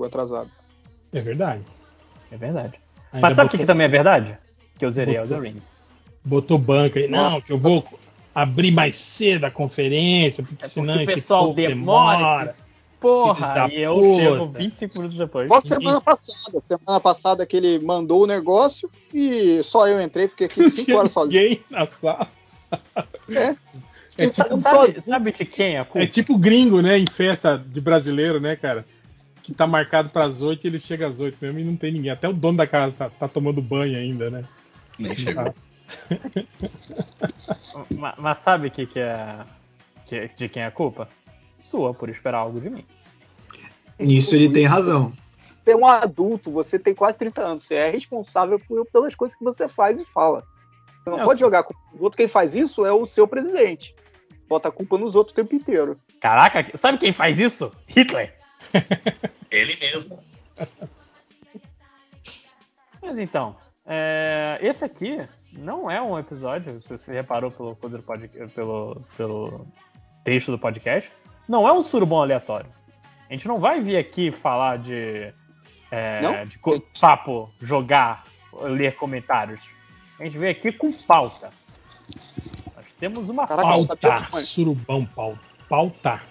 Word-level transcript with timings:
chegou 0.00 0.06
atrasado. 0.06 0.50
É 1.12 1.20
verdade. 1.20 1.62
É 2.30 2.36
verdade. 2.36 2.74
Ainda 3.12 3.26
Mas 3.26 3.34
sabe 3.36 3.48
o 3.48 3.50
que, 3.50 3.56
botou- 3.56 3.60
que 3.60 3.66
também 3.66 3.84
é 3.84 3.88
verdade? 3.88 4.38
Que 4.78 4.84
eu 4.84 4.90
zerei 4.90 5.16
Botou. 5.18 5.36
Elden 5.36 5.52
Ring. 5.52 5.62
Botou 6.24 6.58
banca 6.58 6.98
aí. 7.00 7.08
Não, 7.08 7.22
Nossa. 7.30 7.40
que 7.42 7.52
eu 7.52 7.58
vou 7.58 7.84
abrir 8.34 8.70
mais 8.70 8.96
cedo 8.96 9.44
a 9.44 9.50
conferência, 9.50 10.44
porque 10.44 10.64
É 10.64 10.68
senão 10.68 10.94
porque 10.94 11.00
o 11.00 11.04
esse 11.04 11.14
pessoal 11.14 11.44
povo 11.46 11.56
demora. 11.56 12.44
esses- 12.44 12.70
Porra, 13.00 13.66
e 13.72 13.80
eu 13.80 13.94
puta. 13.94 14.22
chego 14.22 14.46
25 14.48 14.94
minutos 14.98 15.16
depois. 15.16 15.46
Igual 15.46 15.62
semana 15.62 16.00
passada. 16.02 16.60
Semana 16.60 17.00
passada 17.00 17.46
que 17.46 17.56
ele 17.56 17.78
mandou 17.78 18.24
o 18.24 18.26
negócio 18.26 18.90
e 19.12 19.62
só 19.62 19.88
eu 19.88 20.02
entrei, 20.02 20.28
fiquei 20.28 20.46
aqui 20.46 20.60
Não 20.60 20.68
5 20.70 20.84
tinha 20.84 20.98
horas 20.98 21.10
sozinho. 21.12 21.42
ninguém 21.42 21.64
na 21.70 21.86
sala. 21.86 22.28
É. 23.30 23.56
É 24.18 24.28
tipo, 24.28 24.54
Sabe, 24.58 25.00
sabe 25.00 25.32
de 25.32 25.44
quem 25.46 25.76
é 25.76 25.78
a 25.78 25.84
culpa? 25.86 26.00
é 26.04 26.06
tipo 26.06 26.36
gringo, 26.36 26.82
né? 26.82 26.98
Em 26.98 27.06
festa 27.06 27.56
de 27.56 27.80
brasileiro, 27.80 28.38
né, 28.38 28.54
cara? 28.54 28.84
Que 29.42 29.54
tá 29.54 29.66
marcado 29.66 30.10
pras 30.10 30.42
8 30.42 30.64
e 30.64 30.68
ele 30.68 30.80
chega 30.80 31.06
às 31.06 31.20
8 31.20 31.36
mesmo 31.40 31.58
e 31.58 31.64
não 31.64 31.76
tem 31.76 31.92
ninguém. 31.92 32.10
Até 32.10 32.28
o 32.28 32.32
dono 32.32 32.58
da 32.58 32.66
casa 32.66 32.96
tá, 32.96 33.10
tá 33.10 33.26
tomando 33.28 33.60
banho 33.62 33.96
ainda, 33.98 34.30
né? 34.30 34.44
Nem 34.98 35.14
chegou. 35.14 35.52
Ma- 37.96 38.14
Mas, 38.18 38.38
sabe 38.38 38.68
o 38.68 38.70
que, 38.70 38.86
que 38.86 39.00
é 39.00 39.44
que- 40.06 40.30
de 40.36 40.48
quem 40.48 40.62
é 40.62 40.66
a 40.66 40.70
culpa? 40.70 41.08
Sua, 41.60 41.92
por 41.94 42.08
esperar 42.08 42.38
algo 42.38 42.60
de 42.60 42.70
mim. 42.70 42.84
Nisso 43.98 44.34
ele 44.34 44.50
tem 44.52 44.64
razão. 44.66 45.12
Você 45.62 45.72
é 45.72 45.76
um 45.76 45.86
adulto, 45.86 46.50
você 46.50 46.78
tem 46.78 46.94
quase 46.94 47.18
30 47.18 47.42
anos, 47.42 47.64
você 47.64 47.74
é 47.74 47.90
responsável 47.90 48.58
por- 48.58 48.86
pelas 48.86 49.14
coisas 49.14 49.36
que 49.36 49.44
você 49.44 49.68
faz 49.68 50.00
e 50.00 50.04
fala. 50.04 50.42
Você 51.04 51.10
não 51.10 51.18
Eu 51.18 51.24
pode 51.24 51.38
sou. 51.40 51.46
jogar 51.48 51.62
com 51.64 51.74
o 51.94 52.02
outro. 52.02 52.16
Quem 52.16 52.28
faz 52.28 52.54
isso 52.54 52.84
é 52.86 52.92
o 52.92 53.06
seu 53.06 53.26
presidente. 53.28 53.94
Bota 54.48 54.68
a 54.68 54.72
culpa 54.72 54.96
nos 54.98 55.14
outros 55.14 55.32
o 55.32 55.36
tempo 55.36 55.54
inteiro. 55.54 55.98
Caraca, 56.20 56.76
sabe 56.76 56.98
quem 56.98 57.12
faz 57.12 57.38
isso? 57.38 57.70
Hitler. 57.86 58.34
Ele 59.50 59.76
mesmo. 59.76 60.22
Mas 63.02 63.18
então, 63.18 63.56
é, 63.86 64.58
esse 64.62 64.84
aqui 64.84 65.26
não 65.52 65.90
é 65.90 66.00
um 66.00 66.18
episódio, 66.18 66.80
se 66.80 66.88
você 66.88 67.12
reparou 67.12 67.50
pelo, 67.50 67.74
pelo, 68.54 69.02
pelo, 69.16 69.66
texto 70.24 70.52
do 70.52 70.58
podcast, 70.58 71.10
não 71.48 71.66
é 71.66 71.72
um 71.72 71.82
surubom 71.82 72.20
aleatório. 72.20 72.70
A 73.28 73.32
gente 73.32 73.48
não 73.48 73.58
vai 73.58 73.80
vir 73.80 73.96
aqui 73.96 74.30
falar 74.30 74.78
de, 74.78 75.32
é, 75.90 76.44
de 76.44 76.60
papo, 77.00 77.50
jogar, 77.60 78.24
ler 78.52 78.96
comentários. 78.96 79.70
A 80.18 80.24
gente 80.24 80.36
veio 80.36 80.52
aqui 80.52 80.72
com 80.72 80.92
pauta. 80.92 81.50
Nós 82.76 82.86
temos 82.98 83.28
uma 83.28 83.46
Caraca, 83.46 83.68
pauta. 83.68 83.96
Pauta, 83.96 84.40
surubão, 84.40 85.06
pauta. 85.06 85.40
Pauta. 85.68 86.22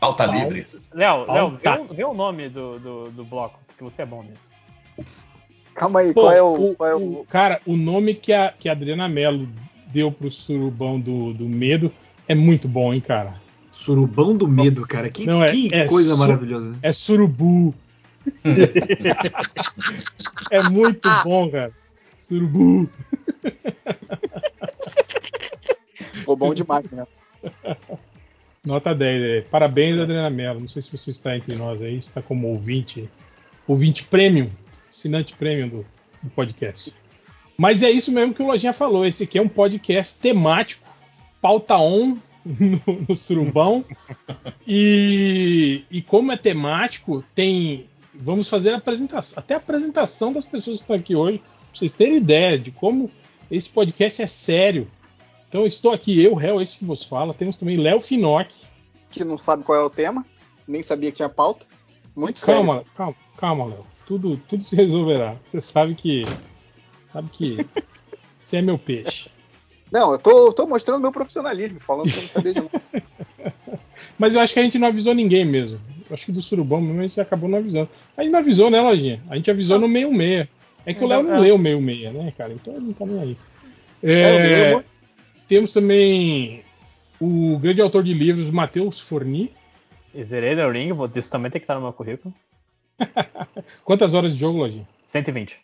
Pauta 0.00 0.26
livre. 0.26 0.66
Léo, 0.92 1.30
Léo, 1.30 1.58
vê, 1.62 1.94
vê 1.94 2.04
o 2.04 2.14
nome 2.14 2.48
do, 2.48 2.78
do, 2.78 3.10
do 3.10 3.24
bloco, 3.24 3.58
porque 3.66 3.82
você 3.84 4.02
é 4.02 4.06
bom 4.06 4.22
nisso. 4.22 4.48
Calma 5.74 6.00
aí, 6.00 6.14
Pô, 6.14 6.22
qual 6.22 6.32
é 6.32 6.42
o. 6.42 6.70
o- 6.70 6.74
qual 6.76 6.90
é 6.90 6.94
o- 6.94 7.26
cara, 7.28 7.60
o 7.66 7.76
nome 7.76 8.14
que 8.14 8.32
a, 8.32 8.52
que 8.52 8.68
a 8.68 8.72
Adriana 8.72 9.08
Mello 9.08 9.48
deu 9.88 10.10
pro 10.10 10.30
surubão 10.30 10.98
do, 10.98 11.32
do 11.34 11.46
medo 11.48 11.92
é 12.28 12.34
muito 12.34 12.66
bom, 12.68 12.94
hein, 12.94 13.00
cara? 13.00 13.34
Surubão 13.72 14.36
do 14.36 14.48
medo, 14.48 14.86
cara. 14.86 15.10
Que, 15.10 15.26
Não, 15.26 15.42
é- 15.42 15.50
que 15.50 15.68
é 15.72 15.86
coisa 15.86 16.12
su- 16.14 16.18
maravilhosa. 16.18 16.76
É 16.82 16.92
surubu. 16.92 17.74
é 20.50 20.62
muito 20.62 21.08
bom, 21.22 21.50
cara. 21.50 21.72
Surubu. 22.18 22.88
Ficou 25.94 26.36
bom 26.36 26.54
demais, 26.54 26.90
né? 26.90 27.06
Nota 28.66 28.92
10. 28.92 29.22
é. 29.22 29.40
Parabéns, 29.42 29.96
Adriana 29.96 30.28
Mello. 30.28 30.58
Não 30.58 30.66
sei 30.66 30.82
se 30.82 30.90
você 30.90 31.10
está 31.10 31.36
entre 31.36 31.54
nós 31.54 31.80
aí, 31.80 31.96
está 31.96 32.20
como 32.20 32.48
ouvinte, 32.48 33.08
ouvinte 33.64 34.02
premium, 34.02 34.50
assinante 34.88 35.36
premium 35.36 35.68
do, 35.68 35.86
do 36.20 36.30
podcast. 36.30 36.92
Mas 37.56 37.84
é 37.84 37.90
isso 37.90 38.10
mesmo 38.10 38.34
que 38.34 38.42
o 38.42 38.46
Lojinha 38.48 38.72
falou. 38.72 39.06
Esse 39.06 39.22
aqui 39.22 39.38
é 39.38 39.42
um 39.42 39.48
podcast 39.48 40.20
temático, 40.20 40.84
pauta 41.40 41.76
on 41.78 42.18
no, 42.44 43.06
no 43.08 43.16
surubão. 43.16 43.84
e, 44.66 45.84
e 45.88 46.02
como 46.02 46.32
é 46.32 46.36
temático, 46.36 47.24
tem. 47.36 47.86
Vamos 48.12 48.48
fazer 48.48 48.70
a 48.70 48.78
apresentação, 48.78 49.38
até 49.38 49.54
a 49.54 49.58
apresentação 49.58 50.32
das 50.32 50.44
pessoas 50.44 50.78
que 50.78 50.82
estão 50.82 50.96
aqui 50.96 51.14
hoje, 51.14 51.38
pra 51.38 51.46
vocês 51.72 51.94
terem 51.94 52.16
ideia 52.16 52.58
de 52.58 52.72
como 52.72 53.10
esse 53.48 53.70
podcast 53.70 54.22
é 54.22 54.26
sério. 54.26 54.90
Então 55.48 55.62
eu 55.62 55.66
estou 55.66 55.92
aqui, 55.92 56.22
eu, 56.22 56.34
Réu, 56.34 56.60
esse 56.60 56.78
que 56.78 56.84
vos 56.84 57.02
fala. 57.04 57.32
Temos 57.32 57.56
também 57.56 57.76
Léo 57.76 58.00
Finocchi. 58.00 58.62
Que 59.10 59.24
não 59.24 59.38
sabe 59.38 59.62
qual 59.62 59.78
é 59.78 59.82
o 59.82 59.90
tema, 59.90 60.24
nem 60.66 60.82
sabia 60.82 61.10
que 61.10 61.16
tinha 61.16 61.28
pauta. 61.28 61.64
Muito 62.14 62.40
calma, 62.44 62.74
sério. 62.74 62.90
calma, 62.96 63.16
calma, 63.36 63.64
Léo. 63.66 63.86
Tudo, 64.04 64.36
tudo 64.48 64.62
se 64.62 64.74
resolverá. 64.76 65.36
Você 65.44 65.60
sabe 65.60 65.94
que. 65.94 66.24
Sabe 67.06 67.28
que. 67.30 67.66
Você 68.38 68.58
é 68.58 68.62
meu 68.62 68.78
peixe. 68.78 69.28
Não, 69.90 70.12
eu 70.12 70.18
tô, 70.18 70.52
tô 70.52 70.66
mostrando 70.66 71.00
meu 71.00 71.12
profissionalismo, 71.12 71.80
falando 71.80 72.10
que 72.10 72.16
eu 72.18 72.22
não 72.22 72.28
sabia 72.28 72.54
de 72.54 72.60
nada. 72.60 72.82
Mas 74.18 74.34
eu 74.34 74.40
acho 74.40 74.52
que 74.52 74.60
a 74.60 74.62
gente 74.62 74.78
não 74.78 74.88
avisou 74.88 75.14
ninguém 75.14 75.44
mesmo. 75.44 75.80
Eu 76.08 76.14
acho 76.14 76.26
que 76.26 76.32
do 76.32 76.42
Surubão 76.42 76.80
mesmo 76.80 77.00
a 77.00 77.02
gente 77.02 77.20
acabou 77.20 77.48
não 77.48 77.58
avisando. 77.58 77.88
A 78.16 78.22
gente 78.22 78.32
não 78.32 78.38
avisou, 78.40 78.70
né, 78.70 78.80
Lojinha? 78.80 79.22
A 79.28 79.36
gente 79.36 79.50
avisou 79.50 79.78
no 79.78 79.88
meio 79.88 80.12
meia. 80.12 80.48
É 80.84 80.94
que 80.94 81.02
o 81.02 81.06
Léo 81.08 81.22
não 81.22 81.34
É. 81.34 81.38
leu 81.40 81.56
o 81.56 81.58
meio 81.58 81.80
meia, 81.80 82.12
né, 82.12 82.32
cara? 82.36 82.52
Então 82.52 82.74
ele 82.74 82.86
não 82.86 82.92
tá 82.92 83.04
nem 83.06 83.20
aí. 83.20 83.36
É, 84.02 84.12
É, 84.12 84.74
eu. 84.74 84.84
Temos 85.48 85.72
também 85.72 86.62
o 87.20 87.58
grande 87.58 87.80
autor 87.80 88.02
de 88.02 88.12
livros, 88.14 88.50
Matheus 88.50 89.00
Forni. 89.00 89.52
E 90.14 90.24
zerei 90.24 90.52
Elden 90.52 90.92
Ring, 90.92 91.18
isso 91.18 91.30
também 91.30 91.50
tem 91.50 91.60
que 91.60 91.64
estar 91.64 91.74
no 91.74 91.82
meu 91.82 91.92
currículo. 91.92 92.34
Quantas 93.84 94.14
horas 94.14 94.32
de 94.32 94.38
jogo, 94.40 94.58
Lojinha? 94.58 94.88
120. 95.04 95.58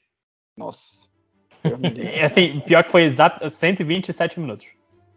Nossa. 0.57 1.09
E, 1.65 2.21
assim, 2.21 2.61
pior 2.61 2.85
que 2.85 2.91
foi 2.91 3.05
exato 3.05 3.49
127 3.49 4.39
minutos. 4.41 4.67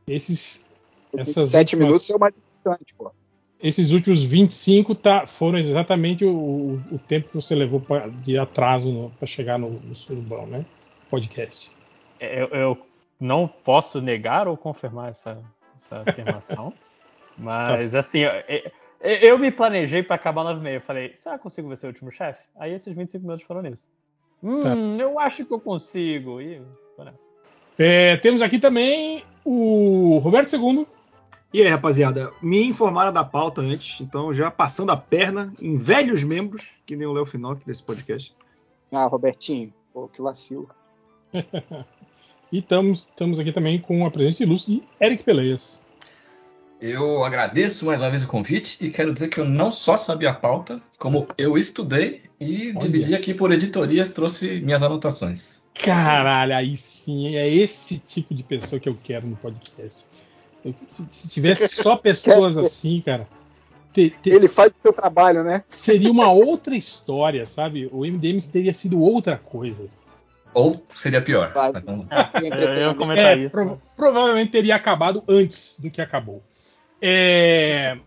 Esses, 0.07 0.69
essas 1.17 1.49
Sete 1.49 1.75
últimas- 1.75 1.85
minutos 1.87 2.09
é 2.09 2.15
o 2.15 2.19
mais 2.19 2.35
importante, 2.35 2.93
pô. 2.95 3.11
esses 3.61 3.91
últimos 3.91 4.23
25 4.23 4.93
tá, 4.95 5.25
foram 5.25 5.57
exatamente 5.57 6.23
o, 6.23 6.31
o- 6.35 6.83
o 6.91 6.99
tempo 6.99 7.29
que 7.29 7.35
você 7.35 7.55
levou 7.55 7.79
pra- 7.81 8.07
de 8.07 8.37
atraso 8.37 9.11
para 9.17 9.27
chegar 9.27 9.57
no, 9.57 9.71
no 9.71 9.95
Surubão, 9.95 10.45
né? 10.45 10.63
Podcast. 11.09 11.71
Eu, 12.19 12.47
eu 12.49 12.77
não 13.19 13.47
posso 13.47 14.01
negar 14.01 14.47
ou 14.47 14.57
confirmar 14.57 15.09
essa, 15.09 15.41
essa 15.75 16.01
afirmação. 16.07 16.73
mas, 17.37 17.91
Tá. 17.91 17.99
assim, 17.99 18.19
eu, 18.19 18.31
eu- 18.47 18.71
eu 19.21 19.39
me 19.39 19.51
planejei 19.51 20.01
para 20.01 20.15
acabar 20.15 20.43
9 20.43 20.75
Eu 20.75 20.81
falei, 20.81 21.13
será 21.15 21.35
que 21.35 21.39
eu 21.39 21.43
consigo 21.43 21.69
ver 21.69 21.77
seu 21.77 21.89
último 21.89 22.11
chefe? 22.11 22.43
Aí 22.57 22.73
esses 22.73 22.93
25 22.95 23.23
minutos 23.23 23.45
foram 23.45 23.61
nisso. 23.61 23.87
Hum, 24.43 24.61
Tá. 24.61 24.75
eu 25.01 25.19
acho 25.19 25.45
que 25.45 25.53
eu 25.53 25.59
consigo. 25.59 26.41
E 26.41 26.61
tô 26.95 27.03
nessa. 27.03 27.25
É, 27.77 28.15
temos 28.17 28.41
aqui 28.41 28.57
também 28.57 29.23
o 29.43 30.17
Roberto 30.19 30.55
II. 30.55 30.87
E 31.53 31.61
aí, 31.61 31.67
rapaziada, 31.69 32.29
me 32.41 32.65
informaram 32.67 33.13
da 33.13 33.23
pauta 33.23 33.61
antes, 33.61 34.01
então 34.01 34.33
já 34.33 34.49
passando 34.51 34.91
a 34.91 34.97
perna 34.97 35.53
em 35.61 35.77
velhos 35.77 36.21
membros, 36.23 36.67
que 36.85 36.95
nem 36.97 37.07
o 37.07 37.13
Léo 37.13 37.25
Finock 37.25 37.65
desse 37.65 37.81
podcast. 37.83 38.35
Ah, 38.91 39.05
Robertinho, 39.05 39.73
pô, 39.93 40.07
que 40.09 40.21
vacilo. 40.21 40.67
E 42.51 42.59
estamos, 42.59 42.99
estamos 43.09 43.39
aqui 43.39 43.51
também 43.51 43.79
com 43.79 44.05
a 44.05 44.11
presença 44.11 44.43
ilustre 44.43 44.75
de 44.75 44.83
Eric 45.05 45.23
Peleias. 45.23 45.79
Eu 46.81 47.23
agradeço 47.23 47.85
mais 47.85 48.01
uma 48.01 48.09
vez 48.11 48.23
o 48.23 48.27
convite 48.27 48.77
e 48.85 48.89
quero 48.91 49.13
dizer 49.13 49.29
que 49.29 49.39
eu 49.39 49.45
não 49.45 49.71
só 49.71 49.97
sabia 49.97 50.29
a 50.31 50.33
pauta, 50.33 50.81
como 50.99 51.27
eu 51.37 51.57
estudei 51.57 52.23
e 52.39 52.69
Olha. 52.71 52.79
dividi 52.79 53.15
aqui 53.15 53.33
por 53.33 53.51
editorias, 53.51 54.11
trouxe 54.11 54.59
minhas 54.61 54.83
anotações. 54.83 55.61
Caralho, 55.73 56.53
aí 56.55 56.77
sim, 56.77 57.35
é 57.35 57.49
esse 57.49 57.99
tipo 57.99 58.33
de 58.35 58.43
pessoa 58.43 58.79
que 58.79 58.87
eu 58.87 58.97
quero 59.01 59.25
no 59.27 59.35
podcast. 59.35 60.05
Eu- 60.63 60.75
se, 60.87 61.07
se 61.09 61.27
tivesse 61.29 61.67
só 61.67 61.95
pessoas 61.97 62.57
assim, 62.57 63.01
cara, 63.01 63.27
te- 63.93 64.09
te- 64.21 64.29
Ele 64.29 64.47
faz 64.47 64.73
o 64.73 64.81
seu 64.81 64.93
trabalho, 64.93 65.43
né? 65.43 65.63
seria 65.67 66.11
uma 66.11 66.31
outra 66.31 66.75
história, 66.75 67.47
sabe? 67.47 67.89
O 67.91 68.01
MDM 68.05 68.39
teria 68.51 68.73
sido 68.73 69.01
outra 69.01 69.37
coisa. 69.37 69.87
Ou 70.55 70.83
seria 70.95 71.21
pior. 71.21 71.51
Vai. 71.53 71.71
Tem 71.73 71.83
Eu, 72.49 72.77
ia 72.87 72.93
comentar 72.95 73.37
É, 73.37 73.41
isso. 73.41 73.53
prova- 73.53 73.77
provavelmente 73.95 74.51
teria 74.51 74.75
acabado 74.75 75.21
antes 75.27 75.75
do 75.77 75.91
que 75.91 76.01
acabou. 76.01 76.41
É, 77.01 77.97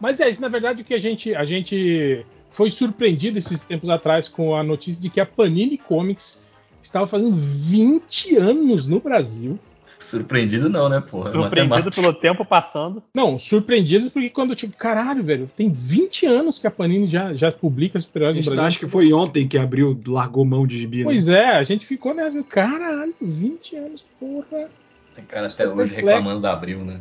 mas 0.00 0.20
é 0.20 0.28
isso, 0.28 0.40
na 0.40 0.48
verdade, 0.48 0.82
o 0.82 0.84
que 0.84 0.94
a 0.94 0.98
gente, 0.98 1.34
a 1.34 1.44
gente 1.44 2.26
foi 2.50 2.70
surpreendido 2.70 3.38
esses 3.38 3.64
tempos 3.64 3.88
atrás 3.88 4.28
com 4.28 4.54
a 4.54 4.62
notícia 4.64 5.00
de 5.00 5.08
que 5.08 5.20
a 5.20 5.24
Panini 5.26 5.78
Comics 5.78 6.44
estava 6.82 7.06
fazendo 7.06 7.34
20 7.36 8.36
anos 8.36 8.86
no 8.86 8.98
Brasil. 9.00 9.58
Surpreendido 10.02 10.68
não, 10.68 10.88
né, 10.88 11.00
porra? 11.00 11.30
Surpreendido 11.30 11.68
Matemática. 11.68 12.02
pelo 12.02 12.12
tempo 12.12 12.44
passando. 12.44 13.02
Não, 13.14 13.38
surpreendidos 13.38 14.08
porque 14.08 14.28
quando, 14.28 14.54
tipo, 14.54 14.76
caralho, 14.76 15.22
velho, 15.22 15.48
tem 15.56 15.70
20 15.70 16.26
anos 16.26 16.58
que 16.58 16.66
a 16.66 16.70
Panini 16.70 17.06
já, 17.06 17.32
já 17.32 17.52
publica 17.52 17.98
super-heróis 18.00 18.36
no 18.36 18.42
Brasil. 18.42 18.62
acha 18.62 18.78
que 18.78 18.86
foi 18.86 19.12
ontem 19.12 19.46
que 19.46 19.56
abriu, 19.56 19.98
largou 20.06 20.44
mão 20.44 20.66
de 20.66 20.78
gibi. 20.78 20.98
né? 20.98 21.04
Pois 21.04 21.28
é, 21.28 21.50
a 21.50 21.64
gente 21.64 21.86
ficou 21.86 22.14
nessa, 22.14 22.42
caralho, 22.42 23.14
20 23.20 23.76
anos, 23.76 24.04
porra. 24.18 24.68
Tem 25.14 25.24
cara 25.24 25.46
até 25.46 25.64
Super 25.64 25.82
hoje 25.82 25.92
flex. 25.92 26.08
reclamando 26.08 26.40
da 26.40 26.52
Abril, 26.52 26.84
né? 26.84 27.00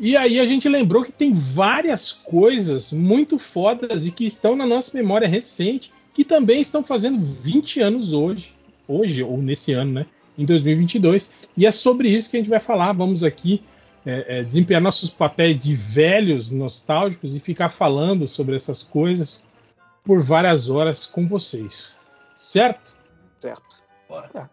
E 0.00 0.16
aí 0.16 0.40
a 0.40 0.46
gente 0.46 0.68
lembrou 0.68 1.04
que 1.04 1.12
tem 1.12 1.32
várias 1.32 2.10
coisas 2.10 2.92
muito 2.92 3.38
fodas 3.38 4.06
e 4.06 4.10
que 4.10 4.26
estão 4.26 4.56
na 4.56 4.66
nossa 4.66 4.90
memória 4.96 5.28
recente, 5.28 5.92
que 6.12 6.24
também 6.24 6.60
estão 6.60 6.82
fazendo 6.82 7.20
20 7.20 7.80
anos 7.80 8.12
hoje, 8.12 8.52
hoje 8.88 9.22
ou 9.22 9.38
nesse 9.38 9.72
ano, 9.72 9.92
né? 9.92 10.06
Em 10.36 10.44
2022. 10.44 11.30
E 11.56 11.66
é 11.66 11.72
sobre 11.72 12.08
isso 12.08 12.30
que 12.30 12.36
a 12.36 12.40
gente 12.40 12.48
vai 12.48 12.60
falar. 12.60 12.92
Vamos 12.92 13.22
aqui 13.22 13.62
é, 14.04 14.38
é, 14.38 14.42
desempenhar 14.42 14.82
nossos 14.82 15.10
papéis 15.10 15.60
de 15.60 15.74
velhos 15.74 16.50
nostálgicos 16.50 17.34
e 17.34 17.40
ficar 17.40 17.68
falando 17.68 18.26
sobre 18.26 18.56
essas 18.56 18.82
coisas 18.82 19.44
por 20.04 20.22
várias 20.22 20.68
horas 20.68 21.06
com 21.06 21.26
vocês. 21.26 21.96
Certo? 22.36 22.94
Certo. 23.38 23.82
Bora. 24.08 24.50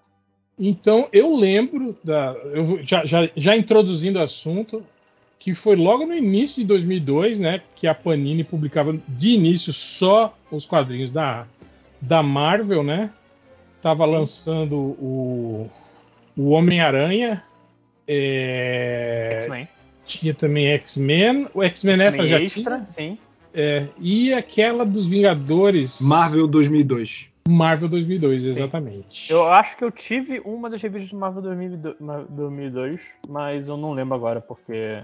Então 0.57 1.07
eu 1.13 1.35
lembro 1.35 1.97
da. 2.03 2.35
Eu 2.53 2.83
já, 2.83 3.05
já, 3.05 3.29
já 3.35 3.55
introduzindo 3.55 4.19
o 4.19 4.21
assunto, 4.21 4.85
que 5.39 5.53
foi 5.53 5.75
logo 5.75 6.05
no 6.05 6.13
início 6.13 6.61
de 6.61 6.67
2002, 6.67 7.39
né? 7.39 7.61
Que 7.75 7.87
a 7.87 7.95
Panini 7.95 8.43
publicava 8.43 8.95
de 9.07 9.29
início 9.29 9.71
só 9.73 10.37
os 10.51 10.65
quadrinhos 10.65 11.11
da, 11.11 11.47
da 12.01 12.21
Marvel, 12.21 12.83
né? 12.83 13.11
Tava 13.81 14.05
lançando 14.05 14.75
o, 14.77 15.69
o 16.37 16.49
Homem-Aranha. 16.49 17.43
é, 18.07 19.37
X-Men. 19.41 19.67
tinha 20.05 20.33
também 20.33 20.67
X-Men. 20.67 21.47
O 21.53 21.63
X-Men 21.63 22.01
essa 22.01 22.27
já 22.27 22.39
Extra, 22.41 22.75
tinha. 22.75 22.85
sim. 22.85 23.17
é, 23.53 23.87
e 23.99 24.33
aquela 24.33 24.85
dos 24.85 25.07
Vingadores. 25.07 25.99
Marvel 26.01 26.47
2002. 26.47 27.27
Marvel 27.47 27.89
2002, 27.89 28.43
Sim. 28.43 28.49
exatamente. 28.51 29.31
Eu 29.31 29.47
acho 29.51 29.75
que 29.75 29.83
eu 29.83 29.89
tive 29.89 30.39
uma 30.45 30.69
das 30.69 30.79
revistas 30.83 31.09
de 31.09 31.15
Marvel 31.15 31.41
2002, 31.41 31.95
ma- 31.99 32.23
2002, 32.29 33.01
mas 33.27 33.67
eu 33.67 33.75
não 33.75 33.93
lembro 33.93 34.13
agora, 34.15 34.39
porque. 34.39 35.01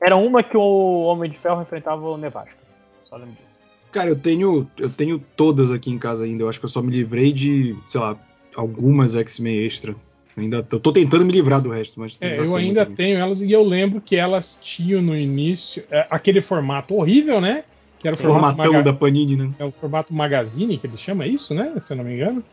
Era 0.00 0.16
uma 0.16 0.42
que 0.42 0.56
o 0.56 1.02
Homem 1.02 1.30
de 1.30 1.36
Ferro 1.36 1.60
enfrentava 1.60 2.06
o 2.08 2.16
Nevasca. 2.16 2.56
Só 3.02 3.16
lembro 3.16 3.32
disso. 3.34 3.55
Cara, 3.96 4.10
eu 4.10 4.16
tenho, 4.16 4.70
eu 4.76 4.90
tenho 4.90 5.18
todas 5.34 5.70
aqui 5.70 5.90
em 5.90 5.96
casa 5.98 6.24
ainda. 6.26 6.42
Eu 6.42 6.50
acho 6.50 6.58
que 6.58 6.66
eu 6.66 6.68
só 6.68 6.82
me 6.82 6.90
livrei 6.90 7.32
de, 7.32 7.74
sei 7.86 7.98
lá, 7.98 8.14
algumas 8.54 9.16
X-Men 9.16 9.64
extra. 9.64 9.96
Ainda 10.36 10.62
tô, 10.62 10.78
tô 10.78 10.92
tentando 10.92 11.24
me 11.24 11.32
livrar 11.32 11.62
do 11.62 11.70
resto, 11.70 11.98
mas 11.98 12.18
É, 12.20 12.34
eu 12.34 12.42
tenho 12.42 12.56
ainda 12.56 12.82
também. 12.82 12.94
tenho 12.94 13.18
elas 13.18 13.40
e 13.40 13.50
eu 13.50 13.64
lembro 13.64 13.98
que 14.02 14.14
elas 14.14 14.58
tinham 14.60 15.00
no 15.00 15.16
início 15.16 15.82
é, 15.90 16.06
aquele 16.10 16.42
formato 16.42 16.94
horrível, 16.94 17.40
né? 17.40 17.64
Que 17.98 18.06
era 18.06 18.14
o 18.14 18.18
formato, 18.18 18.56
formatão 18.58 18.82
da 18.82 18.92
Panini, 18.92 19.34
né? 19.34 19.50
é 19.58 19.64
o 19.64 19.72
formato 19.72 20.12
magazine 20.12 20.76
que 20.76 20.86
ele 20.86 20.98
chama 20.98 21.26
isso, 21.26 21.54
né? 21.54 21.72
Se 21.80 21.94
eu 21.94 21.96
não 21.96 22.04
me 22.04 22.16
engano. 22.16 22.44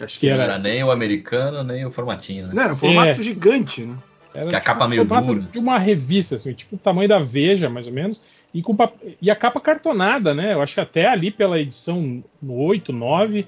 Acho 0.00 0.18
Que 0.18 0.28
Não 0.28 0.34
era- 0.34 0.44
era 0.44 0.58
nem 0.58 0.82
o 0.82 0.90
americano, 0.90 1.62
nem 1.62 1.84
o 1.84 1.90
formatinho, 1.90 2.46
né? 2.46 2.54
Não, 2.54 2.62
era 2.62 2.72
um 2.72 2.76
formato 2.76 3.20
É. 3.20 3.22
gigante, 3.22 3.82
né? 3.82 3.96
Era 4.36 4.48
Que 4.50 4.56
a 4.56 4.60
capa 4.60 4.86
o 4.86 4.88
meio 4.88 5.04
dura. 5.04 5.40
de 5.40 5.58
uma 5.58 5.78
revista, 5.78 6.34
assim, 6.36 6.52
tipo 6.52 6.76
o 6.76 6.78
tamanho 6.78 7.08
da 7.08 7.18
Veja, 7.18 7.70
mais 7.70 7.86
ou 7.86 7.92
menos, 7.92 8.22
e, 8.52 8.62
com 8.62 8.76
pap- 8.76 8.96
e 9.20 9.30
a 9.30 9.36
capa 9.36 9.60
cartonada, 9.60 10.34
né? 10.34 10.52
Eu 10.52 10.62
acho 10.62 10.74
que 10.74 10.80
até 10.80 11.06
ali 11.06 11.30
pela 11.30 11.58
edição 11.58 12.22
8, 12.46 12.92
9, 12.92 13.46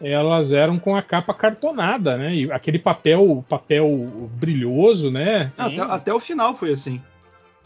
elas 0.00 0.52
eram 0.52 0.78
com 0.78 0.94
a 0.96 1.02
capa 1.02 1.32
cartonada, 1.32 2.16
né? 2.18 2.34
E 2.34 2.52
aquele 2.52 2.78
papel, 2.78 3.44
papel 3.48 3.88
brilhoso, 4.34 5.10
né? 5.10 5.50
Ah, 5.56 5.66
até, 5.66 5.80
até 5.80 6.14
o 6.14 6.20
final 6.20 6.54
foi 6.54 6.72
assim. 6.72 7.00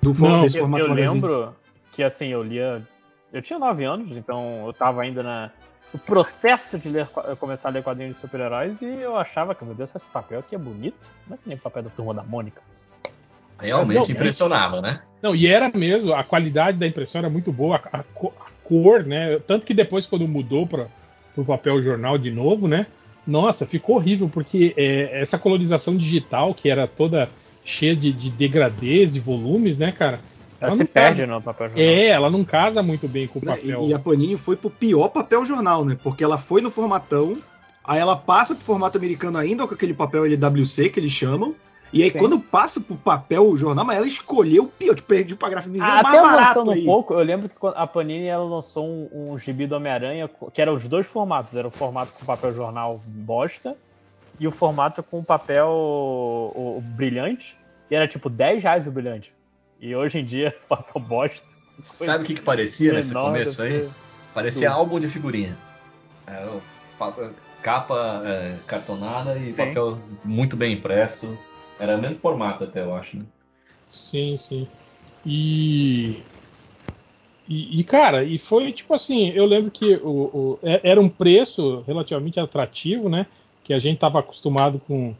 Do 0.02 0.14
Não. 0.14 0.40
desse 0.42 0.56
Eu, 0.56 0.62
formato 0.62 0.84
eu 0.84 0.88
magazine. 0.90 1.14
lembro 1.14 1.54
que 1.92 2.02
assim, 2.02 2.28
eu 2.28 2.42
lia. 2.42 2.82
Eu 3.32 3.42
tinha 3.42 3.58
9 3.58 3.84
anos, 3.84 4.16
então 4.16 4.64
eu 4.66 4.72
tava 4.72 5.02
ainda 5.02 5.22
na, 5.22 5.50
no 5.92 5.98
processo 5.98 6.78
de 6.78 6.88
ler, 6.88 7.08
começar 7.38 7.68
a 7.68 7.72
ler 7.72 7.82
quadrinhos 7.82 8.14
de 8.14 8.20
super-heróis 8.20 8.80
e 8.80 8.86
eu 8.86 9.16
achava 9.16 9.54
que, 9.54 9.64
meu 9.64 9.74
Deus, 9.74 9.94
esse 9.94 10.06
papel 10.08 10.40
aqui 10.40 10.54
é 10.54 10.58
bonito. 10.58 11.10
Não 11.26 11.34
é 11.34 11.36
que 11.36 11.48
nem 11.48 11.56
o 11.56 11.60
papel 11.60 11.82
da 11.82 11.90
turma 11.90 12.14
da 12.14 12.22
Mônica. 12.22 12.62
Realmente 13.58 13.96
Não, 13.96 14.10
impressionava, 14.10 14.80
né? 14.80 15.02
Não, 15.20 15.34
e 15.34 15.46
era 15.46 15.68
mesmo, 15.68 16.14
a 16.14 16.24
qualidade 16.24 16.78
da 16.78 16.86
impressão 16.86 17.18
era 17.18 17.28
muito 17.28 17.52
boa, 17.52 17.80
a, 17.92 17.98
a 17.98 18.00
a 18.00 18.50
cor, 18.64 19.04
né? 19.04 19.38
Tanto 19.40 19.66
que 19.66 19.74
depois, 19.74 20.06
quando 20.06 20.26
mudou 20.26 20.66
para 20.66 20.86
o 21.36 21.44
papel 21.44 21.82
jornal 21.82 22.16
de 22.16 22.30
novo, 22.30 22.68
né? 22.68 22.86
Nossa, 23.26 23.66
ficou 23.66 23.96
horrível, 23.96 24.28
porque 24.28 24.72
é, 24.76 25.20
essa 25.20 25.38
colorização 25.38 25.96
digital, 25.96 26.54
que 26.54 26.70
era 26.70 26.86
toda 26.86 27.28
cheia 27.64 27.94
de, 27.94 28.12
de 28.12 28.30
degradês 28.30 29.14
e 29.14 29.20
volumes, 29.20 29.76
né, 29.76 29.92
cara? 29.92 30.20
Ela 30.60 30.68
Ela 30.68 30.70
se 30.72 30.78
não 30.80 30.86
perde 30.86 31.20
casa- 31.20 31.26
no 31.32 31.40
papel 31.42 31.68
jornal. 31.68 31.84
É, 31.86 32.06
ela 32.08 32.30
não 32.30 32.44
casa 32.44 32.82
muito 32.82 33.08
bem 33.08 33.26
com 33.26 33.38
o 33.38 33.42
papel. 33.42 33.84
E, 33.86 33.88
e 33.90 33.94
a 33.94 33.98
Panini 33.98 34.36
foi 34.36 34.56
pro 34.56 34.68
pior 34.70 35.08
papel 35.08 35.44
jornal, 35.44 35.84
né? 35.84 35.96
Porque 36.02 36.22
ela 36.22 36.36
foi 36.36 36.60
no 36.60 36.70
formatão, 36.70 37.36
aí 37.84 37.98
ela 37.98 38.14
passa 38.14 38.54
pro 38.54 38.64
formato 38.64 38.98
americano 38.98 39.38
ainda 39.38 39.66
com 39.66 39.72
aquele 39.74 39.94
papel 39.94 40.26
LWC 40.26 40.90
que 40.90 41.00
eles 41.00 41.12
chamam. 41.12 41.54
E 41.92 42.04
aí, 42.04 42.10
Sim. 42.12 42.18
quando 42.18 42.38
passa 42.38 42.80
pro 42.80 42.94
papel 42.94 43.56
jornal, 43.56 43.84
mas 43.84 43.96
ela 43.96 44.06
escolheu 44.06 44.62
o 44.64 44.68
pior, 44.68 44.94
tipo, 44.94 45.08
perdi 45.08 45.34
pra 45.34 45.48
gráfico 45.48 45.74
Ah, 45.80 46.02
mais 46.02 46.06
até 46.06 46.22
barato 46.22 46.70
aí. 46.70 46.82
um 46.82 46.84
pouco, 46.84 47.14
eu 47.14 47.20
lembro 47.24 47.48
que 47.48 47.56
quando 47.56 47.74
a 47.76 47.84
Panini 47.84 48.26
ela 48.26 48.44
lançou 48.44 48.86
um, 48.86 49.32
um 49.32 49.36
gibi 49.38 49.66
do 49.66 49.74
Homem-Aranha, 49.74 50.30
que 50.52 50.62
era 50.62 50.72
os 50.72 50.86
dois 50.86 51.04
formatos. 51.06 51.56
Era 51.56 51.66
o 51.66 51.70
formato 51.70 52.12
com 52.12 52.24
papel 52.24 52.52
jornal 52.54 53.00
bosta 53.06 53.76
e 54.38 54.46
o 54.46 54.52
formato 54.52 55.02
com 55.02 55.24
papel 55.24 55.66
o- 55.68 56.76
o 56.78 56.80
brilhante. 56.80 57.56
E 57.90 57.94
era 57.96 58.06
tipo 58.06 58.30
10 58.30 58.62
reais 58.62 58.86
o 58.86 58.90
brilhante. 58.92 59.32
E 59.80 59.94
hoje 59.94 60.18
em 60.18 60.24
dia, 60.24 60.54
papel 60.68 61.00
bosta. 61.02 61.42
Sabe 61.82 62.24
o 62.24 62.26
que, 62.26 62.34
que 62.34 62.42
parecia 62.42 62.92
nesse 62.92 63.12
começo 63.14 63.62
aí? 63.62 63.70
ser- 63.80 63.90
Parecia 64.34 64.68
Tudo. 64.70 64.78
álbum 64.78 65.00
de 65.00 65.08
figurinha. 65.08 65.56
Era 66.26 66.52
o 66.52 66.62
pa- 66.98 67.32
capa 67.62 68.22
é, 68.24 68.58
cartonada 68.66 69.36
e 69.38 69.52
Sim. 69.52 69.66
papel 69.66 69.98
muito 70.24 70.56
bem 70.56 70.74
impresso. 70.74 71.36
Era 71.78 71.96
o 71.96 72.00
mesmo 72.00 72.18
formato 72.20 72.64
até, 72.64 72.82
eu 72.82 72.94
acho, 72.94 73.16
né? 73.16 73.24
Sim, 73.90 74.36
sim. 74.36 74.68
E, 75.26 76.22
e, 77.48 77.80
e, 77.80 77.84
cara, 77.84 78.22
e 78.22 78.38
foi 78.38 78.70
tipo 78.72 78.94
assim, 78.94 79.30
eu 79.30 79.46
lembro 79.46 79.70
que 79.70 79.96
o, 79.96 80.08
o- 80.08 80.58
é- 80.62 80.80
era 80.90 81.00
um 81.00 81.08
preço 81.08 81.82
relativamente 81.86 82.38
atrativo, 82.38 83.08
né? 83.08 83.26
Que 83.64 83.72
a 83.74 83.78
gente 83.78 83.94
estava 83.96 84.20
acostumado 84.20 84.78
com, 84.86 85.14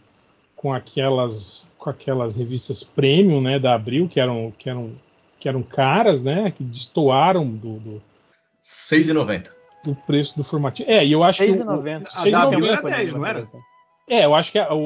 com 0.61 0.75
aquelas 0.75 1.67
com 1.79 1.89
aquelas 1.89 2.37
revistas 2.37 2.85
premium, 2.85 3.41
né, 3.41 3.59
da 3.59 3.75
Abril, 3.75 4.07
que 4.07 4.21
eram 4.21 4.53
que 4.59 4.69
eram 4.69 4.93
que 5.39 5.49
eram 5.49 5.62
caras, 5.62 6.23
né, 6.23 6.51
que 6.51 6.62
destoaram 6.62 7.47
do, 7.49 7.79
do, 7.79 8.03
R$6,90. 8.62 9.49
do 9.83 9.95
preço 9.95 10.37
do 10.37 10.45
formatinho. 10.45 10.91
É, 10.91 11.03
e 11.03 11.12
eu 11.12 11.23
acho 11.23 11.43
que 11.43 11.51
o- 11.51 11.55
6,90. 11.55 12.09
A 12.12 12.31
da 12.31 12.43
Abril 12.43 12.67
era 12.67 12.76
6,90 12.83 12.90
10, 12.90 13.14
não 13.14 13.25
era? 13.25 13.43
É, 14.07 14.25
eu 14.26 14.35
acho 14.35 14.52
que 14.52 14.59
a- 14.59 14.75
o, 14.75 14.79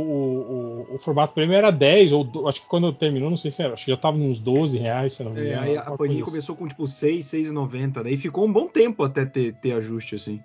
o, 0.91 0.95
o 0.95 0.99
formato 1.01 1.35
premium 1.35 1.57
era 1.57 1.73
10, 1.73 2.13
ou 2.13 2.23
do- 2.23 2.47
acho 2.47 2.61
que 2.61 2.69
quando 2.69 2.93
terminou, 2.93 3.29
não 3.29 3.37
sei 3.37 3.51
se 3.51 3.61
era, 3.61 3.73
acho 3.73 3.85
que 3.85 3.91
já 3.91 3.97
tava 3.97 4.17
uns 4.17 4.39
12 4.39 4.79
reais, 4.79 5.15
se 5.15 5.25
não 5.25 5.33
me 5.33 5.41
É, 5.41 5.45
engano. 5.47 5.61
aí 5.63 5.77
a 5.77 5.83
Panini 5.91 6.23
assim. 6.23 6.31
começou 6.31 6.55
com 6.55 6.69
tipo 6.69 6.87
6, 6.87 7.27
6,90, 7.27 8.05
daí 8.05 8.17
ficou 8.17 8.45
um 8.47 8.53
bom 8.53 8.69
tempo 8.69 9.03
até 9.03 9.25
ter, 9.25 9.55
ter 9.55 9.73
ajuste 9.73 10.15
assim. 10.15 10.41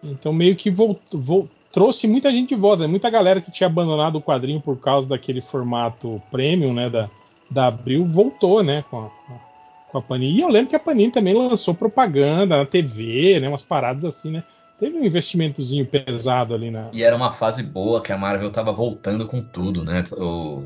Então 0.00 0.32
meio 0.32 0.54
que 0.54 0.70
voltou, 0.70 1.20
vol- 1.20 1.48
trouxe 1.72 2.06
muita 2.08 2.30
gente 2.30 2.50
de 2.50 2.54
volta, 2.54 2.82
né? 2.82 2.88
muita 2.88 3.08
galera 3.10 3.40
que 3.40 3.50
tinha 3.50 3.66
abandonado 3.66 4.16
o 4.16 4.22
quadrinho 4.22 4.60
por 4.60 4.78
causa 4.80 5.08
daquele 5.08 5.40
formato 5.40 6.20
premium, 6.30 6.72
né, 6.74 6.90
da, 6.90 7.08
da 7.50 7.66
Abril, 7.66 8.04
voltou, 8.04 8.62
né, 8.62 8.84
com 8.90 9.00
a, 9.06 9.10
com 9.90 9.98
a- 9.98 10.02
Panini. 10.02 10.38
E 10.38 10.40
eu 10.40 10.48
lembro 10.48 10.70
que 10.70 10.76
a 10.76 10.80
Panini 10.80 11.10
também 11.12 11.34
lançou 11.34 11.74
propaganda 11.74 12.56
na 12.56 12.66
TV, 12.66 13.38
né, 13.40 13.48
umas 13.48 13.62
paradas 13.62 14.04
assim, 14.04 14.30
né. 14.32 14.42
Teve 14.78 14.96
um 14.96 15.04
investimentozinho 15.04 15.84
pesado 15.84 16.54
ali 16.54 16.70
na. 16.70 16.88
E 16.92 17.02
era 17.02 17.14
uma 17.14 17.32
fase 17.32 17.62
boa 17.62 18.02
que 18.02 18.12
a 18.12 18.16
Marvel 18.16 18.50
tava 18.50 18.72
voltando 18.72 19.26
com 19.26 19.42
tudo, 19.42 19.84
né? 19.84 20.02
O, 20.12 20.64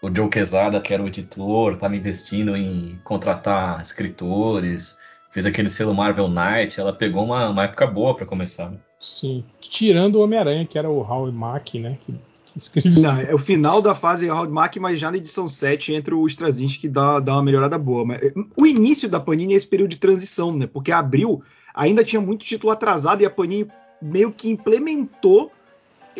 o 0.00 0.14
Joe 0.14 0.28
Quesada, 0.28 0.80
que 0.80 0.94
era 0.94 1.02
o 1.02 1.08
editor, 1.08 1.76
tava 1.76 1.96
investindo 1.96 2.56
em 2.56 2.96
contratar 3.02 3.80
escritores, 3.82 4.96
fez 5.32 5.44
aquele 5.46 5.68
selo 5.68 5.92
Marvel 5.92 6.28
Knight, 6.28 6.78
ela 6.80 6.92
pegou 6.92 7.24
uma, 7.24 7.48
uma 7.50 7.64
época 7.64 7.88
boa 7.88 8.14
pra 8.14 8.24
começar. 8.24 8.70
né? 8.70 8.78
Sim, 9.00 9.42
tirando 9.58 10.16
o 10.16 10.22
Homem-Aranha, 10.22 10.66
que 10.66 10.78
era 10.78 10.90
o 10.90 11.00
Howie 11.00 11.32
Mack, 11.32 11.78
né, 11.78 11.96
que, 12.04 12.12
que 12.44 12.58
escrevia. 12.58 13.00
Não, 13.00 13.18
é 13.18 13.34
o 13.34 13.38
final 13.38 13.80
da 13.80 13.94
fase 13.94 14.30
Howard 14.30 14.52
Mack, 14.52 14.78
mas 14.78 15.00
já 15.00 15.10
na 15.10 15.16
edição 15.16 15.48
7 15.48 15.94
entra 15.94 16.14
o 16.14 16.26
Straczynski 16.26 16.80
que 16.80 16.88
dá, 16.88 17.18
dá 17.18 17.32
uma 17.32 17.42
melhorada 17.42 17.78
boa. 17.78 18.04
Mas, 18.04 18.34
o 18.54 18.66
início 18.66 19.08
da 19.08 19.18
Panini 19.18 19.54
é 19.54 19.56
esse 19.56 19.66
período 19.66 19.90
de 19.90 19.96
transição, 19.96 20.54
né? 20.54 20.66
Porque 20.66 20.92
abril 20.92 21.42
ainda 21.74 22.04
tinha 22.04 22.20
muito 22.20 22.44
título 22.44 22.70
atrasado 22.70 23.22
e 23.22 23.26
a 23.26 23.30
Panini 23.30 23.70
meio 24.02 24.30
que 24.32 24.50
implementou 24.50 25.50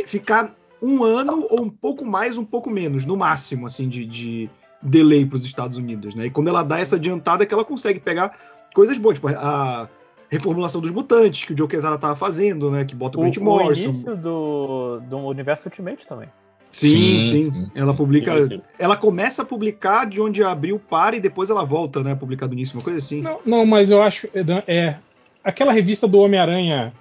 ficar 0.07 0.57
um 0.81 1.05
ano 1.05 1.47
ou 1.51 1.63
um 1.63 1.69
pouco 1.69 2.07
mais, 2.07 2.39
um 2.39 2.45
pouco 2.45 2.71
menos, 2.71 3.05
no 3.05 3.15
máximo, 3.15 3.67
assim, 3.67 3.91
de, 3.91 4.07
de 4.07 4.51
delay 4.81 5.27
para 5.27 5.37
os 5.37 5.45
Estados 5.45 5.77
Unidos, 5.77 6.15
né? 6.15 6.27
E 6.27 6.31
quando 6.31 6.49
ela 6.49 6.63
dá 6.63 6.79
essa 6.79 6.97
adiantada, 6.97 7.43
é 7.43 7.47
que 7.47 7.53
ela 7.53 7.65
consegue 7.65 8.01
pegar 8.01 8.39
coisas 8.75 8.97
boas, 8.97 9.17
tipo 9.17 9.29
a 9.29 9.89
reformulação 10.31 10.81
dos 10.81 10.91
mutantes 10.91 11.45
que 11.45 11.53
o 11.53 11.59
Joe 11.59 11.67
Quesada 11.69 11.99
tava 11.99 12.15
fazendo, 12.17 12.71
né? 12.71 12.85
Que 12.85 12.95
bota 12.95 13.19
o, 13.19 13.21
O, 13.21 13.25
Grant 13.25 13.37
o 13.39 13.45
Morrison. 13.45 13.83
início 13.85 14.17
do, 14.17 15.01
do 15.01 15.19
universo 15.19 15.69
Ultimate 15.69 16.07
também. 16.07 16.29
Sim, 16.71 16.89
Sim, 16.89 17.21
sim. 17.21 17.51
sim. 17.53 17.71
Ela 17.75 17.93
publica. 17.93 18.47
Sim. 18.47 18.61
Ela 18.79 18.97
começa 18.97 19.43
a 19.43 19.45
publicar 19.45 20.07
de 20.07 20.21
onde 20.21 20.41
abriu 20.45 20.79
para 20.79 21.17
e 21.17 21.21
depois 21.21 21.51
ela 21.51 21.65
volta, 21.65 22.01
né? 22.03 22.13
a 22.13 22.17
Publicar 22.17 22.47
do 22.47 22.55
início, 22.55 22.77
uma 22.77 22.85
coisa 22.85 22.99
assim. 23.01 23.21
Não, 23.21 23.41
não, 23.45 23.67
mas 23.67 23.91
eu 23.91 24.01
acho. 24.01 24.29
É, 24.69 24.95
aquela 25.43 25.73
revista 25.73 26.07
do 26.07 26.21
Homem-Aranha, 26.21 26.93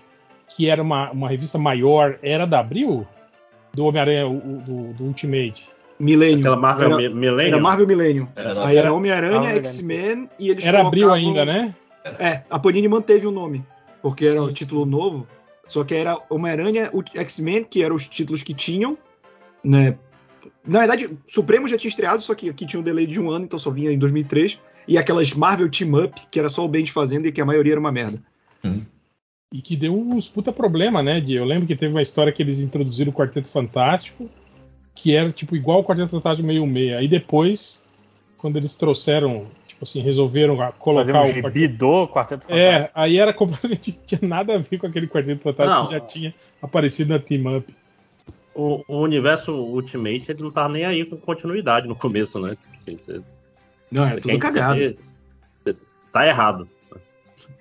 que 0.48 0.68
era 0.68 0.82
uma, 0.82 1.12
uma 1.12 1.30
revista 1.30 1.60
maior, 1.60 2.18
era 2.24 2.48
da 2.48 2.60
Abril? 2.60 3.06
Do 3.72 3.86
Homem-Aranha 3.86 4.26
o- 4.28 4.38
o- 4.38 4.62
do, 4.66 4.94
do 4.94 5.04
Ultimate? 5.04 5.70
Millennium. 6.00 6.40
Aquela 6.40 6.56
Marvel 6.58 6.88
era, 6.88 6.98
Mi- 6.98 7.10
Millennium. 7.10 7.54
era 7.54 7.60
Marvel 7.62 7.86
Millennium. 7.88 8.28
Era 8.36 8.56
da- 8.56 8.66
Aí 8.66 8.76
era 8.78 8.88
Era- 8.88 8.96
Homem-Aranha, 8.96 9.50
X-Men 9.58 10.30
e 10.40 10.50
eles 10.50 10.66
Era 10.66 10.82
abril 10.82 11.10
colocavam- 11.10 11.28
ainda, 11.30 11.46
né? 11.46 11.76
É, 12.04 12.44
a 12.50 12.60
Panini 12.60 12.88
manteve 12.88 13.28
o 13.28 13.32
nome, 13.32 13.66
porque 14.02 14.26
era 14.26 14.42
o 14.42 14.48
Sim. 14.48 14.54
título 14.54 14.86
novo, 14.86 15.28
só 15.66 15.84
que 15.84 15.94
era 15.94 16.18
Homem-Aranha, 16.30 16.90
o 16.94 17.04
X-Men, 17.20 17.64
que 17.64 17.84
eram 17.84 17.96
os 17.96 18.08
títulos 18.08 18.42
que 18.42 18.54
tinham, 18.54 18.98
né? 19.64 19.98
Na 20.66 20.80
verdade, 20.80 21.18
Supremo 21.28 21.68
já 21.68 21.78
tinha 21.78 21.90
estreado, 21.90 22.22
só 22.22 22.34
que 22.34 22.50
aqui 22.50 22.66
tinha 22.66 22.80
um 22.80 22.84
delay 22.84 23.06
de 23.06 23.20
um 23.20 23.30
ano, 23.30 23.46
então 23.46 23.60
só 23.60 23.70
vinha 23.70 23.92
em 23.92 23.98
2003. 23.98 24.60
E 24.88 24.98
aquelas 24.98 25.34
Marvel 25.34 25.70
Team 25.70 25.94
Up, 26.04 26.20
que 26.32 26.40
era 26.40 26.50
só 26.50 26.66
o 26.66 26.68
Bendis 26.68 26.90
fazendo 26.90 27.28
e 27.28 27.32
que 27.32 27.42
a 27.42 27.46
maioria 27.46 27.74
era 27.74 27.80
uma 27.80 27.92
merda. 27.92 28.22
E 29.54 29.62
que 29.62 29.76
deu 29.76 29.98
uns 29.98 30.30
puta 30.30 30.52
problema, 30.52 31.02
né? 31.02 31.20
De, 31.20 31.34
eu 31.34 31.46
lembro 31.46 31.68
que 31.68 31.76
teve 31.76 31.94
uma 31.94 32.02
história 32.02 32.32
que 32.32 32.42
eles 32.42 32.62
introduziram 32.62 33.12
o 33.12 33.14
Quarteto 33.14 33.48
Fantástico, 33.48 34.30
que 34.96 35.16
era 35.16 35.32
tipo 35.32 35.56
igual 35.56 35.80
o 35.80 35.84
Quarteto 35.84 36.12
Fantástico 36.12 36.48
meio 36.48 36.66
meia. 36.66 37.00
Aí 37.00 37.08
depois, 37.08 37.84
quando 38.38 38.58
eles 38.58 38.76
trouxeram, 38.76 39.48
tipo 39.80 39.86
assim, 39.86 40.02
resolveram 40.02 40.56
a- 40.62 40.68
Fazer 40.68 40.78
colocar 40.80 41.20
um 41.22 41.24
o 41.24 41.28
gibi 41.28 41.42
Quarteto... 41.42 42.44
Fantástico. 42.44 42.54
É, 42.54 42.92
aí 42.94 43.18
era 43.18 43.34
completamente 43.34 43.92
não 43.98 44.06
tinha 44.06 44.28
nada 44.30 44.56
a 44.56 44.58
ver 44.58 44.78
com 44.78 44.88
aquele 44.88 45.08
Quarteto 45.08 45.44
Fantástico 45.44 45.80
Não. 45.80 45.88
que 45.88 45.94
já 45.94 46.00
tinha 46.02 46.36
aparecido 46.62 47.14
na 47.14 47.20
Team 47.20 47.58
Up. 47.58 47.74
O, 48.54 48.84
o 48.88 48.98
universo 49.02 49.54
Ultimate 49.54 50.26
ele 50.30 50.44
não 50.44 50.52
tava 50.52 50.70
nem 50.70 50.84
aí 50.84 51.06
com 51.06 51.16
continuidade 51.16 51.88
no 51.88 51.96
começo, 51.96 52.40
né? 52.42 52.58
Assim, 52.76 52.98
você- 52.98 53.22
Não, 53.90 54.06
é 54.06 54.18
tudo 54.18 54.38
cagado. 54.38 54.76
entender, 54.82 54.98
Tá 56.12 56.28
errado. 56.28 56.68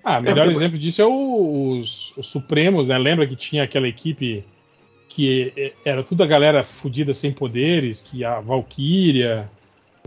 Ah, 0.03 0.19
o 0.19 0.21
melhor 0.21 0.45
porque- 0.45 0.57
exemplo 0.57 0.77
disso 0.79 1.01
é 1.01 1.05
o- 1.05 1.79
os, 1.79 2.13
os 2.17 2.27
Supremos, 2.27 2.87
né? 2.89 2.97
Lembra 2.97 3.25
que 3.27 3.35
tinha 3.35 3.63
aquela 3.63 3.87
equipe 3.87 4.43
que 5.07 5.53
eh, 5.55 5.73
era 5.85 6.03
toda 6.03 6.23
a 6.23 6.27
galera 6.27 6.63
fodida 6.63 7.13
sem 7.13 7.31
poderes, 7.31 8.01
que 8.01 8.25
a 8.25 8.39
Valkyria, 8.41 9.49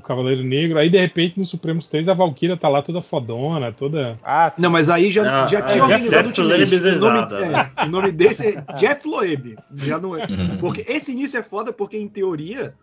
o 0.02 0.06
Cavaleiro 0.09 0.42
Negro, 0.44 0.78
aí 0.78 0.90
de 0.90 0.99
repente 0.99 1.38
no 1.38 1.44
Supremos 1.47 1.87
3 1.87 2.09
a 2.09 2.14
Valkyria 2.14 2.56
tá 2.56 2.68
lá 2.68 2.82
toda 2.82 3.00
fodona, 3.00 3.73
toda. 3.73 4.18
Ah, 4.23 4.50
sim. 4.50 4.61
Não, 4.61 4.71
mas 4.71 4.90
aí 4.90 5.11
já, 5.11 5.23
Ah, 5.44 5.47
já 5.47 5.59
é, 5.59 5.62
tinha 5.62 5.73
Jeff- 5.75 5.80
organizado 5.82 6.28
Jeff 6.28 6.40
o 6.40 6.44
Ultimate. 6.44 6.76
Loeb 6.76 6.97
O 6.97 7.00
nome, 7.00 7.18
é, 7.80 7.85
o 7.85 7.88
nome 7.88 8.12
desse 8.12 8.49
é 8.49 8.64
Jeff 8.78 9.06
Loeb. 9.09 9.56
Já 9.76 9.99
não 9.99 10.16
é. 10.16 10.26
Uhum. 10.26 10.59
Porque 10.59 10.85
esse 10.90 11.12
início 11.12 11.38
é 11.38 11.42
foda 11.42 11.73
porque, 11.73 11.97
em 11.97 12.09
teoria, 12.09 12.75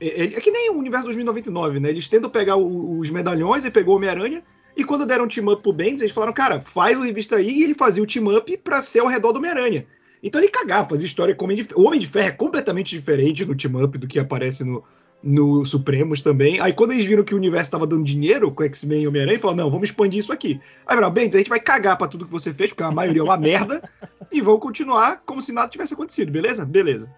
é, 0.00 0.06
é- 0.08 0.24
é 0.36 0.40
que 0.40 0.50
nem 0.50 0.70
o 0.70 0.74
universo 0.78 1.06
2099, 1.06 1.80
né? 1.80 1.88
Eles 1.90 2.08
tentam 2.08 2.28
pegar 2.28 2.56
o- 2.56 2.98
os 2.98 3.08
medalhões 3.10 3.64
e 3.64 3.70
pegou 3.70 3.94
o 3.94 3.96
Homem-Aranha. 3.96 4.42
E 4.76 4.84
quando 4.84 5.06
deram 5.06 5.24
um 5.24 5.28
team-up 5.28 5.62
pro 5.62 5.72
Bendis, 5.72 6.02
eles 6.02 6.12
falaram, 6.12 6.34
cara, 6.34 6.60
faz 6.60 6.96
o 6.98 7.00
revista 7.02 7.36
aí 7.36 7.50
e 7.60 7.64
ele 7.64 7.72
fazia 7.74 8.02
o 8.02 8.06
team-up 8.06 8.56
pra 8.58 8.82
ser 8.82 8.98
ao 9.00 9.06
redor 9.06 9.32
do 9.32 9.38
Homem-Aranha. 9.38 9.86
Então 10.22 10.40
ele 10.40 10.50
cagava, 10.50 10.88
fazia 10.88 11.06
história 11.06 11.34
com 11.34 11.44
o 11.44 11.46
Homem 11.46 11.56
de 11.56 11.64
Ferro. 11.64 11.80
O 11.80 11.86
Homem 11.86 12.00
de 12.00 12.06
Ferro 12.06 12.28
é 12.28 12.32
completamente 12.32 12.90
diferente 12.90 13.44
no 13.44 13.54
team-up 13.54 13.96
do 13.96 14.06
que 14.06 14.18
aparece 14.18 14.64
no, 14.64 14.82
no 15.26 15.64
Supremos 15.66 16.22
também. 16.22 16.60
Aí 16.60 16.72
quando 16.72 16.92
eles 16.92 17.04
viram 17.04 17.24
que 17.24 17.34
o 17.34 17.36
universo 17.36 17.72
tava 17.72 17.86
dando 17.86 18.04
dinheiro 18.04 18.50
com 18.52 18.62
X-Men 18.62 19.02
e 19.02 19.08
Homem-Aranha, 19.08 19.40
falaram, 19.40 19.64
não, 19.64 19.70
vamos 19.70 19.88
expandir 19.88 20.20
isso 20.20 20.32
aqui. 20.32 20.60
Aí 20.86 20.94
falaram, 20.94 21.12
Bendis, 21.12 21.34
a 21.34 21.38
gente 21.38 21.50
vai 21.50 21.58
cagar 21.58 21.98
pra 21.98 22.06
tudo 22.06 22.24
que 22.24 22.30
você 22.30 22.54
fez, 22.54 22.70
porque 22.70 22.84
a 22.84 22.92
maioria 22.92 23.20
é 23.20 23.24
uma 23.24 23.36
merda, 23.36 23.82
e 24.30 24.40
vão 24.40 24.58
continuar 24.60 25.22
como 25.26 25.42
se 25.42 25.52
nada 25.52 25.68
tivesse 25.68 25.94
acontecido, 25.94 26.30
beleza? 26.30 26.64
Beleza. 26.64 27.12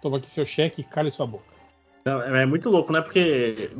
Toma 0.00 0.18
aqui 0.18 0.30
seu 0.30 0.46
cheque 0.46 0.82
e 0.82 0.84
cale 0.84 1.10
sua 1.10 1.26
boca. 1.26 1.44
É, 2.04 2.42
é 2.42 2.46
muito 2.46 2.70
louco, 2.70 2.92
né? 2.92 3.00
Porque 3.00 3.70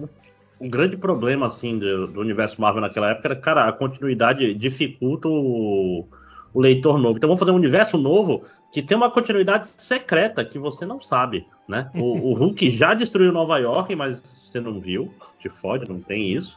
o 0.58 0.68
grande 0.68 0.96
problema, 0.96 1.46
assim, 1.46 1.78
do, 1.78 2.08
do 2.08 2.20
universo 2.20 2.60
Marvel 2.60 2.80
naquela 2.80 3.10
época 3.10 3.28
era, 3.28 3.36
cara, 3.36 3.68
a 3.68 3.72
continuidade 3.72 4.52
dificulta 4.54 5.28
o, 5.28 6.04
o 6.52 6.60
leitor 6.60 6.98
novo. 6.98 7.16
Então 7.16 7.28
vamos 7.28 7.38
fazer 7.38 7.52
um 7.52 7.56
universo 7.56 7.96
novo 7.96 8.42
que 8.70 8.82
tem 8.82 8.96
uma 8.96 9.10
continuidade 9.10 9.68
secreta 9.68 10.44
que 10.44 10.58
você 10.58 10.84
não 10.84 11.00
sabe, 11.00 11.46
né? 11.66 11.90
O, 11.94 12.30
o 12.30 12.34
Hulk 12.34 12.70
já 12.76 12.94
destruiu 12.94 13.32
Nova 13.32 13.58
York, 13.58 13.94
mas 13.94 14.20
você 14.20 14.60
não 14.60 14.80
viu. 14.80 15.12
Te 15.40 15.48
fode, 15.48 15.88
não 15.88 16.00
tem 16.00 16.32
isso. 16.32 16.56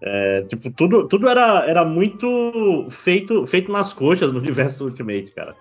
É, 0.00 0.42
tipo, 0.42 0.70
tudo, 0.70 1.06
tudo 1.08 1.28
era, 1.28 1.64
era 1.66 1.84
muito 1.84 2.86
feito, 2.90 3.46
feito 3.46 3.70
nas 3.70 3.92
coxas 3.92 4.32
no 4.32 4.38
universo 4.40 4.84
Ultimate, 4.84 5.32
cara. 5.32 5.56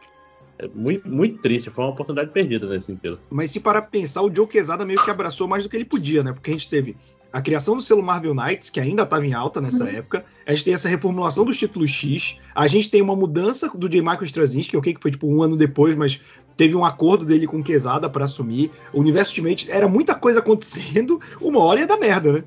É 0.60 0.68
muito, 0.68 1.08
muito 1.10 1.42
triste, 1.42 1.70
foi 1.70 1.84
uma 1.84 1.92
oportunidade 1.92 2.32
perdida 2.32 2.68
nesse 2.68 2.88
sentido. 2.88 3.20
Mas 3.30 3.52
se 3.52 3.60
parar 3.60 3.82
pra 3.82 3.92
pensar, 3.92 4.22
o 4.22 4.34
Joe 4.34 4.48
Quesada 4.48 4.86
meio 4.86 5.04
que 5.04 5.10
abraçou 5.10 5.48
mais 5.48 5.64
do 5.64 5.70
que 5.70 5.76
ele 5.76 5.86
podia, 5.86 6.24
né? 6.24 6.32
Porque 6.32 6.52
a 6.52 6.54
gente 6.54 6.70
teve 6.70 6.96
a 7.34 7.42
criação 7.42 7.76
do 7.76 7.82
selo 7.82 8.04
Marvel 8.04 8.36
Knights, 8.36 8.70
que 8.70 8.80
ainda 8.80 9.02
estava 9.02 9.26
em 9.26 9.34
alta 9.34 9.60
nessa 9.60 9.90
época. 9.90 10.24
A 10.46 10.52
gente 10.52 10.66
tem 10.66 10.74
essa 10.76 10.88
reformulação 10.88 11.44
dos 11.44 11.58
títulos 11.58 11.90
X. 11.90 12.38
A 12.54 12.68
gente 12.68 12.92
tem 12.92 13.02
uma 13.02 13.16
mudança 13.16 13.68
do 13.74 13.90
J. 13.90 14.02
Michael 14.02 14.24
Straczynski, 14.26 14.78
ok, 14.78 14.94
que 14.94 15.02
foi 15.02 15.10
tipo 15.10 15.28
um 15.28 15.42
ano 15.42 15.58
depois, 15.58 15.96
mas 15.96 16.22
teve 16.56 16.76
um 16.76 16.86
acordo 16.86 17.26
dele 17.26 17.48
com 17.48 17.60
o 17.60 17.64
Quesada 17.64 18.08
para 18.08 18.26
assumir. 18.26 18.72
O 18.94 19.00
universo 19.00 19.32
Ultimate 19.32 19.72
era 19.72 19.88
muita 19.88 20.14
coisa 20.14 20.42
acontecendo, 20.42 21.20
uma 21.42 21.60
hora 21.60 21.80
ia 21.80 21.88
dar 21.88 21.98
merda, 21.98 22.34
né? 22.34 22.44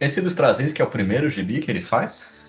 Esse 0.00 0.22
dos 0.22 0.32
Trazins, 0.32 0.72
que 0.72 0.80
é 0.80 0.84
o 0.84 0.88
primeiro 0.88 1.28
gibi 1.28 1.60
que 1.60 1.70
ele 1.70 1.82
faz? 1.82 2.40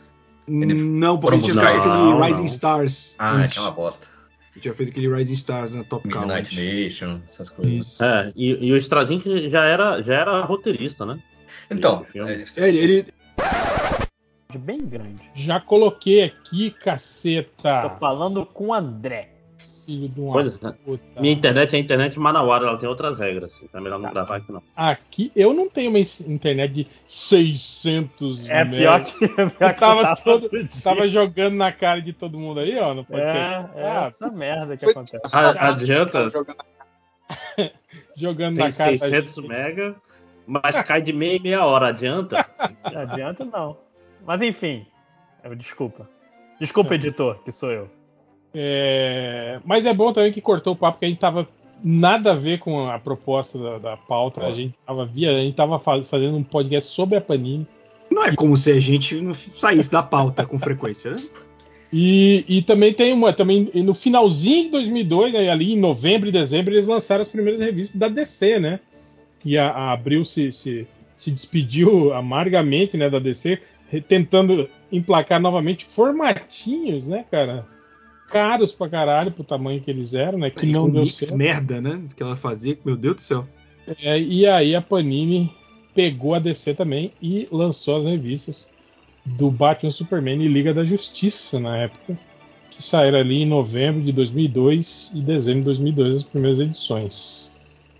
Ele 0.47 0.73
não, 0.73 1.19
porque 1.19 1.35
a 1.35 1.39
gente 1.39 1.51
tinha 1.51 1.67
feito 1.67 1.79
aquele 1.79 1.93
não. 1.93 2.21
Rising 2.21 2.45
Stars. 2.45 3.15
Ah, 3.19 3.33
antes. 3.33 3.57
aquela 3.57 3.71
bosta. 3.71 4.07
A 4.07 4.53
gente 4.53 4.61
tinha 4.61 4.73
feito 4.73 4.89
aquele 4.89 5.13
Rising 5.13 5.33
Stars 5.33 5.73
na 5.73 5.83
Top 5.83 6.07
Cow. 6.07 6.21
Midnight 6.21 6.57
antes. 6.57 6.73
Nation, 6.83 7.21
essas 7.27 7.49
coisas. 7.49 7.85
Isso. 7.85 8.03
É, 8.03 8.31
e, 8.33 8.67
e 8.67 8.71
o 8.71 8.77
Straczynski 8.77 9.49
já 9.49 9.65
era, 9.65 10.01
já 10.01 10.13
era 10.13 10.41
roteirista, 10.41 11.05
né? 11.05 11.19
Então, 11.71 12.05
é, 12.13 12.45
É, 12.63 12.67
ele, 12.69 12.77
ele- 12.79 13.05
Bem 14.59 14.79
grande. 14.85 15.21
Já 15.33 15.61
coloquei 15.61 16.23
aqui, 16.23 16.71
caceta. 16.71 17.83
Tô 17.83 17.89
falando 17.91 18.45
com 18.45 18.67
o 18.67 18.73
André. 18.73 19.29
Filho 19.85 20.09
de 20.09 20.19
uma 20.21 20.33
Pois 20.33 20.55
é. 20.61 20.71
puta. 20.85 21.21
Minha 21.21 21.33
internet 21.33 21.73
é 21.73 21.77
a 21.77 21.81
internet 21.81 22.19
Manauara, 22.19 22.67
ela 22.67 22.77
tem 22.77 22.87
outras 22.87 23.17
regras. 23.17 23.57
Então 23.63 23.79
é 23.79 23.83
melhor 23.83 23.97
não 23.97 24.11
gravar 24.11 24.35
aqui, 24.37 24.51
não. 24.51 24.61
Aqui 24.75 25.31
eu 25.35 25.53
não 25.53 25.69
tenho 25.69 25.89
uma 25.89 25.99
internet 25.99 26.71
de 26.73 26.87
600 27.07 28.47
É 28.49 28.63
mega. 28.65 28.77
pior 28.77 29.01
que, 29.03 29.27
pior 29.27 29.49
que 29.49 29.63
Eu 29.63 29.73
tava, 29.75 30.01
tava 30.03 30.15
todo, 30.21 30.49
tava 30.83 31.07
jogando 31.07 31.55
na 31.55 31.71
cara 31.71 32.01
de 32.01 32.11
todo 32.13 32.37
mundo 32.37 32.59
aí, 32.59 32.77
ó. 32.77 32.93
No 32.93 33.03
podcast 33.05 33.79
É, 33.79 33.81
é 33.83 34.07
essa 34.07 34.27
merda 34.31 34.75
que 34.77 34.83
Pois- 34.85 34.97
acontece. 34.97 35.35
A- 35.35 35.69
adianta 35.69 36.29
Jogando- 36.29 36.57
jogando 38.15 38.55
Tem 38.57 38.65
na 38.67 38.71
cara. 38.73 38.91
da 38.97 38.97
600 38.99 39.35
gente. 39.35 39.47
mega, 39.47 39.95
mas 40.47 40.81
cai 40.83 41.01
de 41.01 41.13
meia 41.13 41.35
em 41.37 41.41
meia 41.41 41.65
hora. 41.65 41.87
Adianta? 41.87 42.45
Não 42.91 43.01
adianta 43.01 43.45
não. 43.45 43.77
Mas 44.25 44.41
enfim, 44.41 44.85
desculpa. 45.57 46.07
Desculpa, 46.59 46.93
editor, 46.95 47.39
que 47.43 47.51
sou 47.51 47.71
eu. 47.71 47.89
É, 48.53 49.59
mas 49.65 49.85
é 49.85 49.93
bom 49.93 50.11
também 50.13 50.31
que 50.31 50.41
cortou 50.41 50.73
o 50.73 50.75
papo, 50.75 50.93
porque 50.97 51.05
a 51.05 51.09
gente 51.09 51.19
tava 51.19 51.47
nada 51.83 52.31
a 52.33 52.35
ver 52.35 52.59
com 52.59 52.87
a 52.89 52.99
proposta 52.99 53.57
da, 53.57 53.77
da 53.79 53.97
pauta. 53.97 54.41
A 54.43 54.49
Ó. 54.49 54.51
gente 54.53 54.75
tava 54.85 55.05
via, 55.05 55.31
a 55.31 55.39
gente 55.39 55.55
tava 55.55 55.79
faz- 55.79 56.07
fazendo 56.07 56.35
um 56.37 56.43
podcast 56.43 56.91
sobre 56.93 57.17
a 57.17 57.21
Panini. 57.21 57.65
não 58.11 58.23
é 58.25 58.35
como 58.35 58.55
se 58.55 58.71
a 58.71 58.79
gente 58.79 59.15
não 59.21 59.33
saísse 59.33 59.91
da 59.91 60.03
pauta 60.03 60.45
com 60.45 60.59
frequência, 60.59 61.11
né? 61.11 61.17
E, 61.93 62.45
e 62.47 62.61
também 62.61 62.93
tem 62.93 63.11
uma. 63.11 63.33
Também 63.33 63.69
e 63.73 63.81
no 63.81 63.93
finalzinho 63.93 64.65
de 64.65 64.69
2002, 64.71 65.33
né, 65.33 65.49
ali 65.49 65.73
em 65.73 65.79
novembro 65.79 66.29
e 66.29 66.31
dezembro, 66.31 66.73
eles 66.73 66.87
lançaram 66.87 67.21
as 67.21 67.27
primeiras 67.29 67.59
revistas 67.59 67.99
da 67.99 68.07
DC, 68.07 68.59
né? 68.59 68.79
E 69.43 69.57
a, 69.57 69.69
a 69.69 69.91
Abril 69.91 70.23
se, 70.23 70.51
se, 70.51 70.87
se 71.15 71.31
despediu 71.31 72.13
amargamente 72.13 72.97
né, 72.97 73.09
da 73.09 73.19
DC, 73.19 73.59
tentando 74.07 74.69
emplacar 74.91 75.39
novamente 75.39 75.85
formatinhos, 75.85 77.07
né, 77.07 77.25
cara? 77.29 77.65
Caros 78.27 78.71
pra 78.71 78.87
caralho 78.87 79.31
pro 79.31 79.43
tamanho 79.43 79.81
que 79.81 79.91
eles 79.91 80.13
eram, 80.13 80.39
né? 80.39 80.49
Que 80.49 80.65
não 80.65 80.85
com 80.85 80.91
deu 80.91 81.05
certo. 81.05 81.35
merda, 81.35 81.81
né? 81.81 82.01
Que 82.15 82.23
ela 82.23 82.35
fazia, 82.35 82.77
meu 82.85 82.95
Deus 82.95 83.15
do 83.15 83.21
céu. 83.21 83.47
É, 84.01 84.19
e 84.19 84.45
aí 84.47 84.73
a 84.75 84.81
Panini 84.81 85.51
pegou 85.93 86.33
a 86.33 86.39
DC 86.39 86.73
também 86.73 87.11
e 87.21 87.47
lançou 87.51 87.97
as 87.97 88.05
revistas 88.05 88.71
do 89.25 89.51
Batman 89.51 89.91
Superman 89.91 90.41
e 90.41 90.47
Liga 90.47 90.73
da 90.73 90.85
Justiça 90.85 91.59
na 91.59 91.77
época, 91.77 92.17
que 92.69 92.81
saíram 92.81 93.19
ali 93.19 93.41
em 93.41 93.45
novembro 93.45 94.01
de 94.01 94.11
2002 94.11 95.11
e 95.15 95.21
dezembro 95.21 95.59
de 95.61 95.65
2002 95.65 96.15
as 96.15 96.23
primeiras 96.23 96.59
edições. 96.59 97.50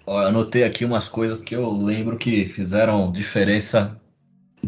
Ó, 0.06 0.22
eu 0.22 0.28
anotei 0.28 0.64
aqui 0.64 0.84
umas 0.84 1.08
coisas 1.08 1.40
que 1.40 1.56
eu 1.56 1.72
lembro 1.72 2.18
que 2.18 2.46
fizeram 2.46 3.12
diferença, 3.12 4.00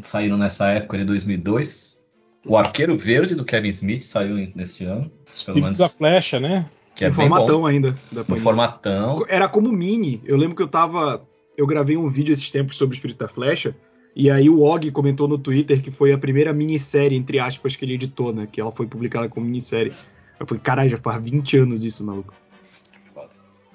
saíram 0.01 0.37
nessa 0.37 0.69
época 0.69 0.97
de 0.97 1.05
2002. 1.05 1.97
O 2.45 2.57
Arqueiro 2.57 2.97
Verde 2.97 3.35
do 3.35 3.45
Kevin 3.45 3.69
Smith 3.69 4.03
saiu 4.03 4.35
neste 4.55 4.83
ano, 4.85 5.09
pelo 5.09 5.35
Espírito 5.35 5.63
menos, 5.63 5.77
da 5.77 5.89
Flecha, 5.89 6.39
né? 6.39 6.69
que 6.95 7.05
é 7.05 7.07
no 7.07 7.13
formatão 7.13 7.61
bom. 7.61 7.65
ainda 7.65 7.95
da 8.11 8.23
No 8.27 8.35
formatão. 8.37 9.25
Era 9.27 9.47
como 9.47 9.71
mini. 9.71 10.21
Eu 10.25 10.37
lembro 10.37 10.55
que 10.55 10.61
eu 10.61 10.67
tava. 10.67 11.25
Eu 11.57 11.67
gravei 11.67 11.97
um 11.97 12.07
vídeo 12.09 12.33
esses 12.33 12.49
tempos 12.49 12.75
sobre 12.75 12.95
o 12.95 12.97
Espírito 12.97 13.19
da 13.19 13.27
Flecha. 13.27 13.75
E 14.15 14.29
aí 14.29 14.49
o 14.49 14.61
Og 14.61 14.91
comentou 14.91 15.27
no 15.27 15.37
Twitter 15.37 15.81
que 15.81 15.89
foi 15.89 16.11
a 16.11 16.17
primeira 16.17 16.53
minissérie, 16.53 17.17
entre 17.17 17.39
aspas, 17.39 17.75
que 17.75 17.83
ele 17.83 17.95
editou, 17.95 18.33
né? 18.33 18.47
Que 18.51 18.61
ela 18.61 18.71
foi 18.71 18.85
publicada 18.85 19.27
como 19.27 19.45
minissérie. 19.45 19.91
Eu 20.39 20.45
falei, 20.45 20.61
caralho, 20.63 20.89
já 20.89 20.97
faz 20.97 21.23
20 21.23 21.57
anos 21.57 21.83
isso, 21.83 22.05
maluco. 22.05 22.33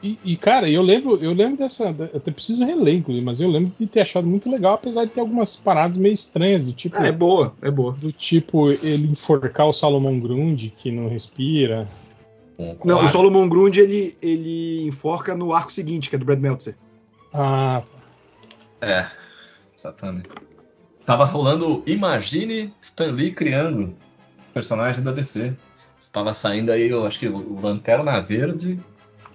E, 0.01 0.19
e, 0.25 0.37
cara, 0.37 0.71
eu 0.71 0.81
lembro, 0.81 1.17
eu 1.21 1.33
lembro 1.33 1.59
dessa. 1.59 1.85
Eu 1.85 2.19
até 2.19 2.31
preciso 2.31 2.65
reler, 2.65 2.95
inclusive, 2.95 3.25
mas 3.25 3.41
eu 3.41 3.49
lembro 3.49 3.73
de 3.79 3.87
ter 3.87 4.03
achado 4.03 4.27
muito 4.29 4.49
legal, 4.49 4.75
apesar 4.75 5.05
de 5.05 5.11
ter 5.11 5.21
algumas 5.21 5.57
paradas 5.57 5.97
meio 5.97 6.15
estranhas, 6.15 6.65
do 6.65 6.73
tipo. 6.73 6.97
Ah, 6.97 7.07
é 7.07 7.13
boa, 7.13 7.53
é 7.61 7.71
boa. 7.71 7.93
Do 7.93 8.13
tipo 8.13 8.71
ele 8.71 9.09
enforcar 9.09 9.67
o 9.67 9.73
Salomão 9.73 10.21
Grundy, 10.21 10.73
que 10.77 10.93
não 10.93 11.09
respira. 11.09 11.89
Não, 12.85 13.05
o 13.05 13.09
Solomon 13.09 13.49
Grund 13.49 13.77
ele, 13.77 14.17
ele 14.21 14.83
enforca 14.87 15.35
no 15.35 15.53
arco 15.53 15.73
seguinte, 15.73 16.11
que 16.11 16.17
é 16.17 16.19
do 16.19 16.25
Brad 16.25 16.41
Meltzer. 16.41 16.77
Ah, 17.33 17.83
É, 18.81 19.07
exatamente. 19.77 20.29
Tava 21.07 21.25
rolando 21.25 21.83
Imagine 21.87 22.73
Stan 22.81 23.13
Lee 23.13 23.33
criando 23.33 23.97
personagem 24.53 25.03
da 25.05 25.13
DC. 25.13 25.55
Estava 26.01 26.35
saindo 26.35 26.71
aí, 26.71 26.89
eu 26.89 27.07
acho 27.07 27.19
que 27.19 27.29
o 27.29 27.61
Lanterna 27.61 28.21
Verde 28.21 28.79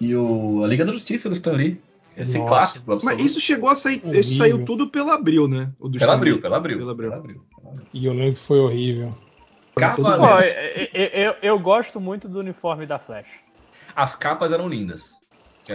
e 0.00 0.14
o 0.14 0.62
a 0.64 0.66
Liga 0.66 0.84
da 0.84 0.92
Justiça 0.92 1.28
do 1.28 1.34
Stan 1.34 1.52
Lee. 1.52 1.80
Esse 2.16 2.38
Nossa. 2.38 2.48
clássico. 2.48 2.84
Mas 2.86 2.96
absoluto. 3.04 3.22
isso 3.26 3.40
chegou 3.40 3.68
a 3.68 3.74
sair. 3.74 4.00
Horrível. 4.02 4.20
Isso 4.20 4.36
saiu 4.36 4.64
tudo 4.64 4.88
pela 4.88 5.14
Abril, 5.14 5.48
né? 5.48 5.72
O 5.80 5.88
do 5.88 5.98
pela 5.98 6.14
abril, 6.14 6.40
pela 6.40 6.56
abril, 6.58 6.78
Pela 6.78 6.92
Abril. 6.92 7.10
pela 7.10 7.20
abril. 7.20 7.42
E 7.92 8.06
eu 8.06 8.12
lembro 8.12 8.34
que 8.34 8.38
foi 8.40 8.58
horrível. 8.60 9.12
Cavaleiro. 9.74 10.22
Pô, 10.22 10.38
eu, 10.40 10.88
eu- 11.02 11.08
eu- 11.24 11.34
eu 11.42 11.58
gosto 11.58 12.00
muito 12.00 12.28
do 12.28 12.38
uniforme 12.38 12.86
da 12.86 12.98
Flash. 13.00 13.26
As 13.96 14.14
capas 14.14 14.52
eram 14.52 14.68
lindas. 14.68 15.18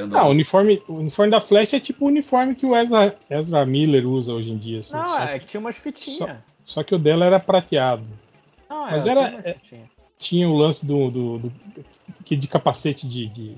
Do- 0.07 0.17
Ah, 0.17 0.25
o 0.27 0.29
uniforme, 0.29 0.81
o 0.87 0.93
uniforme 0.93 1.31
da 1.31 1.41
Flash 1.41 1.73
é 1.73 1.79
tipo 1.79 2.05
o 2.05 2.07
uniforme 2.07 2.55
que 2.55 2.65
o 2.65 2.73
Ezra, 2.75 3.17
Ezra 3.29 3.65
Miller 3.65 4.07
usa 4.07 4.33
hoje 4.33 4.51
em 4.51 4.57
dia. 4.57 4.79
assim, 4.79 4.93
Não, 4.95 5.07
só, 5.07 5.23
é 5.23 5.39
que 5.39 5.47
tinha 5.47 5.59
umas 5.59 5.75
fitinhas. 5.75 6.37
só 6.63 6.83
que 6.83 6.95
o 6.95 6.99
dela 6.99 7.25
era 7.25 7.39
prateado. 7.39 8.05
Não, 8.69 8.85
Mas 8.85 9.05
é, 9.07 9.09
era- 9.11 9.29
tinha 9.29 9.81
é-. 9.81 9.83
Tinha 10.17 10.47
o 10.49 10.55
lance 10.55 10.85
do, 10.85 11.09
do, 11.09 11.37
do- 11.39 11.49
do- 11.49 11.85
que 12.23 12.35
de 12.37 12.47
capacete 12.47 13.07
de, 13.07 13.27
de, 13.27 13.55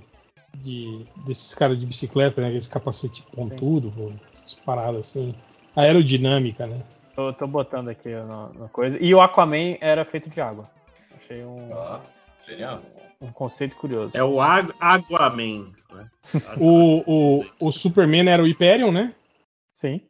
de- 0.57 1.05
desses 1.25 1.53
caras 1.55 1.79
de 1.79 1.85
bicicleta, 1.85 2.41
né? 2.41 2.53
Esse 2.53 2.69
capacete 2.69 3.23
pontudo, 3.35 3.91
pô, 3.91 4.11
essas 4.35 4.55
paradas 4.55 5.01
assim. 5.09 5.33
Aerodinâmica, 5.75 6.67
né? 6.67 6.81
Tô, 7.15 7.31
tô 7.33 7.47
botando 7.47 7.89
aqui 7.89 8.09
na, 8.09 8.49
na 8.49 8.67
coisa. 8.69 8.97
E 9.01 9.13
o 9.13 9.21
Aquaman 9.21 9.77
era 9.81 10.03
feito 10.05 10.29
de 10.29 10.39
água. 10.41 10.69
Achei 11.15 11.43
um, 11.43 11.69
Ah, 11.73 12.01
genial. 12.47 12.81
um 13.21 13.27
conceito 13.27 13.75
curioso. 13.75 14.15
É 14.17 14.23
o 14.23 14.41
Agu- 14.41 14.73
Aquaman. 14.79 15.71
Né? 15.93 16.09
O, 16.57 17.03
o, 17.39 17.45
o 17.59 17.71
Superman 17.71 18.27
era 18.29 18.41
o 18.43 18.45
Hyperion, 18.47 18.91
né? 18.91 19.13
Sim. 19.73 20.01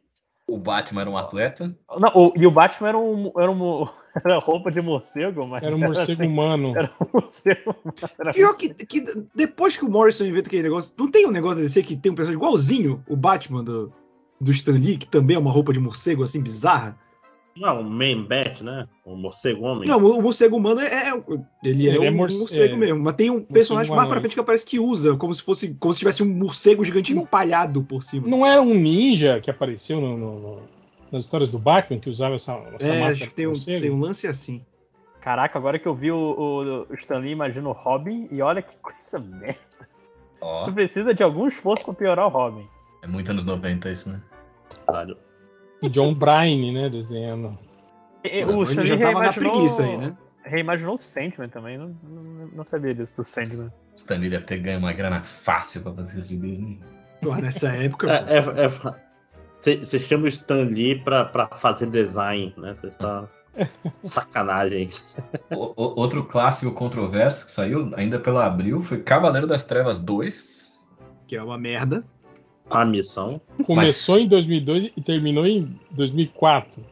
O 0.52 0.58
Batman 0.58 1.00
era 1.00 1.10
um 1.10 1.16
atleta. 1.16 1.74
Não, 1.98 2.10
o- 2.14 2.32
e 2.36 2.46
o 2.46 2.50
Batman 2.50 2.88
era, 2.88 2.98
um, 2.98 3.32
era, 3.38 3.50
um, 3.50 3.88
era 4.22 4.38
roupa 4.38 4.70
de 4.70 4.82
morcego, 4.82 5.46
mas 5.46 5.62
Era 5.62 5.74
um 5.74 5.78
morcego 5.78 6.22
assim, 6.22 6.30
humano. 6.30 6.76
Era 6.76 6.92
um 7.00 7.06
morcego. 7.20 7.74
Era 8.18 8.32
Pior 8.32 8.54
que, 8.54 8.68
que 8.74 9.04
depois 9.34 9.76
que 9.76 9.84
o 9.84 9.90
Morrison 9.90 10.24
inventa 10.26 10.48
aquele 10.48 10.64
negócio. 10.64 10.94
Não 10.98 11.10
tem 11.10 11.26
um 11.26 11.30
negócio 11.30 11.58
DC 11.62 11.82
que 11.82 11.96
tem 11.96 12.12
um 12.12 12.14
personagem 12.14 12.38
igualzinho 12.38 13.02
o 13.08 13.16
Batman 13.16 13.64
do, 13.64 13.90
do 14.38 14.50
Stan 14.50 14.72
Lee, 14.72 14.98
que 14.98 15.06
também 15.06 15.36
é 15.36 15.38
uma 15.38 15.50
roupa 15.50 15.72
de 15.72 15.80
morcego 15.80 16.22
assim 16.22 16.42
bizarra? 16.42 16.98
Não, 17.54 17.80
o 17.80 17.84
Man 17.84 18.22
Bat, 18.24 18.64
né? 18.64 18.88
O 19.04 19.14
morcego 19.14 19.62
homem. 19.64 19.86
Não, 19.88 19.98
o 19.98 20.22
morcego 20.22 20.56
humano 20.56 20.80
é. 20.80 20.86
é- 21.10 21.22
ele 21.62 21.88
é 21.88 21.94
Ele 21.94 22.06
é 22.06 22.10
um 22.10 22.14
morce- 22.16 22.38
morcego 22.38 22.74
é, 22.74 22.76
mesmo. 22.78 23.00
Mas 23.02 23.14
tem 23.14 23.28
um 23.30 23.42
personagem 23.42 23.94
mais 23.94 24.08
pra 24.08 24.20
frente 24.20 24.34
que 24.34 24.40
aparece 24.40 24.64
que 24.64 24.78
usa, 24.78 25.14
como 25.16 25.34
se 25.34 25.42
fosse. 25.42 25.74
Como 25.74 25.92
se 25.92 25.98
tivesse 25.98 26.22
um 26.22 26.26
morcego 26.34 26.82
gigante 26.84 27.12
empalhado 27.12 27.82
por 27.84 28.02
cima. 28.02 28.26
Não 28.26 28.46
era 28.46 28.62
um 28.62 28.72
ninja 28.74 29.38
que 29.40 29.50
apareceu 29.50 30.00
no- 30.00 30.16
no- 30.16 30.40
no- 30.40 30.62
nas 31.12 31.24
histórias 31.24 31.50
do 31.50 31.58
Batman 31.58 31.98
que 32.00 32.08
usava 32.08 32.36
essa, 32.36 32.52
essa 32.74 32.88
é, 32.92 33.00
máscara 33.00 33.08
acho 33.10 33.28
que 33.28 33.34
tem 33.34 33.44
de 33.44 33.48
um, 33.48 33.52
morcego? 33.52 33.80
tem 33.82 33.90
um 33.90 34.00
lance 34.00 34.26
assim. 34.26 34.64
Caraca, 35.20 35.58
agora 35.58 35.78
que 35.78 35.86
eu 35.86 35.94
vi 35.94 36.10
o, 36.10 36.16
o, 36.16 36.82
o 36.90 36.94
Stan 36.94 37.18
Lee, 37.18 37.30
imagino 37.32 37.68
o 37.68 37.72
Robin, 37.72 38.26
e 38.32 38.40
olha 38.42 38.62
que 38.62 38.74
coisa 38.76 39.18
merda. 39.20 39.58
Ó, 40.40 40.64
Tu 40.64 40.72
precisa 40.72 41.12
de 41.14 41.22
algum 41.22 41.46
esforço 41.46 41.84
pra 41.84 41.94
piorar 41.94 42.26
o 42.26 42.30
Robin. 42.30 42.66
é 43.02 43.06
muito 43.06 43.30
anos 43.30 43.44
90 43.44 43.90
isso, 43.90 44.08
né? 44.08 44.20
Caralho. 44.86 45.16
E 45.82 45.88
John 45.88 46.14
Bryan, 46.14 46.72
né, 46.72 46.88
desenhando. 46.88 47.58
E- 48.24 48.44
Pô, 48.44 48.52
o 48.52 48.62
ele 48.62 48.70
Stan 48.70 48.84
já 48.84 48.96
tava 48.98 49.12
na 49.14 49.18
reimaginou, 49.30 49.52
preguiça 49.52 49.82
aí, 49.84 49.96
né? 49.98 50.16
reimaginou 50.44 50.94
o 50.94 50.98
Sandman 50.98 51.48
também, 51.48 51.76
não, 51.78 51.88
não, 52.02 52.22
não 52.48 52.64
sabia 52.64 52.94
disso 52.94 53.16
do 53.16 53.24
Sandman. 53.24 53.72
Stan 53.96 54.16
Lee 54.16 54.30
deve 54.30 54.44
ter 54.44 54.58
ganho 54.58 54.78
uma 54.78 54.92
grana 54.92 55.22
fácil 55.24 55.82
pra 55.82 55.92
fazer 55.92 56.20
esse 56.20 56.28
gibis, 56.30 56.58
né? 56.60 56.76
Pô, 57.20 57.34
nessa 57.36 57.68
época. 57.74 58.06
pô. 58.06 58.12
É, 58.12 58.38
é, 58.38 58.64
é- 58.66 59.02
Você 59.60 59.76
você 59.76 59.98
chama 59.98 60.24
o 60.24 60.28
Stan 60.28 60.64
Lee 60.64 60.98
pra, 61.02 61.24
pra 61.24 61.46
fazer 61.48 61.90
design, 61.90 62.54
né? 62.56 62.74
Você 62.74 62.88
está. 62.88 63.28
Sacanagem. 64.02 64.88
O- 65.50 65.72
o- 65.76 66.00
outro 66.00 66.24
clássico 66.24 66.72
controverso 66.72 67.44
que 67.46 67.52
saiu 67.52 67.92
ainda 67.96 68.18
pela 68.18 68.46
Abril 68.46 68.80
foi 68.80 69.02
Cavaleiro 69.02 69.46
das 69.46 69.64
Trevas 69.64 69.98
2. 69.98 70.72
Que 71.26 71.36
é 71.36 71.42
uma 71.42 71.58
merda. 71.58 72.04
A 72.70 72.84
missão. 72.84 73.40
Começou 73.64 74.18
em 74.18 74.26
2002 74.26 74.90
e 74.96 75.00
terminou 75.00 75.46
em 75.46 75.68
2004. 75.90 76.82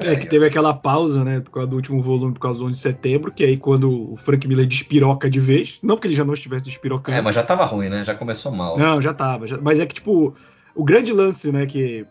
É, 0.00 0.16
que 0.16 0.26
teve 0.26 0.44
aquela 0.44 0.74
pausa, 0.74 1.24
né, 1.24 1.40
por 1.40 1.50
causa 1.52 1.68
do 1.68 1.76
último 1.76 2.02
volume, 2.02 2.34
por 2.34 2.40
causa 2.40 2.58
do 2.58 2.64
11 2.66 2.72
de 2.74 2.78
setembro, 2.80 3.30
que 3.32 3.44
aí 3.44 3.56
quando 3.56 4.12
o 4.12 4.16
Frank 4.16 4.46
Miller 4.46 4.66
despiroca 4.66 5.30
de 5.30 5.38
vez, 5.38 5.78
não 5.82 5.94
porque 5.94 6.08
ele 6.08 6.14
já 6.16 6.24
não 6.24 6.34
estivesse 6.34 6.64
despirocando. 6.64 7.16
É, 7.16 7.20
mas 7.22 7.34
já 7.34 7.42
tava 7.44 7.64
ruim, 7.64 7.88
né? 7.88 8.04
Já 8.04 8.14
começou 8.14 8.50
mal. 8.50 8.76
Não, 8.76 9.00
já 9.00 9.14
tava. 9.14 9.46
já- 9.46 9.58
mas 9.58 9.78
é 9.78 9.86
que, 9.86 9.94
tipo, 9.94 10.34
o 10.74 10.84
grande 10.84 11.12
lance, 11.12 11.52
né, 11.52 11.64
que 11.64 12.04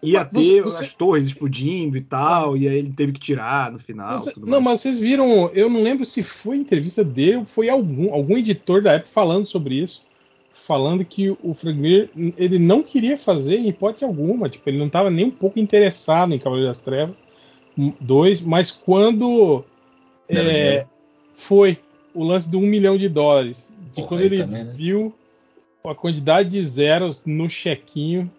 ia 0.00 0.20
Mas 0.32 0.46
ter 0.46 0.62
você- 0.62 0.84
as 0.84 0.94
torres 0.94 1.26
explodindo 1.26 1.96
e 1.96 2.00
tal, 2.00 2.56
e 2.56 2.68
aí 2.68 2.78
ele 2.78 2.92
teve 2.92 3.10
que 3.10 3.18
tirar 3.20 3.72
no 3.72 3.80
final. 3.80 4.16
Você- 4.16 4.30
tudo 4.32 4.46
não, 4.46 4.60
mais. 4.60 4.64
mas 4.74 4.80
vocês 4.82 4.98
viram, 4.98 5.50
eu 5.52 5.68
não 5.68 5.82
lembro 5.82 6.04
se 6.04 6.22
foi 6.22 6.56
entrevista 6.56 7.02
dele 7.02 7.38
ou 7.38 7.44
foi 7.44 7.68
algum, 7.68 8.14
algum 8.14 8.38
editor 8.38 8.80
da 8.82 8.92
época 8.92 9.10
falando 9.12 9.46
sobre 9.48 9.74
isso. 9.74 10.06
Falando 10.68 11.02
que 11.02 11.30
o 11.30 11.54
Frank 11.54 11.78
Miller, 11.78 12.10
ele 12.36 12.58
não 12.58 12.82
queria 12.82 13.16
fazer 13.16 13.56
em 13.56 13.68
hipótese 13.68 14.04
alguma. 14.04 14.50
Tipo, 14.50 14.68
ele 14.68 14.76
não 14.76 14.84
estava 14.84 15.08
nem 15.08 15.24
um 15.24 15.30
pouco 15.30 15.58
interessado 15.58 16.34
em 16.34 16.38
Cavaleiro 16.38 16.68
das 16.68 16.82
Trevas 16.82 17.16
2, 17.98 18.42
mas 18.42 18.70
quando 18.70 19.64
é, 20.28 20.84
foi 21.34 21.78
o 22.12 22.22
lance 22.22 22.50
do 22.50 22.58
um 22.58 22.66
milhão 22.66 22.98
de 22.98 23.08
dólares, 23.08 23.72
de 23.94 24.02
Porra, 24.02 24.08
quando 24.08 24.20
ele 24.20 24.44
também, 24.44 24.64
né? 24.64 24.72
viu 24.76 25.14
a 25.82 25.94
quantidade 25.94 26.50
de 26.50 26.62
zeros 26.62 27.24
no 27.24 27.48
chequinho, 27.48 28.30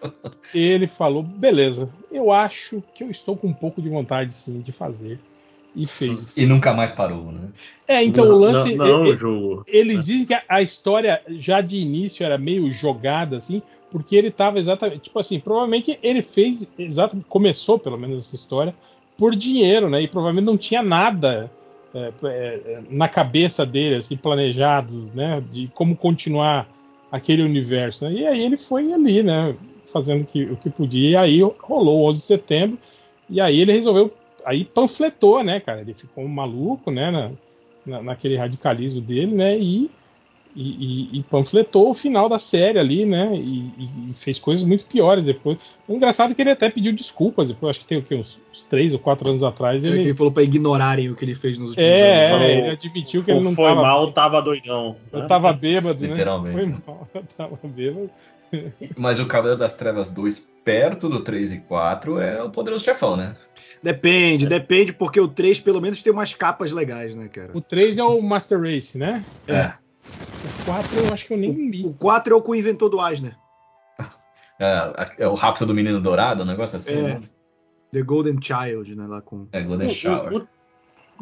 ele 0.54 0.86
falou: 0.86 1.22
beleza, 1.22 1.90
eu 2.10 2.32
acho 2.32 2.82
que 2.94 3.04
eu 3.04 3.10
estou 3.10 3.36
com 3.36 3.48
um 3.48 3.52
pouco 3.52 3.82
de 3.82 3.90
vontade 3.90 4.34
sim 4.34 4.62
de 4.62 4.72
fazer. 4.72 5.20
E 5.74 5.86
fez. 5.86 6.36
E 6.36 6.46
nunca 6.46 6.72
mais 6.72 6.92
parou, 6.92 7.32
né? 7.32 7.48
É, 7.86 8.02
então 8.02 8.24
não, 8.26 8.36
o 8.36 8.38
lance. 8.38 8.74
Não, 8.76 8.86
não 8.86 9.06
e- 9.06 9.14
e- 9.14 9.18
julgo. 9.18 9.64
eles 9.66 10.04
dizem 10.04 10.24
que 10.24 10.34
a, 10.34 10.42
a 10.48 10.62
história 10.62 11.20
já 11.30 11.60
de 11.60 11.76
início 11.76 12.24
era 12.24 12.38
meio 12.38 12.70
jogada, 12.72 13.36
assim, 13.36 13.60
porque 13.90 14.14
ele 14.14 14.28
estava 14.28 14.58
exatamente. 14.58 15.00
Tipo 15.00 15.18
assim, 15.18 15.40
provavelmente 15.40 15.98
ele 16.02 16.22
fez. 16.22 16.68
Exatamente, 16.78 17.26
começou 17.28 17.78
pelo 17.78 17.98
menos 17.98 18.26
essa 18.26 18.36
história 18.36 18.74
por 19.18 19.34
dinheiro, 19.34 19.88
né? 19.90 20.00
E 20.00 20.08
provavelmente 20.08 20.46
não 20.46 20.56
tinha 20.56 20.82
nada 20.82 21.50
é, 21.94 22.12
é, 22.24 22.80
na 22.90 23.08
cabeça 23.08 23.64
dele, 23.64 23.96
assim, 23.96 24.16
planejado, 24.16 25.10
né? 25.14 25.42
De 25.52 25.68
como 25.74 25.96
continuar 25.96 26.68
aquele 27.10 27.42
universo. 27.42 28.04
Né? 28.04 28.12
E 28.12 28.26
aí 28.26 28.42
ele 28.44 28.56
foi 28.56 28.92
ali, 28.92 29.22
né? 29.22 29.54
Fazendo 29.92 30.22
o 30.22 30.26
que, 30.26 30.44
o 30.44 30.56
que 30.56 30.68
podia. 30.70 31.10
E 31.10 31.16
aí 31.16 31.40
rolou 31.60 32.00
o 32.00 32.08
11 32.08 32.18
de 32.18 32.24
setembro. 32.24 32.78
E 33.30 33.40
aí 33.40 33.60
ele 33.60 33.72
resolveu. 33.72 34.12
Aí 34.44 34.64
panfletou, 34.64 35.42
né, 35.42 35.60
cara? 35.60 35.80
Ele 35.80 35.94
ficou 35.94 36.26
maluco, 36.28 36.90
né? 36.90 37.10
na- 37.10 37.30
na- 37.86 38.02
naquele 38.02 38.36
radicalismo 38.36 39.00
dele, 39.00 39.34
né? 39.34 39.58
E, 39.58 39.90
e, 40.56 41.18
e- 41.18 41.22
panfletou 41.24 41.90
o 41.90 41.94
final 41.94 42.28
da 42.28 42.38
série 42.38 42.78
ali, 42.78 43.04
né? 43.04 43.34
E, 43.34 43.72
e- 43.76 44.10
e 44.10 44.14
fez 44.14 44.38
coisas 44.38 44.64
muito 44.64 44.86
piores 44.86 45.24
depois. 45.24 45.58
O 45.88 45.94
engraçado 45.94 46.30
é 46.30 46.34
que 46.34 46.40
ele 46.42 46.50
até 46.50 46.70
pediu 46.70 46.92
desculpas 46.94 47.48
depois, 47.48 47.70
acho 47.70 47.80
que 47.80 47.86
tem 47.86 47.98
o 47.98 48.02
quê? 48.02 48.14
Uns, 48.14 48.40
uns 48.52 48.62
três 48.62 48.92
ou 48.92 48.98
quatro 48.98 49.28
anos 49.28 49.42
atrás. 49.42 49.84
É 49.84 49.88
Ele, 49.88 50.00
ele 50.00 50.14
falou 50.14 50.32
pra 50.32 50.42
ignorarem 50.44 51.10
o 51.10 51.16
que 51.16 51.24
ele 51.24 51.34
fez 51.34 51.58
nos 51.58 51.70
últimos 51.70 51.90
é, 51.90 52.30
anos. 52.30 52.42
é, 52.42 52.58
ele 52.58 52.70
admitiu 52.70 53.24
que 53.24 53.32
ele 53.32 53.40
não 53.40 53.52
foi 53.52 53.64
tava. 53.64 53.82
mal, 53.82 54.12
tava 54.12 54.40
doidão. 54.40 54.96
Eu 55.12 55.20
né? 55.20 55.26
tava 55.26 55.52
bêbado, 55.52 56.00
né? 56.00 56.08
Literalmente. 56.08 56.56
Foi 56.56 56.82
mal, 56.86 57.08
eu 57.14 57.24
tava 57.36 57.58
bêbado. 57.64 58.10
Mas 58.96 59.18
o 59.18 59.26
Cavaleiro 59.26 59.58
das 59.58 59.74
Trevas 59.74 60.08
2, 60.08 60.40
perto 60.64 61.08
do 61.08 61.20
3 61.20 61.52
e 61.52 61.58
4, 61.58 62.20
é 62.20 62.42
o 62.42 62.50
poderoso 62.50 62.84
chefão, 62.84 63.16
né? 63.16 63.36
Depende, 63.84 64.46
depende, 64.46 64.94
porque 64.94 65.20
o 65.20 65.28
3 65.28 65.60
pelo 65.60 65.78
menos 65.78 66.02
tem 66.02 66.10
umas 66.10 66.32
capas 66.34 66.72
legais, 66.72 67.14
né, 67.14 67.28
cara? 67.28 67.50
O 67.52 67.60
3 67.60 67.98
é 67.98 68.02
o 68.02 68.22
Master 68.22 68.58
Race, 68.58 68.96
né? 68.96 69.26
É. 69.46 69.74
O 70.42 70.64
4 70.64 70.98
eu 70.98 71.12
acho 71.12 71.26
que 71.26 71.34
eu 71.34 71.36
nem 71.36 71.52
li. 71.68 71.84
O 71.84 71.92
4 71.92 72.32
é 72.32 72.36
o 72.36 72.40
com 72.40 72.52
o 72.52 72.54
inventor 72.56 72.88
do 72.88 72.98
Asner. 72.98 73.36
É, 74.58 75.24
é 75.24 75.28
o 75.28 75.34
Rápido 75.34 75.66
do 75.66 75.74
Menino 75.74 76.00
Dourado, 76.00 76.44
um 76.44 76.46
negócio 76.46 76.76
assim, 76.78 76.92
É. 76.92 77.02
né? 77.02 77.20
The 77.92 78.02
Golden 78.02 78.38
Child, 78.40 78.94
né, 78.94 79.06
lá 79.06 79.20
com... 79.20 79.48
É 79.52 79.60
Golden 79.60 79.88
O- 79.88 79.90
Shower. 79.90 80.32
o- 80.32 80.38
o- 80.38 80.48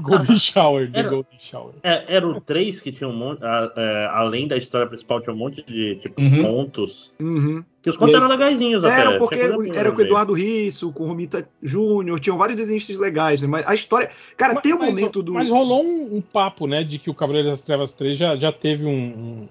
Golden 0.01 0.39
Shower, 0.39 0.91
The 0.91 0.99
Era- 1.01 1.09
Golden 1.11 1.39
Shower. 1.39 1.75
é, 1.83 2.05
era 2.17 2.27
o 2.27 2.41
3 2.41 2.81
que 2.81 2.91
tinha 2.93 3.09
um 3.09 3.13
monte. 3.17 3.45
a- 3.45 3.73
é, 3.77 4.09
além 4.13 4.49
da 4.49 4.57
história 4.57 4.87
principal, 4.87 5.21
tinha 5.21 5.35
um 5.35 5.37
monte 5.39 5.63
de 5.63 5.97
tipo, 5.97 6.21
Uhum. 6.21 6.43
contos. 6.43 7.11
Uhum. 7.21 7.63
Que 7.83 7.91
os 7.91 7.97
contos 7.97 8.15
E 8.15 8.17
eram 8.17 8.29
legaisinhos 8.29 8.85
até. 8.85 9.01
Era 9.01 9.19
porque 9.19 9.35
era 9.75 9.91
com 9.93 9.99
o 9.99 10.03
Eduardo 10.05 10.33
Risso, 10.33 10.93
com 10.93 11.05
o 11.05 11.07
Romita 11.09 11.47
Júnior, 11.63 12.19
tinham 12.21 12.39
vários 12.39 12.57
desenhistas 12.57 12.97
legais, 12.97 13.43
né? 13.43 13.49
Mas 13.49 13.67
a 13.67 13.75
história. 13.75 14.11
Cara, 14.37 14.61
tem 14.61 14.73
um 14.73 14.79
mas, 14.79 14.89
momento 14.91 15.23
do. 15.23 15.33
Mas 15.35 15.49
rolou 15.51 15.85
um, 15.85 16.17
um 16.17 16.21
papo, 16.21 16.67
né, 16.67 16.85
de 16.85 16.99
que 16.99 17.11
o 17.11 17.15
Cavaleiro 17.15 17.49
das 17.49 17.65
Trevas 17.65 17.93
3 17.93 18.17
já, 18.17 18.37
já 18.37 18.53
teve 18.53 18.87
um, 18.87 18.91
um- 18.91 19.49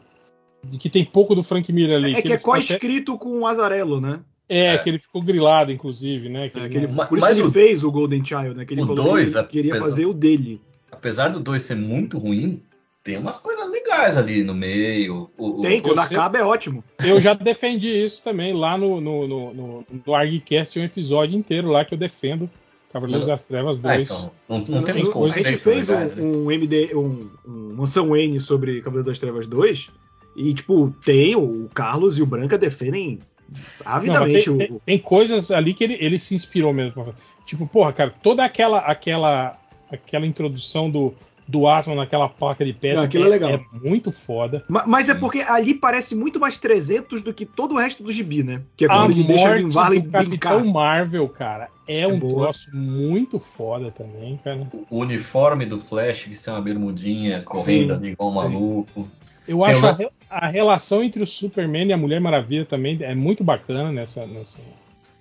De 0.63 0.77
que 0.77 0.89
tem 0.89 1.03
pouco 1.03 1.33
do 1.35 1.43
Frank 1.43 1.71
Miller 1.73 1.97
ali. 1.97 2.13
É 2.15 2.21
que 2.21 2.27
ele 2.27 2.35
é 2.35 2.37
ficou 2.37 2.53
até- 2.53 2.65
co-escrito 2.67 3.17
com 3.17 3.39
o 3.39 3.47
Azarello, 3.47 3.99
né? 3.99 4.19
É, 4.53 4.73
É. 4.73 4.77
que 4.77 4.89
ele 4.89 4.99
ficou 4.99 5.21
grilado, 5.21 5.71
inclusive, 5.71 6.27
né? 6.27 6.49
Que 6.49 6.59
É, 6.59 6.61
ele 6.63 6.69
que 6.69 6.77
ele- 6.77 6.87
não- 6.87 6.95
Mas- 6.95 7.07
por 7.09 7.17
isso 7.17 7.27
mas 7.27 7.35
que 7.37 7.41
ele 7.41 7.49
o- 7.49 7.51
fez 7.51 7.83
o 7.83 7.91
Golden 7.91 8.25
Child, 8.25 8.53
né? 8.55 8.65
Que 8.65 8.73
ele 8.73 8.81
o 8.81 8.87
falou 8.87 9.05
dois, 9.05 9.31
que 9.31 9.37
ele 9.37 9.47
queria 9.47 9.71
apesar- 9.73 9.85
fazer 9.85 10.05
o 10.05 10.13
dele. 10.13 10.61
Apesar 10.91 11.29
do 11.29 11.39
2 11.39 11.61
ser 11.61 11.75
muito 11.75 12.17
ruim, 12.19 12.61
tem 13.03 13.17
umas 13.17 13.37
coisas 13.37 13.69
legais 13.71 14.17
ali 14.17 14.43
no 14.43 14.53
meio. 14.53 15.29
O, 15.37 15.59
o- 15.59 15.61
Tem, 15.61 15.81
quando 15.81 15.95
você- 16.05 16.13
acaba 16.13 16.37
é 16.37 16.43
ótimo. 16.43 16.83
Eu 17.03 17.19
já 17.21 17.33
defendi 17.33 17.87
isso 17.87 18.23
também 18.23 18.53
lá 18.53 18.77
no, 18.77 18.99
no, 18.99 19.27
no, 19.27 19.53
no, 19.53 19.85
no 20.05 20.13
ArgCast, 20.13 20.77
um 20.79 20.83
episódio 20.83 21.35
inteiro 21.37 21.69
lá 21.69 21.83
que 21.85 21.93
eu 21.93 21.97
defendo 21.97 22.49
Cavaleiro 22.91 23.25
das 23.25 23.45
Trevas 23.47 23.79
2. 23.79 24.11
Ah, 24.11 24.29
então, 24.49 24.65
não, 24.67 24.83
não 24.83 25.23
a 25.23 25.27
gente 25.29 25.55
fez 25.57 25.89
um, 25.89 25.93
né? 25.95 26.11
um 26.19 26.51
MD, 26.51 26.93
um, 26.93 27.29
um 27.47 27.73
Mansão 27.77 28.09
Wayne 28.09 28.39
sobre 28.41 28.81
Cavaleiro 28.81 29.07
das 29.09 29.17
Trevas 29.17 29.47
2. 29.47 29.89
E, 30.35 30.53
tipo, 30.53 30.91
tem 31.03 31.35
o 31.35 31.69
Carlos 31.73 32.17
e 32.17 32.21
o 32.21 32.25
Branca 32.25 32.57
defendem 32.57 33.19
Não, 33.51 33.59
mas 33.83 33.95
avidamente 33.95 34.45
tem, 34.45 34.53
o. 34.53 34.57
tem- 34.57 34.81
tem 34.85 34.99
coisas 34.99 35.51
ali 35.51 35.73
que 35.73 35.83
ele, 35.83 35.97
ele 35.99 36.19
se 36.19 36.33
inspirou 36.35 36.73
mesmo. 36.73 37.13
Tipo, 37.45 37.67
porra, 37.67 37.91
cara, 37.93 38.13
toda 38.23 38.43
aquela 38.45 38.79
aquela 38.79 39.57
aquela 39.91 40.25
introdução 40.25 40.89
do, 40.89 41.13
do 41.45 41.67
Atman 41.67 41.97
naquela 41.97 42.29
placa 42.29 42.63
de 42.63 42.71
pedra 42.71 42.99
Não, 42.99 43.03
aquilo 43.03 43.25
é 43.25 43.29
legal. 43.29 43.59
muito 43.83 44.09
foda. 44.09 44.63
Ma- 44.69 44.85
Mas 44.87 45.09
é 45.09 45.13
porque 45.13 45.39
ali 45.41 45.73
parece 45.73 46.15
muito 46.15 46.39
mais 46.39 46.57
300 46.57 47.21
do 47.21 47.33
que 47.33 47.45
todo 47.45 47.75
o 47.75 47.77
resto 47.77 48.01
do 48.03 48.11
gibi, 48.11 48.41
né? 48.41 48.61
Que 48.77 48.85
é 48.85 48.87
A 48.89 49.03
ele 49.03 49.23
deixa 49.25 49.57
Vin 49.57 49.67
Varley 49.67 49.99
do 50.01 50.09
Capitão 50.11 50.29
brincar. 50.29 50.63
Marvel, 50.63 51.27
cara, 51.27 51.67
é, 51.85 52.01
É 52.01 52.07
um 52.07 52.19
boa. 52.19 52.43
troço 52.45 52.69
muito 52.73 53.37
foda 53.37 53.91
também, 53.91 54.39
cara. 54.41 54.65
O 54.89 54.99
uniforme 54.99 55.65
do 55.65 55.77
Flash, 55.77 56.23
que 56.23 56.49
é 56.49 56.53
uma 56.53 56.61
bermudinha, 56.61 57.41
correndo 57.41 57.87
Sim, 57.87 57.91
ali 57.91 58.09
igual 58.11 58.31
um 58.31 58.35
maluco. 58.35 59.09
Eu 59.47 59.57
Tem 59.59 59.67
acho 59.71 59.79
uma- 59.79 59.89
a, 59.89 59.93
re- 59.93 60.09
a 60.29 60.47
relação 60.47 61.03
entre 61.03 61.21
o 61.23 61.27
Superman 61.27 61.87
e 61.87 61.93
a 61.93 61.97
Mulher 61.97 62.19
Maravilha 62.21 62.65
também 62.65 62.97
é 63.01 63.15
muito 63.15 63.43
bacana 63.43 63.91
nessa, 63.91 64.25
nessa, 64.25 64.59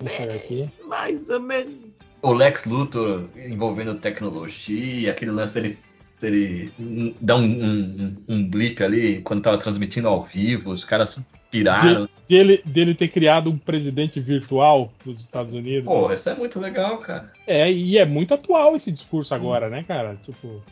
nessa 0.02 0.24
aqui. 0.24 0.68
Mais 0.86 1.28
ou 1.30 1.40
menos. 1.40 1.74
O 2.22 2.32
Lex 2.32 2.66
Luthor 2.66 3.28
envolvendo 3.46 3.94
tecnologia, 3.94 5.10
aquele 5.10 5.30
lance 5.30 5.54
dele, 5.54 5.78
dele 6.20 6.70
hum, 6.78 7.14
dar 7.20 7.36
um, 7.36 7.44
um, 7.44 8.16
um 8.28 8.48
blip 8.48 8.82
ali 8.82 9.22
quando 9.22 9.42
tava 9.42 9.56
transmitindo 9.56 10.06
ao 10.06 10.22
vivo, 10.22 10.70
os 10.70 10.84
caras 10.84 11.18
piraram. 11.50 12.06
Dele, 12.28 12.62
dele 12.64 12.94
ter 12.94 13.08
criado 13.08 13.50
um 13.50 13.56
presidente 13.58 14.20
virtual 14.20 14.92
dos 15.04 15.20
Estados 15.20 15.54
Unidos. 15.54 15.84
Porra, 15.86 16.14
isso 16.14 16.28
é 16.28 16.34
muito 16.34 16.60
legal, 16.60 16.98
cara. 16.98 17.32
É, 17.46 17.72
e 17.72 17.96
é 17.98 18.04
muito 18.04 18.34
atual 18.34 18.76
esse 18.76 18.92
discurso 18.92 19.34
agora, 19.34 19.68
né, 19.70 19.82
cara? 19.82 20.16
Tipo, 20.24 20.62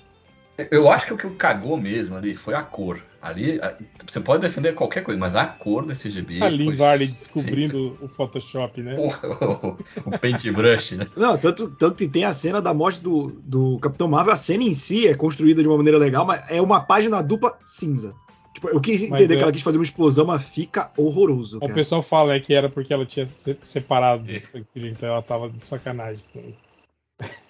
Eu 0.70 0.90
acho 0.90 1.06
que 1.06 1.14
o 1.14 1.18
que 1.18 1.28
cagou 1.30 1.76
mesmo 1.76 2.14
ali 2.16 2.34
foi 2.34 2.54
a 2.54 2.62
cor. 2.62 3.02
Ali, 3.20 3.60
você 4.08 4.20
pode 4.20 4.42
defender 4.42 4.74
qualquer 4.74 5.02
coisa, 5.02 5.18
mas 5.18 5.34
a 5.34 5.44
cor 5.44 5.84
desse 5.84 6.08
gibi. 6.10 6.36
a 6.42 6.48
foi- 6.50 6.76
Varley 6.76 7.08
descobrindo 7.08 7.98
o 8.00 8.08
Photoshop, 8.08 8.80
né? 8.80 8.94
Porra, 8.94 9.28
o, 9.64 9.76
o 10.06 10.18
paintbrush, 10.18 10.92
né? 10.96 11.06
Não, 11.16 11.36
tanto, 11.36 11.68
tanto 11.70 11.96
que 11.96 12.06
tem 12.08 12.24
a 12.24 12.32
cena 12.32 12.62
da 12.62 12.72
morte 12.72 13.00
do, 13.02 13.32
do 13.42 13.78
Capitão 13.80 14.06
Marvel. 14.06 14.32
A 14.32 14.36
cena 14.36 14.62
em 14.62 14.72
si 14.72 15.08
é 15.08 15.14
construída 15.14 15.60
de 15.62 15.68
uma 15.68 15.76
maneira 15.76 15.98
legal, 15.98 16.24
mas 16.24 16.44
é 16.48 16.62
uma 16.62 16.80
página 16.80 17.20
dupla 17.22 17.58
cinza. 17.64 18.14
Tipo, 18.54 18.68
eu 18.68 18.80
quis 18.80 19.02
entender 19.02 19.34
é- 19.34 19.36
que 19.36 19.42
ela 19.42 19.52
quis 19.52 19.62
fazer 19.62 19.78
uma 19.78 19.84
explosão, 19.84 20.26
mas 20.26 20.42
fica 20.42 20.90
horroroso. 20.96 21.58
O 21.58 21.60
Cara. 21.60 21.74
pessoal 21.74 22.02
fala 22.02 22.34
é, 22.34 22.40
que 22.40 22.54
era 22.54 22.68
porque 22.68 22.92
ela 22.92 23.04
tinha 23.06 23.26
se- 23.26 23.58
separado 23.62 24.24
do 24.24 24.30
É. 24.32 24.42
então 24.76 25.08
ela 25.08 25.22
tava 25.22 25.48
de 25.48 25.64
sacanagem 25.64 26.22
ele. 26.34 26.54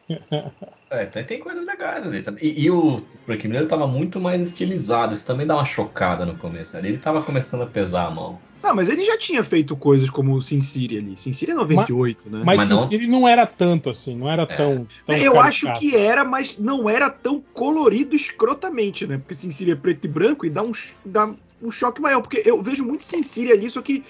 É, 0.91 1.05
tem, 1.05 1.23
tem 1.23 1.39
coisas 1.39 1.67
legais 1.67 2.07
ali. 2.07 2.25
E, 2.41 2.65
e 2.65 2.71
o 2.71 3.03
Frank 3.27 3.47
Miller 3.47 3.67
tava 3.69 3.87
muito 3.87 4.19
mais 4.19 4.41
estilizado. 4.41 5.13
Isso 5.13 5.27
também 5.27 5.47
dá 5.47 5.55
uma 5.55 5.65
chocada 5.67 6.25
no 6.25 6.35
começo. 6.39 6.75
Ali 6.79 6.89
ele 6.89 6.97
tava 6.99 7.21
começando 7.23 7.63
a 7.63 7.67
pesar 7.67 8.07
a 8.07 8.11
mão. 8.11 8.39
Não, 8.63 8.75
mas 8.75 8.89
ele 8.89 9.05
já 9.05 9.19
tinha 9.19 9.45
feito 9.45 9.77
coisas 9.77 10.09
como 10.09 10.33
o 10.35 10.41
Sin 10.41 10.63
City 10.63 10.97
ali. 10.97 11.15
Sin 11.15 11.33
City 11.33 11.51
é 11.53 11.55
98, 11.55 12.31
né? 12.31 12.43
Mas, 12.43 12.57
Mas 12.57 12.69
Sin 12.69 12.75
não- 12.75 12.81
City 12.81 13.07
não 13.07 13.29
era 13.29 13.47
tanto 13.47 13.91
assim, 13.91 14.17
não 14.17 14.31
era 14.31 14.47
tão. 14.47 14.87
tão 15.05 15.15
eu 15.15 15.35
caricato. 15.35 15.39
acho 15.41 15.73
que 15.79 15.95
era, 15.95 16.25
mas 16.25 16.59
não 16.59 16.89
era 16.89 17.11
tão 17.11 17.39
colorido 17.53 18.17
escrotamente, 18.17 19.07
né? 19.07 19.19
Porque 19.19 19.35
Sin 19.35 19.51
City 19.51 19.73
é 19.73 19.77
preto 19.77 20.07
e 20.07 20.09
branco 20.09 20.47
e 20.47 20.51
dá 20.51 20.63
um, 20.63 20.73
dá 21.05 21.35
um 21.63 21.71
choque 21.71 22.01
maior. 22.01 22.23
Porque 22.23 22.43
eu 22.47 22.63
vejo 22.63 22.83
muito 22.83 23.05
Sin 23.05 23.23
City 23.23 23.53
ali, 23.53 23.69
só 23.69 23.83
que 23.83 24.03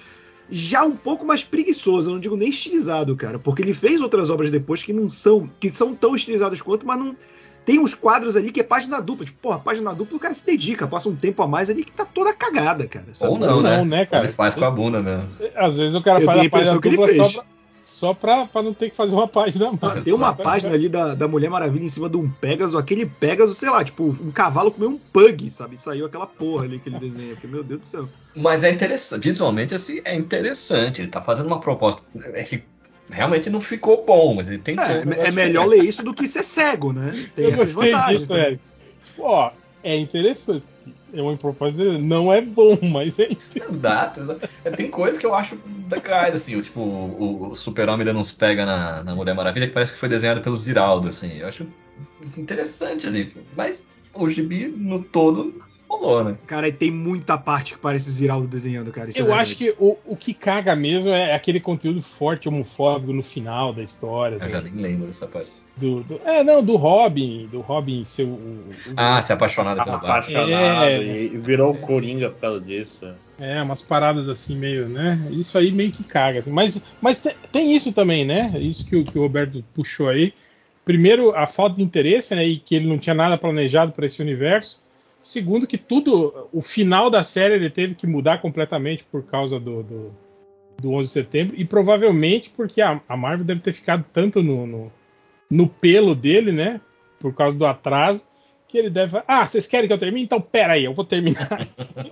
já 0.51 0.85
um 0.85 0.97
pouco 0.97 1.25
mais 1.25 1.45
preguiçoso, 1.45 2.11
eu 2.11 2.15
não 2.15 2.21
digo 2.21 2.37
nem 2.37 2.49
estilizado, 2.49 3.15
cara. 3.17 3.39
Porque 3.39 3.63
ele 3.63 3.75
fez 3.75 4.01
outras 4.01 4.31
obras 4.31 4.51
depois 4.51 4.83
que 4.83 4.93
não 4.93 5.09
são, 5.09 5.49
que 5.61 5.71
são 5.71 5.95
tão 5.95 6.15
estilizadas 6.15 6.61
quanto, 6.61 6.87
mas 6.87 6.99
não. 6.99 7.15
Tem 7.65 7.79
uns 7.79 7.93
quadros 7.93 8.35
ali 8.35 8.51
que 8.51 8.61
é 8.61 8.63
página 8.63 8.99
dupla. 8.99 9.27
Tipo, 9.27 9.39
porra, 9.43 9.59
página 9.59 9.95
dupla 9.95 10.17
o 10.17 10.21
cara 10.21 10.33
se 10.33 10.47
dedica, 10.47 10.87
passa 10.87 11.07
um 11.09 11.15
tempo 11.15 11.43
a 11.43 11.47
mais 11.47 11.69
ali 11.69 11.85
que 11.85 11.93
tá 11.93 12.07
toda 12.07 12.33
cagada, 12.33 12.87
cara. 12.87 13.09
sabe? 13.13 13.33
Ou 13.33 13.39
não, 13.39 13.57
Ou 13.57 13.63
né? 13.63 13.77
não, 13.77 13.85
né, 13.85 14.07
cara? 14.07 14.25
Ele 14.25 14.33
faz 14.33 14.55
com 14.55 14.65
a 14.65 14.71
bunda 14.71 15.03
mesmo. 15.03 15.29
Às 15.55 15.77
vezes 15.77 15.95
o 15.95 16.01
cara 16.01 16.21
Eu 16.23 16.25
faz 16.25 16.47
a 16.47 16.49
página 16.49 16.81
dupla 16.81 17.15
só, 17.15 17.29
pra, 17.29 17.45
só 17.89 18.13
pra, 18.13 18.45
pra 18.45 18.63
não 18.63 18.75
ter 18.75 18.91
que 18.91 18.97
fazer 18.97 19.15
uma 19.15 19.27
página 19.27 19.73
mais. 19.73 20.05
Tem 20.05 20.13
uma 20.13 20.27
Exatamente. 20.29 20.45
página 20.45 20.75
ali 20.75 20.89
da, 20.91 21.15
da 21.15 21.27
Mulher 21.27 21.49
Maravilha 21.49 21.85
em 21.85 21.89
cima 21.89 22.07
de 22.09 22.19
um 22.19 22.29
Pegasus, 22.29 22.77
aquele 22.77 23.07
Pegasus, 23.07 23.57
sei 23.57 23.71
lá, 23.71 23.83
tipo, 23.83 24.05
um 24.05 24.31
cavalo 24.31 24.71
comeu 24.71 24.91
um 24.91 24.99
pug, 24.99 25.51
sabe? 25.51 25.79
Saiu 25.79 26.05
aquela 26.05 26.27
porra 26.27 26.65
ali 26.65 26.79
que 26.79 26.91
ele 26.91 26.99
desenha. 26.99 27.35
Porque, 27.35 27.47
meu 27.47 27.65
Deus 27.65 27.81
do 27.81 27.87
céu. 27.87 28.09
Mas 28.37 28.63
é 28.63 28.71
interessante. 28.71 29.27
Visualmente, 29.27 29.75
assim, 29.75 30.03
é 30.05 30.15
interessante. 30.15 31.01
Ele 31.01 31.09
tá 31.09 31.23
fazendo 31.23 31.47
uma 31.47 31.61
proposta. 31.61 32.03
É 32.35 32.43
que 32.43 32.63
realmente 33.11 33.49
não 33.49 33.61
ficou 33.61 34.05
bom, 34.05 34.35
mas 34.35 34.49
ele 34.49 34.59
tem 34.59 34.77
É, 34.79 35.29
é 35.29 35.31
melhor 35.31 35.67
ler 35.67 35.83
isso 35.83 36.03
do 36.03 36.13
que 36.13 36.29
ser 36.29 36.45
cego, 36.45 36.93
né? 36.93 37.29
Tem 37.35 37.47
Eu 37.47 37.53
essas 37.53 37.73
gostei 37.73 37.93
vantagens. 37.93 38.21
disso, 38.21 38.35
né? 38.35 38.59
Ó, 39.19 39.51
é 39.83 39.97
interessante. 39.97 40.65
É 41.13 41.23
uma 41.23 41.37
proposta. 41.37 41.99
Não 41.99 42.33
é 42.33 42.41
bom, 42.41 42.79
mas 42.93 43.19
é 43.19 43.29
Exato, 43.55 44.21
exato. 44.21 44.49
É, 44.65 44.71
Tem 44.71 44.91
coisas 44.91 45.19
que 45.19 45.27
eu 45.27 45.35
acho 45.35 45.59
legais, 45.91 46.35
assim, 46.35 46.57
o, 46.57 46.63
tipo, 46.63 46.81
o, 46.81 47.51
o 47.51 47.55
Super-Homem 47.55 48.05
dando 48.05 48.21
uns 48.21 48.33
pega 48.33 48.67
na, 48.67 49.03
na 49.05 49.15
Mulher 49.15 49.35
Maravilha, 49.35 49.67
que 49.67 49.75
parece 49.75 49.93
que 49.93 49.99
foi 49.99 50.09
desenhado 50.09 50.41
pelo 50.41 50.57
Ziraldo, 50.57 51.09
assim. 51.09 51.39
Eu 51.39 51.49
acho 51.49 51.67
interessante 52.37 53.07
ali. 53.07 53.35
Mas 53.57 53.87
o 54.15 54.29
gibi 54.29 54.69
no 54.69 55.03
todo 55.03 55.55
rolou, 55.99 56.25
né? 56.25 56.37
Cara, 56.47 56.69
e 56.69 56.73
tem 56.73 56.91
muita 56.91 57.37
parte 57.39 57.75
que 57.75 57.79
parece 57.79 58.09
o 58.09 58.13
Ziraldo 58.13 58.47
desenhando, 58.47 58.91
cara. 58.91 59.11
Isso 59.11 59.19
é 59.19 59.23
Eu 59.23 59.27
verdade. 59.27 59.43
acho 59.51 59.57
que 59.57 59.75
o, 59.79 59.97
o 60.07 60.17
que 60.17 60.33
caga 60.35 60.75
mesmo 60.77 61.11
é 61.11 61.35
aquele 61.35 61.61
conteúdo 61.61 62.01
forte 62.03 62.49
homofóbico 62.49 63.13
no 63.13 63.23
final 63.23 63.73
da 63.73 63.83
história. 63.83 64.37
Eu 64.37 64.41
do- 64.41 64.49
já 64.49 64.61
nem 64.61 64.73
lembro 64.75 65.07
dessa 65.07 65.27
parte. 65.27 65.51
do, 65.77 66.03
do- 66.03 66.21
é, 66.25 66.43
não, 66.43 66.63
do 66.63 66.77
Robin, 66.77 67.49
do 67.51 67.61
Robin 67.61 68.05
ser 68.05 68.25
o, 68.25 68.29
o- 68.31 68.65
Ah, 68.97 69.21
se 69.23 69.33
apaixonado 69.33 69.83
pelo 69.85 69.99
Batman. 69.99 70.09
apaixonado 70.41 70.85
É. 70.85 71.03
e 71.25 71.29
virou 71.37 71.73
o 71.73 71.79
Coringa 71.79 72.31
por 72.31 72.41
causa 72.41 72.61
disso. 72.61 73.01
é, 73.41 73.63
umas 73.63 73.81
paradas 73.83 74.29
assim 74.29 74.57
meio, 74.57 74.89
né? 74.89 75.17
Isso 75.31 75.57
aí 75.57 75.71
meio 75.71 75.93
que 75.93 76.03
caga. 76.03 76.41
assim. 76.41 76.51
Mas, 76.51 76.83
mas 77.01 77.21
te- 77.23 77.37
tem 77.53 77.77
isso 77.77 77.93
também, 77.93 78.25
né? 78.25 78.53
Isso 78.59 78.85
que, 78.85 78.97
o- 78.97 79.05
que 79.05 79.17
o 79.19 79.23
Roberto 79.23 79.65
puxou 79.73 80.09
aí. 80.09 80.33
Primeiro, 80.85 81.37
a 81.37 81.47
falta 81.47 81.77
de 81.77 81.83
interesse, 81.83 82.35
né? 82.35 82.45
E 82.47 82.57
que 82.59 82.75
ele 82.75 82.87
não 82.89 82.99
tinha 82.99 83.15
nada 83.15 83.37
planejado 83.39 83.93
para 83.93 84.07
esse 84.07 84.21
universo. 84.23 84.81
Segundo, 85.23 85.67
que 85.67 85.77
tudo, 85.77 86.49
o 86.53 86.63
final 86.63 87.11
da 87.11 87.25
série 87.25 87.55
ele 87.55 87.71
teve 87.71 87.95
que 87.95 88.07
mudar 88.07 88.41
completamente 88.41 89.05
por 89.05 89.25
causa 89.25 89.59
do, 89.59 89.83
do, 89.83 90.15
do 90.81 90.93
11 90.93 91.09
de 91.09 91.13
setembro. 91.13 91.57
E 91.61 91.65
provavelmente 91.65 92.51
porque 92.51 92.81
a, 92.81 93.01
a 93.09 93.17
Marvel 93.17 93.45
deve 93.45 93.61
ter 93.61 93.73
ficado 93.73 94.05
tanto 94.13 94.43
no, 94.43 94.67
no, 94.67 94.93
no 95.51 95.69
pelo 95.69 96.15
dele, 96.15 96.53
né? 96.53 96.81
Por 97.19 97.35
causa 97.35 97.59
do 97.59 97.67
atraso, 97.67 98.25
que 98.69 98.79
ele 98.79 98.91
deve. 98.91 99.21
Ah, 99.27 99.47
vocês 99.47 99.67
querem 99.67 99.87
que 99.87 99.93
eu 99.93 99.99
termine? 99.99 100.25
Então 100.25 100.41
pera 100.41 100.75
aí, 100.75 100.85
eu 100.85 100.95
vou 100.95 101.05
terminar. 101.05 101.49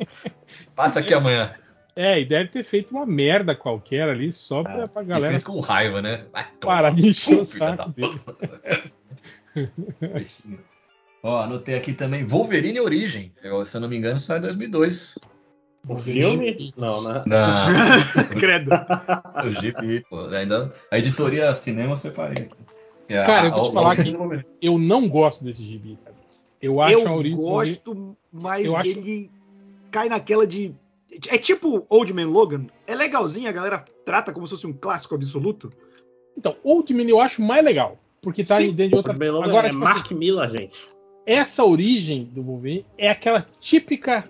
Passa 0.74 1.00
aqui 1.00 1.14
amanhã. 1.14 1.54
É, 1.94 2.20
e 2.20 2.24
deve 2.26 2.50
ter 2.50 2.62
feito 2.62 2.90
uma 2.90 3.06
merda 3.06 3.54
qualquer 3.54 4.08
ali 4.08 4.30
só 4.30 4.62
pra, 4.62 4.86
pra 4.86 5.02
E 5.02 5.06
galera 5.06 5.30
fez 5.30 5.44
com 5.44 5.60
raiva, 5.60 6.02
né? 6.02 6.26
Vai 6.30 6.46
parar 6.60 6.90
de 6.94 7.08
encher 7.08 7.38
o 7.38 7.46
saco 7.46 7.88
dele. 7.90 8.20
Ó, 11.26 11.40
anotei 11.40 11.74
aqui 11.74 11.92
também 11.92 12.24
Wolverine 12.24 12.78
Origem. 12.78 13.32
Eu, 13.42 13.64
se 13.64 13.76
eu 13.76 13.80
não 13.80 13.88
me 13.88 13.96
engano, 13.96 14.16
sai 14.20 14.38
em 14.38 14.42
2002. 14.42 15.18
O 15.88 15.96
filme? 15.96 16.72
Não, 16.76 17.02
né? 17.02 17.24
Na, 17.26 17.66
Credo. 18.38 18.70
o 19.44 19.60
gibi, 19.60 20.04
pô. 20.08 20.20
Ainda, 20.28 20.72
a 20.88 20.98
editoria 20.98 21.52
cinema 21.56 21.94
eu 21.94 21.96
separei. 21.96 22.48
É 23.08 23.24
Cara, 23.24 23.48
eu 23.48 23.52
vou 23.52 23.68
te 23.68 23.74
falar 23.74 23.96
que- 23.96 24.14
Eu 24.62 24.78
não 24.78 25.08
gosto 25.08 25.44
desse 25.44 25.64
gibi, 25.64 25.98
cara. 26.04 26.14
Eu 26.62 26.80
acho 26.80 26.92
eu 26.92 27.08
a 27.08 27.12
origem. 27.16 27.36
gosto, 27.40 28.16
mas 28.32 28.64
Eu 28.64 28.76
acho- 28.76 28.88
ele 28.88 29.28
cai 29.90 30.08
naquela 30.08 30.46
de. 30.46 30.72
É 31.28 31.38
tipo 31.38 31.84
Old 31.88 32.12
Man 32.14 32.28
Logan. 32.28 32.66
É 32.86 32.94
legalzinho, 32.94 33.48
a 33.48 33.52
galera 33.52 33.84
trata 34.04 34.32
como 34.32 34.46
se 34.46 34.50
fosse 34.52 34.66
um 34.66 34.72
clássico 34.72 35.16
absoluto. 35.16 35.72
Então, 36.38 36.54
Old 36.62 36.94
Man 36.94 37.02
eu 37.08 37.20
acho 37.20 37.42
mais 37.42 37.64
legal. 37.64 37.98
Porque 38.22 38.44
tá 38.44 38.56
Sim, 38.58 38.72
dentro 38.72 38.90
de 38.90 38.96
outra. 38.96 39.12
Agora, 39.12 39.68
é 39.68 39.70
tipo 39.70 39.84
assim, 39.84 39.94
Mark 39.94 40.10
Miller, 40.12 40.50
gente. 40.50 40.95
Essa 41.26 41.64
origem 41.64 42.24
do 42.24 42.42
Wolverine 42.42 42.86
é 42.96 43.10
aquela 43.10 43.44
típica 43.60 44.28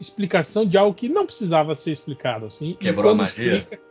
explicação 0.00 0.64
de 0.64 0.78
algo 0.78 0.94
que 0.94 1.08
não 1.08 1.26
precisava 1.26 1.74
ser 1.74 1.90
explicado 1.92 2.46
assim. 2.46 2.70
E 2.70 2.74
Quebrou 2.74 3.10
a 3.10 3.14
magia? 3.14 3.54
explica- 3.56 3.82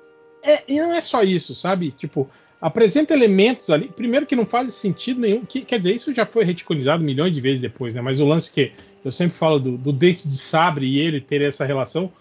É, 0.43 0.63
e 0.67 0.77
não 0.79 0.93
é 0.93 1.01
só 1.01 1.21
isso, 1.23 1.53
sabe? 1.53 1.91
Tipo, 1.91 2.29
apresenta 2.61 3.13
elementos 3.13 3.69
ali, 3.69 3.89
primeiro 3.89 4.25
que 4.25 4.35
não 4.35 4.45
faz 4.45 4.73
sentido 4.73 5.19
nenhum, 5.19 5.43
que, 5.45 5.61
quer 5.61 5.79
dizer, 5.79 5.95
isso 5.95 6.13
já 6.13 6.25
foi 6.25 6.45
reticonizado 6.45 7.03
milhões 7.03 7.33
de 7.33 7.41
vezes 7.41 7.59
depois, 7.59 7.93
né? 7.93 8.01
Mas 8.01 8.19
o 8.21 8.25
lance 8.25 8.51
que 8.51 8.71
eu 9.03 9.11
sempre 9.11 9.35
falo 9.37 9.59
do, 9.59 9.77
do 9.77 9.91
dente 9.91 10.27
de 10.29 10.37
sabre 10.37 10.85
e 10.87 10.99
ele 10.99 11.19
ter 11.19 11.41
essa 11.41 11.65
relação 11.65 12.11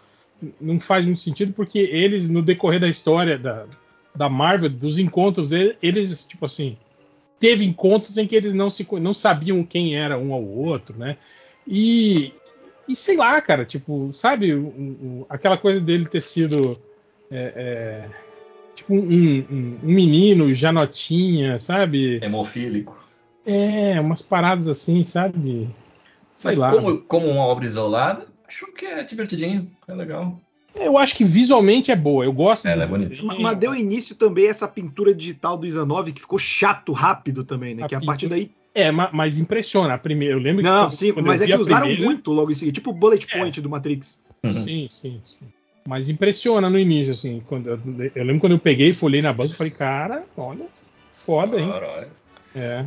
não 0.60 0.78
faz 0.80 1.04
muito 1.04 1.20
sentido 1.20 1.52
porque 1.52 1.78
eles 1.78 2.28
no 2.28 2.42
decorrer 2.42 2.80
da 2.80 2.88
história 2.88 3.38
da, 3.38 3.64
da 4.14 4.28
Marvel, 4.28 4.68
dos 4.68 4.98
encontros 4.98 5.50
dele, 5.50 5.76
eles 5.80 6.26
tipo 6.26 6.44
assim, 6.44 6.76
teve 7.38 7.64
encontros 7.64 8.16
em 8.18 8.26
que 8.26 8.34
eles 8.36 8.54
não 8.54 8.70
se 8.70 8.86
não 9.00 9.14
sabiam 9.14 9.64
quem 9.64 9.96
era 9.96 10.18
um 10.18 10.32
ao 10.32 10.44
outro, 10.44 10.98
né? 10.98 11.16
E 11.66 12.32
E 12.88 12.94
sei 12.94 13.16
lá, 13.16 13.40
cara, 13.40 13.64
tipo, 13.64 14.12
sabe, 14.12 14.54
o- 14.54 14.68
o- 14.68 15.26
aquela 15.28 15.58
coisa 15.58 15.80
dele 15.80 16.06
ter 16.06 16.20
sido 16.20 16.80
é, 17.28 17.52
é, 17.56 18.10
tipo 18.76 18.94
um, 18.94 19.00
um- 19.00 19.78
um 19.82 19.92
menino 19.92 20.54
já 20.54 20.70
notinha, 20.72 21.58
sabe? 21.58 22.22
Hemofílico. 22.22 22.96
É, 23.44 24.00
umas 24.00 24.22
paradas 24.22 24.68
assim, 24.68 25.02
sabe? 25.02 25.68
Sei 26.32 26.54
Mas 26.54 26.58
lá. 26.58 26.70
como, 26.70 26.98
como 27.02 27.26
uma 27.28 27.44
obra 27.44 27.64
isolada, 27.64 28.26
acho 28.46 28.72
que 28.72 28.86
é 28.86 29.02
divertidinho, 29.02 29.70
é 29.88 29.94
legal. 29.94 30.40
Eu 30.80 30.98
acho 30.98 31.14
que 31.16 31.24
visualmente 31.24 31.90
é 31.90 31.96
boa. 31.96 32.24
Eu 32.24 32.32
gosto 32.32 32.66
Ela 32.68 32.84
é 32.84 32.86
bonita. 32.86 33.14
Mas 33.40 33.58
deu 33.58 33.74
início 33.74 34.14
também 34.14 34.46
essa 34.48 34.68
pintura 34.68 35.14
digital 35.14 35.56
do 35.56 35.66
Izanov 35.66 36.10
que 36.12 36.20
ficou 36.20 36.38
chato 36.38 36.92
rápido 36.92 37.44
também, 37.44 37.74
né? 37.74 37.84
A 37.84 37.88
que 37.88 37.94
a 37.94 37.98
pintura- 37.98 38.12
partir 38.12 38.28
daí. 38.28 38.50
É, 38.74 38.90
ma- 38.90 39.08
mas 39.12 39.38
impressiona. 39.38 39.94
A 39.94 39.98
primeira, 39.98 40.34
eu 40.34 40.38
lembro 40.38 40.62
que 40.62 40.68
Não, 40.68 40.90
sim, 40.90 41.12
mas 41.22 41.40
é 41.40 41.46
que 41.46 41.56
usaram 41.56 41.86
primeira- 41.86 42.04
muito 42.04 42.30
logo 42.30 42.50
em 42.50 42.54
seguida, 42.54 42.74
tipo 42.74 42.90
o 42.90 42.92
bullet 42.92 43.26
point 43.26 43.58
do 43.60 43.70
Matrix. 43.70 44.20
Uhum. 44.44 44.52
Sim, 44.52 44.88
sim, 44.90 45.20
sim. 45.24 45.46
Mas 45.88 46.10
impressiona 46.10 46.68
no 46.68 46.78
início, 46.78 47.12
assim. 47.12 47.42
Quando 47.46 47.68
eu, 47.70 47.80
eu 48.14 48.24
lembro 48.24 48.40
quando 48.40 48.52
eu 48.52 48.58
peguei 48.58 48.90
e 48.90 48.94
folhei 48.94 49.22
na 49.22 49.32
banca, 49.32 49.52
eu 49.52 49.56
falei, 49.56 49.72
cara, 49.72 50.24
olha, 50.36 50.66
foda, 51.12 51.58
hein? 51.60 51.70
Caralho. 51.70 52.08
É. 52.54 52.84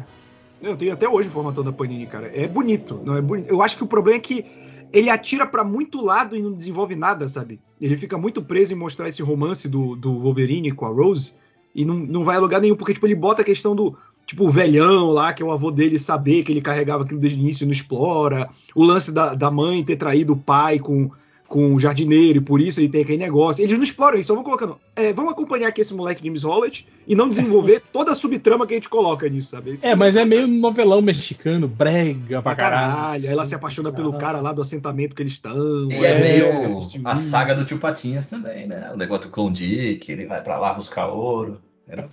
Eu 0.61 0.75
tenho 0.75 0.93
até 0.93 1.07
hoje 1.07 1.29
o 1.29 1.31
formatão 1.31 1.63
da 1.63 1.71
Panini, 1.71 2.05
cara. 2.05 2.29
É 2.35 2.45
bonito, 2.47 3.01
não 3.05 3.15
é 3.15 3.21
bonito. 3.21 3.49
Eu 3.49 3.61
acho 3.61 3.77
que 3.77 3.83
o 3.83 3.87
problema 3.87 4.17
é 4.17 4.21
que 4.21 4.45
ele 4.91 5.09
atira 5.09 5.45
pra 5.45 5.63
muito 5.63 6.03
lado 6.03 6.35
e 6.35 6.41
não 6.41 6.53
desenvolve 6.53 6.95
nada, 6.95 7.27
sabe? 7.27 7.59
Ele 7.79 7.95
fica 7.95 8.17
muito 8.17 8.41
preso 8.41 8.73
em 8.73 8.77
mostrar 8.77 9.07
esse 9.07 9.21
romance 9.21 9.67
do, 9.67 9.95
do 9.95 10.19
Wolverine 10.19 10.71
com 10.71 10.85
a 10.85 10.89
Rose 10.89 11.33
e 11.73 11.85
não, 11.85 11.95
não 11.95 12.23
vai 12.23 12.37
a 12.37 12.39
lugar 12.39 12.59
nenhum, 12.59 12.75
porque 12.75 12.93
tipo, 12.93 13.05
ele 13.05 13.15
bota 13.15 13.41
a 13.41 13.45
questão 13.45 13.75
do 13.75 13.95
tipo 14.25 14.45
o 14.45 14.49
velhão 14.49 15.09
lá, 15.09 15.33
que 15.33 15.41
é 15.41 15.45
o 15.45 15.51
avô 15.51 15.71
dele, 15.71 15.97
saber 15.97 16.43
que 16.43 16.51
ele 16.51 16.61
carregava 16.61 17.03
aquilo 17.03 17.19
desde 17.19 17.39
o 17.39 17.41
início 17.41 17.63
e 17.63 17.65
não 17.65 17.71
explora, 17.71 18.49
o 18.75 18.83
lance 18.83 19.11
da, 19.11 19.33
da 19.33 19.49
mãe 19.49 19.83
ter 19.83 19.95
traído 19.95 20.33
o 20.33 20.37
pai 20.37 20.77
com, 20.77 21.09
com 21.49 21.73
o 21.73 21.79
jardineiro 21.79 22.37
e 22.37 22.41
por 22.41 22.61
isso 22.61 22.79
ele 22.79 22.87
tem 22.89 23.01
aquele 23.01 23.17
negócio. 23.17 23.61
Eles 23.63 23.75
não 23.75 23.83
exploram 23.83 24.19
isso, 24.19 24.27
só 24.27 24.35
vão 24.35 24.43
colocando. 24.43 24.79
é, 24.95 25.11
vamos 25.11 25.31
acompanhar 25.33 25.67
aqui 25.67 25.81
esse 25.81 25.93
moleque 25.93 26.23
James 26.23 26.43
Holland 26.43 26.87
e 27.07 27.15
não 27.15 27.27
desenvolver 27.27 27.81
toda 27.91 28.11
a 28.11 28.15
subtrama 28.15 28.67
que 28.67 28.75
a 28.75 28.77
gente 28.77 28.87
coloca 28.87 29.27
nisso, 29.27 29.49
sabe? 29.49 29.79
É, 29.81 29.95
mas 29.95 30.15
é 30.15 30.23
meio 30.23 30.47
novelão 30.47 31.01
mexicano, 31.01 31.67
brega 31.67 32.41
pra 32.41 32.53
Pra 32.53 32.55
caralho. 32.55 32.93
caralho. 32.93 33.27
Ela 33.27 33.45
se 33.45 33.55
apaixona 33.55 33.91
pelo 33.91 34.13
cara 34.13 34.39
lá 34.39 34.53
do 34.53 34.61
assentamento 34.61 35.15
que 35.15 35.23
eles 35.23 35.33
estão. 35.33 35.89
E 35.91 35.95
é, 36.05 36.15
aí 36.15 36.21
meio 36.21 36.79
a 37.05 37.15
saga 37.15 37.55
do 37.55 37.65
tio 37.65 37.79
Patinhas 37.79 38.27
também, 38.27 38.67
né? 38.67 38.91
O 38.93 38.97
negócio 38.97 39.23
do 39.25 39.31
Klondike, 39.31 40.11
ele 40.11 40.27
vai 40.27 40.41
pra 40.43 40.57
lá 40.59 40.73
buscar 40.75 41.07
ouro. 41.07 41.59
Era- 41.87 42.07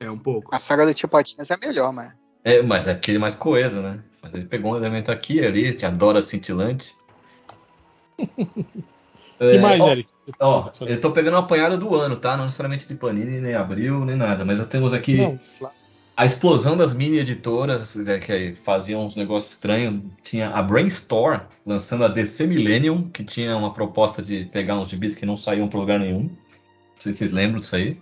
É 0.00 0.10
um 0.10 0.16
pouco. 0.16 0.54
A 0.54 0.58
saga 0.58 0.86
do 0.86 0.94
Tio 0.94 1.08
Patinhas 1.08 1.50
é 1.50 1.56
melhor, 1.58 1.92
mas. 1.92 2.12
É, 2.42 2.62
mas 2.62 2.88
é 2.88 2.94
porque 2.94 3.10
ele 3.10 3.18
é 3.18 3.20
mais 3.20 3.34
coeso, 3.34 3.80
né? 3.82 4.00
Mas 4.22 4.32
ele 4.32 4.46
pegou 4.46 4.72
um 4.72 4.76
elemento 4.76 5.10
aqui 5.10 5.34
e 5.34 5.44
ali, 5.44 5.72
te 5.74 5.84
adora 5.84 6.22
cintilante. 6.22 6.94
que 9.38 9.58
mais, 9.58 9.80
ó, 9.80 9.90
Eric? 9.90 10.08
Ó, 10.40 10.70
eu 10.82 11.00
tô 11.00 11.10
pegando 11.10 11.34
uma 11.34 11.40
apanhada 11.40 11.76
do 11.76 11.94
ano, 11.94 12.16
tá? 12.16 12.36
Não 12.36 12.44
necessariamente 12.44 12.86
de 12.86 12.94
Panini, 12.94 13.40
nem 13.40 13.54
Abril, 13.54 14.04
nem 14.04 14.16
nada. 14.16 14.44
Mas 14.44 14.58
eu 14.58 14.66
temos 14.66 14.92
aqui 14.92 15.16
Não, 15.16 15.38
claro. 15.58 15.74
a 16.16 16.24
explosão 16.24 16.76
das 16.76 16.94
mini 16.94 17.18
editoras 17.18 17.96
né, 17.96 18.18
que 18.18 18.54
faziam 18.62 19.06
uns 19.06 19.16
negócios 19.16 19.54
estranhos. 19.54 20.02
Tinha 20.22 20.50
a 20.50 20.62
Brainstorm 20.62 21.40
lançando 21.64 22.04
a 22.04 22.08
DC 22.08 22.46
Millennium, 22.46 23.08
que 23.10 23.24
tinha 23.24 23.56
uma 23.56 23.72
proposta 23.72 24.22
de 24.22 24.44
pegar 24.46 24.78
uns 24.78 24.88
gibis 24.88 25.16
que 25.16 25.26
não 25.26 25.36
saíam 25.36 25.68
pra 25.68 25.80
lugar 25.80 25.98
nenhum. 25.98 26.22
Não 26.22 27.00
sei 27.00 27.12
se 27.12 27.18
vocês 27.18 27.32
lembram 27.32 27.60
disso 27.60 27.76
aí. 27.76 27.98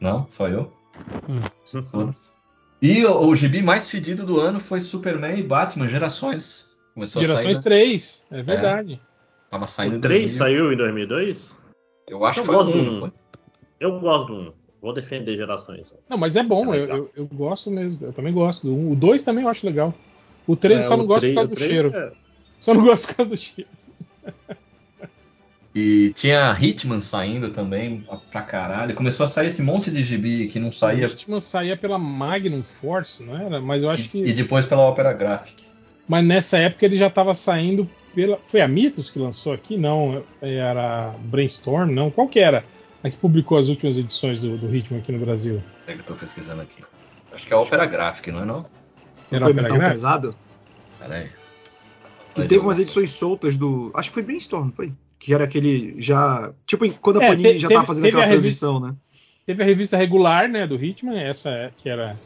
Não? 0.00 0.26
Só 0.30 0.48
eu? 0.48 0.72
Foda-se. 1.90 2.38
E 2.80 3.04
o, 3.04 3.26
o 3.26 3.34
gibi 3.34 3.60
mais 3.60 3.90
fedido 3.90 4.24
do 4.24 4.38
ano 4.38 4.60
foi 4.60 4.80
Superman 4.80 5.38
e 5.38 5.42
Batman 5.42 5.88
Gerações. 5.88 6.68
Começou 6.94 7.20
a 7.20 7.24
Gerações 7.24 7.58
sair, 7.58 7.64
3, 7.64 8.26
é 8.30 8.42
verdade. 8.42 9.00
Tava 9.50 9.66
saindo 9.66 9.94
O 9.94 9.96
em 9.96 10.00
3 10.00 10.20
2000. 10.36 10.38
saiu 10.38 10.72
em 10.72 10.76
2002? 10.76 11.56
Eu 12.06 12.24
acho 12.24 12.40
Eu 12.40 12.44
que 12.44 12.46
foi 12.46 12.56
gosto 12.56 12.76
um. 12.78 12.84
do 12.84 13.04
um. 13.06 13.12
Eu 13.80 14.00
gosto 14.00 14.26
do 14.26 14.34
1. 14.40 14.52
Vou 14.80 14.92
defender 14.92 15.36
gerações. 15.36 15.92
Não, 16.08 16.16
mas 16.16 16.36
é 16.36 16.42
bom, 16.42 16.72
É 16.74 16.78
eu, 16.78 16.86
eu, 16.86 17.10
eu 17.16 17.26
gosto 17.26 17.70
mesmo. 17.70 18.06
Eu 18.06 18.12
também 18.12 18.32
gosto 18.32 18.66
do 18.66 18.74
1. 18.74 18.92
O 18.92 18.96
2 18.96 19.22
também 19.24 19.44
eu 19.44 19.50
acho 19.50 19.66
legal. 19.66 19.92
O 20.46 20.54
3 20.56 20.80
eu 20.80 20.86
só 20.86 20.94
É, 20.94 20.96
não 20.96 21.04
o 21.04 21.06
gosto 21.08 21.20
três- 21.20 21.34
por 21.34 21.40
causa 21.40 21.52
o 21.52 21.54
do 21.56 21.60
cheiro. 21.60 21.92
é- 21.94 22.12
Só 22.60 22.74
não 22.74 22.84
gosto 22.84 23.06
por 23.08 23.16
causa 23.16 23.30
do 23.30 23.36
cheiro. 23.36 23.68
E 25.74 26.12
tinha 26.14 26.56
Hitman 26.60 27.00
saindo 27.00 27.50
também 27.50 28.04
pra 28.32 28.42
caralho. 28.42 28.94
Começou 28.94 29.24
a 29.24 29.26
sair 29.26 29.46
esse 29.48 29.62
monte 29.62 29.90
de 29.90 30.02
gibi 30.02 30.48
que 30.48 30.58
não 30.58 30.70
O 30.70 30.72
saía. 30.72 31.06
Hitman 31.06 31.40
saía 31.40 31.76
pela 31.76 31.98
Magnum 31.98 32.62
Force, 32.62 33.22
não 33.22 33.36
era? 33.36 33.60
Mas 33.60 33.82
eu 33.82 33.90
acho 33.90 34.08
que. 34.08 34.18
E, 34.22 34.30
e 34.30 34.32
depois 34.32 34.64
pela 34.66 34.88
Opera 34.88 35.12
Graphic. 35.12 35.62
Mas 36.08 36.24
nessa 36.24 36.58
época 36.58 36.86
ele 36.86 36.96
já 36.96 37.06
estava 37.08 37.34
saindo 37.34 37.88
pela. 38.14 38.38
Foi 38.44 38.60
a 38.60 38.68
Mitos 38.68 39.10
que 39.10 39.18
lançou 39.18 39.52
aqui? 39.52 39.76
Não, 39.76 40.24
era 40.40 41.14
Brainstorm, 41.18 41.90
não. 41.90 42.10
Qual 42.10 42.28
que 42.28 42.38
era? 42.40 42.64
A 43.02 43.08
que 43.10 43.16
publicou 43.16 43.56
as 43.58 43.68
últimas 43.68 43.96
edições 43.96 44.38
do, 44.38 44.56
do 44.58 44.74
Hitman 44.74 45.00
aqui 45.00 45.12
no 45.12 45.18
Brasil. 45.24 45.62
É 45.86 45.92
que 45.94 46.00
eu 46.00 46.04
tô 46.04 46.14
pesquisando 46.14 46.62
aqui. 46.62 46.82
Acho 47.32 47.46
que 47.46 47.52
é 47.52 47.56
a 47.56 47.60
Opera 47.60 47.86
Graphic, 47.86 48.30
não 48.32 48.42
é 48.42 48.44
não? 48.44 48.56
Não 48.60 48.66
Era 49.30 49.40
foi 49.44 49.52
Opera 49.52 49.62
metal 49.62 49.76
Graphic? 49.78 49.94
pesado? 49.94 50.34
Pera 50.98 51.14
aí. 51.14 51.28
Que 52.34 52.42
teve 52.46 52.58
umas 52.60 52.78
edições 52.78 53.10
soltas 53.12 53.56
do. 53.56 53.90
Acho 53.94 54.10
que 54.10 54.14
foi 54.14 54.22
Brainstorm, 54.22 54.66
não 54.66 54.72
foi? 54.72 54.92
Que 55.18 55.32
era 55.34 55.44
aquele 55.44 56.00
já. 56.00 56.52
Tipo, 56.66 56.88
quando 57.00 57.20
a 57.20 57.24
É, 57.24 57.28
Panini 57.28 57.52
te- 57.54 57.58
já 57.58 57.68
teve- 57.68 57.74
tava 57.80 57.86
fazendo 57.86 58.06
aquela 58.06 58.24
revista- 58.24 58.66
transição, 58.66 58.80
né? 58.80 58.94
Teve 59.46 59.62
a 59.62 59.66
revista 59.66 59.96
regular, 59.96 60.48
né, 60.48 60.66
do 60.66 60.76
Hitman, 60.82 61.18
essa 61.22 61.50
é- 61.50 61.70
que 61.78 61.88
era, 61.88 62.16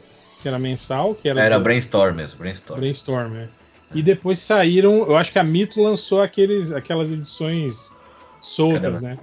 que 0.41 0.47
era 0.47 0.59
mensal, 0.59 1.15
que 1.15 1.29
era, 1.29 1.41
Era 1.41 1.57
do- 1.57 1.63
Brainstorm 1.63 2.15
mesmo, 2.15 2.37
Brainstorm. 2.37 2.79
Brainstorm. 2.79 3.31
né? 3.31 3.49
E 3.93 4.01
depois 4.01 4.39
saíram, 4.39 4.99
eu 5.05 5.15
acho 5.15 5.31
que 5.31 5.39
a 5.39 5.43
Mito 5.43 5.81
lançou 5.81 6.21
aqueles, 6.21 6.71
aquelas 6.71 7.11
edições 7.11 7.95
soltas, 8.41 8.95
Cadê, 8.99 9.05
né? 9.07 9.19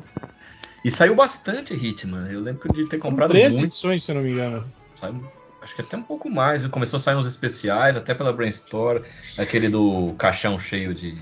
E 0.85 0.91
saiu 0.91 1.15
bastante 1.15 1.75
Hitman. 1.75 2.29
Eu 2.31 2.41
lembro 2.41 2.73
de 2.73 2.87
ter 2.87 2.99
comprado 2.99 3.31
13 3.31 3.57
muito. 3.57 3.67
edições, 3.67 4.03
se 4.05 4.11
eu 4.11 4.15
não 4.17 4.23
me 4.23 4.31
engano. 4.31 4.65
Saiu- 4.95 5.25
acho 5.61 5.75
que 5.75 5.83
até 5.83 5.97
um 5.97 6.03
pouco 6.03 6.31
mais. 6.31 6.67
Começou 6.69 6.97
a 6.97 7.01
sair 7.01 7.17
uns 7.17 7.27
especiais, 7.27 7.97
até 7.97 8.15
pela 8.15 8.33
Brainstorm. 8.33 9.03
Aquele 9.37 9.69
do 9.69 10.15
caixão 10.17 10.59
cheio 10.59 10.95
de. 10.95 11.19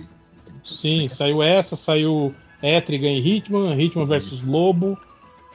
Sim, 0.64 1.08
saiu 1.08 1.42
essa, 1.42 1.74
saiu 1.76 2.34
Etrigan 2.62 3.08
e 3.10 3.18
Hitman, 3.36 3.74
Hitman 3.80 4.04
versus 4.06 4.42
Lobo. 4.42 4.98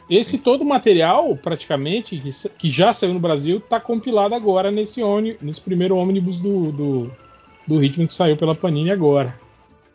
Esse 0.09 0.37
todo 0.39 0.63
o 0.63 0.65
material, 0.65 1.35
praticamente, 1.37 2.17
que, 2.17 2.29
que 2.57 2.67
já 2.69 2.93
saiu 2.93 3.13
no 3.13 3.19
Brasil, 3.21 3.61
tá 3.61 3.79
compilado 3.79 4.35
agora 4.35 4.69
nesse, 4.69 5.01
ôni- 5.01 5.37
nesse 5.41 5.61
primeiro 5.61 5.95
ônibus 5.95 6.39
do, 6.39 6.71
do, 6.73 7.11
do 7.67 7.83
Hitman 7.83 8.07
que 8.07 8.13
saiu 8.13 8.37
pela 8.37 8.55
Panini 8.55 8.91
agora. 8.91 9.37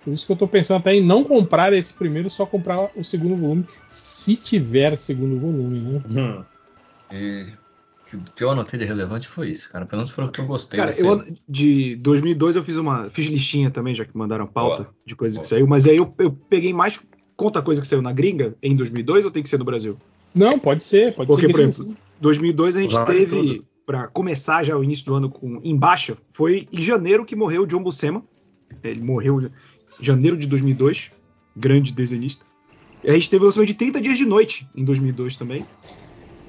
Por 0.04 0.12
isso 0.12 0.26
que 0.26 0.32
eu 0.32 0.36
tô 0.36 0.48
pensando 0.48 0.78
até 0.78 0.94
em 0.94 1.04
não 1.04 1.24
comprar 1.24 1.72
esse 1.72 1.92
primeiro, 1.92 2.30
só 2.30 2.46
comprar 2.46 2.90
o 2.96 3.04
segundo 3.04 3.36
volume, 3.36 3.66
se 3.90 4.36
tiver 4.36 4.96
segundo 4.96 5.38
volume, 5.38 5.80
né? 5.80 6.02
Hum. 6.08 6.44
E 7.12 7.46
o 8.16 8.32
que 8.34 8.42
eu 8.42 8.50
anotei 8.50 8.78
de 8.78 8.86
relevante 8.86 9.28
foi 9.28 9.50
isso, 9.50 9.68
cara. 9.70 9.84
Pelo 9.84 10.00
menos 10.00 10.10
foi 10.10 10.24
o 10.24 10.30
que 10.30 10.40
eu 10.40 10.46
gostei. 10.46 10.78
Cara, 10.78 10.92
eu 10.98 11.22
de 11.48 11.96
2002 11.96 12.56
eu 12.56 12.64
fiz 12.64 12.78
uma. 12.78 13.10
Fiz 13.10 13.26
listinha 13.26 13.70
também, 13.70 13.92
já 13.92 14.04
que 14.04 14.16
mandaram 14.16 14.46
pauta 14.46 14.84
Boa. 14.84 14.94
de 15.04 15.14
coisas 15.14 15.36
que 15.36 15.42
Boa. 15.42 15.48
saiu, 15.48 15.66
mas 15.66 15.86
aí 15.86 15.96
eu, 15.96 16.14
eu 16.18 16.30
peguei 16.30 16.72
mais. 16.72 16.98
Conta 17.36 17.62
coisa 17.62 17.80
que 17.80 17.86
saiu 17.86 18.02
na 18.02 18.12
gringa 18.12 18.56
em 18.62 18.74
2002 18.74 19.24
ou 19.26 19.30
tem 19.30 19.42
que 19.42 19.48
ser 19.48 19.58
no 19.58 19.64
Brasil? 19.64 19.96
Não, 20.34 20.58
pode 20.58 20.82
ser, 20.82 21.14
pode 21.14 21.28
Porque, 21.28 21.42
ser. 21.46 21.52
por 21.52 21.58
gringo, 21.58 21.70
exemplo, 21.70 21.92
sim. 21.92 21.98
2002 22.20 22.76
a 22.76 22.80
gente 22.80 22.94
Vai 22.94 23.06
teve, 23.06 23.26
tudo. 23.26 23.66
Pra 23.88 24.06
começar 24.06 24.62
já 24.64 24.76
o 24.76 24.84
início 24.84 25.06
do 25.06 25.14
ano 25.14 25.30
com 25.30 25.60
em 25.64 25.74
baixa, 25.74 26.18
foi 26.28 26.68
em 26.70 26.82
janeiro 26.82 27.24
que 27.24 27.34
morreu 27.34 27.62
o 27.62 27.66
John 27.66 27.82
Buscema. 27.82 28.22
Ele 28.84 29.00
morreu 29.00 29.40
em 29.40 29.50
janeiro 29.98 30.36
de 30.36 30.46
2002, 30.46 31.10
grande 31.56 31.90
desenhista. 31.94 32.44
E 33.02 33.08
a 33.08 33.14
gente 33.14 33.30
teve 33.30 33.42
o 33.42 33.46
lançamento 33.46 33.68
de 33.68 33.74
30 33.74 33.98
Dias 34.02 34.18
de 34.18 34.26
Noite 34.26 34.68
em 34.76 34.84
2002 34.84 35.38
também, 35.38 35.64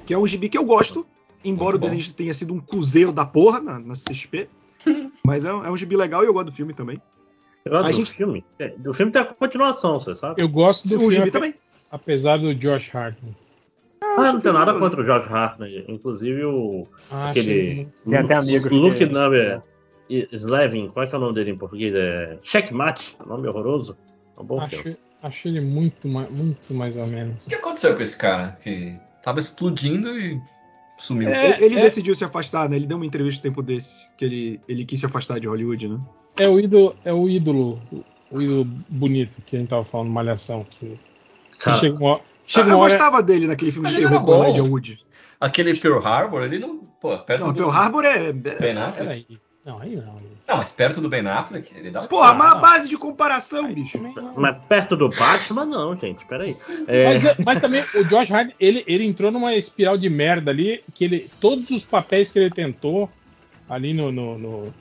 que 0.05 0.13
é 0.13 0.17
um 0.17 0.27
gibi 0.27 0.49
que 0.49 0.57
eu 0.57 0.65
gosto, 0.65 1.07
embora 1.41 1.77
o 1.77 1.79
desenhista 1.79 2.13
tenha 2.13 2.33
sido 2.33 2.53
um 2.53 2.59
cruzeiro 2.59 3.13
da 3.13 3.25
porra 3.25 3.61
na, 3.61 3.79
na 3.79 3.93
CXP. 3.93 4.49
mas 5.25 5.45
é 5.45 5.53
um, 5.53 5.63
é 5.63 5.71
um 5.71 5.77
gibi 5.77 5.95
legal 5.95 6.21
e 6.25 6.27
eu 6.27 6.33
gosto 6.33 6.47
do 6.47 6.51
filme 6.51 6.73
também. 6.73 7.01
Eu 7.63 7.71
gosto 7.71 7.85
A 7.85 7.89
do 7.89 7.95
gente- 7.95 8.13
filme. 8.15 8.43
É, 8.59 8.67
Do 8.77 8.93
filme 8.93 9.13
tem 9.13 9.21
a 9.21 9.25
continuação, 9.25 9.97
você 9.97 10.13
sabe? 10.13 10.41
Eu 10.41 10.49
gosto 10.49 10.89
do 10.89 10.95
o 10.97 10.99
filme, 11.09 11.19
ape- 11.19 11.31
também. 11.31 11.53
apesar 11.89 12.35
do 12.35 12.53
Josh 12.53 12.93
Hartnett. 12.93 13.37
Ah, 14.01 14.31
não 14.33 14.39
tenho 14.39 14.53
nada 14.53 14.73
contra 14.77 15.01
o 15.01 15.05
George 15.05 15.27
Hartnett. 15.31 15.85
Inclusive 15.87 16.43
o. 16.45 16.87
Ah, 17.11 17.29
Aquele- 17.31 17.87
Tem 18.07 18.17
até 18.17 18.35
amigos 18.35 18.71
O 18.71 18.75
Luke 18.75 18.97
que- 18.97 19.05
Number 19.05 19.61
Slevin, 20.31 20.89
qual 20.89 21.03
é 21.05 21.07
que 21.07 21.13
é 21.15 21.17
o 21.17 21.21
nome 21.21 21.33
dele 21.33 21.51
em 21.51 21.57
português? 21.57 21.93
É 21.93 22.37
Checkmate, 22.41 23.15
um 23.23 23.29
nome 23.29 23.47
horroroso. 23.47 23.97
É 24.37 24.41
um 24.41 24.45
bom 24.45 24.67
filme. 24.67 24.97
Acho, 25.21 25.27
acho 25.27 25.47
ele 25.47 25.61
muito, 25.61 26.07
ma- 26.07 26.27
muito 26.29 26.73
mais 26.73 26.97
ou 26.97 27.05
menos. 27.07 27.35
O 27.45 27.49
que 27.49 27.55
aconteceu 27.55 27.95
com 27.95 28.01
esse 28.01 28.17
cara? 28.17 28.57
Que 28.63 28.95
tava 29.21 29.39
explodindo 29.39 30.17
e 30.17 30.41
sumiu. 30.97 31.29
É, 31.29 31.55
ele 31.57 31.65
ele 31.65 31.79
é- 31.79 31.81
decidiu 31.83 32.15
se 32.15 32.23
afastar, 32.23 32.67
né? 32.69 32.75
Ele 32.77 32.87
deu 32.87 32.97
uma 32.97 33.05
entrevista 33.05 33.39
um 33.47 33.51
tempo 33.51 33.61
desse, 33.61 34.09
que 34.17 34.25
ele, 34.25 34.61
ele 34.67 34.85
quis 34.85 34.99
se 34.99 35.05
afastar 35.05 35.39
de 35.39 35.47
Hollywood, 35.47 35.87
né? 35.87 35.99
É 36.37 36.47
o 36.47 36.59
ídolo, 36.59 36.95
é 37.03 37.13
o 37.13 37.27
ídolo, 37.29 37.81
o 38.31 38.41
ídolo 38.41 38.65
bonito 38.87 39.41
que 39.45 39.57
a 39.57 39.59
gente 39.59 39.69
tava 39.69 39.83
falando, 39.83 40.09
Malhação. 40.09 40.65
Que, 40.69 40.97
que 41.51 41.57
Cara, 41.59 41.77
chega 41.77 41.97
uma, 41.99 42.15
Ah, 42.15 42.21
chega 42.51 42.69
eu 42.71 42.79
hora. 42.79 42.89
gostava 42.91 43.23
dele 43.23 43.47
naquele 43.47 43.71
filme 43.71 43.87
Mas 43.87 43.95
de 43.95 44.01
terror 44.01 44.19
com 44.19 44.25
bom. 44.25 44.43
Elijah 44.43 44.63
Wood. 44.63 44.99
Aquele 45.39 45.73
Pearl 45.75 46.05
Harbor, 46.05 46.43
ele 46.43 46.59
não. 46.59 46.79
Pô, 46.99 47.17
perto 47.19 47.41
Não, 47.45 47.53
do. 47.53 47.57
Pearl 47.57 47.69
Harbor 47.69 48.03
é. 48.05 48.33
Ben 48.33 48.77
Affleck? 48.77 49.39
Não, 49.65 49.79
aí 49.79 49.95
não. 49.95 50.19
Não, 50.47 50.57
mas 50.57 50.71
perto 50.71 50.99
do 50.99 51.07
Ben 51.07 51.25
Affleck, 51.27 51.71
ele 51.77 51.91
dá 51.91 52.01
um 52.01 52.07
Porra, 52.07 52.33
mas 52.33 52.51
a 52.53 52.55
base 52.55 52.89
de 52.89 52.97
comparação, 52.97 53.71
bicho. 53.71 53.97
Também 53.99 54.15
não. 54.15 54.33
Mas 54.35 54.57
perto 54.67 54.95
do 54.97 55.07
Batman, 55.09 55.65
não, 55.65 55.95
gente. 55.95 56.25
Peraí. 56.25 56.57
É, 56.87 57.05
Mas, 57.05 57.25
é- 57.25 57.35
mas 57.45 57.61
também 57.61 57.83
o 57.93 58.03
Josh 58.03 58.31
Hart, 58.31 58.51
ele, 58.59 58.83
ele 58.87 59.05
entrou 59.05 59.31
numa 59.31 59.53
espiral 59.55 59.95
de 59.97 60.09
merda 60.09 60.49
ali, 60.49 60.81
que 60.95 61.05
ele 61.05 61.29
todos 61.39 61.69
os 61.69 61.85
papéis 61.85 62.31
que 62.31 62.39
ele 62.39 62.49
tentou 62.49 63.07
ali 63.69 63.93
no, 63.93 64.11
no, 64.11 64.37
no- 64.39 64.73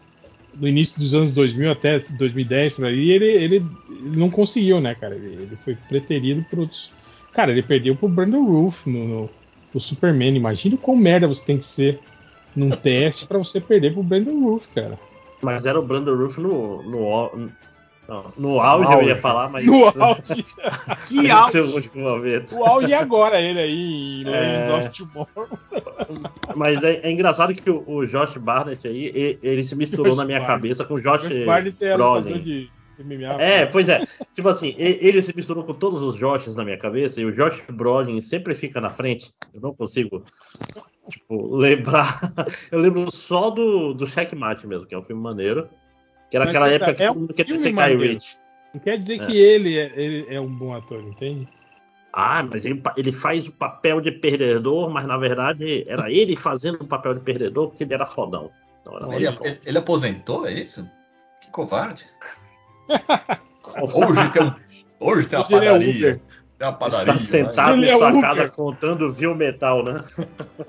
no 0.54 0.66
início 0.66 0.98
dos 0.98 1.14
anos 1.14 1.32
2000 1.32 1.70
até 1.70 1.98
2010 1.98 2.72
por 2.72 2.86
aí, 2.86 3.10
ele, 3.10 3.26
ele, 3.26 3.56
ele 3.56 4.16
não 4.16 4.30
conseguiu, 4.30 4.80
né, 4.80 4.94
cara? 4.94 5.14
Ele, 5.14 5.26
ele 5.42 5.56
foi 5.62 5.76
preterido 5.88 6.44
por 6.48 6.60
outros. 6.60 6.92
Cara, 7.32 7.50
ele 7.52 7.62
perdeu 7.62 7.94
pro 7.94 8.08
Brandon 8.08 8.44
Roof 8.44 8.86
no, 8.86 9.06
no, 9.06 9.30
no 9.74 9.80
Superman. 9.80 10.34
Imagina 10.36 10.76
quão 10.76 10.96
merda 10.96 11.28
você 11.28 11.44
tem 11.44 11.58
que 11.58 11.66
ser 11.66 12.00
num 12.56 12.70
teste 12.76 13.26
pra 13.26 13.38
você 13.38 13.60
perder 13.60 13.92
pro 13.92 14.02
Brandon 14.02 14.40
Roof, 14.40 14.66
cara. 14.74 14.98
mas 15.42 15.64
era 15.64 15.78
o 15.78 15.82
Brandon 15.86 16.16
Roof 16.16 16.38
no, 16.38 16.82
no, 16.82 17.04
au- 17.06 17.38
não, 18.08 18.24
no 18.38 18.60
auge, 18.60 18.90
eu 18.92 19.02
ia 19.02 19.16
falar, 19.16 19.50
mas. 19.50 19.66
No 19.66 19.84
auge. 19.84 20.44
Que 21.06 21.28
no 21.58 21.74
último 21.74 22.02
momento. 22.04 22.54
O 22.56 22.64
auge 22.64 22.92
é 22.92 22.96
agora, 22.96 23.38
ele 23.40 23.60
aí 23.60 24.22
em 24.22 24.24
Legends 24.24 24.70
É. 24.70 24.74
of 24.78 24.90
Tomorrow. 24.90 25.58
Mas 26.56 26.82
é, 26.82 27.00
é 27.02 27.10
engraçado 27.10 27.54
que 27.54 27.68
o, 27.70 27.84
o 27.86 28.06
Josh 28.06 28.36
Barnett 28.38 28.86
aí, 28.88 29.38
ele, 29.42 29.64
se 29.64 29.76
misturou 29.76 30.06
Josh 30.06 30.16
na 30.16 30.24
minha 30.24 30.38
Barnett. 30.40 30.60
cabeça 30.60 30.84
com 30.84 30.94
o 30.94 31.00
Josh, 31.00 31.22
Josh 31.28 31.44
Barnett 31.44 31.84
é 31.84 31.94
Brolin. 31.94 32.40
de 32.42 32.70
MMA. 33.04 33.40
É, 33.42 33.66
pois 33.66 33.88
é. 33.88 34.00
Tipo 34.34 34.48
assim, 34.48 34.74
ele 34.78 35.20
se 35.22 35.34
misturou 35.36 35.64
com 35.64 35.74
todos 35.74 36.02
os 36.02 36.16
Joshes 36.16 36.54
na 36.56 36.64
minha 36.64 36.78
cabeça 36.78 37.20
e 37.20 37.24
o 37.24 37.32
Josh 37.32 37.62
Brolin 37.70 38.20
sempre 38.20 38.54
fica 38.54 38.80
na 38.80 38.90
frente. 38.90 39.32
Eu 39.54 39.60
não 39.60 39.74
consigo, 39.74 40.22
tipo, 41.08 41.56
lembrar. 41.56 42.20
Eu 42.70 42.78
lembro 42.80 43.10
só 43.10 43.50
do, 43.50 43.94
do 43.94 44.06
Checkmate 44.06 44.66
mesmo, 44.66 44.86
que 44.86 44.94
é 44.94 44.98
um 44.98 45.04
filme 45.04 45.22
maneiro. 45.22 45.68
Que 46.30 46.36
era 46.36 46.44
Mas 46.46 46.54
aquela 46.54 46.70
é- 46.70 46.74
época 46.74 46.94
que 46.94 47.02
é 47.02 47.08
todo 47.08 47.20
mundo 47.20 47.34
queria 47.34 47.58
ser 47.58 47.72
Guy. 47.72 47.96
Ritchie. 47.96 48.36
Não 48.74 48.80
quer 48.80 48.98
dizer 48.98 49.22
É. 49.22 49.26
que 49.26 49.36
ele 49.36 49.78
é, 49.78 49.92
ele 49.96 50.26
é 50.34 50.38
um 50.40 50.52
bom 50.54 50.74
ator, 50.74 51.02
entende? 51.02 51.48
Ah, 52.12 52.42
mas 52.42 52.64
ele, 52.64 52.82
ele 52.96 53.12
faz 53.12 53.46
o 53.46 53.52
papel 53.52 54.00
de 54.00 54.10
perdedor, 54.10 54.90
mas 54.90 55.06
na 55.06 55.16
verdade 55.16 55.84
era 55.88 56.10
ele 56.10 56.36
fazendo 56.36 56.82
o 56.82 56.86
papel 56.86 57.14
de 57.14 57.20
perdedor 57.20 57.68
porque 57.68 57.84
ele 57.84 57.94
era 57.94 58.06
fodão. 58.06 58.50
Não, 58.84 59.12
era 59.12 59.16
ele- 59.16 59.60
ele 59.64 59.78
aposentou, 59.78 60.46
é 60.46 60.52
isso? 60.52 60.88
Que 61.40 61.50
covarde. 61.50 62.04
Hoje 63.94 64.30
tem, 64.32 64.42
um, 64.42 64.52
hoje 64.98 65.28
tem 65.28 65.38
uma 65.38 65.44
Hoje 65.46 65.54
ele 65.54 65.66
é 65.66 65.68
padaria. 65.70 65.94
Uber. 65.96 66.20
tem 66.56 66.66
uma 66.68 66.72
padaria. 66.72 67.12
Está 67.12 67.24
sentado 67.24 67.72
Ele 67.74 67.86
em 67.86 67.90
é 67.90 67.96
sua 67.96 68.08
Uber. 68.10 68.20
casa 68.20 68.48
contando 68.48 69.12
viu 69.12 69.34
metal, 69.34 69.84
né? 69.84 69.92
né? 70.16 70.26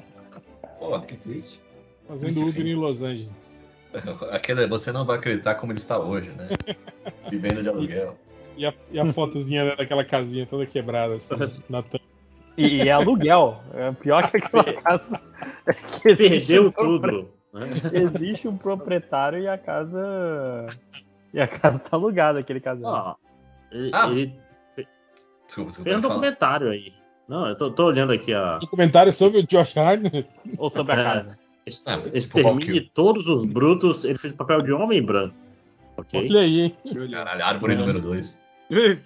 Pô, 0.79 0.99
que 1.01 1.15
triste. 1.17 1.61
Fazendo. 2.07 2.45
Uber 2.45 2.65
em 2.65 2.75
Los 2.75 3.01
Angeles. 3.01 3.63
Aquele, 4.31 4.67
você 4.67 4.91
não 4.91 5.05
vai 5.05 5.17
acreditar 5.17 5.55
como 5.55 5.71
ele 5.71 5.79
está 5.79 5.97
hoje, 5.99 6.29
né? 6.31 6.49
Vivendo 7.29 7.63
de 7.63 7.69
aluguel. 7.69 8.15
E 8.55 8.65
a, 8.65 8.73
e 8.91 8.99
a 8.99 9.05
fotozinha 9.05 9.75
daquela 9.75 10.03
casinha 10.05 10.45
toda 10.45 10.65
quebrada, 10.65 11.15
assim, 11.15 11.33
na 11.69 11.81
tampa. 11.81 12.03
E, 12.57 12.83
e 12.83 12.89
é 12.89 12.91
aluguel. 12.91 13.63
É 13.73 13.91
pior 13.93 14.29
que 14.29 14.37
aquela 14.37 14.73
casa. 14.81 15.19
É 15.65 15.73
que 15.73 16.15
Perdeu 16.15 16.67
um 16.67 16.71
tudo. 16.71 17.29
né? 17.53 17.61
Existe 17.93 18.47
um 18.47 18.57
proprietário 18.57 19.39
e 19.39 19.47
a 19.47 19.57
casa. 19.57 20.67
E 21.33 21.39
a 21.39 21.47
casa 21.47 21.79
tá 21.83 21.95
alugada, 21.95 22.39
aquele 22.39 22.59
casal. 22.59 23.17
Ó, 23.71 23.75
ele, 23.75 23.91
Ah, 23.93 24.07
ele 24.09 24.33
Desculpa, 25.45 25.69
desculpa. 25.69 25.83
fez 25.83 25.85
um 25.97 26.01
pode 26.01 26.01
falar. 26.01 26.13
documentário 26.15 26.69
aí. 26.69 26.93
Não, 27.27 27.47
eu 27.47 27.55
tô, 27.55 27.69
tô 27.71 27.85
olhando 27.85 28.11
aqui 28.13 28.33
a 28.33 28.57
Documentário 28.57 29.13
sobre 29.13 29.39
o 29.39 29.43
Josh 29.47 29.77
Hartnett. 29.77 30.27
Ou 30.57 30.69
sobre 30.69 30.93
a 30.93 30.99
É. 30.99 31.03
casa. 31.03 31.39
Ah, 31.85 31.97
tipo, 31.97 32.17
Extermine 32.17 32.63
Hawkeye. 32.63 32.91
todos 32.93 33.27
os 33.27 33.45
brutos. 33.45 34.03
Ele 34.03 34.17
fez 34.17 34.33
o 34.33 34.37
papel 34.37 34.61
de 34.63 34.71
homem 34.71 35.01
branco. 35.03 35.35
Ok? 35.97 36.19
Olha 36.29 36.39
aí, 36.41 36.61
hein? 36.61 36.77
Caralho, 37.11 37.43
árvore 37.45 37.73
É. 37.73 37.75
número 37.75 38.01
2. 38.01 38.37
Tá 38.69 39.05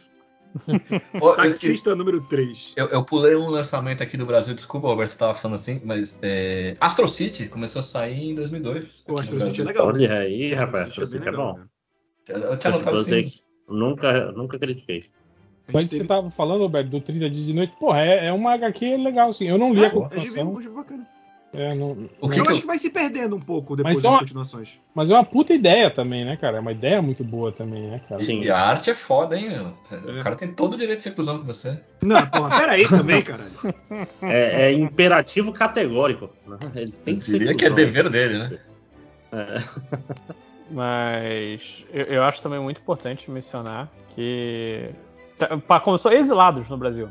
Taxista 1.35 1.95
número 1.95 2.21
3. 2.27 2.73
Eu, 2.77 2.87
eu 2.89 3.03
pulei 3.03 3.35
um 3.35 3.49
lançamento 3.49 4.03
aqui 4.03 4.15
do 4.15 4.25
Brasil, 4.25 4.53
desculpa, 4.53 4.87
Roberto, 4.87 5.09
você 5.11 5.17
tava 5.17 5.33
falando 5.33 5.55
assim, 5.55 5.81
mas 5.83 6.17
é, 6.21 6.75
Astro 6.79 7.07
City 7.07 7.47
começou 7.47 7.79
a 7.79 7.83
sair 7.83 8.29
em 8.31 8.35
2002. 8.35 9.03
O 9.09 9.17
Astro 9.17 9.41
City 9.41 9.61
é 9.61 9.65
legal. 9.65 9.87
Olha 9.87 10.13
aí, 10.19 10.53
rapaz. 10.53 10.87
Astro 10.89 11.03
Isso 11.03 11.13
City 11.13 11.27
é 11.27 11.31
bom. 11.31 11.53
né? 11.57 11.65
Eu 12.27 12.57
tinha 12.57 12.73
anotado 12.73 12.97
Eu 12.97 13.03
sei 13.03 13.21
assim. 13.21 13.29
que 13.29 13.43
Nunca, 13.73 14.31
nunca 14.33 14.59
critiquei. 14.59 15.05
Mas 15.71 15.83
gente 15.83 15.91
você 15.91 15.97
teve- 15.99 16.07
tava 16.09 16.29
falando, 16.29 16.61
Roberto, 16.61 16.89
do 16.89 16.99
30 16.99 17.29
dias 17.29 17.45
de 17.45 17.53
noite. 17.53 17.73
Porra, 17.79 18.01
é, 18.01 18.27
é 18.27 18.33
uma 18.33 18.53
HQ 18.53 18.97
legal, 18.97 19.29
assim. 19.29 19.47
Eu 19.47 19.57
não 19.57 19.73
li 19.73 19.79
a 19.79 19.83
É, 19.83 19.87
a 19.87 19.91
continuação. 19.91 20.57
É, 21.53 21.73
não- 21.75 21.91
O 22.19 22.27
que 22.29 22.39
eu 22.39 22.43
que 22.43 22.49
acho 22.49 22.57
eu- 22.57 22.61
que 22.61 22.67
vai 22.67 22.77
se 22.79 22.89
perdendo 22.89 23.35
um 23.35 23.39
pouco 23.39 23.75
depois 23.75 23.93
Mas 23.93 24.01
das 24.03 24.05
é 24.11 24.13
uma- 24.13 24.19
continuações. 24.19 24.79
mas 24.93 25.09
é 25.09 25.13
uma 25.13 25.23
puta 25.23 25.53
ideia 25.53 25.89
também, 25.89 26.25
né, 26.25 26.35
cara? 26.35 26.57
É 26.57 26.59
uma 26.59 26.71
ideia 26.71 26.99
muito 27.01 27.23
boa 27.23 27.51
também, 27.51 27.83
né, 27.91 28.01
cara? 28.09 28.23
Sim. 28.23 28.41
e 28.41 28.49
a 28.49 28.57
arte 28.59 28.89
é 28.89 28.95
foda, 28.95 29.37
hein, 29.37 29.49
meu? 29.49 29.73
É. 29.91 30.19
O 30.19 30.23
cara 30.23 30.35
tem 30.35 30.51
todo 30.51 30.73
o 30.73 30.77
direito 30.77 30.97
de 30.97 31.03
ser 31.03 31.13
cruzão 31.13 31.37
com 31.39 31.45
você. 31.45 31.79
Não, 32.01 32.25
porra, 32.27 32.59
pera 32.59 32.71
aí 32.73 32.87
também, 32.87 33.21
caralho. 33.21 33.51
É, 34.23 34.63
é 34.69 34.73
imperativo 34.73 35.53
categórico. 35.53 36.29
né? 36.47 36.57
Ele 36.75 36.91
tem 36.91 37.13
Eu 37.13 37.19
que 37.19 37.25
ser. 37.25 37.31
diria 37.39 37.55
que 37.55 37.65
é 37.65 37.69
dever 37.69 38.09
dele, 38.09 38.37
né? 38.39 38.59
É. 39.31 39.63
Mas 40.71 41.85
eu, 41.91 42.05
eu 42.05 42.23
acho 42.23 42.41
também 42.41 42.59
muito 42.59 42.79
importante 42.81 43.29
mencionar 43.29 43.89
que. 44.15 44.89
tá- 45.37 45.79
Começou 45.79 46.11
exilados 46.11 46.67
no 46.67 46.77
Brasil. 46.77 47.09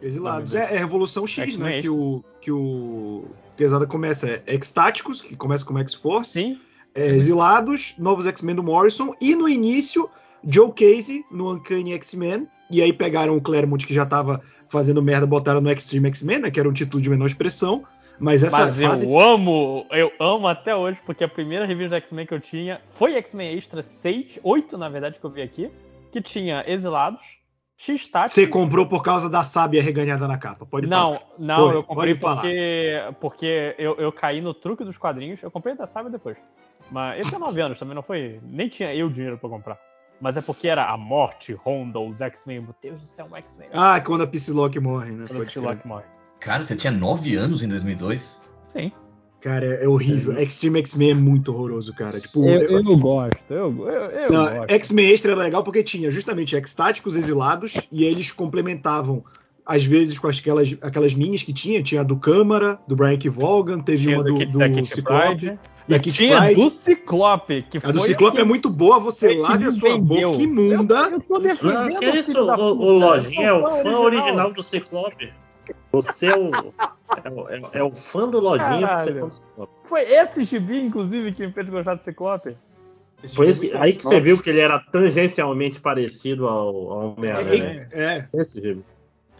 Exilados. 0.00 0.54
É, 0.54 0.74
é 0.74 0.78
Revolução 0.78 1.26
X, 1.26 1.50
X-Men 1.50 1.68
né? 1.68 1.78
é 1.78 1.82
Que 1.82 1.88
o, 1.88 2.24
que 2.40 2.50
o 2.50 3.24
Pesada 3.56 3.86
começa. 3.86 4.42
É 4.46 4.54
X-Táticos, 4.54 5.20
que 5.20 5.36
começa 5.36 5.64
como 5.64 5.78
X-Force. 5.78 6.32
Sim. 6.32 6.60
É, 6.94 7.06
Exilados, 7.06 7.94
Novos 7.98 8.26
X-Men 8.26 8.56
do 8.56 8.62
Morrison. 8.62 9.14
E 9.20 9.34
no 9.34 9.48
início, 9.48 10.10
Joe 10.44 10.72
Casey 10.72 11.24
no 11.30 11.52
Uncanny 11.52 11.92
X-Men. 11.94 12.48
E 12.70 12.82
aí 12.82 12.92
pegaram 12.92 13.36
o 13.36 13.40
Claremont, 13.40 13.86
que 13.86 13.94
já 13.94 14.04
tava 14.06 14.40
fazendo 14.68 15.02
merda, 15.02 15.26
botaram 15.26 15.60
no 15.60 15.70
Extreme 15.70 16.08
X-Men, 16.08 16.40
né? 16.40 16.50
Que 16.50 16.58
era 16.58 16.68
um 16.68 16.72
título 16.72 17.02
de 17.02 17.10
menor 17.10 17.26
expressão. 17.26 17.84
Mas 18.18 18.44
essa 18.44 18.58
Mas 18.66 18.80
fase. 18.80 19.10
eu 19.10 19.18
amo, 19.18 19.86
eu 19.90 20.12
amo 20.20 20.46
até 20.46 20.74
hoje, 20.74 21.00
porque 21.04 21.24
a 21.24 21.28
primeira 21.28 21.66
revista 21.66 21.90
do 21.90 21.96
X-Men 21.96 22.26
que 22.26 22.34
eu 22.34 22.40
tinha 22.40 22.80
foi 22.90 23.14
X-Men 23.14 23.56
Extra 23.56 23.82
6, 23.82 24.38
8 24.42 24.78
na 24.78 24.88
verdade 24.88 25.18
que 25.18 25.24
eu 25.24 25.30
vi 25.30 25.42
aqui, 25.42 25.70
que 26.10 26.20
tinha 26.20 26.62
Exilados, 26.66 27.20
X-Táticos. 27.76 28.32
Você 28.34 28.46
comprou 28.46 28.86
por 28.86 29.02
causa 29.02 29.28
da 29.28 29.42
sábia 29.42 29.82
reganhada 29.82 30.28
na 30.28 30.38
capa. 30.38 30.64
Pode 30.64 30.86
Não, 30.86 31.16
falar. 31.16 31.28
não, 31.38 31.68
Foi, 31.68 31.76
eu 31.76 31.82
comprei 31.82 32.14
pode 32.14 32.20
falar. 32.20 32.40
porque, 32.42 33.14
porque 33.20 33.74
eu, 33.76 33.96
eu 33.96 34.12
caí 34.12 34.40
no 34.40 34.54
truque 34.54 34.84
dos 34.84 34.96
quadrinhos. 34.96 35.42
Eu 35.42 35.50
comprei 35.50 35.74
da 35.74 35.84
Saga 35.84 36.08
depois. 36.08 36.36
Mas 36.92 37.18
eu 37.18 37.26
tinha 37.26 37.40
9 37.40 37.60
anos 37.60 37.78
também, 37.80 37.94
não 37.94 38.02
foi. 38.02 38.38
Nem 38.44 38.68
tinha 38.68 38.94
eu 38.94 39.08
dinheiro 39.10 39.36
pra 39.36 39.48
comprar. 39.50 39.78
Mas 40.20 40.36
é 40.36 40.40
porque 40.42 40.68
era 40.68 40.84
a 40.88 40.96
morte, 40.96 41.54
Honda, 41.66 41.98
os 41.98 42.20
X-Men. 42.20 42.60
Meu 42.60 42.74
Deus 42.80 43.00
do 43.00 43.06
céu, 43.06 43.26
um 43.28 43.34
X-Men. 43.36 43.70
Ah, 43.72 44.00
quando 44.00 44.22
a 44.22 44.26
Psylocke 44.28 44.78
morre, 44.78 45.10
né? 45.10 45.24
Quando 45.26 45.30
o 45.30 45.34
crer. 45.40 45.46
Psylocke 45.46 45.84
morre. 45.88 46.04
Cara, 46.44 46.62
você 46.62 46.74
tinha 46.76 46.90
9 46.92 47.36
anos 47.36 47.62
em 47.62 47.68
2002? 47.68 48.40
Sim. 48.68 48.90
Cara, 49.40 49.66
é 49.66 49.88
horrível. 49.88 50.38
Extreme 50.38 50.78
X-Men 50.80 51.10
é 51.10 51.14
muito 51.14 51.52
horroroso, 51.52 51.92
cara. 51.94 52.20
Tipo, 52.20 52.44
Eu, 52.48 52.60
eu- 52.62 52.80
eu 52.80 52.96
gosto, 52.96 53.38
eu, 53.50 53.88
eu, 53.88 53.92
eu 54.10 54.32
Não, 54.32 54.44
gosto. 54.44 54.70
X-Men 54.70 55.10
Extra 55.10 55.32
era 55.32 55.40
legal 55.42 55.64
porque 55.64 55.82
tinha 55.82 56.10
justamente 56.10 56.54
X-Táticos 56.56 57.16
exilados 57.16 57.86
e 57.90 58.04
eles 58.04 58.30
complementavam, 58.30 59.24
às 59.66 59.82
vezes, 59.84 60.16
com 60.18 60.28
aquelas, 60.28 60.76
aquelas 60.80 61.12
minis 61.14 61.42
que 61.42 61.52
tinha. 61.52 61.82
Tinha 61.82 62.02
a 62.02 62.04
do 62.04 62.16
Câmara, 62.16 62.78
do 62.86 62.94
Brian 62.94 63.18
K. 63.18 63.28
Vaughan, 63.30 63.80
teve 63.80 64.04
Tinha 64.04 64.16
uma 64.16 64.22
do, 64.24 64.34
do 64.46 64.58
Kitty 64.58 64.86
Ciclope. 64.94 65.58
Da 65.88 65.96
E 65.96 66.00
tinha 66.00 66.38
Pryde. 66.40 66.60
do 66.60 66.70
Ciclope, 66.70 67.62
que 67.68 67.78
A 67.78 67.80
foi 67.80 67.92
do 67.92 68.00
Ciclope 68.02 68.38
é 68.40 68.44
muito 68.44 68.70
boa, 68.70 69.00
você 69.00 69.26
é 69.26 69.34
que 69.34 69.38
larga 69.40 69.64
me 69.66 69.72
sua 69.72 69.88
vendeu. 69.98 70.30
boca 70.30 70.40
imunda. 70.42 70.94
Eu, 70.94 71.10
eu 71.10 71.20
tô 71.20 71.38
defendendo 71.40 71.98
que 71.98 72.06
o 72.08 72.16
isso? 72.16 72.38
O, 72.40 72.76
o 72.78 72.98
Lojinha 72.98 73.48
é 73.48 73.52
o 73.52 73.82
fã 73.82 73.98
original 73.98 74.52
do 74.52 74.62
Ciclope. 74.62 75.32
Você 75.92 76.26
é 76.26 76.36
o, 76.36 76.50
é 77.24 77.30
o, 77.30 77.48
é 77.48 77.58
o- 77.60 77.70
é 77.74 77.82
o 77.82 77.92
fã 77.94 78.28
do 78.28 78.40
Lojinha. 78.40 78.86
É. 79.06 79.66
Foi 79.84 80.00
esse 80.02 80.44
gibi, 80.44 80.80
inclusive, 80.80 81.32
que 81.32 81.46
me 81.46 81.52
fez 81.52 81.68
gostar 81.68 81.94
do 81.94 82.02
Ciclope. 82.02 82.56
Foi 83.34 83.48
esse 83.48 83.60
que- 83.60 83.76
aí 83.76 83.92
que 83.92 84.02
você 84.02 84.20
viu 84.20 84.42
que 84.42 84.50
ele 84.50 84.60
era 84.60 84.80
tangencialmente 84.80 85.80
parecido 85.80 86.48
ao, 86.48 86.68
ao 86.90 87.14
Homem-Aranha. 87.16 87.88
É, 87.92 88.28
é, 88.34 88.40
Esse 88.40 88.60
gibi. 88.60 88.82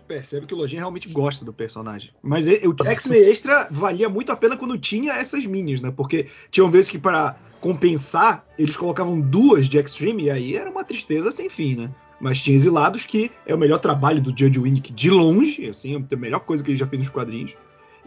percebe 0.07 0.47
que 0.47 0.55
o 0.55 0.57
Lojinha 0.59 0.83
realmente 0.83 1.09
gosta 1.09 1.45
do 1.45 1.53
personagem. 1.53 2.11
Mas 2.23 2.47
o 2.47 2.75
X-Men 2.87 3.23
Extra 3.31 3.67
valia 3.71 4.09
muito 4.09 4.31
a 4.31 4.37
pena 4.37 4.57
quando 4.57 4.79
tinha 4.79 5.15
essas 5.15 5.45
minis, 5.47 5.81
né? 5.81 5.91
Porque 5.97 6.29
tinham 6.51 6.71
vezes 6.71 6.91
que 6.91 6.99
para 6.99 7.35
compensar, 7.61 8.45
eles 8.59 8.77
colocavam 8.77 9.21
duas 9.21 9.67
de 9.69 9.79
Extreme 9.79 10.25
e 10.25 10.31
aí 10.31 10.55
era 10.57 10.71
uma 10.71 10.85
tristeza 10.85 11.33
sem 11.33 11.49
fim, 11.49 11.75
né? 11.77 11.91
Mas 12.23 12.41
tinha 12.41 12.55
Exilados, 12.55 13.05
que 13.05 13.33
é 13.45 13.53
o 13.53 13.59
melhor 13.59 13.79
trabalho 13.79 14.23
do 14.23 14.31
Judge 14.31 14.61
Winnick 14.61 14.93
de 14.93 15.11
longe, 15.11 15.69
assim, 15.69 15.97
é 15.97 16.15
a 16.15 16.17
melhor 16.17 16.39
coisa 16.41 16.63
que 16.63 16.71
ele 16.71 16.79
já 16.79 16.87
fez 16.87 17.01
nos 17.01 17.09
quadrinhos. 17.11 17.53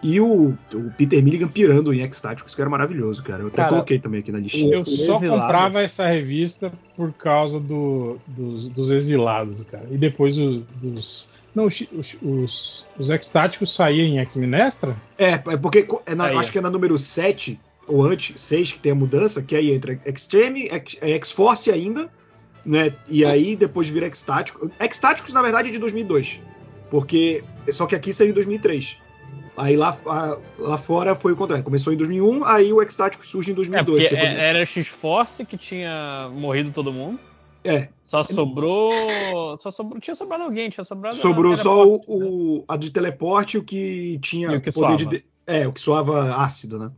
E 0.01 0.20
o, 0.22 0.57
o 0.74 0.91
Peter 0.97 1.22
Milligan 1.22 1.47
pirando 1.49 1.93
em 1.93 2.01
X-Táticos, 2.01 2.55
que 2.55 2.61
era 2.61 2.70
maravilhoso, 2.70 3.22
cara. 3.24 3.43
Eu 3.43 3.47
até 3.47 3.57
Cara, 3.57 3.70
coloquei 3.70 3.99
também 3.99 4.22
aqui 4.22 4.32
na 4.32 4.39
listinha. 4.39 4.74
Eu 4.76 4.86
só 4.86 5.18
Exilados. 5.18 5.41
comprava 5.41 5.82
essa 5.82 6.05
revista 6.07 6.72
por 6.95 7.11
causa 7.13 7.59
do- 7.59 8.18
dos, 8.26 8.70
dos 8.70 8.89
exilados, 8.89 9.63
cara. 9.63 9.88
E 9.91 9.97
depois 9.97 10.38
os, 10.38 10.63
dos. 10.82 11.28
Não, 11.53 11.66
os, 11.66 11.82
os, 11.91 12.18
os, 12.22 12.86
saíam 13.72 14.05
em 14.07 14.20
X-Men 14.20 14.53
Extra? 14.55 14.95
É, 15.18 15.32
é 15.32 15.38
porque 15.57 15.86
é 16.05 16.16
na- 16.16 16.39
acho 16.39 16.51
que 16.53 16.57
é 16.57 16.61
na 16.61 16.70
número 16.70 16.97
7, 16.97 17.59
ou 17.88 18.05
antes, 18.05 18.39
6, 18.39 18.74
que 18.74 18.80
tem 18.80 18.91
a 18.91 18.95
mudança, 18.95 19.41
que 19.41 19.55
aí 19.55 19.72
entra 19.74 19.97
Extreme, 20.05 20.68
X- 20.70 20.97
X-Force 21.01 21.72
ainda, 21.72 22.09
né? 22.66 22.93
E 23.07 23.24
aí 23.24 23.55
depois 23.55 23.88
vira 23.89 24.05
X-Tático. 24.07 24.70
X-Táticos, 24.80 25.32
na 25.34 25.41
verdade, 25.41 25.70
é 25.70 25.72
de 25.72 25.80
2002. 25.80 26.39
Porque. 26.89 27.43
Só 27.72 27.86
que 27.86 27.95
aqui 27.95 28.13
saiu 28.13 28.30
em 28.30 28.34
2003. 28.34 28.97
Aí 29.57 29.78
lá, 29.78 29.97
lá 30.59 30.78
fora 30.78 31.16
foi 31.16 31.32
o 31.32 31.36
contrário. 31.36 31.63
Começou 31.63 31.93
em 31.93 31.97
2001, 31.97 32.43
aí 32.43 32.74
o 32.74 32.82
X-Tático 32.82 33.26
surge 33.26 33.51
em 33.51 33.53
É, 33.53 33.55
2002. 33.55 34.03
porque 34.03 34.16
que 34.16 34.22
é 34.22 34.34
é- 34.34 34.49
era 34.49 34.66
X-Force 34.66 35.45
que 35.45 35.57
tinha 35.57 36.30
morrido 36.34 36.72
todo 36.72 36.91
mundo. 36.91 37.20
é, 37.63 37.88
Só 38.03 38.24
sobrou. 38.24 38.91
Só 39.57 39.72
sobrou. 39.72 39.99
Tinha 39.99 40.13
sobrado 40.13 40.43
alguém, 40.43 40.70
tinha 40.70 40.84
sobrado. 40.84 41.16
sobrou 41.16 41.55
só 41.55 41.84
o, 41.84 41.97
teleporte, 41.99 42.20
né? 42.20 42.26
o- 42.26 42.66
a 42.68 42.78
de 42.78 42.89
teleporte, 42.91 43.57
o 43.57 43.63
que 43.63 44.20
tinha 44.22 44.51
E 44.51 44.57
o 44.57 44.61
que 44.61 44.72
poder 44.72 44.97
de. 44.97 45.03
suava. 45.03 45.18
de- 45.18 45.26
É, 45.47 45.68
o 45.68 45.72
que 45.74 45.80
suava 45.80 46.36
ácido, 46.43 46.78
né? 46.78 46.91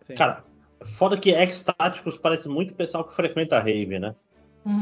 Sim. 0.00 0.14
Cara, 0.14 0.44
foda 0.84 1.16
que 1.18 1.30
ex-táticos 1.30 2.16
parece 2.16 2.48
muito 2.48 2.74
pessoal 2.74 3.04
que 3.04 3.14
frequenta 3.14 3.56
a 3.56 3.60
rave, 3.60 3.98
né? 3.98 4.14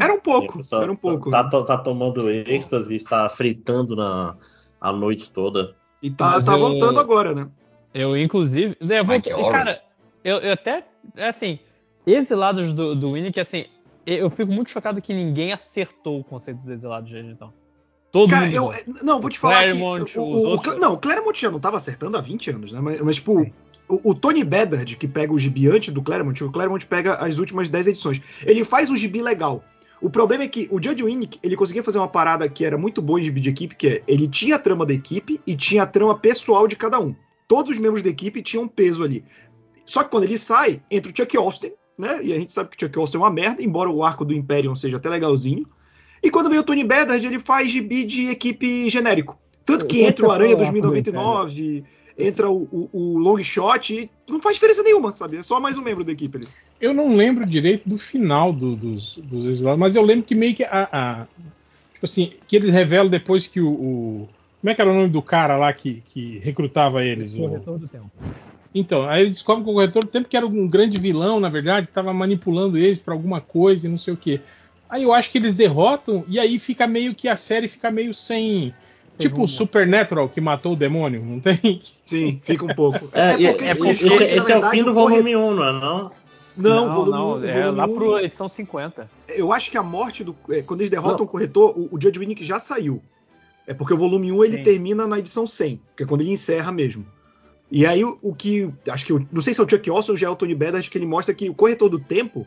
Era 0.01 0.13
um 0.13 0.21
pouco, 0.21 0.61
era 0.73 0.93
um 0.93 0.97
pouco. 0.97 1.31
Tá, 1.31 1.43
né? 1.45 1.51
tá, 1.51 1.63
tá 1.65 1.79
tomando 1.79 2.29
êxtase, 2.31 2.95
está 2.95 3.29
fritando 3.29 3.97
na, 3.97 4.37
a 4.81 4.93
noite 4.93 5.31
toda. 5.31 5.75
E 6.03 6.11
tá, 6.11 6.33
Mas 6.33 6.47
tá 6.47 6.53
eu- 6.53 6.59
voltando 6.59 7.01
agora, 7.01 7.35
né? 7.35 7.49
Eu, 7.95 8.17
inclusive. 8.17 8.77
Eu 8.81 9.05
vou, 9.05 9.17
Horrors. 9.17 9.53
cara, 9.53 9.83
eu, 10.23 10.37
eu 10.39 10.53
até. 10.53 10.85
é 11.17 11.29
Assim, 11.29 11.59
exilados 12.07 12.73
do, 12.73 12.95
do 12.95 13.13
Winnie, 13.13 13.33
que 13.33 13.41
assim. 13.41 13.65
Eu 14.07 14.31
fico 14.31 14.51
muito 14.51 14.71
chocado 14.71 15.01
que 15.01 15.13
ninguém 15.13 15.53
acertou 15.53 16.21
o 16.21 16.25
conceito 16.25 16.59
dos 16.61 16.71
exilados 16.71 17.11
desde 17.11 17.31
então. 17.31 17.53
Todo 18.11 18.31
Cara, 18.31 18.47
mundo. 18.47 18.55
eu. 18.55 18.73
não, 19.05 19.21
vou 19.21 19.31
te 19.31 19.39
falar 19.39 19.57
Claremont, 19.57 20.05
que. 20.05 20.19
O, 20.19 20.23
os 20.29 20.35
o, 20.35 20.39
o, 20.39 20.49
outros- 20.51 20.77
não, 20.77 20.95
o 20.95 20.99
Claremont 20.99 21.39
já 21.41 21.51
não 21.51 21.61
tava 21.61 21.77
acertando 21.77 22.17
há 22.17 22.21
20 22.21 22.51
anos, 22.51 22.73
né? 22.73 22.81
Mas, 22.81 23.01
mas, 23.01 23.17
tipo, 23.17 23.47
o, 23.91 24.11
o 24.11 24.15
Tony 24.15 24.45
Bedard, 24.45 24.97
que 24.97 25.09
pega 25.09 25.33
o 25.33 25.39
gibi 25.39 25.69
antes 25.69 25.93
do 25.93 26.01
Claremont, 26.01 26.45
o 26.45 26.51
Claremont 26.51 26.87
pega 26.87 27.15
as 27.15 27.39
últimas 27.39 27.69
10 27.69 27.89
edições. 27.89 28.23
Ele 28.45 28.65
faz 28.65 28.89
um 28.89 28.97
gibi 28.97 29.21
legal. 29.21 29.65
O 30.01 30.09
problema 30.09 30.45
é 30.45 30.49
que 30.49 30.67
o 30.71 30.83
Judge 30.83 31.03
Winnick, 31.03 31.39
ele 31.43 31.57
conseguia 31.57 31.83
fazer 31.83 31.99
uma 31.99 32.09
parada 32.09 32.49
que 32.49 32.65
era 32.65 32.79
muito 32.79 33.03
boa 33.03 33.21
em 33.21 33.25
gibi 33.25 33.41
de 33.41 33.51
equipe, 33.51 33.75
que 33.75 33.89
é 33.89 34.03
ele 34.07 34.27
tinha 34.27 34.57
a 34.57 34.59
trama 34.59 34.87
da 34.87 34.95
equipe 34.95 35.41
e 35.47 35.55
tinha 35.55 35.83
a 35.83 35.87
trama 35.87 36.17
pessoal 36.17 36.67
de 36.67 36.77
cada 36.77 36.99
um. 36.99 37.15
Todos 37.47 37.73
os 37.73 37.79
membros 37.79 38.01
da 38.01 38.09
equipe 38.09 38.41
tinham 38.43 38.67
peso 38.67 39.03
ali. 39.03 39.25
Só 39.85 40.03
que 40.03 40.11
quando 40.11 40.25
ele 40.25 40.39
sai, 40.39 40.81
entra 40.91 41.13
o 41.13 41.15
Chuck 41.15 41.37
Austin, 41.37 41.73
né? 41.99 42.21
E 42.23 42.33
a 42.33 42.39
gente 42.39 42.53
sabe 42.53 42.71
que 42.71 42.77
o 42.77 42.87
Chuck 42.87 42.99
Austin 42.99 43.17
é 43.19 43.21
uma 43.21 43.31
merda, 43.31 43.63
embora 43.63 43.91
o 43.91 44.03
arco 44.03 44.25
do 44.25 44.33
Imperium 44.33 44.75
seja 44.75 44.97
até 44.97 45.09
legalzinho. 45.09 45.67
E 46.23 46.31
quando 46.31 46.49
vem 46.49 46.59
o 46.59 46.63
Tony 46.63 46.85
Bedard, 46.85 47.25
ele 47.27 47.39
faz 47.39 47.71
gibi 47.71 48.05
de 48.05 48.29
equipe 48.29 48.89
genérico. 48.89 49.39
Tanto 49.67 49.87
que 49.87 50.03
entra 50.03 50.27
o 50.27 50.31
Aranha 50.31 50.57
o 50.57 50.61
arco 50.61 50.73
do 50.73 50.81
2099, 50.81 51.85
entra 52.21 52.51
o, 52.51 52.63
o, 52.71 52.89
o 52.93 53.19
Long 53.19 53.43
Shot, 53.43 53.95
e 53.95 54.11
não 54.29 54.41
faz 54.41 54.57
diferença 54.57 54.83
nenhuma, 54.83 55.13
sabe? 55.13 55.37
É 55.37 55.43
só 55.43 55.59
mais 55.61 55.77
um 55.79 55.83
membro 55.83 56.05
da 56.05 56.13
equipe 56.13 56.39
ali. 56.39 56.49
Eu 56.81 56.93
não 56.95 57.15
lembro 57.17 57.47
direito 57.47 57.89
do 57.89 57.99
final 57.99 58.53
do- 58.53 58.77
dos, 58.77 59.17
dos 59.17 59.47
exilados, 59.47 59.79
mas 59.81 59.97
eu 59.97 60.03
lembro 60.03 60.25
que 60.25 60.35
meio 60.35 60.55
que 60.55 60.65
a, 60.65 60.89
a- 60.93 61.27
Tipo 61.95 62.07
assim, 62.07 62.33
que 62.49 62.57
eles 62.57 62.73
revelam 62.73 63.09
depois 63.09 63.47
que 63.47 63.61
o. 63.61 63.69
o- 63.71 64.29
como 64.61 64.71
é 64.71 64.75
que 64.75 64.81
era 64.81 64.91
o 64.91 64.95
nome 64.95 65.11
do 65.11 65.21
cara 65.23 65.57
lá 65.57 65.71
que, 65.73 66.03
que 66.13 66.39
recrutava 66.39 67.05
eles? 67.05 67.35
O- 67.35 67.43
Corretor 67.43 67.79
do 67.79 67.89
tempo. 67.89 68.11
Então, 68.75 69.07
aí 69.09 69.23
eles 69.23 69.33
descobrem 69.35 69.65
que 69.65 69.71
o 69.71 69.75
corretor 69.75 70.05
do 70.05 70.11
tempo 70.11 70.29
que 70.29 70.37
era 70.37 70.47
um 70.47 70.69
grande 70.69 70.99
vilão, 70.99 71.41
na 71.41 71.49
verdade, 71.49 71.87
que 71.87 71.91
estava 71.91 72.13
manipulando 72.13 72.79
eles 72.79 72.99
para 73.01 73.13
alguma 73.15 73.41
coisa 73.41 73.87
e 73.87 73.91
não 73.91 73.99
sei 73.99 74.15
o 74.15 74.17
quê. 74.17 74.41
Aí 74.89 75.03
eu 75.03 75.13
acho 75.13 75.31
que 75.31 75.39
eles 75.39 75.55
derrotam 75.55 76.25
e 76.29 76.39
aí 76.39 76.59
fica 76.59 76.87
meio 76.87 77.15
que 77.15 77.29
a 77.29 77.37
série 77.37 77.69
fica 77.69 77.91
meio 77.91 78.15
sem. 78.15 78.73
Tipo 79.21 79.37
rumo. 79.37 79.45
o 79.47 79.49
Supernatural 79.49 80.29
que 80.29 80.41
matou 80.41 80.73
o 80.73 80.77
demônio, 80.77 81.23
não 81.25 81.41
tem? 81.41 81.83
Sim, 82.05 82.41
fica 82.43 82.65
um 82.65 82.75
pouco. 82.75 83.09
É, 83.13 83.41
e- 83.41 83.49
porque 83.49 83.65
é, 83.65 83.75
descobre 83.75 83.91
esse, 83.91 84.09
que, 84.09 84.19
na 84.19 84.25
esse 84.25 84.37
é 84.39 84.41
o 84.41 84.45
verdade, 84.45 84.77
fim 84.77 84.85
do 84.85 84.95
volume 84.95 85.37
1, 85.37 85.55
não 85.55 85.65
é 85.65 85.73
não? 85.73 86.13
Não, 86.57 86.87
não, 86.87 86.95
volume, 86.95 87.47
não, 87.47 87.49
é 87.49 87.71
lá 87.71 87.89
pro 87.89 88.19
edição 88.19 88.49
50. 88.49 89.09
Eu 89.29 89.53
acho 89.53 89.71
que 89.71 89.79
a 89.79 89.83
morte 89.83 90.25
do. 90.25 90.37
é, 90.51 90.63
quando 90.63 90.81
eles 90.81 90.91
derrotam 90.91 91.25
o 91.25 91.29
corretor, 91.29 91.71
o, 91.79 91.89
o 91.93 92.01
Judge 92.01 92.19
Winnick 92.19 92.45
já 92.45 92.59
saiu. 92.59 93.01
É 93.67 93.73
porque 93.73 93.95
o 93.95 93.97
volume 93.97 94.33
1 94.33 94.45
ele 94.45 94.57
Sim. 94.57 94.63
termina 94.65 95.07
na 95.07 95.19
edição 95.19 95.47
100, 95.47 95.81
que 95.97 96.03
é 96.03 96.07
quando 96.07 96.23
ele 96.23 96.31
encerra 96.31 96.73
mesmo. 96.73 97.07
E 97.71 97.87
aí 97.87 98.05
o, 98.05 98.19
o 98.21 98.35
que. 98.35 98.69
Acho 98.89 99.07
que. 99.07 99.13
Não 99.31 99.41
sei 99.41 99.55
se 99.55 99.61
é 99.61 99.65
o 99.65 99.69
Chuck 99.69 99.89
Olson 99.91 100.13
ou 100.13 100.19
já 100.19 100.27
é 100.27 100.31
o 100.31 100.35
Tony 100.37 100.55
Bedard 100.55 100.91
que 100.91 100.99
ele 100.99 101.07
mostra 101.07 101.33
que 101.35 101.49
o 101.49 101.55
corretor 101.55 101.89
do 101.89 101.99
tempo. 102.01 102.47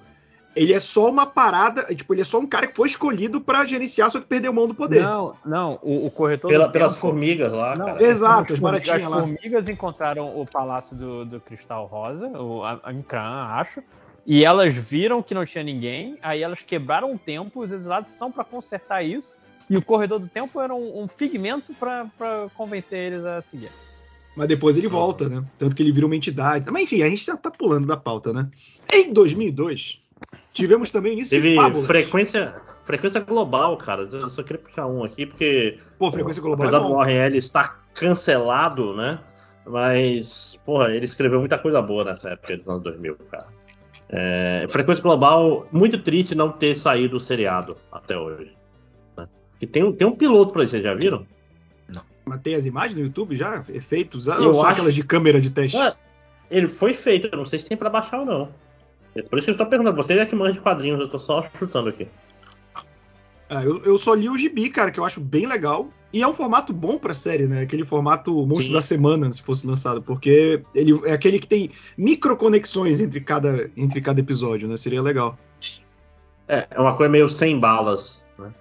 Ele 0.55 0.71
é 0.73 0.79
só 0.79 1.09
uma 1.09 1.25
parada. 1.25 1.85
é, 1.89 1.95
Tipo, 1.95 2.13
ele 2.13 2.21
é 2.21 2.23
só 2.25 2.39
um 2.39 2.45
cara 2.45 2.67
que 2.67 2.75
foi 2.75 2.87
escolhido 2.87 3.41
pra 3.41 3.65
gerenciar, 3.65 4.09
só 4.09 4.19
que 4.19 4.25
perdeu 4.27 4.53
mão 4.53 4.67
do 4.67 4.75
poder. 4.75 5.01
Não, 5.01 5.35
não, 5.45 5.79
o, 5.81 6.05
o 6.07 6.11
corretor 6.11 6.49
Pela- 6.51 6.67
do 6.67 6.71
pelas 6.71 6.93
tempo- 6.93 7.01
formigas 7.01 7.51
lá, 7.51 7.75
Não, 7.75 7.85
cara. 7.87 8.03
Exato, 8.03 8.53
as 8.53 8.57
As 8.57 8.59
baratinhas 8.59 9.09
lá. 9.09 9.19
formigas 9.21 9.69
encontraram 9.69 10.39
o 10.39 10.45
Palácio 10.45 10.95
do, 10.95 11.25
do 11.25 11.39
Cristal 11.39 11.85
Rosa, 11.87 12.27
o 12.39 12.63
a- 12.63 12.79
a 12.83 12.93
Imkran, 12.93 13.19
acho, 13.21 13.81
e 14.25 14.45
elas 14.45 14.73
viram 14.73 15.21
que 15.23 15.33
não 15.33 15.45
tinha 15.45 15.63
ninguém, 15.63 16.17
aí 16.21 16.41
elas 16.43 16.61
quebraram 16.61 17.13
o 17.13 17.17
tempo, 17.17 17.61
os 17.61 17.71
exilados 17.71 18.11
são 18.13 18.31
pra 18.31 18.43
consertar 18.43 19.01
isso, 19.03 19.37
e 19.69 19.75
o 19.75 19.81
Corredor 19.81 20.19
do 20.19 20.27
Tempo 20.27 20.59
era 20.61 20.75
um, 20.75 21.03
um 21.03 21.07
figmento 21.07 21.73
pra 21.73 22.05
pra 22.17 22.47
convencer 22.55 22.99
eles 23.11 23.25
a 23.25 23.41
seguir. 23.41 23.69
Mas 24.35 24.47
depois 24.47 24.77
ele 24.77 24.87
volta, 24.87 25.29
né? 25.29 25.43
Tanto 25.57 25.75
que 25.75 25.81
ele 25.83 25.91
vira 25.91 26.05
uma 26.07 26.15
entidade. 26.15 26.69
Mas 26.71 26.83
enfim, 26.83 27.01
a 27.03 27.09
gente 27.09 27.23
já 27.23 27.37
tá 27.37 27.51
pulando 27.51 27.85
da 27.87 27.95
pauta, 27.95 28.33
né? 28.33 28.49
Em 28.91 29.13
2002, 29.13 30.01
tivemos 30.53 30.91
também 30.91 31.11
o 31.11 31.13
início 31.13 31.29
Teve 31.31 31.51
de 31.51 31.55
Fábulas. 31.55 31.85
frequência, 31.87 32.55
frequência 32.85 33.19
global, 33.21 33.77
cara. 33.77 34.07
Eu 34.11 34.29
só 34.29 34.43
queria 34.43 34.61
puxar 34.61 34.87
um 34.87 35.03
aqui, 35.03 35.25
porque 35.25 35.77
Pô, 35.97 36.11
frequência 36.11 36.41
global 36.41 36.65
é 36.65 36.69
apesar 36.69 36.83
do 36.83 36.89
bom. 36.89 36.95
Warren 36.97 37.17
Ellis 37.25 37.45
estar 37.45 37.83
cancelado, 37.93 38.95
né? 38.95 39.19
Mas, 39.65 40.59
porra, 40.65 40.91
ele 40.93 41.05
escreveu 41.05 41.39
muita 41.39 41.57
coisa 41.57 41.81
boa 41.81 42.03
nessa 42.03 42.29
época 42.29 42.57
dos 42.57 42.67
anos 42.67 42.83
2000, 42.83 43.15
cara. 43.31 43.47
É, 44.09 44.65
frequência 44.69 45.01
global, 45.01 45.67
muito 45.71 45.97
triste 45.97 46.35
não 46.35 46.51
ter 46.51 46.75
saído 46.75 47.17
o 47.17 47.19
seriado 47.19 47.77
até 47.91 48.17
hoje. 48.17 48.51
Né? 49.17 49.27
E 49.61 49.65
tem, 49.65 49.83
um- 49.83 49.91
tem 49.93 50.05
um 50.07 50.15
piloto 50.15 50.51
pra 50.53 50.63
isso, 50.63 50.71
vocês 50.71 50.83
já 50.83 50.93
viram? 50.93 51.25
Mas 52.25 52.39
tem 52.41 52.55
as 52.55 52.65
imagens 52.65 52.97
no 52.97 53.03
YouTube 53.05 53.35
já? 53.35 53.63
Efeitos? 53.67 54.29
Ah, 54.29 54.35
Eu 54.37 54.47
ou 54.49 54.53
só 54.53 54.61
acho- 54.61 54.71
aquelas 54.71 54.95
de 54.95 55.03
câmera 55.03 55.41
de 55.41 55.49
teste? 55.51 55.77
Ué, 55.77 55.93
ele 56.49 56.69
foi 56.69 56.93
feito, 56.93 57.27
eu 57.31 57.37
não 57.37 57.45
sei 57.45 57.59
se 57.59 57.65
tem 57.67 57.75
pra 57.77 57.89
baixar 57.89 58.19
ou 58.21 58.25
não. 58.25 58.49
É 59.15 59.21
Por 59.21 59.37
isso 59.37 59.45
que 59.45 59.51
eu 59.51 59.53
estou 59.53 59.67
perguntando, 59.67 59.95
vocês 59.95 60.19
é 60.19 60.25
que 60.25 60.35
manjam 60.35 60.53
de 60.53 60.59
quadrinhos, 60.61 60.99
eu 60.99 61.09
tô 61.09 61.19
só 61.19 61.47
chutando 61.57 61.89
aqui. 61.89 62.07
Ah, 63.49 63.63
eu, 63.63 63.79
eu 63.83 63.97
só 63.97 64.13
li 64.13 64.29
o 64.29 64.37
gibi, 64.37 64.69
cara, 64.69 64.91
que 64.91 64.99
eu 64.99 65.05
acho 65.05 65.21
bem 65.21 65.45
legal. 65.45 65.89
E 66.11 66.21
é 66.21 66.27
um 66.27 66.33
formato 66.33 66.71
bom 66.71 66.97
pra 66.97 67.13
série, 67.13 67.47
né? 67.47 67.61
Aquele 67.61 67.83
formato 67.83 68.33
monstro 68.45 68.67
Sim. 68.67 68.73
da 68.73 68.81
semana, 68.81 69.31
se 69.31 69.41
fosse 69.41 69.65
lançado. 69.65 70.01
Porque 70.01 70.61
ele 70.73 70.99
é 71.05 71.11
aquele 71.11 71.39
que 71.39 71.47
tem 71.47 71.71
microconexões 71.97 73.01
entre 73.01 73.19
cada, 73.19 73.69
entre 73.75 73.99
cada 73.99 74.19
episódio, 74.19 74.67
né? 74.67 74.77
Seria 74.77 75.01
legal. 75.01 75.37
É, 76.47 76.67
é 76.69 76.79
uma 76.79 76.95
coisa 76.95 77.11
meio 77.11 77.27
sem 77.29 77.59
balas, 77.59 78.21
né? 78.37 78.51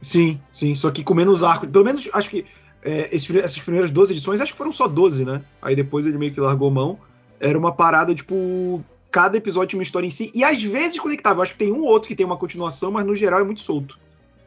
Sim, 0.00 0.40
sim. 0.50 0.74
Só 0.74 0.90
que 0.90 1.04
com 1.04 1.14
menos 1.14 1.44
arco. 1.44 1.68
Pelo 1.68 1.84
menos, 1.84 2.08
acho 2.12 2.30
que 2.30 2.44
é, 2.82 3.14
esses 3.14 3.34
essas 3.36 3.60
primeiras 3.60 3.90
12 3.90 4.14
edições, 4.14 4.40
acho 4.40 4.52
que 4.52 4.58
foram 4.58 4.72
só 4.72 4.88
12, 4.88 5.24
né? 5.24 5.42
Aí 5.62 5.76
depois 5.76 6.06
ele 6.06 6.18
meio 6.18 6.32
que 6.32 6.40
largou 6.40 6.70
mão. 6.70 6.98
Era 7.40 7.58
uma 7.58 7.72
parada, 7.72 8.14
tipo. 8.14 8.84
Cada 9.10 9.36
episódio 9.38 9.68
tinha 9.68 9.78
uma 9.78 9.82
história 9.82 10.06
em 10.06 10.10
si. 10.10 10.30
E 10.34 10.44
às 10.44 10.62
vezes 10.62 11.00
conectava. 11.00 11.38
Eu 11.38 11.42
acho 11.42 11.52
que 11.52 11.58
tem 11.58 11.72
um 11.72 11.80
ou 11.80 11.88
outro 11.88 12.08
que 12.08 12.14
tem 12.14 12.26
uma 12.26 12.36
continuação, 12.36 12.90
mas 12.90 13.06
no 13.06 13.14
geral 13.14 13.40
é 13.40 13.44
muito 13.44 13.60
solto. 13.60 13.98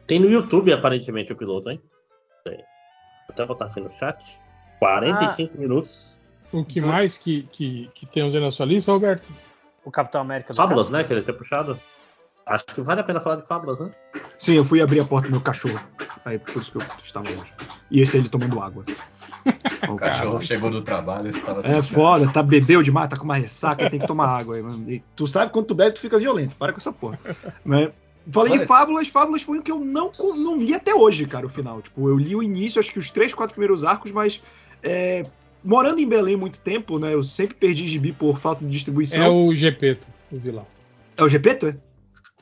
Tem 0.06 0.20
no 0.20 0.30
YouTube, 0.30 0.72
aparentemente, 0.72 1.32
o 1.32 1.36
piloto, 1.36 1.70
hein? 1.70 1.80
Tem. 2.44 2.56
Vou 2.56 3.30
até 3.30 3.46
botar 3.46 3.66
aqui 3.66 3.80
no 3.80 3.90
chat. 3.98 4.22
45 4.78 5.58
minutos. 5.58 6.12
O 6.52 6.64
que 6.64 6.80
mais 6.80 7.16
que, 7.16 7.44
que, 7.44 7.90
que 7.94 8.06
temos 8.06 8.34
aí 8.34 8.40
na 8.40 8.50
sua 8.50 8.66
lista, 8.66 8.92
Roberto? 8.92 9.28
O 9.84 9.90
Capitão 9.90 10.20
América 10.20 10.52
do 10.52 10.56
Fábulas, 10.56 10.90
né? 10.90 11.02
Que 11.02 11.12
ele 11.12 11.22
ter 11.22 11.32
puxado. 11.32 11.78
Acho 12.44 12.64
que 12.66 12.80
vale 12.80 13.00
a 13.00 13.04
pena 13.04 13.20
falar 13.20 13.36
de 13.36 13.46
Fábulas, 13.46 13.78
né? 13.78 13.90
Sim, 14.36 14.54
eu 14.54 14.64
fui 14.64 14.80
abrir 14.80 15.00
a 15.00 15.04
porta 15.04 15.28
do 15.28 15.32
meu 15.32 15.40
cachorro. 15.40 15.80
Aí 16.24 16.38
por 16.38 16.60
isso 16.60 16.72
que 16.72 16.78
eu 16.78 16.82
estava 17.02 17.30
longe. 17.30 17.52
E 17.90 18.00
esse 18.00 18.16
aí 18.16 18.22
ele 18.22 18.28
tomando 18.28 18.60
água. 18.60 18.84
O 19.88 19.96
cachorro 19.96 20.40
chegou 20.40 20.70
do 20.70 20.80
trabalho 20.80 21.30
e 21.30 21.32
tava 21.32 21.60
É 21.66 21.82
foda, 21.82 22.28
tá 22.32 22.42
bebeu 22.42 22.82
demais, 22.82 23.08
tá 23.08 23.16
com 23.16 23.24
uma 23.24 23.34
ressaca, 23.34 23.90
tem 23.90 23.98
que 23.98 24.06
tomar 24.06 24.26
água. 24.26 24.56
aí, 24.56 24.62
mano. 24.62 24.88
E 24.88 25.02
tu 25.16 25.26
sabe 25.26 25.50
quando 25.52 25.66
tu 25.66 25.74
bebe, 25.74 25.96
tu 25.96 26.00
fica 26.00 26.18
violento. 26.18 26.54
Para 26.56 26.72
com 26.72 26.78
essa 26.78 26.92
porra. 26.92 27.18
Né? 27.64 27.90
Falei 28.30 28.58
de 28.58 28.66
Fábulas, 28.66 29.08
Fábulas 29.08 29.42
foi 29.42 29.58
um 29.58 29.62
que 29.62 29.72
eu 29.72 29.80
não, 29.80 30.12
não 30.18 30.56
li 30.56 30.72
até 30.72 30.94
hoje, 30.94 31.26
cara, 31.26 31.46
o 31.46 31.48
final. 31.48 31.82
Tipo, 31.82 32.08
eu 32.08 32.16
li 32.16 32.36
o 32.36 32.42
início, 32.42 32.78
acho 32.78 32.92
que 32.92 32.98
os 32.98 33.10
três, 33.10 33.34
quatro 33.34 33.54
primeiros 33.54 33.84
arcos, 33.84 34.12
mas 34.12 34.40
é, 34.82 35.24
morando 35.64 36.00
em 36.00 36.08
Belém 36.08 36.36
muito 36.36 36.60
tempo, 36.60 36.98
né? 36.98 37.12
Eu 37.12 37.22
sempre 37.22 37.56
perdi 37.56 37.88
gibi 37.88 38.12
por 38.12 38.38
falta 38.38 38.64
de 38.64 38.70
distribuição. 38.70 39.24
É 39.24 39.28
o 39.28 39.54
Gepeto, 39.54 40.06
o 40.30 40.38
vilão. 40.38 40.66
É 41.16 41.22
o 41.22 41.28
Gepeto, 41.28 41.66
é? 41.66 41.76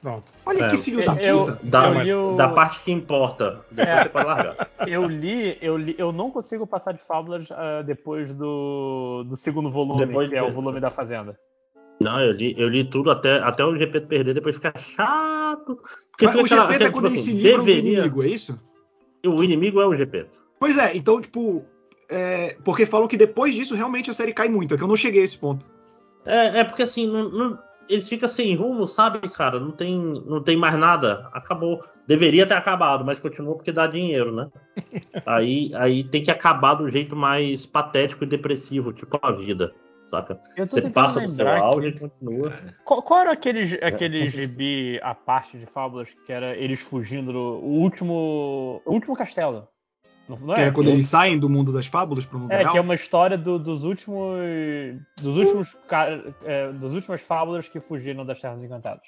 Pronto. 0.03 0.33
Olha 0.47 0.65
É, 0.65 0.69
que 0.71 0.79
filho 0.79 1.05
da 1.05 1.15
eu- 1.17 1.45
puta. 1.47 1.59
Da, 1.63 2.07
Eu 2.07 2.33
o- 2.33 2.37
da 2.37 2.49
parte 2.49 2.81
que 2.85 2.91
importa. 2.91 3.61
Depois 3.71 3.89
É. 3.89 4.03
você 4.03 4.09
pode 4.09 4.27
largar. 4.27 4.71
Eu 4.89 5.05
li, 5.05 5.59
eu 5.61 5.77
li, 5.77 5.95
eu 5.99 6.11
não 6.11 6.31
consigo 6.31 6.67
passar 6.67 6.93
de 6.93 7.03
Fábulas 7.03 7.49
ah, 7.53 7.83
depois 7.83 8.33
do, 8.33 9.25
do 9.29 9.37
segundo 9.37 9.71
volume, 9.71 10.07
Depois 10.07 10.29
que 10.31 10.37
é 10.37 10.43
de- 10.43 10.49
o 10.51 10.53
volume 10.55 10.81
da 10.81 10.91
Fazenda. 10.91 11.39
Não, 12.01 12.19
eu 12.19 12.33
li, 12.33 12.55
eu 12.59 12.67
li 12.67 12.83
tudo 12.83 13.11
até, 13.11 13.41
até 13.41 13.63
o 13.63 13.77
GP 13.77 14.01
perder, 14.01 14.33
depois 14.33 14.55
fica 14.55 14.73
chato. 14.79 15.77
Porque 16.11 16.25
Mas 16.25 16.31
fica 16.33 16.43
o 16.43 16.47
aquela- 16.47 16.63
Gepeto 16.63 16.85
é 16.85 16.91
quando 16.91 17.05
tipo 17.05 17.15
eles 17.15 17.21
se 17.21 17.31
assim, 17.33 17.41
livram 17.43 17.59
do 17.59 17.67
deveria- 17.67 17.93
inimigo, 17.99 18.23
é 18.23 18.27
isso? 18.29 18.59
O 19.27 19.45
inimigo 19.45 19.81
é 19.83 19.87
o 19.87 19.95
Gepeto. 19.95 20.39
Pois 20.59 20.79
é, 20.79 20.97
então, 20.97 21.21
tipo. 21.21 21.63
é, 22.09 22.57
porque 22.65 22.87
falam 22.87 23.07
que 23.07 23.17
depois 23.19 23.55
disso 23.55 23.75
realmente 23.75 24.11
a 24.11 24.15
série 24.15 24.33
cai 24.33 24.49
muito. 24.49 24.75
É 24.75 24.79
que 24.79 24.83
eu 24.83 24.89
não 24.89 24.97
cheguei 24.97 25.21
a 25.21 25.25
esse 25.25 25.37
ponto. 25.39 25.71
É, 26.27 26.61
é 26.61 26.65
porque 26.65 26.83
assim, 26.83 27.07
não, 27.07 27.29
não- 27.31 27.59
eles 27.91 28.09
ficam 28.09 28.29
sem 28.29 28.55
rumo, 28.55 28.87
sabe, 28.87 29.29
cara? 29.29 29.59
Não 29.59 29.73
tem, 29.73 29.99
não 29.99 30.43
tem 30.43 30.57
mais 30.57 30.79
nada. 30.79 31.29
Acabou. 31.33 31.85
Deveria 32.07 32.47
ter 32.47 32.55
acabado, 32.55 33.05
mas 33.05 33.19
continua 33.19 33.55
porque 33.55 33.73
dá 33.73 33.87
dinheiro, 33.87 34.33
né? 34.35 34.49
aí, 35.27 35.73
aí 35.75 36.05
tem 36.05 36.23
que 36.23 36.31
acabar 36.31 36.75
do 36.75 36.89
jeito 36.89 37.17
mais 37.17 37.67
patético 37.67 38.23
e 38.25 38.29
depressivo, 38.29 38.93
tipo 38.93 39.19
a 39.21 39.33
vida, 39.33 39.75
saca? 40.07 40.41
Você 40.57 40.89
passa 40.89 41.21
do 41.21 41.29
seu 41.29 41.49
auge 41.49 41.89
e 41.89 41.99
continua. 41.99 42.53
Qual, 42.85 43.03
qual 43.03 43.21
era 43.21 43.33
aquele, 43.33 43.75
aquele 43.83 44.29
gibi 44.29 45.01
à 45.03 45.15
parte 45.15 45.59
de 45.59 45.67
fábulas 45.67 46.15
que 46.25 46.33
era 46.33 46.57
eles 46.57 46.81
fugindo 46.81 47.33
do 47.33 47.39
o 47.39 47.81
último. 47.81 48.81
O 48.85 48.93
último 48.93 49.17
castelo? 49.17 49.69
Não, 50.31 50.47
não 50.47 50.55
Que 50.55 50.61
é? 50.61 50.65
era 50.65 50.73
quando 50.73 50.87
Que- 50.87 50.93
eles 50.93 51.07
saem 51.07 51.37
do 51.39 51.49
mundo 51.51 51.73
das 51.73 51.87
fábulas 51.87 52.25
pro 52.25 52.39
mundo 52.39 52.53
É, 52.53 52.59
real. 52.59 52.71
que 52.73 52.79
é 52.79 52.81
uma 52.81 52.95
história 52.95 53.37
do- 53.37 53.59
dos 53.59 53.83
últimos. 53.83 54.39
Dos 55.21 55.37
últimos. 55.37 55.77
é, 56.45 56.73
das 56.73 56.93
últimas 56.93 57.21
fábulas 57.21 57.69
que 57.69 57.81
fugiram 57.81 58.25
das 58.25 58.41
Terras 58.41 58.63
Encantadas. 58.63 59.03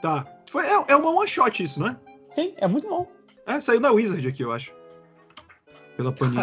Tá. 0.00 0.24
Foi, 0.50 0.64
é, 0.66 0.84
é 0.88 0.96
uma 0.96 1.10
one 1.10 1.28
shot 1.28 1.62
isso, 1.62 1.82
né? 1.82 1.96
Sim, 2.28 2.54
é 2.56 2.66
muito 2.68 2.88
bom. 2.88 3.06
É, 3.46 3.60
saiu 3.60 3.80
na 3.80 3.90
Wizard 3.90 4.26
aqui, 4.28 4.42
eu 4.44 4.52
acho. 4.52 4.72
Pela 5.96 6.12
Panini. 6.12 6.40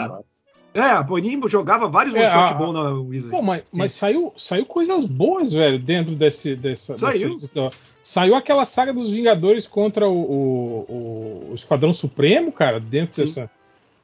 É, 0.73 0.81
a 0.81 1.03
Panini 1.03 1.41
jogava 1.49 1.87
vários 1.87 2.13
É, 2.13 2.19
one 2.19 2.27
shot 2.29 2.53
a- 2.53 2.57
bom 2.57 2.71
na 2.73 2.89
Wizard. 2.91 3.35
Pô, 3.35 3.41
mas, 3.41 3.63
mas 3.73 3.93
saiu, 3.93 4.31
saiu 4.37 4.65
coisas 4.65 5.05
boas, 5.05 5.51
velho, 5.53 5.79
dentro 5.79 6.13
desse, 6.15 6.55
dessa. 6.55 6.97
Saiu. 6.97 7.39
dessa- 7.39 7.69
saiu 8.03 8.35
aquela 8.35 8.65
saga 8.65 8.93
dos 8.93 9.09
Vingadores 9.09 9.65
contra 9.65 10.07
o, 10.07 10.15
o, 10.19 11.47
o 11.51 11.55
Esquadrão 11.55 11.91
Supremo, 11.93 12.51
cara, 12.51 12.79
dentro 12.79 13.15
Sim. 13.15 13.21
dessa. 13.23 13.56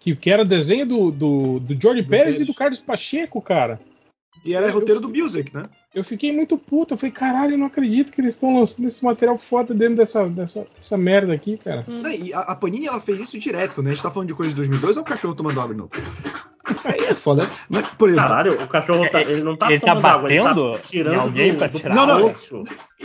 Que, 0.04 0.14
que 0.16 0.30
era 0.30 0.44
desenho 0.44 0.86
do, 0.86 1.12
do, 1.12 1.60
do 1.62 1.82
Jorge 1.82 2.02
Do 2.02 2.10
Pérez 2.10 2.36
Pérez. 2.36 2.42
e 2.42 2.46
do 2.46 2.54
Carlos 2.54 2.80
Pacheco, 2.80 3.42
cara. 3.42 3.80
E 4.44 4.54
era 4.54 4.68
eu- 4.68 4.74
roteiro 4.74 5.00
do 5.00 5.10
Music, 5.10 5.54
né? 5.54 5.70
Eu 5.94 6.04
fiquei 6.04 6.32
muito 6.32 6.58
puto. 6.58 6.96
Eu 6.96 6.98
falei, 6.98 7.12
caralho, 7.12 7.54
eu 7.54 7.58
não 7.58 7.68
acredito 7.68 8.12
que 8.12 8.20
eles 8.20 8.34
estão 8.34 8.58
lançando 8.58 8.88
esse 8.88 9.04
material 9.06 9.38
foda 9.38 9.74
dentro 9.76 9.96
dessa, 9.96 10.28
dessa, 10.28 10.66
dessa 10.76 10.98
merda 10.98 11.34
aqui, 11.34 11.56
cara. 11.56 11.86
Não, 11.88 12.10
E 12.10 12.34
a, 12.34 12.40
a 12.40 12.56
Panini 12.56 12.88
ela 12.88 13.00
fez 13.00 13.20
isso 13.20 13.38
direto, 13.38 13.84
né? 13.84 13.92
A 13.92 13.94
gente 13.94 14.02
tá 14.04 14.10
falando 14.10 14.30
de 14.30 14.34
coisa 14.34 14.50
de 14.50 14.56
2002 14.56 14.98
ou 14.98 15.04
o 15.04 15.06
cachorro 15.06 15.36
tomando 15.36 15.62
água 15.62 15.76
novo? 15.76 15.92
Aí 16.84 17.06
é 17.06 17.14
foda. 17.14 17.48
Mas, 17.70 17.86
por 17.90 18.10
exemplo, 18.10 18.28
caralho, 18.28 18.64
o 18.64 18.68
cachorro 18.68 19.08
tá, 19.10 19.22
ele 19.22 19.44
não 19.44 19.56
tá 19.56 19.70
Ele 19.72 19.80
tá 19.80 19.88
tomando 19.96 20.06
água, 20.06 20.34
ele 20.34 20.42
batendo 20.42 20.74
tá 20.74 20.80
tirando 20.90 21.20
alguém 21.20 21.56
pra 21.56 21.70
tirar 21.70 21.96
Não, 21.96 22.08
não, 22.08 22.34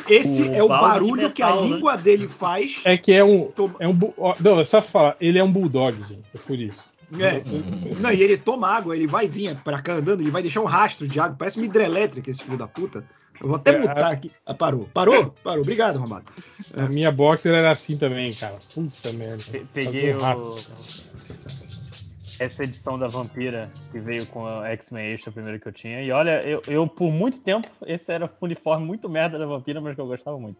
esse 0.09 0.43
o 0.43 0.55
é 0.55 0.63
o 0.63 0.69
barulho 0.69 1.31
que 1.31 1.43
a 1.43 1.47
metal, 1.49 1.65
né? 1.65 1.75
língua 1.75 1.97
dele 1.97 2.29
faz. 2.29 2.81
É 2.85 2.97
que 2.97 3.13
é 3.13 3.25
um. 3.25 3.53
É 3.79 3.89
um 3.89 3.99
não, 4.41 4.61
é 4.61 4.65
só 4.65 4.81
falar, 4.81 5.17
ele 5.21 5.39
é 5.39 5.45
um 5.45 5.53
bulldog, 5.53 5.97
gente. 6.09 6.23
É 6.35 6.39
por 6.39 6.59
isso. 6.59 6.91
É. 7.13 7.95
Não, 8.01 8.13
e 8.13 8.23
ele 8.23 8.37
toma 8.37 8.69
água, 8.69 8.95
ele 8.97 9.07
vai 9.07 9.27
vir 9.27 9.57
pra 9.63 9.81
cá 9.81 9.95
andando, 9.95 10.21
ele 10.21 10.31
vai 10.31 10.43
deixar 10.43 10.61
um 10.61 10.67
rastro 10.67 11.09
de 11.09 11.19
água, 11.19 11.37
parece 11.39 11.59
uma 11.59 11.67
hidrelétrica 11.67 12.29
esse 12.29 12.43
filho 12.43 12.59
da 12.59 12.69
puta. 12.69 13.05
Eu 13.41 13.47
vou 13.49 13.57
até 13.57 13.77
É, 13.77 13.79
mutar 13.79 14.13
aqui. 14.13 14.33
Ah, 14.45 14.53
parou, 14.53 14.89
parou, 14.93 15.33
parou. 15.45 15.63
Obrigado, 15.63 15.99
Romado. 15.99 16.27
A 16.77 16.89
minha 16.89 17.13
boxer 17.13 17.55
era 17.55 17.71
assim 17.71 17.97
também, 17.97 18.33
cara. 18.35 18.59
Puta 18.75 19.13
merda. 19.13 19.45
Pe- 19.51 19.65
Peguei 19.73 20.13
um 20.15 20.19
o... 20.19 20.57
essa 22.39 22.65
edição 22.65 22.99
da 22.99 23.07
Vampira 23.09 23.71
que 23.91 23.99
veio 24.01 24.27
com 24.27 24.47
a 24.47 24.69
X-Men 24.71 25.13
Extra, 25.13 25.31
a 25.31 25.33
primeira 25.33 25.59
que 25.59 25.67
eu 25.69 25.73
tinha. 25.73 26.03
E 26.03 26.11
olha, 26.11 26.43
eu, 26.43 26.63
eu, 26.67 26.87
por 26.87 27.11
muito 27.13 27.41
tempo, 27.41 27.69
esse 27.87 28.13
era 28.13 28.27
um 28.27 28.29
uniforme 28.41 28.85
muito 28.85 29.09
merda 29.09 29.39
da 29.39 29.47
Vampira, 29.47 29.81
mas 29.81 29.95
que 29.95 30.01
eu 30.01 30.07
gostava 30.07 30.39
muito. 30.39 30.59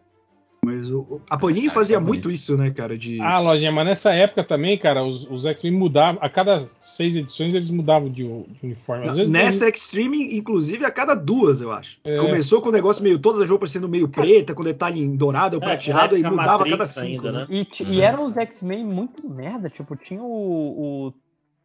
Mas 0.63 0.91
o, 0.91 0.99
o- 0.99 1.21
a 1.29 1.37
Panini 1.37 1.67
Ah, 1.69 1.71
fazia 1.71 1.97
tá 1.97 2.03
muito 2.05 2.29
isso, 2.29 2.57
né, 2.57 2.69
cara? 2.69 2.97
De. 2.97 3.19
Ah, 3.21 3.39
lojinha, 3.39 3.71
mas 3.71 3.85
nessa 3.85 4.13
época 4.13 4.43
também, 4.43 4.77
cara, 4.77 5.03
os, 5.03 5.25
os 5.29 5.45
X-Men 5.45 5.71
mudavam. 5.73 6.21
A 6.21 6.29
cada 6.29 6.67
seis 6.67 7.15
edições 7.15 7.53
eles 7.53 7.69
mudavam 7.69 8.09
de, 8.09 8.23
de 8.23 8.59
uniforme. 8.65 9.07
Às 9.07 9.15
vezes 9.17 9.31
Nessa 9.31 9.69
Extreme, 9.69 10.35
inclusive, 10.37 10.85
a 10.85 10.91
cada 10.91 11.15
duas, 11.15 11.61
eu 11.61 11.71
acho. 11.71 11.97
É. 12.03 12.17
Começou 12.17 12.61
com 12.61 12.69
o 12.69 12.73
negócio 12.73 13.01
meio. 13.01 13.17
Todas 13.17 13.41
as 13.41 13.49
roupas 13.49 13.71
sendo 13.71 13.87
meio 13.87 14.07
preta, 14.09 14.53
com 14.53 14.63
detalhe 14.63 15.01
em 15.01 15.15
dourado 15.15 15.55
ou 15.57 15.63
É, 15.63 15.65
prateado, 15.65 16.17
e 16.17 16.23
mudava 16.23 16.65
a 16.65 16.69
cada 16.69 16.85
cinco. 16.85 17.27
ainda, 17.27 17.31
né? 17.31 17.39
né? 17.39 17.47
E, 17.49 17.83
Uhum. 17.83 17.93
e 17.93 18.01
eram 18.01 18.25
os 18.25 18.35
X-Men 18.37 18.83
muito 18.85 19.27
merda, 19.29 19.69
tipo, 19.69 19.95
tinha 19.95 20.21
o, 20.21 21.07
o 21.07 21.13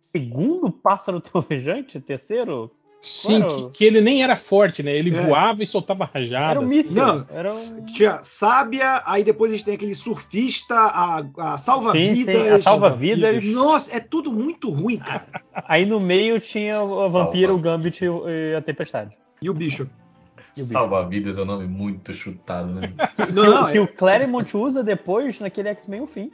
segundo 0.01 0.71
pássaro 0.71 1.21
trovejante, 1.21 2.01
terceiro, 2.01 2.71
Sim, 3.05 3.41
Claro. 3.43 3.71
que, 3.71 3.79
que 3.79 3.85
ele 3.85 4.01
nem 4.01 4.23
era 4.23 4.35
forte, 4.35 4.83
né? 4.83 4.91
Ele 4.97 5.15
É. 5.15 5.21
voava 5.27 5.63
e 5.63 5.67
soltava 5.67 6.07
rajadas. 6.13 6.51
era 6.53 6.61
um 6.61 6.65
míssil. 6.67 7.05
Não, 7.05 7.27
era 7.31 7.53
um... 7.53 7.85
Tinha 7.85 8.23
sábia, 8.23 9.03
aí 9.05 9.23
depois 9.23 9.53
a 9.53 9.57
gente 9.57 9.65
tem 9.67 9.75
aquele 9.75 9.95
surfista, 9.95 10.75
a, 10.75 11.23
a 11.37 11.57
salva-vidas. 11.59 12.53
A 12.53 12.59
salva-vidas. 12.59 13.45
Nossa, 13.53 13.95
é 13.95 14.01
tudo 14.01 14.33
muito 14.33 14.71
ruim, 14.71 14.97
cara. 14.99 15.27
Aí 15.69 15.85
no 15.87 16.01
meio 16.01 16.41
tinha 16.41 16.79
Vampira, 16.83 17.49
Salva. 17.49 17.53
o 17.53 17.59
Gambit 17.63 18.05
e 18.05 18.09
o- 18.09 18.25
a 18.57 18.61
Tempestade. 18.63 19.17
E 19.41 19.49
o 19.51 19.55
bicho? 19.55 19.83
O 19.85 20.61
bicho. 20.61 20.73
Salva-vidas 20.73 21.37
é 21.39 21.43
um 21.43 21.45
nome 21.45 21.67
muito 21.67 22.13
chutado, 22.15 22.73
né? 22.73 22.93
Que, 23.17 23.33
Não, 23.33 23.65
o- 23.65 23.71
que 23.71 23.77
é- 23.79 23.81
o 23.81 23.87
Claremont 23.87 24.57
usa 24.57 24.83
depois 24.83 25.39
naquele 25.41 25.69
X-Men 25.69 26.01
o 26.01 26.07
fim. 26.07 26.33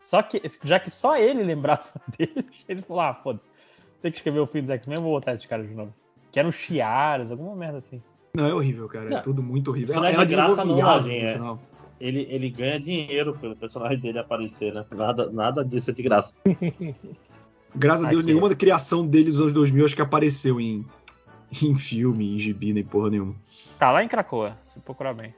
Só 0.00 0.22
que, 0.22 0.40
já 0.62 0.78
que 0.78 0.90
só 0.90 1.16
ele 1.16 1.42
lembrava 1.42 1.84
deles, 2.16 2.44
ele 2.68 2.82
falou: 2.82 3.02
ah, 3.02 3.14
foda-se, 3.14 3.50
tem 4.02 4.12
que 4.12 4.18
escrever 4.18 4.38
o 4.40 4.46
fim 4.46 4.60
dos 4.60 4.70
X-Men, 4.70 4.98
vou 4.98 5.12
botar 5.12 5.32
esses 5.34 5.46
caras 5.46 5.66
de 5.68 5.74
novo. 5.74 5.92
Que 6.34 6.40
eram 6.40 6.50
Chiaras, 6.50 7.30
alguma 7.30 7.54
merda 7.54 7.78
assim. 7.78 8.02
Não, 8.34 8.44
é 8.44 8.52
horrível, 8.52 8.88
cara. 8.88 9.06
É 9.06 9.10
Não. 9.10 9.22
tudo 9.22 9.40
muito 9.40 9.70
horrível. 9.70 9.94
É 10.02 10.12
Ela 10.12 10.26
de 10.26 10.34
graça 10.34 10.56
desenvolve 10.56 10.82
não, 10.82 10.88
Lazinha, 10.88 11.22
no 11.22 11.28
é. 11.28 11.32
final. 11.34 11.62
Ele, 12.00 12.26
ele 12.28 12.50
ganha 12.50 12.80
dinheiro 12.80 13.38
pelo 13.38 13.54
personagem 13.54 14.00
dele 14.00 14.18
aparecer, 14.18 14.74
né? 14.74 14.84
Nada, 14.96 15.30
nada 15.30 15.64
disso 15.64 15.92
é 15.92 15.94
de 15.94 16.02
graça. 16.02 16.34
Graças 17.76 18.04
a 18.04 18.08
Deus, 18.08 18.22
Aqui. 18.22 18.32
nenhuma 18.32 18.52
criação 18.52 19.06
dele 19.06 19.26
dos 19.26 19.40
anos 19.40 19.52
2000 19.52 19.84
acho 19.84 19.94
que 19.94 20.02
apareceu 20.02 20.60
em, 20.60 20.84
em 21.62 21.76
filme, 21.76 22.34
em 22.34 22.38
gibi, 22.40 22.72
nem 22.72 22.82
porra 22.82 23.10
nenhuma. 23.10 23.36
Tá 23.78 23.92
lá 23.92 24.02
em 24.02 24.08
Krakoa, 24.08 24.56
se 24.66 24.80
procurar 24.80 25.14
bem. 25.14 25.32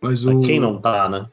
Mas 0.00 0.24
o. 0.24 0.40
Quem 0.42 0.60
não 0.60 0.80
tá, 0.80 1.08
né? 1.08 1.26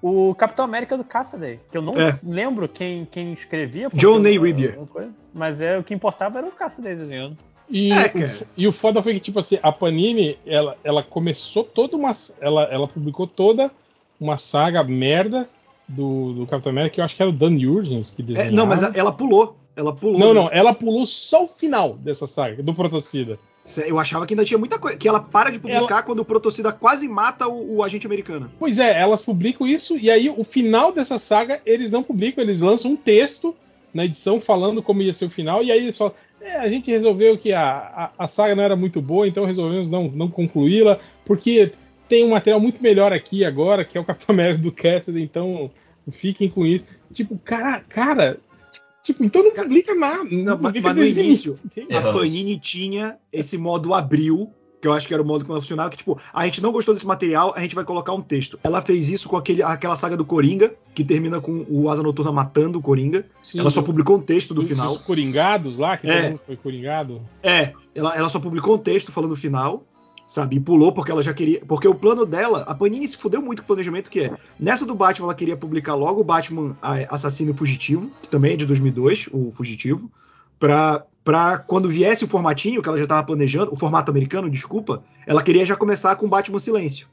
O 0.00 0.36
Capitão 0.36 0.64
América 0.64 0.96
do 0.96 1.02
Cassidy, 1.02 1.58
que 1.68 1.76
eu 1.76 1.82
não 1.82 1.94
É. 1.94 2.16
lembro 2.22 2.68
quem, 2.68 3.04
quem 3.06 3.32
escrevia. 3.32 3.88
John 3.92 4.22
coisa, 4.86 5.12
Mas 5.34 5.60
é, 5.60 5.76
o 5.76 5.82
que 5.82 5.92
importava 5.92 6.38
era 6.38 6.46
o 6.46 6.52
Cassidy 6.52 6.94
desenhando. 6.94 7.36
E, 7.68 7.92
É, 7.92 8.06
o, 8.06 8.46
e 8.56 8.68
o 8.68 8.72
foda 8.72 9.02
foi 9.02 9.14
que, 9.14 9.20
tipo 9.20 9.38
assim, 9.38 9.58
a 9.62 9.72
Panini, 9.72 10.38
ela, 10.46 10.76
ela 10.84 11.02
começou 11.02 11.64
toda 11.64 11.96
uma. 11.96 12.12
Ela, 12.40 12.64
ela 12.64 12.86
publicou 12.86 13.26
toda 13.26 13.70
uma 14.20 14.38
saga 14.38 14.82
merda 14.84 15.48
do, 15.88 16.32
do 16.32 16.46
Capitão 16.46 16.72
América, 16.72 16.94
que 16.94 17.00
eu 17.00 17.04
acho 17.04 17.16
que 17.16 17.22
era 17.22 17.30
o 17.30 17.34
Dan 17.34 17.58
Jurgens 17.58 18.10
que 18.10 18.22
É, 18.22 18.24
desenhava. 18.24 18.56
não, 18.56 18.66
mas 18.66 18.82
ela 18.82 19.12
pulou. 19.12 19.56
Ela 19.74 19.92
pulou. 19.92 20.18
Não, 20.18 20.32
não, 20.32 20.48
ela 20.50 20.72
pulou 20.72 21.06
só 21.06 21.44
o 21.44 21.46
final 21.46 21.94
dessa 21.94 22.26
saga, 22.26 22.62
do 22.62 22.72
Protocida. 22.74 23.38
Eu 23.84 23.98
achava 23.98 24.24
que 24.24 24.32
ainda 24.32 24.44
tinha 24.44 24.56
muita 24.56 24.78
coisa. 24.78 24.96
Que 24.96 25.08
ela 25.08 25.20
para 25.20 25.50
de 25.50 25.58
publicar 25.58 26.04
quando 26.04 26.20
o 26.20 26.24
Protocida 26.24 26.72
quase 26.72 27.08
mata 27.08 27.48
o, 27.48 27.76
o 27.76 27.82
agente 27.84 28.06
americano. 28.06 28.50
Pois 28.58 28.78
é, 28.78 28.98
elas 28.98 29.22
publicam 29.22 29.66
isso, 29.66 29.98
e 29.98 30.08
aí 30.10 30.30
o 30.30 30.44
final 30.44 30.92
dessa 30.92 31.18
saga 31.18 31.60
eles 31.66 31.90
não 31.90 32.02
publicam, 32.02 32.42
eles 32.42 32.60
lançam 32.60 32.92
um 32.92 32.96
texto 32.96 33.54
na 33.96 34.04
edição 34.04 34.38
falando 34.38 34.82
como 34.82 35.02
ia 35.02 35.14
ser 35.14 35.24
o 35.24 35.30
final, 35.30 35.62
e 35.62 35.72
aí 35.72 35.78
eles 35.78 35.96
falam: 35.96 36.14
é, 36.40 36.56
a 36.56 36.68
gente 36.68 36.90
resolveu 36.90 37.36
que 37.36 37.52
a, 37.52 37.64
a, 37.66 38.12
a 38.24 38.28
saga 38.28 38.54
não 38.54 38.62
era 38.62 38.76
muito 38.76 39.00
boa, 39.00 39.26
então 39.26 39.44
resolvemos 39.44 39.90
não, 39.90 40.08
não 40.08 40.28
concluí-la, 40.28 41.00
porque 41.24 41.72
tem 42.08 42.24
um 42.24 42.30
material 42.30 42.60
muito 42.60 42.82
melhor 42.82 43.12
aqui 43.12 43.44
agora, 43.44 43.84
que 43.84 43.96
é 43.98 44.00
o 44.00 44.04
Capitão 44.04 44.34
América 44.34 44.62
do 44.62 44.70
Cassidy, 44.70 45.22
então 45.22 45.70
fiquem 46.10 46.48
com 46.48 46.64
isso. 46.64 46.84
Tipo, 47.12 47.38
cara, 47.38 47.80
cara. 47.80 48.38
Tipo, 49.02 49.24
então 49.24 49.42
não 49.42 49.52
publica 49.52 49.94
nada. 49.94 50.24
Não, 50.24 50.44
Não, 50.44 50.58
publica 50.58 50.88
mas 50.88 50.96
no 50.96 51.04
início, 51.04 51.54
Tem- 51.74 51.86
A 51.96 52.12
Panini 52.12 52.58
tinha 52.58 53.16
esse 53.32 53.56
modo 53.56 53.94
abril, 53.94 54.52
que 54.86 54.88
eu 54.88 54.92
acho 54.92 55.08
que 55.08 55.12
era 55.12 55.22
o 55.22 55.26
modo 55.26 55.44
que 55.44 55.50
não 55.50 55.60
funcionava, 55.60 55.90
que 55.90 55.96
tipo, 55.96 56.16
a 56.32 56.44
gente 56.44 56.62
não 56.62 56.70
gostou 56.70 56.94
desse 56.94 57.06
material, 57.06 57.52
a 57.56 57.60
gente 57.60 57.74
vai 57.74 57.84
colocar 57.84 58.12
um 58.12 58.22
texto. 58.22 58.56
Ela 58.62 58.80
fez 58.80 59.08
isso 59.08 59.28
com 59.28 59.36
aquele, 59.36 59.62
aquela 59.62 59.96
saga 59.96 60.16
do 60.16 60.24
Coringa, 60.24 60.72
que 60.94 61.02
termina 61.02 61.40
com 61.40 61.66
o 61.68 61.90
Asa 61.90 62.02
Noturna 62.02 62.30
matando 62.30 62.78
o 62.78 62.82
Coringa. 62.82 63.26
Sim, 63.42 63.58
ela 63.58 63.70
só 63.70 63.82
publicou 63.82 64.16
um 64.16 64.20
texto 64.20 64.54
do 64.54 64.62
final. 64.62 64.88
Dos 64.88 64.98
coringados 64.98 65.78
lá, 65.78 65.96
que 65.96 66.08
É. 66.08 66.38
foi 66.46 66.56
coringado. 66.56 67.20
É, 67.42 67.72
ela, 67.94 68.16
ela 68.16 68.28
só 68.28 68.38
publicou 68.38 68.76
um 68.76 68.78
texto 68.78 69.10
falando 69.10 69.32
o 69.32 69.36
final, 69.36 69.82
sabe? 70.24 70.56
E 70.56 70.60
pulou 70.60 70.92
porque 70.92 71.10
ela 71.10 71.22
já 71.22 71.34
queria. 71.34 71.60
Porque 71.66 71.88
o 71.88 71.94
plano 71.94 72.24
dela, 72.24 72.62
a 72.62 72.74
Panini 72.74 73.08
se 73.08 73.16
fudeu 73.16 73.42
muito 73.42 73.62
com 73.62 73.64
o 73.64 73.66
planejamento 73.68 74.08
que 74.08 74.20
é. 74.20 74.36
Nessa 74.58 74.86
do 74.86 74.94
Batman, 74.94 75.26
ela 75.26 75.34
queria 75.34 75.56
publicar 75.56 75.94
logo 75.94 76.20
o 76.20 76.24
Batman 76.24 76.76
Assassino 77.10 77.50
e 77.50 77.54
Fugitivo, 77.54 78.10
que 78.22 78.28
também 78.28 78.52
é 78.52 78.56
de 78.56 78.66
2002, 78.66 79.28
o 79.32 79.50
Fugitivo, 79.50 80.08
pra, 80.60 81.04
pra 81.26 81.58
quando 81.58 81.88
viesse 81.88 82.24
o 82.24 82.28
formatinho 82.28 82.80
que 82.80 82.88
ela 82.88 82.96
já 82.96 83.04
tava 83.04 83.24
planejando, 83.24 83.74
o 83.74 83.76
formato 83.76 84.12
americano, 84.12 84.48
desculpa, 84.48 85.02
ela 85.26 85.42
queria 85.42 85.66
já 85.66 85.74
começar 85.74 86.14
com 86.14 86.28
Batman 86.28 86.60
Silêncio. 86.60 87.08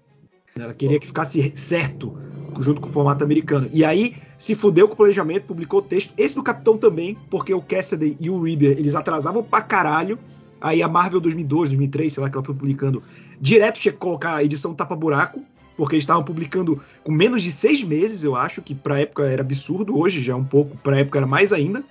Ela 0.55 0.72
queria 0.72 0.99
que 0.99 1.07
ficasse 1.07 1.41
certo 1.57 2.16
junto 2.59 2.80
com 2.80 2.88
o 2.88 2.91
formato 2.91 3.24
americano. 3.24 3.68
E 3.74 3.84
aí 3.84 4.16
se 4.38 4.53
fudeu 4.53 4.88
com 4.88 4.93
o 4.93 4.97
planejamento, 4.97 5.47
publicou 5.47 5.80
o 5.80 5.82
texto. 5.82 6.14
Esse 6.16 6.36
do 6.36 6.43
Capitão 6.43 6.78
também, 6.78 7.18
porque 7.28 7.55
o 7.55 7.61
Cassidy 7.61 8.16
e 8.20 8.30
o 8.30 8.39
Reaver, 8.39 8.78
eles 8.78 8.93
atrasavam 8.93 9.41
pra 9.41 9.64
caralho. 9.64 10.20
Aí 10.61 10.84
a 10.84 10.88
Marvel 10.88 11.20
2002, 11.20 11.70
2003, 11.70 12.14
sei 12.14 12.22
lá, 12.22 12.30
que 12.30 12.38
ela 12.38 12.45
foi 12.45 12.53
publicando, 12.53 13.01
direto 13.41 13.80
tinha 13.80 13.91
que 13.91 13.97
colocar 13.97 14.36
a 14.36 14.43
edição 14.43 14.76
tapa-buraco, 14.76 15.41
porque 15.76 15.95
eles 15.95 16.03
estavam 16.03 16.24
publicando 16.24 16.80
com 17.03 17.11
menos 17.11 17.41
de 17.41 17.51
seis 17.51 17.84
meses, 17.84 18.24
eu 18.24 18.36
acho, 18.36 18.61
que 18.61 18.76
pra 18.76 18.99
época 18.99 19.24
era 19.24 19.41
absurdo, 19.41 19.97
hoje 19.97 20.22
já 20.22 20.34
é 20.34 20.36
um 20.36 20.43
pouco, 20.43 20.78
pra 20.78 20.99
época 20.99 21.18
era 21.18 21.26
mais 21.26 21.51
ainda. 21.51 21.84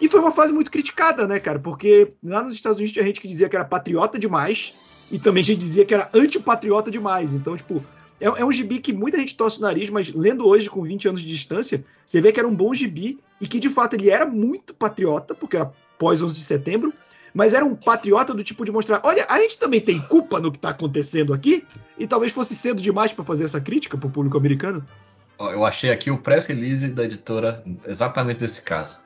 E 0.00 0.08
foi 0.08 0.20
uma 0.20 0.32
fase 0.32 0.52
muito 0.52 0.70
criticada, 0.70 1.26
né, 1.26 1.40
cara? 1.40 1.58
Porque 1.58 2.12
lá 2.22 2.42
nos 2.42 2.54
Estados 2.54 2.78
Unidos 2.78 2.92
tinha 2.92 3.04
gente 3.04 3.20
que 3.20 3.28
dizia 3.28 3.48
que 3.48 3.56
era 3.56 3.64
patriota 3.64 4.18
demais, 4.18 4.74
e 5.10 5.18
também 5.18 5.42
gente 5.42 5.58
dizia 5.58 5.84
que 5.84 5.94
era 5.94 6.10
antipatriota 6.12 6.90
demais. 6.90 7.34
Então, 7.34 7.56
tipo, 7.56 7.82
é, 8.20 8.26
é, 8.26 8.44
um 8.44 8.52
gibi 8.52 8.78
que 8.78 8.92
muita 8.92 9.18
gente 9.18 9.36
torce 9.36 9.58
o 9.58 9.62
nariz, 9.62 9.90
mas 9.90 10.12
lendo 10.12 10.46
hoje 10.46 10.68
com 10.68 10.82
20 10.82 11.08
anos 11.08 11.20
de 11.20 11.28
distância, 11.28 11.84
você 12.04 12.20
vê 12.20 12.32
que 12.32 12.40
era 12.40 12.48
um 12.48 12.54
bom 12.54 12.74
gibi 12.74 13.18
e 13.40 13.46
que 13.46 13.60
de 13.60 13.68
fato 13.68 13.94
ele 13.94 14.10
era 14.10 14.26
muito 14.26 14.74
patriota, 14.74 15.34
porque 15.34 15.56
era 15.56 15.72
pós 15.98 16.22
11 16.22 16.34
de 16.34 16.44
setembro, 16.44 16.92
mas 17.32 17.52
era 17.54 17.64
um 17.64 17.74
patriota 17.74 18.32
do 18.32 18.42
tipo 18.42 18.64
de 18.64 18.72
mostrar: 18.72 19.00
olha, 19.04 19.26
a 19.28 19.38
gente 19.40 19.58
também 19.58 19.80
tem 19.80 20.00
culpa 20.00 20.40
no 20.40 20.50
que 20.50 20.58
está 20.58 20.70
acontecendo 20.70 21.34
aqui, 21.34 21.64
e 21.98 22.06
talvez 22.06 22.32
fosse 22.32 22.56
cedo 22.56 22.80
demais 22.80 23.12
para 23.12 23.24
fazer 23.24 23.44
essa 23.44 23.60
crítica 23.60 23.96
para 23.96 24.06
o 24.06 24.10
público 24.10 24.36
americano. 24.36 24.84
Eu 25.38 25.66
achei 25.66 25.90
aqui 25.90 26.10
o 26.10 26.16
press 26.16 26.46
release 26.46 26.88
da 26.88 27.04
editora 27.04 27.62
exatamente 27.86 28.40
desse 28.40 28.62
caso. 28.62 28.98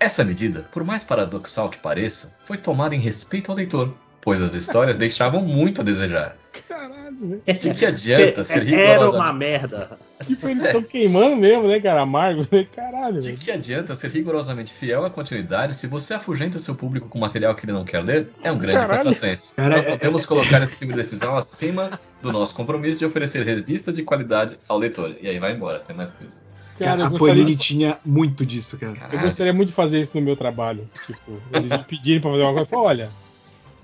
Essa 0.00 0.24
medida, 0.24 0.62
por 0.70 0.84
mais 0.84 1.02
paradoxal 1.02 1.68
que 1.68 1.78
pareça, 1.78 2.32
foi 2.44 2.56
tomada 2.56 2.94
em 2.94 3.00
respeito 3.00 3.50
ao 3.50 3.56
leitor, 3.56 3.96
pois 4.20 4.40
as 4.42 4.54
histórias 4.54 4.96
deixavam 4.96 5.40
muito 5.42 5.80
a 5.80 5.84
desejar. 5.84 6.36
Caralho, 6.68 7.42
De 7.46 7.74
que 7.74 7.86
adianta 7.86 8.44
ser 8.44 8.58
Era 8.58 8.64
rigorosamente... 8.64 9.16
uma 9.16 9.32
merda. 9.32 9.98
Tipo, 10.24 10.48
eles 10.48 10.64
estão 10.64 10.82
queimando 10.82 11.36
mesmo, 11.36 11.68
né, 11.68 11.80
cara? 11.80 12.00
Amargo, 12.02 12.46
né? 12.50 12.66
Caralho, 12.74 13.20
De 13.20 13.28
velho. 13.28 13.38
que 13.38 13.50
adianta 13.50 13.94
ser 13.94 14.10
rigorosamente 14.10 14.72
fiel 14.72 15.04
à 15.04 15.10
continuidade 15.10 15.74
se 15.74 15.86
você 15.86 16.14
afugenta 16.14 16.58
seu 16.58 16.74
público 16.74 17.08
com 17.08 17.18
material 17.18 17.54
que 17.54 17.64
ele 17.64 17.72
não 17.72 17.84
quer 17.84 18.00
ler? 18.02 18.28
É 18.42 18.50
um 18.52 18.58
grande 18.58 18.76
Caralho. 18.78 19.04
contrassenso. 19.04 19.52
Nós 19.56 19.86
é- 19.86 19.90
podemos 19.92 20.26
colocar 20.26 20.62
esse 20.62 20.78
tipo 20.78 20.90
de 20.92 20.98
decisão 20.98 21.36
acima 21.36 21.98
do 22.20 22.32
nosso 22.32 22.54
compromisso 22.54 22.98
de 22.98 23.06
oferecer 23.06 23.44
revistas 23.46 23.94
de 23.94 24.02
qualidade 24.02 24.58
ao 24.68 24.78
leitor. 24.78 25.14
E 25.20 25.28
aí 25.28 25.38
vai 25.38 25.52
embora, 25.54 25.78
tem 25.80 25.96
mais 25.96 26.10
coisa. 26.10 26.40
Cara, 26.78 27.00
eu 27.02 27.06
a 27.06 27.08
gostaria, 27.08 27.34
Panini 27.34 27.56
tinha 27.56 27.98
muito 28.04 28.46
disso, 28.46 28.78
cara. 28.78 28.92
eu 28.92 28.96
Caralho. 28.96 29.20
gostaria 29.22 29.52
muito 29.52 29.68
de 29.70 29.74
fazer 29.74 30.00
isso 30.00 30.16
no 30.16 30.22
meu 30.24 30.36
trabalho. 30.36 30.88
Tipo, 31.06 31.40
eles 31.52 31.70
me 31.72 31.78
pedirem 31.84 32.20
pra 32.20 32.30
fazer 32.30 32.42
uma 32.42 32.52
coisa. 32.52 32.62
Eu 32.62 32.66
falo, 32.66 32.82
olha, 32.84 33.10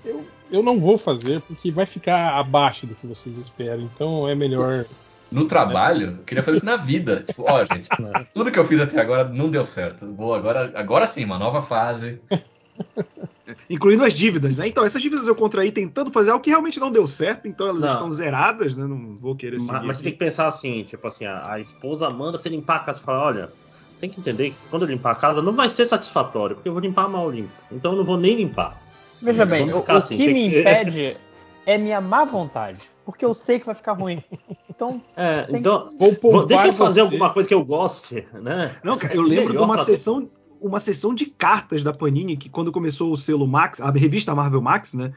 eu, 0.05 0.25
eu 0.51 0.63
não 0.63 0.79
vou 0.79 0.97
fazer 0.97 1.41
porque 1.41 1.71
vai 1.71 1.85
ficar 1.85 2.37
abaixo 2.37 2.85
do 2.85 2.95
que 2.95 3.07
vocês 3.07 3.37
esperam. 3.37 3.89
Então 3.93 4.27
é 4.29 4.35
melhor. 4.35 4.85
No 5.31 5.45
trabalho, 5.45 6.11
eu 6.17 6.23
queria 6.23 6.43
fazer 6.43 6.57
isso 6.57 6.65
na 6.65 6.77
vida. 6.77 7.23
Tipo, 7.27 7.43
ó, 7.47 7.65
gente, 7.65 7.89
tudo 8.33 8.51
que 8.51 8.59
eu 8.59 8.65
fiz 8.65 8.79
até 8.79 9.01
agora 9.01 9.27
não 9.27 9.49
deu 9.49 9.65
certo. 9.65 10.05
Vou 10.13 10.33
agora, 10.33 10.71
agora 10.75 11.07
sim, 11.07 11.25
uma 11.25 11.39
nova 11.39 11.61
fase. 11.61 12.19
Incluindo 13.69 14.03
as 14.03 14.13
dívidas, 14.13 14.57
né? 14.57 14.67
Então, 14.67 14.83
essas 14.85 15.01
dívidas 15.01 15.27
eu 15.27 15.35
contraí 15.35 15.71
tentando 15.71 16.11
fazer 16.11 16.31
algo 16.31 16.43
que 16.43 16.49
realmente 16.49 16.79
não 16.79 16.91
deu 16.91 17.05
certo, 17.05 17.47
então 17.47 17.67
elas 17.67 17.83
Não. 17.83 17.91
estão 17.91 18.11
zeradas, 18.11 18.75
né? 18.75 18.85
Não 18.85 19.15
vou 19.15 19.35
querer 19.35 19.59
seguir. 19.59 19.73
Mas, 19.73 19.85
mas 19.85 19.97
você 19.97 20.03
tem 20.03 20.13
que 20.13 20.19
pensar 20.19 20.47
assim, 20.47 20.83
tipo 20.83 21.07
assim, 21.07 21.25
a, 21.25 21.41
a 21.45 21.59
esposa 21.59 22.09
manda 22.09 22.37
você 22.37 22.49
limpar 22.49 22.77
a 22.77 22.79
casa 22.79 22.99
e 22.99 23.03
fala, 23.03 23.23
olha, 23.23 23.49
tem 23.99 24.09
que 24.09 24.19
entender 24.19 24.51
que 24.51 24.57
quando 24.69 24.83
eu 24.83 24.89
limpar 24.89 25.11
a 25.11 25.15
casa 25.15 25.41
não 25.41 25.53
vai 25.53 25.69
ser 25.69 25.85
satisfatório, 25.85 26.55
porque 26.55 26.69
eu 26.69 26.73
vou 26.73 26.81
limpar 26.81 27.07
mal 27.07 27.29
limpo. 27.29 27.51
Então 27.71 27.91
eu 27.91 27.97
não 27.97 28.05
vou 28.05 28.17
nem 28.17 28.35
limpar. 28.35 28.81
Veja 29.25 29.45
bem, 29.45 29.67
Vamos 29.69 29.87
o, 29.89 29.91
o 29.93 29.97
assim, 29.97 30.15
que 30.17 30.27
me 30.33 30.49
que- 30.49 30.59
impede 30.61 31.17
é 31.65 31.77
minha 31.77 31.99
má 31.99 32.23
vontade. 32.23 32.79
Porque 33.03 33.23
eu 33.25 33.33
sei 33.33 33.59
que 33.59 33.65
vai 33.65 33.75
ficar 33.75 33.93
ruim. 33.93 34.23
Então, 34.77 35.01
É, 35.15 35.47
então, 35.51 35.89
Vou 35.97 36.09
vou- 36.11 36.15
poupar 36.15 36.47
deixa 36.47 36.67
eu 36.67 36.73
fazer 36.73 36.99
você. 36.99 37.05
alguma 37.13 37.29
coisa 37.31 37.47
que 37.47 37.55
eu 37.55 37.63
goste, 37.63 38.27
né? 38.33 38.75
Não, 38.83 38.97
cara, 38.97 39.15
eu 39.15 39.21
lembro 39.21 39.53
de 39.55 39.63
uma 39.63 39.81
sessão, 39.85 40.29
uma 40.59 40.81
sessão 40.81 41.15
de 41.15 41.27
cartas 41.27 41.81
da 41.81 41.93
Panini 41.93 42.35
que 42.35 42.49
quando 42.49 42.73
começou 42.73 43.09
o 43.13 43.15
selo 43.15 43.47
Max, 43.47 43.79
a 43.79 43.89
revista 43.89 44.35
Marvel 44.35 44.61
Max, 44.61 44.93
né? 44.93 45.13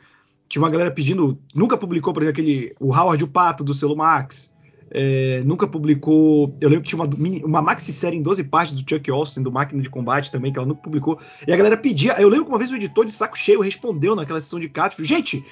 Tinha 0.48 0.62
uma 0.62 0.70
galera 0.70 0.92
pedindo, 0.92 1.36
nunca 1.52 1.76
publicou, 1.76 2.12
por 2.14 2.22
exemplo, 2.22 2.40
aquele 2.40 2.72
o 2.78 2.94
Howard 2.96 3.24
o 3.24 3.26
Pato 3.26 3.64
do 3.64 3.74
selo 3.74 3.96
Max. 3.96 4.54
É, 4.90 5.42
nunca 5.44 5.66
publicou. 5.66 6.56
Eu 6.60 6.68
lembro 6.68 6.84
que 6.84 6.90
tinha 6.90 7.02
uma, 7.02 7.10
uma 7.44 7.62
maxi 7.62 7.92
série 7.92 8.16
em 8.16 8.22
12 8.22 8.44
partes 8.44 8.74
do 8.74 8.88
Chuck 8.88 9.10
Austin, 9.10 9.42
do 9.42 9.52
Máquina 9.52 9.82
de 9.82 9.90
Combate 9.90 10.32
também, 10.32 10.52
que 10.52 10.58
ela 10.58 10.68
nunca 10.68 10.82
publicou. 10.82 11.18
E 11.46 11.52
a 11.52 11.56
galera 11.56 11.76
pedia. 11.76 12.20
Eu 12.20 12.28
lembro 12.28 12.46
que 12.46 12.50
uma 12.50 12.58
vez 12.58 12.70
o 12.70 12.76
editor 12.76 13.04
de 13.04 13.12
saco 13.12 13.36
cheio 13.36 13.60
respondeu 13.60 14.14
naquela 14.14 14.40
sessão 14.40 14.60
de 14.60 14.68
cartas: 14.68 14.94
falou, 14.94 15.08
gente, 15.08 15.44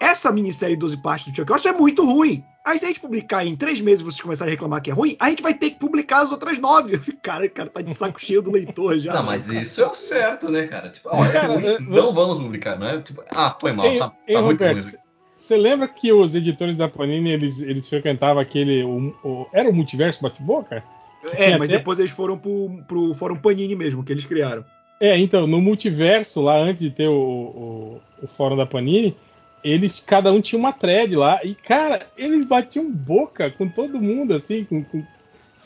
essa 0.00 0.30
minissérie 0.30 0.76
em 0.76 0.78
12 0.78 1.02
partes 1.02 1.30
do 1.30 1.36
Chuck 1.36 1.52
Austin 1.52 1.68
é 1.68 1.72
muito 1.72 2.04
ruim. 2.04 2.44
Aí 2.64 2.78
se 2.78 2.84
a 2.84 2.88
gente 2.88 3.00
publicar 3.00 3.46
em 3.46 3.56
três 3.56 3.80
meses 3.80 4.00
e 4.00 4.04
vocês 4.04 4.20
começarem 4.20 4.52
a 4.52 4.54
reclamar 4.54 4.82
que 4.82 4.90
é 4.90 4.94
ruim, 4.94 5.16
a 5.18 5.30
gente 5.30 5.42
vai 5.42 5.54
ter 5.54 5.70
que 5.70 5.78
publicar 5.78 6.20
as 6.20 6.30
outras 6.30 6.58
nove. 6.58 6.94
Eu 6.96 7.00
fico, 7.00 7.18
cara, 7.22 7.46
o 7.46 7.50
cara 7.50 7.70
tá 7.70 7.80
de 7.80 7.94
saco 7.94 8.20
cheio 8.20 8.42
do 8.42 8.50
leitor 8.50 8.98
já. 8.98 9.14
Não, 9.14 9.22
mas 9.22 9.46
cara? 9.46 9.60
isso 9.60 9.80
é 9.80 9.86
o 9.86 9.94
certo, 9.94 10.50
né, 10.50 10.66
cara? 10.66 10.90
Tipo, 10.90 11.08
ó, 11.10 11.24
é 11.24 11.32
Cara, 11.32 11.80
não 11.80 12.12
vamos 12.12 12.38
publicar, 12.38 12.78
não 12.78 12.88
é? 12.88 13.00
Tipo, 13.00 13.24
ah, 13.34 13.56
foi 13.58 13.72
mal, 13.72 13.98
tá, 13.98 14.12
tá 14.32 14.42
muito 14.42 14.62
ruim. 14.62 14.82
Você 15.38 15.56
lembra 15.56 15.86
que 15.88 16.12
os 16.12 16.34
editores 16.34 16.76
da 16.76 16.88
Panini 16.88 17.30
eles, 17.30 17.60
eles 17.62 17.88
frequentavam 17.88 18.42
aquele. 18.42 18.82
o- 18.82 19.14
o- 19.24 19.46
era 19.52 19.70
o 19.70 19.72
multiverso 19.72 20.20
bate-boca? 20.20 20.82
É, 21.34 21.56
mas 21.56 21.68
até- 21.70 21.78
depois 21.78 21.98
eles 21.98 22.10
foram 22.10 22.36
pro, 22.36 22.82
pro 22.86 23.14
Fórum 23.14 23.36
Panini 23.36 23.74
mesmo, 23.76 24.02
que 24.04 24.12
eles 24.12 24.26
criaram. 24.26 24.64
É, 25.00 25.16
então, 25.16 25.46
no 25.46 25.60
multiverso, 25.60 26.42
lá 26.42 26.56
antes 26.58 26.82
de 26.82 26.90
ter 26.90 27.06
o, 27.08 27.14
o, 27.14 28.00
o 28.22 28.26
fórum 28.26 28.56
da 28.56 28.66
Panini, 28.66 29.16
eles, 29.62 30.00
cada 30.00 30.32
um 30.32 30.40
tinha 30.40 30.58
uma 30.58 30.72
thread 30.72 31.14
lá, 31.14 31.38
e, 31.44 31.54
cara, 31.54 32.00
eles 32.16 32.48
batiam 32.48 32.90
boca 32.90 33.48
com 33.50 33.68
todo 33.68 34.00
mundo, 34.00 34.34
assim, 34.34 34.64
com, 34.64 34.82
com- 34.82 35.04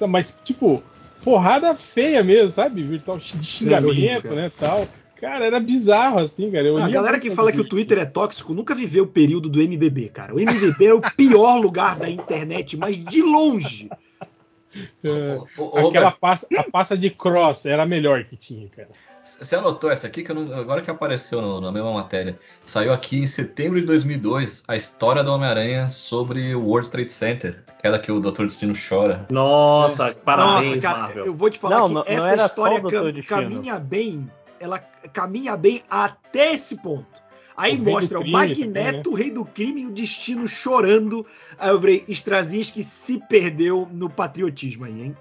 mas, 0.07 0.39
tipo, 0.45 0.83
porrada 1.25 1.75
feia 1.75 2.23
mesmo, 2.23 2.51
sabe? 2.51 2.83
Virtual 2.83 3.17
de 3.19 3.43
xingamento, 3.45 3.89
horrível, 3.89 4.23
cara. 4.23 4.35
né, 4.35 4.53
tal. 4.59 4.87
Cara, 5.23 5.47
era 5.47 5.61
bizarro, 5.61 6.19
assim, 6.19 6.51
cara. 6.51 6.67
Eu 6.67 6.77
a 6.79 6.89
galera 6.89 7.21
que 7.21 7.31
fala 7.31 7.53
que 7.53 7.61
o. 7.61 7.69
Twitter 7.69 7.97
é 7.97 8.05
tóxico 8.05 8.53
nunca 8.53 8.75
viveu 8.75 9.05
o 9.05 9.07
período 9.07 9.49
do 9.49 9.63
MBB, 9.63 10.09
cara. 10.09 10.35
O 10.35 10.41
MBB 10.41 10.85
é 10.85 10.93
o 10.95 11.01
pior 11.01 11.61
lugar 11.61 11.97
da 11.97 12.11
internet, 12.11 12.77
mas 12.77 12.97
de 12.97 13.23
longe. 13.23 13.89
É, 15.05 15.35
aquela 15.35 15.81
Roberto, 15.81 16.19
passa, 16.19 16.47
a 16.59 16.65
passa 16.65 16.99
de 16.99 17.09
cross 17.09 17.67
era 17.67 17.85
a 17.85 17.87
melhor 17.87 18.25
que 18.25 18.37
tinha, 18.37 18.69
cara. 18.69 18.89
Você 19.23 19.55
anotou 19.55 19.91
essa 19.93 20.09
aqui 20.09 20.25
que 20.25 20.33
eu 20.33 20.35
não- 20.35 20.53
agora 20.59 20.83
que 20.83 20.91
apareceu 20.91 21.41
no- 21.41 21.61
na 21.61 21.71
mesma 21.71 21.93
matéria. 21.93 22.37
Saiu 22.67 22.93
aqui 22.93 23.19
em 23.19 23.27
setembro 23.27 23.79
de 23.81 23.87
2002 23.87 24.65
a 24.67 24.75
história 24.75 25.23
do 25.23 25.31
Homem-Aranha 25.33 25.87
sobre 25.87 26.53
o 26.57 26.63
World 26.67 26.91
Trade 26.91 27.11
Center, 27.11 27.63
aquela 27.69 27.99
que 28.01 28.11
o 28.11 28.19
Dr. 28.19 28.43
Destino 28.47 28.73
chora. 28.75 29.29
Nossa, 29.31 30.13
parabéns, 30.25 30.67
Nossa, 30.71 30.81
cara, 30.81 30.99
Marvel. 30.99 31.25
eu 31.27 31.35
vou 31.35 31.49
te 31.49 31.61
falar 31.61 31.79
Não, 31.79 31.87
que 31.89 31.95
não- 31.95 32.05
não 32.05 32.11
essa 32.11 32.37
só 32.39 32.47
história 32.47 32.81
cam- 32.83 33.23
caminha 33.29 33.79
bem, 33.79 34.29
ela 34.63 34.79
caminha 34.79 35.57
bem 35.57 35.83
até 35.91 36.55
esse 36.55 36.77
ponto. 36.77 37.21
Aí 37.57 37.77
O 37.77 37.85
mostra 37.85 38.19
o 38.19 38.23
crime 38.23 38.33
Magneto, 38.37 39.03
também, 39.03 39.13
o 39.13 39.15
rei 39.15 39.31
do 39.31 39.45
crime, 39.45 39.83
e 39.83 39.87
o 39.87 39.91
destino 39.91 40.49
chorando. 40.49 41.27
Aí 41.59 41.71
eu 41.71 41.79
falei, 41.79 42.05
Straczynski 42.09 42.83
se 42.83 43.23
perdeu 43.29 43.89
no 43.93 44.09
patriotismo 44.09 44.85
aí, 44.85 45.03
hein? 45.03 45.17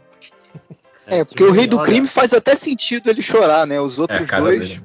É, 1.07 1.25
porque 1.25 1.43
o 1.43 1.51
rei 1.51 1.67
do 1.67 1.81
crime 1.81 2.07
faz 2.07 2.33
até 2.33 2.55
sentido 2.55 3.09
ele 3.09 3.21
chorar, 3.21 3.65
né? 3.67 3.81
Os 3.81 3.97
É 3.97 4.01
outros 4.01 4.29
casa 4.29 4.47
dois. 4.47 4.69
dele. 4.69 4.83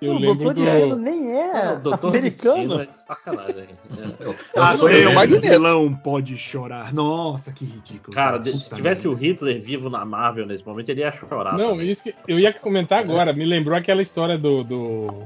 Eu 0.00 0.12
o 0.12 0.18
lembro 0.18 0.52
Doutor 0.52 0.54
do. 0.90 0.96
nem 0.96 1.32
É, 1.32 1.50
é 1.68 1.72
o 1.72 1.78
Doutor 1.80 2.20
Destino 2.20 2.52
americano. 2.52 2.82
é 2.82 2.94
sacanagem. 2.94 3.56
É. 3.64 4.24
Eu, 4.24 4.32
eu 4.32 4.36
Ah, 4.54 4.72
sei, 4.74 5.06
o 5.06 5.14
Magneto. 5.14 5.46
vilão 5.48 5.94
pode 5.94 6.36
chorar. 6.36 6.92
Nossa, 6.92 7.50
que 7.52 7.64
ridículo. 7.64 8.14
Cara, 8.14 8.36
de- 8.38 8.52
se 8.52 8.64
Puta 8.64 8.76
tivesse 8.76 9.08
o. 9.08 9.14
Hitler 9.14 9.60
vivo 9.60 9.88
na 9.88 10.04
Marvel 10.04 10.44
nesse 10.46 10.66
momento, 10.66 10.90
ele 10.90 11.00
ia 11.00 11.10
chorar. 11.12 11.56
Não, 11.56 11.70
também. 11.70 11.88
isso 11.90 12.04
que 12.04 12.14
eu 12.28 12.38
ia 12.38 12.52
comentar 12.52 12.98
agora. 12.98 13.32
Me 13.32 13.46
lembrou 13.46 13.76
aquela 13.76 14.02
história 14.02 14.36
do. 14.36 14.62
Do, 14.62 15.22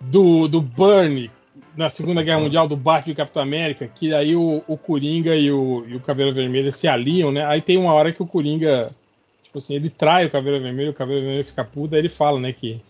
do, 0.00 0.48
do 0.48 0.60
Burnie 0.62 1.30
na 1.76 1.90
Segunda 1.90 2.22
Guerra 2.22 2.40
Mundial, 2.40 2.68
do 2.68 2.76
Batman 2.76 3.10
e 3.10 3.12
o 3.12 3.16
Capitão 3.16 3.42
América, 3.42 3.88
que 3.88 4.14
aí 4.14 4.34
o, 4.36 4.62
o 4.66 4.76
Coringa 4.76 5.34
e 5.34 5.50
o, 5.50 5.84
e 5.88 5.96
o 5.96 6.00
Caveira 6.00 6.32
Vermelha 6.32 6.70
se 6.72 6.86
aliam, 6.86 7.32
né? 7.32 7.44
Aí 7.46 7.60
tem 7.60 7.76
uma 7.76 7.92
hora 7.92 8.12
que 8.12 8.22
o 8.22 8.26
Coringa, 8.26 8.90
tipo 9.54 9.58
assim, 9.58 9.74
ele 9.74 9.88
trai 9.88 10.26
o 10.26 10.30
Caveira 10.30 10.58
Vermelho, 10.58 10.90
o 10.90 10.94
Caveira 10.94 11.20
Vermelho 11.22 11.44
fica 11.44 11.64
puto, 11.64 11.94
aí 11.94 12.00
ele 12.00 12.08
fala, 12.08 12.40
né, 12.40 12.52
que, 12.52 12.80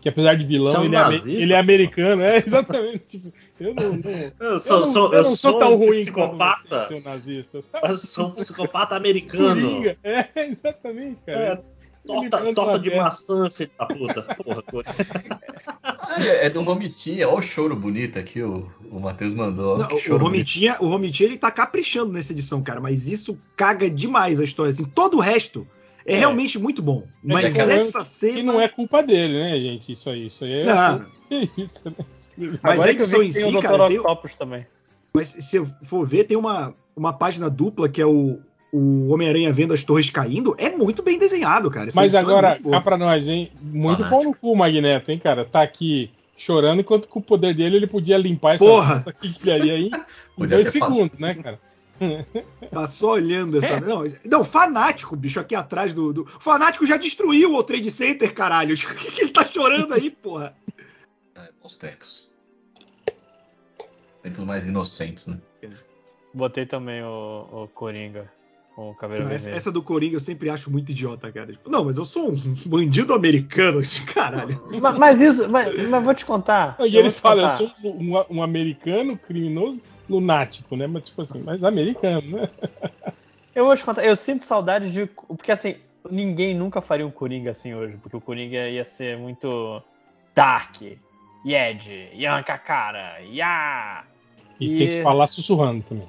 que 0.00 0.08
apesar 0.08 0.34
de 0.36 0.46
vilão, 0.46 0.72
Você 0.72 0.78
é 0.78 0.80
um 0.80 0.84
ele, 0.86 0.96
é, 0.96 0.98
nazista, 0.98 1.28
ele 1.28 1.52
é 1.52 1.56
pô. 1.56 1.60
americano. 1.60 2.22
É, 2.22 2.36
exatamente. 2.46 3.00
Tipo, 3.06 3.32
eu 3.60 3.74
não. 3.74 3.92
não 3.92 4.32
Eu 4.54 4.60
sou, 4.60 4.76
eu 4.76 4.80
não, 4.80 4.92
sou- 4.92 5.14
eu 5.14 5.22
não 5.22 5.36
sou 5.36 5.50
sou 5.52 5.58
tão 5.58 5.72
um 5.74 5.76
ruim 5.76 6.00
psicopata. 6.00 6.80
você, 6.80 6.88
seu 6.88 7.00
nazista. 7.02 7.62
sabe? 7.62 7.88
Eu 7.90 7.96
sou 7.98 8.28
um 8.28 8.30
psicopata 8.30 8.96
americano. 8.96 9.60
Coringa. 9.60 9.96
É, 10.02 10.28
exatamente, 10.48 11.22
cara. 11.26 11.40
É, 11.44 11.60
torta 12.06 12.54
torta 12.54 12.78
de 12.78 12.96
maçã, 12.96 13.50
filho 13.50 13.70
da 13.78 13.86
puta. 13.86 14.22
Porra. 14.22 14.84
Ah, 15.82 16.24
é, 16.24 16.46
é 16.46 16.50
do 16.50 16.62
Romitinha. 16.62 17.28
Olha 17.28 17.38
o 17.38 17.42
choro 17.42 17.76
bonito 17.76 18.18
aqui, 18.18 18.42
o, 18.42 18.70
o 18.90 18.98
Matheus 19.00 19.34
mandou. 19.34 19.76
Não, 19.78 19.88
que 19.88 19.94
o 19.94 19.98
bonito. 19.98 20.16
Romitinha, 20.22 20.76
o 20.80 20.88
Romitinha 20.88 21.28
ele 21.28 21.38
tá 21.38 21.50
caprichando 21.50 22.12
nessa 22.12 22.32
edição, 22.32 22.62
cara, 22.62 22.80
mas 22.80 23.08
isso 23.08 23.38
caga 23.56 23.90
demais 23.90 24.40
a 24.40 24.44
história. 24.44 24.70
Assim, 24.70 24.84
todo 24.84 25.18
o 25.18 25.20
resto 25.20 25.66
é, 26.06 26.14
É. 26.14 26.18
realmente 26.18 26.58
muito 26.58 26.82
bom. 26.82 27.04
Mas 27.22 27.52
que 27.54 27.60
é 27.60 27.76
essa 27.76 28.02
cena. 28.04 28.38
E 28.38 28.42
não 28.42 28.60
é 28.60 28.68
culpa 28.68 29.02
dele, 29.02 29.38
né, 29.38 29.58
gente? 29.60 29.92
Isso 29.92 30.08
aí, 30.10 30.26
isso 30.26 30.44
aí 30.44 30.60
é. 30.60 30.64
Não. 30.64 31.06
é 31.30 31.48
isso, 31.56 31.80
né? 31.84 31.92
Mas 32.62 32.72
Agora 32.80 32.90
a 32.90 32.94
que 32.94 33.00
eu 33.00 33.04
edição 33.04 33.20
vi 33.20 33.26
em 33.26 33.28
que 33.28 33.34
tem 33.34 33.50
si, 33.50 33.56
o 33.56 33.62
cara, 33.62 33.86
tem- 33.86 34.02
também. 34.36 34.66
Mas 35.12 35.28
se 35.28 35.56
eu 35.56 35.66
for 35.84 36.06
ver, 36.06 36.24
tem 36.24 36.36
uma, 36.36 36.74
uma 36.96 37.12
página 37.12 37.48
dupla 37.48 37.88
que 37.88 38.00
é 38.00 38.06
o, 38.06 38.40
o 38.72 39.08
Homem-Aranha 39.10 39.52
vendo 39.52 39.72
as 39.72 39.84
torres 39.84 40.10
caindo. 40.10 40.54
É 40.58 40.70
muito 40.70 41.02
bem 41.02 41.18
desenhado, 41.18 41.70
cara. 41.70 41.88
Essa 41.88 42.00
Mas 42.00 42.14
é 42.14 42.18
agora, 42.18 42.58
boa. 42.60 42.76
cá 42.76 42.80
pra 42.80 42.96
nós, 42.98 43.28
hein? 43.28 43.52
Muito 43.62 44.04
pau 44.08 44.24
no 44.24 44.34
cu 44.34 44.52
o 44.52 44.56
Magneto, 44.56 45.12
hein, 45.12 45.18
cara? 45.18 45.44
Tá 45.44 45.62
aqui 45.62 46.10
chorando, 46.36 46.80
enquanto 46.80 47.06
com 47.06 47.20
o 47.20 47.22
poder 47.22 47.54
dele 47.54 47.76
ele 47.76 47.86
podia 47.86 48.18
limpar 48.18 48.56
essa, 48.56 48.64
Porra! 48.64 49.04
essa 49.06 49.14
aí 49.54 49.88
em 50.36 50.46
dois 50.46 50.68
segundos, 50.68 51.18
né, 51.20 51.34
cara? 51.34 51.60
Tá 52.70 52.86
só 52.86 53.12
olhando 53.12 53.56
É. 53.56 53.58
essa. 53.58 53.80
Não, 53.80 54.02
não, 54.24 54.44
fanático, 54.44 55.14
bicho, 55.16 55.38
aqui 55.40 55.54
atrás 55.54 55.94
do. 55.94 56.12
do... 56.12 56.26
Fanático 56.26 56.86
já 56.86 56.96
destruiu 56.96 57.54
o 57.54 57.62
Trade 57.62 57.90
Center, 57.90 58.32
caralho. 58.32 58.74
O 58.84 58.94
que, 58.96 59.10
que 59.12 59.20
ele 59.22 59.30
tá 59.30 59.44
chorando 59.44 59.94
aí, 59.94 60.10
porra? 60.10 60.56
É, 61.34 61.50
bons 61.62 61.76
tempos. 61.76 62.30
Tempos 64.22 64.44
mais 64.44 64.66
inocentes, 64.66 65.26
né? 65.26 65.38
Botei 66.32 66.66
também 66.66 67.02
o, 67.02 67.46
o 67.52 67.68
Coringa 67.68 68.30
com 68.74 68.90
o 68.90 68.94
cabelo 68.94 69.28
Essa, 69.28 69.50
essa 69.50 69.70
do 69.70 69.82
Coringa 69.82 70.16
eu 70.16 70.20
sempre 70.20 70.50
acho 70.50 70.70
muito 70.70 70.90
idiota, 70.90 71.30
cara. 71.30 71.52
Tipo, 71.52 71.70
não, 71.70 71.84
mas 71.84 71.96
eu 71.96 72.04
sou 72.04 72.32
um 72.32 72.34
bandido 72.66 73.14
americano, 73.14 73.80
caralho. 74.12 74.60
Mas, 74.80 74.98
mas 74.98 75.20
isso, 75.20 75.48
mas, 75.48 75.88
mas 75.88 76.04
vou 76.04 76.14
te 76.14 76.26
contar. 76.26 76.76
E 76.80 76.96
eu 76.96 77.00
ele 77.00 77.10
fala, 77.10 77.42
eu 77.42 77.48
contar. 77.58 77.74
sou 77.74 77.96
um, 77.96 78.38
um 78.38 78.42
americano 78.42 79.16
criminoso 79.16 79.80
lunático, 80.08 80.76
né? 80.76 80.86
Mas 80.86 81.04
tipo 81.04 81.22
assim, 81.22 81.42
mas 81.42 81.64
americano, 81.64 82.38
né? 82.38 82.50
Eu 83.54 83.66
vou 83.66 83.76
te 83.76 83.84
contar, 83.84 84.04
eu 84.04 84.16
sinto 84.16 84.42
saudade 84.44 84.90
de. 84.90 85.06
Porque 85.06 85.52
assim, 85.52 85.76
ninguém 86.10 86.56
nunca 86.56 86.80
faria 86.80 87.06
um 87.06 87.10
Coringa 87.10 87.52
assim 87.52 87.72
hoje, 87.72 87.96
porque 87.98 88.16
o 88.16 88.20
Coringa 88.20 88.68
ia 88.68 88.84
ser 88.84 89.16
muito 89.16 89.80
dark, 90.34 90.82
Yed, 91.46 92.10
Yanka 92.14 92.58
cara, 92.58 93.20
ya! 93.20 94.04
E, 94.58 94.66
E- 94.66 94.78
tem 94.78 94.88
que 94.88 95.02
falar 95.04 95.28
sussurrando 95.28 95.84
também. 95.84 96.08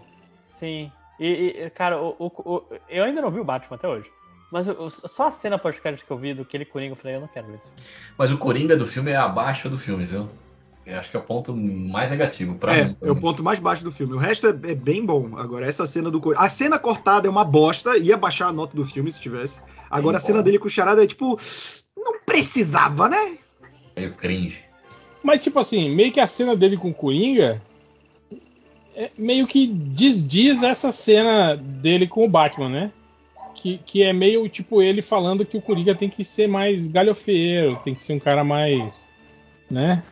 Sim. 0.49 0.91
E, 1.19 1.27
e, 1.65 1.69
cara, 1.69 2.01
o, 2.01 2.15
o- 2.17 2.31
o- 2.55 2.63
eu 2.89 3.03
ainda 3.03 3.21
não 3.21 3.29
vi 3.29 3.39
o 3.39 3.45
Batman 3.45 3.75
até 3.75 3.87
hoje. 3.87 4.09
Mas 4.51 4.65
só 4.89 5.27
a 5.27 5.31
cena 5.31 5.57
pós-crédito 5.59 6.03
que 6.05 6.11
eu 6.11 6.17
vi 6.17 6.33
do 6.33 6.41
aquele 6.41 6.65
Coringa, 6.65 6.93
eu 6.93 6.97
falei, 6.97 7.17
eu 7.17 7.21
não 7.21 7.27
quero 7.27 7.45
ver 7.47 7.57
isso. 7.57 7.71
Mas 8.17 8.31
o 8.31 8.37
Coringa 8.39 8.75
do 8.75 8.87
filme 8.87 9.11
é 9.11 9.15
abaixo 9.15 9.69
do 9.69 9.77
filme, 9.77 10.05
viu? 10.05 10.27
Eu 10.85 10.99
acho 10.99 11.09
que 11.09 11.17
é 11.17 11.19
o 11.19 11.23
ponto 11.23 11.55
mais 11.55 12.09
negativo 12.11 12.55
pra 12.55 12.75
É, 12.77 12.85
mim. 12.85 12.95
é 13.01 13.11
o 13.11 13.15
ponto 13.15 13.41
mais 13.41 13.57
baixo 13.59 13.83
do 13.83 13.91
filme. 13.91 14.13
O 14.13 14.17
resto 14.17 14.45
é, 14.47 14.49
é 14.51 14.75
bem 14.75 15.03
bom. 15.03 15.35
Agora, 15.37 15.65
essa 15.65 15.85
cena 15.85 16.11
do 16.11 16.21
Coringa. 16.21 16.43
A 16.43 16.49
cena 16.49 16.77
cortada 16.77 17.27
é 17.27 17.29
uma 17.29 17.43
bosta, 17.43 17.97
ia 17.97 18.15
baixar 18.15 18.47
a 18.47 18.51
nota 18.53 18.75
do 18.75 18.85
filme 18.85 19.11
se 19.11 19.19
tivesse. 19.19 19.63
Agora, 19.89 20.17
a 20.17 20.19
Bem 20.19 20.27
cena 20.27 20.39
bom. 20.39 20.43
dele 20.43 20.59
com 20.59 20.67
o 20.67 20.69
Charada 20.69 21.03
é 21.03 21.07
tipo. 21.07 21.39
Não 21.97 22.19
precisava, 22.23 23.09
né? 23.09 23.37
Meio 23.97 24.13
cringe. 24.13 24.59
Mas, 25.23 25.41
tipo 25.41 25.57
assim, 25.57 25.89
meio 25.89 26.11
que 26.11 26.19
a 26.19 26.27
cena 26.27 26.55
dele 26.55 26.77
com 26.77 26.89
o 26.89 26.93
Coringa 26.93 27.59
é 28.95 29.09
meio 29.17 29.47
que 29.47 29.65
desdiz 29.67 30.61
essa 30.61 30.91
cena 30.91 31.55
dele 31.57 32.07
com 32.07 32.23
o 32.23 32.29
Batman, 32.29 32.69
né? 32.69 32.91
Que, 33.55 33.79
que 33.79 34.03
é 34.03 34.13
meio 34.13 34.47
tipo 34.49 34.81
ele 34.83 35.01
falando 35.01 35.45
que 35.45 35.57
o 35.57 35.61
Coringa 35.61 35.95
tem 35.95 36.09
que 36.09 36.23
ser 36.23 36.45
mais 36.47 36.87
galhofeiro, 36.89 37.79
tem 37.83 37.95
que 37.95 38.03
ser 38.03 38.13
um 38.13 38.19
cara 38.19 38.43
mais. 38.43 39.05
né? 39.71 40.03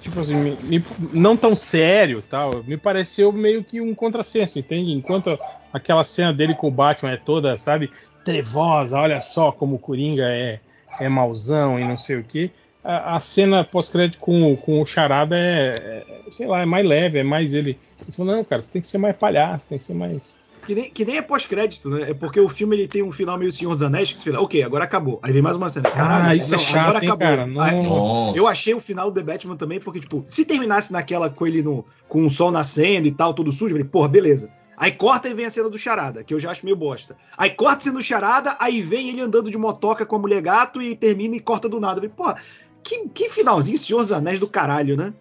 Tipo 0.00 0.20
assim, 0.20 0.34
me- 0.34 0.58
me- 0.62 0.84
não 1.12 1.36
tão 1.36 1.54
sério 1.54 2.22
tal. 2.22 2.64
Me 2.64 2.76
pareceu 2.76 3.32
meio 3.32 3.62
que 3.62 3.80
um 3.80 3.94
contrassenso, 3.94 4.58
entende? 4.58 4.92
Enquanto 4.92 5.38
aquela 5.72 6.02
cena 6.04 6.32
dele 6.32 6.54
com 6.54 6.68
o 6.68 6.72
Batman 6.72 7.12
é 7.12 7.16
toda, 7.16 7.56
sabe, 7.58 7.90
trevosa, 8.24 8.98
olha 8.98 9.20
só 9.20 9.52
como 9.52 9.76
o 9.76 9.78
Coringa 9.78 10.24
é, 10.28 10.60
é 10.98 11.08
mauzão 11.08 11.78
e 11.78 11.84
não 11.84 11.96
sei 11.96 12.16
o 12.16 12.24
que 12.24 12.50
a, 12.82 13.16
a 13.16 13.20
cena 13.20 13.64
pós-crédito 13.64 14.18
com, 14.18 14.54
com 14.56 14.80
o 14.80 14.86
Charada 14.86 15.36
é, 15.38 16.04
é, 16.26 16.30
sei 16.30 16.46
lá, 16.46 16.62
é 16.62 16.66
mais 16.66 16.86
leve, 16.86 17.18
é 17.18 17.22
mais 17.22 17.52
ele. 17.54 17.78
Ele 18.06 18.16
falou, 18.16 18.34
não, 18.36 18.44
cara, 18.44 18.62
você 18.62 18.72
tem 18.72 18.82
que 18.82 18.88
ser 18.88 18.98
mais 18.98 19.16
palhaço, 19.16 19.68
tem 19.68 19.78
que 19.78 19.84
ser 19.84 19.94
mais. 19.94 20.39
Que 20.66 20.74
nem, 20.74 20.90
que 20.90 21.04
nem 21.04 21.16
é 21.16 21.22
pós-crédito, 21.22 21.88
né? 21.88 22.10
É 22.10 22.14
porque 22.14 22.38
o 22.38 22.48
filme 22.48 22.76
ele 22.76 22.86
tem 22.86 23.02
um 23.02 23.10
final 23.10 23.38
meio 23.38 23.50
Senhor 23.50 23.72
dos 23.72 23.82
Anéis 23.82 24.12
que 24.12 24.20
você 24.20 24.30
fala, 24.30 24.42
ok, 24.42 24.62
agora 24.62 24.84
acabou. 24.84 25.18
Aí 25.22 25.32
vem 25.32 25.42
mais 25.42 25.56
uma 25.56 25.68
cena. 25.68 25.90
Caralho, 25.90 26.28
ah, 26.30 26.34
isso 26.34 26.50
não, 26.50 26.56
é 26.58 26.62
chato, 26.62 26.76
agora 26.88 27.04
hein, 27.04 27.10
acabou. 27.10 27.26
cara? 27.28 27.42
Aí- 27.44 27.82
Não. 27.82 27.82
Nossa. 27.82 28.38
Eu 28.38 28.46
achei 28.46 28.74
o 28.74 28.80
final 28.80 29.10
do 29.10 29.14
The 29.20 29.32
Batman 29.32 29.56
também, 29.56 29.80
porque, 29.80 30.00
tipo, 30.00 30.24
se 30.28 30.44
terminasse 30.44 30.92
naquela 30.92 31.30
com 31.30 31.46
ele 31.46 31.62
no, 31.62 31.84
com 32.08 32.24
o 32.26 32.30
sol 32.30 32.50
nascendo 32.50 33.08
e 33.08 33.10
tal, 33.10 33.32
todo 33.34 33.50
sujo, 33.50 33.66
eu 33.74 33.78
falei, 33.78 33.84
porra, 33.84 34.08
beleza. 34.08 34.50
Aí 34.76 34.92
corta 34.92 35.28
e 35.28 35.34
vem 35.34 35.44
a 35.44 35.50
cena 35.50 35.68
do 35.68 35.76
Charada, 35.78 36.22
que 36.24 36.32
eu 36.32 36.38
já 36.38 36.50
acho 36.50 36.64
meio 36.64 36.76
bosta. 36.76 37.16
Aí 37.36 37.50
corta 37.50 37.82
sendo 37.82 37.98
do 37.98 38.02
Charada, 38.02 38.56
aí 38.58 38.80
vem 38.80 39.08
ele 39.10 39.20
andando 39.20 39.50
de 39.50 39.58
motoca 39.58 40.06
com 40.06 40.16
a 40.16 40.18
mulher 40.18 40.40
gato 40.40 40.80
e 40.80 40.94
termina 40.96 41.36
e 41.36 41.40
corta 41.40 41.68
do 41.68 41.78
nada. 41.80 41.94
Eu 41.98 42.02
falei, 42.02 42.10
porra, 42.16 42.36
que, 42.82 43.08
que 43.08 43.28
finalzinho 43.28 43.76
Senhor 43.76 43.98
dos 44.00 44.12
Anéis 44.12 44.40
do 44.40 44.46
caralho, 44.48 44.96
né? 44.96 45.12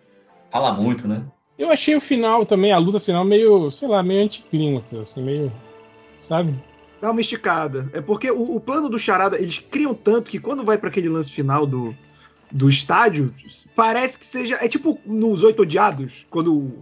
Fala 0.52 0.74
muito, 0.74 1.08
né? 1.10 1.24
Eu 1.60 1.70
achei 1.70 1.94
o 1.94 2.00
final 2.02 2.46
também, 2.46 2.72
a 2.72 2.78
luta 2.78 3.02
final, 3.02 3.26
meio, 3.26 3.70
sei 3.70 3.90
lá, 3.90 4.02
meio 4.02 4.24
anticlímax, 4.24 4.94
assim, 4.96 5.22
meio. 5.22 5.52
Sabe? 6.22 6.56
Dá 7.02 7.12
uma 7.12 7.22
esticada. 7.22 7.90
É 7.94 8.00
porque 8.02 8.32
o, 8.32 8.56
o 8.56 8.60
plano 8.62 8.88
do 8.90 8.98
Charada, 8.98 9.38
eles 9.38 9.60
criam 9.60 9.94
tanto 9.94 10.32
que 10.32 10.40
quando 10.40 10.64
vai 10.64 10.78
pra 10.78 10.90
aquele 10.90 11.10
lance 11.10 11.30
final 11.32 11.66
do, 11.66 11.94
do 12.50 12.70
estádio, 12.70 13.34
parece 13.76 14.18
que 14.18 14.26
seja. 14.26 14.58
É 14.62 14.68
tipo 14.70 15.00
nos 15.06 15.44
Oito 15.44 15.62
Odiados, 15.64 16.26
quando 16.30 16.54
o, 16.54 16.82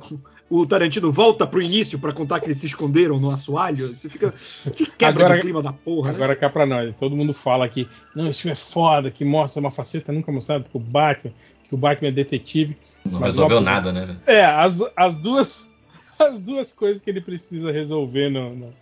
o 0.61 0.65
Tarantino 0.65 1.11
volta 1.11 1.45
pro 1.45 1.61
início 1.61 1.99
pra 1.99 2.13
contar 2.13 2.39
que 2.39 2.45
eles 2.47 2.57
se 2.59 2.65
esconderam 2.67 3.19
no 3.19 3.29
assoalho. 3.31 3.93
Você 3.93 4.09
fica. 4.09 4.31
Que 4.75 4.85
quebra 4.91 5.23
Agora- 5.25 5.35
de 5.37 5.41
clima 5.41 5.61
da 5.61 5.73
porra, 5.73 6.09
né? 6.09 6.15
Agora 6.15 6.35
cá 6.35 6.49
pra 6.49 6.65
nós, 6.67 6.95
todo 6.99 7.15
mundo 7.15 7.33
fala 7.33 7.67
que 7.67 7.87
não, 8.15 8.27
esse 8.27 8.41
filme 8.43 8.53
é 8.53 8.55
foda, 8.55 9.09
que 9.11 9.25
mostra 9.25 9.59
uma 9.59 9.71
faceta 9.71 10.11
nunca 10.11 10.31
mostrada 10.31 10.63
pro 10.69 10.79
Batman, 10.79 11.33
que 11.67 11.75
o 11.75 11.77
Batman 11.77 12.09
é 12.09 12.11
detetive. 12.11 12.77
Não 13.05 13.19
Mas 13.19 13.29
resolveu 13.31 13.57
uma- 13.57 13.63
nada, 13.71 13.91
né? 13.91 14.17
É, 14.25 14.43
as, 14.45 14.81
as 14.95 15.15
duas 15.17 15.71
as 16.19 16.39
duas 16.39 16.73
coisas 16.73 17.01
que 17.01 17.09
ele 17.09 17.21
precisa 17.21 17.71
resolver 17.71 18.29
no, 18.29 18.55
no- 18.55 18.73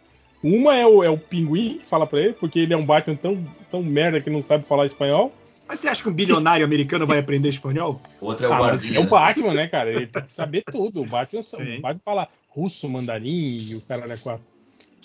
uma 0.44 0.76
é 0.76 0.86
o, 0.86 1.04
é 1.04 1.10
o 1.10 1.18
pinguim 1.18 1.80
que 1.80 1.86
fala 1.88 2.06
pra 2.06 2.20
ele, 2.20 2.34
porque 2.34 2.60
ele 2.60 2.74
é 2.74 2.78
um 2.78 2.86
Batman 2.86 3.16
tão, 3.16 3.44
tão 3.72 3.82
merda 3.84 4.22
que 4.22 4.30
não 4.30 4.42
sabe 4.42 4.68
falar 4.68 4.86
espanhol. 4.86 5.34
Mas 5.68 5.80
você 5.80 5.88
acha 5.88 6.04
que 6.04 6.10
um 6.10 6.14
bilionário 6.14 6.64
americano 6.64 7.08
vai 7.08 7.18
aprender 7.18 7.50
espanhol? 7.50 8.00
O 8.22 8.28
outro 8.28 8.46
é 8.46 8.50
o 8.50 8.54
Ah, 8.54 8.58
guardinha. 8.60 8.98
é 8.98 9.00
o 9.00 9.04
né? 9.06 9.10
Batman, 9.10 9.54
né, 9.56 9.68
cara? 9.68 9.92
Ele 9.92 10.06
tem 10.06 10.22
que 10.22 10.32
saber 10.32 10.62
tudo. 10.72 11.02
O 11.02 11.06
Batman, 11.08 11.42
Sim. 11.42 11.78
o 11.78 11.82
Batman 11.82 12.02
fala 12.06 12.28
russo, 12.50 12.88
mandarim 12.88 13.58
e 13.58 13.76
o 13.76 13.82
caralho 13.82 14.14
é 14.14 14.18
quatro. 14.18 14.46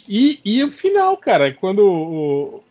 E, 0.06 0.38
e 0.44 0.62
o 0.62 0.70
final, 0.70 1.16
cara, 1.16 1.48
é 1.48 1.50
quando 1.52 1.78
o. 1.86 2.62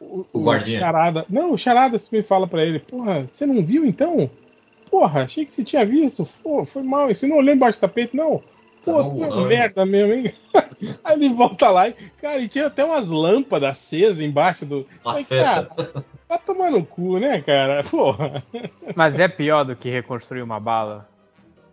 O, 0.00 0.24
O 0.32 0.40
guardinha. 0.40 0.78
Charada. 0.80 1.24
Não, 1.28 1.52
o 1.52 1.58
Charada 1.58 1.98
me 2.12 2.22
fala 2.22 2.46
pra 2.46 2.64
ele: 2.64 2.78
Porra, 2.78 3.26
você 3.26 3.44
não 3.46 3.64
viu 3.64 3.84
então? 3.84 4.30
Porra, 4.90 5.24
achei 5.24 5.44
que 5.44 5.52
você 5.52 5.64
tinha 5.64 5.84
visto. 5.84 6.26
Pô, 6.42 6.64
foi 6.64 6.82
mal. 6.82 7.08
Você 7.08 7.26
não 7.26 7.36
olhou 7.38 7.54
embaixo 7.54 7.78
do 7.78 7.82
tapete, 7.82 8.16
não? 8.16 8.42
Pô, 8.84 9.02
Tá 9.02 9.10
tu 9.10 9.24
é 9.24 9.26
bom, 9.28 9.36
não. 9.36 9.46
merda 9.46 9.84
mesmo, 9.84 10.12
hein? 10.12 10.32
Aí 11.04 11.16
ele 11.16 11.28
volta 11.30 11.68
lá 11.70 11.88
e, 11.88 11.92
cara, 12.20 12.38
e 12.38 12.48
tinha 12.48 12.68
até 12.68 12.84
umas 12.84 13.08
lâmpadas 13.08 13.70
acesas 13.70 14.20
embaixo 14.20 14.64
do. 14.64 14.86
Maceta. 15.04 15.42
cara, 15.42 16.04
vai 16.28 16.38
tomar 16.38 16.70
no 16.70 16.84
cu, 16.86 17.18
né, 17.18 17.40
cara? 17.42 17.82
Porra. 17.90 18.44
Mas 18.94 19.18
é 19.18 19.26
pior 19.26 19.64
do 19.64 19.74
que 19.74 19.90
reconstruir 19.90 20.42
uma 20.42 20.60
bala 20.60 21.08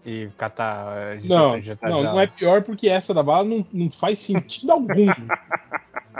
e 0.06 0.28
catar 0.38 1.18
Não, 1.24 1.56
não, 1.84 2.04
não 2.04 2.20
é 2.20 2.28
pior 2.28 2.64
porque 2.64 2.89
essa 2.89 3.14
da 3.14 3.22
bala 3.24 3.43
não, 3.43 3.66
não 3.72 3.91
faz 3.91 4.20
sentido 4.20 4.72
algum. 4.72 5.06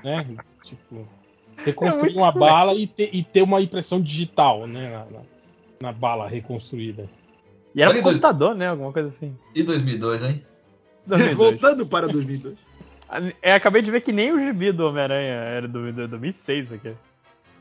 né? 0.04 0.28
Tipo, 0.64 1.08
reconstruir 1.66 2.14
É 2.16 2.18
uma 2.18 2.30
ruim. 2.30 2.40
bala 2.40 2.74
e 2.76 2.88
ter, 2.88 3.10
e 3.14 3.24
ter 3.24 3.42
uma 3.42 3.62
impressão 3.62 4.02
digital, 4.02 4.68
né? 4.68 4.90
Na, 4.90 5.06
na- 5.20 5.26
na 5.82 5.92
bala 5.92 6.28
reconstruída. 6.30 7.10
E 7.76 7.82
era 7.82 7.90
pro 7.92 8.00
em 8.00 8.04
dois- 8.04 8.16
computador, 8.16 8.56
né? 8.56 8.68
Alguma 8.70 8.92
coisa 8.94 9.10
assim. 9.10 9.36
E 9.54 9.64
2002, 9.64 10.24
hein? 10.24 10.44
2002. 11.06 11.36
Voltando 11.60 11.86
para 11.86 12.08
2002. 12.08 12.56
É, 13.42 13.54
acabei 13.54 13.82
de 13.82 13.92
ver 13.92 14.02
que 14.02 14.12
nem 14.12 14.32
o 14.32 14.40
gibi 14.40 14.72
do 14.72 14.88
Homem-Aranha 14.88 15.34
era 15.34 15.68
do, 15.68 15.92
do 15.92 16.08
2006 16.08 16.72
aqui. 16.72 16.94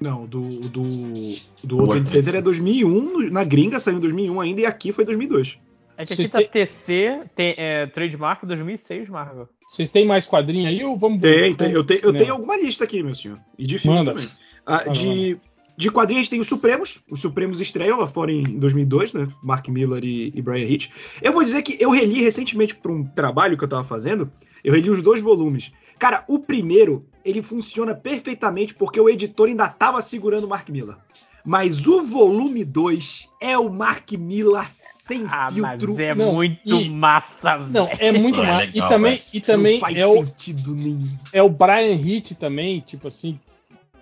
Não, 0.01 0.25
do, 0.27 0.41
do, 0.61 0.69
do 0.69 0.81
O 0.83 0.85
World 0.87 1.41
World 1.75 1.91
Trade 1.93 2.09
Center 2.09 2.35
é 2.37 2.43
2001, 2.43 3.31
na 3.31 3.45
gringa 3.45 3.79
saiu 3.79 3.99
em 3.99 4.01
2001 4.01 4.41
ainda 4.41 4.61
e 4.63 4.67
aqui 4.67 4.93
foi 4.93 5.05
2002. 5.05 5.59
Aqui 5.97 6.17
Vocês 6.17 6.31
tá 6.31 6.39
têm- 6.39 6.49
TC, 6.49 7.21
tem, 7.37 7.55
é, 7.57 7.87
trademark 7.87 8.45
2006, 8.45 9.09
Marvel. 9.09 9.49
Vocês 9.69 9.93
têm 9.93 10.07
mais 10.07 10.27
quadrinho 10.27 10.69
aí 10.69 10.85
ou 10.85 10.97
vamos 10.97 11.21
Tem, 11.21 11.55
tem. 11.55 11.71
Eu, 11.71 11.85
tenho, 11.85 12.01
eu 12.03 12.13
tenho 12.13 12.33
alguma 12.33 12.57
lista 12.57 12.85
aqui, 12.85 13.03
meu 13.03 13.15
senhor. 13.15 13.39
E 13.59 13.67
de 13.67 13.79
filme 13.79 13.99
Manda. 13.99 14.13
também. 14.15 14.29
Ah, 14.67 14.79
Manda, 14.87 14.93
de, 14.93 15.37
de 15.77 15.91
quadrinhos 15.91 16.21
a 16.21 16.23
gente 16.25 16.31
tem 16.31 16.41
os 16.41 16.49
Supremos. 16.49 17.03
Os 17.11 17.21
Supremos 17.21 17.61
estreiam 17.61 17.99
lá 17.99 18.07
fora 18.07 18.33
em 18.33 18.59
2002, 18.59 19.13
né? 19.13 19.29
Mark 19.43 19.69
Miller 19.69 20.03
e, 20.05 20.33
e 20.35 20.43
Brian 20.43 20.67
Hitch. 20.67 20.89
Eu 21.21 21.33
vou 21.33 21.45
dizer 21.45 21.63
que 21.63 21.77
eu 21.83 21.91
reli 21.91 22.23
recentemente 22.23 22.75
para 22.75 22.93
um 22.93 23.05
trabalho 23.05 23.57
que 23.57 23.65
eu 23.65 23.69
tava 23.69 23.85
fazendo. 23.85 24.31
Eu 24.65 24.73
reli 24.75 24.91
os 24.91 25.03
dois 25.03 25.21
volumes. 25.21 25.73
Cara, 25.99 26.25
o 26.29 26.39
primeiro, 26.39 27.07
ele 27.25 27.43
funciona 27.43 27.95
perfeitamente 27.95 28.75
porque 28.75 29.01
o 29.01 29.09
editor 29.09 29.49
ainda 29.49 29.69
tava 29.69 30.01
segurando 30.01 30.45
o 30.45 30.49
Mark 30.49 30.69
Miller. 30.69 30.97
Mas 31.45 31.87
o 31.87 32.03
volume 32.03 32.65
2 32.65 33.29
é 33.41 33.59
o 33.59 33.69
Mark 33.69 34.13
Miller 34.13 34.65
sem 34.69 35.25
Ah, 35.29 35.49
filtro. 35.51 35.93
mas 35.95 35.99
é 36.01 36.15
Não, 36.15 36.33
muito 36.35 36.77
e- 36.81 36.89
massa, 36.89 37.59
Não, 37.59 37.89
é 37.99 38.13
muito 38.13 38.41
É 38.41 38.47
mais. 38.47 38.73
legal, 38.73 38.87
e 38.87 38.89
também, 38.89 39.23
e 39.33 39.41
também 39.41 39.73
não 39.75 39.81
faz 39.81 39.99
é, 39.99 40.07
o, 40.07 40.13
sentido 40.25 40.75
nenhum. 40.75 41.09
é 41.33 41.43
o 41.43 41.49
Brian 41.51 41.95
Hitch 41.95 42.33
também, 42.39 42.81
tipo 42.81 43.09
assim, 43.09 43.39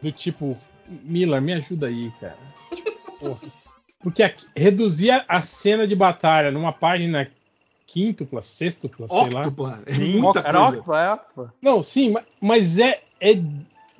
do 0.02 0.12
tipo, 0.12 0.56
Miller, 0.86 1.40
me 1.40 1.52
ajuda 1.54 1.86
aí, 1.86 2.12
cara. 2.20 2.36
Porra. 3.18 3.38
Porque 4.02 4.22
aqui, 4.22 4.46
reduzir 4.56 5.10
a- 5.10 5.24
a 5.28 5.42
cena 5.42 5.86
de 5.86 5.94
batalha 5.94 6.50
numa 6.50 6.72
página 6.72 7.30
quíntupla, 7.86 8.40
sextupla, 8.42 9.08
sei 9.08 9.30
lá. 9.30 9.40
Octupla. 9.40 9.82
É 9.86 9.94
Sim, 9.94 10.20
muita 10.20 10.38
era 10.40 10.60
coisa. 10.60 10.76
ótimo, 10.78 10.94
é 10.94 11.10
ótimo. 11.12 11.52
Não, 11.60 11.82
sim, 11.82 12.10
ma- 12.12 12.22
mas 12.40 12.78
é, 12.78 13.02
é 13.20 13.34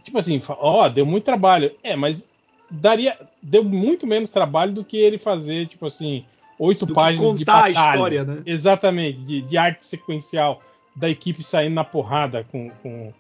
tipo 0.05 0.17
assim, 0.19 0.41
ó, 0.49 0.89
deu 0.89 1.05
muito 1.05 1.25
trabalho. 1.25 1.75
É, 1.83 1.97
mas 1.97 2.30
daria, 2.71 3.19
deu 3.43 3.65
muito 3.65 4.07
menos 4.07 4.31
trabalho 4.31 4.73
do 4.73 4.85
que 4.85 4.97
ele 4.97 5.19
fazer, 5.19 5.67
tipo 5.67 5.87
assim, 5.87 6.25
oito 6.59 6.87
Do 6.87 6.95
páginas 6.95 7.39
de 7.39 7.45
contar 7.45 7.53
a 7.53 7.69
batalha. 7.69 7.91
história, 7.93 8.25
né? 8.25 8.43
Exatamente, 8.47 9.21
de, 9.21 9.43
de 9.43 9.57
arte 9.57 9.87
sequencial 9.87 10.63
da 10.95 11.09
equipe 11.09 11.43
saindo 11.43 11.75
na 11.75 11.85
porrada 11.85 12.45
com, 12.51 12.71
com, 12.83 13.13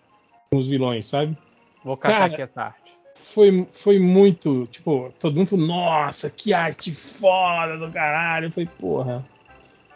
com 0.51 0.59
os 0.59 0.69
vilões, 0.69 1.07
sabe? 1.07 1.37
Vou 1.85 1.97
catar 1.97 2.19
Cara, 2.19 2.33
aqui 2.33 2.43
essa 2.43 2.63
arte. 2.65 2.93
Foi, 3.15 3.67
foi 3.73 3.99
muito, 3.99 4.67
tipo, 4.67 5.13
todo 5.19 5.37
mundo 5.37 5.49
falou, 5.49 5.67
nossa, 5.67 6.31
que 6.31 6.53
arte 6.53 6.95
foda 6.95 7.79
do 7.79 7.91
caralho. 7.91 8.47
Eu 8.47 8.53
falei, 8.53 8.69
porra. 8.79 9.25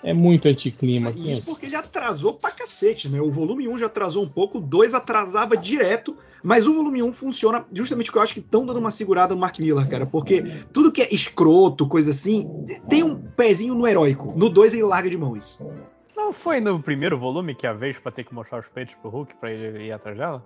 É 0.04 0.12
muito 0.12 0.46
anticlima. 0.46 1.10
Isso 1.16 1.42
porque 1.42 1.64
ele 1.64 1.74
atrasou 1.74 2.34
pra 2.34 2.50
cacete, 2.50 3.08
né? 3.08 3.22
O 3.22 3.30
volume 3.30 3.66
1 3.66 3.78
já 3.78 3.86
atrasou 3.86 4.22
um 4.22 4.28
pouco, 4.28 4.58
o 4.58 4.60
2 4.60 4.92
atrasava 4.92 5.56
direto, 5.56 6.14
mas 6.42 6.66
o 6.66 6.74
volume 6.74 7.02
1 7.02 7.10
funciona 7.14 7.64
justamente 7.72 8.06
porque 8.06 8.18
eu 8.18 8.22
acho 8.22 8.34
que 8.34 8.40
estão 8.40 8.66
dando 8.66 8.78
uma 8.78 8.90
segurada 8.90 9.34
no 9.34 9.40
Mark 9.40 9.58
Miller, 9.58 9.88
cara. 9.88 10.04
Porque 10.04 10.42
tudo 10.74 10.92
que 10.92 11.00
é 11.00 11.12
escroto, 11.12 11.88
coisa 11.88 12.10
assim, 12.10 12.46
tem 12.86 13.02
um 13.02 13.16
pezinho 13.16 13.74
no 13.74 13.88
heróico. 13.88 14.34
No 14.36 14.50
2 14.50 14.74
ele 14.74 14.82
larga 14.82 15.08
de 15.08 15.16
mão 15.16 15.34
isso. 15.34 15.66
Não 16.14 16.34
foi 16.34 16.60
no 16.60 16.78
primeiro 16.82 17.18
volume 17.18 17.54
que 17.54 17.66
a 17.66 17.72
vez 17.72 17.98
pra 17.98 18.12
ter 18.12 18.24
que 18.24 18.34
mostrar 18.34 18.60
os 18.60 18.66
peitos 18.66 18.94
pro 18.96 19.08
Hulk 19.08 19.34
pra 19.36 19.50
ele 19.50 19.86
ir 19.86 19.92
atrás 19.92 20.18
dela? 20.18 20.44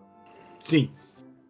Sim. 0.60 0.90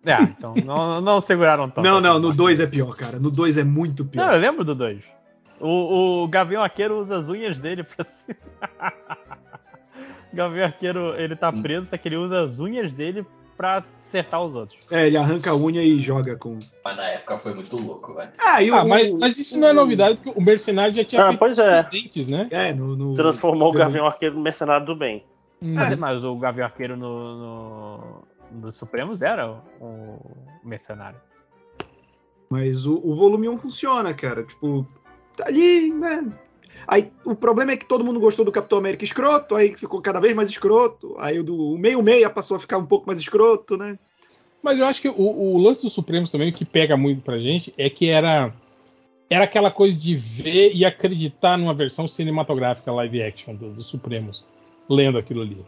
É, 0.02 0.22
então 0.22 0.54
não, 0.64 1.00
não 1.02 1.20
seguraram 1.20 1.68
tanto. 1.68 1.84
Não, 1.84 2.00
não, 2.00 2.12
assim, 2.12 2.20
no 2.22 2.28
Mark 2.28 2.38
2 2.38 2.60
é 2.60 2.66
pior, 2.66 2.96
cara. 2.96 3.18
No 3.18 3.30
2 3.30 3.58
é 3.58 3.64
muito 3.64 4.02
Não, 4.04 4.10
pior. 4.10 4.32
eu 4.34 4.40
lembro 4.40 4.64
do 4.64 4.74
2. 4.74 5.17
O, 5.60 6.22
o 6.24 6.28
Gavião 6.28 6.62
Arqueiro 6.62 6.98
usa 7.00 7.16
as 7.18 7.28
unhas 7.28 7.58
dele 7.58 7.82
pra 7.82 8.04
o 8.04 8.08
Gavião 10.36 10.66
Arqueiro, 10.66 11.14
ele 11.20 11.34
tá 11.34 11.52
preso, 11.52 11.86
só 11.86 11.96
que 11.96 12.08
ele 12.08 12.16
usa 12.16 12.42
as 12.42 12.60
unhas 12.60 12.92
dele 12.92 13.26
pra 13.56 13.82
acertar 14.06 14.42
os 14.42 14.54
outros. 14.54 14.78
É, 14.90 15.06
ele 15.06 15.16
arranca 15.16 15.50
a 15.50 15.56
unha 15.56 15.82
e 15.82 15.98
joga 15.98 16.36
com. 16.36 16.58
Mas 16.84 16.96
na 16.96 17.04
época 17.08 17.38
foi 17.38 17.54
muito 17.54 17.76
louco, 17.76 18.14
velho. 18.14 18.30
Ah, 18.38 18.62
e 18.62 18.70
o. 18.70 18.74
Ah, 18.76 18.84
mas, 18.84 19.10
mas 19.12 19.38
isso 19.38 19.58
não 19.58 19.68
é 19.68 19.72
novidade, 19.72 20.16
porque 20.18 20.38
o 20.38 20.42
Mercenário 20.42 20.94
já 20.94 21.04
tinha 21.04 21.22
Ah, 21.24 21.28
feito 21.36 21.60
é. 21.60 21.80
os 21.80 21.86
dentes, 21.88 22.28
né? 22.28 22.46
É, 22.50 22.72
no. 22.72 22.94
no- 22.96 23.14
Transformou 23.16 23.70
o 23.70 23.72
no- 23.72 23.78
Gavião 23.78 24.06
Arqueiro 24.06 24.34
no 24.36 24.40
mercenário 24.42 24.86
do 24.86 24.94
bem. 24.94 25.24
Hum. 25.60 25.74
Mas, 25.74 25.98
mas 25.98 26.24
o 26.24 26.36
Gavião 26.36 26.66
Arqueiro 26.66 26.96
no, 26.96 27.36
no, 28.52 28.60
dos 28.60 28.76
Supremos 28.76 29.22
era 29.22 29.50
o, 29.50 29.56
o 29.80 30.20
mercenário. 30.62 31.18
Mas 32.48 32.86
o, 32.86 32.94
o 32.94 33.16
volume 33.16 33.48
1 33.48 33.56
funciona, 33.58 34.14
cara. 34.14 34.44
Tipo, 34.44 34.86
ali, 35.44 35.92
né? 35.92 36.26
Aí 36.86 37.10
o 37.24 37.34
problema 37.34 37.72
é 37.72 37.76
que 37.76 37.86
todo 37.86 38.04
mundo 38.04 38.18
gostou 38.20 38.44
do 38.44 38.52
Capitão 38.52 38.78
América 38.78 39.04
escroto, 39.04 39.54
aí 39.54 39.74
ficou 39.76 40.00
cada 40.00 40.20
vez 40.20 40.34
mais 40.34 40.48
escroto. 40.48 41.14
Aí 41.18 41.38
o 41.38 41.44
do 41.44 41.76
meio-meia 41.76 42.30
passou 42.30 42.56
a 42.56 42.60
ficar 42.60 42.78
um 42.78 42.86
pouco 42.86 43.06
mais 43.06 43.20
escroto, 43.20 43.76
né? 43.76 43.98
Mas 44.62 44.78
eu 44.78 44.86
acho 44.86 45.02
que 45.02 45.08
o, 45.08 45.14
o 45.16 45.58
lance 45.58 45.82
dos 45.82 45.92
Supremos 45.92 46.30
também, 46.30 46.48
o 46.48 46.52
que 46.52 46.64
pega 46.64 46.96
muito 46.96 47.20
pra 47.22 47.38
gente, 47.38 47.72
é 47.76 47.88
que 47.90 48.08
era 48.08 48.52
era 49.30 49.44
aquela 49.44 49.70
coisa 49.70 49.98
de 49.98 50.16
ver 50.16 50.72
e 50.74 50.86
acreditar 50.86 51.58
numa 51.58 51.74
versão 51.74 52.08
cinematográfica 52.08 52.90
live 52.90 53.22
action 53.22 53.54
do- 53.54 53.70
dos 53.72 53.86
Supremos, 53.86 54.42
lendo 54.88 55.18
aquilo 55.18 55.42
ali. 55.42 55.58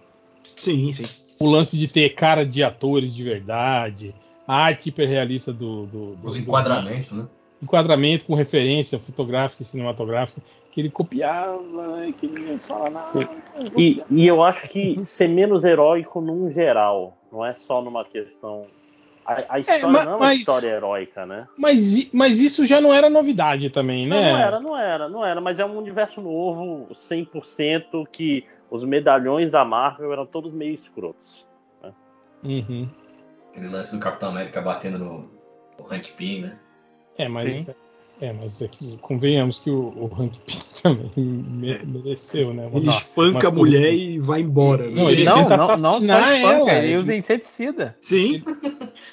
Sim, 0.57 0.91
sim. 0.93 1.05
O 1.39 1.47
lance 1.49 1.77
de 1.77 1.87
ter 1.87 2.11
cara 2.15 2.45
de 2.47 2.63
atores 2.63 3.15
de 3.15 3.23
verdade, 3.23 4.15
a 4.49 4.57
arte 4.57 4.89
hiperrealista 4.89 5.53
do, 5.53 5.85
do, 5.87 6.15
do 6.17 6.27
Os 6.29 6.35
do- 6.35 6.41
enquadramentos, 6.41 7.13
né? 7.13 7.27
Enquadramento 7.63 8.25
com 8.25 8.35
referência 8.35 8.99
fotográfica 8.99 9.63
e 9.63 9.67
cinematográfica, 9.67 10.41
que 10.71 10.81
ele 10.81 10.91
copiava, 10.91 12.07
e 12.07 12.13
que 12.13 12.27
ninguém 12.27 12.59
fala 12.59 12.89
nada. 12.91 13.29
E, 13.77 14.03
e 14.11 14.27
eu 14.27 14.43
acho 14.43 14.69
que 14.69 15.05
ser 15.05 15.29
menos 15.29 15.65
heróico 15.65 16.21
num 16.21 16.51
geral, 16.51 17.17
não 17.31 17.45
é 17.45 17.55
só 17.67 17.83
numa 17.83 18.05
questão. 18.05 18.67
A, 19.27 19.55
a 19.55 19.59
história 19.61 19.87
ma- 19.87 20.05
não 20.05 20.13
é 20.13 20.17
uma 20.17 20.27
mas- 20.27 20.39
história 20.41 20.69
heróica, 20.69 21.27
né? 21.27 21.47
Mas, 21.57 22.11
mas 22.13 22.41
isso 22.41 22.65
já 22.65 22.81
não 22.81 22.93
era 22.93 23.11
novidade 23.11 23.69
também, 23.71 24.07
Não, 24.07 24.17
né? 24.21 24.33
não 24.33 24.39
era, 24.39 24.61
não 24.61 24.77
era, 24.79 25.09
não 25.09 25.27
era, 25.27 25.41
mas 25.41 25.59
é 25.59 25.65
um 25.65 25.77
universo 25.77 26.21
novo, 26.21 26.89
100%, 27.11 28.07
que 28.11 28.45
os 28.71 28.83
medalhões 28.85 29.51
da 29.51 29.65
Marvel 29.65 30.13
eram 30.13 30.25
todos 30.25 30.53
meio 30.53 30.75
escrotos. 30.75 31.45
Uhum. 32.43 32.89
Aquele 33.51 33.69
lance 33.69 33.93
do 33.95 34.01
Capitão 34.01 34.31
América 34.31 34.63
batendo 34.63 34.99
no, 34.99 35.31
no 35.79 35.93
Hank 35.93 36.13
Pym, 36.13 36.41
né? 36.43 36.59
É, 37.21 37.29
mas, 37.29 37.53
Sim. 37.53 37.67
é, 38.21 38.33
mas 38.33 38.63
aqui, 38.63 38.99
convenhamos 39.03 39.59
que 39.59 39.71
o, 39.71 39.79
o 39.81 40.11
Hank 40.19 40.39
Pym 40.47 40.59
também 40.83 41.11
me- 41.17 41.79
mereceu, 41.85 42.53
né? 42.55 42.69
Ele 42.73 42.89
espanca 42.89 43.49
a 43.49 43.51
mulher 43.51 43.93
e 43.93 44.19
vai 44.19 44.41
embora. 44.41 44.89
né? 44.89 44.95
Não, 44.97 45.11
ele 45.11 45.25
não, 45.25 45.35
tenta 45.35 45.51
não, 45.51 45.59
não 45.59 45.67
só 45.67 45.73
assassinar 45.75 46.35
espanca, 46.37 46.55
ela, 46.71 46.73
ele 46.79 46.87
ele- 46.89 46.97
usa 46.99 47.15
inseticida. 47.15 47.97
Sim. 48.01 48.43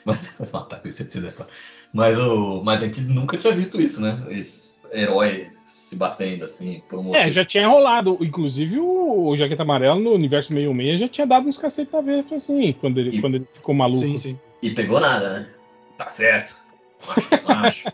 Mas 0.05 0.35
matar 0.53 0.81
com 0.81 0.87
inseticida 0.87 1.27
é 1.27 1.31
foda. 1.31 1.49
Mas, 1.93 2.17
o, 2.19 2.61
mas 2.63 2.83
a 2.83 2.85
gente 2.85 3.01
nunca 3.01 3.37
tinha 3.37 3.55
visto 3.55 3.81
isso, 3.81 4.01
né? 4.01 4.25
Esse 4.29 4.71
herói 4.93 5.49
se 5.65 5.95
batendo 5.97 6.45
assim 6.45 6.81
por 6.89 6.99
um 6.99 7.09
É, 7.09 7.19
motivo. 7.19 7.31
já 7.31 7.43
tinha 7.45 7.67
rolado. 7.67 8.17
Inclusive 8.21 8.79
o, 8.79 9.27
o 9.29 9.35
Jaqueta 9.35 9.63
Amarela 9.63 9.99
no 9.99 10.13
universo 10.13 10.47
66 10.53 10.99
já 10.99 11.07
tinha 11.09 11.27
dado 11.27 11.47
uns 11.47 11.57
cacete 11.57 11.93
a 11.95 12.01
ver 12.01 12.23
assim, 12.31 12.71
quando 12.73 12.99
ele, 12.99 13.17
E- 13.17 13.21
quando 13.21 13.35
ele 13.35 13.47
ficou 13.51 13.75
maluco. 13.75 13.99
Sim, 13.99 14.17
sim. 14.17 14.39
E 14.61 14.71
pegou 14.71 14.99
nada, 14.99 15.39
né? 15.39 15.47
Tá 15.97 16.07
certo. 16.07 16.55
Macho. 17.45 17.87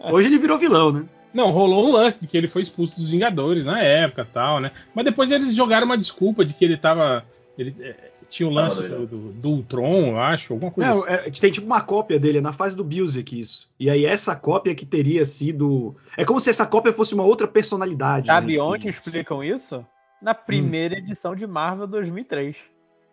Hoje 0.12 0.28
ele 0.28 0.38
virou 0.38 0.58
vilão, 0.58 0.92
né? 0.92 1.04
Não, 1.32 1.50
rolou 1.50 1.88
um 1.88 1.92
lance 1.92 2.20
de 2.20 2.26
que 2.26 2.36
ele 2.36 2.48
foi 2.48 2.62
expulso 2.62 2.96
dos 2.96 3.10
Vingadores 3.10 3.64
na 3.64 3.80
época 3.80 4.26
tal, 4.30 4.60
né? 4.60 4.70
Mas 4.94 5.04
depois 5.04 5.30
eles 5.30 5.54
jogaram 5.54 5.86
uma 5.86 5.96
desculpa 5.96 6.44
de 6.44 6.52
que 6.52 6.64
ele 6.64 6.76
tava. 6.76 7.24
Ele 7.56 7.74
é, 7.80 8.12
tinha 8.28 8.48
o 8.48 8.52
lance 8.52 8.82
do, 8.86 9.06
do, 9.06 9.32
do 9.32 9.48
Ultron, 9.50 10.08
eu 10.08 10.20
acho, 10.20 10.54
alguma 10.54 10.70
coisa 10.70 10.90
Não, 10.90 11.04
assim. 11.04 11.28
é, 11.28 11.30
tem 11.30 11.52
tipo 11.52 11.66
uma 11.66 11.82
cópia 11.82 12.18
dele, 12.18 12.38
é 12.38 12.40
na 12.40 12.52
fase 12.52 12.74
do 12.74 12.82
Busiek 12.82 13.38
isso. 13.38 13.70
E 13.78 13.90
aí 13.90 14.06
essa 14.06 14.34
cópia 14.34 14.74
que 14.74 14.86
teria 14.86 15.24
sido. 15.24 15.94
É 16.16 16.24
como 16.24 16.40
se 16.40 16.50
essa 16.50 16.66
cópia 16.66 16.92
fosse 16.92 17.14
uma 17.14 17.24
outra 17.24 17.46
personalidade. 17.46 18.26
Sabe 18.26 18.56
né? 18.56 18.62
onde 18.62 18.88
explicam 18.88 19.42
isso? 19.42 19.84
Na 20.20 20.34
primeira 20.34 20.96
edição 20.96 21.34
de 21.34 21.46
Marvel 21.46 21.86
2003. 21.86 22.56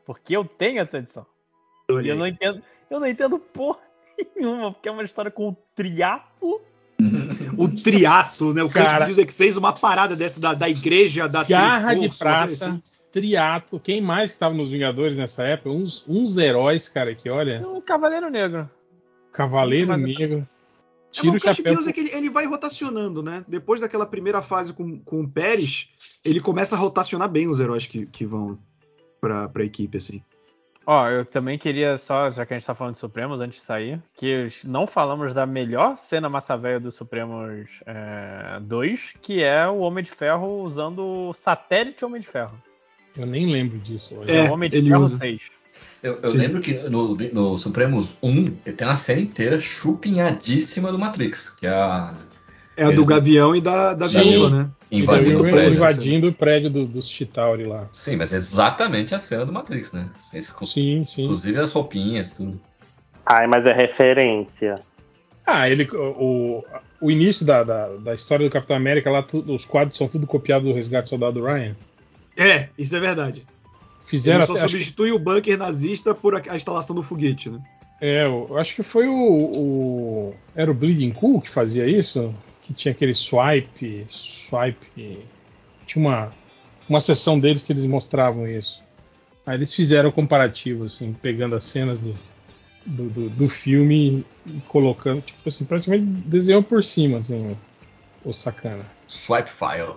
Porque 0.06 0.36
eu 0.36 0.46
tenho 0.46 0.82
essa 0.82 0.98
edição. 0.98 1.26
E 2.04 2.08
eu 2.08 2.16
não 2.16 2.28
entendo, 2.28 2.62
eu 2.90 3.00
não 3.00 3.08
entendo 3.08 3.40
porra 3.40 3.80
nenhuma, 4.36 4.72
porque 4.72 4.88
é 4.90 4.92
uma 4.92 5.04
história 5.04 5.32
com 5.32 5.50
o 5.50 5.58
triatlo. 5.76 6.62
O 7.58 7.68
triato, 7.70 8.54
né? 8.54 8.62
O 8.64 8.70
Cara- 8.70 8.98
Kurt 8.98 9.08
Busiek 9.10 9.32
fez 9.34 9.56
uma 9.58 9.72
parada 9.74 10.16
dessa 10.16 10.40
da, 10.40 10.54
da 10.54 10.70
igreja 10.70 11.28
da 11.28 11.44
Garra 11.44 11.94
de 11.94 12.02
Triforce, 12.10 12.20
prata, 12.20 12.52
assim. 12.52 12.84
triato. 13.12 13.80
Quem 13.80 14.02
mais 14.02 14.32
estava 14.32 14.54
nos 14.54 14.70
Vingadores 14.70 15.16
nessa 15.18 15.44
época? 15.46 15.70
Uns, 15.70 16.06
uns 16.08 16.38
heróis, 16.38 16.90
cara, 16.90 17.16
que 17.16 17.30
olha. 17.30 17.66
Um 17.68 17.80
Cavaleiro 17.82 18.30
Negro. 18.30 18.70
Cavaleiro 19.32 19.88
Mas- 19.90 20.02
Negro. 20.02 20.48
É, 20.48 20.60
Tira 21.12 21.30
o 21.30 21.34
mas 21.34 21.42
o 21.42 21.46
Kurt 21.46 21.56
chapéu. 21.58 21.76
Busiek, 21.76 22.00
ele, 22.00 22.10
ele 22.14 22.30
vai 22.30 22.46
rotacionando, 22.46 23.24
né? 23.24 23.44
Depois 23.48 23.82
daquela 23.82 24.06
primeira 24.06 24.42
fase 24.44 24.74
com, 24.74 25.00
com 25.00 25.22
o 25.22 25.28
Pérez, 25.28 25.90
ele 26.24 26.40
começa 26.40 26.76
a 26.76 26.80
rotacionar 26.80 27.28
bem 27.28 27.48
os 27.48 27.60
heróis 27.60 27.88
que, 27.88 28.06
que 28.06 28.26
vão 28.26 28.60
pra, 29.20 29.50
pra 29.50 29.64
equipe, 29.66 29.98
assim. 29.98 30.22
Ó, 30.86 31.08
eu 31.08 31.24
também 31.24 31.58
queria 31.58 31.98
só, 31.98 32.32
já 32.32 32.46
que 32.46 32.54
a 32.54 32.58
gente 32.58 32.66
tá 32.66 32.74
falando 32.74 32.94
de 32.94 33.00
Supremos 33.00 33.40
antes 33.42 33.60
de 33.60 33.66
sair, 33.66 34.02
que 34.16 34.48
não 34.66 34.88
falamos 34.88 35.34
da 35.36 35.46
melhor 35.46 35.96
cena 35.98 36.28
massa 36.30 36.58
velha 36.58 36.80
do 36.80 36.92
Supremos 36.92 37.68
é, 37.86 38.60
2, 38.62 39.14
que 39.22 39.44
é 39.44 39.68
o 39.68 39.80
Homem 39.80 40.04
de 40.04 40.10
Ferro 40.10 40.64
usando 40.64 41.00
o 41.30 41.34
satélite 41.34 42.04
Homem 42.04 42.22
de 42.22 42.28
Ferro. 42.28 42.60
Eu 43.16 43.28
nem 43.28 43.46
lembro 43.52 43.78
disso. 43.80 44.16
olha. 44.20 44.32
É, 44.32 44.50
o 44.50 44.54
Homem 44.54 44.70
de 44.70 44.82
Ferro 44.82 45.02
usa. 45.04 45.18
6. 45.18 45.42
Eu, 46.02 46.20
eu 46.24 46.34
lembro 46.34 46.60
que 46.60 46.74
no, 46.90 47.16
no 47.16 47.58
Supremos 47.58 48.18
1 48.24 48.46
tem 48.76 48.88
uma 48.88 48.96
série 48.96 49.22
inteira 49.22 49.60
chupinhadíssima 49.60 50.92
do 50.92 50.98
Matrix, 50.98 51.50
que 51.52 51.68
é 51.68 51.70
a 51.70 52.16
É 52.76 52.84
a 52.86 52.88
do 52.88 52.94
Eles- 52.94 53.06
Gavião 53.06 53.56
e 53.56 53.62
da, 53.62 53.94
da 53.94 54.08
Sim. 54.10 54.24
Viúva, 54.24 54.50
né? 54.64 54.70
Invadindo 54.92 55.38
o 55.38 55.42
prédio. 55.42 55.74
Invadindo 55.74 56.28
o 56.30 56.34
prédio 56.34 56.70
do- 56.70 56.86
dos 56.86 57.08
Chitauri 57.08 57.64
lá. 57.66 57.88
Sim, 57.92 58.16
mas 58.16 58.34
é 58.34 58.38
exatamente 58.38 59.14
a 59.14 59.20
cena 59.20 59.46
do 59.46 59.52
Matrix, 59.54 59.92
né? 59.92 60.10
Esse- 60.34 60.54
Sim, 60.66 61.06
sim. 61.08 61.24
inclusive 61.26 61.60
as 61.60 61.72
roupinhas, 61.72 62.32
tudo. 62.32 62.60
Ai, 63.26 63.46
mas 63.48 63.66
é 63.66 63.74
referência. 63.74 64.82
Ah, 65.46 65.70
ele, 65.70 65.88
o, 65.94 66.64
o 67.02 67.12
início 67.12 67.46
da, 67.46 67.64
da, 67.64 67.88
da 67.98 68.14
história 68.16 68.48
do 68.48 68.52
Capitão 68.52 68.76
América, 68.76 69.10
lá 69.12 69.22
tu- 69.24 69.44
os 69.48 69.66
quadros 69.66 69.98
são 69.98 70.08
tudo 70.08 70.26
copiados 70.28 70.68
do 70.68 70.74
Resgate 70.74 71.04
do 71.06 71.10
Soldado 71.10 71.44
Ryan. 71.44 71.76
É, 72.38 72.70
isso 72.78 72.96
é 72.96 73.00
verdade. 73.00 73.46
Fizeram 74.06 74.40
Ele 74.40 74.48
só 74.48 74.54
até, 74.54 74.62
acho 74.64 74.68
que- 74.70 74.80
substitui 74.82 75.12
o 75.12 75.20
bunker 75.20 75.58
nazista 75.58 76.16
por 76.16 76.36
a, 76.36 76.42
a 76.50 76.56
instalação 76.56 76.96
do 76.96 77.04
foguete, 77.04 77.50
né? 77.50 77.60
É, 78.02 78.26
eu 78.26 78.58
acho 78.58 78.74
que 78.76 78.82
foi 78.84 79.08
o, 79.08 79.14
o- 79.14 80.36
Era 80.56 80.72
o 80.72 80.74
Bleeding 80.74 81.12
Cool 81.12 81.42
que 81.42 81.50
fazia 81.50 81.86
isso? 81.86 82.34
Que 82.70 82.74
tinha 82.76 82.92
aquele 82.92 83.14
swipe. 83.16 84.06
Swipe. 84.12 85.26
Tinha 85.86 86.06
uma, 86.08 86.32
uma 86.88 87.02
sessão 87.02 87.40
deles 87.40 87.64
que 87.64 87.74
eles 87.74 87.86
mostravam 87.86 88.48
isso. 88.48 88.82
Aí 89.46 89.56
eles 89.56 89.74
fizeram 89.74 90.10
o 90.10 90.14
comparativo, 90.14 90.84
assim, 90.86 91.12
pegando 91.14 91.56
as 91.56 91.64
cenas 91.64 92.00
do, 92.00 92.16
do, 92.86 93.10
do- 93.10 93.30
do 93.32 93.50
filme 93.50 94.24
e 94.46 94.60
colocando, 94.68 95.22
tipo 95.24 95.50
assim, 95.50 95.66
praticamente 95.66 96.06
desenhou 96.06 96.62
por 96.62 96.84
cima, 96.84 97.18
assim, 97.18 97.58
o, 98.24 98.32
sacana. 98.32 98.86
Swipe 99.08 99.50
File. 99.50 99.96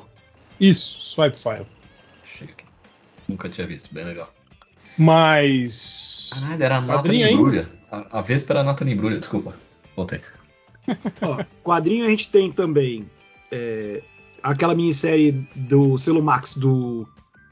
Isso, 0.59 0.99
swipe 1.01 1.39
file. 1.39 1.67
Chique. 2.39 2.65
Nunca 3.29 3.49
tinha 3.51 3.67
visto, 3.67 3.93
bem 3.93 4.05
legal. 4.05 4.33
Mas. 4.97 6.31
Caralho, 6.33 6.63
era 6.63 6.77
a 6.77 6.81
Nathalie? 6.81 7.25
Embrulha. 7.31 7.69
A, 7.91 8.19
a 8.19 8.23
Vespa 8.23 8.53
era 8.55 8.61
a 8.61 8.65
Nathalie 8.65 8.95
Embrulha, 8.95 9.19
desculpa. 9.19 9.55
Voltei. 9.97 10.21
Ó, 11.21 11.45
quadrinho 11.63 12.05
a 12.05 12.09
gente 12.09 12.31
tem 12.31 12.51
também 12.51 13.07
é, 13.51 14.03
aquela 14.43 14.75
minissérie 14.75 15.33
do 15.55 15.97
selo 15.99 16.23
Max 16.23 16.57
do, 16.57 17.07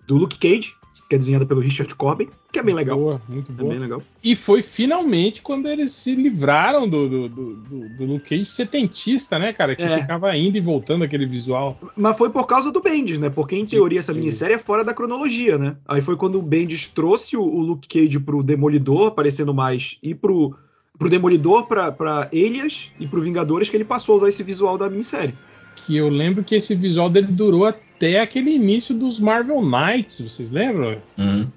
do 0.06 0.16
Luke 0.16 0.38
Cage, 0.38 0.74
que 1.08 1.16
é 1.16 1.18
desenhada 1.18 1.44
pelo 1.44 1.60
Richard 1.60 1.92
Corbin, 1.96 2.28
que 2.52 2.58
é 2.58 2.62
bem 2.62 2.74
legal. 2.74 2.96
Boa, 2.96 3.22
muito 3.28 3.50
É 3.50 3.54
boa. 3.54 3.70
bem 3.70 3.80
legal. 3.80 4.02
E 4.22 4.36
foi 4.36 4.62
finalmente 4.62 5.42
quando 5.42 5.68
eles 5.68 5.92
se 5.92 6.14
livraram 6.14 6.88
do, 6.88 7.08
do, 7.08 7.28
do, 7.28 7.88
do, 7.96 8.04
Luke 8.04 8.28
Cage 8.28 8.44
setentista, 8.44 9.36
né, 9.38 9.52
cara? 9.52 9.74
Que 9.74 9.82
É. 9.82 9.98
ficava 9.98 10.36
indo 10.36 10.56
e 10.56 10.60
voltando 10.60 11.02
aquele 11.02 11.26
visual. 11.26 11.78
Mas 11.96 12.16
foi 12.16 12.30
por 12.30 12.46
causa 12.46 12.70
do 12.70 12.80
Bendis, 12.80 13.18
né? 13.18 13.28
Porque 13.28 13.56
em 13.56 13.66
teoria 13.66 13.98
essa 13.98 14.14
minissérie 14.14 14.54
é 14.54 14.58
fora 14.58 14.84
da 14.84 14.94
cronologia, 14.94 15.58
né? 15.58 15.76
Aí 15.86 16.00
foi 16.00 16.16
quando 16.16 16.38
o 16.38 16.42
Bendis 16.42 16.86
trouxe 16.86 17.36
o, 17.36 17.42
o 17.42 17.60
Luke 17.60 17.88
Cage 17.88 18.20
pro 18.20 18.42
Demolidor, 18.44 19.08
aparecendo 19.08 19.52
mais, 19.52 19.98
e 20.00 20.14
pro, 20.14 20.56
pro 21.00 21.08
Demolidor, 21.08 21.66
pra, 21.66 21.90
pra 21.90 22.28
Elias 22.30 22.90
e 23.00 23.08
pro 23.08 23.22
Vingadores, 23.22 23.70
que 23.70 23.76
ele 23.76 23.86
passou 23.86 24.12
a 24.12 24.16
usar 24.16 24.28
esse 24.28 24.42
visual 24.42 24.76
da 24.76 24.88
minissérie. 24.90 25.34
Que 25.74 25.96
eu 25.96 26.10
lembro 26.10 26.44
que 26.44 26.54
esse 26.54 26.74
visual 26.74 27.08
dele 27.08 27.28
durou 27.28 27.64
até 27.64 28.20
aquele 28.20 28.50
início 28.50 28.94
dos 28.94 29.18
Marvel 29.18 29.62
Knights, 29.62 30.20
vocês 30.20 30.50
lembram? 30.50 30.98
Uhum. 31.16 31.48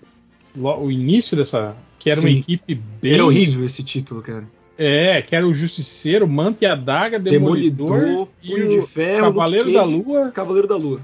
O 0.55 0.89
início 0.89 1.35
dessa. 1.35 1.75
Que 1.99 2.09
era 2.09 2.21
uma 2.21 2.29
Sim. 2.29 2.39
equipe 2.39 2.75
bem. 3.01 3.15
Era 3.15 3.25
horrível 3.25 3.65
esse 3.65 3.83
título, 3.83 4.21
cara. 4.21 4.47
É, 4.77 5.21
que 5.21 5.35
era 5.35 5.45
o 5.45 5.53
Justiceiro, 5.53 6.27
Manta 6.27 6.63
e 6.63 6.67
a 6.67 6.73
Daga, 6.73 7.19
Demolidor, 7.19 7.99
Demolidor, 7.99 8.27
e 8.41 8.53
o 8.55 8.69
de 8.69 8.87
Ferro, 8.87 9.23
Cavaleiro 9.23 9.65
Luke 9.65 9.77
da 9.77 9.83
Lua. 9.83 10.31
Cavaleiro 10.31 10.67
da 10.67 10.77
Lua. 10.77 11.01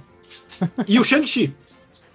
E 0.87 0.97
o 0.97 1.03
Shang-Chi. 1.03 1.53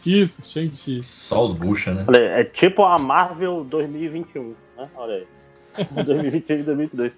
Isso, 0.05 0.43
Shang-Chi. 0.47 1.03
Só 1.03 1.45
os 1.45 1.53
bucha, 1.53 1.93
né? 1.93 2.05
Olha, 2.09 2.19
é 2.19 2.45
tipo 2.45 2.83
a 2.83 2.99
Marvel 2.99 3.65
2021, 3.65 4.55
né? 4.77 4.89
Olha 4.97 5.17
aí. 5.17 5.27
2021 5.91 6.57
e 6.57 6.63
2022. 6.63 7.13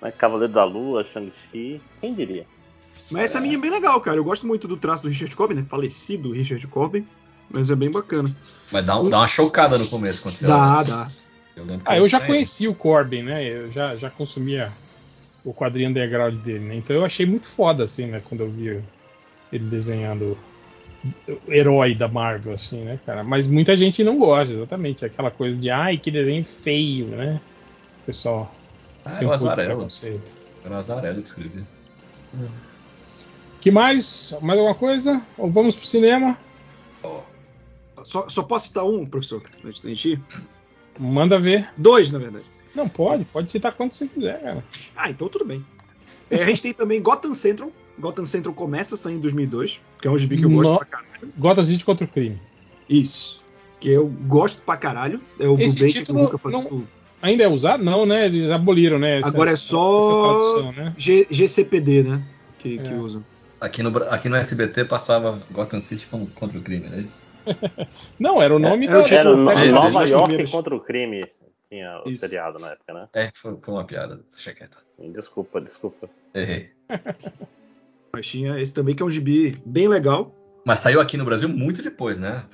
Né? 0.00 0.10
Cavaleiro 0.12 0.52
da 0.52 0.64
Lua, 0.64 1.04
Shang-Chi, 1.12 1.80
quem 2.00 2.14
diria? 2.14 2.44
Mas 3.10 3.24
essa 3.24 3.40
minha 3.40 3.56
é 3.56 3.60
bem 3.60 3.70
legal, 3.70 4.00
cara. 4.00 4.16
Eu 4.16 4.24
gosto 4.24 4.46
muito 4.46 4.66
do 4.66 4.76
traço 4.76 5.02
do 5.02 5.08
Richard 5.08 5.34
Corbin, 5.36 5.54
né? 5.54 5.66
Falecido 5.68 6.32
Richard 6.32 6.66
Corbin. 6.68 7.06
Mas 7.50 7.70
é 7.70 7.76
bem 7.76 7.90
bacana. 7.90 8.34
Mas 8.70 8.86
dá, 8.86 8.98
um- 8.98 9.10
dá 9.10 9.18
uma 9.18 9.26
chocada 9.26 9.76
no 9.76 9.86
começo 9.86 10.22
quando 10.22 10.36
você 10.36 10.46
olha. 10.46 10.54
Dá, 10.54 10.82
dá. 10.82 11.08
Eu, 11.54 11.64
Ah, 11.84 11.98
eu 11.98 12.08
já 12.08 12.16
estranhei. 12.18 12.36
conheci 12.36 12.66
o 12.68 12.74
Corbin, 12.74 13.22
né? 13.22 13.44
Eu 13.46 13.70
já, 13.70 13.94
já 13.96 14.08
consumia 14.08 14.72
o 15.44 15.52
quadrinho 15.52 15.90
underground 15.90 16.34
dele, 16.40 16.64
né? 16.64 16.76
Então 16.76 16.96
eu 16.96 17.04
achei 17.04 17.26
muito 17.26 17.46
foda, 17.46 17.84
assim, 17.84 18.06
né? 18.06 18.22
Quando 18.26 18.40
eu 18.42 18.50
vi 18.50 18.80
ele 19.52 19.64
desenhando 19.66 20.38
o 21.28 21.52
herói 21.52 21.94
da 21.94 22.08
Marvel, 22.08 22.54
assim, 22.54 22.82
né, 22.84 22.98
cara? 23.04 23.22
Mas 23.22 23.46
muita 23.46 23.76
gente 23.76 24.02
não 24.02 24.18
gosta, 24.18 24.54
exatamente. 24.54 25.04
Aquela 25.04 25.30
coisa 25.30 25.58
de, 25.58 25.68
ai, 25.68 25.98
que 25.98 26.10
desenho 26.10 26.44
feio, 26.44 27.06
né? 27.08 27.40
O 28.02 28.06
pessoal 28.06 28.52
Ah, 29.04 29.10
tem 29.18 29.26
é 29.28 29.30
o 29.30 29.30
um. 29.30 29.88
Era 30.64 30.74
o 30.74 30.78
Azarelo 30.78 31.22
que 31.22 31.28
escrevia. 31.28 31.66
Que 33.60 33.70
mais? 33.70 34.36
Mais 34.42 34.58
alguma 34.58 34.74
coisa? 34.74 35.22
Ou 35.38 35.50
vamos 35.50 35.76
pro 35.76 35.86
cinema? 35.86 36.36
Ó, 37.02 37.20
Só, 38.04 38.28
só 38.28 38.42
posso 38.42 38.68
citar 38.68 38.84
um, 38.84 39.06
professor, 39.06 39.42
antes 39.64 39.82
da 39.82 39.88
gente 39.88 40.12
ir? 40.12 40.20
Manda 40.98 41.38
ver. 41.38 41.68
Dois, 41.76 42.10
na 42.10 42.18
verdade. 42.18 42.44
Não, 42.74 42.88
pode, 42.88 43.24
pode 43.26 43.50
citar 43.50 43.72
quanto 43.72 43.94
você 43.94 44.06
quiser, 44.08 44.40
cara. 44.40 44.64
Ah, 44.96 45.10
então 45.10 45.28
tudo 45.28 45.44
bem. 45.44 45.64
É, 46.30 46.42
a 46.42 46.46
gente 46.46 46.62
tem 46.62 46.72
também 46.72 47.00
Gotham 47.02 47.34
Central. 47.34 47.70
Gotham 47.98 48.24
Central 48.26 48.54
começa 48.54 48.94
a 48.94 48.98
sair 48.98 49.14
em 49.14 49.20
2002, 49.20 49.80
que 50.00 50.08
é 50.08 50.10
um 50.10 50.16
gibi 50.18 50.38
que 50.38 50.44
eu 50.44 50.50
gosto 50.50 50.70
No- 50.72 50.78
pra 50.78 50.86
caralho. 50.86 51.32
Gotham 51.38 51.64
City 51.64 51.84
contra 51.84 52.04
o 52.04 52.08
crime. 52.08 52.40
Isso. 52.88 53.42
Que 53.78 53.90
eu 53.90 54.06
gosto 54.08 54.62
pra 54.64 54.76
caralho. 54.76 55.20
É 55.38 55.46
o 55.46 55.58
Esse 55.58 55.76
Brubaker 55.76 55.92
que 55.92 55.98
título 56.00 56.22
nunca 56.22 56.38
faz 56.38 56.52
não- 56.54 56.64
tudo. 56.64 56.88
Ainda 57.22 57.44
é 57.44 57.48
usado? 57.48 57.82
Não, 57.84 58.04
né? 58.04 58.26
Eles 58.26 58.50
aboliram, 58.50 58.98
né? 58.98 59.18
essa- 59.20 59.28
Agora 59.28 59.50
é 59.52 59.56
só- 59.56 60.52
tradução, 60.56 60.72
né? 60.72 60.94
G- 60.98 61.26
GCPD, 61.30 62.02
né? 62.02 62.22
Que, 62.58 62.78
que 62.78 62.90
É. 62.92 62.96
usam. 62.96 63.24
Aqui 63.60 63.82
no, 63.82 63.96
aqui 64.04 64.28
no 64.28 64.36
SBT 64.36 64.84
passava 64.84 65.40
Gotham 65.52 65.80
City 65.80 66.06
como 66.10 66.26
contra 66.26 66.58
o 66.58 66.62
crime, 66.62 66.88
não 66.88 66.98
é 66.98 67.00
isso? 67.02 67.22
Não, 68.18 68.42
era 68.42 68.54
o 68.54 68.58
nome 68.58 68.86
É, 68.86 68.90
é 68.90 68.92
da, 68.92 69.00
o 69.00 69.04
título 69.04 69.20
Era 69.20 69.30
da 69.30 69.36
no- 69.36 69.44
série, 69.44 69.56
série. 69.58 69.68
né? 69.72 69.74
Nova 69.78 70.00
das 70.00 70.10
York 70.10 70.50
contra 70.50 70.74
o 70.74 70.80
crime. 70.80 71.24
Tinha 71.70 72.02
o 72.04 72.08
Isso. 72.08 72.20
seriado 72.20 72.58
na 72.58 72.70
época, 72.72 72.92
né? 72.92 73.08
É, 73.14 73.30
foi, 73.34 73.56
foi 73.62 73.74
uma 73.74 73.84
piada. 73.84 74.20
Deixa 74.32 74.52
quieto. 74.52 74.76
Desculpa, 75.12 75.60
desculpa. 75.60 76.08
Errei. 76.34 76.70
Mas 78.12 78.26
tinha 78.26 78.60
esse 78.60 78.74
também 78.74 78.94
que 78.94 79.02
é 79.02 79.06
um 79.06 79.10
gibi 79.10 79.56
bem 79.64 79.88
legal. 79.88 80.34
Mas 80.64 80.80
saiu 80.80 81.00
aqui 81.00 81.16
no 81.16 81.24
Brasil 81.24 81.48
muito 81.48 81.82
depois, 81.82 82.18
né? 82.18 82.44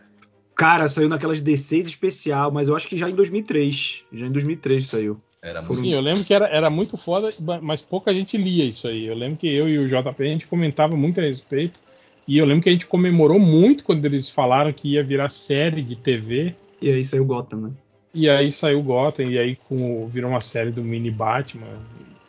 Cara, 0.58 0.88
saiu 0.88 1.08
naquelas 1.08 1.40
D6 1.40 1.86
especial, 1.86 2.50
mas 2.50 2.66
eu 2.66 2.74
acho 2.74 2.88
que 2.88 2.98
já 2.98 3.08
em 3.08 3.14
2003. 3.14 4.02
Já 4.12 4.26
em 4.26 4.32
2003 4.32 4.84
saiu. 4.84 5.20
Era 5.40 5.62
muito. 5.62 5.76
Sim, 5.76 5.92
eu 5.92 6.00
lembro 6.00 6.24
que 6.24 6.34
era, 6.34 6.46
era 6.48 6.68
muito 6.68 6.96
foda, 6.96 7.32
mas 7.62 7.80
pouca 7.80 8.12
gente 8.12 8.36
lia 8.36 8.64
isso 8.64 8.88
aí. 8.88 9.06
Eu 9.06 9.14
lembro 9.14 9.38
que 9.38 9.46
eu 9.46 9.68
e 9.68 9.78
o 9.78 9.86
JP 9.86 10.20
a 10.20 10.26
gente 10.26 10.48
comentava 10.48 10.96
muito 10.96 11.20
a 11.20 11.22
respeito. 11.22 11.78
E 12.26 12.36
eu 12.36 12.44
lembro 12.44 12.64
que 12.64 12.68
a 12.68 12.72
gente 12.72 12.86
comemorou 12.86 13.38
muito 13.38 13.84
quando 13.84 14.04
eles 14.04 14.28
falaram 14.28 14.72
que 14.72 14.94
ia 14.94 15.04
virar 15.04 15.30
série 15.30 15.80
de 15.80 15.94
TV. 15.94 16.56
E 16.82 16.90
aí 16.90 17.04
saiu 17.04 17.24
Gotham, 17.24 17.60
né? 17.60 17.70
E 18.12 18.28
aí 18.28 18.50
saiu 18.50 18.82
Gotham, 18.82 19.26
e 19.30 19.38
aí 19.38 19.54
com, 19.68 20.02
o- 20.02 20.08
virou 20.08 20.28
uma 20.30 20.40
série 20.40 20.72
do 20.72 20.82
Mini 20.82 21.10
Batman, 21.10 21.68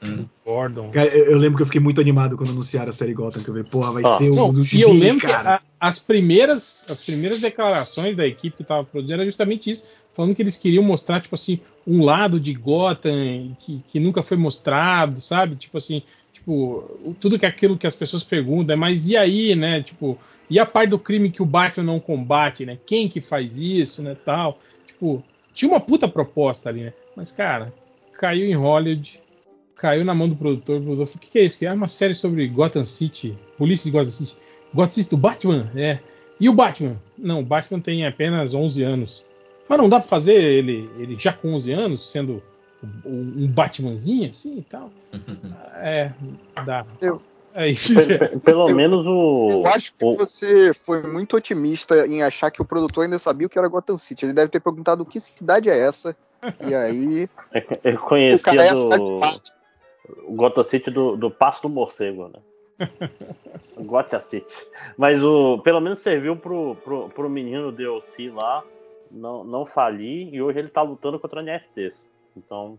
Hum. 0.03 0.15
do 0.15 0.29
Gordon. 0.45 0.91
Cara, 0.91 1.09
eu, 1.09 1.31
eu 1.31 1.37
lembro 1.37 1.57
que 1.57 1.61
eu 1.61 1.65
fiquei 1.65 1.81
muito 1.81 1.99
animado 1.99 2.37
quando 2.37 2.51
anunciaram 2.51 2.89
a 2.89 2.93
série 2.93 3.13
Gotham, 3.13 3.43
que 3.43 3.49
eu 3.49 3.53
falei, 3.53 3.63
porra, 3.69 3.91
vai 3.91 4.03
Ah, 4.05 4.17
ser 4.17 4.29
o 4.29 4.35
Não, 4.35 4.53
do 4.53 4.61
e 4.61 4.65
gibi, 4.65 4.81
eu 4.81 4.93
lembro 4.93 5.21
que 5.21 5.27
cara. 5.27 5.55
a- 5.55 5.61
as 5.79 5.99
primeiras 5.99 6.85
as 6.89 7.01
primeiras 7.01 7.39
declarações 7.39 8.15
da 8.15 8.25
equipe 8.27 8.57
que 8.57 8.63
estava 8.63 8.83
produzindo 8.83 9.13
era 9.13 9.25
justamente 9.25 9.69
isso, 9.69 9.85
falando 10.13 10.35
que 10.35 10.41
eles 10.41 10.57
queriam 10.57 10.83
mostrar 10.83 11.21
tipo 11.21 11.35
assim 11.35 11.59
um 11.87 12.03
lado 12.03 12.39
de 12.39 12.53
Gotham 12.53 13.55
que, 13.59 13.81
que 13.87 13.99
nunca 13.99 14.21
foi 14.21 14.35
mostrado, 14.37 15.21
sabe? 15.21 15.55
Tipo 15.55 15.77
assim, 15.77 16.01
tipo 16.33 17.15
tudo 17.19 17.37
que 17.37 17.45
é 17.45 17.49
aquilo 17.49 17.77
que 17.77 17.87
as 17.87 17.95
pessoas 17.95 18.23
perguntam, 18.23 18.73
é, 18.73 18.75
mas 18.77 19.07
e 19.07 19.15
aí, 19.15 19.55
né? 19.55 19.81
Tipo, 19.83 20.17
e 20.49 20.59
a 20.59 20.65
parte 20.65 20.89
do 20.89 20.99
crime 20.99 21.29
que 21.29 21.41
o 21.41 21.45
Batman 21.45 21.83
não 21.83 21.99
combate, 21.99 22.65
né? 22.65 22.77
Quem 22.85 23.07
que 23.07 23.21
faz 23.21 23.57
isso, 23.57 24.01
né? 24.01 24.15
Tal, 24.25 24.59
tipo, 24.87 25.23
tinha 25.53 25.69
uma 25.69 25.79
puta 25.79 26.07
proposta 26.07 26.69
ali, 26.69 26.83
né? 26.83 26.93
Mas 27.15 27.31
cara, 27.31 27.73
caiu 28.17 28.45
em 28.45 28.55
Hollywood. 28.55 29.21
Caiu 29.79 30.03
na 30.03 30.13
mão 30.13 30.27
do 30.27 30.35
produtor, 30.35 30.77
o 30.77 30.81
produtor 30.81 31.05
falou, 31.07 31.15
o 31.17 31.19
que, 31.19 31.31
que 31.31 31.39
é 31.39 31.43
isso? 31.43 31.63
É 31.63 31.71
uma 31.71 31.87
série 31.87 32.13
sobre 32.13 32.45
Gotham 32.49 32.83
City, 32.85 33.37
polícia 33.57 33.85
de 33.85 33.91
Gotham 33.97 34.11
City. 34.11 34.35
Gotham 34.73 34.91
City 34.91 35.09
do 35.09 35.17
Batman? 35.17 35.71
É. 35.75 35.99
E 36.39 36.49
o 36.49 36.53
Batman? 36.53 37.01
Não, 37.17 37.39
o 37.39 37.45
Batman 37.45 37.79
tem 37.79 38.05
apenas 38.05 38.53
11 38.53 38.83
anos. 38.83 39.25
Mas 39.67 39.77
não 39.77 39.87
dá 39.87 39.99
pra 39.99 40.07
fazer 40.09 40.33
ele, 40.33 40.89
ele 40.97 41.15
já 41.17 41.31
com 41.31 41.53
11 41.53 41.71
anos, 41.71 42.11
sendo 42.11 42.43
um, 43.05 43.47
Batmanzinho 43.47 44.29
assim 44.29 44.57
e 44.57 44.61
tal? 44.63 44.91
É, 45.81 46.11
dá. 46.65 46.85
Eu- 47.01 47.21
É 47.53 47.71
Pelo 48.43 48.67
menos 48.75 49.05
o. 49.07 49.49
Eu 49.63 49.67
acho 49.67 49.93
que 49.95 50.03
o- 50.05 50.17
você 50.17 50.73
foi 50.73 51.01
muito 51.03 51.35
otimista 51.37 52.05
em 52.05 52.21
achar 52.21 52.51
que 52.51 52.61
o 52.61 52.65
produtor 52.65 53.05
ainda 53.05 53.17
sabia 53.17 53.47
o 53.47 53.49
que 53.49 53.57
era 53.57 53.67
Gotham 53.67 53.97
City. 53.97 54.25
Ele 54.25 54.33
deve 54.33 54.49
ter 54.49 54.59
perguntado 54.59 55.05
que 55.05 55.19
cidade 55.19 55.69
é 55.69 55.79
essa. 55.79 56.15
E 56.67 56.75
aí, 56.75 57.29
Ele 57.83 57.95
o 57.95 57.99
conhecia 57.99 58.43
cara 58.43 58.65
é 58.65 58.69
a 58.69 58.75
cidade 58.75 59.03
de 59.03 59.09
do. 59.09 59.19
O 60.25 60.33
Gotham 60.33 60.63
City 60.63 60.89
do, 60.91 61.15
do 61.15 61.29
Passo 61.31 61.61
do 61.63 61.69
Morcego, 61.69 62.29
né? 62.29 62.39
Gotham 63.77 64.19
City. 64.19 64.53
Mas 64.97 65.23
o, 65.23 65.59
pelo 65.59 65.79
menos 65.79 65.99
serviu 65.99 66.35
pro, 66.35 66.75
pro, 66.83 67.09
pro 67.09 67.29
menino 67.29 67.71
DLC 67.71 68.29
lá 68.31 68.63
não, 69.11 69.43
não 69.43 69.65
falir 69.65 70.33
e 70.33 70.41
hoje 70.41 70.59
ele 70.59 70.69
tá 70.69 70.81
lutando 70.81 71.19
contra 71.19 71.41
NFTs. 71.41 72.07
Então, 72.37 72.77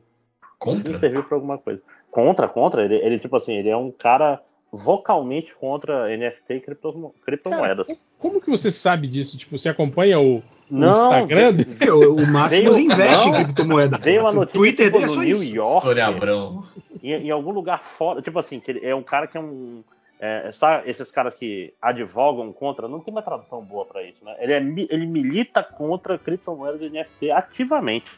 Contra? 0.59 0.97
serviu 0.99 1.23
pra 1.23 1.37
alguma 1.37 1.59
coisa. 1.59 1.81
Contra, 2.11 2.49
contra. 2.49 2.85
Ele, 2.85 2.97
ele, 2.97 3.19
tipo 3.19 3.37
assim, 3.37 3.55
ele 3.55 3.69
é 3.69 3.77
um 3.77 3.91
cara 3.91 4.41
vocalmente 4.73 5.55
contra 5.55 6.09
NFT 6.17 6.55
e 6.55 6.61
cripto, 6.61 7.15
criptomoedas. 7.25 7.87
Cara, 7.87 7.99
como 8.19 8.41
que 8.41 8.51
você 8.51 8.71
sabe 8.71 9.07
disso? 9.07 9.37
Tipo, 9.37 9.59
você 9.59 9.69
acompanha 9.69 10.21
o, 10.21 10.37
o 10.39 10.43
Não, 10.71 10.91
Instagram? 10.91 11.53
dele? 11.53 11.65
Porque 11.65 11.91
o, 11.91 12.17
o 12.17 12.27
Máximos 12.27 12.77
Veio- 12.77 12.93
investe 12.93 13.29
em 13.29 13.33
não, 13.33 13.39
criptomoeda. 13.45 13.99
Veio 13.99 14.21
uma 14.21 14.31
O 14.31 14.35
notícia 14.35 14.59
Twitter 14.61 14.87
tipo, 14.87 14.99
dele 14.99 15.05
é 15.05 15.09
no 15.09 15.15
só 15.15 15.21
New 15.23 15.43
isso. 15.43 15.55
York. 15.57 15.83
Sônia 15.87 16.07
Abrão. 16.07 16.65
Em, 17.03 17.13
em 17.27 17.31
algum 17.31 17.51
lugar 17.51 17.83
fora. 17.83 18.23
Tipo 18.23 18.39
assim, 18.39 18.61
que 18.61 18.71
ele 18.71 18.85
é 18.87 18.95
um 18.95 19.03
cara 19.03 19.27
que 19.27 19.37
é 19.37 19.41
um. 19.41 19.83
É, 20.19 20.51
sabe 20.53 20.91
esses 20.91 21.11
caras 21.11 21.35
que 21.35 21.73
advogam 21.81 22.53
contra, 22.53 22.87
não 22.87 23.01
tem 23.01 23.13
uma 23.13 23.23
tradução 23.23 23.65
boa 23.65 23.87
pra 23.87 24.03
isso, 24.03 24.23
né? 24.23 24.37
Ele, 24.39 24.53
é 24.53 24.59
ele 24.91 25.07
milita 25.07 25.63
contra 25.63 26.19
criptomoedas 26.19 26.83
e 26.83 26.91
NFT 26.91 27.31
ativamente. 27.31 28.11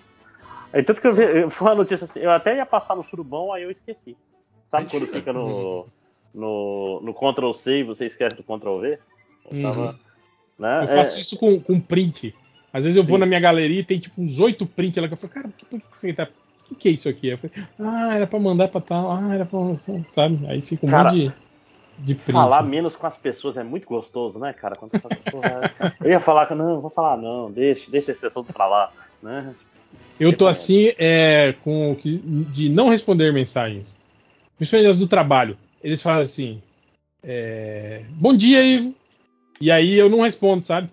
Aí, 0.73 0.83
tanto 0.83 1.01
que 1.01 1.07
eu 1.07 1.15
vi, 1.15 1.49
foi 1.51 1.69
uma 1.69 1.75
notícia 1.77 2.07
assim, 2.07 2.19
eu 2.19 2.31
até 2.33 2.57
ia 2.57 2.67
passar 2.67 2.97
no 2.97 3.05
surubão, 3.05 3.53
aí 3.53 3.63
eu 3.63 3.71
esqueci. 3.71 4.17
Sabe 4.71 4.91
quando 4.91 5.07
fica 5.07 5.33
no, 5.33 5.87
no, 6.35 7.01
no 7.03 7.15
Ctrl 7.15 7.53
C 7.53 7.79
e 7.79 7.83
você 7.85 8.07
esquece 8.07 8.35
do 8.35 8.43
Ctrl 8.43 8.81
V? 8.81 8.99
Eu 9.51 9.63
tava, 9.63 9.81
Uhum. 9.81 9.99
né? 10.59 10.83
Eu 10.83 10.89
faço 10.89 11.19
É, 11.19 11.21
isso 11.21 11.37
com, 11.39 11.61
com 11.61 11.79
print. 11.81 12.35
Às 12.73 12.85
vezes 12.85 12.97
eu 12.97 13.05
vou 13.05 13.17
Sim. 13.17 13.21
na 13.21 13.27
minha 13.27 13.41
galeria 13.41 13.81
e 13.81 13.85
tem 13.85 13.99
tipo 14.01 14.21
uns 14.21 14.41
oito 14.41 14.67
prints 14.67 15.01
lá 15.01 15.07
que 15.07 15.13
eu 15.15 15.19
falo, 15.19 15.33
cara, 15.33 15.49
por 15.49 15.57
que, 15.57 15.67
por 15.67 15.81
que 15.81 15.99
você 15.99 16.13
tá. 16.13 16.27
O 16.65 16.69
que, 16.69 16.75
que 16.75 16.89
é 16.89 16.93
isso 16.93 17.09
aqui? 17.09 17.29
Eu 17.29 17.39
falei, 17.39 17.67
ah, 17.79 18.15
era 18.15 18.27
pra 18.27 18.39
mandar 18.39 18.69
pra 18.69 18.81
tal, 18.81 19.11
ah, 19.11 19.35
era 19.35 19.45
pra. 19.45 19.59
Sabe? 20.09 20.47
Aí 20.47 20.63
fica 20.63 20.87
um 20.87 20.91
Cara, 20.91 21.13
monte 21.13 21.33
de, 21.99 22.15
de. 22.15 22.33
Falar 22.33 22.63
menos 22.63 22.97
com 22.97 23.07
as 23.07 23.17
pessoas 23.17 23.57
é 23.57 23.63
muito 23.65 23.87
gostoso, 23.87 24.39
né, 24.39 24.53
cara? 24.53 24.77
Quando 24.77 24.99
fala, 24.99 25.15
"Porra, 25.31 25.93
eu 26.01 26.11
ia 26.11 26.21
falar 26.21 26.47
que 26.47 26.55
não, 26.55 26.81
vou 26.81 26.91
falar 26.91 27.17
não, 27.17 27.51
deixa, 27.51 27.91
deixa 27.91 28.13
esse 28.13 28.25
assunto 28.25 28.53
pra 28.53 28.67
lá, 28.67 28.93
né? 29.23 29.55
Eu 30.19 30.37
tô 30.37 30.47
assim, 30.47 30.93
é, 30.99 31.55
com 31.65 31.97
de 32.03 32.69
não 32.69 32.89
responder 32.89 33.33
mensagens. 33.33 33.99
Principalmente 34.57 34.91
as 34.91 34.99
do 34.99 35.09
trabalho. 35.09 35.59
Eles 35.83 36.03
falam 36.03 36.23
assim: 36.23 36.63
é, 37.23 38.03
Bom 38.11 38.35
dia, 38.37 38.63
Ivo. 38.63 38.95
E 39.61 39.71
aí 39.71 39.95
eu 39.95 40.09
não 40.09 40.21
respondo, 40.21 40.63
sabe? 40.63 40.89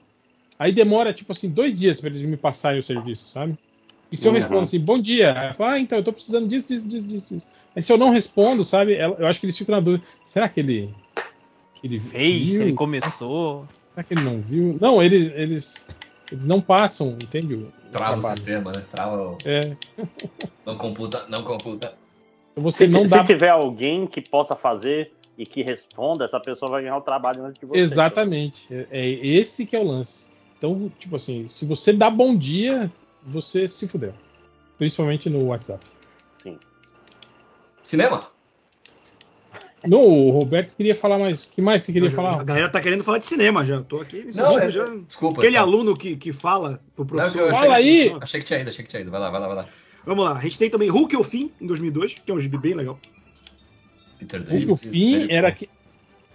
Aí 0.58 0.72
demora, 0.72 1.14
tipo 1.14 1.32
assim, 1.32 1.50
dois 1.50 1.74
dias 1.76 2.02
pra 2.02 2.10
eles 2.10 2.22
me 2.22 2.36
passarem 2.38 2.80
o 2.80 2.84
serviço, 2.84 3.28
sabe? 3.30 3.58
E 4.12 4.18
se 4.18 4.28
eu 4.28 4.32
Uhum. 4.32 4.38
respondo 4.40 4.64
assim, 4.64 4.80
bom 4.80 5.00
dia, 5.00 5.28
ela 5.28 5.54
fala, 5.54 5.74
ah, 5.74 5.80
então, 5.80 5.98
eu 6.00 6.04
tô 6.04 6.12
precisando 6.12 6.48
disso, 6.48 6.68
disso, 6.68 6.88
disso, 6.88 7.08
disso, 7.08 7.34
disso. 7.36 7.48
Aí 7.76 7.84
se 7.84 7.92
eu 7.94 7.98
não 7.98 8.10
respondo, 8.10 8.64
sabe, 8.64 8.96
ela- 8.96 9.16
eu 9.20 9.28
acho 9.28 9.40
que 9.40 9.46
eles 9.46 9.58
ficam 9.58 9.76
na 9.76 9.82
dúvida, 9.82 10.04
será 10.24 10.50
que 10.50 10.60
ele. 10.60 10.90
Que 11.76 11.88
ele 11.88 12.00
Fez, 12.00 12.50
viu? 12.52 12.62
ele 12.64 12.74
começou. 12.74 13.68
Será 13.94 14.04
que 14.04 14.14
ele 14.16 14.22
não 14.24 14.42
viu? 14.42 14.78
Não, 14.82 15.02
eles, 15.02 15.32
eles, 15.36 15.88
eles 16.32 16.46
não 16.46 16.60
passam, 16.60 17.10
entende? 17.22 17.54
O 17.54 17.72
Trava 17.92 18.18
o 18.18 18.22
trabalho. 18.22 18.38
sistema, 18.38 18.72
né? 18.72 18.84
Trava. 18.92 19.32
o- 19.34 19.38
É, 19.46 19.78
Não 20.66 20.78
computa, 20.78 21.26
não 21.30 21.44
computa. 21.44 21.94
você 22.56 22.88
não 22.88 23.04
se 23.04 23.10
dá. 23.10 23.24
tiver 23.26 23.50
alguém 23.50 24.06
que 24.08 24.22
possa 24.22 24.56
fazer 24.56 25.14
e 25.38 25.46
que 25.46 25.62
responda, 25.64 26.26
essa 26.26 26.40
pessoa 26.40 26.70
vai 26.72 26.82
ganhar 26.82 26.98
o 26.98 27.02
trabalho 27.02 27.46
antes 27.46 27.60
de 27.60 27.66
você. 27.66 27.80
Exatamente. 27.80 28.68
É, 28.72 28.88
é 28.92 29.10
esse 29.10 29.66
que 29.66 29.76
é 29.76 29.80
o 29.80 29.84
lance. 29.88 30.26
Então, 30.58 30.92
tipo 31.00 31.16
assim, 31.16 31.48
se 31.48 31.66
você 31.66 31.94
dá 31.94 32.10
bom 32.10 32.36
dia, 32.36 32.92
você 33.30 33.68
se 33.68 33.88
fudeu. 33.88 34.14
Principalmente 34.78 35.30
no 35.30 35.46
WhatsApp. 35.46 35.86
Cinema? 37.84 38.28
No, 39.86 40.00
o 40.00 40.30
Roberto 40.32 40.76
queria 40.76 40.94
falar 40.94 41.18
mais. 41.18 41.44
O 41.46 41.50
que 41.50 41.62
mais 41.62 41.84
você 41.84 41.94
queria 41.94 42.10
Já- 42.10 42.16
falar? 42.16 42.42
A 42.42 42.44
galera 42.44 42.70
tá 42.70 42.82
querendo 42.82 43.04
falar 43.04 43.18
de 43.20 43.26
cinema 43.26 43.64
já. 43.66 43.82
Tô 43.82 44.02
aqui 44.02 44.24
me 44.26 44.36
Não, 44.36 44.60
é- 44.60 44.70
já. 44.70 44.86
desculpa. 45.08 45.40
Aquele 45.40 45.56
tá. 45.56 45.62
aluno 45.62 45.96
que, 45.96 46.18
que 46.18 46.34
fala 46.34 46.82
pro 46.96 47.06
professor. 47.06 47.44
Não, 47.44 47.50
Fala 47.50 47.76
aí! 47.76 48.14
Achei 48.20 48.42
que 48.42 48.46
tinha 48.46 48.60
ido, 48.60 48.70
achei 48.70 48.84
que 48.84 48.90
tinha 48.92 49.02
ido. 49.02 49.10
Vai 49.10 49.20
lá, 49.22 49.30
vai 49.30 49.40
lá, 49.40 49.48
vai 49.48 49.56
lá. 49.56 49.66
Vamos 50.06 50.26
lá. 50.26 50.38
A 50.38 50.42
gente 50.42 50.60
tem 50.60 50.70
também 50.70 50.90
Hulk 50.90 51.16
ao 51.16 51.24
Fim, 51.24 51.52
em 51.62 51.66
2002, 51.68 52.14
que 52.14 52.30
é 52.30 52.34
um 52.34 52.40
gibi 52.40 52.58
bem 52.58 52.74
legal. 52.74 53.00
Peter 54.20 54.42
O, 54.42 54.44
David. 54.44 54.72
o 54.72 54.76
fim 54.76 55.28
era, 55.32 55.50
que, 55.52 55.70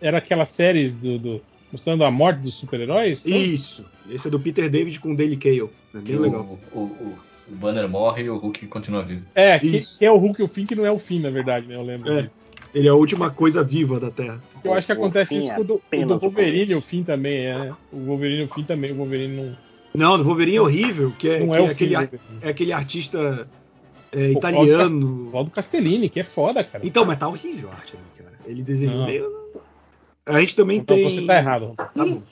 era 0.00 0.18
aquelas 0.18 0.48
séries 0.48 0.94
do, 0.94 1.18
do- 1.18 1.42
mostrando 1.72 2.04
a 2.04 2.10
morte 2.10 2.38
dos 2.40 2.54
super-heróis? 2.54 3.24
Então, 3.26 3.38
Isso. 3.38 3.84
Esse 4.10 4.28
é 4.28 4.30
do 4.30 4.38
Peter 4.40 4.68
David 4.70 5.00
com 5.00 5.12
o 5.12 5.16
Daily 5.16 5.36
Cale. 5.36 5.60
É 5.62 5.66
bem 5.94 6.02
Que 6.04 6.16
legal. 6.16 6.58
O, 6.72 6.78
o, 6.78 6.82
o, 6.82 7.18
o 7.50 7.54
Banner 7.56 7.88
morre 7.88 8.24
e 8.24 8.30
o 8.30 8.36
Hulk 8.36 8.66
continua 8.66 9.02
vivo. 9.02 9.24
É, 9.34 9.58
que, 9.58 9.66
Isso. 9.78 9.98
que 9.98 10.04
é 10.06 10.10
o 10.10 10.16
Hulk 10.16 10.42
o 10.42 10.48
fim, 10.48 10.66
que 10.66 10.74
não 10.74 10.84
é 10.86 10.90
o 10.90 10.98
fim, 10.98 11.20
na 11.20 11.30
verdade, 11.30 11.66
né? 11.66 11.74
Eu 11.74 11.82
lembro 11.82 12.12
É. 12.12 12.22
disso. 12.22 12.42
Ele 12.74 12.88
é 12.88 12.90
a 12.90 12.94
última 12.94 13.30
coisa 13.30 13.62
viva 13.62 14.00
da 14.00 14.10
Terra. 14.10 14.42
Eu 14.64 14.74
acho 14.74 14.86
que 14.86 14.92
O- 14.92 14.96
o 14.96 14.98
acontece 14.98 15.38
isso 15.38 15.50
é 15.52 15.54
com 15.54 15.60
o 15.60 15.64
do, 15.64 15.74
o 15.74 16.06
do 16.06 16.14
o 16.14 16.18
Wolverine, 16.18 16.74
o 16.74 16.80
fim 16.80 17.04
também, 17.04 17.46
é. 17.46 17.56
né? 17.58 17.74
O 17.92 17.98
Wolverine, 17.98 18.42
o 18.44 18.48
fim 18.48 18.64
também. 18.64 18.90
O 18.92 18.96
Wolverine 18.96 19.36
não, 19.36 19.56
Não, 19.94 20.18
do 20.18 20.24
Wolverine 20.24 20.56
é 20.56 20.60
horrível, 20.60 21.12
que 21.16 21.28
é, 21.28 21.38
não 21.38 21.50
que 21.50 21.56
é, 21.56 21.58
é 21.60 21.62
o 21.62 21.70
aquele, 21.70 21.94
ar- 21.94 22.02
Wolverine. 22.02 22.38
é 22.42 22.48
aquele 22.48 22.72
artista 22.72 23.48
é, 24.10 24.32
Pô, 24.32 24.38
italiano. 24.38 25.30
Valdo 25.30 25.50
Castellini, 25.52 26.08
que 26.08 26.18
é 26.18 26.24
foda, 26.24 26.64
cara. 26.64 26.84
Então, 26.84 27.04
mas 27.04 27.16
tá 27.18 27.28
horrível 27.28 27.70
a 27.70 27.74
arte 27.74 27.94
ali, 27.96 28.24
cara. 28.24 28.36
Ele 28.46 28.62
desenhou 28.62 29.04
meio. 29.06 29.43
A 30.26 30.40
gente 30.40 30.56
também 30.56 30.78
Então 30.78 30.96
tem. 30.96 31.08
você 31.08 31.26
tá 31.26 31.36
errado. 31.36 31.74
Tá 31.76 31.90
bom. 31.94 32.22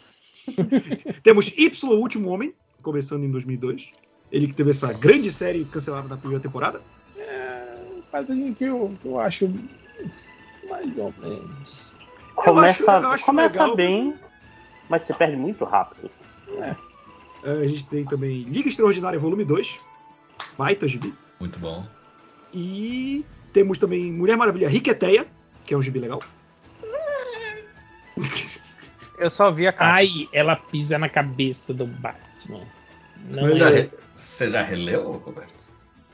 Temos 1.22 1.48
Y, 1.56 1.84
o 1.84 1.90
Último 2.00 2.30
Homem, 2.30 2.54
começando 2.82 3.24
em 3.24 3.30
2002. 3.30 3.92
Ele 4.30 4.46
que 4.46 4.54
teve 4.54 4.70
essa 4.70 4.92
grande 4.92 5.30
série 5.30 5.64
cancelada 5.64 6.08
na 6.08 6.16
primeira 6.16 6.42
temporada. 6.42 6.80
É, 7.18 7.64
quadrinho 8.10 8.54
que 8.54 8.64
eu, 8.64 8.96
que 9.00 9.06
eu 9.08 9.20
acho 9.20 9.48
mais 10.68 10.96
ou 10.98 11.12
menos. 11.18 11.92
Começa, 12.34 12.82
Eu 12.82 12.90
acho- 12.90 13.04
eu 13.04 13.10
acho 13.10 13.24
começa 13.26 13.52
legal, 13.62 13.76
bem, 13.76 14.14
mas 14.88 15.02
se 15.02 15.12
perde 15.12 15.36
muito 15.36 15.64
rápido. 15.64 16.10
É, 16.58 16.74
A 17.44 17.66
gente 17.66 17.86
tem 17.86 18.04
também 18.04 18.42
Liga 18.44 18.68
Extraordinária 18.68 19.18
Volume 19.18 19.44
2. 19.44 19.80
Baita 20.56 20.86
gibi. 20.88 21.12
Muito 21.40 21.58
bom. 21.58 21.84
E 22.54 23.24
temos 23.52 23.78
também 23.78 24.10
Mulher 24.12 24.36
Maravilha 24.36 24.68
Riqueteia, 24.68 25.26
que 25.66 25.74
é 25.74 25.76
um 25.76 25.82
gibi 25.82 25.98
legal. 25.98 26.22
Eu 29.18 29.30
só 29.30 29.50
vi 29.50 29.66
a 29.66 29.72
capa. 29.72 29.84
Ai, 29.92 30.08
ela 30.32 30.56
pisa 30.56 30.98
na 30.98 31.08
cabeça 31.08 31.72
do 31.72 31.86
Batman. 31.86 32.60
Não 33.28 33.54
já, 33.54 33.70
é. 33.70 33.74
re- 33.82 33.90
você 34.16 34.50
já 34.50 34.62
releu, 34.62 35.12
Roberto? 35.12 35.62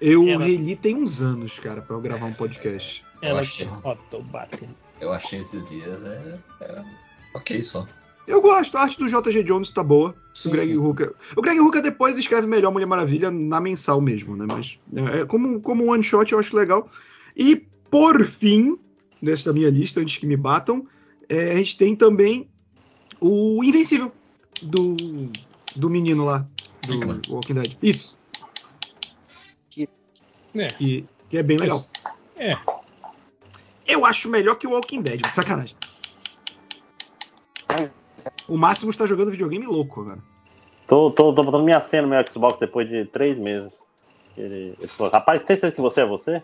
Eu 0.01 0.29
Ela- 0.29 0.45
reli 0.45 0.77
tem 0.77 0.97
uns 0.97 1.23
anos, 1.23 1.59
cara, 1.59 1.81
pra 1.83 1.97
eu 1.97 2.01
gravar 2.01 2.27
um 2.27 2.33
podcast. 2.35 3.05
Ela 3.23 3.39
Eu 3.41 3.43
achei. 3.45 3.67
derrota 3.67 4.17
o 4.17 4.23
Batman. 4.23 4.75
Eu 5.01 5.13
achei 5.13 5.41
esses 5.41 5.65
dias. 5.69 6.05
É, 6.05 6.39
é 6.61 6.83
ok 7.35 7.63
só. 7.63 7.87
Eu 8.27 8.43
gosto, 8.43 8.77
a 8.77 8.83
arte 8.83 8.99
do 8.99 9.07
JG 9.09 9.43
Jones 9.43 9.73
tá 9.73 9.83
boa. 9.83 10.15
Sim, 10.35 10.51
o 10.51 10.53
Greg. 10.53 10.77
Hooker. 10.77 11.15
O 11.35 11.41
Greg 11.41 11.59
Hooker 11.61 11.81
depois 11.83 12.19
escreve 12.19 12.47
melhor 12.47 12.71
Mulher 12.71 12.85
Maravilha 12.87 13.31
na 13.31 13.59
mensal 13.59 14.01
mesmo, 14.03 14.37
né? 14.37 14.45
Mas 14.47 14.79
é, 14.95 15.21
é, 15.21 15.25
como, 15.25 15.61
como 15.63 15.85
um 15.85 15.91
one 15.93 16.03
shot 16.03 16.31
eu 16.31 16.39
acho 16.39 16.55
legal. 16.55 16.91
E 17.35 17.57
por 17.91 18.23
fim, 18.25 18.79
nessa 19.23 19.51
minha 19.53 19.71
lista, 19.71 20.01
antes 20.01 20.19
que 20.19 20.27
me 20.27 20.37
batam, 20.37 20.87
é, 21.29 21.53
a 21.53 21.55
gente 21.57 21.77
tem 21.77 21.95
também 21.95 22.49
o 23.21 23.63
Invencível 23.63 24.13
do, 24.63 24.97
do 25.77 25.91
menino 25.91 26.25
lá, 26.25 26.47
do 26.87 26.95
Hickman. 26.95 27.21
Walking 27.29 27.55
Dead. 27.55 27.77
Isso, 27.83 28.19
É, 30.55 30.69
que, 30.69 31.07
que 31.29 31.39
é 31.39 31.43
bem 31.43 31.59
legal. 31.59 31.79
é. 32.37 32.57
Eu 33.87 34.05
acho 34.05 34.29
melhor 34.29 34.57
que 34.57 34.67
o 34.67 34.71
Walking 34.71 35.01
Dead, 35.01 35.21
sacanagem. 35.33 35.77
O 38.47 38.57
Máximo 38.57 38.91
está 38.91 39.07
jogando 39.07 39.31
videogame 39.31 39.67
louco 39.67 40.01
agora. 40.03 40.23
Tô, 40.87 41.11
tô, 41.11 41.35
tô 41.35 41.43
botando 41.43 41.65
minha 41.65 41.81
senha 41.81 42.03
no 42.03 42.09
meu 42.09 42.27
Xbox 42.27 42.59
depois 42.59 42.89
de 42.89 43.05
três 43.07 43.37
meses. 43.39 43.73
Ele, 44.37 44.75
ele 44.79 44.89
falou, 44.89 45.13
rapaz, 45.13 45.45
tem 45.45 45.57
certeza 45.57 45.75
que 45.75 45.81
você 45.81 46.01
é 46.01 46.07
você? 46.07 46.43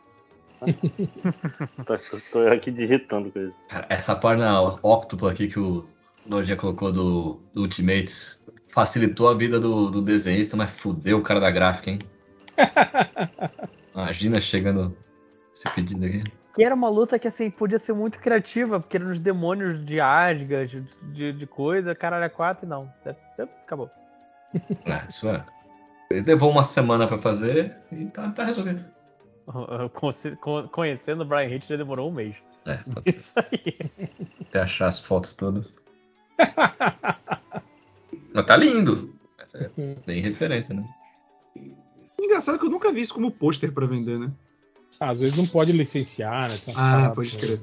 tô, 1.87 1.97
tô 2.33 2.49
aqui 2.49 2.71
digitando 2.71 3.31
com 3.31 3.41
isso. 3.41 3.57
Cara, 3.69 3.87
Essa 3.89 4.15
página 4.15 4.61
Octopus 4.83 5.31
aqui 5.31 5.49
que 5.49 5.59
o 5.59 5.87
Lojinha 6.29 6.57
colocou 6.57 6.93
do, 6.93 7.41
do 7.53 7.63
Ultimates 7.63 8.43
facilitou 8.75 9.29
a 9.29 9.35
vida 9.35 9.61
do, 9.61 9.91
do 9.91 10.03
desenhista, 10.03 10.57
mas 10.57 10.71
fudeu 10.71 11.19
o 11.19 11.23
cara 11.23 11.41
da 11.41 11.51
gráfica, 11.51 11.91
hein? 11.91 11.99
Imagina 13.95 14.41
chegando 14.41 14.97
esse 15.55 15.69
pedido 15.71 16.05
aqui. 16.05 16.25
Que 16.55 16.63
era 16.63 16.75
uma 16.75 16.89
luta 16.89 17.19
que 17.19 17.29
assim 17.29 17.51
podia 17.51 17.79
ser 17.79 17.93
muito 17.93 18.19
criativa, 18.19 18.81
porque 18.81 18.97
eram 18.97 19.11
os 19.11 19.21
demônios 19.21 19.85
de 19.85 20.01
Asgard, 20.01 20.81
de, 20.81 21.13
de, 21.13 21.33
de 21.33 21.47
coisa, 21.47 21.95
caralho, 21.95 22.25
é 22.25 22.29
quatro 22.29 22.67
e 22.67 22.69
não. 22.69 22.93
É, 23.07 23.15
é, 23.39 23.43
Acabou. 23.43 23.91
Ah, 24.87 25.05
isso 25.09 25.29
é. 25.29 25.45
Ele 26.11 26.23
levou 26.23 26.51
uma 26.51 26.63
semana 26.63 27.09
pra 27.09 27.19
fazer 27.19 27.77
e 27.91 28.07
tá, 28.07 28.31
tá 28.31 28.45
resolvido. 28.45 28.85
Conhecendo 30.73 31.23
o 31.23 31.25
Brian 31.25 31.49
Hitch 31.49 31.67
já 31.69 31.77
demorou 31.77 32.11
um 32.11 32.15
mês. 32.15 32.35
É, 32.67 32.77
pode 32.93 33.13
ser. 33.13 33.19
Isso 33.19 33.33
aí. 33.37 33.91
Até 34.49 34.61
achar 34.61 34.87
as 34.87 34.99
fotos 35.01 35.35
todas. 35.35 35.75
Mas 38.35 38.47
tá 38.47 38.57
lindo. 38.57 39.15
É 39.55 39.71
bem 40.07 40.21
referência, 40.21 40.75
né? 40.75 40.85
Engraçado 42.21 42.59
que 42.59 42.65
eu 42.67 42.71
nunca 42.71 42.91
vi 42.93 43.03
isso 43.03 43.15
como 43.15 43.31
pôster 43.31 43.71
pra 43.73 43.87
vender, 43.87 44.19
né? 44.19 44.33
Ah, 44.99 45.11
Às 45.11 45.21
vezes 45.21 45.37
não 45.37 45.47
pode 45.47 45.71
licenciar, 45.73 46.49
né? 46.51 46.59
Tem 46.65 46.75
Ah, 46.77 47.13
pode 47.15 47.37
crer. 47.37 47.61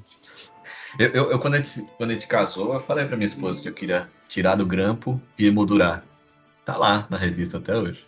Eu, 0.99 1.07
eu- 1.09 1.31
eu, 1.31 1.39
quando, 1.39 1.55
a 1.55 1.57
gente, 1.61 1.81
quando 1.97 2.11
a 2.11 2.13
gente 2.13 2.27
casou, 2.27 2.73
eu 2.73 2.79
falei 2.79 3.05
pra 3.05 3.17
minha 3.17 3.25
esposa 3.25 3.61
que 3.61 3.67
eu 3.67 3.73
queria 3.73 4.09
tirar 4.29 4.55
do 4.55 4.65
grampo 4.65 5.21
e 5.37 5.47
emoldurar. 5.47 6.03
Tá 6.63 6.77
lá 6.77 7.07
na 7.09 7.17
revista 7.17 7.57
até 7.57 7.75
hoje. 7.75 8.03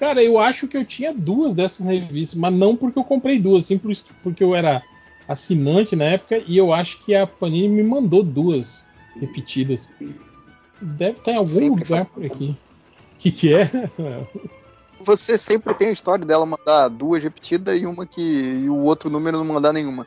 Cara, 0.00 0.22
eu 0.22 0.38
acho 0.38 0.66
que 0.66 0.78
eu 0.78 0.84
tinha 0.84 1.12
duas 1.12 1.54
dessas 1.54 1.84
revistas, 1.84 2.38
mas 2.38 2.54
não 2.54 2.74
porque 2.74 2.98
eu 2.98 3.04
comprei 3.04 3.38
duas, 3.38 3.66
sim 3.66 3.76
por- 3.76 3.94
porque 4.22 4.42
eu 4.42 4.54
era 4.56 4.82
assinante 5.28 5.94
na 5.94 6.04
época 6.04 6.42
e 6.46 6.56
eu 6.56 6.72
acho 6.72 7.04
que 7.04 7.14
a 7.14 7.26
Panini 7.26 7.68
me 7.68 7.82
mandou 7.82 8.22
duas 8.22 8.86
repetidas. 9.20 9.90
Deve 10.80 11.18
estar 11.18 11.32
em 11.32 11.36
algum 11.36 11.48
Sempre 11.50 11.84
lugar 11.84 12.06
por 12.06 12.24
aqui. 12.24 12.46
O 12.46 13.18
que, 13.18 13.30
que 13.30 13.54
é? 13.54 13.70
Você 15.04 15.36
sempre 15.36 15.74
tem 15.74 15.88
a 15.88 15.92
história 15.92 16.24
dela 16.24 16.44
mandar 16.46 16.88
duas 16.88 17.22
repetidas 17.22 17.80
e 17.80 17.84
uma 17.86 18.06
que. 18.06 18.20
e 18.64 18.68
o 18.70 18.76
outro 18.78 19.10
número 19.10 19.36
não 19.38 19.44
mandar 19.44 19.72
nenhuma. 19.72 20.06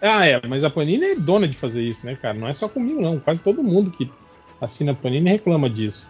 ah, 0.00 0.26
é, 0.26 0.40
mas 0.46 0.64
a 0.64 0.70
Panini 0.70 1.04
é 1.04 1.14
dona 1.14 1.46
de 1.46 1.56
fazer 1.56 1.82
isso, 1.82 2.06
né, 2.06 2.16
cara? 2.20 2.36
Não 2.36 2.48
é 2.48 2.52
só 2.54 2.68
comigo, 2.68 3.00
não. 3.00 3.18
Quase 3.20 3.42
todo 3.42 3.62
mundo 3.62 3.90
que 3.90 4.10
assina 4.60 4.92
a 4.92 4.94
Panini 4.94 5.30
reclama 5.30 5.68
disso. 5.68 6.06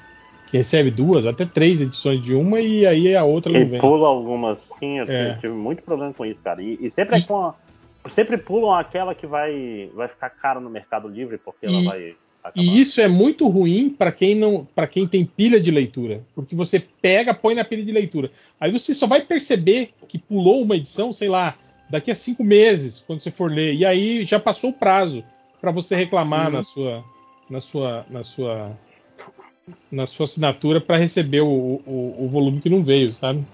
Que 0.51 0.57
recebe 0.59 0.91
duas, 0.91 1.27
até 1.27 1.45
três 1.45 1.81
edições 1.81 2.23
de 2.23 2.35
uma 2.35 2.61
e 2.61 2.87
aí 2.87 3.15
a 3.15 3.25
outra 3.25 3.53
não 3.53 3.61
E 3.61 3.65
vem. 3.65 3.81
pula 3.81 4.09
algumas, 4.09 4.59
sim, 4.79 4.99
eu 4.99 5.05
É. 5.07 5.35
tive 5.35 5.53
muito 5.53 5.83
problema 5.83 6.13
com 6.15 6.25
isso, 6.25 6.41
cara. 6.43 6.63
E, 6.63 6.79
e 6.81 6.91
sempre 6.91 7.17
é 7.17 7.19
E- 7.19 7.23
com 7.25 7.37
a- 7.37 7.55
sempre 8.11 8.39
pulam 8.39 8.73
aquela 8.73 9.15
que 9.15 9.27
vai, 9.27 9.91
vai 9.95 10.09
ficar 10.09 10.31
cara 10.31 10.59
no 10.61 10.71
Mercado 10.71 11.07
Livre, 11.09 11.37
porque 11.39 11.67
ela 11.67 11.77
E- 11.81 11.85
vai 11.85 12.15
acabar. 12.43 12.65
E 12.67 12.81
isso 12.81 13.01
é 13.01 13.09
muito 13.09 13.47
ruim 13.47 13.91
para 13.91 14.11
quem 14.11 14.35
não, 14.35 14.67
para 14.75 14.87
quem 14.87 15.07
tem 15.07 15.25
pilha 15.25 15.61
de 15.61 15.71
leitura, 15.71 16.23
porque 16.35 16.55
você 16.57 16.81
pega, 16.81 17.35
põe 17.35 17.55
na 17.55 17.65
pilha 17.65 17.85
de 17.85 17.93
leitura. 17.93 18.31
Aí 18.59 18.71
você 18.73 18.95
só 18.95 19.07
vai 19.07 19.21
perceber 19.21 19.91
que 20.09 20.17
pulou 20.17 20.63
uma 20.63 20.77
edição, 20.77 21.13
sei 21.13 21.29
lá, 21.29 21.57
daqui 21.91 22.11
a 22.11 22.15
cinco 22.15 22.43
meses, 22.43 23.05
quando 23.07 23.21
você 23.21 23.31
for 23.31 23.51
ler. 23.53 23.75
E 23.75 23.85
aí 23.85 24.25
já 24.25 24.41
passou 24.41 24.71
o 24.71 24.73
prazo 24.75 25.23
para 25.61 25.71
você 25.71 25.95
reclamar 25.95 26.47
Uhum. 26.47 26.53
na 26.55 26.63
sua, 26.63 27.05
na 27.51 27.61
sua, 27.61 28.07
na 28.09 28.23
sua, 28.23 28.71
na 29.91 30.07
sua 30.07 30.25
assinatura 30.25 30.81
para 30.81 30.97
receber 30.97 31.41
o, 31.41 31.47
o, 31.87 32.17
o 32.25 32.29
volume 32.29 32.61
que 32.61 32.71
não 32.71 32.83
veio, 32.83 33.13
sabe? 33.13 33.45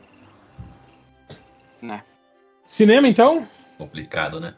Né. 1.82 2.02
Cinema 2.66 3.08
então? 3.08 3.46
Complicado, 3.78 4.40
né? 4.40 4.54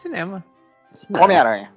Cinema. 0.00 0.44
Homem-Aranha. 1.14 1.70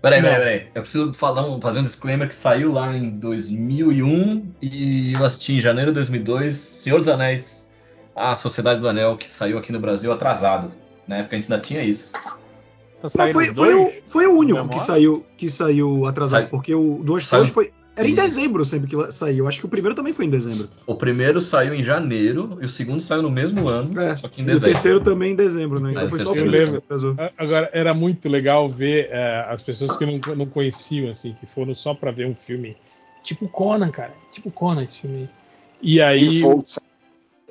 Peraí, 0.00 0.22
peraí, 0.22 0.38
peraí. 0.38 0.66
Eu 0.74 0.82
preciso 0.82 1.12
falar 1.12 1.44
um- 1.48 1.60
fazer 1.60 1.80
um 1.80 1.82
disclaimer 1.82 2.28
que 2.28 2.34
saiu 2.34 2.72
lá 2.72 2.96
em 2.96 3.10
2001 3.10 4.52
e 4.62 5.12
eu 5.12 5.24
assisti 5.24 5.54
em 5.54 5.60
janeiro 5.60 5.90
de 5.90 5.96
2002 5.96 6.56
Senhor 6.56 6.98
dos 7.00 7.08
Anéis, 7.08 7.68
A 8.14 8.34
Sociedade 8.34 8.80
do 8.80 8.88
Anel, 8.88 9.16
que 9.16 9.26
saiu 9.28 9.58
aqui 9.58 9.72
no 9.72 9.80
Brasil 9.80 10.10
atrasado. 10.12 10.72
Na 11.06 11.16
época 11.18 11.36
a 11.36 11.40
gente 11.40 11.52
ainda 11.52 11.62
tinha 11.64 11.82
isso. 11.82 12.10
Não, 13.02 13.08
saíram 13.10 13.32
foi, 13.32 13.54
foi, 13.54 13.74
o, 13.74 13.92
foi 14.04 14.26
o 14.26 14.32
único 14.38 14.58
Memória? 14.58 14.78
que 14.78 14.84
saiu, 14.84 15.26
que 15.36 15.48
saiu 15.48 16.06
atrasado, 16.06 16.42
Sai- 16.42 16.50
porque 16.50 16.74
o 16.74 17.00
Duas 17.02 17.24
Saiu- 17.24 17.42
Torres 17.42 17.54
foi. 17.54 17.72
Era 17.98 18.08
em 18.08 18.14
dezembro 18.14 18.64
sempre 18.64 18.88
que 18.88 19.12
saiu. 19.12 19.48
Acho 19.48 19.58
que 19.58 19.66
o 19.66 19.68
primeiro 19.68 19.92
também 19.94 20.12
foi 20.12 20.26
em 20.26 20.30
dezembro. 20.30 20.68
O 20.86 20.94
primeiro 20.94 21.40
saiu 21.40 21.74
em 21.74 21.82
janeiro 21.82 22.56
e 22.60 22.64
o 22.64 22.68
segundo 22.68 23.00
saiu 23.00 23.22
no 23.22 23.30
mesmo 23.30 23.68
ano, 23.68 24.00
É, 24.00 24.16
só 24.16 24.28
que 24.28 24.40
em 24.40 24.44
E 24.44 24.46
o 24.46 24.52
dezembro. 24.52 24.68
terceiro 24.70 25.00
também 25.00 25.32
em 25.32 25.34
dezembro, 25.34 25.80
né? 25.80 25.90
Então 25.90 26.06
o 26.06 26.08
foi 26.08 26.20
só 26.20 26.30
o 26.30 26.34
primeiro 26.34 26.80
Agora, 27.36 27.68
era 27.72 27.92
muito 27.92 28.28
legal 28.28 28.68
ver 28.68 29.08
é, 29.10 29.44
as 29.48 29.62
pessoas 29.62 29.96
que 29.96 30.06
não, 30.06 30.20
não 30.36 30.46
conheciam, 30.46 31.10
assim, 31.10 31.34
que 31.40 31.44
foram 31.44 31.74
só 31.74 31.92
pra 31.92 32.12
ver 32.12 32.26
um 32.26 32.34
filme 32.34 32.76
tipo 33.24 33.48
Conan, 33.48 33.90
cara. 33.90 34.12
Tipo 34.30 34.48
Conan 34.52 34.84
esse 34.84 35.00
filme. 35.00 35.22
aí. 35.22 35.28
E 35.82 36.00
aí, 36.00 36.42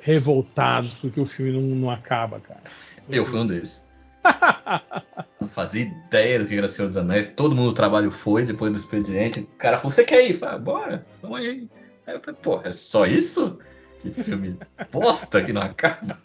revoltados 0.00 0.94
porque 0.94 1.20
o 1.20 1.26
filme 1.26 1.52
não, 1.52 1.60
não 1.76 1.90
acaba, 1.90 2.40
cara. 2.40 2.62
Eu 3.10 3.26
fui 3.26 3.38
um 3.38 3.46
deles. 3.46 3.82
Não 5.40 5.48
fazia 5.48 5.82
ideia 5.82 6.38
do 6.38 6.46
que 6.46 6.56
era 6.56 6.68
Senhor 6.68 6.88
dos 6.88 6.96
Anéis. 6.96 7.30
Todo 7.36 7.54
mundo 7.54 7.68
do 7.70 7.74
trabalho 7.74 8.10
foi 8.10 8.44
depois 8.44 8.72
do 8.72 8.78
expediente. 8.78 9.40
O 9.40 9.46
cara 9.58 9.76
falou: 9.78 9.92
Você 9.92 10.04
quer 10.04 10.28
ir? 10.28 10.34
Falei, 10.34 10.58
bora, 10.58 11.06
vamos 11.22 11.38
aí. 11.38 11.68
Aí 12.06 12.14
eu 12.14 12.20
falei: 12.20 12.38
Pô, 12.42 12.60
é 12.64 12.72
só 12.72 13.06
isso? 13.06 13.58
Que 14.00 14.10
filme 14.10 14.56
bosta 14.92 15.42
que 15.42 15.52
não 15.52 15.62
acaba. 15.62 16.18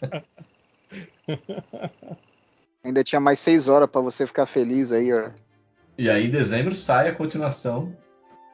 Ainda 2.84 3.02
tinha 3.02 3.20
mais 3.20 3.38
seis 3.38 3.66
horas 3.68 3.88
pra 3.88 4.00
você 4.00 4.26
ficar 4.26 4.46
feliz 4.46 4.92
aí, 4.92 5.12
ó. 5.12 5.30
E 5.96 6.10
aí 6.10 6.26
em 6.26 6.30
dezembro 6.30 6.74
sai 6.74 7.08
a 7.08 7.14
continuação 7.14 7.96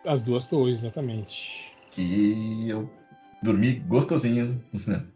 As 0.05 0.23
duas 0.23 0.47
torres, 0.47 0.81
exatamente. 0.81 1.73
que 1.91 2.69
eu 2.69 2.89
dormi 3.43 3.75
gostosinho 3.89 4.63
no 4.73 4.79
cinema. 4.79 5.07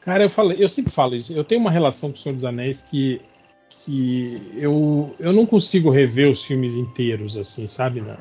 Cara, 0.00 0.24
eu 0.24 0.30
falei, 0.30 0.56
eu 0.62 0.68
sempre 0.68 0.90
falo 0.92 1.14
isso. 1.16 1.32
Eu 1.32 1.44
tenho 1.44 1.60
uma 1.60 1.70
relação 1.70 2.10
com 2.10 2.16
o 2.16 2.18
Senhor 2.18 2.34
dos 2.34 2.44
Anéis 2.44 2.80
que, 2.82 3.20
que 3.86 4.50
eu, 4.60 5.14
eu 5.20 5.32
não 5.32 5.46
consigo 5.46 5.90
rever 5.90 6.28
os 6.28 6.44
filmes 6.44 6.74
inteiros, 6.74 7.36
assim, 7.36 7.68
sabe? 7.68 8.00
Na- 8.00 8.18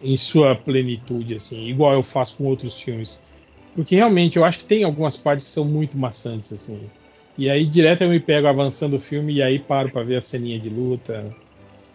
em 0.00 0.16
sua 0.16 0.54
plenitude, 0.56 1.34
assim, 1.34 1.68
igual 1.68 1.92
eu 1.92 2.02
faço 2.02 2.38
com 2.38 2.44
outros 2.44 2.80
filmes. 2.80 3.22
Porque 3.74 3.94
realmente 3.94 4.36
eu 4.38 4.44
acho 4.44 4.60
que 4.60 4.66
tem 4.66 4.82
algumas 4.82 5.16
partes 5.18 5.46
que 5.46 5.52
são 5.52 5.64
muito 5.66 5.98
maçantes, 5.98 6.52
assim. 6.52 6.80
E 7.36 7.50
aí 7.50 7.66
direto 7.66 8.02
eu 8.02 8.08
me 8.08 8.18
pego 8.20 8.46
avançando 8.46 8.96
o 8.96 9.00
filme 9.00 9.34
e 9.34 9.42
aí 9.42 9.58
paro 9.58 9.90
pra 9.90 10.02
ver 10.02 10.16
a 10.16 10.22
ceninha 10.22 10.58
de 10.58 10.70
luta. 10.70 11.34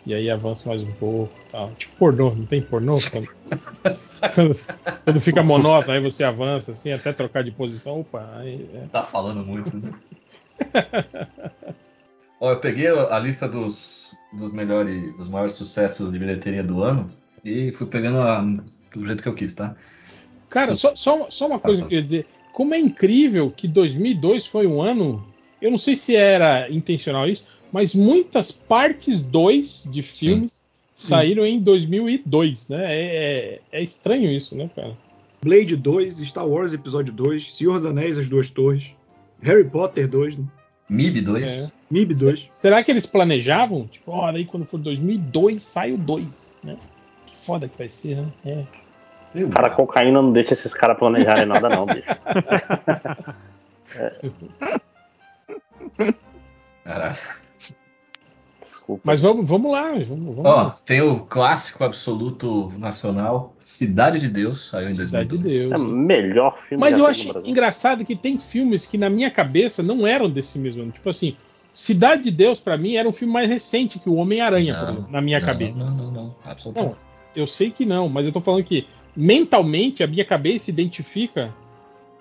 E 0.06 0.14
aí 0.14 0.30
avanço 0.30 0.70
mais 0.70 0.84
um 0.84 0.94
pouco 0.94 1.34
tal. 1.52 1.74
Tipo 1.76 1.96
pornô, 1.98 2.36
não 2.36 2.46
tem 2.46 2.62
pornô? 2.62 2.98
Quando, 3.12 3.28
quando, 4.36 4.56
quando 5.04 5.22
fica 5.22 5.42
monótono, 5.44 5.94
aí 5.94 6.02
você 6.02 6.24
avança, 6.24 6.72
assim, 6.74 6.92
até 6.92 7.12
trocar 7.14 7.44
de 7.44 7.52
posição. 7.52 8.02
Opa, 8.02 8.38
aí, 8.38 8.70
é. 8.74 8.88
Tá 8.88 9.04
falando 9.04 9.44
muito, 9.44 9.76
né? 9.78 9.94
Ó, 12.40 12.52
eu 12.52 12.60
peguei 12.60 12.88
a 12.88 13.20
lista 13.20 13.48
dos, 13.48 14.14
dos 14.34 14.52
melhores, 14.52 15.16
dos 15.18 15.28
maiores 15.28 15.54
sucessos 15.54 16.12
de 16.12 16.18
bilheteria 16.20 16.64
do 16.64 16.82
ano 16.84 17.12
e 17.44 17.72
fui 17.72 17.88
pegando 17.88 18.20
a- 18.20 18.42
do 18.96 19.06
jeito 19.06 19.22
que 19.22 19.30
eu 19.30 19.36
quis, 19.36 19.54
tá? 19.54 19.76
Cara, 20.50 20.76
só, 20.76 20.96
só, 20.96 21.28
só 21.30 21.48
uma 21.48 21.60
coisa 21.60 21.82
que 21.82 21.86
eu 21.86 21.90
queria 21.90 22.04
dizer. 22.04 22.26
Como 22.54 22.74
é 22.74 22.80
incrível 22.80 23.52
que 23.52 23.68
2002 23.68 24.46
foi 24.48 24.66
um 24.66 24.82
ano. 24.82 25.26
Eu 25.62 25.70
não 25.70 25.78
sei 25.78 25.96
se 25.96 26.16
era 26.16 26.70
intencional 26.72 27.28
isso, 27.28 27.46
mas 27.72 27.94
muitas 27.94 28.52
partes 28.52 29.20
2 29.20 29.88
de 29.92 30.02
filmes 30.02 30.68
Sim. 30.96 31.10
saíram 31.10 31.46
em 31.46 31.60
2002, 31.60 32.70
né? 32.70 32.86
É, 32.96 33.06
é, 33.06 33.80
é 33.80 33.84
estranho 33.84 34.32
isso, 34.32 34.56
né, 34.56 34.70
cara? 34.76 34.98
Blade 35.42 35.76
2, 35.76 36.18
Star 36.20 36.48
Wars 36.48 36.74
Episódio 36.74 37.14
2, 37.14 37.54
Senhor 37.56 37.76
dos 37.76 37.86
Anéis, 37.86 38.18
As 38.18 38.28
Duas 38.28 38.50
Torres, 38.50 38.94
Harry 39.42 39.64
Potter 39.64 40.08
2, 40.08 40.38
né? 40.38 40.46
MIB 40.90 41.22
2. 41.22 41.46
É. 41.46 41.72
MIB 41.92 42.14
2. 42.16 42.50
Será 42.52 42.84
que 42.84 42.92
eles 42.92 43.06
planejavam? 43.06 43.88
Tipo, 43.88 44.12
ó, 44.12 44.32
daí 44.32 44.46
quando 44.46 44.66
for 44.66 44.80
2002 44.80 45.64
sai 45.64 45.92
o 45.92 45.98
2, 45.98 46.60
né? 46.64 46.78
Que 47.26 47.38
foda 47.38 47.68
que 47.68 47.78
vai 47.78 47.90
ser, 47.90 48.18
né? 48.18 48.28
É. 48.46 48.66
Cara, 49.54 49.68
a 49.68 49.72
cocaína 49.72 50.22
não 50.22 50.32
deixa 50.32 50.54
esses 50.54 50.74
caras 50.74 50.98
planejarem 50.98 51.46
nada, 51.46 51.70
não, 51.70 51.86
bicho. 51.86 52.08
Caralho. 56.84 57.18
Desculpa. 58.90 59.02
Mas 59.04 59.20
vamos, 59.20 59.48
vamos 59.48 59.72
lá, 59.72 59.92
vamos, 59.92 60.36
vamos 60.36 60.46
Ó, 60.46 60.56
lá. 60.56 60.78
tem 60.84 61.02
o 61.02 61.20
clássico 61.20 61.84
absoluto 61.84 62.74
nacional, 62.78 63.54
Cidade 63.60 64.20
de 64.20 64.30
Deus, 64.30 64.68
saiu 64.68 64.90
em 64.90 64.96
Cidade 64.96 65.30
de 65.30 65.38
2002. 65.38 65.60
Deus. 65.60 65.72
É 65.72 65.78
o 65.78 65.88
melhor 65.88 66.60
filme 66.60 66.82
Mas 66.82 66.98
eu 66.98 67.06
acho 67.06 67.42
engraçado 67.46 68.04
que 68.04 68.16
tem 68.16 68.40
filmes 68.40 68.88
que 68.88 68.98
na 68.98 69.10
minha 69.10 69.30
cabeça 69.30 69.84
não 69.84 70.08
eram 70.08 70.30
desse 70.30 70.58
mesmo 70.58 70.82
ano. 70.82 70.92
Tipo 70.92 71.10
assim, 71.10 71.36
Cidade 71.72 72.24
de 72.24 72.32
Deus 72.32 72.60
pra 72.60 72.78
mim 72.78 72.96
era 72.96 73.08
um 73.08 73.12
filme 73.12 73.32
mais 73.32 73.48
recente 73.48 74.00
que 74.00 74.10
o 74.10 74.16
Homem-Aranha, 74.16 75.06
na 75.10 75.22
minha 75.22 75.40
não, 75.40 75.46
cabeça. 75.46 75.86
Não, 75.86 76.06
não, 76.06 76.12
não, 76.12 76.36
absolutamente. 76.44 76.96
Não, 76.96 77.00
eu 77.36 77.46
sei 77.46 77.70
que 77.70 77.86
não, 77.86 78.10
mas 78.10 78.26
eu 78.26 78.32
tô 78.32 78.42
falando 78.42 78.64
que 78.64 78.88
mentalmente 79.16 80.04
a 80.04 80.08
minha 80.08 80.26
cabeça 80.26 80.72
identifica 80.72 81.54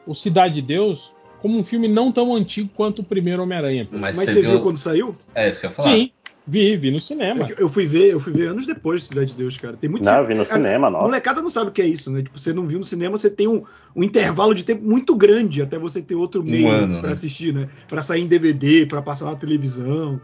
o 0.07 0.15
Cidade 0.15 0.55
de 0.55 0.63
Deus 0.63 1.15
como 1.41 1.59
um 1.59 1.63
filme 1.63 1.89
não 1.89 2.11
tão 2.11 2.35
antigo 2.35 2.69
quanto 2.75 3.01
o 3.01 3.05
primeiro 3.05 3.43
Homem-Aranha. 3.43 3.89
Mas, 3.91 4.17
Mas 4.17 4.27
você 4.27 4.35
você 4.35 4.41
viu... 4.43 4.51
viu 4.51 4.61
quando 4.61 4.77
saiu? 4.77 5.17
É 5.35 5.49
isso 5.49 5.61
que 5.61 5.67
eu 5.67 5.71
ia 5.71 5.77
falar. 5.77 5.91
Sim, 5.91 6.11
vi, 6.49 6.77
vi 6.77 6.91
no 6.91 6.99
cinema. 7.01 7.45
É 7.47 7.63
Eu 7.63 7.69
fui 7.69 7.87
ver, 7.87 8.13
eu 8.13 8.19
fui 8.19 8.33
ver 8.33 8.49
anos 8.49 8.67
depois 8.67 9.03
de 9.03 9.07
Cidade 9.09 9.27
de 9.29 9.35
Deus, 9.35 9.57
cara. 9.59 9.77
Tem 9.77 9.89
muito 9.91 10.05
Não, 10.05 10.25
vi 10.25 10.35
no 10.35 10.43
a- 10.43 10.47
cinema, 10.47 10.87
A 10.89 10.91
nossa. 10.91 11.05
molecada 11.05 11.43
não 11.43 11.51
sabe 11.51 11.69
o 11.71 11.73
que 11.73 11.83
é 11.83 11.87
isso, 11.87 12.11
né? 12.11 12.23
Tipo, 12.23 12.39
você 12.39 12.53
não 12.53 12.67
viu 12.67 12.79
no 12.79 12.85
cinema, 12.85 13.17
você 13.17 13.29
tem 13.31 13.47
um, 13.47 13.63
um 13.95 14.03
intervalo 14.03 14.55
de 14.55 14.65
tempo 14.65 14.83
muito 14.85 15.15
grande 15.15 15.61
até 15.63 15.79
você 15.79 16.01
ter 16.03 16.15
outro 16.15 16.43
meio 16.43 16.69
ano, 16.69 16.99
pra 17.01 17.09
né? 17.09 17.13
assistir, 17.13 17.53
né? 17.53 17.69
Pra 17.87 18.01
sair 18.03 18.23
em 18.23 18.27
DVD, 18.27 18.87
pra 18.87 19.03
passar 19.03 19.27
na 19.27 19.37
televisão. 19.37 20.21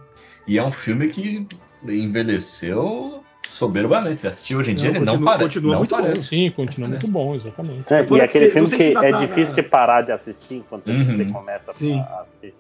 E 0.49 0.59
é 0.59 0.65
um 0.65 0.71
filme 0.71 1.09
que 1.09 1.47
envelheceu 1.87 3.23
soberbamente. 3.49 4.21
Você 4.23 4.29
assistiu 4.29 4.59
hoje 4.59 4.71
em 4.71 4.75
dia, 4.75 4.89
Não, 4.91 4.97
ele 4.97 5.05
não 5.05 5.13
continua- 5.13 5.33
parece. 5.33 5.45
continua 5.45 5.73
não 5.73 5.79
muito 5.79 5.95
bom. 5.97 6.03
parece. 6.03 6.25
Sim, 6.25 6.51
continua 6.51 6.89
muito 6.89 7.09
bom, 7.09 7.35
exatamente. 7.35 7.85
É, 7.93 8.01
e 8.01 8.21
aquele 8.21 8.47
você- 8.47 8.51
filme 8.51 8.95
não 8.95 9.01
que 9.01 9.07
é 9.07 9.27
difícil 9.27 9.55
de 9.55 9.63
parar 9.63 10.03
de 10.03 10.13
assistir 10.13 10.57
enquanto 10.57 10.89
Uhum. 10.89 11.05
você 11.17 11.25
começa 11.27 11.71
Sim. 11.73 11.99
a 12.01 12.23
assistir. 12.23 12.55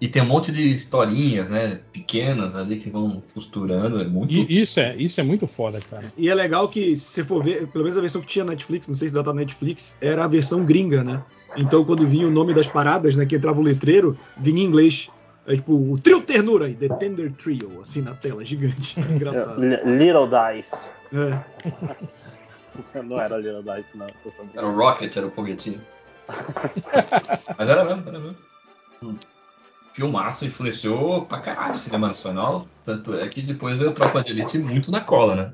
E 0.00 0.06
tem 0.06 0.22
um 0.22 0.26
monte 0.26 0.52
de 0.52 0.62
historinhas, 0.62 1.48
né? 1.48 1.80
Pequenas 1.92 2.54
ali 2.54 2.76
que 2.78 2.88
vão 2.88 3.20
costurando. 3.34 4.00
É 4.00 4.04
muito. 4.04 4.32
E 4.32 4.60
isso 4.62 4.78
é, 4.78 4.94
isso 4.96 5.20
é 5.20 5.24
muito 5.24 5.46
foda, 5.48 5.80
cara. 5.90 6.04
E 6.16 6.28
é 6.28 6.34
legal 6.34 6.68
que, 6.68 6.96
se 6.96 7.08
você 7.08 7.24
for 7.24 7.42
ver, 7.42 7.66
pelo 7.66 7.82
menos 7.82 7.98
a 7.98 8.00
versão 8.00 8.20
que 8.20 8.28
tinha 8.28 8.44
na 8.44 8.52
Netflix, 8.52 8.86
não 8.86 8.94
sei 8.94 9.08
se 9.08 9.14
dá 9.14 9.22
na 9.24 9.34
Netflix, 9.34 9.98
era 10.00 10.24
a 10.24 10.28
versão 10.28 10.64
gringa, 10.64 11.02
né? 11.02 11.22
Então, 11.56 11.84
quando 11.84 12.06
vinha 12.06 12.28
o 12.28 12.30
nome 12.30 12.54
das 12.54 12.68
paradas, 12.68 13.16
né, 13.16 13.26
que 13.26 13.34
entrava 13.34 13.58
o 13.58 13.62
letreiro, 13.62 14.16
vinha 14.36 14.62
em 14.62 14.66
inglês. 14.66 15.10
É 15.46 15.56
tipo, 15.56 15.72
o 15.74 15.98
Trio 15.98 16.20
Ternura 16.20 16.66
aí, 16.66 16.74
The 16.74 16.88
Tender 16.96 17.32
Trio, 17.32 17.80
assim 17.80 18.02
na 18.02 18.14
tela, 18.14 18.44
gigante. 18.44 19.00
Engraçado. 19.10 19.64
L- 19.64 19.96
Little 19.96 20.28
Dice. 20.28 20.76
É. 21.12 21.42
Não 23.02 23.18
era 23.18 23.36
Little 23.38 23.62
Dice, 23.62 23.96
não. 23.96 24.06
Era 24.54 24.66
o 24.68 24.76
Rocket, 24.76 25.16
era 25.16 25.26
o 25.26 25.30
foguetinho. 25.32 25.80
Mas 27.58 27.68
era 27.68 27.84
mesmo, 27.84 28.08
era 28.08 28.18
mesmo. 28.20 28.36
Hum. 29.02 29.14
Filmaço 30.02 30.44
influenciou 30.44 31.22
pra 31.26 31.40
caralho 31.40 31.74
o 31.74 31.78
cinema 31.78 32.06
nacional. 32.06 32.68
Tanto 32.84 33.14
é 33.14 33.26
que 33.28 33.42
depois 33.42 33.76
veio 33.76 33.92
Tropa 33.92 34.22
de 34.22 34.30
Elite 34.30 34.56
muito 34.56 34.92
na 34.92 35.00
cola, 35.00 35.34
né? 35.34 35.52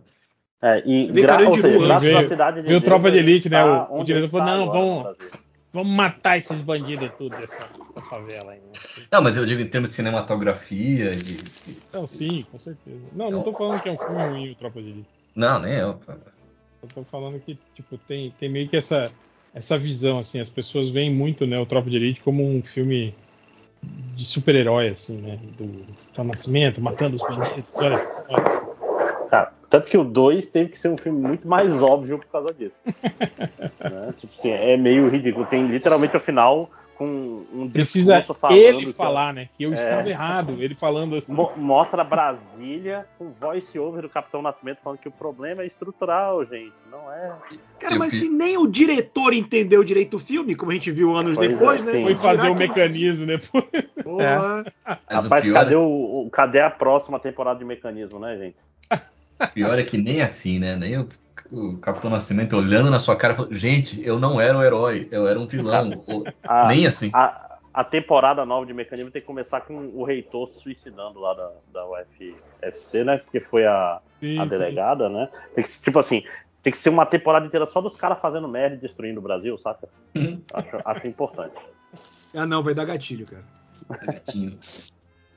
É, 0.62 0.83
e 0.87 1.07
gra 1.07 1.39
graças 1.39 1.62
Veio- 2.03 2.19
à 2.19 2.29
cidade 2.29 2.57
de 2.57 2.62
veio 2.69 2.79
Deus, 2.79 2.83
Tropa 2.85 3.11
de 3.11 3.16
Elite, 3.16 3.49
né? 3.49 3.62
tá 3.62 3.89
O- 3.91 4.01
o 4.01 4.05
diretor 4.05 4.29
falou, 4.29 4.47
"Não, 4.47 4.66
vamos- 4.66 4.97
no 4.97 5.03
Brasil." 5.03 5.31
Vamos 5.73 5.93
matar 5.95 6.37
esses 6.37 6.61
bandidos 6.61 7.11
tudo 7.16 7.35
dessa, 7.37 7.66
favela 8.03 8.53
aí. 8.53 8.59
Né? 8.59 9.05
Não, 9.11 9.23
mas 9.23 9.35
eu 9.37 9.47
digo 9.47 9.62
em 9.62 9.66
termos 9.66 9.91
de 9.91 9.97
cinematografia, 9.97 11.11
de. 11.12 11.37
de- 11.39 11.77
Não, 11.93 12.07
sim, 12.07 12.45
com 12.53 12.59
certeza. 12.59 13.01
Não, 13.15 13.31
não 13.31 13.43
tô 13.43 13.53
falando 13.55 13.81
que 13.81 13.89
é 13.89 13.93
um 13.93 13.99
filme 13.99 14.29
ruim 14.29 14.51
o 14.51 14.55
Tropa 14.55 14.81
de 14.83 14.91
Elite. 14.91 15.09
Não, 15.35 15.59
nem 15.59 15.73
eu. 15.73 15.99
Eu 16.83 16.89
tô 16.95 17.03
falando 17.05 17.41
que, 17.41 17.59
tipo, 17.75 17.97
tem, 17.97 18.31
tem 18.39 18.51
meio 18.51 18.69
que 18.69 18.77
essa, 18.77 19.11
essa 19.55 19.79
visão, 19.79 20.19
assim, 20.19 20.39
as 20.39 20.51
pessoas 20.51 20.91
veem 20.91 21.11
muito, 21.11 21.47
né, 21.47 21.59
o 21.59 21.65
Tropa 21.66 21.89
de 21.89 21.97
Elite 21.97 22.21
como 22.21 22.45
um 22.47 22.62
filme 22.62 23.15
de 24.15 24.24
super-herói, 24.24 24.89
assim, 24.89 25.19
né, 25.19 25.39
do 25.59 25.85
São 26.12 26.24
Nascimento, 26.24 26.81
matando 26.81 27.16
os 27.16 27.23
bandidos, 27.23 27.65
olha, 27.74 28.11
olha. 28.28 28.65
Cara, 29.28 29.52
tanto 29.69 29.89
que 29.89 29.98
o 29.98 30.05
2 30.05 30.47
teve 30.47 30.70
que 30.70 30.78
ser 30.78 30.89
um 30.89 30.97
filme 30.97 31.20
muito 31.20 31.48
mais 31.48 31.82
óbvio 31.82 32.19
por 32.19 32.27
causa 32.27 32.55
disso. 32.55 32.77
Né? 33.85 34.15
Tipo 34.16 34.32
assim, 34.39 34.51
é 34.51 34.78
meio 34.78 35.11
ridículo. 35.11 35.44
Tem 35.44 35.66
literalmente 35.66 36.16
o 36.16 36.20
final 36.20 36.70
com 36.97 37.45
um 37.53 37.69
Precisa 37.71 38.19
discurso 38.19 38.41
falando 38.41 38.59
ele 38.59 38.87
que, 38.87 38.93
falar, 38.93 39.35
né, 39.35 39.49
que 39.57 39.65
eu 39.65 39.73
É. 39.73 39.75
estava 39.75 40.09
errado, 40.09 40.62
ele 40.62 40.75
falando 40.75 41.16
assim. 41.16 41.33
Mo- 41.33 41.53
mostra 41.57 42.05
Brasília 42.05 43.07
com 43.19 43.31
voice 43.33 43.79
over 43.79 44.03
do 44.03 44.09
Capitão 44.09 44.41
Nascimento 44.43 44.79
falando 44.83 44.99
que 44.99 45.09
o 45.09 45.12
problema 45.12 45.62
é 45.62 45.66
estrutural, 45.66 46.45
gente. 46.47 46.73
Não 46.91 47.12
é. 47.12 47.33
Cara, 47.81 47.95
Eu 47.95 47.99
mas 47.99 48.12
fi- 48.12 48.21
se 48.21 48.29
nem 48.29 48.57
o 48.57 48.66
diretor 48.66 49.33
entendeu 49.33 49.83
direito 49.83 50.15
o 50.15 50.19
filme, 50.21 50.55
como 50.55 50.71
a 50.71 50.75
gente 50.75 50.91
viu 50.91 51.16
anos 51.16 51.37
Pois 51.37 51.51
é, 51.51 51.53
depois, 51.53 51.83
né? 51.85 51.93
sim. 51.93 52.03
Foi 52.05 52.15
fazer 52.15 52.49
o 52.49 52.53
que- 52.55 52.59
mecanismo, 52.69 53.27
né? 53.27 53.39
Porra. 54.03 54.65
Mas 54.85 55.25
Rapaz, 55.25 55.45
o 55.45 55.47
pior 55.49 55.55
cadê, 55.55 55.75
é- 55.75 55.79
o, 55.79 56.25
o- 56.27 56.31
cadê 56.31 56.61
a 56.61 56.71
próxima 56.71 57.19
temporada 57.19 57.59
de 57.59 57.65
mecanismo, 57.65 58.19
né, 58.19 58.37
gente? 58.39 58.57
Pior 59.53 59.79
é 59.79 59.83
que 59.83 59.99
nem 59.99 60.21
assim, 60.23 60.59
né? 60.59 60.77
Nem 60.77 60.99
o, 60.99 61.09
o 61.51 61.77
Capitão 61.78 62.11
Nascimento 62.11 62.56
olhando 62.56 62.90
na 62.90 62.98
sua 62.98 63.16
cara 63.16 63.35
falando, 63.35 63.55
gente, 63.55 64.05
eu 64.06 64.19
não 64.19 64.40
era 64.40 64.56
o 64.56 64.62
herói, 64.62 65.09
eu 65.11 65.27
era 65.28 65.39
um 65.39 65.47
vilão. 65.47 66.02
Ou- 66.06 66.24
A- 66.43 66.69
nem 66.69 66.86
assim. 66.86 67.11
A, 67.12 67.59
a 67.73 67.85
temporada 67.85 68.44
nova 68.44 68.65
de 68.66 68.73
Mecanismo 68.73 69.11
tem 69.11 69.20
que 69.20 69.27
começar 69.27 69.61
com 69.62 69.74
o 69.94 70.05
reitor 70.05 70.48
se 70.51 70.61
suicidando 70.61 71.19
lá 71.20 71.35
da, 71.35 71.51
da 71.73 71.86
UFSC, 71.89 73.05
né? 73.05 73.19
Porque 73.19 73.40
foi 73.40 73.66
a, 73.66 74.01
Sim, 74.20 74.39
a 74.39 74.44
sim. 74.44 74.48
delegada, 74.51 75.09
né? 75.09 75.28
Tem 75.55 75.65
que, 75.65 75.81
tipo 75.81 75.98
assim, 75.98 76.23
tem 76.62 76.73
que 76.73 76.78
ser 76.78 76.89
uma 76.90 77.05
temporada 77.05 77.47
inteira 77.47 77.66
só 77.66 77.81
dos 77.81 77.97
caras 77.97 78.20
fazendo 78.20 78.48
merda 78.48 78.77
e 78.77 78.81
destruindo 78.81 79.20
o 79.20 79.23
Brasil, 79.23 79.59
saca? 79.59 79.89
Uhum. 80.15 80.40
Acho, 80.52 80.78
acho 80.85 81.06
importante. 81.06 81.55
Ah, 82.36 82.44
não, 82.47 82.65
vai 82.65 82.74
dar 82.74 82.85
gatilho, 82.85 83.24
cara. 83.27 83.44
Gatinho. 84.12 84.59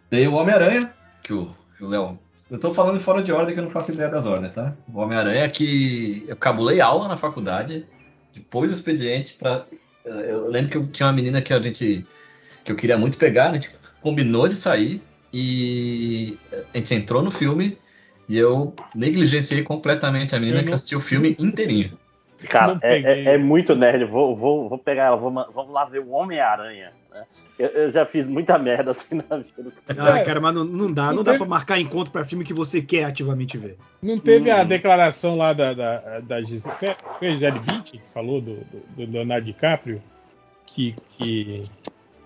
Tem 0.10 0.28
o 0.28 0.34
Homem-Aranha, 0.34 0.92
que 1.22 1.32
o 1.32 1.54
que 1.78 1.84
o 1.84 1.88
Léo. 1.88 2.18
Eu 2.50 2.60
tô 2.60 2.74
falando 2.74 3.00
fora 3.00 3.22
de 3.22 3.32
ordem 3.32 3.54
que 3.54 3.60
eu 3.60 3.64
não 3.64 3.72
faço 3.72 3.92
ideia 3.92 4.10
das 4.10 4.26
ordens, 4.26 4.54
tá? 4.54 4.74
O 4.94 5.00
Homem-Aranha 5.00 5.50
que 5.50 6.24
eu 6.28 6.36
cabulei 6.36 6.80
aula 6.80 7.08
na 7.08 7.18
faculdade, 7.18 7.86
depois 8.34 8.72
do 8.72 8.76
expediente, 8.76 9.34
pra. 9.34 9.66
Eu 10.06 10.48
lembro 10.48 10.72
que 10.72 10.78
eu 10.78 10.88
tinha 10.88 11.08
uma 11.08 11.14
menina 11.14 11.42
que 11.42 11.54
a 11.54 11.62
gente. 11.62 12.06
que 12.64 12.72
eu 12.72 12.76
queria 12.76 12.98
muito 12.98 13.18
pegar, 13.18 13.50
a 13.50 13.54
gente 13.54 13.72
combinou 14.02 14.48
de 14.48 14.56
sair 14.56 15.02
e 15.34 16.38
a 16.74 16.78
gente 16.78 16.96
entrou 16.96 17.22
no 17.22 17.32
filme 17.32 17.78
e 18.30 18.38
eu 18.38 18.74
negligenciei 18.96 19.64
completamente 19.64 20.36
a 20.36 20.40
menina 20.40 20.64
que 20.64 20.72
assistiu 20.72 21.00
o 21.00 21.02
filme 21.02 21.36
inteirinho. 21.38 21.98
Cara, 22.50 22.78
é, 22.82 23.00
é- 23.02 23.24
é 23.34 23.38
muito 23.38 23.76
nerd. 23.76 24.06
Vou, 24.06 24.36
vou, 24.36 24.70
vou 24.70 24.78
pegar 24.78 25.06
ela, 25.06 25.16
vou, 25.18 25.32
vamos 25.32 25.72
lá 25.74 25.86
ver 25.86 26.00
o 26.00 26.10
Homem-Aranha. 26.12 26.92
Né? 27.12 27.24
Eu, 27.58 27.68
eu 27.70 27.92
já 27.92 28.06
fiz 28.06 28.28
muita 28.28 28.58
merda 28.60 28.92
assim 28.92 29.16
na 29.28 29.38
vida. 29.38 29.72
Ah, 29.90 30.20
cara, 30.24 30.40
mas 30.40 30.54
não, 30.54 30.64
não 30.64 30.92
dá. 30.94 31.08
Não, 31.08 31.16
Não 31.16 31.24
dá 31.24 31.32
tem- 31.32 31.40
pra 31.40 31.48
marcar 31.48 31.80
encontro 31.80 32.12
pra 32.12 32.24
filme 32.26 32.46
que 32.46 32.54
você 32.54 32.82
quer 32.82 33.06
ativamente 33.06 33.58
ver. 33.58 33.78
Não 34.02 34.20
teve 34.20 34.52
a 34.52 34.62
Hum. 34.62 34.66
declaração 34.68 35.36
lá 35.36 35.54
da, 35.54 35.74
da, 35.74 36.20
da 36.20 36.42
Gisele, 36.44 36.76
foi 37.18 37.28
a 37.28 37.32
Gisele 37.32 37.60
Bündchen 37.60 38.00
que 38.00 38.08
falou 38.14 38.40
do, 38.40 38.58
do, 38.58 39.06
do 39.06 39.12
Leonardo 39.12 39.46
DiCaprio? 39.46 40.02
Que, 40.68 40.96
que 41.18 41.64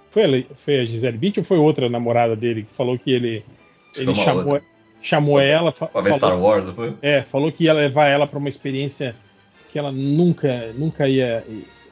foi, 0.10 0.24
a, 0.26 0.56
foi 0.56 0.80
a 0.82 0.86
Gisele 0.86 1.18
Bündchen 1.18 1.42
ou 1.42 1.46
foi 1.46 1.58
outra 1.58 1.88
namorada 1.90 2.36
dele 2.36 2.64
que 2.64 2.76
falou 2.76 3.00
que 3.00 3.12
ele, 3.12 3.46
ele 3.96 4.14
chamou, 4.14 4.46
outra. 4.46 4.68
chamou 5.02 5.40
ela, 5.40 5.72
Pra 5.72 6.02
ver 6.02 6.14
Star 6.16 6.32
falou, 6.32 6.42
Wars, 6.46 6.66
não 6.66 6.74
foi? 6.76 6.94
é, 7.02 7.22
falou 7.22 7.50
que 7.52 7.64
ia 7.64 7.74
levar 7.74 8.08
ela 8.08 8.28
para 8.28 8.38
uma 8.38 8.50
experiência 8.50 9.16
que 9.72 9.80
ela 9.80 9.92
nunca, 9.92 10.74
nunca 10.74 11.08
ia, 11.08 11.44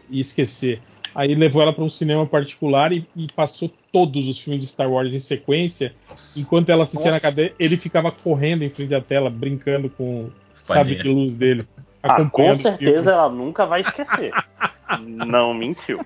ia 0.10 0.22
esquecer. 0.22 0.82
Aí 1.16 1.34
levou 1.34 1.62
ela 1.62 1.74
para 1.74 1.84
um 1.84 1.90
cinema 1.90 2.26
particular 2.26 2.92
e, 2.92 3.08
e 3.16 3.28
passou 3.34 3.72
todos 3.92 4.28
os 4.28 4.40
filmes 4.40 4.64
de 4.64 4.70
Star 4.70 4.90
Wars 4.90 5.12
em 5.14 5.20
sequência. 5.20 5.94
Enquanto 6.36 6.70
ela 6.70 6.84
assistia 6.84 7.12
na 7.12 7.18
Nossa. 7.18 7.30
cadeia, 7.30 7.54
ele 7.58 7.78
ficava 7.78 8.12
correndo 8.12 8.64
em 8.64 8.70
frente 8.70 8.94
à 8.94 9.02
tela, 9.02 9.30
brincando 9.30 9.90
com 9.90 10.30
Espadinha. 10.54 11.02
de 11.02 11.10
luz 11.10 11.36
dele. 11.36 11.68
Ah, 12.02 12.24
com 12.26 12.56
certeza 12.56 12.78
filme. 12.78 13.12
ela 13.12 13.30
nunca 13.30 13.66
vai 13.66 13.82
esquecer. 13.82 14.32
Não 14.98 15.54
mentiu. 15.54 16.00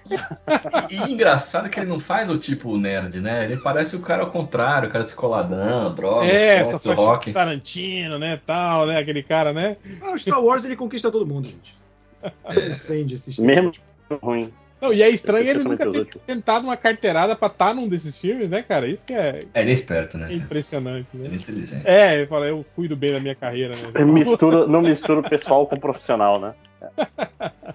E, 0.89 0.95
e 0.95 1.11
engraçado 1.13 1.69
que 1.69 1.79
ele 1.79 1.87
não 1.87 1.99
faz 1.99 2.29
o 2.29 2.37
tipo 2.37 2.77
nerd, 2.77 3.19
né? 3.21 3.45
Ele 3.45 3.57
parece 3.57 3.95
o 3.95 3.99
cara 3.99 4.23
ao 4.23 4.29
contrário, 4.31 4.89
o 4.89 4.91
cara 4.91 5.03
descoladão, 5.03 5.93
droga, 5.93 6.25
É, 6.25 6.57
essa 6.57 6.79
sexo, 6.79 6.93
rock. 6.93 7.31
Tarantino, 7.31 8.19
né, 8.19 8.39
tal, 8.45 8.85
né, 8.85 8.97
aquele 8.97 9.23
cara, 9.23 9.53
né? 9.53 9.77
Ah, 10.01 10.11
o 10.11 10.19
Star 10.19 10.43
Wars 10.43 10.65
ele 10.65 10.75
conquista 10.75 11.11
todo 11.11 11.25
mundo, 11.25 11.47
gente. 11.47 11.75
É. 12.21 12.53
Transcende 12.53 13.13
esse 13.15 13.41
Mesmo 13.41 13.73
ruim. 14.21 14.51
Não, 14.81 14.91
e 14.91 15.01
é 15.01 15.09
estranho 15.09 15.47
ele 15.49 15.63
nunca 15.63 15.89
ter 15.89 16.05
tentado 16.25 16.65
uma 16.65 16.75
carteirada 16.75 17.37
pra 17.37 17.47
estar 17.47 17.73
num 17.73 17.87
desses 17.87 18.17
filmes, 18.17 18.49
né, 18.49 18.61
cara? 18.61 18.85
Isso 18.85 19.05
que 19.05 19.13
é 19.13 19.45
É, 19.53 19.61
ele 19.61 19.71
é 19.71 19.73
esperto, 19.73 20.17
né? 20.17 20.33
impressionante, 20.33 21.07
Ele 21.13 21.25
é 21.25 21.29
né? 21.29 21.35
inteligente. 21.37 21.81
É, 21.85 22.21
eu 22.21 22.27
falei, 22.27 22.51
eu 22.51 22.65
cuido 22.75 22.93
bem 22.97 23.13
da 23.13 23.19
minha 23.21 23.33
carreira, 23.33 23.73
né? 23.77 24.03
Mistura, 24.03 24.67
não 24.67 24.81
mistura 24.81 25.21
o 25.21 25.23
pessoal 25.29 25.65
com 25.67 25.77
o 25.77 25.79
profissional, 25.79 26.37
né? 26.37 26.53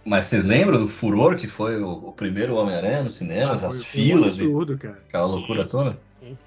Mas 0.05 0.27
vocês 0.27 0.45
lembram 0.45 0.81
do 0.81 0.89
furor 0.89 1.37
que 1.37 1.47
foi 1.47 1.81
o, 1.83 1.91
o 1.91 2.13
primeiro 2.13 2.55
Homem-Aranha 2.55 3.03
no 3.05 3.11
cinema? 3.11 3.53
Ah, 3.53 3.55
as 3.55 3.61
foi 3.63 3.71
um 3.71 3.83
filas 3.83 4.39
e 4.39 4.43
absurdo, 4.43 4.79
cara. 4.79 5.03
aquela 5.09 5.27
Sim. 5.29 5.35
loucura 5.37 5.65
toda? 5.67 5.99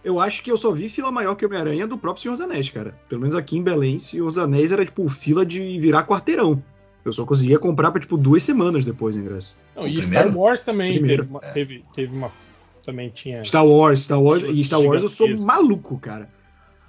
Eu 0.04 0.20
acho 0.20 0.44
que 0.44 0.52
eu 0.52 0.58
só 0.58 0.72
vi 0.72 0.90
fila 0.90 1.12
maior 1.12 1.36
que 1.36 1.46
Homem-Aranha 1.46 1.88
do 1.88 1.98
próprio 1.98 2.22
Senhor 2.22 2.34
dos 2.34 2.42
Anéis, 2.42 2.70
cara. 2.70 2.94
Pelo 3.10 3.22
menos 3.22 3.36
aqui 3.36 3.58
em 3.58 3.64
Belém, 3.64 4.00
Senhor 4.00 4.26
dos 4.28 4.38
Anéis 4.38 4.72
era 4.72 4.86
tipo 4.86 5.08
fila 5.10 5.46
de 5.46 5.80
virar 5.80 6.06
quarteirão. 6.06 6.62
Eu 7.04 7.12
só 7.12 7.26
conseguia 7.26 7.58
comprar 7.58 7.90
pra 7.92 8.00
tipo 8.00 8.16
duas 8.18 8.44
semanas 8.44 8.86
depois 8.86 9.16
o 9.16 9.20
ingresso. 9.20 9.58
Não, 9.76 9.84
O 9.84 9.88
e 9.88 9.98
primeiro? 9.98 10.30
Star 10.30 10.38
Wars 10.38 10.64
também 10.64 10.94
Primeiro. 11.00 11.24
teve 11.24 11.32
uma, 11.34 11.40
É. 11.44 11.52
teve, 11.52 11.86
teve 11.96 12.16
uma. 12.16 12.32
Também 12.84 13.10
tinha. 13.10 13.44
Star 13.44 13.66
Wars, 13.66 14.00
Star 14.02 14.22
Wars 14.22 14.44
e 14.44 14.64
Star 14.64 14.82
Wars 14.82 15.02
eu 15.04 15.10
sou 15.10 15.28
maluco, 15.40 15.98
cara. 16.00 16.30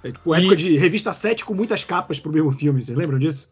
É 0.03 0.11
tipo 0.11 0.35
E- 0.35 0.39
época 0.39 0.55
de 0.55 0.77
revista 0.77 1.13
7 1.13 1.45
com 1.45 1.53
muitas 1.55 1.83
capas 1.83 2.19
pro 2.19 2.31
mesmo 2.31 2.51
filme, 2.51 2.81
vocês 2.81 2.95
lembram 2.97 3.17
disso? 3.17 3.49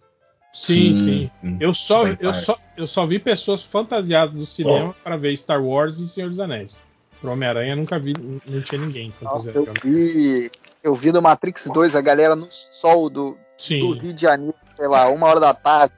Sim, 0.53 0.95
sim. 0.95 1.31
Eu 1.59 1.73
só, 1.73 2.03
Vai, 2.03 2.17
eu, 2.19 2.33
só, 2.33 2.57
eu 2.75 2.85
só 2.85 3.05
vi 3.05 3.19
pessoas 3.19 3.63
fantasiadas 3.63 4.35
do 4.35 4.45
cinema 4.45 4.93
pra 5.03 5.15
ver 5.15 5.37
Star 5.37 5.63
Wars 5.63 5.99
e 5.99 6.07
Senhor 6.07 6.29
dos 6.29 6.39
Anéis. 6.39 6.75
Pro 7.21 7.31
Homem-Aranha 7.31 7.75
nunca 7.75 7.99
vi, 7.99 8.13
não 8.45 8.61
tinha 8.61 8.81
ninguém 8.81 9.13
Nossa, 9.21 9.53
fantasiado. 9.53 9.79
eu 9.85 9.91
vi. 9.91 10.51
Eu 10.83 10.95
vi 10.95 11.11
no 11.11 11.21
Matrix 11.21 11.69
2 11.71 11.95
a 11.95 12.01
galera 12.01 12.35
no 12.35 12.47
sol 12.49 13.09
do, 13.09 13.31
do 13.31 13.37
Sim. 13.55 13.93
Rio 13.99 14.13
de 14.13 14.21
Janeiro, 14.21 14.55
sei 14.75 14.87
lá, 14.87 15.07
uma 15.07 15.27
hora 15.27 15.39
da 15.39 15.53
tarde. 15.53 15.93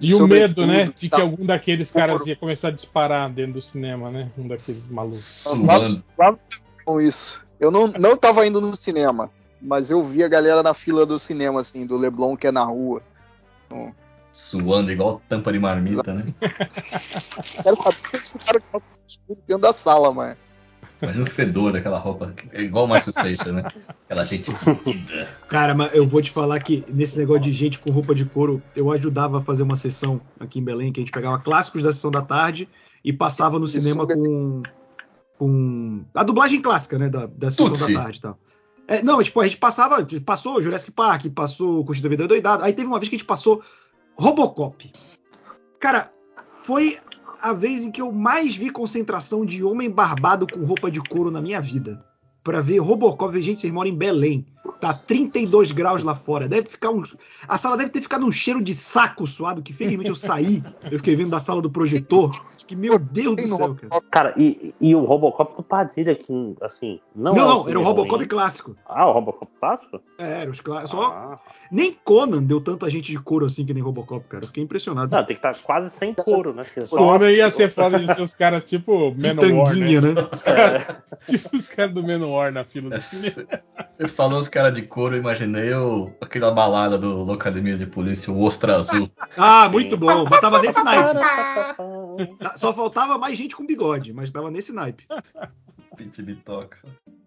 E 0.00 0.14
o 0.14 0.28
medo, 0.28 0.64
né? 0.64 0.92
De 0.96 1.08
tá. 1.08 1.16
que 1.16 1.22
algum 1.22 1.44
daqueles 1.44 1.90
caras 1.90 2.24
ia 2.26 2.36
começar 2.36 2.68
a 2.68 2.70
disparar 2.70 3.28
dentro 3.30 3.54
do 3.54 3.60
cinema, 3.60 4.10
né? 4.10 4.30
Um 4.38 4.46
daqueles 4.46 4.88
malucos. 4.88 5.44
Com 6.84 7.00
isso. 7.00 7.42
Eu 7.58 7.72
não, 7.72 7.88
não 7.88 8.16
tava 8.16 8.46
indo 8.46 8.60
no 8.60 8.76
cinema, 8.76 9.28
mas 9.60 9.90
eu 9.90 10.02
vi 10.04 10.22
a 10.22 10.28
galera 10.28 10.62
na 10.62 10.72
fila 10.72 11.04
do 11.04 11.18
cinema, 11.18 11.60
assim, 11.60 11.84
do 11.84 11.96
Leblon, 11.96 12.36
que 12.36 12.46
é 12.46 12.52
na 12.52 12.62
rua. 12.62 13.02
Suando 14.32 14.92
igual 14.92 15.20
tampa 15.28 15.52
de 15.52 15.58
marmita, 15.58 16.14
né? 16.14 16.34
Quero 17.62 17.76
saber 17.76 17.96
o 17.96 18.10
que 18.10 18.16
eles 18.16 18.28
ficaram 18.28 18.60
de 18.60 18.82
escuros 19.06 19.42
dentro 19.46 19.62
da 19.62 19.72
sala, 19.72 20.12
mano. 20.12 20.36
Imagina 21.00 21.24
o 21.24 21.30
fedor 21.30 21.72
daquela 21.72 21.98
roupa. 21.98 22.34
É 22.52 22.62
igual 22.62 22.84
o 22.84 22.88
Márcio 22.88 23.12
Seixas, 23.12 23.52
né? 23.52 23.62
Aquela 24.04 24.24
gente 24.24 24.52
fedida. 24.52 25.28
Cara, 25.48 25.74
mas 25.74 25.94
eu 25.94 26.06
vou 26.06 26.20
te 26.20 26.30
falar 26.30 26.60
que 26.60 26.84
nesse 26.88 27.18
negócio 27.18 27.42
de 27.42 27.52
gente 27.52 27.78
com 27.78 27.90
roupa 27.90 28.14
de 28.14 28.24
couro, 28.24 28.62
eu 28.74 28.90
ajudava 28.90 29.38
a 29.38 29.40
fazer 29.40 29.62
uma 29.62 29.76
sessão 29.76 30.20
aqui 30.40 30.58
em 30.58 30.64
Belém, 30.64 30.92
que 30.92 31.00
a 31.00 31.02
gente 31.02 31.12
pegava 31.12 31.38
clássicos 31.38 31.82
da 31.82 31.92
sessão 31.92 32.10
da 32.10 32.22
tarde 32.22 32.68
e 33.04 33.12
passava 33.12 33.58
no 33.58 33.66
cinema 33.66 34.06
com, 34.06 34.62
com 35.38 36.04
a 36.14 36.24
dublagem 36.24 36.60
clássica, 36.60 36.98
né, 36.98 37.08
da, 37.08 37.26
da 37.26 37.50
sessão 37.50 37.68
Tutsi. 37.68 37.92
da 37.92 38.02
tarde 38.02 38.18
e 38.18 38.20
tal. 38.22 38.38
É, 38.88 39.02
não, 39.02 39.22
tipo, 39.22 39.38
a 39.38 39.44
gente 39.44 39.58
passava, 39.58 40.04
passou 40.24 40.62
Jurassic 40.62 40.92
Park, 40.92 41.26
passou 41.34 41.84
Curtido 41.84 42.04
da 42.04 42.08
Vida 42.08 42.26
Doidado, 42.26 42.64
aí 42.64 42.72
teve 42.72 42.88
uma 42.88 42.98
vez 42.98 43.10
que 43.10 43.16
a 43.16 43.18
gente 43.18 43.26
passou 43.26 43.62
Robocop. 44.16 44.90
Cara, 45.78 46.10
foi 46.46 46.98
a 47.42 47.52
vez 47.52 47.84
em 47.84 47.90
que 47.90 48.00
eu 48.00 48.10
mais 48.10 48.56
vi 48.56 48.70
concentração 48.70 49.44
de 49.44 49.62
homem 49.62 49.90
barbado 49.90 50.46
com 50.46 50.64
roupa 50.64 50.90
de 50.90 51.00
couro 51.00 51.30
na 51.30 51.42
minha 51.42 51.60
vida. 51.60 52.02
Pra 52.42 52.62
ver 52.62 52.78
Robocop, 52.78 53.40
gente, 53.42 53.60
vocês 53.60 53.72
moram 53.72 53.90
em 53.90 53.96
Belém. 53.96 54.46
Tá 54.80 54.94
32 54.94 55.72
graus 55.72 56.02
lá 56.02 56.14
fora. 56.14 56.48
Deve 56.48 56.68
ficar 56.68 56.90
um. 56.90 57.02
A 57.46 57.58
sala 57.58 57.76
deve 57.76 57.90
ter 57.90 58.00
ficado 58.00 58.24
um 58.24 58.32
cheiro 58.32 58.62
de 58.62 58.74
saco 58.74 59.26
suado, 59.26 59.62
que 59.62 59.72
felizmente 59.72 60.10
eu 60.10 60.16
saí. 60.16 60.62
Eu 60.90 60.98
fiquei 60.98 61.16
vendo 61.16 61.30
da 61.30 61.40
sala 61.40 61.60
do 61.60 61.70
projetor. 61.70 62.40
Que, 62.66 62.76
meu 62.76 62.98
Deus 62.98 63.34
do 63.34 63.46
céu, 63.46 63.74
cara. 63.74 64.02
Cara, 64.10 64.34
e, 64.36 64.74
e 64.78 64.94
o 64.94 65.02
Robocop 65.02 65.56
do 65.56 65.62
Padilha, 65.62 66.14
que, 66.14 66.54
assim, 66.60 67.00
não 67.16 67.32
Não, 67.32 67.42
é 67.42 67.46
não, 67.48 67.68
era 67.70 67.80
o 67.80 67.82
Robocop 67.82 68.16
ruim. 68.18 68.28
clássico. 68.28 68.76
Ah, 68.86 69.06
o 69.08 69.12
Robocop 69.12 69.50
clássico? 69.58 70.02
É, 70.18 70.42
era 70.42 70.50
os 70.50 70.60
clássicos. 70.60 70.90
Só... 70.90 71.06
Ah. 71.06 71.38
Nem 71.72 71.96
Conan 72.04 72.42
deu 72.42 72.60
tanta 72.60 72.88
gente 72.90 73.10
de 73.10 73.18
couro 73.18 73.46
assim 73.46 73.64
que 73.64 73.72
nem 73.72 73.82
Robocop, 73.82 74.26
cara. 74.28 74.44
Eu 74.44 74.48
Fiquei 74.48 74.64
impressionado. 74.64 75.14
Não, 75.14 75.24
tem 75.24 75.36
que 75.36 75.46
estar 75.46 75.54
quase 75.64 75.88
sem 75.90 76.12
couro, 76.12 76.52
né? 76.52 76.62
Só- 76.86 76.96
Conan 76.96 77.30
ia 77.30 77.50
ser 77.50 77.70
foda 77.70 77.98
de 77.98 78.14
ser 78.14 78.20
os 78.20 78.34
caras 78.34 78.64
tipo 78.66 79.14
Manowar, 79.16 79.74
né? 79.74 80.00
Né? 80.00 80.86
Tipo 81.26 81.56
os 81.56 81.68
caras 81.68 81.92
do 81.92 82.02
Manowar 82.02 82.52
na 82.52 82.64
fila 82.64 82.90
do 82.90 83.00
cinema. 83.00 83.48
Você 83.96 84.08
falou 84.08 84.40
os 84.40 84.48
caras 84.48 84.57
de 84.70 84.82
couro, 84.82 85.14
eu 85.16 85.20
imaginei 85.20 85.72
o, 85.74 86.12
aquela 86.20 86.50
balada 86.50 86.98
do 86.98 87.22
Locademia 87.22 87.76
de 87.76 87.86
Polícia, 87.86 88.32
o 88.32 88.42
Ostra 88.42 88.76
Azul. 88.76 89.08
Ah, 89.36 89.68
muito 89.68 89.96
bom. 89.96 90.26
Mas 90.28 90.40
tava 90.40 90.60
nesse 90.60 90.82
naipe. 90.82 91.14
Tá- 92.40 92.50
Só 92.56 92.72
faltava 92.72 93.16
mais 93.16 93.38
gente 93.38 93.54
com 93.54 93.64
bigode, 93.64 94.12
mas 94.12 94.30
tava 94.32 94.50
nesse 94.50 94.72
naipe. 94.72 95.06
Pit 95.96 96.20
Bitoca. 96.22 96.78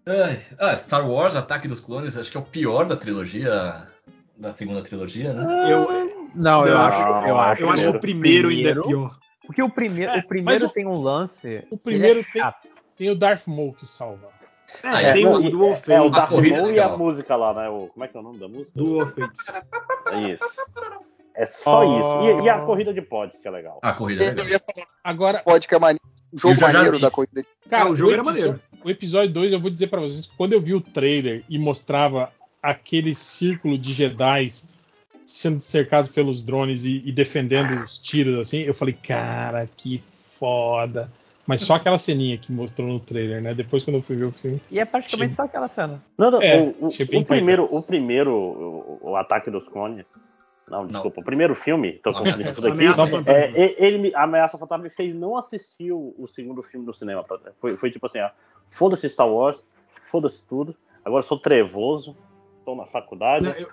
Ai, 0.06 0.42
Ah, 0.60 0.76
Star 0.76 1.10
Wars, 1.10 1.36
Ataque 1.36 1.68
dos 1.68 1.80
Clones, 1.80 2.18
acho 2.18 2.30
que 2.30 2.38
é 2.38 2.40
o 2.40 2.44
pior 2.44 2.86
da 2.86 2.96
trilogia, 2.98 3.88
da 4.38 4.52
segunda 4.52 4.82
trilogia, 4.82 5.34
né? 5.34 5.44
Eu, 5.72 5.88
Não, 6.36 6.66
eu 6.66 6.74
Não, 6.76 6.82
acho, 6.86 7.28
eu 7.28 7.38
acho. 7.38 7.62
eu 7.64 7.70
acho 7.70 7.84
que 7.84 7.98
o 7.98 8.00
primeiro 8.00 8.50
ainda 8.50 8.70
é 8.70 8.76
pior. 8.82 9.18
Porque 9.46 9.62
o 9.64 9.70
primeiro, 9.70 10.12
É, 10.12 10.20
o 10.20 10.28
primeiro 10.28 10.66
o- 10.68 10.70
tem 10.70 10.86
um 10.88 11.02
lance. 11.02 11.66
O 11.70 11.78
primeiro 11.78 12.20
ele 12.20 12.28
é 12.40 12.52
tem, 12.52 12.72
tem 12.98 13.10
o 13.10 13.16
Darth 13.16 13.48
Maul 13.48 13.74
que 13.74 13.86
salva. 13.88 14.30
É, 14.84 15.04
é. 15.10 15.14
tem 15.14 15.24
Não, 15.26 15.34
o 15.36 15.50
do 15.50 15.64
All 15.66 15.74
É, 15.88 16.02
o 16.02 16.06
é 16.08 16.50
Maul 16.52 16.72
e 16.72 16.80
a 16.80 16.90
música 16.98 17.36
lá, 17.36 17.54
né? 17.54 17.70
O, 17.70 17.88
como 17.88 18.04
é 18.04 18.08
que 18.08 18.18
é 18.18 18.20
o 18.20 18.24
nome 18.24 18.40
da 18.40 18.48
música? 18.48 18.72
Do. 18.76 19.02
É 20.12 20.34
isso. 20.34 20.44
É 21.36 21.46
só 21.46 21.82
Oh. 21.82 22.28
isso. 22.34 22.42
E, 22.42 22.46
e 22.46 22.50
a 22.50 22.60
corrida 22.60 22.94
de 22.94 23.02
pods, 23.02 23.40
que 23.40 23.48
é 23.48 23.52
legal. 23.52 23.80
A 23.82 23.94
corrida 23.94 24.24
é 24.26 24.32
legal. 24.32 24.60
Agora, 25.04 25.40
que 25.40 25.46
pode 25.46 25.68
que 25.68 25.76
é 25.76 25.80
maneiro. 25.80 26.04
O 26.34 26.38
jogo 26.38 26.62
maneiro 26.62 27.00
da 27.00 27.12
corrida. 27.12 27.46
cara, 27.70 27.86
Ah, 27.86 27.90
o 27.90 27.96
jogo 27.96 28.12
era 28.12 28.22
episódio- 28.22 28.42
maneiro. 28.48 28.62
O 28.84 28.90
episódio 28.90 29.34
2, 29.34 29.54
eu 29.54 29.60
vou 29.60 29.70
dizer 29.70 29.88
pra 29.88 30.02
vocês, 30.02 30.26
quando 30.38 30.54
eu 30.54 30.62
vi 30.62 30.74
o 30.74 30.82
trailer 30.82 31.44
e 31.50 31.60
mostrava 31.60 32.32
aquele 32.62 33.14
círculo 33.16 33.78
de 33.78 33.94
Jedi 33.94 34.50
sendo 35.26 35.60
cercado 35.62 36.10
pelos 36.10 36.42
drones 36.44 36.84
e, 36.86 37.02
e 37.06 37.12
defendendo 37.12 37.82
os 37.84 37.98
tiros 37.98 38.40
assim, 38.40 38.60
eu 38.60 38.74
falei, 38.74 38.94
cara, 38.94 39.70
que 39.78 40.04
foda. 40.08 41.12
Mas 41.52 41.62
só 41.62 41.76
aquela 41.76 42.00
ceninha 42.00 42.38
que 42.38 42.52
mostrou 42.52 42.88
no 42.88 43.00
trailer, 43.00 43.42
né? 43.42 43.54
Depois 43.54 43.84
quando 43.84 43.98
eu 43.98 44.02
fui 44.02 44.16
ver 44.16 44.26
o 44.26 44.32
filme. 44.32 44.62
E 44.72 44.80
é 44.80 44.86
praticamente 44.86 45.36
só 45.36 45.44
aquela 45.44 45.68
cena. 45.68 46.02
Não, 46.18 46.32
não, 46.32 46.42
É, 46.42 46.58
o, 46.58 46.88
o- 46.88 46.88
o 46.88 47.26
primeiro, 47.26 47.68
o 47.70 47.84
primeiro, 47.84 48.34
o, 48.34 49.00
o 49.02 49.16
Ataque 49.16 49.52
dos 49.52 49.68
Clones. 49.68 50.06
Não, 50.68 50.88
desculpa, 50.88 51.20
o 51.20 51.24
primeiro 51.26 51.54
filme, 51.54 51.94
tô 52.02 52.12
confundindo 52.14 52.56
tudo 52.56 52.68
aqui. 52.68 52.78
Ameaça 53.02 53.02
é, 53.34 53.52
e- 53.66 53.76
ele, 53.78 53.98
me- 53.98 54.16
a 54.16 54.24
Ameaça 54.24 54.58
Fantasma 54.58 54.84
me 54.86 54.90
fez 54.90 55.14
não 55.14 55.36
assistir 55.36 55.92
o, 55.92 56.16
o 56.18 56.28
segundo 56.30 56.64
filme 56.64 56.86
no 56.86 56.94
cinema. 56.94 57.26
Foi, 57.60 57.76
foi 57.76 57.92
tipo 57.92 58.06
assim, 58.06 58.20
ó, 58.20 58.30
foda-se 58.70 59.10
Star 59.10 59.28
Wars, 59.28 59.58
foda-se 60.10 60.42
tudo. 60.46 60.74
Agora 61.04 61.24
eu 61.24 61.28
sou 61.28 61.38
trevoso, 61.38 62.16
estou 62.60 62.76
na 62.78 62.86
faculdade 62.86 63.46
Não, 63.48 63.54
eu- 63.54 63.68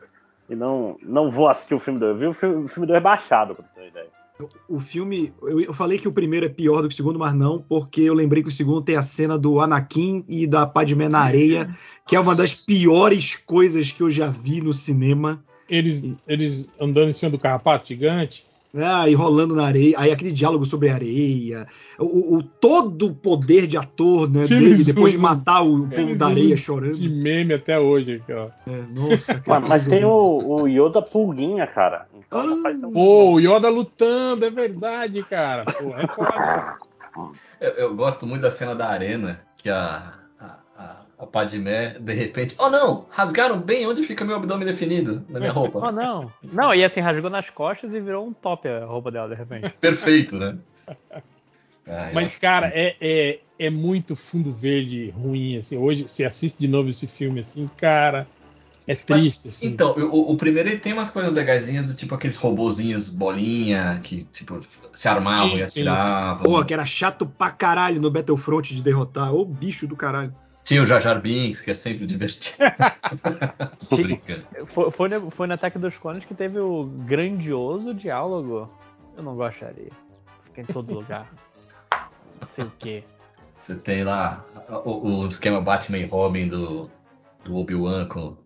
e 0.51 0.57
não, 0.57 0.97
não 1.03 1.31
vou 1.31 1.47
assistir 1.47 1.75
o 1.75 1.79
filme 1.79 2.01
2. 2.01 2.11
Eu 2.15 2.19
vi 2.19 2.27
o 2.27 2.33
filme, 2.33 2.65
o 2.65 2.69
filme 2.69 2.87
2 2.87 3.01
baixado, 3.01 3.55
pra 3.55 3.65
ter 3.65 3.81
uma 3.81 3.87
ideia. 3.87 4.09
O 4.69 4.78
filme, 4.78 5.32
eu, 5.43 5.74
falei 5.74 5.98
que 5.98 6.06
o 6.06 6.12
primeiro 6.12 6.47
é 6.47 6.48
pior 6.48 6.82
do 6.82 6.89
que 6.89 6.94
o 6.94 6.97
segundo, 6.97 7.19
mas 7.19 7.35
não, 7.35 7.60
porque 7.60 8.02
eu 8.02 8.15
lembrei 8.15 8.43
que 8.43 8.48
o 8.48 8.52
segundo 8.52 8.82
tem 8.82 8.97
a 8.97 9.02
cena 9.02 9.36
do 9.36 9.60
Anakin 9.60 10.24
e 10.28 10.47
da 10.47 10.66
Padmé 10.66 11.09
na 11.09 11.20
areia, 11.20 11.77
que 12.06 12.15
é 12.15 12.20
uma 12.20 12.35
das 12.35 12.55
piores 12.55 13.35
coisas 13.35 13.90
que 13.90 14.02
eu 14.02 14.09
já 14.09 14.28
vi 14.28 14.60
no 14.60 14.73
cinema. 14.73 15.43
Eles, 15.69 16.15
eles 16.27 16.70
andando 16.81 17.10
em 17.10 17.12
cima 17.12 17.31
do 17.31 17.39
carrapato 17.39 17.89
gigante. 17.89 18.48
Ah, 18.77 19.09
e 19.09 19.15
rolando 19.15 19.55
na 19.57 19.65
areia, 19.65 19.95
aí 19.99 20.12
aquele 20.12 20.31
diálogo 20.31 20.66
sobre 20.66 20.90
a 20.90 20.95
areia, 20.95 21.66
o, 21.99 22.36
o- 22.36 22.43
todo 22.43 23.07
o 23.07 23.15
poder 23.15 23.66
de 23.66 23.78
ator 23.78 24.31
né, 24.31 24.47
Que 24.47 24.55
dele 24.57 24.85
depois 24.85 25.12
de 25.12 25.19
matar 25.19 25.62
o 25.62 25.89
povo 25.89 26.15
da 26.16 26.27
areia 26.27 26.57
chorando. 26.57 26.95
De 26.99 27.09
meme 27.09 27.55
até 27.55 27.81
hoje 27.81 28.16
aqui, 28.16 28.31
ó. 28.32 28.49
É, 28.66 28.82
nossa, 28.90 29.40
cara. 29.40 29.61
Mas, 29.61 29.69
mas 29.70 29.86
tem 29.86 30.05
o, 30.05 30.11
o 30.62 30.66
Yoda 30.69 31.01
Pulguinha, 31.01 31.66
cara. 31.66 32.07
Então 32.15 32.47
não 32.47 32.62
faz 32.62 32.78
tão- 32.78 32.93
Pô, 32.93 33.32
o 33.32 33.40
Yoda 33.40 33.70
lutando, 33.70 34.45
é 34.45 34.51
verdade, 34.51 35.23
cara. 35.23 35.65
Pô, 35.65 35.95
é 35.97 36.07
foda. 36.07 36.78
Eu, 37.61 37.70
eu 37.73 37.95
gosto 37.97 38.24
muito 38.24 38.43
da 38.43 38.51
cena 38.53 38.73
da 38.73 38.86
arena, 38.89 39.40
que 39.57 39.69
a, 39.69 40.12
a, 41.19 41.27
Padmé, 41.27 41.97
de 41.99 42.12
repente. 42.15 42.55
Oh 42.59 42.70
não! 42.70 43.07
Rasgaram 43.11 43.61
bem 43.61 43.86
onde 43.86 44.03
fica 44.05 44.24
meu 44.24 44.36
abdômen 44.36 44.66
definido 44.66 45.24
na 45.28 45.39
minha 45.40 45.53
Oh, 45.53 45.61
roupa. 45.61 45.90
não. 45.93 46.32
Não, 46.43 46.74
e 46.74 46.85
assim, 46.85 47.01
rasgou 47.01 47.31
nas 47.31 47.51
costas 47.51 47.93
e 47.95 48.01
virou 48.01 48.27
um 48.27 48.32
top 48.32 48.69
a 48.69 48.85
roupa 48.85 49.11
dela, 49.11 49.28
de 49.28 49.35
repente. 49.35 49.70
Perfeito, 49.81 50.36
né? 50.36 50.57
Eu 51.86 51.95
Mas, 52.15 52.27
acho- 52.32 52.40
cara, 52.40 52.70
é, 52.74 52.97
é, 53.01 53.40
é 53.59 53.70
muito 53.70 54.15
fundo 54.15 54.53
verde 54.53 55.11
ruim, 55.11 55.57
assim. 55.57 55.77
Hoje, 55.77 56.03
você 56.05 56.24
assiste 56.24 56.59
de 56.59 56.69
novo 56.69 56.89
esse 56.89 57.07
filme, 57.07 57.40
assim, 57.40 57.66
cara, 57.77 58.27
é 58.86 58.95
triste, 58.95 59.49
assim. 59.49 59.66
Então, 59.66 59.93
o, 59.99 60.32
o 60.32 60.36
primeiro 60.36 60.69
ele 60.69 60.78
tem 60.78 60.93
umas 60.93 61.11
coisas 61.11 61.32
legaisinhas 61.32 61.85
do 61.86 61.95
tipo 61.95 62.15
aqueles 62.15 62.36
robozinhos 62.36 63.09
bolinha 63.11 64.01
que 64.03 64.24
tipo 64.32 64.61
se 64.95 65.09
armavam 65.09 65.51
Sim, 65.51 65.57
e 65.57 65.59
sim, 65.70 65.81
atiravam. 65.81 66.43
Pô, 66.43 66.65
que 66.65 66.73
era 66.73 66.86
chato 66.86 67.27
pra 67.27 67.51
caralho 67.51 68.01
no 68.01 68.11
Battlefront 68.11 68.74
de 68.74 68.82
derrotar. 68.82 69.35
Ô 69.35 69.45
bicho 69.45 69.86
do 69.86 69.95
caralho. 69.97 70.35
Tinha 70.69 70.82
o 70.82 70.86
Jar 70.86 71.01
Jar 71.01 71.19
Binks, 71.19 71.62
que 71.62 71.70
é 71.70 71.74
sempre 71.74 72.05
divertido. 72.05 72.59
Foi, 74.69 74.90
foi, 74.90 75.09
no, 75.09 75.31
foi 75.31 75.47
no 75.47 75.55
Ataque 75.55 75.78
dos 75.78 75.97
Clones 75.97 76.27
que 76.27 76.35
teve 76.35 76.59
o 76.61 76.85
grandioso 76.85 77.95
diálogo. 77.95 78.70
Eu 79.16 79.23
não 79.23 79.35
gostaria. 79.35 79.90
Fica 80.45 80.61
em 80.61 80.65
todo 80.66 80.93
lugar. 80.93 81.32
Não 82.39 82.45
sei 82.47 82.65
o 82.65 82.73
quê. 82.78 83.03
Você 83.59 83.77
tem 83.77 84.05
lá 84.05 84.45
o, 84.85 85.20
o 85.23 85.27
esquema 85.28 85.59
Batman 85.59 85.99
e 85.99 86.05
Robin 86.05 86.49
do, 86.49 86.90
do 87.47 87.57
Obi-Wan 87.57 88.07
com 88.07 88.36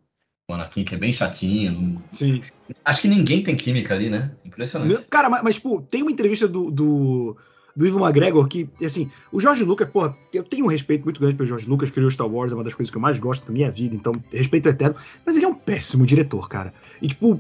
o 0.49 0.55
Anakin, 0.55 0.85
que 0.85 0.95
é 0.95 0.99
bem 0.99 1.13
chatinho. 1.13 1.73
não- 1.73 2.03
Sim. 2.09 2.41
Acho 2.85 3.01
que 3.03 3.09
ninguém 3.09 3.43
tem 3.43 3.57
química 3.57 3.95
ali, 3.95 4.09
né? 4.09 4.37
Impressionante. 4.45 5.03
Cara, 5.11 5.29
mas, 5.29 5.43
mas, 5.43 5.55
tipo, 5.57 5.83
tem 5.83 6.03
uma 6.03 6.13
entrevista 6.13 6.47
do, 6.47 6.71
do, 6.71 7.37
do 7.75 7.87
Ivan 7.87 8.01
McGregor 8.01 8.47
que, 8.49 8.69
assim, 8.85 9.11
o 9.33 9.41
George 9.41 9.65
Lucas, 9.65 9.89
porra, 9.89 10.17
eu 10.33 10.43
tenho 10.45 10.65
um 10.65 10.69
respeito 10.69 11.05
muito 11.05 11.21
grande 11.21 11.37
pelo 11.37 11.47
George 11.49 11.69
Lucas, 11.69 11.91
criou 11.91 12.11
Star 12.11 12.27
Wars, 12.29 12.53
é 12.53 12.55
uma 12.55 12.65
das 12.65 12.75
coisas 12.75 12.91
que 12.91 12.97
eu 12.97 13.01
mais 13.01 13.19
gosto 13.19 13.47
da 13.47 13.53
minha 13.53 13.71
vida, 13.71 13.95
então 13.95 14.13
respeito 14.33 14.69
eterno, 14.69 14.97
mas 15.25 15.37
ele 15.37 15.47
é 15.47 15.49
um 15.49 15.55
péssimo 15.55 16.05
diretor, 16.05 16.49
cara. 16.49 16.73
E, 17.01 17.09
tipo, 17.09 17.39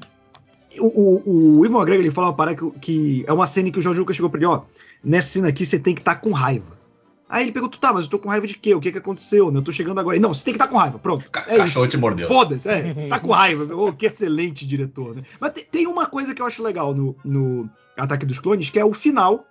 o, 0.80 0.86
o, 0.86 1.59
o 1.60 1.64
Ivan 1.66 1.76
McGregor, 1.78 2.02
ele 2.04 2.10
fala 2.10 2.28
uma 2.28 2.34
parada 2.34 2.56
que, 2.56 2.70
que 2.80 3.24
é 3.26 3.32
uma 3.32 3.46
cena 3.46 3.68
em 3.68 3.72
que 3.72 3.78
o 3.78 3.82
George 3.82 4.00
Lucas 4.00 4.16
chegou 4.16 4.30
pra 4.30 4.38
ele, 4.38 4.46
ó, 4.46 4.62
nessa 5.04 5.28
cena 5.28 5.48
aqui 5.48 5.66
você 5.66 5.78
tem 5.78 5.94
que 5.94 6.00
estar 6.00 6.16
com 6.16 6.30
raiva. 6.32 6.80
Aí 7.28 7.44
ele 7.44 7.52
perguntou, 7.52 7.80
tá, 7.80 7.92
mas 7.94 8.04
eu 8.04 8.10
tô 8.10 8.18
com 8.18 8.28
raiva 8.28 8.46
de 8.46 8.54
quê? 8.59 8.74
O 8.74 8.80
que 8.80 8.92
que 8.92 8.98
aconteceu? 8.98 9.50
né? 9.50 9.59
Eu 9.59 9.62
tô 9.62 9.72
chegando 9.72 9.98
agora. 9.98 10.14
Ele, 10.16 10.22
Não, 10.22 10.34
você 10.34 10.44
tem 10.44 10.52
que 10.52 10.56
estar 10.62 10.68
com 10.68 10.76
raiva, 10.76 10.98
pronto. 10.98 11.30
Ca- 11.30 11.46
É 11.48 11.56
cachorro 11.56 11.86
isso. 11.86 11.90
te 11.92 11.96
mordeu. 11.96 12.26
Foda-se, 12.28 12.68
é, 12.68 12.92
você 12.92 13.09
tá 13.09 13.18
com 13.18 13.30
raiva. 13.32 13.74
Ô, 13.74 13.90
que 13.90 14.04
excelente 14.04 14.66
diretor, 14.66 15.14
né? 15.16 15.22
Mas 15.40 15.52
tem, 15.54 15.64
tem 15.64 15.86
uma 15.86 16.04
coisa 16.04 16.34
que 16.34 16.42
eu 16.42 16.46
acho 16.46 16.62
legal 16.62 16.94
no, 16.94 17.16
no 17.24 17.70
Ataque 17.96 18.26
dos 18.26 18.38
Clones, 18.38 18.68
que 18.68 18.78
é 18.78 18.84
o 18.84 18.92
final, 18.92 19.46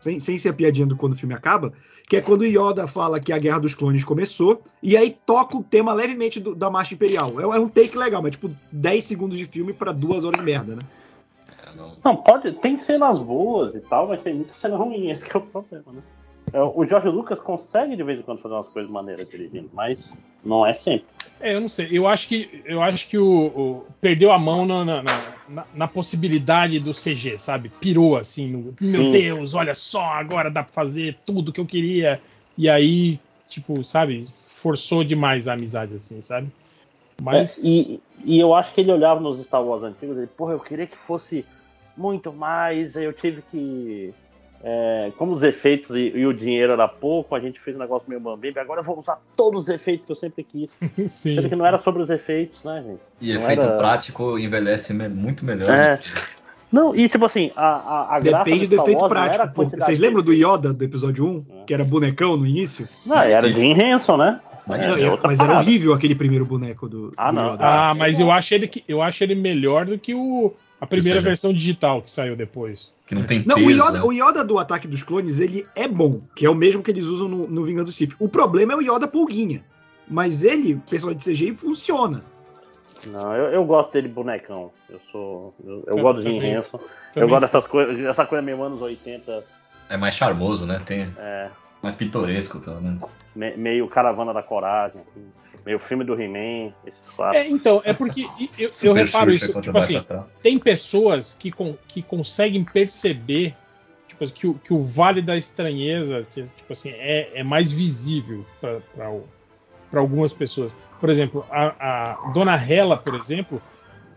sem, 0.00 0.18
sem 0.18 0.38
ser 0.38 0.48
a 0.48 0.52
piadinha 0.54 0.86
do 0.86 0.96
quando 0.96 1.12
o 1.12 1.16
filme 1.16 1.34
acaba, 1.34 1.72
que 2.08 2.16
é 2.16 2.20
quando 2.22 2.40
o 2.40 2.44
Yoda 2.46 2.86
fala 2.88 3.20
que 3.20 3.32
a 3.32 3.38
Guerra 3.38 3.60
dos 3.60 3.74
Clones 3.74 4.02
começou, 4.02 4.62
e 4.82 4.96
aí 4.96 5.16
toca 5.24 5.56
o 5.56 5.62
tema 5.62 5.92
levemente 5.92 6.40
do- 6.40 6.54
da 6.54 6.70
Marcha 6.70 6.94
Imperial. 6.94 7.40
É, 7.40 7.44
é 7.44 7.60
um 7.60 7.68
take 7.68 7.96
legal, 7.96 8.20
mas 8.22 8.32
tipo 8.32 8.50
10 8.72 9.04
segundos 9.04 9.38
de 9.38 9.46
filme 9.46 9.72
pra 9.72 9.92
duas 9.92 10.24
horas 10.24 10.40
de 10.40 10.44
merda, 10.46 10.74
né? 10.74 10.82
É, 11.66 11.76
não- 12.02 12.16
pode. 12.16 12.52
Tem 12.54 12.76
cenas 12.76 13.18
boas 13.18 13.74
e 13.74 13.80
tal, 13.80 14.08
mas 14.08 14.22
tem 14.22 14.34
muita 14.34 14.52
cena 14.54 14.76
ruim, 14.76 15.10
esse 15.10 15.28
que 15.28 15.36
é 15.36 15.38
o 15.38 15.42
problema, 15.42 15.92
né? 15.92 16.02
É, 16.52 16.60
O 16.62 16.84
George 16.84 17.08
Lucas 17.08 17.38
consegue 17.38 17.94
de 17.94 18.02
vez 18.02 18.18
em 18.18 18.22
quando 18.22 18.40
fazer 18.40 18.54
umas 18.54 18.66
coisas 18.68 18.90
maneiras 18.90 19.30
dirigindo, 19.30 19.70
mas 19.72 20.16
não 20.44 20.66
é 20.66 20.72
sempre. 20.74 21.06
É, 21.40 21.54
eu 21.54 21.60
não 21.60 21.68
sei. 21.68 21.88
Eu 21.90 22.06
acho 22.06 22.28
que, 22.28 22.62
eu 22.66 22.82
acho 22.82 23.08
que 23.08 23.16
o, 23.16 23.46
o- 23.46 23.86
perdeu 24.00 24.30
a 24.30 24.38
mão 24.38 24.66
na, 24.66 24.84
na, 24.84 25.02
na- 25.48 25.66
na 25.74 25.88
possibilidade 25.88 26.78
do 26.78 26.92
CG, 26.92 27.38
sabe? 27.38 27.70
Pirou 27.80 28.16
assim. 28.16 28.48
no- 28.50 28.74
meu 28.80 29.02
Sim. 29.02 29.10
Deus, 29.12 29.54
olha 29.54 29.74
só, 29.74 30.02
agora 30.02 30.50
dá 30.50 30.62
pra 30.62 30.72
fazer 30.72 31.18
tudo 31.24 31.52
que 31.52 31.60
eu 31.60 31.66
queria. 31.66 32.20
E 32.58 32.68
aí, 32.68 33.18
tipo, 33.48 33.82
sabe? 33.82 34.28
Forçou 34.34 35.02
demais 35.02 35.48
a 35.48 35.54
amizade, 35.54 35.94
assim, 35.94 36.20
sabe? 36.20 36.48
Mas. 37.22 37.64
É, 37.64 37.68
e, 37.68 38.00
e 38.24 38.38
eu 38.38 38.54
acho 38.54 38.74
que 38.74 38.80
ele 38.82 38.92
olhava 38.92 39.20
nos 39.20 39.42
Star 39.44 39.64
Wars 39.64 39.82
antigos 39.82 40.16
e 40.16 40.20
ele, 40.20 40.26
porra, 40.26 40.52
eu 40.52 40.60
queria 40.60 40.86
que 40.86 40.96
fosse 40.96 41.44
muito 41.96 42.32
mais, 42.32 42.96
aí 42.96 43.04
eu 43.04 43.12
tive 43.14 43.42
que. 43.50 44.12
É, 44.62 45.10
como 45.16 45.32
os 45.32 45.42
efeitos 45.42 45.90
e, 45.96 46.12
e 46.14 46.26
o 46.26 46.32
dinheiro 46.34 46.72
era 46.72 46.86
pouco, 46.86 47.34
a 47.34 47.40
gente 47.40 47.58
fez 47.60 47.76
um 47.76 47.80
negócio 47.80 48.08
meio 48.08 48.20
bambim, 48.20 48.52
agora 48.56 48.80
eu 48.80 48.84
vou 48.84 48.98
usar 48.98 49.18
todos 49.36 49.62
os 49.64 49.68
efeitos 49.68 50.06
que 50.06 50.12
eu 50.12 50.16
sempre 50.16 50.44
quis. 50.44 50.70
sim. 51.08 51.34
Sendo 51.36 51.48
que 51.48 51.56
não 51.56 51.64
era 51.66 51.78
sobre 51.78 52.02
os 52.02 52.10
efeitos, 52.10 52.62
né, 52.62 52.82
gente? 52.86 53.00
E 53.20 53.34
Não 53.34 53.42
efeito 53.42 53.62
era- 53.62 53.76
prático 53.76 54.38
envelhece 54.38 54.92
muito 54.92 55.44
melhor. 55.44 55.70
É. 55.70 55.98
Não, 56.70 56.94
e 56.94 57.08
tipo 57.08 57.24
assim, 57.24 57.50
a, 57.56 57.66
a, 57.66 58.16
a 58.16 58.20
graça 58.20 58.44
Depende 58.44 58.66
do 58.68 58.76
efeito 58.80 59.00
era 59.04 59.08
prático. 59.08 59.48
pô. 59.54 59.64
Vocês 59.64 59.98
lembram 59.98 60.22
do. 60.22 60.32
Yoda 60.32 60.72
do 60.72 60.84
episódio 60.84 61.26
1, 61.26 61.44
É. 61.62 61.64
que 61.64 61.74
era 61.74 61.82
bonecão 61.82 62.36
no 62.36 62.46
início? 62.46 62.88
Não, 63.04 63.18
era 63.18 63.52
Jim 63.52 63.72
Henson, 63.72 64.16
né? 64.16 64.40
Mas- 64.68 64.86
Não, 64.86 64.96
é 64.96 65.02
é- 65.02 65.10
outra 65.10 65.26
mas 65.26 65.40
era 65.40 65.48
parada. 65.48 65.66
horrível 65.66 65.92
aquele 65.92 66.14
primeiro 66.14 66.44
boneco 66.44 66.88
do, 66.88 67.12
Ah, 67.16 67.30
do 67.30 67.34
não. 67.34 67.54
Yoda. 67.54 67.64
Ah, 67.66 67.94
mas 67.94 68.20
eu 68.20 68.30
acho 68.30 68.54
ele 68.54 68.68
que 68.68 68.84
eu 68.86 69.02
acho 69.02 69.24
ele 69.24 69.34
melhor 69.34 69.84
do 69.84 69.98
que 69.98 70.14
o 70.14 70.54
a 70.80 70.86
primeira 70.86 71.18
seja- 71.20 71.28
versão 71.28 71.52
digital 71.52 72.02
que 72.02 72.10
saiu 72.10 72.34
depois. 72.36 72.92
Que 73.06 73.14
não 73.14 73.24
tem 73.24 73.44
Não, 73.44 73.56
peso. 73.56 73.66
o 73.66 73.70
Yoda, 73.72 73.92
né? 73.92 74.00
o 74.04 74.12
Yoda 74.12 74.44
do 74.44 74.58
Ataque 74.58 74.86
dos 74.86 75.02
Clones, 75.02 75.40
ele 75.40 75.66
é 75.74 75.86
bom, 75.88 76.20
que 76.34 76.46
é 76.46 76.50
o 76.50 76.54
mesmo 76.54 76.82
que 76.82 76.90
eles 76.90 77.06
usam 77.06 77.28
no, 77.28 77.46
no 77.48 77.64
Vingança 77.64 77.86
do 77.86 77.92
Sith. 77.92 78.14
O 78.20 78.28
problema 78.28 78.72
é 78.72 78.76
o 78.76 78.80
Yoda 78.82 79.08
pulguinha. 79.08 79.64
Mas 80.08 80.44
ele, 80.44 80.80
personagem 80.88 81.18
de 81.18 81.24
CGI, 81.32 81.54
funciona. 81.54 82.22
Não, 83.08 83.34
eu, 83.34 83.44
eu 83.52 83.64
gosto 83.64 83.92
dele 83.92 84.08
bonecão. 84.08 84.70
Eu 84.88 85.00
sou. 85.10 85.54
Eu, 85.64 85.84
eu 85.86 85.98
gosto 86.02 86.22
do 86.22 86.28
Jim. 86.28 86.38
Henson. 86.38 86.80
Eu 87.16 87.28
gosto 87.28 87.40
dessas 87.42 87.66
coisas, 87.66 87.98
essa 88.04 88.26
coisa 88.26 88.42
meio 88.42 88.62
anos 88.62 88.80
80, 88.80 89.44
É 89.88 89.96
mais 89.96 90.14
charmoso, 90.14 90.66
né? 90.66 90.80
Tem 90.84 91.10
é, 91.18 91.48
mais 91.82 91.94
pitoresco, 91.94 92.60
pelo 92.60 92.80
menos. 92.80 93.04
me- 93.34 93.56
meio 93.56 93.88
Caravana 93.88 94.32
da 94.32 94.42
Coragem, 94.42 95.00
assim, 95.00 95.24
meio 95.64 95.78
filme 95.78 96.04
do 96.04 96.20
He-Man, 96.20 96.72
esses 96.86 97.08
quatro. 97.10 97.38
É, 97.38 97.48
então, 97.48 97.80
é 97.84 97.92
porque 97.92 98.28
eu, 98.58 98.70
eu 98.82 98.92
reparo 98.92 99.30
isso, 99.30 99.52
tipo 99.60 99.78
assim, 99.78 99.96
Astral. 99.96 100.28
tem 100.42 100.58
pessoas 100.58 101.32
que, 101.38 101.50
con- 101.50 101.76
que 101.88 102.02
conseguem 102.02 102.64
perceber 102.64 103.54
tipo, 104.08 104.24
assim, 104.24 104.34
que, 104.34 104.46
o, 104.46 104.54
que 104.54 104.72
o 104.74 104.82
Vale 104.84 105.22
da 105.22 105.36
Estranheza 105.36 106.26
que, 106.32 106.42
tipo 106.42 106.72
assim, 106.72 106.90
é, 106.90 107.30
é 107.40 107.42
mais 107.42 107.70
visível 107.72 108.44
para 108.60 110.00
algumas 110.00 110.32
pessoas. 110.32 110.72
Por 110.98 111.08
exemplo, 111.08 111.46
a, 111.50 112.12
a 112.18 112.30
Dona 112.32 112.54
Hela, 112.56 112.96
por 112.96 113.14
exemplo, 113.14 113.62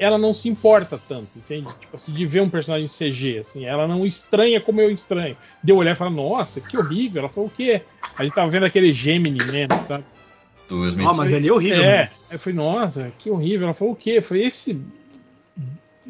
ela 0.03 0.17
não 0.17 0.33
se 0.33 0.49
importa 0.49 0.99
tanto, 1.07 1.29
entende? 1.35 1.73
Tipo 1.79 1.95
assim, 1.95 2.11
de 2.11 2.25
ver 2.25 2.41
um 2.41 2.49
personagem 2.49 2.87
CG, 2.87 3.39
assim, 3.39 3.65
ela 3.65 3.87
não 3.87 4.05
estranha 4.05 4.59
como 4.59 4.81
eu 4.81 4.91
estranho. 4.91 5.37
Deu 5.63 5.77
olhar 5.77 5.93
e 5.93 5.95
falar, 5.95 6.11
nossa, 6.11 6.59
que 6.59 6.77
horrível. 6.77 7.21
Ela 7.21 7.29
falou, 7.29 7.49
o 7.49 7.51
quê? 7.51 7.81
A 8.17 8.23
gente 8.23 8.33
tava 8.33 8.51
vendo 8.51 8.65
aquele 8.65 8.91
Gemini 8.91 9.43
mesmo, 9.45 9.81
sabe? 9.83 10.03
Ah, 11.07 11.13
mas 11.13 11.33
ali 11.33 11.47
é 11.47 11.53
horrível. 11.53 11.83
É, 11.83 11.97
mano. 11.97 12.09
aí 12.29 12.35
eu 12.35 12.39
falei, 12.39 12.57
nossa, 12.57 13.13
que 13.17 13.29
horrível. 13.29 13.65
Ela 13.65 13.73
falou 13.73 13.93
o 13.93 13.95
quê? 13.97 14.11
Eu 14.17 14.23
falei, 14.23 14.43
esse 14.43 14.79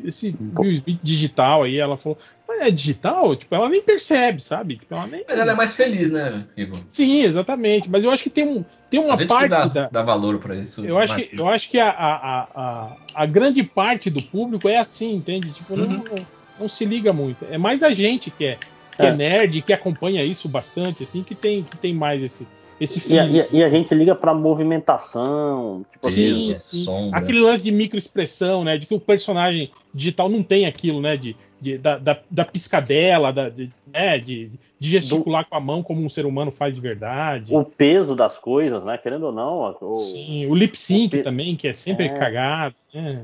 esse 0.04 0.36
Will 0.58 0.72
Smith 0.74 1.00
digital 1.04 1.64
aí, 1.64 1.78
ela 1.78 1.98
falou, 1.98 2.18
mas 2.48 2.62
é 2.62 2.72
digital? 2.72 3.36
Tipo, 3.36 3.56
ela 3.56 3.70
nem 3.70 3.82
percebe, 3.82 4.42
sabe? 4.42 4.78
Tipo, 4.78 4.94
ela 4.96 5.08
nem... 5.08 5.24
Mas 5.28 5.40
ela 5.40 5.52
é 5.52 5.56
mais 5.56 5.74
feliz, 5.74 6.10
né, 6.12 6.46
Ivo? 6.56 6.82
Sim, 6.88 7.24
exatamente. 7.24 7.90
Mas 7.90 8.04
eu 8.04 8.12
acho 8.12 8.24
que 8.24 8.30
tem, 8.30 8.46
um, 8.48 8.64
tem 8.90 9.00
uma 9.00 9.16
a 9.16 9.18
gente 9.18 9.28
parte 9.28 9.50
dá, 9.50 9.66
da. 9.66 9.88
dá 9.92 10.02
valor 10.02 10.40
pra 10.40 10.56
isso. 10.56 10.86
Eu 10.86 10.98
acho, 10.98 11.14
mais- 11.14 11.28
que, 11.28 11.40
eu 11.40 11.48
acho 11.48 11.70
que 11.70 11.80
a, 11.80 11.90
a, 11.90 12.48
a, 12.56 12.98
a, 13.16 13.26
grande 13.26 13.64
parte 13.64 14.10
do 14.10 14.22
público 14.22 14.68
é 14.70 14.78
assim, 14.78 15.16
entende? 15.16 15.52
Tipo, 15.52 15.76
não, 15.76 15.86
Uhum. 15.86 16.04
não, 16.10 16.16
não 16.62 16.68
se 16.70 16.86
liga 16.86 17.12
muito. 17.12 17.46
É 17.50 17.58
mais 17.58 17.84
a 17.84 17.92
gente 17.94 18.30
que 18.32 18.46
é, 18.46 18.58
que 18.96 19.02
é. 19.04 19.08
É. 19.08 19.12
nerd, 19.16 19.62
que 19.62 19.74
acompanha 19.74 20.24
isso 20.24 20.48
bastante, 20.48 21.04
assim, 21.04 21.24
que 21.24 21.34
tem, 21.36 21.64
que 21.64 21.78
tem 21.78 21.94
mais 21.94 22.22
esse, 22.24 22.48
esse 22.80 23.00
E 23.14 23.18
a, 23.20 23.24
feeling. 23.24 23.38
e 23.38 23.42
a- 23.42 23.48
e 23.52 23.64
a 23.64 23.70
gente 23.70 23.94
liga 23.94 24.16
pra 24.16 24.34
movimentação, 24.34 25.86
tipo 25.92 26.10
Sim, 26.10 26.52
assim. 26.52 26.86
sim. 26.86 27.10
Aquele 27.14 27.40
lance 27.40 27.64
de 27.64 27.72
microexpressão, 27.72 28.64
né? 28.64 28.78
De 28.78 28.86
que 28.88 28.94
o 28.94 29.00
personagem 29.00 29.72
digital 29.94 30.30
não 30.30 30.44
tem 30.44 30.66
aquilo, 30.66 31.02
né? 31.02 31.16
De, 31.18 31.36
de- 31.62 31.78
da, 31.78 31.98
da, 31.98 32.20
da 32.30 32.46
piscadela, 32.46 33.32
da, 33.32 33.50
de, 33.50 33.70
né? 33.88 34.18
de, 34.18 34.50
de 34.80 34.90
gesticular 34.90 35.46
com 35.48 35.56
a 35.56 35.60
mão 35.60 35.82
como 35.84 36.04
um 36.04 36.10
ser 36.10 36.26
humano 36.26 36.52
faz 36.52 36.74
de 36.74 36.82
verdade. 36.82 37.56
O 37.56 37.64
peso 37.64 38.16
das 38.16 38.38
coisas, 38.38 38.84
né? 38.84 38.98
Querendo 38.98 39.28
ou 39.28 39.32
não. 39.32 39.76
O, 39.82 39.96
Sim, 39.96 40.46
o 40.48 40.56
lip 40.56 40.78
sync 40.80 41.08
o 41.16 41.18
pe- 41.20 41.24
também, 41.24 41.56
que 41.56 41.68
é 41.68 41.74
sempre 41.74 42.06
É. 42.06 42.10
cagado, 42.10 42.76
né? 42.94 43.24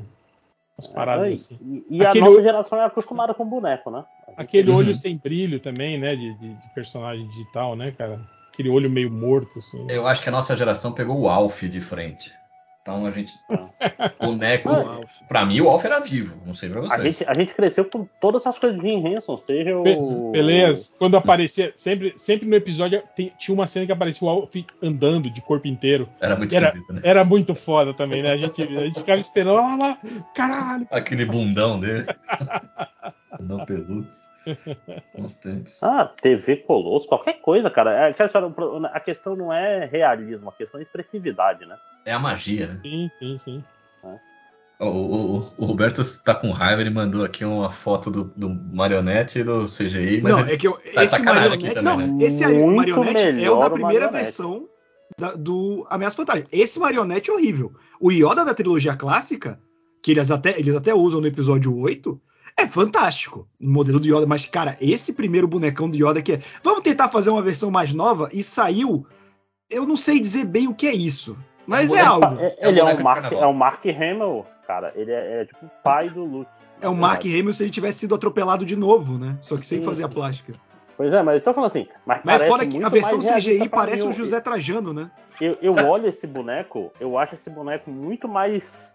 As 0.78 0.88
paradas 0.88 1.28
Ai, 1.28 1.34
assim. 1.34 1.58
E, 1.90 1.98
e 1.98 2.06
a 2.06 2.10
Aquele 2.10 2.24
nossa 2.26 2.40
o- 2.40 2.44
geração 2.44 2.80
é 2.82 2.86
acostumada 2.86 3.34
com 3.34 3.46
boneco, 3.46 3.92
né? 3.92 4.06
A 4.26 4.32
gente- 4.32 4.40
Aquele 4.42 4.72
olho 4.72 4.90
Uhum. 4.90 4.94
sem 4.96 5.18
brilho 5.18 5.60
também, 5.60 5.98
né? 5.98 6.16
De, 6.16 6.34
de- 6.36 6.54
de 6.54 6.68
personagem 6.74 7.28
digital, 7.28 7.76
né, 7.76 7.92
cara? 7.98 8.18
Aquele 8.60 8.70
olho 8.76 8.90
meio 8.90 9.10
morto, 9.10 9.60
assim. 9.60 9.88
Eu 9.90 10.06
acho 10.06 10.22
que 10.22 10.28
a 10.28 10.32
nossa 10.34 10.56
geração 10.58 10.92
pegou 10.92 11.18
o 11.18 11.30
Alf 11.30 11.64
de 11.64 11.80
frente. 11.80 12.34
Então 12.82 13.06
a 13.06 13.12
gente. 13.12 13.32
Boneco. 14.22 14.70
Ah, 14.70 15.00
Pra 15.30 15.46
mim, 15.46 15.62
o 15.62 15.70
Alf 15.70 15.86
era 15.86 16.02
vivo. 16.02 16.42
Não 16.46 16.54
sei 16.54 16.68
pra 16.70 16.80
A 16.80 16.84
vocês. 16.84 17.04
gente, 17.16 17.30
a 17.30 17.34
gente 17.34 17.54
cresceu 17.54 17.86
com 17.86 18.06
todas 18.20 18.42
essas 18.42 18.60
coisas 18.60 18.78
de 18.82 18.86
Jim 18.86 19.08
Henson, 19.08 19.38
seja 19.38 19.82
Be- 19.82 19.96
o. 19.98 20.32
Beleza? 20.34 20.94
Quando 21.00 21.16
aparecia, 21.16 21.72
sempre, 21.78 22.14
sempre 22.18 22.50
no 22.50 22.56
episódio 22.56 23.02
tem- 23.16 23.32
tinha 23.40 23.56
uma 23.56 23.66
cena 23.66 23.86
que 23.86 23.92
aparecia 23.94 24.28
o 24.28 24.30
Alf 24.30 24.54
andando 24.84 25.30
de 25.30 25.40
corpo 25.42 25.66
inteiro. 25.68 26.10
Era 26.20 26.36
muito 26.36 26.54
Era, 26.54 26.68
esquisito, 26.68 26.92
né? 26.94 27.02
era 27.06 27.24
muito 27.24 27.56
foda 27.56 27.94
também, 27.94 28.22
né? 28.22 28.32
A 28.32 28.38
gente, 28.38 28.62
a 28.62 28.84
gente 28.86 29.00
ficava 29.00 29.20
esperando, 29.22 29.56
lá, 29.56 29.76
lá, 29.78 29.98
caralho. 30.36 30.86
Aquele 30.92 31.24
bundão 31.24 31.80
dele. 31.80 32.06
Bundão 33.40 33.66
peludo. 33.66 34.08
Bons 35.16 35.36
tempos. 35.36 35.80
Ah, 35.84 36.06
TV 36.22 36.58
Colosso, 36.58 37.08
qualquer 37.08 37.42
coisa, 37.42 37.70
cara. 37.70 37.92
É, 37.92 38.16
a 38.94 39.00
questão 39.00 39.36
não 39.36 39.52
é 39.54 39.86
realismo, 39.86 40.50
a 40.50 40.54
questão 40.54 40.80
é 40.80 40.84
expressividade, 40.84 41.66
né? 41.66 41.78
É 42.06 42.12
a 42.14 42.20
magia, 42.20 42.68
né? 42.68 42.80
Sim, 42.84 43.10
sim, 43.18 43.38
sim. 43.38 43.64
O, 44.82 44.86
o- 44.86 45.38
o- 45.40 45.54
o 45.58 45.66
Roberto 45.66 46.02
tá 46.24 46.34
com 46.34 46.52
raiva, 46.52 46.80
ele 46.80 46.90
mandou 46.90 47.26
aqui 47.26 47.44
uma 47.44 47.70
foto 47.70 48.10
do, 48.10 48.24
do 48.36 48.50
marionete 48.50 49.44
do 49.44 49.66
CGI, 49.66 50.22
mas 50.22 50.32
não, 50.32 50.40
é 50.46 50.56
que 50.56 50.68
eu, 50.70 50.78
tá 50.94 51.04
esse 51.04 51.22
marionete. 51.22 51.74
também, 51.74 51.84
não, 51.84 51.98
né? 51.98 52.26
esse 52.26 52.48
Muito 52.48 52.96
marionete 52.98 53.44
é 53.44 53.52
o 53.52 53.58
da 53.58 53.68
o 53.68 53.72
primeira 53.72 54.06
marionete. 54.06 54.24
versão 54.24 54.70
da- 55.20 55.34
do 55.34 55.86
Ameaça 55.90 56.16
Fantasma. 56.16 56.46
Esse 56.50 56.80
marionete 56.80 57.30
é 57.30 57.34
horrível. 57.34 57.74
O 58.00 58.10
Yoda 58.10 58.46
da 58.46 58.54
trilogia 58.54 58.96
clássica, 58.96 59.60
que 60.02 60.12
eles 60.12 60.32
até, 60.32 60.58
eles 60.58 60.74
até 60.74 60.94
usam 60.94 61.20
no 61.20 61.28
episódio 61.28 61.78
8, 61.78 62.18
é 62.62 62.68
fantástico. 62.68 63.48
O 63.60 63.70
modelo 63.70 64.00
do 64.00 64.08
Yoda, 64.08 64.26
mas, 64.28 64.46
cara, 64.46 64.78
esse 64.82 65.14
primeiro 65.14 65.48
bonecão 65.48 65.90
do 65.90 65.96
Yoda 65.98 66.22
que 66.22 66.34
é. 66.34 66.42
Vamos 66.64 66.82
tentar 66.82 67.10
fazer 67.10 67.30
uma 67.30 67.42
versão 67.42 67.70
mais 67.72 67.94
nova 67.94 68.30
e 68.34 68.42
saiu. 68.44 69.06
Eu 69.70 69.86
não 69.86 69.96
sei 69.98 70.20
dizer 70.20 70.46
bem 70.46 70.68
o 70.68 70.74
que 70.74 70.88
é 70.88 70.94
isso. 70.94 71.38
Mas 71.68 71.92
é 71.94 72.04
boneco- 72.04 72.26
algo. 72.26 72.42
É- 72.42 72.56
É 72.60 72.68
ele 72.70 72.80
é, 72.80 72.84
um 72.84 73.04
Mark, 73.04 73.32
é 73.32 73.46
um 73.48 73.54
Mark 73.54 73.86
Hamill, 73.86 74.46
cara. 74.66 74.92
Ele 74.96 75.12
é, 75.12 75.42
é 75.42 75.46
tipo 75.46 75.66
o 75.66 75.70
pai 75.84 76.10
do 76.10 76.24
Luke. 76.24 76.50
É 76.82 76.88
o 76.90 76.96
Mark 76.96 77.22
verdade. 77.22 77.40
Hamill 77.42 77.54
se 77.54 77.64
ele 77.64 77.70
tivesse 77.70 78.00
sido 78.00 78.16
atropelado 78.16 78.66
de 78.66 78.76
novo, 78.76 79.18
né? 79.18 79.38
Só 79.42 79.56
que 79.58 79.66
sem 79.66 79.80
Sim. 79.80 79.86
fazer 79.86 80.04
a 80.06 80.10
plástica. 80.10 80.54
Pois 80.98 81.14
é, 81.14 81.22
mas 81.22 81.36
eu 81.36 81.42
tô 81.42 81.54
falando 81.54 81.70
assim. 81.70 81.88
Mas, 82.06 82.22
Mas 82.26 82.46
fora 82.48 82.66
que 82.68 82.84
a 82.84 82.90
versão 82.90 83.20
CGI 83.20 83.70
parece 83.70 84.04
mim. 84.04 84.10
o 84.10 84.14
José 84.14 84.42
Trajano, 84.42 84.92
né? 84.94 85.10
Eu, 85.40 85.58
eu 85.62 85.74
olho 85.88 86.08
esse 86.08 86.26
boneco, 86.28 86.92
eu 87.00 87.18
acho 87.18 87.36
esse 87.36 87.50
boneco 87.50 87.90
muito 87.92 88.28
mais 88.28 88.92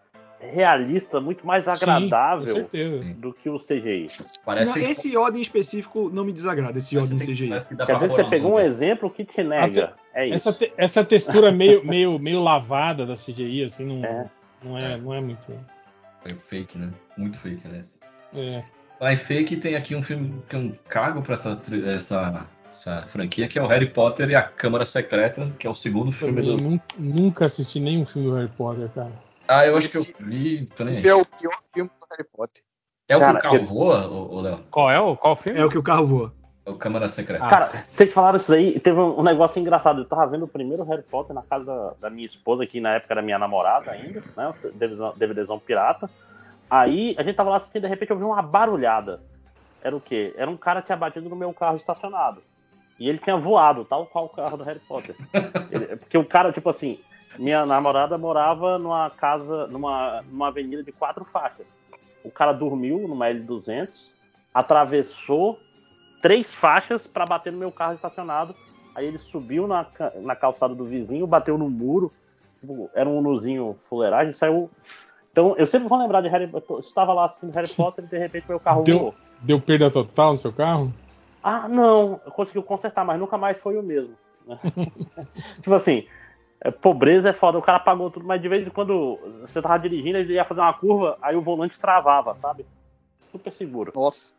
realista, 0.53 1.21
muito 1.21 1.47
mais 1.47 1.65
Sim, 1.65 1.71
agradável 1.71 2.55
certeza. 2.55 3.05
do 3.19 3.33
que 3.33 3.49
o 3.49 3.59
CGI. 3.59 4.09
parece 4.45 4.67
Não, 4.73 4.79
que 4.79 4.91
esse 4.91 5.09
Yoda 5.17 5.39
em 5.39 5.41
específico 5.41 6.11
não 6.13 6.25
me 6.25 6.33
desagrada, 6.33 6.79
esse 6.79 6.97
Yoda 6.97 7.15
em 7.15 7.19
CGI. 7.19 7.49
que 7.69 7.77
Quer 7.87 7.95
dizer, 7.95 8.09
você 8.11 8.25
pegou 8.25 8.55
um 8.55 8.61
exemplo 8.61 9.09
que 9.11 9.25
te 9.25 9.43
nega. 9.43 9.95
É 10.15 10.27
isso. 10.27 10.37
Essa, 10.49 10.53
te- 10.53 10.73
essa 10.77 11.05
textura 11.05 11.51
meio, 11.51 11.85
meio, 11.85 12.19
meio 12.19 12.43
lavada 12.43 13.05
da 13.05 13.15
CGI, 13.15 13.65
assim, 13.65 13.85
não 13.85 14.05
É. 14.05 14.31
não, 14.63 14.79
é, 14.79 14.97
não 14.99 15.15
é 15.15 15.21
muito. 15.21 15.53
Foi 16.23 16.35
fake, 16.49 16.79
né? 16.79 16.93
Muito 17.17 17.39
fake, 17.39 17.67
né? 17.69 17.83
É. 18.35 18.63
Lá 19.01 19.13
em 19.13 19.17
fake 19.17 19.57
tem 19.57 19.75
aqui 19.75 19.95
um 19.95 20.03
filme 20.03 20.43
que 20.49 20.57
eu 20.57 20.71
cago 20.89 21.21
pra 21.21 21.35
essa, 21.35 21.61
essa, 21.97 22.47
essa 22.71 23.03
franquia, 23.09 23.47
que 23.49 23.59
é 23.59 23.63
o 23.63 23.67
Harry 23.67 23.89
Potter 23.91 24.31
e 24.31 24.35
a 24.35 24.43
Câmara 24.43 24.87
Secreta, 24.87 25.53
que 25.59 25.67
é 25.67 25.71
o 25.71 25.75
segundo 25.75 26.11
filme 26.13 26.41
Também 26.43 26.57
do. 26.57 26.63
nun- 26.63 26.81
Nunca 26.97 27.47
assisti 27.47 27.81
nenhum 27.81 28.07
filme 28.07 28.29
do 28.31 28.37
Harry 28.37 28.51
Potter, 28.57 28.89
cara. 28.95 29.13
Ah, 29.47 29.67
eu 29.67 29.77
acho 29.77 29.91
que 29.91 29.97
eu 29.99 30.27
vi. 30.27 30.69
Esse 30.97 31.09
é 31.09 31.15
o 31.15 31.25
pior 31.25 31.57
filme 31.73 31.91
do 32.01 32.07
Harry 32.11 32.29
Potter. 32.33 32.63
É 33.09 33.17
o 33.17 33.21
que 33.21 33.25
Cara, 33.27 33.39
o 33.39 33.43
carro 33.43 33.57
eu- 33.57 33.67
voa, 33.67 34.43
Léo? 34.43 34.61
Qual 34.71 34.91
é 34.91 34.99
o 34.99 35.17
qual 35.17 35.37
filme? 35.37 35.59
É 35.61 35.65
o 35.65 35.69
que 35.69 35.77
o 35.79 35.83
carro 35.83 36.07
voa. 36.07 36.33
É 36.65 36.71
o 36.71 36.77
Câmara 36.77 37.07
Secreta. 37.09 37.45
Ah. 37.45 37.49
Cara, 37.49 37.85
vocês 37.87 38.11
falaram 38.11 38.39
isso 38.39 38.53
aí, 38.55 38.81
teve 38.81 38.99
um, 38.99 39.23
negócio 39.23 39.61
engraçado. 39.61 40.01
Eu 40.01 40.05
tava 40.07 40.27
vendo 40.27 40.47
o 40.47 40.49
primeiro 40.49 40.83
Harry 40.85 41.03
Potter 41.03 41.35
na 41.35 41.43
casa 41.43 41.65
da, 41.67 41.95
da 42.01 42.11
minha 42.11 42.27
esposa, 42.27 42.67
que 42.67 42.81
na 42.81 42.95
época 42.95 43.13
era 43.13 43.21
minha 43.21 43.39
namorada 43.39 43.91
ainda, 43.91 44.23
né? 44.35 44.55
DVDzão, 44.75 45.13
DVDzão 45.15 45.59
pirata. 45.59 46.09
Aí 46.71 47.15
a 47.19 47.23
gente 47.23 47.37
tava 47.37 47.51
lá 47.51 47.59
assistindo, 47.59 47.83
de 47.83 47.89
repente 47.89 48.11
eu 48.11 48.17
vi 48.17 48.25
uma 48.25 48.41
barulhada. 48.41 49.21
Era 49.83 49.95
o 49.95 50.01
quê? 50.01 50.33
Era 50.39 50.51
um 50.51 50.57
cara 50.57 50.81
que 50.81 50.87
tinha 50.87 50.97
batido 50.97 51.29
no 51.29 51.37
meu 51.37 51.53
carro 51.53 51.77
estacionado. 51.77 52.43
E 52.99 53.11
ele 53.11 53.19
tinha 53.19 53.37
voado, 53.37 53.85
tal 53.85 54.07
qual 54.07 54.25
o 54.25 54.29
carro 54.31 54.57
do 54.57 54.65
Harry 54.65 54.81
Potter. 54.81 55.15
Ele- 55.71 55.97
porque 55.97 56.17
o 56.17 56.25
cara, 56.25 56.51
tipo 56.53 56.71
assim, 56.71 56.99
minha 57.39 57.65
namorada 57.67 58.17
morava 58.17 58.79
numa 58.79 59.11
casa, 59.11 59.67
numa, 59.67 60.23
numa 60.23 60.49
avenida 60.49 60.83
de 60.83 60.93
quatro 60.93 61.25
faixas. 61.25 61.67
O 62.23 62.31
cara 62.31 62.53
dormiu 62.53 63.07
numa 63.07 63.27
L200, 63.27 64.11
atravessou 64.53 65.59
três 66.23 66.53
faixas 66.53 67.07
para 67.07 67.27
bater 67.27 67.53
no 67.53 67.59
meu 67.59 67.71
carro 67.71 67.95
estacionado. 67.95 68.55
Aí 68.95 69.07
ele 69.07 69.19
subiu 69.19 69.67
na, 69.67 69.87
na 70.23 70.37
calçada 70.37 70.75
do 70.75 70.85
vizinho, 70.85 71.27
bateu 71.27 71.59
no 71.59 71.69
muro. 71.69 72.13
Tipo, 72.61 72.89
era 72.95 73.09
um 73.09 73.19
unuzinho 73.19 73.77
fuleiragem 73.89 74.33
saiu. 74.33 74.71
Então, 75.31 75.55
eu 75.59 75.67
sempre 75.67 75.89
vou 75.89 75.99
lembrar 75.99 76.21
de 76.21 76.29
Harry 76.29 76.47
Potter. 76.47 76.77
Eu 76.77 76.81
estava 76.81 77.13
lá 77.13 77.25
assistindo 77.25 77.53
Harry 77.53 77.69
Potter 77.69 78.05
e 78.05 78.09
de 78.09 78.19
repente 78.19 78.47
meu 78.49 78.61
carro 78.61 78.85
Deu- 78.85 78.99
voou. 78.99 79.15
Deu 79.41 79.61
perda 79.61 79.91
total 79.91 80.33
no 80.33 80.39
seu 80.39 80.53
carro? 80.53 80.93
Ah, 81.43 81.69
não, 81.69 82.19
conseguiu 82.31 82.63
consertar, 82.63 83.05
mas 83.05 83.19
nunca 83.19 83.37
mais 83.37 83.59
foi 83.59 83.77
o 83.77 83.83
mesmo. 83.83 84.15
tipo 85.61 85.75
assim, 85.75 86.07
é, 86.65 86.71
pobreza 86.71 87.29
é 87.29 87.33
foda, 87.35 87.59
o 87.59 87.63
cara 87.63 87.79
pagou 87.79 88.11
tudo, 88.11 88.27
mas 88.27 88.41
de 88.41 88.49
vez 88.49 88.67
em 88.67 88.71
quando 88.71 89.19
você 89.43 89.61
tava 89.61 89.79
dirigindo, 89.79 90.17
ele 90.17 90.33
ia 90.33 90.45
fazer 90.47 90.63
uma 90.63 90.73
curva, 90.73 91.19
aí 91.21 91.37
o 91.37 91.43
volante 91.43 91.79
travava, 91.79 92.35
sabe? 92.37 92.65
Super 93.31 93.53
seguro. 93.53 93.93
Nossa. 93.95 94.33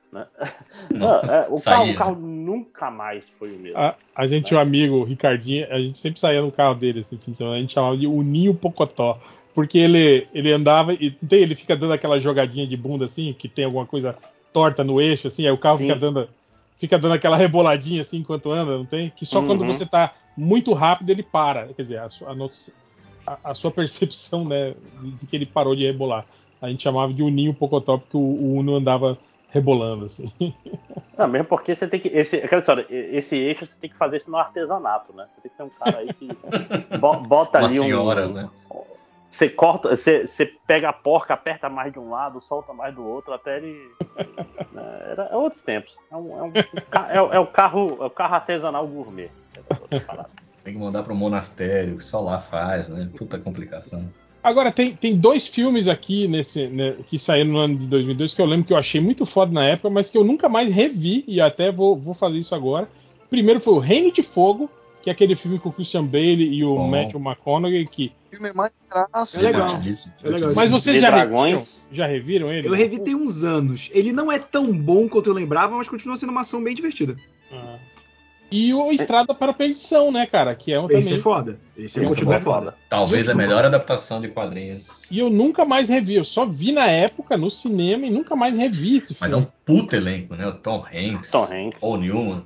Nossa, 0.91 1.31
é, 1.31 1.47
o, 1.49 1.61
carro, 1.61 1.91
o 1.91 1.95
carro 1.95 2.15
nunca 2.15 2.89
mais 2.89 3.30
foi 3.38 3.52
o 3.52 3.60
mesmo. 3.60 3.77
A, 3.77 3.95
a 4.15 4.27
gente 4.27 4.45
tinha 4.45 4.57
um 4.57 4.61
amigo, 4.61 4.95
o 4.95 5.03
Ricardinho, 5.03 5.68
a 5.69 5.80
gente 5.80 5.99
sempre 5.99 6.19
saía 6.19 6.41
no 6.41 6.52
carro 6.52 6.73
dele 6.73 7.02
assim, 7.02 7.18
fim 7.18 7.31
de 7.31 7.38
semana, 7.38 7.57
a 7.57 7.60
gente 7.60 7.73
chamava 7.73 7.97
de 7.97 8.07
Uninho 8.07 8.56
Pocotó. 8.56 9.19
Porque 9.53 9.77
ele, 9.77 10.27
ele 10.34 10.52
andava 10.52 10.93
e 10.93 11.15
não 11.22 11.30
tem, 11.30 11.41
ele 11.41 11.56
fica 11.56 11.77
dando 11.77 11.93
aquela 11.93 12.19
jogadinha 12.19 12.68
de 12.68 12.76
bunda 12.76 13.06
assim, 13.06 13.34
que 13.34 13.47
tem 13.47 13.65
alguma 13.65 13.85
coisa 13.85 14.18
torta 14.52 14.84
no 14.84 14.99
eixo, 14.99 15.27
assim, 15.27 15.45
aí 15.45 15.52
o 15.52 15.57
carro 15.57 15.77
Sim. 15.77 15.88
fica 15.88 15.99
dando, 15.99 16.30
fica 16.77 16.99
dando 16.99 17.14
aquela 17.14 17.38
reboladinha 17.38 18.02
assim 18.02 18.18
enquanto 18.18 18.52
anda, 18.52 18.77
não 18.77 18.85
tem? 18.85 19.10
Que 19.10 19.26
só 19.26 19.39
Uhum. 19.39 19.47
quando 19.47 19.65
você 19.65 19.85
tá 19.85 20.14
muito 20.37 20.73
rápido 20.73 21.09
ele 21.09 21.23
para. 21.23 21.67
Quer 21.73 21.81
dizer, 21.81 21.99
a 21.99 22.09
sua, 22.09 22.31
a 22.31 22.35
nossa- 22.35 22.73
a- 23.25 23.39
a 23.45 23.53
sua 23.53 23.71
percepção, 23.71 24.45
né, 24.45 24.75
de, 25.19 25.27
que 25.27 25.35
ele 25.35 25.45
parou 25.45 25.75
de 25.75 25.85
rebolar. 25.85 26.25
A 26.61 26.69
gente 26.69 26.83
chamava 26.83 27.13
de 27.13 27.21
Uninho 27.21 27.53
Pocotó, 27.53 27.97
porque 27.97 28.17
o, 28.17 28.19
o 28.19 28.53
Uno 28.55 28.75
andava 28.75 29.17
rebolando, 29.49 30.05
assim. 30.05 30.31
Não, 31.17 31.27
mesmo 31.29 31.47
porque 31.47 31.73
você 31.75 31.87
tem 31.87 31.99
que. 31.99 32.09
Esse, 32.09 32.35
aquela 32.37 32.59
história, 32.59 32.85
esse 32.89 33.35
eixo 33.37 33.65
você 33.65 33.73
tem 33.79 33.89
que 33.89 33.95
fazer 33.95 34.17
isso 34.17 34.29
no 34.29 34.35
artesanato, 34.37 35.13
né? 35.13 35.27
Você 35.33 35.41
tem 35.41 35.51
que 35.51 35.57
ter 35.57 35.63
um 35.63 35.69
cara 35.69 35.97
aí 35.99 36.13
que 36.13 36.27
bo- 36.99 37.17
bota 37.21 37.59
Umas 37.59 37.71
ali 37.71 37.79
um. 37.79 37.83
senhoras, 37.83 38.31
né? 38.33 38.49
Você 39.31 39.49
corta, 39.49 39.95
você, 39.95 40.27
você 40.27 40.45
pega 40.67 40.89
a 40.89 40.93
porca, 40.93 41.33
aperta 41.33 41.69
mais 41.69 41.91
de 41.91 41.99
um 41.99 42.09
lado, 42.09 42.41
solta 42.41 42.73
mais 42.73 42.93
do 42.95 43.05
outro, 43.05 43.33
até 43.33 43.57
ele. 43.57 43.91
né, 44.73 45.07
Era, 45.11 45.23
é 45.31 45.35
outros 45.35 45.61
tempos. 45.61 45.93
É, 46.11 46.15
um, 46.15 46.37
é, 46.39 46.43
um- 46.43 46.53
é 47.09 47.21
o- 47.21 47.33
é 47.33 47.39
o 47.39 47.47
carro, 47.47 47.97
é 48.01 48.05
o 48.05 48.09
carro 48.09 48.35
artesanal 48.35 48.85
gourmet. 48.87 49.29
Tem 50.64 50.73
que 50.73 50.80
mandar 50.80 51.03
pro 51.03 51.15
monastério, 51.15 51.98
que 51.98 52.03
só 52.03 52.19
lá 52.19 52.40
faz, 52.40 52.88
né? 52.88 53.10
Puta 53.15 53.38
complicação. 53.38 54.10
Agora, 54.45 54.72
tem, 54.72 54.95
tem 54.95 55.15
dois 55.15 55.48
filmes 55.48 55.88
aqui 55.88 56.27
nesse, 56.27 56.68
né, 56.68 56.95
que 57.07 57.18
saíram 57.18 57.52
no 57.52 57.57
ano 57.57 57.77
de 57.77 57.88
2002 57.88 58.36
que 58.36 58.41
eu 58.41 58.45
lembro 58.45 58.64
que 58.64 58.73
eu 58.73 58.77
achei 58.77 59.02
muito 59.02 59.26
foda 59.26 59.52
na 59.52 59.65
época, 59.65 59.90
mas 59.90 60.11
que 60.11 60.18
eu 60.18 60.23
nunca 60.23 60.48
mais 60.48 60.72
revi 60.72 61.23
e 61.27 61.41
até 61.41 61.72
vou, 61.72 61.98
vou 61.98 62.14
fazer 62.14 62.38
isso 62.38 62.53
agora. 62.53 62.88
Primeiro 63.27 63.60
foi 63.60 63.73
o 63.73 63.80
Reino 63.80 64.11
de 64.11 64.22
Fogo, 64.22 64.69
que 65.02 65.10
é 65.10 65.14
aquele 65.14 65.36
filme 65.36 65.57
com 65.57 65.69
o 65.69 65.72
Christian 65.72 66.06
Bale 66.06 66.44
e 66.44 66.64
o 66.64 66.76
Bom. 66.76 66.88
Matthew 66.88 67.19
McConaughey, 67.19 67.86
que 67.86 68.11
O 68.27 68.30
filme 68.36 68.49
é 68.49 68.53
mais 68.53 68.72
graça. 68.88 69.40
É 69.40 69.41
legal. 69.41 69.68
É 70.23 70.30
legal. 70.30 70.53
Mas 70.56 70.69
vocês 70.69 71.02
já 71.02 71.10
dragões. 71.10 71.86
já 71.91 72.06
reviram 72.06 72.52
ele? 72.52 72.68
Eu 72.68 72.73
revi 72.73 72.99
tem 72.99 73.15
uns 73.15 73.44
anos. 73.44 73.90
Ele 73.94 74.11
não 74.11 74.32
é 74.32 74.38
tão 74.38 74.76
bom 74.77 75.10
quanto 75.10 75.27
eu 75.27 75.34
lembrava, 75.34 75.76
mas 75.76 75.90
continua 75.90 76.18
sendo 76.18 76.30
uma 76.30 76.41
ação 76.41 76.64
bem 76.64 76.76
divertida. 76.76 77.15
Ah. 77.52 77.77
E 78.51 78.73
o 78.73 78.91
Estrada 78.91 79.34
para 79.34 79.51
a 79.51 79.53
Perdição, 79.53 80.11
né, 80.11 80.26
cara? 80.26 80.55
Que 80.55 80.72
é 80.72 80.80
um 80.80 80.85
Esse 80.89 81.03
também. 81.09 81.19
é 81.19 81.22
foda. 81.22 81.59
Esse 81.76 81.99
Esse 81.99 82.07
continua 82.07 82.35
é 82.35 82.39
foda. 82.39 82.76
Talvez 82.89 83.27
Eu- 83.27 83.34
a 83.34 83.35
melhor 83.35 83.65
adaptação 83.65 84.22
de 84.22 84.27
quadrinhos. 84.30 84.88
E 85.09 85.19
eu 85.19 85.30
nunca 85.30 85.65
mais 85.65 85.89
revi. 85.89 86.15
Eu 86.15 86.23
só 86.23 86.45
vi 86.45 86.72
na 86.72 86.88
época 86.88 87.35
no 87.38 87.49
cinema 87.49 88.05
e 88.05 88.09
nunca 88.09 88.35
mais 88.35 88.57
revi 88.57 88.97
esse 88.97 89.15
Mas 89.19 89.30
é 89.31 89.35
filme. 89.35 89.47
um 89.47 89.65
puto 89.65 89.95
elenco, 89.95 90.35
né? 90.35 90.47
O 90.47 90.53
Tom 90.53 90.85
Hanks, 90.93 91.31
Tom 91.31 91.43
Hanks. 91.51 91.80
Paul 91.81 91.97
Newman, 91.97 92.45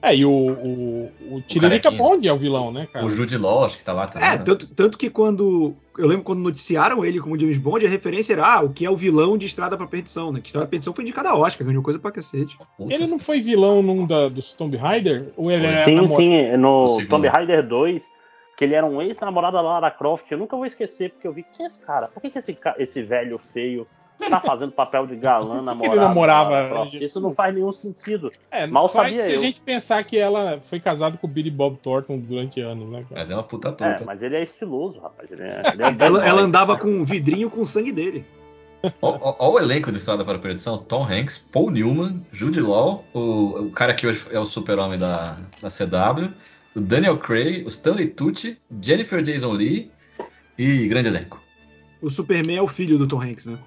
É, 0.00 0.14
e 0.14 0.24
o, 0.24 0.30
o, 0.30 1.12
o 1.32 1.40
Tiririca. 1.42 1.90
Bond 1.90 2.26
é 2.26 2.32
o 2.32 2.36
vilão, 2.36 2.70
né, 2.70 2.86
cara? 2.92 3.04
o 3.04 3.10
Jude 3.10 3.36
Law, 3.36 3.64
acho 3.64 3.78
que 3.78 3.84
tá 3.84 3.92
lá 3.92 4.06
também. 4.06 4.28
É, 4.28 4.32
né? 4.32 4.38
tanto, 4.44 4.66
tanto 4.68 4.98
que 4.98 5.10
quando. 5.10 5.74
Eu 5.96 6.06
lembro 6.06 6.22
quando 6.22 6.38
noticiaram 6.38 7.04
ele 7.04 7.20
como 7.20 7.38
James 7.38 7.58
Bond, 7.58 7.84
a 7.84 7.88
referência 7.88 8.32
era 8.32 8.46
ah, 8.46 8.62
o 8.62 8.72
que 8.72 8.86
é 8.86 8.90
o 8.90 8.96
vilão 8.96 9.36
de 9.36 9.46
Estrada 9.46 9.76
pra 9.76 9.86
Perdição, 9.88 10.32
né? 10.32 10.40
Que 10.40 10.46
Estrada 10.46 10.66
pra 10.66 10.70
Perdição 10.70 10.94
foi 10.94 11.02
indicada 11.02 11.30
a 11.30 11.36
Oscar, 11.36 11.66
ganhou 11.66 11.82
coisa 11.82 11.98
pra 11.98 12.12
cacete. 12.12 12.56
Puta. 12.76 12.94
Ele 12.94 13.08
não 13.08 13.18
foi 13.18 13.40
vilão 13.40 13.82
num 13.82 14.06
da, 14.06 14.28
dos 14.28 14.52
Tomb 14.52 14.76
Raider? 14.76 15.32
Ou 15.36 15.50
ele 15.50 15.66
era 15.66 15.84
Sim, 15.84 16.06
sim, 16.08 16.56
no. 16.56 17.04
Tomb 17.08 17.26
Raider 17.26 17.66
2, 17.66 18.08
que 18.56 18.64
ele 18.64 18.74
era 18.74 18.86
um 18.86 19.02
ex-namorado 19.02 19.56
da 19.56 19.62
Lara 19.62 19.90
Croft. 19.90 20.30
Eu 20.30 20.38
nunca 20.38 20.56
vou 20.56 20.66
esquecer, 20.66 21.10
porque 21.10 21.26
eu 21.26 21.32
vi, 21.32 21.42
quem 21.42 21.64
é 21.64 21.66
esse 21.66 21.80
cara? 21.80 22.06
Por 22.06 22.22
que, 22.22 22.30
que 22.30 22.38
esse, 22.38 22.56
esse 22.78 23.02
velho 23.02 23.36
feio 23.36 23.84
tá 24.18 24.40
fazendo 24.40 24.72
papel 24.72 25.06
de 25.06 25.16
galã 25.16 25.60
namorado? 25.62 25.94
ele 25.96 26.00
namorava- 26.00 26.50
da 26.50 26.56
Lara 26.56 26.68
Croft? 26.70 26.94
Isso 26.94 27.20
não 27.20 27.32
faz 27.32 27.54
nenhum 27.54 27.72
sentido. 27.72 28.30
É, 28.50 28.66
Mal 28.66 28.88
faz 28.88 29.08
sabia 29.16 29.22
se 29.24 29.30
a 29.30 29.34
eu. 29.36 29.40
gente 29.42 29.60
pensar 29.60 30.02
que 30.04 30.18
ela 30.18 30.58
foi 30.62 30.80
casada 30.80 31.16
com 31.16 31.26
o 31.26 31.30
Billy 31.30 31.50
Bob 31.50 31.76
Thornton 31.82 32.18
durante 32.18 32.60
anos, 32.60 32.88
né, 32.88 33.04
cara? 33.08 33.20
Mas 33.20 33.30
é 33.30 33.34
uma 33.34 33.42
puta 33.42 33.68
É, 33.68 33.72
tuta. 33.72 34.02
mas 34.04 34.20
ele 34.22 34.36
é 34.36 34.42
estiloso, 34.42 34.98
rapaz. 35.00 35.30
Ele 35.30 35.42
é, 35.42 35.62
ele 35.72 35.82
é 35.82 36.06
Ela, 36.06 36.26
ela 36.26 36.42
andava 36.42 36.76
com 36.76 36.88
um 36.88 37.04
vidrinho 37.04 37.48
com 37.50 37.60
o 37.62 37.66
sangue 37.66 37.92
dele. 37.92 38.24
Olha 39.02 39.34
o 39.38 39.58
elenco 39.58 39.90
de 39.90 39.98
Estrada 39.98 40.24
para 40.24 40.36
a 40.36 40.40
Perdição: 40.40 40.78
Tom 40.78 41.02
Hanks, 41.04 41.36
Paul 41.50 41.70
Newman, 41.70 42.24
Jude 42.32 42.60
Law, 42.60 43.04
o, 43.12 43.62
o 43.66 43.70
cara 43.72 43.92
que 43.92 44.06
hoje 44.06 44.24
é 44.30 44.38
o 44.38 44.44
super-homem 44.44 44.96
da, 44.96 45.36
da 45.60 45.68
CW, 45.68 46.28
o 46.76 46.80
Daniel 46.80 47.16
Craig, 47.18 47.64
o 47.64 47.68
Stanley 47.68 48.06
Tucci, 48.06 48.56
Jennifer 48.80 49.20
Jason 49.20 49.50
Lee 49.52 49.90
e 50.56 50.86
grande 50.86 51.08
elenco. 51.08 51.42
O 52.00 52.08
Superman 52.08 52.56
é 52.58 52.62
o 52.62 52.68
filho 52.68 52.96
do 52.98 53.08
Tom 53.08 53.20
Hanks, 53.20 53.46
né? 53.46 53.58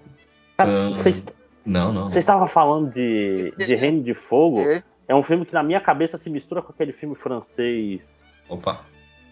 Cara, 0.65 0.89
Vocês 0.89 1.25
Não, 1.65 1.91
não. 1.93 2.03
vocês 2.03 2.23
estavam 2.23 2.47
falando 2.47 2.91
de, 2.93 3.51
de 3.57 3.75
Reino 3.75 4.01
de 4.03 4.13
Fogo. 4.13 4.59
É. 4.61 4.83
É 5.07 5.15
um 5.15 5.23
filme 5.23 5.45
que 5.45 5.53
na 5.53 5.61
minha 5.63 5.79
cabeça 5.81 6.17
se 6.17 6.29
mistura 6.29 6.61
com 6.61 6.71
aquele 6.71 6.93
filme 6.93 7.15
francês, 7.15 8.07
Opa. 8.47 8.79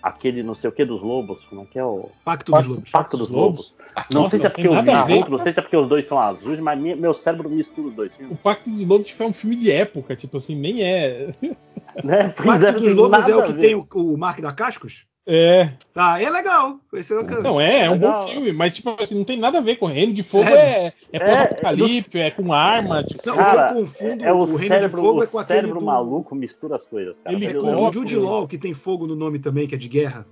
aquele 0.03 0.43
não 0.43 0.53
sei 0.53 0.69
o 0.69 0.73
que 0.73 0.83
dos 0.83 1.01
lobos. 1.01 1.41
Como 1.45 1.61
é 1.61 1.65
que 1.65 1.79
é 1.79 1.83
o. 1.85 2.09
Pacto, 2.25 2.51
Pacto- 2.51 2.67
dos 2.67 2.75
Lobos. 2.77 2.91
Pacto 2.91 3.17
dos 3.17 3.29
Lobos. 3.29 3.75
Não 4.11 4.29
sei 4.29 4.39
se 4.39 4.45
é 4.45 4.49
porque 4.49 4.63
junto, 4.69 5.31
não 5.31 5.37
sei 5.37 5.53
se 5.53 5.59
é 5.59 5.61
porque 5.61 5.77
os 5.77 5.87
dois 5.87 6.05
são 6.05 6.19
azuis, 6.19 6.59
mas 6.59 6.77
minha- 6.79 6.95
meu 6.95 7.13
cérebro 7.13 7.49
mistura 7.49 7.87
os 7.87 7.93
dois 7.93 8.13
O 8.13 8.17
filmes. 8.17 8.39
Pacto 8.41 8.69
dos 8.69 8.85
Lobos 8.85 9.09
foi 9.09 9.25
um 9.27 9.33
filme 9.33 9.55
de 9.55 9.71
época, 9.71 10.15
tipo 10.15 10.37
assim, 10.37 10.55
nem 10.55 10.83
é. 10.83 11.29
Né? 12.03 12.33
Pois 12.37 12.61
Pacto 12.61 12.79
não 12.79 12.85
dos 12.87 12.93
Lobos 12.93 13.27
é 13.29 13.35
o 13.35 13.43
que 13.45 13.53
tem 13.53 13.75
o, 13.75 13.87
o 13.93 14.17
Mark 14.17 14.39
da 14.41 14.51
Cascos? 14.53 15.05
É. 15.31 15.73
Ah, 15.93 16.19
é 16.19 16.27
legal. 16.27 16.79
Esse 16.91 17.13
é 17.13 17.19
o 17.19 17.23
Não, 17.43 17.61
é, 17.61 17.81
é 17.81 17.89
um 17.89 17.93
Legal. 17.93 18.25
bom 18.25 18.31
filme, 18.31 18.51
mas 18.51 18.75
tipo 18.75 18.97
assim, 18.99 19.13
não 19.13 19.23
tem 19.23 19.37
nada 19.37 19.59
a 19.59 19.61
ver 19.61 19.75
com 19.75 19.85
Reino 19.85 20.11
de 20.11 20.23
Fogo, 20.23 20.49
É. 20.49 20.87
é, 20.87 20.93
é, 21.11 21.19
pós-apocalipse, 21.19 22.17
é, 22.19 22.31
com 22.31 22.51
arma. 22.51 23.03
Tipo, 23.03 23.21
Não, 23.27 23.35
Cara, 23.35 23.71
o 23.71 23.73
que 23.75 23.79
eu 23.79 23.85
confundo 23.85 24.25
é 24.25 24.33
o, 24.33 24.37
o 24.37 24.43
Reino 24.45 24.59
de 24.59 24.67
cérebro, 24.69 25.01
Fogo 25.03 25.19
o 25.19 25.23
é 25.23 25.27
com 25.27 25.37
aquele 25.37 25.59
cérebro 25.59 25.79
do- 25.81 25.85
maluco 25.85 26.33
mistura 26.33 26.77
as 26.77 26.83
coisas, 26.83 27.19
cara. 27.19 27.35
Ele 27.35 27.45
É 27.45 27.53
com 27.53 27.75
o 27.87 27.93
Jude 27.93 28.15
Law, 28.15 28.47
que 28.47 28.57
tem 28.57 28.73
fogo 28.73 29.05
no 29.05 29.15
nome 29.15 29.37
também, 29.37 29.67
que 29.67 29.75
é 29.75 29.77
de 29.77 29.87
guerra. 29.87 30.25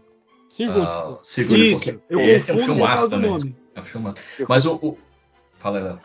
Círculo 0.49 0.81
de 0.81 0.87
Ah, 0.87 1.01
Fogo. 1.03 1.19
Um 1.19 1.55
Isso, 1.55 2.01
eu 2.09 2.19
Esse 2.21 2.49
é 2.49 2.53
um 2.55 2.57
confundo 2.57 2.73
por 2.79 2.85
filmaço 2.87 2.93
causa 2.95 3.07
do 3.07 3.09
também. 3.11 3.29
nome. 3.29 3.55
É 3.75 3.79
um 3.79 3.83
filmaço. 3.83 4.15
Mas 4.49 4.65
o. 4.65 4.75
o... 4.81 4.97
Fala 5.59 5.77
aí, 5.77 5.83
Léo. 5.83 5.99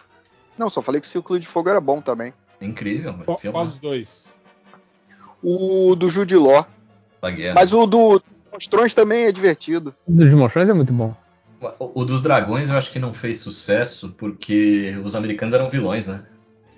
Não, 0.58 0.68
só 0.68 0.82
falei 0.82 1.00
que 1.00 1.06
o 1.06 1.10
Círculo 1.10 1.38
de 1.40 1.48
Fogo 1.48 1.70
era 1.70 1.80
bom 1.80 2.02
também. 2.02 2.34
É 2.60 2.66
incrível, 2.66 3.12
mano. 3.14 3.24
qual 3.24 3.64
dos 3.66 3.78
dois? 3.78 4.30
O 5.42 5.94
do 5.96 6.10
Jude 6.10 6.36
Law. 6.36 6.66
Da 7.22 7.30
guerra. 7.30 7.54
Mas 7.54 7.72
o 7.72 7.86
do 7.86 8.20
Monstrões 8.52 8.92
também 8.92 9.24
é 9.24 9.32
divertido. 9.32 9.94
O 10.06 10.12
dos 10.12 10.32
Monstrões 10.34 10.68
é 10.68 10.72
muito 10.74 10.92
bom. 10.92 11.14
O, 11.78 12.00
o 12.00 12.04
dos 12.04 12.20
dragões 12.20 12.68
eu 12.68 12.76
acho 12.76 12.90
que 12.90 12.98
não 12.98 13.14
fez 13.14 13.38
sucesso 13.38 14.12
porque 14.18 14.94
os 15.04 15.14
americanos 15.14 15.54
eram 15.54 15.70
vilões, 15.70 16.08
né? 16.08 16.26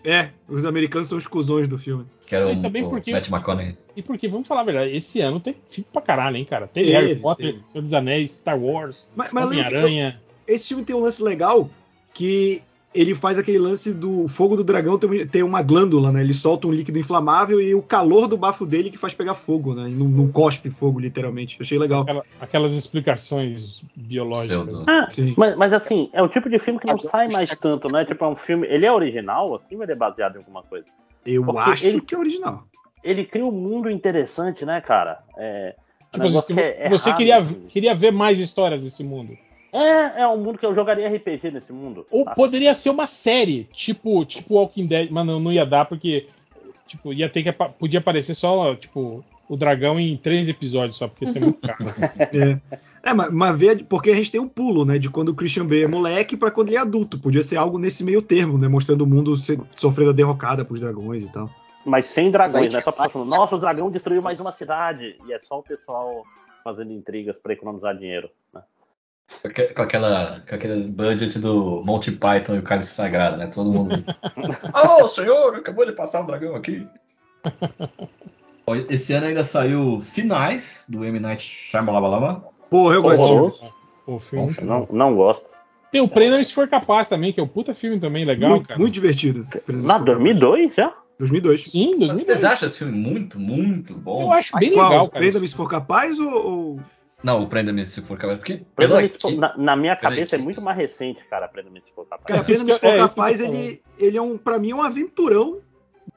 É, 0.05 0.29
os 0.47 0.67
americanos 0.67 1.09
são 1.09 1.17
os 1.17 1.27
cuzões 1.27 1.67
do 1.67 1.79
filme. 1.79 2.05
Que 2.27 2.37
era 2.37 2.53
E 2.53 2.59
o, 2.59 2.61
também 2.61 2.85
o 2.85 2.91
porque- 2.91 3.11
Matt 3.11 3.29
McConaughey. 3.31 3.79
E 3.97 4.03
porque, 4.03 4.29
vamos 4.29 4.47
falar 4.47 4.61
a 4.61 4.65
verdade, 4.65 4.95
esse 4.95 5.21
ano 5.23 5.41
tem 5.41 5.57
filme 5.71 5.87
pra 5.91 6.03
caralho, 6.03 6.37
hein, 6.37 6.45
cara? 6.45 6.67
Teve, 6.67 6.91
Harry 6.91 7.17
Potter, 7.17 7.53
teve. 7.55 7.65
Senhor 7.73 7.83
dos 7.83 7.95
Anéis, 7.95 8.33
Star 8.33 8.59
Wars, 8.61 9.09
Homem-Aranha. 9.35 10.21
esse 10.47 10.69
filme 10.69 10.85
tem 10.85 10.95
um 10.95 11.01
lance 11.01 11.23
legal 11.23 11.71
que 12.13 12.61
ele 12.95 13.15
faz 13.15 13.39
aquele 13.39 13.59
lance 13.59 13.93
do 13.93 14.29
fogo 14.29 14.57
do 14.57 14.63
dragão 14.63 14.99
tem 15.31 15.43
uma 15.43 15.61
glândula, 15.63 16.13
né? 16.13 16.21
Ele 16.21 16.33
solta 16.33 16.69
um 16.69 16.71
líquido 16.73 16.99
inflamável 16.99 17.61
e 17.61 17.75
o 17.75 17.83
calor 17.83 18.29
do 18.29 18.37
bafo 18.37 18.65
dele 18.65 18.89
que 18.91 18.97
faz 18.97 19.13
pegar 19.13 19.35
fogo, 19.35 19.75
né? 19.75 19.89
E 19.89 19.93
não, 19.93 20.07
não 20.07 20.29
cospe 20.31 20.71
fogo, 20.71 21.01
literalmente. 21.01 21.59
Achei 21.61 21.77
legal. 21.79 22.03
Aquela- 22.03 22.25
aquelas 22.41 22.73
explicações 22.73 23.83
biológicas. 23.97 24.65
Pseudo. 24.67 24.85
Ah, 24.89 25.09
Sim. 25.11 25.35
mas, 25.37 25.57
mas 25.57 25.73
assim, 25.73 26.09
é 26.13 26.23
o 26.23 26.29
tipo 26.29 26.49
de 26.49 26.59
filme 26.59 26.79
que 26.79 26.87
não 26.87 26.99
sai 27.01 27.29
mais 27.29 27.51
check. 27.51 27.59
tanto, 27.61 27.89
né? 27.91 28.05
Tipo, 28.05 28.25
é 28.25 28.29
um 28.29 28.37
filme. 28.37 28.67
Ele 28.69 28.87
é 28.87 28.93
original, 28.93 29.55
assim, 29.57 29.77
ou 29.77 29.83
ele 29.83 29.93
é 29.93 29.97
baseado 29.97 30.37
em 30.37 30.39
alguma 30.39 30.63
coisa? 30.63 30.87
Eu 31.27 31.45
Porque 31.45 31.71
acho 31.71 31.87
ele- 31.87 32.01
que 32.01 32.15
é 32.15 32.19
original. 32.19 32.65
Ele 33.03 33.25
cria 33.25 33.45
um 33.45 33.51
mundo 33.53 33.91
interessante, 33.91 34.65
né, 34.65 34.81
cara? 34.81 35.19
É. 35.37 35.75
Tipo, 36.13 36.27
assim, 36.27 36.55
que 36.55 36.61
é 36.61 36.89
você 36.89 37.09
errado, 37.09 37.19
queria, 37.19 37.37
assim. 37.39 37.67
queria 37.69 37.95
ver 37.95 38.13
mais 38.13 38.39
histórias 38.39 38.81
desse 38.81 39.03
mundo. 39.03 39.37
É, 39.75 40.23
é 40.23 40.29
um 40.29 40.39
mundo 40.39 40.57
que 40.59 40.65
eu 40.65 40.75
jogaria 40.75 41.09
RPG 41.09 41.51
nesse 41.51 41.73
mundo. 41.73 42.07
Ou 42.11 42.25
sabe? 42.25 42.37
poderia 42.37 42.75
ser 42.75 42.91
uma 42.91 43.09
série, 43.09 43.65
tipo, 43.73 44.25
tipo 44.25 44.55
Walking 44.55 44.87
Dead, 44.87 45.11
mas 45.11 45.27
não, 45.27 45.41
não 45.41 45.53
ia 45.53 45.67
dar 45.67 45.85
porque 45.85 46.29
tipo, 46.87 47.13
ia 47.13 47.29
ter 47.29 47.43
que 47.43 47.53
podia 47.53 47.99
aparecer 47.99 48.35
só, 48.35 48.75
tipo, 48.77 49.25
o 49.49 49.57
dragão 49.57 49.99
em 49.99 50.17
três 50.17 50.49
episódios 50.49 50.97
só, 50.97 51.09
porque 51.09 51.25
ia 51.25 51.31
ser 51.31 51.41
muito 51.41 51.61
caro. 51.67 51.85
É, 52.33 52.61
é 53.11 53.15
mas, 53.15 53.33
mas 53.33 53.59
vê, 53.59 53.77
porque 53.85 54.11
a 54.11 54.15
gente 54.15 54.31
tem 54.31 54.41
um 54.41 54.49
pulo, 54.49 54.85
né? 54.85 54.99
De 54.99 55.11
quando 55.11 55.31
o 55.31 55.35
Christian 55.35 55.67
Bale 55.67 55.83
é 55.83 55.89
moleque 55.89 56.37
pra 56.37 56.51
quando 56.51 56.69
ele 56.69 56.77
é 56.77 56.81
adulto. 56.81 57.19
Podia 57.19 57.43
ser 57.43 57.57
algo 57.57 57.79
nesse 57.79 58.05
meio 58.05 58.23
termo, 58.23 58.57
né? 58.59 58.69
Mostrando 58.69 59.03
o 59.03 59.07
mundo 59.07 59.35
se- 59.37 59.61
sofrendo 59.75 60.11
a 60.11 60.15
derrocada 60.15 60.65
pros 60.65 60.81
dragões 60.81 61.25
e 61.25 61.33
tal. 61.33 61.51
Mas 61.85 62.07
sem 62.07 62.31
dragões, 62.31 62.73
né? 62.73 62.81
Só 62.81 62.93
falando, 62.93 63.29
nossa, 63.29 63.57
o 63.57 63.61
dragão 63.61 63.91
destruiu 63.91 64.23
mais 64.23 64.41
uma 64.41 64.51
cidade. 64.51 65.17
E 65.27 65.33
é 65.33 65.39
só 65.39 65.59
o 65.59 65.63
pessoal 65.63 66.25
fazendo 66.63 66.93
intrigas 66.93 67.39
pra 67.39 67.53
economizar 67.53 67.95
dinheiro. 67.97 68.31
Né? 68.53 68.63
Com 69.43 69.49
aque- 69.49 69.75
Com, 69.75 69.83
aquela, 69.83 70.43
com 70.49 70.55
aquele 70.55 70.85
budget 70.89 71.39
do 71.39 71.83
Monty 71.85 72.13
Python 72.13 72.57
e 72.57 72.59
o 72.59 72.63
Cálice 72.63 72.93
Sagrado, 72.95 73.37
né? 73.37 73.47
Todo 73.47 73.73
mundo. 73.73 74.05
Alô, 74.73 75.07
senhor, 75.09 75.55
acabou 75.57 75.87
de 75.87 75.93
passar 75.93 76.21
um 76.23 76.27
dragão 76.27 76.55
aqui. 76.55 76.87
Esse 78.89 79.13
ano 79.13 79.27
ainda 79.27 79.45
saiu 79.45 80.01
Sinais, 80.01 80.85
do 80.89 81.05
M. 81.05 81.21
Night 81.21 81.43
Shyamalan. 81.43 82.43
Porra, 82.71 82.95
eu 82.95 83.03
gosto 83.03 83.17
desse 83.19 83.59
filme. 83.59 83.73
O 84.07 84.19
filme. 84.21 84.57
Não, 84.63 84.89
não 84.91 85.15
gosto. 85.15 85.51
Tem 85.91 86.01
o 86.01 86.09
Prenda 86.09 86.43
se 86.43 86.53
for 86.53 86.67
capaz 86.69 87.09
também, 87.09 87.33
que 87.33 87.39
é 87.39 87.43
um 87.43 87.47
puta 87.49 87.73
filme 87.73 88.01
também 88.01 88.25
legal, 88.25 88.51
Muito, 88.51 88.67
cara. 88.69 88.81
muito 88.81 88.93
divertido. 88.93 89.47
Na 89.69 89.97
2002 89.99 90.75
já? 90.75 90.93
2002. 91.19 91.65
Sim, 91.71 91.91
Mas 91.91 91.99
2002. 92.09 92.27
Vocês 92.27 92.45
acham 92.45 92.67
esse 92.67 92.79
filme 92.79 92.93
muito, 92.99 93.39
muito 93.39 93.95
bom? 93.95 94.23
Eu 94.23 94.33
acho 94.33 94.57
bem 94.59 94.73
Qual? 94.73 94.89
legal, 94.89 95.09
cara. 95.09 95.21
Prenda-me 95.21 95.47
se 95.47 95.55
for 95.55 95.69
capaz 95.71 96.19
ou. 96.19 96.31
ou- 96.33 96.81
Não, 97.25 97.43
o 97.43 97.47
Prenda-me 97.49 97.85
se 97.87 98.03
for 98.03 98.19
capaz. 98.19 98.39
Porque 98.39 98.61
Prenda-me 98.77 99.09
se 99.09 99.19
for- 99.19 99.33
na, 99.33 99.57
na 99.57 99.75
minha 99.77 99.97
cabeça 99.97 100.21
é 100.21 100.37
equipe. 100.37 100.43
muito 100.43 100.61
mais 100.61 100.77
recente, 100.77 101.25
cara, 101.29 101.49
Prenda-me 101.49 101.81
se 101.81 101.91
for 101.93 102.05
capaz. 102.07 102.27
Cara, 102.27 102.41
É 102.41 102.45
Prenda-me 102.45 102.73
se 102.73 102.79
for 102.79 102.87
é 102.87 102.99
capaz, 102.99 103.41
tô 103.41 103.47
ele, 103.47 103.81
ele 103.99 104.17
é 104.19 104.23
um, 104.23 104.37
pra 104.37 104.59
mim, 104.59 104.73
é 104.73 104.75
um 104.75 104.83
aventurão 104.83 105.61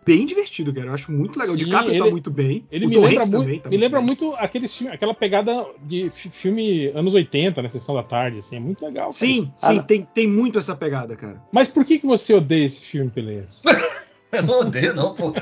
bem 0.05 0.25
divertido, 0.25 0.73
cara. 0.73 0.87
Eu 0.87 0.93
acho 0.93 1.11
muito 1.11 1.37
legal. 1.39 1.55
O 1.55 1.57
Sim, 1.57 1.65
DiCaprio 1.65 1.97
tá 1.97 2.03
ele- 2.05 2.11
muito 2.11 2.29
bem. 2.31 2.67
Ele 2.71 2.85
o 2.85 2.89
me 2.89 2.95
Tom 2.95 3.01
lembra, 3.01 3.25
muito, 3.25 3.39
também 3.39 3.59
tá 3.59 3.69
me 3.69 3.77
lembra 3.77 3.99
bem. 3.99 4.05
muito 4.07 4.33
aquele 4.35 4.67
filme, 4.67 4.93
aquela 4.93 5.13
pegada 5.13 5.65
de 5.83 6.09
fi- 6.09 6.29
filme 6.29 6.87
anos 6.95 7.13
80, 7.13 7.61
na 7.61 7.69
sessão 7.69 7.95
da 7.95 8.03
tarde, 8.03 8.39
assim, 8.39 8.57
é 8.57 8.59
muito 8.59 8.83
legal. 8.85 9.03
cara. 9.05 9.11
Sim, 9.11 9.51
Ah, 9.61 9.67
sim, 9.69 9.75
não. 9.75 9.83
tem, 9.83 10.03
tem 10.13 10.27
muito 10.27 10.59
essa 10.59 10.75
pegada, 10.75 11.15
cara. 11.15 11.41
Mas 11.51 11.67
por 11.69 11.83
que, 11.85 11.99
que 11.99 12.05
você 12.07 12.33
odeia 12.33 12.65
esse 12.65 12.81
filme, 12.81 13.09
Pelez? 13.11 13.61
Eu 14.31 14.43
não 14.43 14.59
odeio, 14.59 14.93
não, 14.93 15.13
pô. 15.13 15.33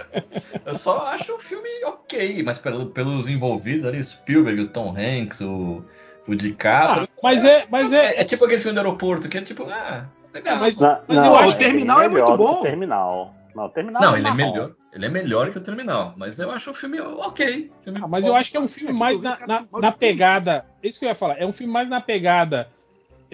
Eu 0.65 0.73
só 0.75 1.07
acho 1.07 1.35
o 1.35 1.39
filme 1.39 1.67
ok, 1.85 2.43
mas 2.43 2.57
pelo- 2.59 2.87
pelos 2.87 3.27
envolvidos 3.27 3.85
ali, 3.85 4.03
Spielberg, 4.03 4.61
o 4.61 4.67
Tom 4.67 4.95
Hanks, 4.95 5.41
o, 5.41 5.83
o 6.27 6.35
DiCaprio. 6.35 7.03
Ah, 7.03 7.19
mas 7.23 7.43
é, 7.43 7.65
mas 7.69 7.91
é, 7.93 8.15
é, 8.17 8.21
é 8.21 8.23
tipo 8.23 8.45
aquele 8.45 8.61
filme 8.61 8.75
do 8.75 8.79
aeroporto, 8.79 9.27
que 9.27 9.37
é 9.37 9.41
tipo, 9.41 9.63
ah, 9.69 10.05
legal. 10.33 10.57
É, 10.57 10.59
mas- 10.59 10.79
Na- 10.79 11.01
Mas 11.07 11.25
eu 11.25 11.35
acho- 11.35 11.55
o 11.55 11.57
Terminal 11.57 12.01
é 12.01 12.07
melhor 12.07 12.27
muito 12.27 12.31
que 12.31 12.53
bom. 12.53 12.59
o 12.59 12.61
Terminal. 12.63 13.33
Não, 13.55 13.65
o 13.65 13.69
Terminal 13.69 14.01
Não, 14.01 14.17
ele 14.17 14.27
é 14.27 14.33
melhor. 14.33 14.71
Ele 14.93 15.05
é 15.05 15.09
melhor 15.09 15.51
que 15.51 15.57
o 15.57 15.61
Terminal, 15.61 16.13
mas 16.17 16.39
eu 16.39 16.51
acho 16.51 16.71
o 16.71 16.73
filme 16.73 16.99
ok. 17.01 17.71
Filme 17.81 17.99
Ah, 18.03 18.07
mas 18.07 18.23
bom. 18.23 18.29
eu 18.29 18.35
acho 18.35 18.51
que 18.51 18.57
é 18.57 18.59
um 18.59 18.67
filme 18.67 18.89
É 18.91 18.93
que 18.93 18.99
mais 18.99 19.21
na, 19.21 19.37
na- 19.47 19.65
na 19.81 19.91
pegada. 19.91 20.65
É 20.83 20.87
isso 20.87 20.99
que 20.99 21.05
eu 21.05 21.09
ia 21.09 21.15
falar. 21.15 21.35
É 21.41 21.45
um 21.45 21.51
filme 21.51 21.71
mais 21.73 21.89
na 21.89 21.99
pegada 21.99 22.69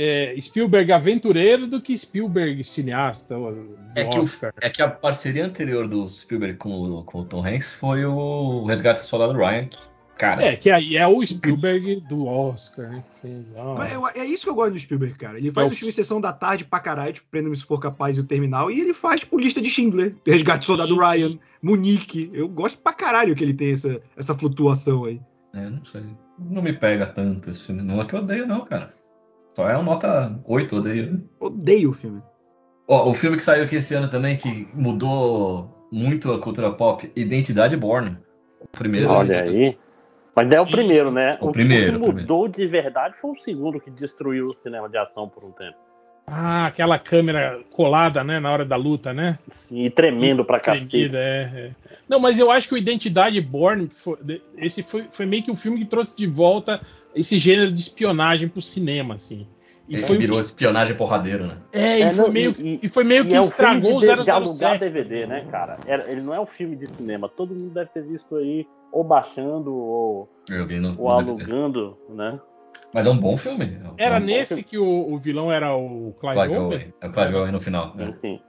é, 0.04 0.36
Spielberg 0.42 0.92
aventureiro 0.92 1.68
do 1.68 1.80
que 1.80 1.98
Spielberg 1.98 2.64
cineasta. 2.64 3.36
É 3.96 4.06
que, 4.06 4.20
o- 4.20 4.26
é 4.62 4.70
que 4.70 4.82
a 4.82 4.88
parceria 4.88 5.46
anterior 5.46 5.88
do 5.88 6.08
Spielberg 6.08 6.58
com 6.58 6.72
o, 6.74 7.04
com 7.04 7.20
o 7.20 7.26
Tom 7.26 7.46
Hanks 7.46 7.74
foi 7.74 8.04
o 8.06 8.66
Resgate 8.66 9.02
do 9.02 9.06
Soldado 9.06 9.38
Ryan. 9.38 9.68
Cara, 10.18 10.44
É, 10.44 10.56
que 10.56 10.70
aí 10.70 10.98
é 10.98 11.08
o 11.08 11.26
Spielberg 11.26 12.02
do 12.02 12.28
Oscar, 12.28 12.90
né? 12.92 13.04
Fez. 13.22 13.48
eu- 13.92 14.08
É 14.10 14.24
isso 14.24 14.44
que 14.44 14.50
eu 14.52 14.56
gosto 14.56 14.74
do 14.74 14.80
Spielberg, 14.80 15.16
cara. 15.18 15.38
Ele 15.40 15.50
faz 15.52 15.66
É 15.66 15.70
o- 15.70 15.74
os 15.74 15.78
filmes 15.80 15.96
Sessão 15.96 16.22
da 16.22 16.32
Tarde 16.32 16.64
pra 16.64 16.80
caralho, 16.80 17.14
tipo, 17.14 17.28
Prenda-me 17.32 17.56
se 17.56 17.64
for 17.64 17.80
capaz 17.80 18.18
e 18.18 18.22
o 18.22 18.24
Terminal, 18.24 18.70
e 18.70 18.80
ele 18.80 18.94
faz, 18.94 19.22
tipo, 19.22 19.40
Lista 19.40 19.60
de 19.62 19.70
Schindler, 19.72 20.16
Resgate 20.26 20.60
do 20.60 20.66
Soldado 20.66 20.94
Sim, 20.94 21.00
Ryan, 21.00 21.40
Munique. 21.62 22.30
Eu 22.34 22.48
gosto 22.48 22.80
pra 22.82 22.94
caralho 22.94 23.36
que 23.36 23.44
ele 23.44 23.54
tem 23.54 23.72
essa, 23.72 24.00
essa 24.16 24.36
flutuação 24.36 25.06
aí. 25.06 25.20
é, 25.56 25.70
não 25.70 25.84
sei. 25.86 26.04
Não 26.40 26.62
me 26.62 26.74
pega 26.74 27.06
tanto 27.08 27.50
esse 27.50 27.62
filme. 27.62 27.82
Não 27.82 28.00
é 28.02 28.06
que 28.06 28.14
eu 28.16 28.20
odeio, 28.20 28.48
não, 28.48 28.62
cara. 28.66 28.94
Só 29.54 29.70
é 29.70 29.76
uma 29.76 29.84
nota 29.84 30.40
8, 30.46 30.76
odeio. 30.76 31.14
né? 31.14 31.20
Odeio 31.40 31.90
o 31.90 31.94
filme. 31.94 32.22
Ó, 32.88 33.10
o 33.10 33.14
filme 33.14 33.38
que 33.38 33.44
saiu 33.44 33.64
aqui 33.64 33.76
esse 33.76 33.94
ano 33.94 34.10
também, 34.10 34.38
que 34.38 34.68
mudou 34.74 35.88
muito 35.92 36.32
a 36.32 36.40
cultura 36.40 36.72
pop, 36.72 37.12
Identidade 37.16 37.76
Born. 37.76 38.18
O 38.60 38.68
primeiro. 38.68 39.10
Olha 39.10 39.44
aí. 39.44 39.78
Mas 40.36 40.50
é 40.52 40.62
o 40.62 40.66
primeiro, 40.66 41.12
né? 41.12 41.38
O 41.42 41.52
primeiro, 41.52 42.00
que 42.00 42.10
o 42.10 42.14
mudou 42.14 42.48
de 42.48 42.66
verdade 42.66 43.18
foi 43.18 43.32
o 43.32 43.40
segundo 43.40 43.80
que 43.80 43.92
destruiu 43.92 44.46
o 44.46 44.54
cinema 44.54 44.88
de 44.88 44.98
ação 44.98 45.28
por 45.28 45.44
um 45.44 45.52
tempo. 45.52 45.78
Ah, 46.34 46.68
aquela 46.68 46.98
câmera 46.98 47.60
colada, 47.72 48.24
né? 48.24 48.40
Na 48.40 48.50
hora 48.52 48.64
da 48.64 48.78
luta, 48.78 49.14
né? 49.14 49.38
Sim, 49.50 49.82
e 49.82 49.90
tremendo 49.90 50.46
pra 50.46 50.62
cacete. 50.62 51.12
É, 51.14 51.52
é. 51.54 51.72
Não, 52.08 52.20
mas 52.20 52.40
eu 52.40 52.50
acho 52.50 52.70
que 52.70 52.74
o 52.74 52.78
Identidade 52.78 53.40
Born, 53.42 53.90
foi- 53.90 54.42
esse 54.58 54.82
foi, 54.82 55.08
foi 55.12 55.26
meio 55.26 55.44
que 55.44 55.52
o 55.52 55.56
filme 55.56 55.80
que 55.80 55.86
trouxe 55.86 56.16
de 56.16 56.26
volta 56.28 56.82
esse 57.14 57.38
gênero 57.38 57.70
de 57.70 57.80
espionagem 57.82 58.48
pro 58.48 58.62
cinema, 58.62 59.16
assim. 59.16 59.46
E 59.90 59.96
Ele 59.96 60.04
foi 60.04 60.16
o 60.16 60.20
virou 60.20 60.38
que- 60.38 60.46
espionagem 60.46 60.96
porradeiro, 60.96 61.46
né? 61.48 61.58
É, 61.74 62.00
e 62.00 62.02
É, 62.04 62.12
foi 62.12 62.24
não, 62.26 62.32
meio, 62.32 62.56
e- 62.58 62.80
e 62.82 62.88
foi 62.88 63.04
meio 63.04 63.26
E 63.26 63.28
que 63.28 63.34
é 63.34 63.38
filme 63.38 63.50
estragou 63.50 63.92
de, 64.00 64.10
o 64.10 64.24
de 64.24 64.30
alugar 64.32 64.78
007. 64.78 64.80
DVD, 64.80 65.26
né, 65.28 65.46
cara? 65.52 65.82
Era- 65.86 66.10
ele 66.10 66.22
não 66.22 66.34
é 66.34 66.40
um 66.40 66.46
filme 66.46 66.78
de 66.78 66.88
cinema. 66.88 67.28
Todo 67.28 67.54
mundo 67.54 67.74
deve 67.74 67.90
ter 67.90 68.04
visto 68.04 68.38
aí, 68.38 68.66
ou 68.90 69.04
baixando, 69.04 69.76
ou, 69.76 70.30
Eu 70.50 70.66
vi 70.66 70.80
no, 70.80 70.96
ou 70.98 71.12
no 71.12 71.18
DVD. 71.36 71.52
alugando, 71.52 71.98
né? 72.10 72.40
Mas 72.94 73.08
é 73.08 73.10
um 73.10 73.18
bom 73.18 73.38
filme. 73.38 73.80
É 73.84 73.88
um 73.88 73.94
Era 73.98 74.20
bom 74.20 74.26
nesse 74.26 74.64
que 74.64 74.78
o, 74.78 75.14
o 75.14 75.18
vilão 75.18 75.52
era 75.52 75.76
o 75.76 76.14
Clive, 76.20 76.36
Clive 76.36 76.58
Owen? 76.58 76.60
Owen. 76.78 76.94
É 77.02 77.08
o 77.08 77.12
Clive 77.12 77.36
Owen 77.36 77.52
no 77.52 77.62
final. 77.62 77.96
né? 77.96 78.08
Assim, 78.10 78.40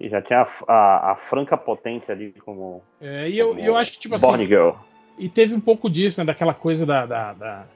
e 0.00 0.08
já 0.08 0.20
tinha 0.20 0.40
a, 0.42 0.72
a- 0.72 1.12
a 1.12 1.16
Franca 1.16 1.56
Potente 1.56 2.10
ali 2.10 2.32
como, 2.44 2.82
É, 3.00 3.28
e 3.28 3.38
eu, 3.38 3.48
como 3.48 3.60
eu 3.60 3.76
acho 3.76 3.92
que, 3.92 3.98
tipo 4.00 4.14
assim, 4.16 4.26
Born 4.26 4.46
Girl. 4.46 4.70
E 5.18 5.28
teve 5.28 5.54
um 5.54 5.60
pouco 5.60 5.88
disso, 5.88 6.20
né? 6.20 6.24
Daquela 6.26 6.52
coisa 6.54 6.84
da, 6.84 7.06
da- 7.06 7.32
da- 7.32 7.66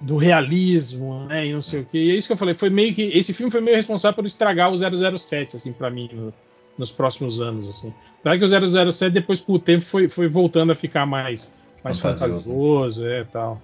do 0.00 0.16
realismo, 0.16 1.24
né? 1.26 1.46
E 1.46 1.52
não 1.54 1.62
sei 1.62 1.80
o 1.80 1.84
que. 1.86 1.96
E 1.98 2.10
é 2.10 2.14
isso 2.14 2.26
que 2.26 2.32
eu 2.34 2.36
falei. 2.36 2.54
Foi 2.54 2.68
meio 2.68 2.94
que. 2.94 3.02
Esse 3.16 3.32
filme 3.32 3.50
foi 3.50 3.62
meio 3.62 3.76
responsável 3.76 4.16
por 4.16 4.26
estragar 4.26 4.70
o 4.70 4.76
007, 4.76 5.56
assim, 5.56 5.72
pra 5.72 5.88
mim, 5.88 6.10
no- 6.12 6.34
nos 6.76 6.92
próximos 6.92 7.40
anos, 7.40 7.70
assim. 7.70 7.94
Claro 8.22 8.38
que 8.38 8.44
o 8.44 8.48
007, 8.92 9.12
depois, 9.14 9.40
com 9.40 9.52
o 9.54 9.58
tempo, 9.58 9.84
foi, 9.84 10.08
foi 10.08 10.28
voltando 10.28 10.72
a 10.72 10.74
ficar 10.74 11.06
mais, 11.06 11.50
mais 11.82 11.98
Fantasioso. 11.98 12.42
fantasioso, 12.42 13.06
é 13.06 13.24
tal. 13.24 13.62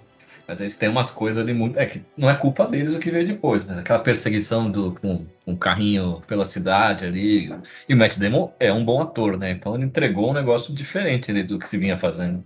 Mas 0.51 0.61
eles 0.61 0.75
têm 0.75 0.89
umas 0.89 1.13
coisas 1.13 1.41
ali 1.41 1.55
muito. 1.55 1.79
É 1.79 1.87
que 1.87 2.03
não 2.17 2.29
é 2.29 2.35
culpa 2.35 2.67
deles 2.67 2.93
o 2.93 2.99
que 2.99 3.09
veio 3.09 3.25
depois, 3.25 3.65
mas 3.65 3.79
aquela 3.79 4.01
perseguição 4.01 4.69
do, 4.69 4.93
com, 5.01 5.25
com 5.45 5.53
um 5.53 5.55
carrinho 5.55 6.21
pela 6.27 6.45
cidade 6.45 7.05
ali. 7.05 7.55
E 7.89 7.95
o 7.95 7.97
Matt 7.97 8.19
Damon 8.19 8.51
é 8.59 8.73
um 8.73 8.85
bom 8.85 9.01
ator, 9.01 9.39
né? 9.39 9.53
Então 9.53 9.77
ele 9.77 9.85
entregou 9.85 10.31
um 10.31 10.35
negócio 10.35 10.75
diferente 10.75 11.31
ali 11.31 11.45
do 11.45 11.57
que 11.57 11.69
se 11.69 11.79
vinha 11.79 11.97
fazendo. 11.97 12.43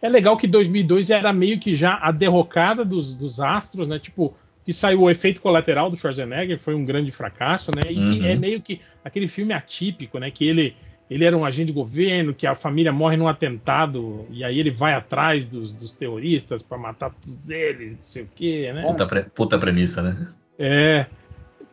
É 0.00 0.08
legal 0.08 0.36
que 0.36 0.46
2002 0.46 1.10
era 1.10 1.32
meio 1.32 1.58
que 1.58 1.74
já 1.74 1.98
a 2.00 2.12
derrocada 2.12 2.84
dos, 2.84 3.16
dos 3.16 3.40
astros, 3.40 3.88
né? 3.88 3.98
Tipo, 3.98 4.32
que 4.64 4.72
saiu 4.72 5.00
o 5.02 5.10
efeito 5.10 5.40
colateral 5.40 5.90
do 5.90 5.96
Schwarzenegger, 5.96 6.60
foi 6.60 6.76
um 6.76 6.84
grande 6.84 7.10
fracasso, 7.10 7.72
né? 7.74 7.90
E 7.90 7.94
que 7.96 8.20
Uhum. 8.20 8.26
é 8.26 8.36
meio 8.36 8.62
que 8.62 8.80
aquele 9.04 9.26
filme 9.26 9.52
atípico, 9.52 10.20
né? 10.20 10.30
Que 10.30 10.46
ele, 10.46 10.76
ele 11.14 11.24
era 11.24 11.36
um 11.36 11.44
agente 11.44 11.66
de 11.66 11.72
governo, 11.72 12.34
que 12.34 12.46
a 12.46 12.54
família 12.54 12.92
morre 12.92 13.16
num 13.16 13.28
atentado, 13.28 14.26
e 14.30 14.42
aí 14.42 14.58
ele 14.58 14.70
vai 14.70 14.94
atrás 14.94 15.46
dos, 15.46 15.72
dos 15.72 15.92
terroristas 15.92 16.62
para 16.62 16.76
matar 16.76 17.10
todos 17.10 17.50
eles, 17.50 17.94
não 17.94 18.02
sei 18.02 18.22
o 18.24 18.28
quê, 18.34 18.72
né? 18.74 18.82
Puta, 18.82 19.06
pre- 19.06 19.30
puta 19.34 19.58
premissa, 19.58 20.02
né? 20.02 20.32
É. 20.58 21.06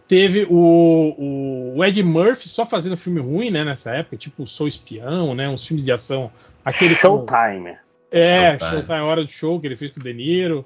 Teve 0.08 0.46
o, 0.50 1.74
o 1.76 1.86
Ed 1.86 2.04
Murphy 2.04 2.50
só 2.50 2.66
fazendo 2.66 2.98
filme 2.98 3.22
ruim, 3.22 3.50
né, 3.50 3.64
nessa 3.64 3.96
época, 3.96 4.18
tipo 4.18 4.46
Sou 4.46 4.68
Espião, 4.68 5.34
né, 5.34 5.48
uns 5.48 5.66
filmes 5.66 5.86
de 5.86 5.92
ação. 5.92 6.30
Aquele 6.66 6.94
Showtime. 6.96 7.78
é, 8.12 8.52
Showtime. 8.52 8.72
Showtime 8.72 9.00
Hora 9.00 9.24
do 9.24 9.32
Show, 9.32 9.60
que 9.60 9.68
ele 9.68 9.76
fez 9.76 9.92
com 9.92 10.02
o 10.02 10.04
De 10.04 10.14
Niro. 10.14 10.66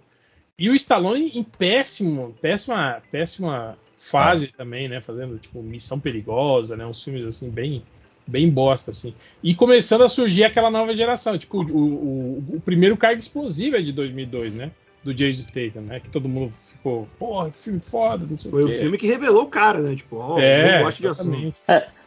E 0.58 0.70
o 0.70 0.76
Stallone 0.76 1.32
em 1.36 1.44
péssimo, 1.44 2.36
péssima, 2.42 3.02
péssima 3.12 3.78
fase 3.98 4.48
também, 4.48 4.90
né? 4.90 5.00
Fazendo, 5.02 5.38
tipo, 5.38 5.62
Missão 5.62 6.00
Perigosa, 6.00 6.76
né? 6.76 6.86
Uns 6.86 7.04
filmes, 7.04 7.24
assim, 7.24 7.50
bem, 7.50 7.84
bem 8.28 8.50
bosta, 8.50 8.92
assim. 8.92 9.14
E 9.44 9.54
começando 9.56 10.04
a 10.04 10.10
surgir 10.10 10.44
aquela 10.44 10.70
nova 10.72 10.96
geração. 10.96 11.38
Tipo, 11.38 11.60
o, 11.64 11.78
o, 11.78 12.56
o 12.56 12.62
primeiro 12.62 12.98
Carga 12.98 13.20
Explosiva 13.20 13.78
é 13.78 13.82
de 13.82 13.92
2002, 13.94 14.54
né? 14.54 14.72
Do 15.04 15.14
Jason 15.14 15.44
Statham, 15.44 15.82
né? 15.84 16.00
Que 16.00 16.10
todo 16.10 16.28
mundo 16.28 16.52
ficou, 16.68 17.08
porra, 17.20 17.52
que 17.52 17.60
filme 17.60 17.80
foda, 17.80 18.26
não 18.28 18.38
sei 18.38 18.50
Foi 18.50 18.64
o 18.64 18.66
o 18.68 18.70
quê. 18.70 18.78
filme 18.78 18.98
que 18.98 19.06
revelou 19.08 19.44
o 19.44 19.50
cara, 19.50 19.80
né? 19.80 19.96
Tipo, 19.96 20.18
ó, 20.18 20.40
É, 20.40 20.80
eu 20.80 20.86
gosto 20.86 21.00
de 21.00 21.08
ação. 21.08 21.26
exatamente. 21.34 21.58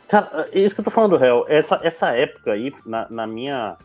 Cara, 0.09 0.49
é 0.53 0.59
isso 0.61 0.75
que 0.75 0.81
eu 0.81 0.85
tô 0.85 0.91
falando, 0.91 1.17
réu. 1.17 1.45
Essa, 1.49 1.79
essa 1.83 2.11
época 2.17 2.53
aí, 2.53 2.73
na, 2.85 3.07
na 3.11 3.27
minha. 3.27 3.77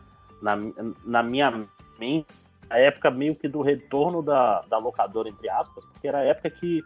Na, 0.42 0.58
na 1.06 1.22
minha 1.22 1.64
mente, 1.98 2.26
a 2.68 2.78
época 2.78 3.10
meio 3.10 3.34
que 3.34 3.46
do 3.48 3.62
retorno 3.62 4.20
da, 4.22 4.62
da 4.68 4.76
locadora, 4.78 5.28
entre 5.28 5.48
aspas, 5.48 5.84
porque 5.84 6.08
era 6.08 6.18
a 6.18 6.22
época 6.24 6.50
que 6.50 6.82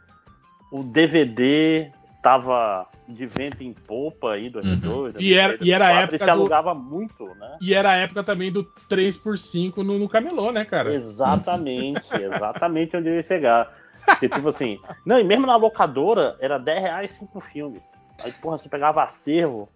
o 0.71 0.83
DVD 0.85 1.91
tava 2.23 2.87
de 3.09 3.25
vento 3.27 3.63
em 3.63 3.73
popa 3.73 4.33
aí, 4.33 4.51
2002. 4.51 5.15
E 5.19 5.35
era- 5.35 5.49
2003, 5.57 5.69
e 5.69 5.73
era 5.73 5.85
a 5.87 5.89
2004, 5.89 6.03
época 6.03 6.17
e 6.17 6.19
se 6.19 6.25
do- 6.25 6.31
alugava 6.31 6.75
muito, 6.75 7.35
né? 7.37 7.57
E 7.61 7.75
era 7.75 7.91
a 7.91 7.97
época 7.97 8.23
também 8.25 8.53
do 8.53 8.65
3x5 8.89 9.79
no, 9.83 9.99
no 9.99 10.09
camelô, 10.09 10.51
né, 10.53 10.65
cara? 10.65 10.93
Exatamente, 10.95 12.07
exatamente 12.15 12.97
onde 12.97 13.09
eu 13.09 13.15
ia 13.15 13.23
chegar. 13.23 13.73
Porque, 14.05 14.29
tipo 14.29 14.49
assim, 14.49 14.79
não, 15.07 15.19
e 15.19 15.25
mesmo 15.25 15.47
na 15.47 15.57
locadora 15.57 16.37
era 16.41 16.59
10 16.59 16.83
reais 16.83 17.11
cinco 17.19 17.41
filmes. 17.41 17.93
Aí, 18.23 18.33
porra, 18.33 18.59
você 18.59 18.69
pegava 18.69 19.03
acervo, 19.03 19.69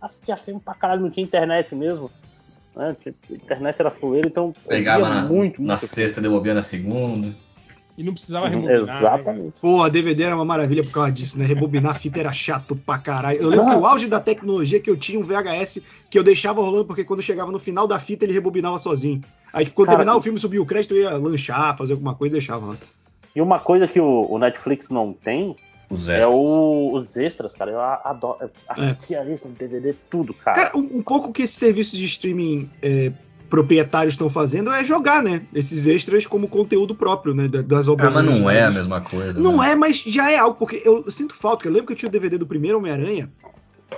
assistia 0.00 0.36
filme 0.36 0.60
pra 0.60 0.74
caralho, 0.74 1.00
não 1.02 1.10
tinha 1.10 1.24
internet 1.24 1.74
mesmo. 1.74 2.10
Né? 2.76 2.94
A 3.28 3.32
internet 3.34 3.80
era 3.80 3.90
fuleira, 3.90 4.28
então 4.28 4.54
Pegava 4.68 5.08
na, 5.08 5.22
muito, 5.22 5.60
na 5.60 5.74
muito 5.74 5.86
sexta, 5.86 6.20
devolvia 6.20 6.54
na 6.54 6.62
segunda. 6.62 7.34
E 7.98 8.02
não 8.04 8.12
precisava 8.14 8.48
filme. 8.48 8.64
rebobinar. 8.64 8.94
né? 9.02 9.08
Exatamente. 9.08 9.54
Pô, 9.60 9.82
a 9.82 9.88
DVD 9.88 10.22
era 10.22 10.36
uma 10.36 10.44
maravilha 10.44 10.84
por 10.84 10.92
causa 10.92 11.10
disso, 11.10 11.36
né? 11.36 11.44
Rebobinar 11.44 11.90
a 11.90 11.94
fita 11.94 12.20
era 12.20 12.32
chato 12.32 12.76
pra 12.76 12.96
caralho. 12.96 13.40
Eu 13.40 13.48
lembro 13.48 13.66
que 13.66 13.74
o 13.74 13.84
auge 13.84 14.06
da 14.06 14.20
tecnologia 14.20 14.78
que 14.78 14.88
eu 14.88 14.96
tinha 14.96 15.18
um 15.18 15.24
VHS 15.24 15.82
que 16.08 16.16
eu 16.16 16.22
deixava 16.22 16.62
rolando, 16.62 16.84
porque 16.84 17.02
quando 17.02 17.20
chegava 17.20 17.50
no 17.50 17.58
final 17.58 17.88
da 17.88 17.98
fita 17.98 18.24
ele 18.24 18.32
rebobinava 18.32 18.78
sozinho. 18.78 19.20
Aí, 19.52 19.66
quando 19.66 19.86
Cara, 19.86 19.98
terminava 19.98 20.18
e- 20.18 20.20
o 20.20 20.22
filme, 20.22 20.38
subia 20.38 20.62
o 20.62 20.66
crédito, 20.66 20.94
eu 20.94 21.02
ia 21.02 21.10
lanchar, 21.18 21.76
fazer 21.76 21.94
alguma 21.94 22.14
coisa 22.14 22.32
e 22.32 22.38
deixava 22.38 22.66
lá. 22.66 22.76
E 23.34 23.42
uma 23.42 23.58
coisa 23.58 23.88
que 23.88 24.00
o, 24.00 24.26
o 24.30 24.38
Netflix 24.38 24.88
não 24.88 25.12
tem 25.12 25.56
Os 25.90 26.08
é 26.08 26.18
extras. 26.18 26.34
o- 26.36 26.94
os 26.94 27.16
extras, 27.16 27.52
cara. 27.52 27.70
Eu 27.72 27.80
adoro. 27.80 28.38
Eu 28.42 28.50
assistia 28.68 29.18
extra 29.24 29.48
no 29.50 29.56
DVD, 29.56 29.94
tudo, 30.08 30.32
cara. 30.34 30.56
Cara, 30.66 30.76
um, 30.78 30.98
um 30.98 31.02
pouco 31.02 31.32
que 31.32 31.42
esses 31.42 31.56
serviços 31.56 31.98
de 31.98 32.04
streaming 32.04 32.70
é, 32.80 33.10
proprietários 33.48 34.14
estão 34.14 34.28
fazendo 34.28 34.70
é 34.70 34.84
jogar, 34.84 35.22
né? 35.22 35.42
Esses 35.54 35.86
extras 35.86 36.26
como 36.26 36.48
conteúdo 36.48 36.94
próprio, 36.94 37.34
né? 37.34 37.48
da- 37.48 37.62
Das 37.62 37.88
obras 37.88 38.14
mas 38.14 38.24
não 38.24 38.48
é 38.50 38.62
a 38.62 38.70
mesma 38.70 39.00
coisa. 39.00 39.40
Não 39.40 39.58
né? 39.58 39.72
é, 39.72 39.74
mas 39.74 39.98
já 39.98 40.30
é 40.30 40.36
algo, 40.36 40.56
porque 40.58 40.82
eu 40.84 41.10
sinto 41.10 41.34
falta, 41.34 41.62
que 41.62 41.68
eu 41.68 41.72
lembro 41.72 41.86
que 41.88 41.92
eu 41.92 41.96
tinha 41.96 42.08
o 42.08 42.12
DVD 42.12 42.36
do 42.38 42.46
primeiro 42.46 42.78
Homem-Aranha, 42.78 43.30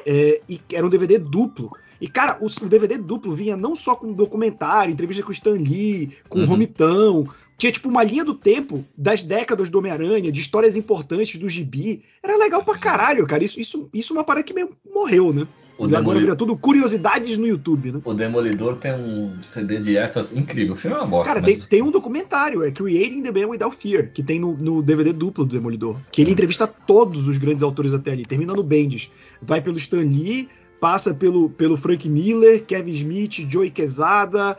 é, 0.07 0.41
e 0.49 0.61
era 0.73 0.87
um 0.87 0.91
DVD 0.91 1.19
duplo. 1.19 1.73
E, 2.01 2.09
cara, 2.09 2.39
o, 2.41 2.47
o 2.47 2.69
DVD 2.69 2.97
duplo 2.97 3.33
vinha 3.33 3.57
não 3.57 3.77
só 3.77 3.95
com 3.95 4.13
documentário, 4.13 4.93
entrevista 4.93 5.23
com 5.23 5.29
o 5.31 5.35
Stan 5.35 5.53
Lee, 5.53 6.17
com 6.29 6.39
o 6.39 6.43
Uhum. 6.43 6.49
Romitão, 6.49 7.29
tinha 7.59 7.71
tipo 7.71 7.89
uma 7.91 8.03
linha 8.03 8.25
do 8.25 8.33
tempo 8.35 8.83
das 8.97 9.23
décadas 9.23 9.69
do 9.69 9.79
Homem-Aranha, 9.79 10.33
de 10.33 10.41
histórias 10.41 10.77
importantes 10.77 11.39
do 11.39 11.47
gibi. 11.49 12.03
Era 12.23 12.39
legal 12.39 12.65
pra 12.65 12.79
caralho, 12.79 13.27
cara. 13.27 13.45
Isso, 13.45 13.61
isso, 13.61 13.91
isso 13.93 14.15
é 14.15 14.17
uma 14.17 14.25
parada 14.25 14.45
que 14.45 14.55
meio 14.55 14.71
morreu, 14.95 15.31
né? 15.33 15.47
O, 15.81 15.85
e 15.85 15.87
agora 15.89 16.01
Demoli- 16.03 16.21
vira 16.21 16.37
tudo 16.37 16.57
curiosidades 16.57 17.39
no 17.39 17.47
YouTube, 17.47 17.93
né? 17.93 18.01
o 18.05 18.13
Demolidor 18.15 18.77
tem 18.77 18.93
um 18.93 19.33
CD 19.49 19.81
de 19.81 19.97
extras 19.97 20.31
incrível. 20.33 20.75
O 20.75 20.77
filme 20.77 20.97
é 20.97 21.01
uma 21.01 21.07
bosta. 21.07 21.33
Cara, 21.33 21.41
mas- 21.41 21.59
tem, 21.59 21.69
tem 21.69 21.83
um 21.83 21.91
documentário, 21.91 22.63
é 22.63 22.71
Creating 22.71 23.23
the 23.23 23.33
Man 23.33 23.49
Without 23.49 23.75
Fear, 23.77 24.11
que 24.13 24.23
tem 24.23 24.39
no, 24.39 24.57
no 24.61 24.83
DVD 24.83 25.13
duplo 25.13 25.45
do 25.45 25.53
Demolidor. 25.57 25.97
Que 26.13 26.21
ele 26.23 26.31
entrevista 26.33 26.67
todos 26.67 27.27
os 27.29 27.39
grandes 27.39 27.63
autores 27.63 27.95
até 27.95 28.13
ali, 28.13 28.25
terminando 28.27 28.59
o 28.59 28.63
Bendis. 28.65 29.11
Vai 29.41 29.61
pelo 29.63 29.77
Stan 29.79 30.01
Lee, 30.03 30.49
passa 30.79 31.15
pelo, 31.15 31.49
pelo 31.51 31.77
Frank 31.77 32.09
Miller, 32.09 32.63
Kevin 32.65 32.93
Smith, 32.93 33.47
Joey 33.49 33.71
Quesada, 33.71 34.59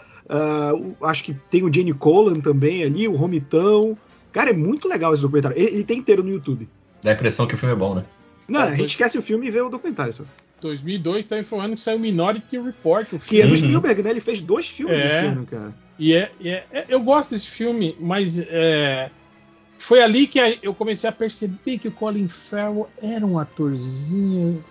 o- 0.73 1.05
acho 1.05 1.23
que 1.23 1.33
tem 1.49 1.63
o 1.63 1.73
Jenny 1.73 1.93
Colan 1.93 2.39
também 2.39 2.83
ali, 2.83 3.07
o 3.07 3.13
Romitão. 3.15 3.97
Cara, 4.31 4.49
é 4.49 4.53
muito 4.53 4.87
legal 4.87 5.13
esse 5.13 5.21
documentário. 5.21 5.57
Ele, 5.57 5.67
ele 5.67 5.83
tem 5.83 5.99
inteiro 5.99 6.23
no 6.23 6.29
YouTube. 6.31 6.67
Dá 7.03 7.11
a 7.11 7.13
impressão 7.13 7.45
que 7.47 7.55
o 7.55 7.57
filme 7.57 7.73
é 7.75 7.77
bom, 7.77 7.95
né? 7.95 8.05
Não, 8.47 8.59
Tá, 8.61 8.65
a 8.67 8.75
gente 8.75 8.89
esquece 8.91 9.17
o 9.17 9.21
filme 9.21 9.47
e 9.47 9.51
vê 9.51 9.61
o 9.61 9.69
documentário 9.69 10.13
só. 10.13 10.23
2002 10.61 11.25
tá 11.25 11.37
informando 11.39 11.75
que 11.75 11.81
saiu 11.81 11.99
Minority 11.99 12.57
Report, 12.59 13.11
o 13.13 13.19
Que 13.19 13.41
é 13.41 13.43
filme. 13.43 13.51
do. 13.51 13.57
Spielberg, 13.57 14.03
né? 14.03 14.09
Ele 14.11 14.19
fez 14.21 14.39
dois 14.41 14.67
filmes 14.67 14.97
É. 14.99 15.05
esse 15.05 15.25
ano, 15.25 15.45
cara. 15.45 15.73
E 15.99 16.13
é, 16.15 16.31
e 16.39 16.49
é- 16.49 16.65
é- 16.71 16.85
eu 16.87 16.99
gosto 17.01 17.31
desse 17.31 17.47
filme, 17.47 17.95
mas 17.99 18.39
é, 18.39 19.09
foi 19.77 20.01
ali 20.01 20.25
que 20.27 20.39
a- 20.39 20.55
eu 20.63 20.73
comecei 20.73 21.09
a 21.09 21.13
perceber 21.13 21.77
que 21.77 21.87
o 21.87 21.91
Colin 21.91 22.27
Farrell 22.27 22.89
era 23.01 23.25
um 23.25 23.37
atorzinho 23.37 24.63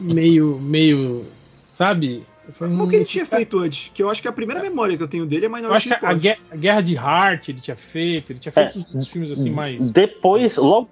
meio, 0.00 0.58
meio, 0.60 1.24
sabe? 1.64 2.24
Foi 2.52 2.68
um 2.68 2.82
O 2.82 2.88
que 2.88 2.96
ele 2.96 3.04
tinha 3.06 3.24
cara- 3.24 3.36
feito 3.38 3.58
antes? 3.58 3.90
Que 3.94 4.02
eu 4.02 4.10
acho 4.10 4.20
que 4.20 4.28
a 4.28 4.32
primeira 4.32 4.60
memória 4.60 4.96
que 4.96 5.02
eu 5.02 5.08
tenho 5.08 5.24
dele 5.24 5.46
é 5.46 5.48
Eu 5.48 5.52
Minority 5.52 5.76
acho 5.92 5.98
que 6.00 6.06
a. 6.06 6.12
Guerra, 6.14 6.38
a 6.50 6.56
Guerra 6.56 6.80
de 6.82 6.94
Heart 6.94 7.48
ele 7.48 7.60
tinha 7.60 7.76
feito, 7.76 8.32
ele 8.32 8.38
tinha 8.38 8.52
feito 8.52 8.76
É. 8.76 8.80
uns, 8.80 8.94
uns 8.94 9.08
filmes 9.08 9.30
assim 9.30 9.50
mais. 9.50 9.90
Depois, 9.90 10.54
logo 10.56 10.90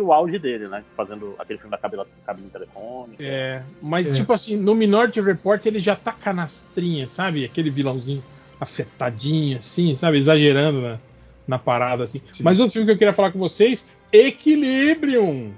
o 0.00 0.12
auge 0.12 0.38
dele, 0.38 0.68
né? 0.68 0.82
Fazendo 0.96 1.34
aquele 1.38 1.58
filme 1.58 1.70
da 1.70 1.78
cabine, 1.78 2.02
cabine 2.26 2.48
telefônica. 2.50 3.22
É, 3.22 3.62
mas 3.82 4.12
É. 4.12 4.14
tipo 4.16 4.32
assim, 4.32 4.56
no 4.56 4.74
Minority 4.74 5.20
Report 5.20 5.64
ele 5.66 5.78
já 5.80 5.94
tá 5.96 6.12
canastrinha, 6.12 7.06
sabe? 7.06 7.44
Aquele 7.44 7.70
vilãozinho 7.70 8.22
afetadinho, 8.60 9.58
assim, 9.58 9.94
sabe? 9.96 10.18
Exagerando 10.18 10.80
na, 10.80 10.98
na 11.46 11.58
parada, 11.58 12.04
assim. 12.04 12.20
Sim. 12.32 12.42
Mas 12.42 12.60
outro 12.60 12.72
filme 12.72 12.86
que 12.86 12.92
eu 12.92 12.98
queria 12.98 13.12
falar 13.14 13.32
com 13.32 13.38
vocês, 13.38 13.86
Equilibrium. 14.12 15.52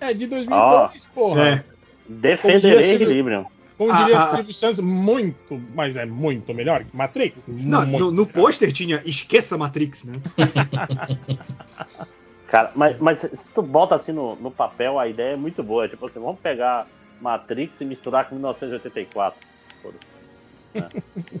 É 0.00 0.12
de 0.14 0.26
2002, 0.26 1.06
porra. 1.14 1.48
É. 1.48 1.64
Defenderei 2.08 2.94
Equilibrium. 2.94 3.44
Como 3.76 3.92
Ah, 3.92 4.02
diria 4.02 4.18
ah, 4.18 4.26
Silvio 4.26 4.52
Santos, 4.52 4.80
muito, 4.80 5.58
mas 5.74 5.96
é 5.96 6.04
muito 6.04 6.52
melhor 6.52 6.84
que 6.84 6.94
Matrix. 6.94 7.48
Não, 7.48 7.86
no, 7.86 8.10
no 8.10 8.26
pôster 8.26 8.70
tinha 8.72 9.00
Esqueça 9.06 9.56
Matrix, 9.56 10.04
né? 10.04 10.14
Cara, 12.50 12.72
mas, 12.74 12.98
mas 12.98 13.20
se 13.20 13.48
tu 13.54 13.62
bota 13.62 13.94
assim 13.94 14.12
no, 14.12 14.34
no 14.36 14.50
papel, 14.50 14.98
a 14.98 15.06
ideia 15.06 15.34
é 15.34 15.36
muito 15.36 15.62
boa. 15.62 15.88
Tipo 15.88 16.06
assim, 16.06 16.18
vamos 16.18 16.40
pegar 16.40 16.86
Matrix 17.20 17.80
e 17.80 17.84
misturar 17.84 18.28
com 18.28 18.34
1984. 18.34 19.40
Foda-se. 19.80 20.04
Né? 20.74 20.88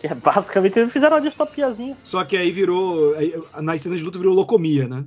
que 0.00 0.06
é 0.08 0.14
basicamente 0.14 0.78
eles 0.78 0.92
fizeram 0.92 1.16
uma 1.18 1.22
distopiazinha. 1.22 1.96
Só 2.02 2.24
que 2.24 2.36
aí 2.36 2.50
virou. 2.50 3.14
aí, 3.14 3.32
nas 3.62 3.80
cenas 3.80 4.00
de 4.00 4.04
luta 4.04 4.18
virou 4.18 4.34
locomia, 4.34 4.88
né? 4.88 5.04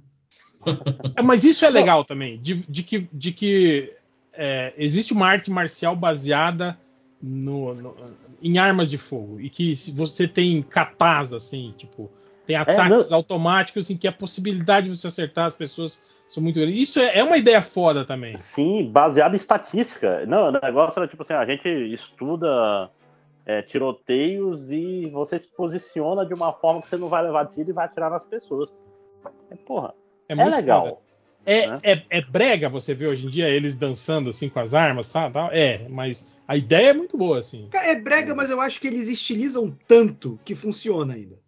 É, 1.15 1.21
Mas 1.21 1.43
isso 1.43 1.65
é 1.65 1.69
legal 1.69 2.05
também, 2.05 2.39
de, 2.41 2.55
de 2.69 2.81
que, 2.81 3.07
de 3.11 3.31
que 3.33 3.93
é, 4.31 4.73
existe 4.77 5.11
uma 5.11 5.27
arte 5.27 5.51
marcial 5.51 5.95
baseada 5.95 6.77
no- 7.21 7.73
no- 7.73 7.95
em 8.41 8.57
armas 8.57 8.89
de 8.89 8.97
fogo. 8.97 9.41
E 9.41 9.49
que 9.49 9.75
se 9.75 9.91
você 9.91 10.25
tem 10.27 10.61
katas, 10.61 11.33
assim, 11.33 11.73
tipo, 11.77 12.09
tem 12.45 12.55
ataques 12.55 13.11
automáticos 13.11 13.89
em 13.89 13.97
que 13.97 14.07
a 14.07 14.11
possibilidade 14.11 14.89
de 14.89 14.97
você 14.97 15.07
acertar 15.07 15.45
as 15.45 15.55
pessoas 15.55 16.03
são 16.27 16.41
muito 16.41 16.59
grandes. 16.59 16.77
Isso 16.77 16.99
é, 16.99 17.19
é 17.19 17.23
uma 17.23 17.37
ideia 17.37 17.61
foda 17.61 18.03
também. 18.03 18.35
Sim, 18.35 18.89
baseado 18.91 19.33
em 19.33 19.37
estatística. 19.37 20.25
Não, 20.25 20.49
o 20.49 20.51
negócio 20.51 20.99
era 20.99 21.07
tipo 21.07 21.23
assim, 21.23 21.33
a 21.33 21.45
gente 21.45 21.67
estuda 21.93 22.89
é, 23.45 23.61
tiroteios 23.61 24.71
e 24.71 25.09
você 25.11 25.37
se 25.37 25.47
posiciona 25.47 26.25
de 26.25 26.33
uma 26.33 26.51
forma 26.53 26.81
que 26.81 26.87
você 26.87 26.97
não 26.97 27.09
vai 27.09 27.23
levar 27.23 27.47
tiro 27.47 27.69
e 27.69 27.73
vai 27.73 27.85
atirar 27.85 28.09
nas 28.09 28.25
pessoas. 28.25 28.69
É, 29.51 29.55
porra, 29.55 29.93
É, 30.27 30.33
é, 30.33 30.35
muito 30.35 30.55
legal. 30.55 30.85
foda. 30.85 30.97
É, 31.45 31.67
né? 31.67 31.79
é, 31.83 32.03
é 32.09 32.21
brega 32.21 32.69
você 32.69 32.93
ver 32.93 33.07
hoje 33.07 33.25
em 33.25 33.29
dia 33.29 33.49
eles 33.49 33.77
dançando 33.77 34.29
assim 34.29 34.47
com 34.47 34.59
as 34.59 34.73
armas, 34.73 35.07
sabe? 35.07 35.37
É, 35.51 35.87
mas 35.89 36.31
a 36.47 36.55
ideia 36.55 36.89
é 36.89 36.93
muito 36.93 37.17
boa, 37.17 37.39
assim. 37.39 37.67
É 37.73 37.95
brega, 37.95 38.33
mas 38.33 38.49
eu 38.49 38.61
acho 38.61 38.79
que 38.79 38.87
eles 38.87 39.09
estilizam 39.09 39.77
tanto 39.87 40.39
que 40.45 40.55
funciona 40.55 41.13
ainda. 41.13 41.42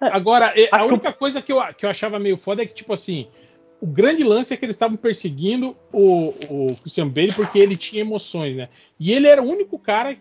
Agora, 0.00 0.52
e- 0.58 0.68
a 0.72 0.76
Acho 0.76 0.86
que 0.86 0.92
única 0.92 1.12
coisa 1.12 1.42
que 1.42 1.52
eu, 1.52 1.60
que 1.74 1.84
eu 1.84 1.90
achava 1.90 2.18
meio 2.18 2.36
foda 2.36 2.62
é 2.62 2.66
que, 2.66 2.74
tipo 2.74 2.92
assim, 2.92 3.28
o 3.80 3.86
grande 3.86 4.24
lance 4.24 4.54
é 4.54 4.56
que 4.56 4.64
eles 4.64 4.76
estavam 4.76 4.96
perseguindo 4.96 5.76
o, 5.92 6.28
o 6.70 6.76
Christian 6.80 7.08
Bale 7.08 7.32
porque 7.34 7.58
ele 7.58 7.76
tinha 7.76 8.00
emoções, 8.00 8.56
né? 8.56 8.68
E 8.98 9.12
ele 9.12 9.26
era 9.28 9.42
o 9.42 9.48
único 9.48 9.78
cara 9.78 10.16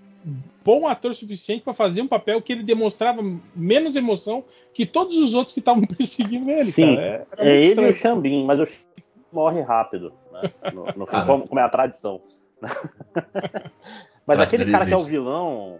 bom 0.66 0.86
ator 0.88 1.16
suficiente 1.16 1.64
para 1.64 1.74
fazer 1.74 2.02
um 2.02 2.08
papel 2.08 2.42
que 2.42 2.52
ele 2.52 2.64
demonstrava 2.64 3.22
menos 3.56 3.96
emoção 3.96 4.44
que 4.74 4.86
todos 4.86 5.18
os 5.18 5.34
outros 5.34 5.54
que 5.54 5.62
estavam 5.62 5.84
perseguindo 5.88 6.50
ele, 6.50 6.72
Sim, 6.72 6.96
cara. 6.96 7.02
É, 7.02 7.26
era 7.32 7.50
É 7.50 7.66
ele 7.66 7.82
e 7.82 7.90
o 7.90 7.94
Xambin, 7.94 8.46
mas 8.46 8.60
o 8.60 8.66
Xambin 8.66 9.06
morre 9.32 9.62
rápido, 9.62 10.12
né? 10.32 10.50
No, 10.74 10.86
no 10.96 11.08
Ah, 11.10 11.24
como, 11.26 11.48
como 11.48 11.60
é 11.60 11.64
a 11.64 11.70
tradição. 11.70 12.22
mas 12.62 14.36
Pra 14.38 14.44
aquele 14.44 14.64
ele 14.64 14.72
cara 14.72 14.86
que 14.86 14.94
é 14.94 14.96
o 14.96 15.00
existe. 15.00 15.12
vilão, 15.12 15.80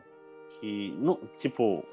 que, 0.60 0.94
não- 0.98 1.20
tipo, 1.42 1.84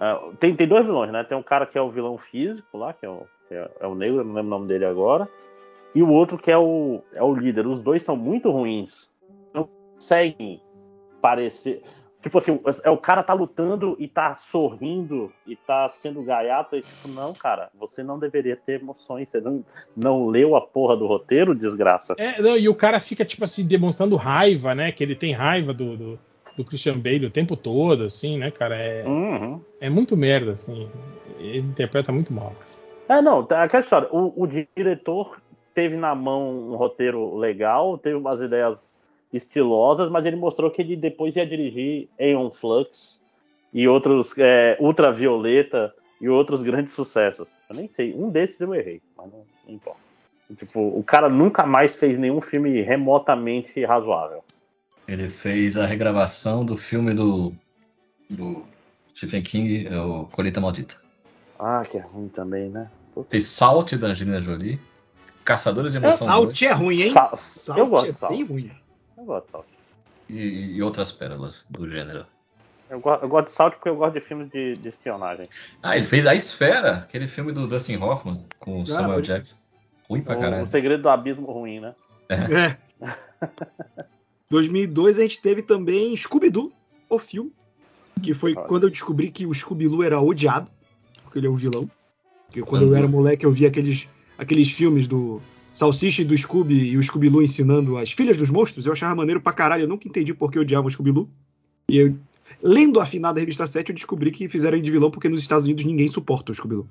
ah, 0.00 0.18
tem, 0.40 0.56
tem 0.56 0.66
dois 0.66 0.86
vilões, 0.86 1.12
né? 1.12 1.22
Tem 1.22 1.36
um 1.36 1.42
cara 1.42 1.66
que 1.66 1.76
é 1.76 1.82
o 1.82 1.90
vilão 1.90 2.16
físico 2.16 2.78
lá, 2.78 2.94
que 2.94 3.04
é 3.04 3.08
o, 3.08 3.26
que 3.46 3.54
é, 3.54 3.70
é 3.80 3.86
o 3.86 3.94
negro, 3.94 4.24
não 4.24 4.32
lembro 4.32 4.46
o 4.46 4.58
nome 4.58 4.66
dele 4.66 4.86
agora, 4.86 5.28
e 5.94 6.02
o 6.02 6.08
outro 6.08 6.38
que 6.38 6.50
é 6.50 6.56
o, 6.56 7.02
é 7.12 7.22
o 7.22 7.34
líder. 7.34 7.66
Os 7.66 7.82
dois 7.82 8.02
são 8.02 8.16
muito 8.16 8.50
ruins. 8.50 9.10
Não 9.52 9.68
conseguem 9.94 10.62
parecer. 11.20 11.82
Tipo 12.22 12.38
assim, 12.38 12.60
é 12.82 12.90
o 12.90 12.98
cara 12.98 13.22
tá 13.22 13.32
lutando 13.32 13.96
e 13.98 14.06
tá 14.06 14.36
sorrindo 14.36 15.32
e 15.46 15.56
tá 15.56 15.88
sendo 15.88 16.22
gaiato 16.22 16.76
e 16.76 16.80
tipo, 16.80 17.08
não, 17.08 17.32
cara, 17.32 17.70
você 17.78 18.02
não 18.02 18.18
deveria 18.18 18.56
ter 18.56 18.80
emoções, 18.80 19.30
você 19.30 19.40
não, 19.40 19.64
não 19.96 20.26
leu 20.26 20.54
a 20.54 20.60
porra 20.60 20.96
do 20.96 21.06
roteiro, 21.06 21.54
desgraça. 21.54 22.14
É, 22.18 22.40
não, 22.40 22.58
e 22.58 22.68
o 22.68 22.74
cara 22.74 23.00
fica, 23.00 23.24
tipo 23.24 23.44
assim, 23.44 23.66
demonstrando 23.66 24.16
raiva, 24.16 24.74
né? 24.74 24.92
Que 24.92 25.02
ele 25.02 25.16
tem 25.16 25.32
raiva 25.32 25.72
do, 25.72 25.96
do, 25.96 26.18
do 26.60 26.64
Christian 26.64 26.98
Bale 26.98 27.26
o 27.26 27.30
tempo 27.30 27.56
todo, 27.56 28.04
assim, 28.04 28.38
né, 28.38 28.50
cara? 28.50 28.76
É, 28.76 29.04
Uhum. 29.06 29.60
é 29.80 29.88
muito 29.88 30.16
merda, 30.16 30.52
assim. 30.52 30.88
Ele 31.38 31.58
interpreta 31.58 32.12
muito 32.12 32.32
mal. 32.32 32.54
É, 33.08 33.20
não, 33.22 33.42
tá- 33.44 33.62
aquela 33.64 33.82
história. 33.82 34.08
O, 34.12 34.32
o 34.42 34.46
diretor 34.46 35.40
teve 35.74 35.96
na 35.96 36.14
mão 36.14 36.70
um 36.70 36.76
roteiro 36.76 37.36
legal, 37.36 37.96
teve 37.96 38.16
umas 38.16 38.40
ideias 38.40 39.00
estilosas, 39.32 40.10
mas 40.10 40.24
ele 40.26 40.36
mostrou 40.36 40.70
que 40.70 40.82
ele 40.82 40.96
depois 40.96 41.34
ia 41.36 41.46
dirigir 41.46 42.08
Aeon 42.18 42.50
Flux 42.50 43.20
e 43.72 43.88
outros 43.88 44.34
é, 44.36 44.76
Ultravioleta 44.80 45.94
e 46.20 46.28
outros 46.28 46.60
grandes 46.62 46.92
sucessos. 46.92 47.56
Eu 47.70 47.76
nem 47.76 47.88
sei, 47.88 48.12
um 48.14 48.28
desses 48.28 48.60
eu 48.60 48.74
errei, 48.74 49.00
mas 49.16 49.26
não, 49.32 49.44
não 49.66 49.74
importa. 49.74 50.00
Tipo, 50.58 50.80
o 50.80 51.02
cara 51.04 51.28
nunca 51.28 51.64
mais 51.64 51.96
fez 51.96 52.18
nenhum 52.18 52.40
filme 52.40 52.82
remotamente 52.82 53.84
razoável. 53.84 54.42
Ele 55.10 55.28
fez 55.28 55.76
a 55.76 55.86
regravação 55.86 56.64
do 56.64 56.76
filme 56.76 57.12
do, 57.12 57.52
do 58.28 58.64
Stephen 59.16 59.42
King, 59.42 59.86
é 59.92 59.98
o 60.00 60.24
Colheita 60.26 60.60
Maldita. 60.60 60.94
Ah, 61.58 61.84
que 61.88 61.98
é 61.98 62.00
ruim 62.00 62.28
também, 62.28 62.70
né? 62.70 62.88
Fez 63.28 63.44
Salt 63.48 63.94
da 63.94 64.06
Angelina 64.08 64.40
Jolie, 64.40 64.80
Caçadores 65.44 65.90
de 65.92 65.98
Emoção 65.98 66.26
Salt 66.28 66.62
é 66.62 66.72
ruim, 66.72 67.02
hein? 67.02 67.10
Sa- 67.12 67.34
Salt 67.36 67.78
eu 67.78 67.86
gosto 67.88 68.06
é 68.08 68.12
de 68.12 68.16
Salt. 68.18 68.32
bem 68.32 68.44
ruim. 68.44 68.70
Eu 69.18 69.24
gosto 69.24 69.46
de 69.46 69.52
Salt. 69.52 69.66
2 70.28 70.38
e, 70.40 70.76
e 70.76 70.82
outras 70.82 71.10
pérolas 71.10 71.66
do 71.68 71.90
gênero. 71.90 72.24
Eu, 72.88 73.00
go- 73.00 73.14
eu 73.20 73.28
gosto 73.28 73.46
de 73.48 73.52
Salt 73.52 73.74
porque 73.74 73.88
eu 73.88 73.96
gosto 73.96 74.14
de 74.14 74.20
filmes 74.20 74.48
de, 74.50 74.74
de 74.74 74.88
espionagem. 74.88 75.46
Ah, 75.82 75.96
ele 75.96 76.06
fez 76.06 76.24
A 76.26 76.34
Esfera, 76.36 76.98
aquele 76.98 77.26
filme 77.26 77.50
do 77.52 77.66
Dustin 77.66 77.96
Hoffman 77.96 78.44
com 78.60 78.78
o 78.78 78.82
Ah, 78.82 78.86
Samuel 78.86 79.14
pode- 79.16 79.26
Jackson. 79.26 79.56
Ruim 80.08 80.22
pra 80.22 80.34
O, 80.36 80.38
o 80.38 80.40
caralho. 80.40 80.66
Segredo 80.68 81.02
do 81.02 81.08
Abismo 81.08 81.50
Ruim, 81.50 81.80
né? 81.80 81.94
É. 82.28 82.76
2002 84.50 85.18
a 85.18 85.22
gente 85.22 85.40
teve 85.40 85.62
também 85.62 86.14
Scooby-Doo, 86.16 86.72
o 87.08 87.18
filme. 87.18 87.52
Que 88.20 88.34
foi 88.34 88.54
Olha. 88.54 88.66
quando 88.66 88.82
eu 88.84 88.90
descobri 88.90 89.30
que 89.30 89.46
o 89.46 89.54
Scooby-Doo 89.54 90.02
era 90.02 90.20
odiado, 90.20 90.70
porque 91.22 91.38
ele 91.38 91.46
é 91.46 91.50
o 91.50 91.54
vilão. 91.54 91.88
Porque 92.46 92.60
quando 92.62 92.82
eu 92.82 92.88
Uhum. 92.88 92.96
era 92.96 93.08
moleque 93.08 93.46
eu 93.46 93.52
via 93.52 93.68
aqueles, 93.68 94.08
aqueles 94.36 94.70
filmes 94.70 95.06
do 95.06 95.40
Salsicha 95.72 96.22
e 96.22 96.24
do 96.24 96.36
Scooby 96.36 96.90
e 96.90 96.98
o 96.98 97.02
Scooby-Doo 97.02 97.42
ensinando 97.42 97.96
as 97.96 98.10
filhas 98.12 98.36
dos 98.36 98.50
monstros. 98.50 98.84
Eu 98.84 98.92
achava 98.92 99.14
maneiro 99.14 99.40
pra 99.40 99.52
caralho. 99.52 99.84
Eu 99.84 99.88
nunca 99.88 100.08
entendi 100.08 100.34
por 100.34 100.50
que 100.50 100.58
eu 100.58 100.62
odiava 100.62 100.86
o 100.86 100.90
Scooby-Doo. 100.90 101.28
E 101.88 101.98
eu, 101.98 102.16
lendo 102.60 102.98
a 102.98 103.04
afinada 103.04 103.38
revista 103.38 103.66
7, 103.66 103.90
eu 103.90 103.94
descobri 103.94 104.32
que 104.32 104.48
fizeram 104.48 104.76
ele 104.76 104.84
de 104.84 104.90
vilão 104.90 105.10
porque 105.10 105.28
nos 105.28 105.40
Estados 105.40 105.64
Unidos 105.64 105.84
ninguém 105.84 106.08
suporta 106.08 106.50
o 106.50 106.54
Scooby-Doo. 106.54 106.88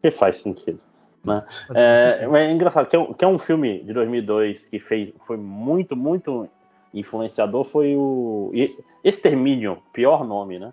Que 0.00 0.10
faz 0.12 0.38
sentido. 0.40 0.78
Né? 1.24 1.44
É, 1.74 2.28
é 2.32 2.50
engraçado, 2.52 2.88
que 2.88 2.96
é, 2.96 2.98
um, 2.98 3.12
que 3.12 3.24
é 3.24 3.28
um 3.28 3.38
filme 3.38 3.82
de 3.84 3.92
2002 3.92 4.66
que 4.66 4.80
fez, 4.80 5.12
foi 5.20 5.36
muito, 5.36 5.94
muito 5.94 6.48
influenciador, 6.94 7.64
foi 7.64 7.94
o 7.96 8.50
E- 8.54 8.76
Extermínio, 9.04 9.78
pior 9.92 10.24
nome, 10.26 10.58
né? 10.58 10.72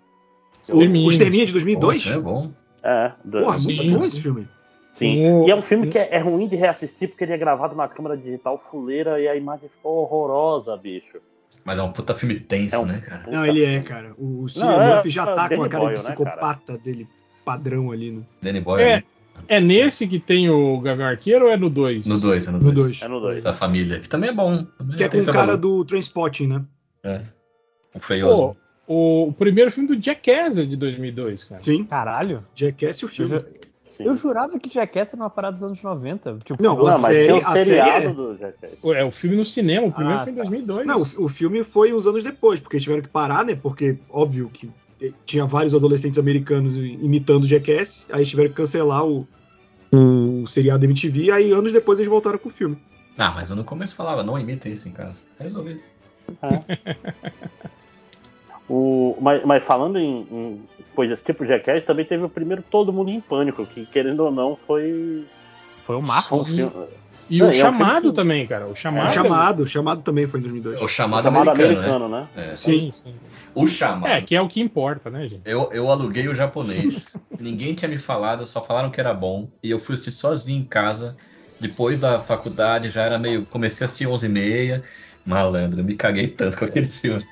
O, 0.68 0.72
Extermínio. 0.72 1.06
o 1.06 1.10
Extermínio 1.10 1.42
é 1.44 1.46
de 1.46 1.52
2002? 1.52 2.02
Poxa, 2.04 2.14
é 2.16 2.20
bom. 2.20 2.52
É, 2.82 3.12
do- 3.24 3.40
Porra, 3.40 3.58
muito 3.58 3.84
bom 3.84 4.04
esse 4.04 4.20
filme. 4.20 4.48
sim. 4.92 5.26
O- 5.30 5.46
E 5.46 5.50
é 5.50 5.56
um 5.56 5.62
filme 5.62 5.88
que 5.88 5.98
é, 5.98 6.14
é 6.14 6.18
ruim 6.18 6.46
de 6.46 6.56
reassistir 6.56 7.08
porque 7.08 7.24
ele 7.24 7.32
é 7.32 7.38
gravado 7.38 7.74
na 7.74 7.88
câmera 7.88 8.16
digital 8.16 8.58
fuleira 8.58 9.20
e 9.20 9.26
a 9.28 9.34
imagem 9.36 9.68
ficou 9.68 9.98
horrorosa, 10.02 10.76
bicho. 10.76 11.18
Mas 11.64 11.78
é 11.78 11.82
um 11.82 11.92
puta 11.92 12.14
filme 12.14 12.40
tenso, 12.40 12.74
É 12.74 12.78
um- 12.78 12.86
né, 12.86 13.00
cara? 13.06 13.24
Não, 13.30 13.44
ele 13.44 13.64
é, 13.64 13.80
cara. 13.82 14.14
O 14.18 14.48
Cillian 14.48 14.70
Não, 14.76 14.82
é- 14.82 14.94
Murphy 14.94 15.10
já 15.10 15.22
é 15.24 15.34
tá 15.34 15.48
com 15.48 15.62
a 15.62 15.68
cara 15.68 15.84
Boyle, 15.84 15.96
de 15.98 16.02
né, 16.02 16.08
psicopata 16.14 16.78
dele 16.78 17.06
padrão 17.44 17.90
ali 17.90 18.10
no, 18.10 18.26
Danny 18.40 18.60
Boyle 18.60 18.82
É. 18.82 18.94
ali. 18.94 19.04
É 19.48 19.58
nesse 19.60 20.06
que 20.06 20.18
tem 20.20 20.48
o 20.48 20.80
Gavião 20.80 21.08
Arqueiro 21.08 21.46
ou 21.46 21.50
é 21.50 21.56
no 21.56 21.68
2? 21.68 22.06
no 22.06 22.20
2, 22.20 22.46
é 22.46 22.50
no 22.50 22.58
no 22.58 22.64
2. 22.72 22.74
2. 22.86 23.02
É 23.02 23.08
no 23.08 23.20
2. 23.20 23.42
Da 23.42 23.52
família, 23.52 23.98
que 24.00 24.08
também 24.08 24.30
é 24.30 24.32
bom. 24.32 24.64
Também 24.78 24.96
Que 24.96 25.04
é 25.04 25.08
com 25.08 25.18
o 25.18 25.24
cara 25.26 25.38
valor. 25.38 25.56
do 25.56 25.84
Trainspotting, 25.84 26.46
né? 26.46 26.62
É. 27.02 27.22
O 27.94 27.98
feioso. 28.00 28.52
Pô, 28.86 28.94
o, 28.94 29.28
o 29.28 29.32
primeiro 29.32 29.70
filme 29.70 29.88
do 29.88 30.00
Jackass 30.02 30.56
é 30.58 30.64
de 30.64 30.76
2002, 30.76 31.44
cara. 31.44 31.60
Sim, 31.60 31.82
Caralho. 31.84 32.44
Jackass 32.54 32.98
e 33.00 33.04
o 33.04 33.06
Eu, 33.06 33.08
filme. 33.08 33.30
ju- 33.38 33.44
Sim. 33.96 34.04
eu 34.04 34.16
jurava 34.16 34.56
que 34.58 34.72
Jackass 34.72 35.12
era 35.14 35.22
uma 35.22 35.30
parada 35.30 35.54
dos 35.54 35.64
anos 35.64 35.82
90. 35.82 36.38
Tipo, 36.44 36.62
Não, 36.62 36.76
Não, 36.76 36.86
a 36.86 36.92
mas 36.92 37.00
série- 37.00 37.32
o 37.32 37.36
a 37.38 37.52
série 37.52 37.64
seriado 37.64 38.06
é- 38.06 38.12
do 38.12 38.36
Jackass. 38.36 38.70
É 38.94 39.04
o 39.04 39.10
filme 39.10 39.36
no 39.36 39.44
cinema, 39.44 39.86
o 39.88 39.92
primeiro 39.92 40.20
Ah, 40.20 40.22
foi 40.22 40.32
em 40.32 40.36
tá. 40.36 40.42
2002. 40.42 40.86
Não, 40.86 40.98
o, 40.98 41.24
o 41.24 41.28
filme 41.28 41.64
foi 41.64 41.92
uns 41.92 42.06
anos 42.06 42.22
depois, 42.22 42.60
porque 42.60 42.78
tiveram 42.78 43.02
que 43.02 43.08
parar, 43.08 43.44
né? 43.44 43.56
Porque, 43.60 43.96
óbvio, 44.08 44.48
que 44.50 44.70
tinha 45.24 45.46
vários 45.46 45.74
adolescentes 45.74 46.18
americanos 46.18 46.76
imitando 46.76 47.46
Jackass, 47.46 48.06
aí 48.12 48.24
tiveram 48.26 48.50
que 48.50 48.56
cancelar 48.56 49.04
o, 49.06 49.26
o 49.92 50.46
seriado 50.46 50.84
MTV, 50.84 51.30
aí 51.30 51.52
anos 51.52 51.72
depois 51.72 51.98
eles 51.98 52.10
voltaram 52.10 52.38
com 52.38 52.48
o 52.48 52.52
filme. 52.52 52.76
Ah, 53.18 53.32
mas 53.34 53.50
eu 53.50 53.56
no 53.56 53.64
começo 53.64 53.94
falava, 53.94 54.22
não 54.22 54.38
imita 54.38 54.68
isso 54.68 54.88
em 54.88 54.92
casa. 54.92 55.20
Tá 55.36 55.44
resolvido. 55.44 55.82
O, 58.72 59.16
mas, 59.20 59.44
mas 59.44 59.64
falando 59.64 59.98
em, 59.98 60.20
em 60.30 60.62
coisas 60.94 61.20
tipo 61.20 61.44
Jackass, 61.44 61.84
também 61.84 62.04
teve 62.04 62.22
o 62.22 62.28
primeiro 62.28 62.62
Todo 62.62 62.92
Mundo 62.92 63.10
em 63.10 63.20
Pânico, 63.20 63.66
que 63.66 63.84
querendo 63.86 64.20
ou 64.20 64.30
não 64.30 64.56
foi 64.64 65.24
Foi 65.84 65.96
o 65.96 66.02
marco. 66.02 66.36
um 66.36 66.44
filme. 66.44 66.72
E 67.30 67.38
Não, 67.38 67.46
o 67.46 67.48
é 67.50 67.52
um 67.52 67.54
chamado 67.54 68.12
também, 68.12 68.44
cara. 68.44 68.66
O 68.66 68.74
chamado. 68.74 69.06
O 69.06 69.10
chamado, 69.10 69.62
o 69.62 69.66
chamado 69.66 70.02
também 70.02 70.26
foi 70.26 70.40
em 70.40 70.42
2002. 70.42 70.82
O 70.82 70.88
chamado, 70.88 71.22
chamado 71.22 71.48
americano, 71.50 71.78
americano, 71.78 72.08
né? 72.08 72.28
né? 72.36 72.50
É. 72.52 72.56
Sim, 72.56 72.92
sim. 72.92 73.14
O 73.54 73.68
chamado. 73.68 74.10
É, 74.10 74.20
que 74.20 74.34
é 74.34 74.40
o 74.40 74.48
que 74.48 74.60
importa, 74.60 75.08
né, 75.08 75.28
gente? 75.28 75.42
Eu, 75.44 75.70
eu 75.72 75.88
aluguei 75.90 76.26
o 76.28 76.34
japonês. 76.34 77.16
Ninguém 77.38 77.72
tinha 77.74 77.88
me 77.88 77.98
falado, 77.98 78.46
só 78.46 78.64
falaram 78.64 78.90
que 78.90 79.00
era 79.00 79.14
bom. 79.14 79.48
E 79.62 79.70
eu 79.70 79.78
fui 79.78 79.92
assistir 79.94 80.10
sozinho 80.10 80.60
em 80.60 80.64
casa. 80.64 81.16
Depois 81.60 82.00
da 82.00 82.20
faculdade, 82.20 82.90
já 82.90 83.02
era 83.02 83.18
meio. 83.18 83.46
Comecei 83.46 83.84
a 83.84 83.86
assistir 83.86 84.06
11h30. 84.08 84.82
Malandro, 85.24 85.84
me 85.84 85.94
caguei 85.94 86.26
tanto 86.26 86.58
com 86.58 86.64
aquele 86.64 86.86
filme. 86.88 87.24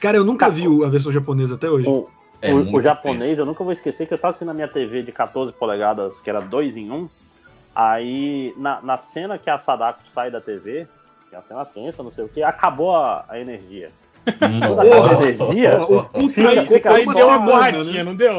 Cara, 0.00 0.16
eu 0.16 0.24
nunca 0.24 0.48
vi 0.48 0.66
o- 0.66 0.84
a 0.84 0.88
versão 0.88 1.12
japonesa 1.12 1.56
até 1.56 1.68
hoje. 1.68 1.88
O, 1.88 2.08
É 2.40 2.52
o- 2.52 2.76
o 2.76 2.80
japonês, 2.80 3.22
tenso. 3.30 3.40
eu 3.42 3.46
nunca 3.46 3.62
vou 3.62 3.72
esquecer 3.72 4.06
que 4.06 4.14
eu 4.14 4.18
tava 4.18 4.30
assistindo 4.30 4.48
na 4.48 4.54
minha 4.54 4.68
TV 4.68 5.02
de 5.02 5.12
14 5.12 5.52
polegadas, 5.52 6.12
que 6.20 6.30
era 6.30 6.40
2 6.40 6.76
em 6.76 6.90
1. 6.90 7.08
Aí, 7.74 8.54
na, 8.56 8.80
na 8.82 8.96
cena 8.96 9.38
que 9.38 9.48
a 9.48 9.56
Sadako 9.56 10.00
sai 10.14 10.30
da 10.30 10.40
TV, 10.40 10.86
que 11.28 11.34
é 11.34 11.38
uma 11.38 11.44
cena 11.44 11.64
tensa, 11.64 12.02
não 12.02 12.10
sei 12.10 12.24
o 12.24 12.28
que, 12.28 12.42
acabou 12.42 12.94
a, 12.94 13.24
a 13.28 13.38
energia. 13.38 13.90
Porra. 14.24 15.14
energia. 15.28 15.78
O 15.82 16.28
Fica- 16.28 16.92
aí, 16.94 17.06
deu 17.06 17.26
uma 17.26 17.38
borradinha, 17.38 17.92
né? 17.92 18.02
não 18.04 18.14
deu? 18.14 18.32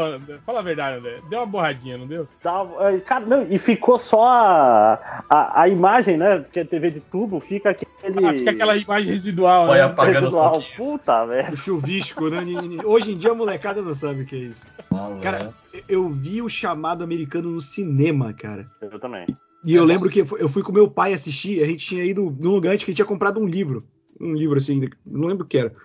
Fala 0.45 0.60
a 0.60 0.61
verdade, 0.61 0.97
André. 0.99 1.19
Deu 1.30 1.39
uma 1.39 1.45
borradinha, 1.45 1.97
não 1.97 2.07
deu? 2.07 2.27
Tava- 2.41 2.89
é, 2.91 2.97
cara, 2.99 3.26
não, 3.26 3.43
e 3.49 3.57
ficou 3.57 3.97
só 3.99 4.23
a, 4.23 5.23
a, 5.30 5.61
a 5.64 5.69
imagem, 5.69 6.18
né? 6.18 6.38
Porque 6.39 6.60
a 6.61 6.65
TV 6.65 6.91
de 6.91 6.99
tubo 6.99 7.39
fica 7.39 7.69
aquele. 7.72 7.91
Ah, 8.26 8.34
fica 8.34 8.51
aquela 8.51 8.76
imagem 8.77 9.11
residual, 9.11 9.68
Vai 9.68 9.80
né? 9.80 9.85
apagando 9.85 10.19
residual. 10.22 10.51
pouquinhos. 10.51 10.76
Puta, 10.76 11.26
velho. 11.26 11.53
O 11.53 11.57
chuvisco, 11.57 12.30
né? 12.30 12.39
Hoje 12.85 13.11
em 13.14 13.18
dia 13.18 13.31
a 13.31 13.35
molecada 13.35 13.81
não 13.81 13.93
sabe 13.93 14.22
o 14.23 14.26
que 14.26 14.35
é 14.35 14.39
isso. 14.39 14.68
Malandro. 14.91 15.22
Cara, 15.22 15.53
eu 15.88 16.10
vi 16.10 16.41
o 16.41 16.49
chamado 16.49 17.03
americano 17.03 17.49
no 17.49 17.61
cinema, 17.61 18.34
cara. 18.34 18.65
Eu 18.81 18.99
também. 18.99 19.26
E 19.65 19.73
É 19.76 19.77
eu 19.77 19.81
bom. 19.84 19.88
lembro 19.88 20.10
que 20.10 20.19
eu 20.22 20.26
fui- 20.26 20.41
eu 20.41 20.49
fui 20.49 20.61
com 20.64 20.72
meu 20.73 20.89
pai 20.89 21.14
assistir, 21.14 21.64
a 21.64 21.65
gente 21.65 21.85
tinha 21.85 22.03
ido 22.03 22.35
num 22.39 22.51
lugar 22.51 22.72
antes 22.73 22.84
que 22.84 22.91
a 22.91 22.91
gente 22.91 22.97
tinha 22.97 23.05
comprado 23.05 23.39
um 23.39 23.45
livro. 23.45 23.85
Um 24.23 24.33
livro 24.33 24.57
assim, 24.57 24.89
não 25.05 25.27
lembro 25.27 25.45
o 25.45 25.47
que 25.47 25.57
era. 25.57 25.75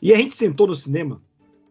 E 0.00 0.12
a 0.12 0.16
gente 0.16 0.34
sentou 0.34 0.66
no 0.66 0.74
cinema, 0.74 1.22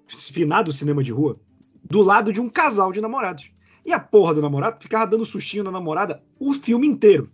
finado 0.08 0.72
cinema 0.72 1.04
de 1.04 1.12
rua, 1.12 1.40
do 1.84 2.02
lado 2.02 2.32
de 2.32 2.40
um 2.40 2.50
casal 2.50 2.92
de 2.92 3.02
namorados. 3.02 3.52
E 3.86 3.92
a 3.92 4.00
porra 4.00 4.36
do 4.36 4.42
namorado 4.42 4.82
ficava 4.82 5.10
dando 5.10 5.26
sustinho 5.26 5.64
na 5.64 5.72
namorada 5.72 6.24
o 6.40 6.54
filme 6.54 6.88
inteiro. 6.88 7.30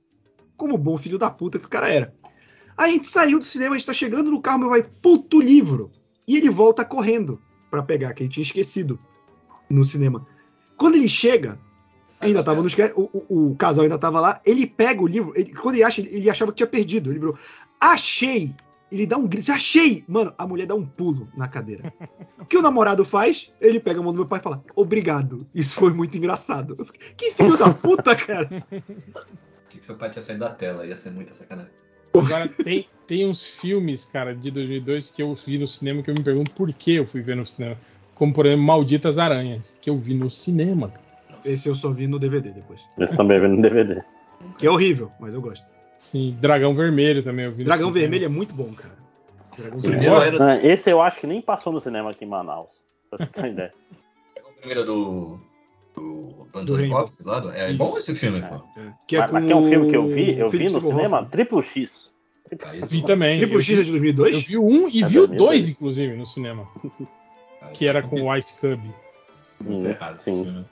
Como 0.56 0.78
bom 0.78 0.98
filho 0.98 1.18
da 1.18 1.30
puta 1.30 1.60
que 1.60 1.66
o 1.66 1.70
cara 1.70 1.90
era. 1.90 2.16
A 2.76 2.88
gente 2.88 3.08
saiu 3.08 3.40
do 3.40 3.46
cinema, 3.46 3.76
a 3.76 3.78
gente 3.78 3.88
tá 3.88 3.94
chegando 3.94 4.32
no 4.32 4.42
carro, 4.42 4.60
meu 4.60 4.70
pai, 4.70 4.84
puto 5.02 5.42
livro. 5.42 5.92
E 6.28 6.38
ele 6.38 6.50
volta 6.50 6.86
correndo 6.86 7.42
pra 7.70 7.84
pegar, 7.84 8.14
que 8.14 8.24
a 8.24 8.26
gente 8.26 8.34
tinha 8.36 8.44
esquecido 8.44 8.98
no 9.70 9.84
cinema. 9.84 10.26
Quando 10.78 10.96
ele 10.96 11.10
chega, 11.10 11.60
ainda 12.22 12.44
tava 12.44 12.62
no 12.62 12.70
o, 12.96 13.10
o- 13.30 13.50
o 13.52 13.56
casal 13.56 13.84
ainda 13.84 13.98
tava 13.98 14.20
lá, 14.20 14.42
ele 14.46 14.66
pega 14.66 15.02
o 15.02 15.08
livro, 15.08 15.34
ele- 15.36 15.54
quando 15.54 15.76
ele 15.76 15.84
acha, 15.84 16.02
ele, 16.02 16.16
ele 16.16 16.30
achava 16.30 16.52
que 16.52 16.58
tinha 16.58 16.68
perdido. 16.68 17.12
Ele 17.12 17.20
virou, 17.20 17.38
achei! 17.80 18.56
Ele 18.92 19.06
dá 19.06 19.18
um 19.18 19.28
grito, 19.28 19.52
achei! 19.52 20.04
Mano, 20.08 20.34
a 20.38 20.48
mulher 20.48 20.66
dá 20.66 20.76
um 20.76 20.86
pulo 20.86 21.28
na 21.36 21.48
cadeira. 21.48 21.92
O 22.40 22.46
que 22.46 22.58
o 22.58 22.62
namorado 22.62 23.04
faz? 23.04 23.52
Ele 23.60 23.80
pega 23.80 24.00
a 24.00 24.04
mão 24.04 24.14
do 24.14 24.20
meu 24.20 24.28
pai 24.28 24.40
e 24.40 24.44
fala, 24.44 24.64
obrigado. 24.76 25.46
Isso 25.54 25.76
foi 25.76 25.92
muito 25.92 26.16
engraçado. 26.16 26.76
Eu 26.78 26.86
fiquei, 26.86 27.14
que 27.18 27.32
filho 27.32 27.58
da 27.58 27.74
puta, 27.74 28.16
cara! 28.16 28.48
que 29.70 29.86
seu 29.86 29.96
pai 29.96 30.10
tinha 30.10 30.22
saído 30.22 30.40
da 30.42 30.50
tela, 30.50 30.86
ia 30.86 30.96
ser 30.96 31.12
muita 31.12 31.34
sacanagem. 31.34 31.72
Agora, 32.14 32.48
tem, 32.48 32.88
tem 33.06 33.28
uns 33.28 33.44
filmes, 33.44 34.06
cara, 34.06 34.34
de 34.34 34.50
2002 34.50 35.12
que 35.12 35.22
eu 35.22 35.34
vi 35.36 35.58
no 35.58 35.68
cinema 35.68 36.02
que 36.02 36.10
eu 36.10 36.16
me 36.16 36.24
pergunto 36.24 36.52
por 36.52 36.72
que 36.74 36.96
eu 36.96 37.06
fui 37.06 37.22
ver 37.22 37.36
no 37.36 37.46
cinema. 37.46 37.78
Como, 38.16 38.34
por 38.34 38.46
exemplo, 38.46 38.66
Malditas 38.66 39.20
Aranhas, 39.20 39.78
que 39.80 39.90
eu 39.90 39.98
vi 39.98 40.16
no 40.16 40.32
cinema. 40.32 40.92
Esse 41.46 41.70
eu 41.70 41.76
só 41.76 41.92
vi 41.92 42.08
no 42.08 42.18
DVD 42.18 42.52
depois. 42.52 42.80
Esse 42.98 43.16
também 43.16 43.40
vendo 43.40 43.58
no 43.58 43.62
DVD. 43.62 44.02
Que 44.58 44.66
é 44.66 44.72
horrível, 44.72 45.12
mas 45.20 45.34
eu 45.34 45.42
gosto. 45.42 45.70
Sim, 46.00 46.38
Dragão 46.40 46.74
Vermelho 46.76 47.24
também 47.24 47.46
eu 47.46 47.52
vi 47.52 47.64
Dragão 47.64 47.88
cinema. 47.88 48.00
Vermelho 48.02 48.26
é 48.26 48.30
muito 48.30 48.54
bom, 48.54 48.74
cara. 48.74 48.96
Dragão 49.58 49.80
Vermelho. 49.80 50.14
era- 50.22 50.54
Ah, 50.54 50.58
Esse 50.66 50.90
eu 50.90 51.02
acho 51.02 51.20
que 51.20 51.28
nem 51.28 51.42
passou 51.42 51.74
no 51.74 51.82
cinema 51.82 52.12
aqui 52.12 52.26
em 52.26 52.28
Manaus. 52.28 52.70
Pra 53.10 53.20
você 53.20 53.26
ter 53.32 53.40
uma 53.40 53.48
ideia. 53.50 53.74
O 54.48 54.60
primeiro 54.60 54.84
do. 54.84 55.40
Do 55.96 56.48
Do 56.52 56.60
Anthony. 56.60 56.92
Hopkins 56.94 57.24
lá. 57.26 57.40
do- 57.40 57.52
É 57.52 57.70
Isso. 57.70 57.78
bom 57.78 57.98
esse 57.98 58.14
filme, 58.16 58.42
pô. 58.42 58.56
É, 58.80 58.92
que 59.08 59.16
é 59.16 59.20
Mas, 59.20 59.32
mas 59.32 59.50
é 59.50 59.56
um 59.56 59.70
filme 59.70 59.90
que 59.90 59.96
eu 59.98 60.08
vi, 60.08 60.38
eu 60.38 60.50
vi 60.50 60.64
no 60.66 60.82
cinema. 60.82 61.26
Triplo 61.26 61.62
X. 61.64 62.12
Ah, 62.64 62.76
esse 62.76 62.90
Vi 62.90 63.04
também. 63.04 63.38
Triple 63.40 63.56
eu 63.56 63.62
X 63.62 63.80
é 63.80 63.84
de 63.84 63.90
2002? 63.92 64.36
eu 64.36 64.42
vi 64.42 64.58
o 64.58 64.64
um 64.66 64.88
e 64.90 65.04
É 65.04 65.08
vi 65.08 65.20
o 65.20 65.28
2002. 65.28 65.38
dois, 65.38 65.70
inclusive, 65.70 66.16
no 66.16 66.26
cinema. 66.26 66.68
Ah, 67.62 67.68
Que 67.74 67.88
era 67.88 68.00
esse 68.00 68.08
com 68.08 68.22
o 68.22 68.36
Ice 68.36 68.54
Cub. 68.60 68.80
Muito 69.60 69.86
Hum, 69.86 69.90
errado 69.90 70.16
esse 70.18 70.26
sim. 70.26 70.44
filme. 70.44 70.66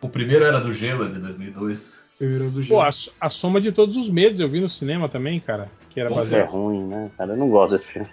O 0.00 0.08
primeiro 0.08 0.44
era 0.44 0.60
do 0.60 0.72
Gelo, 0.72 1.04
é 1.04 1.08
de 1.08 1.18
2002. 1.18 1.98
Primeiro 2.20 2.50
do 2.50 2.62
Pô, 2.66 2.82
a, 2.82 2.90
a 3.18 3.30
Soma 3.30 3.62
de 3.62 3.72
Todos 3.72 3.96
os 3.96 4.10
Medos 4.10 4.40
eu 4.40 4.48
vi 4.48 4.60
no 4.60 4.68
cinema 4.68 5.08
também, 5.08 5.40
cara. 5.40 5.70
Que 5.88 5.98
era 5.98 6.10
Isso 6.10 6.18
é 6.18 6.22
baseado. 6.22 6.50
ruim, 6.50 6.84
né? 6.86 7.10
Cara, 7.16 7.32
eu 7.32 7.36
não 7.38 7.48
gosto 7.48 7.72
desse 7.72 7.86
filme. 7.86 8.06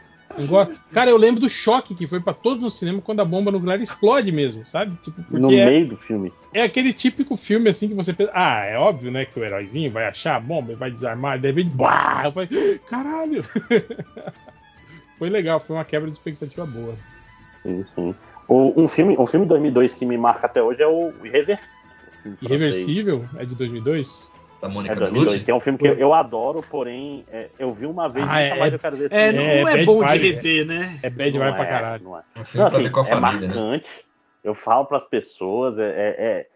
Gosto- 0.47 0.79
Cara, 0.93 1.09
eu 1.09 1.17
lembro 1.17 1.41
do 1.41 1.49
choque 1.49 1.93
que 1.93 2.07
foi 2.07 2.21
pra 2.21 2.31
todos 2.34 2.63
no 2.63 2.69
cinema 2.69 3.01
quando 3.01 3.19
a 3.19 3.25
bomba 3.25 3.51
nuclear 3.51 3.81
explode 3.81 4.31
mesmo, 4.31 4.65
sabe? 4.65 4.95
Tipo, 5.03 5.21
No 5.38 5.51
é, 5.51 5.65
meio 5.65 5.89
do 5.89 5.97
filme. 5.97 6.31
é 6.53 6.61
aquele 6.61 6.93
típico 6.93 7.35
filme 7.35 7.69
assim 7.69 7.89
que 7.89 7.93
você 7.93 8.13
pensa, 8.13 8.31
ah, 8.34 8.63
é 8.63 8.77
óbvio, 8.77 9.11
né, 9.11 9.25
que 9.25 9.38
o 9.38 9.43
heróizinho 9.43 9.91
vai 9.91 10.05
achar 10.07 10.38
a 10.38 10.39
bomba 10.39 10.71
e 10.71 10.75
vai 10.75 10.89
desarmar, 10.89 11.38
e 11.38 11.41
de 11.41 11.47
repente, 11.51 11.71
eu 11.77 12.31
falei, 12.31 12.79
caralho. 12.88 13.43
foi 15.19 15.29
legal, 15.29 15.59
foi 15.59 15.75
uma 15.75 15.85
quebra 15.85 16.09
de 16.09 16.15
expectativa 16.17 16.65
boa. 16.65 16.95
Sim, 17.63 17.85
sim. 17.93 18.15
O- 18.47 18.73
um, 18.81 18.88
filme, 18.88 19.17
um 19.17 19.25
filme 19.25 19.45
de 19.45 19.49
2002 19.49 19.93
que 19.93 20.05
me 20.05 20.17
marca 20.17 20.45
até 20.45 20.61
hoje 20.61 20.81
é 20.81 20.88
o 20.88 21.11
Irreversível. 21.25 21.86
Francês. 22.35 22.41
Irreversível 22.51 23.25
é 23.37 23.45
de 23.45 23.55
2002? 23.55 24.33
Da 24.61 24.67
É 24.67 24.71
Mônica 24.71 24.95
2002, 24.95 25.25
Bellucci. 25.27 25.45
que 25.45 25.51
é 25.51 25.55
um 25.55 25.59
filme 25.59 25.77
que 25.77 25.87
eu, 25.87 26.13
adoro, 26.15 26.61
porém 26.61 27.23
é, 27.31 27.49
eu 27.59 27.71
vi 27.73 27.85
uma 27.85 28.09
vez 28.09 28.27
Ah, 28.27 28.41
e 28.41 28.43
nunca 28.45 28.55
é- 28.55 28.59
mais 28.59 28.73
eu 28.73 28.79
quero 28.79 28.97
ver 28.97 29.05
esse 29.11 29.15
É, 29.15 29.31
filme. 29.31 29.37
não 29.37 29.51
É, 29.51 29.59
é, 29.61 29.63
bad 29.65 29.85
bom 29.85 29.99
de 29.99 30.05
vibe, 30.05 30.31
rever, 30.31 30.65
né? 30.65 30.99
É 31.03 31.09
bad 31.11 31.31
Não 31.31 31.39
vai 31.39 31.55
pra 31.55 31.65
é, 31.65 31.69
caralho. 31.69 32.03
não 32.03 32.17
é. 32.17 32.19
Um 32.19 32.23
Não, 32.39 32.45
filme 32.45 32.51
pra 32.57 32.65
assim, 32.67 32.83
ver 32.83 32.91
com 32.91 32.99
a 32.99 33.03
é 33.03 33.09
família, 33.09 33.47
né? 33.47 33.53
marcante. 33.55 34.05
Eu 34.43 34.53
falo 34.55 34.85
pras 34.85 35.03
pessoas, 35.03 35.77
é, 35.77 35.83
é, 35.89 36.15
é, 36.17 36.47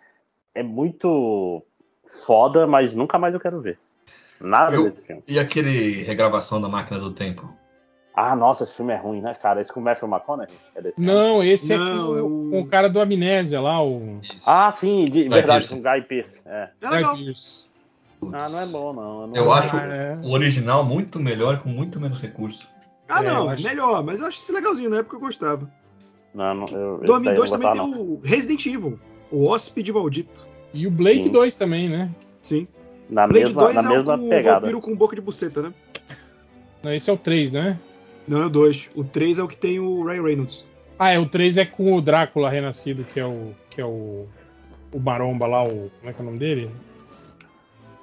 é 0.55 0.63
muito 0.63 1.63
foda, 2.25 2.65
mas 2.65 2.91
nunca 2.93 3.19
mais 3.19 3.33
eu 3.33 3.39
quero 3.39 3.61
ver. 3.61 3.77
Nada 4.39 4.75
Eu- 4.75 4.89
desse 4.89 5.05
filme. 5.05 5.21
E 5.27 5.37
aquele 5.37 6.01
regravação 6.03 6.59
da 6.59 6.67
Máquina 6.67 6.99
do 6.99 7.11
Tempo? 7.11 7.55
Ah, 8.13 8.35
nossa, 8.35 8.63
esse 8.65 8.73
filme 8.73 8.91
é 8.93 8.97
ruim, 8.97 9.21
né, 9.21 9.33
cara? 9.33 9.61
Esse 9.61 9.71
com 9.71 9.79
o 9.79 9.83
Matthew 9.83 10.07
McConaughey? 10.09 10.53
É? 10.75 10.93
Não, 10.97 11.41
esse 11.43 11.75
Não, 11.75 11.85
é, 11.85 11.87
com, 12.11 12.17
é 12.17 12.21
o- 12.21 12.49
com 12.51 12.59
o 12.59 12.65
cara 12.67 12.89
do 12.89 12.99
Amnésia 12.99 13.61
lá, 13.61 13.81
o 13.83 14.19
Isso. 14.21 14.43
Ah, 14.45 14.69
sim, 14.71 15.05
de, 15.05 15.11
Guy 15.11 15.29
verdade, 15.29 15.67
Pearce. 15.67 15.69
com 15.69 15.79
o 15.79 15.81
Guy 15.93 16.01
Pearce. 16.01 16.41
É. 16.45 16.69
É 16.81 16.89
legal. 16.89 17.15
Guy 17.15 17.23
Pearce. 17.25 17.65
Putz. 18.19 18.33
Ah, 18.35 18.49
não 18.49 18.59
é 18.59 18.65
bom, 18.67 18.93
não. 18.93 19.27
não 19.27 19.35
Eu 19.35 19.53
é- 19.53 19.57
acho 19.59 19.77
é. 19.77 20.19
o 20.23 20.29
original 20.31 20.83
muito 20.83 21.19
melhor, 21.19 21.59
com 21.61 21.69
muito 21.69 21.99
menos 22.01 22.21
recurso. 22.21 22.67
Ah, 23.07 23.23
É, 23.23 23.27
não, 23.29 23.43
eu 23.45 23.49
é 23.49 23.53
acho- 23.53 23.63
melhor, 23.63 24.03
mas 24.03 24.19
eu 24.19 24.27
acho 24.27 24.37
isso 24.39 24.53
legalzinho, 24.53 24.89
na 24.89 24.97
época 24.97 25.15
eu 25.15 25.19
gostava. 25.21 25.69
Não, 26.33 26.53
não, 26.53 26.65
eu, 26.65 26.65
esse 26.65 26.77
daí 26.77 26.89
eu 27.01 27.05
2002 27.05 27.51
não 27.51 27.59
também 27.59 27.71
tem 27.71 27.91
não. 27.91 28.01
o 28.01 28.21
Resident 28.23 28.65
Evil, 28.65 28.99
o 29.31 29.45
Hóspede 29.47 29.91
Maldito. 29.91 30.45
E 30.73 30.85
o 30.87 30.91
Blade 30.91 31.23
Sim. 31.23 31.31
2 31.31 31.55
também, 31.57 31.89
né? 31.89 32.09
Sim. 32.41 32.67
Na 33.09 33.27
Blade 33.27 33.45
mesma, 33.45 33.61
2 33.63 33.75
na 33.75 33.81
é 33.81 33.83
o 33.85 33.89
mesma 33.89 34.17
com 34.17 34.25
o 34.25 34.29
pegada. 34.29 34.59
vampiro 34.59 34.81
com 34.81 34.95
boca 34.95 35.15
de 35.15 35.21
buceta, 35.21 35.61
né? 35.61 35.73
Não, 36.83 36.93
esse 36.93 37.09
é 37.09 37.13
o 37.13 37.17
3, 37.17 37.51
né? 37.51 37.77
Não, 38.27 38.43
é 38.43 38.45
o 38.45 38.49
2. 38.49 38.89
O 38.95 39.03
3 39.03 39.39
é 39.39 39.43
o 39.43 39.47
que 39.47 39.57
tem 39.57 39.79
o 39.79 40.03
Ryan 40.05 40.23
Reynolds. 40.23 40.65
Ah, 40.97 41.11
é, 41.11 41.19
o 41.19 41.25
3 41.25 41.57
é 41.57 41.65
com 41.65 41.93
o 41.93 42.01
Drácula 42.01 42.49
renascido, 42.49 43.03
que 43.03 43.19
é 43.19 43.25
o. 43.25 43.53
que 43.69 43.81
é 43.81 43.85
o. 43.85 44.27
O 44.93 44.99
Maromba 44.99 45.47
lá, 45.47 45.63
o. 45.63 45.89
Como 45.99 46.09
é 46.09 46.13
que 46.13 46.19
é 46.19 46.21
o 46.21 46.25
nome 46.25 46.37
dele? 46.37 46.69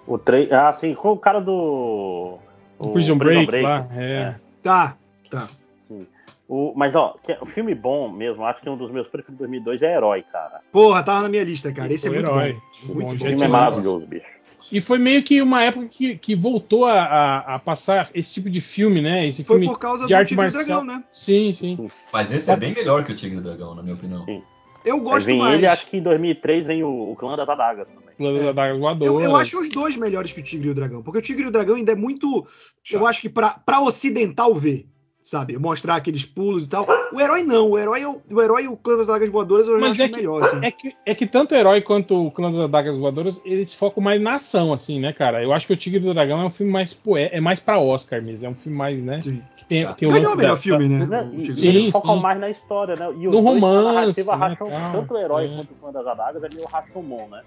O 0.07 0.19
3. 0.19 0.51
Ah, 0.53 0.73
sim, 0.73 0.95
com 0.95 1.13
o 1.13 1.17
cara 1.19 1.41
do. 1.41 2.39
O 2.79 2.91
Prison, 2.93 3.19
Break, 3.19 3.51
lá. 3.61 3.87
É. 3.95 4.13
É. 4.13 4.35
Tá, 4.63 4.97
tá. 5.31 5.49
Sim. 5.87 6.07
O, 6.49 6.73
mas, 6.75 6.95
ó, 6.97 7.17
o 7.41 7.47
filme 7.47 7.75
bom 7.75 8.11
mesmo, 8.11 8.45
acho 8.45 8.63
que 8.63 8.71
um 8.71 8.77
dos 8.77 8.91
meus 8.91 9.07
preferidos 9.07 9.37
de 9.37 9.45
2002 9.45 9.83
é 9.83 9.95
Herói, 9.95 10.23
cara. 10.23 10.61
Porra, 10.73 11.03
tava 11.03 11.23
na 11.23 11.29
minha 11.29 11.45
lista, 11.45 11.71
cara. 11.73 11.93
Esse 11.93 12.09
é 12.09 12.11
O 12.11 12.15
muito 12.15 12.27
Herói. 12.27 12.57
bom. 12.85 12.95
Muito 12.95 13.13
O 13.15 13.17
filme 13.19 13.45
é 13.45 13.49
maravilhoso, 13.49 14.07
bicho. 14.07 14.38
E 14.71 14.81
foi 14.81 14.99
meio 14.99 15.23
que 15.23 15.41
uma 15.41 15.63
época 15.63 15.87
que, 15.89 16.17
que 16.17 16.35
voltou 16.35 16.85
a, 16.85 17.03
a, 17.03 17.55
a 17.55 17.59
passar 17.59 18.11
esse 18.15 18.35
tipo 18.35 18.51
de 18.51 18.61
filme, 18.61 19.01
né? 19.01 19.27
Esse 19.27 19.43
Foi 19.43 19.59
filme 19.59 19.73
por 19.73 19.79
causa 19.79 20.03
de 20.07 20.13
do 20.13 20.17
arte 20.17 20.29
Tigre 20.29 20.43
e 20.43 20.53
marcial. 20.53 20.65
Dragão, 20.65 20.85
né? 20.85 21.05
Sim, 21.11 21.55
sim. 21.55 21.89
Mas 22.13 22.33
esse 22.33 22.51
é 22.51 22.57
bem 22.57 22.75
melhor 22.75 23.05
que 23.05 23.13
o 23.13 23.17
Tigre 23.17 23.39
e 23.39 23.41
Dragão, 23.41 23.75
na 23.75 23.83
minha 23.83 23.95
opinião. 23.95 24.25
Sim. 24.27 24.43
Eu 24.85 24.97
Aí 24.97 25.01
gosto 25.03 25.27
vem 25.27 25.39
mais. 25.39 25.55
ele, 25.55 25.67
acho 25.67 25.87
que 25.87 25.97
em 25.97 26.03
2003 26.03 26.67
vem 26.67 26.83
o, 26.85 27.11
o 27.11 27.17
Clã 27.17 27.37
das 27.37 27.49
Adagas 27.49 27.87
também. 27.89 28.15
Plano 28.17 28.39
da 28.41 28.53
Daga 28.53 28.73
Eu, 28.75 28.79
Voadora. 28.79 29.25
eu 29.25 29.37
acho 29.37 29.61
os 29.61 29.69
dois 29.69 29.97
melhores 29.97 30.33
que 30.33 30.41
o 30.41 30.43
Tigre 30.43 30.69
e 30.69 30.71
o 30.71 30.75
Dragão. 30.75 31.03
Porque 31.03 31.19
o 31.19 31.23
Tigre 31.23 31.45
e 31.45 31.49
o 31.49 31.51
Dragão 31.51 31.77
ainda 31.77 31.93
é 31.93 31.97
muito. 31.97 32.47
Eu 32.91 33.07
acho 33.07 33.21
que 33.21 33.29
pra, 33.29 33.51
pra 33.51 33.81
ocidental 33.81 34.55
ver, 34.55 34.87
sabe? 35.29 35.59
Mostrar 35.59 35.97
aqueles 35.97 36.25
pulos 36.25 36.67
e 36.67 36.71
tal. 36.71 36.87
O 37.13 37.21
herói 37.21 37.43
não, 37.43 37.71
o 37.71 37.79
herói, 37.79 38.03
o 38.05 38.41
herói 38.41 38.65
e 38.65 38.69
o 38.69 38.77
clã 38.77 38.97
das 38.97 39.09
adagas 39.11 39.29
voadoras 39.29 39.69
eu 39.69 39.79
Mas 39.79 39.93
acho 39.93 40.03
é 40.03 40.09
que- 40.09 40.17
melhor, 40.17 40.43
assim. 40.43 40.59
É 40.63 40.71
que, 40.71 40.97
é 41.05 41.15
que 41.15 41.27
tanto 41.27 41.53
o 41.53 41.57
herói 41.57 41.83
quanto 41.83 42.27
o 42.27 42.31
Clã 42.31 42.51
das 42.51 42.61
Adagas 42.61 42.97
Voadoras, 42.97 43.41
eles 43.45 43.75
focam 43.75 44.03
mais 44.03 44.21
na 44.23 44.37
ação, 44.37 44.73
assim, 44.73 44.99
né, 44.99 45.13
cara? 45.13 45.43
Eu 45.43 45.53
acho 45.53 45.67
que 45.67 45.73
o 45.75 45.77
Tigre 45.77 46.01
do 46.01 46.15
Dragão 46.15 46.41
é 46.41 46.45
um 46.47 46.51
filme 46.51 46.73
mais 46.73 46.95
poé, 46.95 47.29
é 47.33 47.41
mais 47.41 47.61
pra 47.61 47.79
Oscar 47.79 48.23
mesmo, 48.23 48.47
é 48.47 48.51
um 48.51 48.55
filme 48.55 48.77
mais, 48.79 49.03
né? 49.03 49.21
Sim. 49.21 49.43
Que 49.57 49.65
tem, 49.67 49.85
Tá. 49.85 49.93
tem 49.93 50.09
o 50.09 50.13
Ganhou 50.13 50.23
lance 50.25 50.35
o 50.35 50.39
melhor 50.39 50.55
da- 50.57 50.63
filme, 50.63 50.89
né? 50.89 51.07
Né? 51.07 51.31
E, 51.33 51.37
e 51.37 51.41
eles 51.43 51.57
Sim, 51.59 51.93
focam 51.93 52.17
sim. 52.17 52.23
mais 52.23 52.41
na 52.41 52.51
história, 52.51 52.97
né? 52.97 53.09
E 53.19 53.27
No 53.27 53.41
romance, 53.41 54.27
né, 54.27 54.35
racham, 54.35 54.69
tanto 54.93 55.15
o 55.15 55.19
herói 55.19 55.45
É. 55.45 55.49
quanto 55.57 55.71
o 55.73 55.75
fã 55.81 55.93
das 55.93 56.07
adagas 56.07 56.43
ali, 56.45 56.59
o 56.59 56.67
Rashomon, 56.67 57.29
né? 57.29 57.43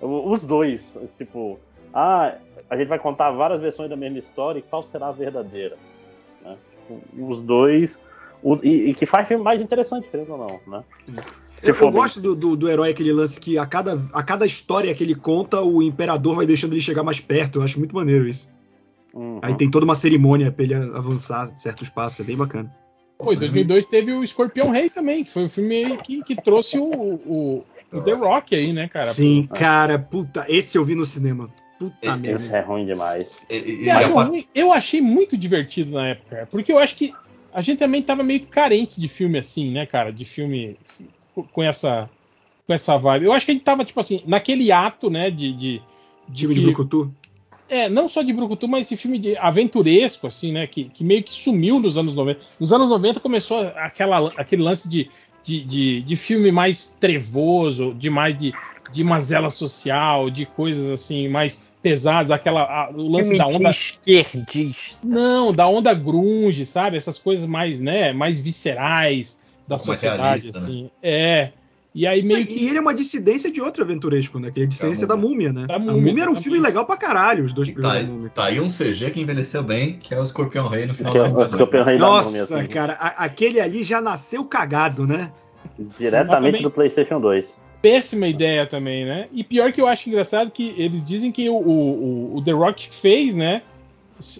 Os 0.00 0.44
dois, 0.44 0.98
tipo, 1.18 1.58
ah, 1.92 2.34
a 2.70 2.76
gente 2.76 2.88
vai 2.88 2.98
contar 2.98 3.30
várias 3.32 3.60
versões 3.60 3.90
da 3.90 3.96
mesma 3.96 4.18
história 4.18 4.58
e 4.58 4.62
qual 4.62 4.82
será 4.82 5.08
a 5.08 5.12
verdadeira? 5.12 5.76
Né? 6.42 6.56
Os 7.18 7.42
dois. 7.42 7.98
os- 8.42 8.60
e, 8.62 8.90
e 8.90 8.94
que 8.94 9.06
faz 9.06 9.28
filme 9.28 9.42
mais 9.44 9.60
interessante, 9.60 10.08
querendo 10.08 10.32
ou 10.32 10.38
não, 10.38 10.60
né? 10.78 10.84
Se 11.60 11.70
Eu, 11.70 11.74
eu 11.76 11.90
gosto 11.90 12.20
do, 12.20 12.34
do, 12.34 12.56
do 12.56 12.68
herói 12.68 12.90
aquele 12.90 13.12
lance 13.12 13.38
que 13.38 13.56
a 13.56 13.64
cada, 13.66 14.00
a 14.12 14.22
cada 14.22 14.44
história 14.44 14.92
que 14.94 15.04
ele 15.04 15.14
conta, 15.14 15.60
o 15.62 15.80
imperador 15.82 16.34
vai 16.36 16.46
deixando 16.46 16.72
ele 16.72 16.80
chegar 16.80 17.04
mais 17.04 17.20
perto. 17.20 17.58
Eu 17.58 17.62
acho 17.62 17.78
muito 17.78 17.94
maneiro 17.94 18.26
isso. 18.28 18.50
Uhum. 19.14 19.38
Aí 19.42 19.54
tem 19.54 19.70
toda 19.70 19.84
uma 19.84 19.94
cerimônia 19.94 20.50
pra 20.50 20.64
ele 20.64 20.74
avançar 20.74 21.52
certos 21.56 21.88
passos, 21.88 22.18
é 22.20 22.24
bem 22.24 22.36
bacana. 22.36 22.74
Pô, 23.18 23.32
em 23.32 23.36
2002 23.36 23.86
teve 23.86 24.10
o 24.12 24.24
Escorpião 24.24 24.70
Rei 24.70 24.90
também, 24.90 25.22
que 25.22 25.30
foi 25.30 25.44
o 25.44 25.48
filme 25.48 25.96
que, 25.98 26.24
que 26.24 26.34
trouxe 26.34 26.78
o, 26.78 26.84
o, 26.84 27.64
o 27.92 28.00
The 28.00 28.12
Rock 28.14 28.54
aí, 28.56 28.72
né, 28.72 28.88
cara? 28.88 29.06
Sim, 29.06 29.46
cara, 29.46 29.98
puta, 29.98 30.44
esse 30.48 30.76
eu 30.76 30.84
vi 30.84 30.96
no 30.96 31.06
cinema. 31.06 31.48
Puta 31.90 32.16
merda. 32.16 32.42
Esse 32.44 32.54
é 32.54 32.60
ruim 32.60 32.86
demais. 32.86 33.38
E- 33.50 33.56
e- 33.56 33.84
e 33.84 33.90
achou 33.90 34.18
a- 34.18 34.24
ruim? 34.24 34.46
Eu 34.54 34.72
achei 34.72 35.00
muito 35.00 35.36
divertido 35.36 35.92
na 35.92 36.08
época, 36.08 36.48
porque 36.50 36.72
eu 36.72 36.78
acho 36.78 36.96
que 36.96 37.12
a 37.52 37.60
gente 37.60 37.78
também 37.78 38.02
tava 38.02 38.22
meio 38.22 38.46
carente 38.46 39.00
de 39.00 39.08
filme 39.08 39.38
assim, 39.38 39.70
né, 39.70 39.84
cara? 39.86 40.12
De 40.12 40.24
filme 40.24 40.76
com- 41.52 41.62
essa, 41.62 42.08
com 42.66 42.72
essa 42.72 42.96
vibe. 42.96 43.24
Eu 43.26 43.32
acho 43.32 43.44
que 43.46 43.52
a 43.52 43.54
gente 43.54 43.64
tava, 43.64 43.84
tipo 43.84 44.00
assim, 44.00 44.22
naquele 44.26 44.70
ato, 44.72 45.10
né, 45.10 45.30
de. 45.30 45.52
de, 45.52 45.82
de 46.28 46.42
Time 46.42 46.54
de 46.54 46.60
que- 46.60 46.66
Brucutu. 46.66 47.12
É, 47.68 47.88
não 47.88 48.06
só 48.06 48.20
de 48.22 48.34
Brucutu, 48.34 48.68
mas 48.68 48.82
esse 48.86 48.98
filme 48.98 49.18
de 49.18 49.34
aventuresco, 49.38 50.26
assim, 50.26 50.52
né? 50.52 50.66
Que, 50.66 50.84
que 50.84 51.02
meio 51.02 51.22
que 51.22 51.32
sumiu 51.32 51.80
nos 51.80 51.96
anos 51.96 52.14
90. 52.14 52.40
Nos 52.60 52.70
anos 52.72 52.88
90 52.90 53.18
começou 53.18 53.60
aquela, 53.76 54.28
aquele 54.36 54.62
lance 54.62 54.86
de, 54.88 55.08
de, 55.42 55.64
de, 55.64 56.00
de 56.02 56.16
filme 56.16 56.52
mais 56.52 56.90
trevoso, 57.00 57.94
de 57.94 58.10
mais 58.10 58.36
de, 58.36 58.52
de 58.90 59.04
mazela 59.04 59.50
social, 59.50 60.30
de 60.30 60.46
coisas 60.46 60.90
assim, 60.90 61.28
mais 61.28 61.62
pesadas, 61.82 62.30
aquela. 62.30 62.62
a- 62.62 62.90
o 62.92 63.08
lance 63.10 63.36
da 63.36 63.46
onda. 63.46 63.70
esquerdista. 63.70 64.98
Não, 65.04 65.52
da 65.52 65.66
onda 65.66 65.92
grunge, 65.94 66.64
sabe? 66.66 66.96
Essas 66.96 67.18
coisas 67.18 67.46
mais, 67.46 67.80
né, 67.80 68.12
mais 68.12 68.38
viscerais 68.38 69.40
da 69.66 69.76
mais 69.76 69.82
sociedade, 69.84 70.22
realista, 70.50 70.60
né? 70.60 70.64
assim. 70.66 70.90
É. 71.02 71.50
E 71.94 72.06
aí 72.06 72.22
meio 72.22 72.46
que. 72.46 72.54
E 72.54 72.68
ele 72.68 72.78
é 72.78 72.80
uma 72.80 72.94
dissidência 72.94 73.50
de 73.50 73.60
outro 73.60 73.82
aventuresco, 73.84 74.38
né? 74.38 74.50
Que 74.50 74.60
é 74.60 74.64
a 74.64 74.66
dissidência 74.66 75.06
Da 75.06 75.14
da 75.14 75.20
múmia, 75.20 75.52
né? 75.52 75.66
Da 75.66 75.74
a 75.76 75.78
Múmia, 75.78 75.92
múmia 75.94 76.10
era 76.10 76.30
um 76.30 76.32
exatamente. 76.32 76.42
filme 76.42 76.58
legal 76.58 76.86
pra 76.86 76.96
caralho, 76.96 77.44
os 77.44 77.52
dois 77.52 77.68
Tá, 77.68 77.74
primeiros 77.74 78.08
múmia. 78.08 78.30
tá 78.30 78.44
aí 78.46 78.58
um 78.60 78.68
CG 78.68 79.10
que 79.10 79.20
envelheceu 79.20 79.62
bem, 79.62 79.98
que 79.98 80.14
é 80.14 80.18
o 80.18 80.22
Escorpião 80.22 80.68
Rei 80.68 80.86
no 80.86 80.94
final 80.94 81.12
Que 81.12 81.18
é 81.18 81.22
da 81.22 81.28
o 81.28 81.32
Múmia. 81.32 81.44
Escorpião 81.44 81.84
Rei 81.84 81.98
da 81.98 82.06
Múmia, 82.06 82.16
Nossa, 82.22 82.58
assim. 82.60 82.66
cara, 82.68 82.94
a- 82.94 83.24
aquele 83.24 83.60
ali 83.60 83.82
já 83.84 84.00
nasceu 84.00 84.42
cagado, 84.46 85.06
né? 85.06 85.30
Diretamente 85.98 86.46
Também- 86.46 86.62
do 86.62 86.70
PlayStation 86.70 87.20
2. 87.20 87.58
Péssima 87.82 88.28
ideia 88.28 88.64
também, 88.64 89.04
né? 89.04 89.28
E 89.32 89.42
pior 89.42 89.72
que 89.72 89.80
eu 89.80 89.88
acho 89.88 90.08
engraçado 90.08 90.50
que 90.50 90.72
eles 90.78 91.04
dizem 91.04 91.32
que 91.32 91.50
o, 91.50 91.56
o, 91.56 92.36
o 92.36 92.42
The 92.42 92.52
Rock 92.52 92.88
fez, 92.88 93.34
né? 93.34 93.62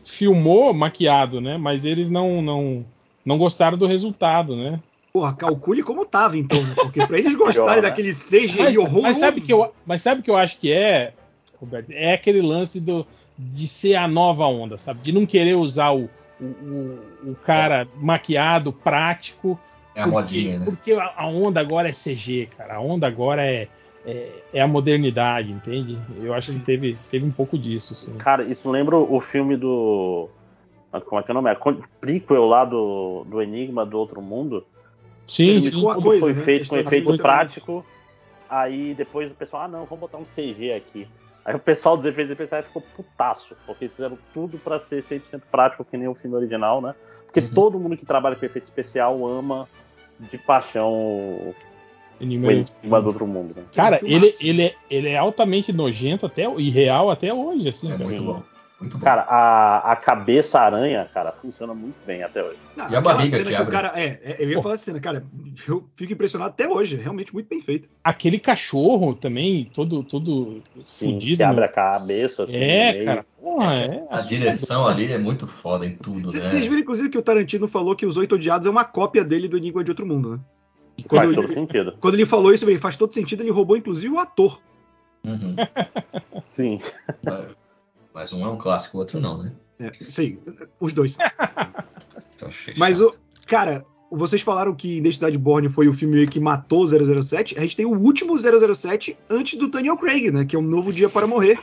Filmou 0.07 0.73
maquiado, 0.73 1.41
né? 1.41 1.59
Mas 1.59 1.85
eles 1.85 2.09
não, 2.09 2.41
não, 2.41 2.87
não 3.25 3.37
gostaram 3.37 3.77
do 3.77 3.87
resultado, 3.87 4.57
né? 4.57 4.79
Porra, 5.13 5.35
calcule 5.35 5.83
como 5.83 6.07
tava 6.07 6.39
então, 6.39 6.63
né? 6.63 6.75
Porque 6.77 7.05
pra 7.05 7.19
eles 7.19 7.35
gostarem 7.35 7.83
né? 7.83 7.89
daquele 7.89 8.15
CGI 8.15 8.59
Mas, 8.59 8.77
horroroso. 8.79 9.03
mas 9.03 9.17
sabe 9.19 9.41
que 9.41 9.53
eu, 9.53 9.75
mas 9.85 10.03
sabe 10.03 10.21
o 10.21 10.25
que 10.25 10.31
eu 10.31 10.37
acho 10.37 10.59
que 10.59 10.73
é, 10.73 11.13
Roberto? 11.61 11.91
É 11.91 12.15
aquele 12.15 12.41
lance 12.41 12.81
do, 12.81 13.07
de 13.37 13.67
ser 13.67 13.97
a 13.97 14.07
nova 14.09 14.47
onda, 14.47 14.79
sabe? 14.79 15.01
De 15.03 15.13
não 15.13 15.27
querer 15.27 15.55
usar 15.55 15.91
o, 15.91 16.09
o, 16.41 16.45
o, 16.45 17.31
o 17.33 17.37
cara 17.45 17.87
maquiado, 17.97 18.73
prático. 18.73 19.61
É 19.95 20.01
a 20.01 20.05
porque, 20.05 20.19
modinha, 20.19 20.59
né? 20.59 20.65
Porque 20.65 20.93
a 20.93 21.27
onda 21.27 21.61
agora 21.61 21.89
é 21.89 21.93
CG, 21.93 22.49
cara. 22.57 22.77
A 22.77 22.81
onda 22.81 23.07
agora 23.07 23.45
é, 23.45 23.69
é, 24.07 24.43
é 24.55 24.61
a 24.61 24.67
modernidade, 24.67 25.51
entende? 25.51 25.99
Eu 26.23 26.35
acho 26.35 26.53
que 26.53 26.59
teve, 26.61 26.99
teve 27.11 27.25
um 27.25 27.31
pouco 27.31 27.59
disso, 27.59 27.93
assim. 27.93 28.17
Cara, 28.19 28.43
isso 28.43 28.71
lembra 28.71 28.97
o 28.97 29.21
filme 29.21 29.57
do. 29.57 30.29
Como 31.07 31.21
é 31.21 31.23
que 31.23 31.31
é 31.31 31.33
o 31.33 31.35
nome? 31.35 31.51
É 31.51 31.57
prequel 32.01 32.47
lá 32.47 32.65
do, 32.65 33.25
do 33.27 33.41
Enigma 33.41 33.85
do 33.87 33.99
Outro 33.99 34.21
Mundo. 34.21 34.67
Sim, 35.27 35.61
sim. 35.61 35.71
Tudo 35.71 36.03
coisa, 36.03 36.21
foi 36.21 36.33
né? 36.35 36.43
feito 36.43 36.69
com 36.69 36.77
efeito 36.77 37.17
prático. 37.17 37.85
Aí 38.49 38.93
depois 38.95 39.31
o 39.31 39.35
pessoal, 39.35 39.63
ah 39.63 39.69
não, 39.69 39.87
vamos 39.87 40.01
botar 40.01 40.19
um 40.19 40.25
CG 40.25 40.75
aqui. 40.75 41.09
Aí 41.45 41.55
o 41.55 41.59
pessoal 41.59 41.97
dos 41.97 42.07
efeitos 42.07 42.33
especiais 42.33 42.67
ficou 42.67 42.83
putaço, 42.95 43.57
porque 43.67 43.85
eles 43.85 43.95
fizeram 43.95 44.19
tudo 44.33 44.59
pra 44.59 44.79
ser 44.79 45.03
100% 45.03 45.43
prático, 45.51 45.85
que 45.85 45.97
nem 45.97 46.07
o 46.07 46.15
filme 46.15 46.37
original, 46.37 46.81
né? 46.81 46.95
Porque 47.25 47.41
Uhum. 47.41 47.49
todo 47.49 47.81
mundo 47.81 47.97
que 47.97 48.05
trabalha 48.05 48.37
com 48.37 48.45
efeito 48.45 48.65
especial 48.65 49.27
ama 49.27 49.67
de 50.19 50.39
paixão 50.39 50.91
o 50.93 51.55
Enigma 52.21 52.53
Enigma 52.53 53.01
do 53.01 53.09
Outro 53.09 53.27
Mundo. 53.27 53.55
Né? 53.57 53.65
Cara, 53.75 53.99
ele, 54.03 54.33
ele, 54.41 54.65
é, 54.65 54.75
ele 54.91 55.09
é 55.09 55.19
altamente 55.19 55.73
nojento 55.73 56.27
até, 56.27 56.45
e 56.57 56.71
real 56.71 57.11
até 57.11 57.35
hoje, 57.35 57.69
assim. 57.69 57.91
É 57.91 57.97
muito 57.97 58.23
bom. 58.23 58.43
Muito 58.83 58.99
bom. 58.99 59.05
Cara, 59.05 59.23
a, 59.23 59.93
a 59.93 59.97
cabeça 59.97 60.59
aranha, 60.61 61.09
cara, 61.15 61.33
funciona 61.33 61.73
muito 61.73 61.97
bem 62.07 62.23
até 62.23 62.43
hoje. 62.43 62.59
Não, 62.77 62.91
E 62.91 62.97
a 62.97 63.01
barriga 63.01 63.37
cena 63.39 63.49
que 63.51 63.55
o 63.55 63.59
abre? 63.59 63.73
cara. 63.73 63.93
É, 63.95 64.21
é, 64.23 64.37
eu 64.45 64.51
ia 64.51 64.61
falar 64.63 64.75
a 64.75 64.79
cena, 64.79 65.01
cara, 65.01 65.25
eu 65.67 65.89
fico 65.97 66.13
impressionado 66.13 66.51
até 66.51 66.69
hoje, 66.69 66.97
é 66.97 67.01
realmente 67.01 67.33
muito 67.33 67.49
bem 67.49 67.61
feito. 67.63 67.89
Aquele 68.05 68.39
cachorro 68.39 69.15
também, 69.15 69.65
todo, 69.73 70.03
todo 70.03 70.61
Sim, 70.81 71.15
fudido. 71.15 71.37
que 71.39 71.43
abre 71.43 71.65
a 71.65 71.69
cabeça, 71.69 72.45
assim, 72.45 72.57
É, 72.57 73.05
cara. 73.05 73.27
Porra, 73.41 73.75
é. 73.75 73.87
a 73.87 74.17
assustador. 74.17 74.27
direção 74.29 74.87
ali 74.87 75.13
é 75.13 75.19
muito 75.19 75.47
foda 75.47 75.87
em 75.87 75.97
tudo, 75.97 76.33
né? 76.33 76.49
Vocês 76.49 76.65
viram, 76.67 76.79
inclusive, 76.81 77.09
que 77.09 77.19
o 77.19 77.23
Tarantino 77.23 77.67
falou 77.67 77.97
que 77.97 78.05
Os 78.07 78.17
Oito 78.17 78.35
Odiados 78.35 78.67
é 78.67 78.71
uma 78.71 78.85
cópia 78.85 79.25
dele 79.25 79.49
do 79.49 79.57
Enigma 79.57 79.83
de 79.83 79.91
Outro 79.91 80.07
Mundo, 80.07 80.33
né? 80.37 80.41
E 80.99 81.03
Faz 81.03 81.23
quando, 81.23 81.35
todo 81.35 81.45
ele, 81.47 81.55
sentido. 81.55 81.95
quando 82.01 82.15
ele 82.15 82.27
falou 82.27 82.53
isso, 82.53 82.69
ele 82.69 82.79
faz 82.79 82.97
todo 82.97 83.15
sentido, 83.15 83.43
ele 83.43 83.51
roubou, 83.51 83.77
inclusive, 83.77 84.13
o 84.15 84.19
ator. 84.19 84.61
Uhum. 85.25 85.55
Sim. 86.47 86.81
Mas 88.15 88.33
um 88.33 88.45
é 88.45 88.49
um 88.49 88.57
clássico, 88.57 88.97
o 88.97 89.01
outro 89.01 89.19
não, 89.21 89.43
né? 89.43 89.53
É, 89.81 89.91
sim, 90.07 90.39
os 90.81 90.93
dois. 90.93 91.17
Então, 92.35 92.51
Mas, 92.77 93.01
o, 93.01 93.15
cara, 93.47 93.85
vocês 94.11 94.43
falaram 94.43 94.75
que 94.75 94.97
Identidade 94.97 95.39
Borne 95.39 95.69
foi 95.69 95.87
o 95.87 95.93
filme 95.93 96.27
que 96.27 96.41
matou 96.41 96.83
o 96.83 96.87
007. 97.23 97.57
A 97.57 97.61
gente 97.61 97.77
tem 97.77 97.87
o 97.87 97.97
último 97.97 98.37
007 98.37 99.17
antes 99.31 99.57
do 99.57 99.69
Daniel 99.69 99.97
Craig, 99.97 100.31
né? 100.33 100.45
Que 100.45 100.57
é 100.57 100.59
Um 100.59 100.63
Novo 100.63 100.93
Dia 100.93 101.09
para 101.09 101.25
Morrer. 101.27 101.59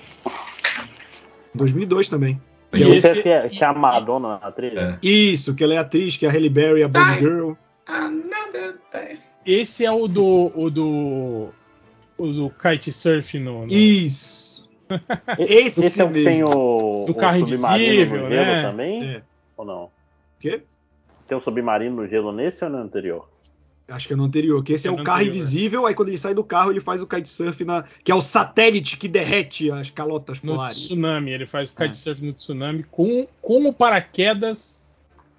2002 1.53 2.07
também. 2.07 2.41
E 2.73 2.77
E 2.81 2.89
esse- 2.91 3.07
esse 3.07 3.23
que 3.23 3.29
é, 3.29 3.49
que 3.49 3.61
é 3.63 3.67
a 3.67 3.73
Madonna 3.73 4.39
na 4.39 4.51
trilha? 4.53 4.99
É. 5.03 5.05
Isso, 5.05 5.53
que 5.53 5.63
ela 5.63 5.73
é 5.73 5.77
atriz, 5.79 6.15
que 6.15 6.25
é 6.25 6.29
a 6.29 6.31
Halle 6.31 6.49
Berry, 6.49 6.83
a 6.83 6.87
Bond. 6.87 7.19
Girl. 7.19 7.51
Esse 9.45 9.85
é 9.85 9.91
o 9.91 10.07
do. 10.07 10.51
O 10.55 10.69
do. 10.69 11.49
O 12.17 12.27
do 12.27 12.49
kitesurf 12.51 13.37
no. 13.39 13.65
no- 13.65 13.73
Isso. 13.73 14.38
Esse, 15.39 15.85
Esse 15.85 16.01
é 16.01 16.05
o 16.05 16.11
que 16.11 16.23
tem 16.23 16.43
o, 16.43 17.05
Do 17.05 17.11
o 17.11 17.15
carro 17.15 17.39
submarino 17.39 17.85
invisível, 17.85 18.23
no 18.23 18.29
gelo 18.29 18.45
né? 18.45 18.61
também? 18.63 19.03
É. 19.03 19.21
Ou 19.57 19.65
não? 19.65 19.83
O 19.83 19.91
quê? 20.39 20.61
Tem 21.27 21.37
um 21.37 21.41
submarino 21.41 21.95
no 22.01 22.07
gelo 22.07 22.31
nesse 22.31 22.63
ou 22.63 22.69
no 22.69 22.77
anterior? 22.77 23.27
Acho 23.87 24.07
que 24.07 24.13
é 24.13 24.15
no 24.15 24.23
anterior, 24.23 24.63
que 24.63 24.73
esse 24.73 24.87
é, 24.87 24.89
É 24.89 24.93
o 24.93 25.03
carro 25.03 25.17
anterior, 25.17 25.35
invisível, 25.35 25.85
aí 25.87 25.95
quando 25.95 26.09
ele 26.09 26.17
sai 26.17 26.35
do 26.35 26.43
carro, 26.43 26.71
ele 26.71 26.79
faz 26.79 27.01
o 27.01 27.07
kitesurf 27.07 27.63
na. 27.65 27.83
que 28.03 28.11
é 28.11 28.15
o 28.15 28.21
satélite 28.21 28.97
que 28.97 29.07
derrete 29.07 29.71
as 29.71 29.89
calotas 29.89 30.43
no 30.43 30.53
polares. 30.53 30.77
tsunami. 30.77 31.31
Ele 31.31 31.47
faz 31.47 31.73
Ah. 31.75 31.83
kitesurf 31.83 32.23
no 32.23 32.31
tsunami 32.33 32.83
com, 32.91 33.27
com 33.41 33.67
o 33.67 33.73
paraquedas 33.73 34.83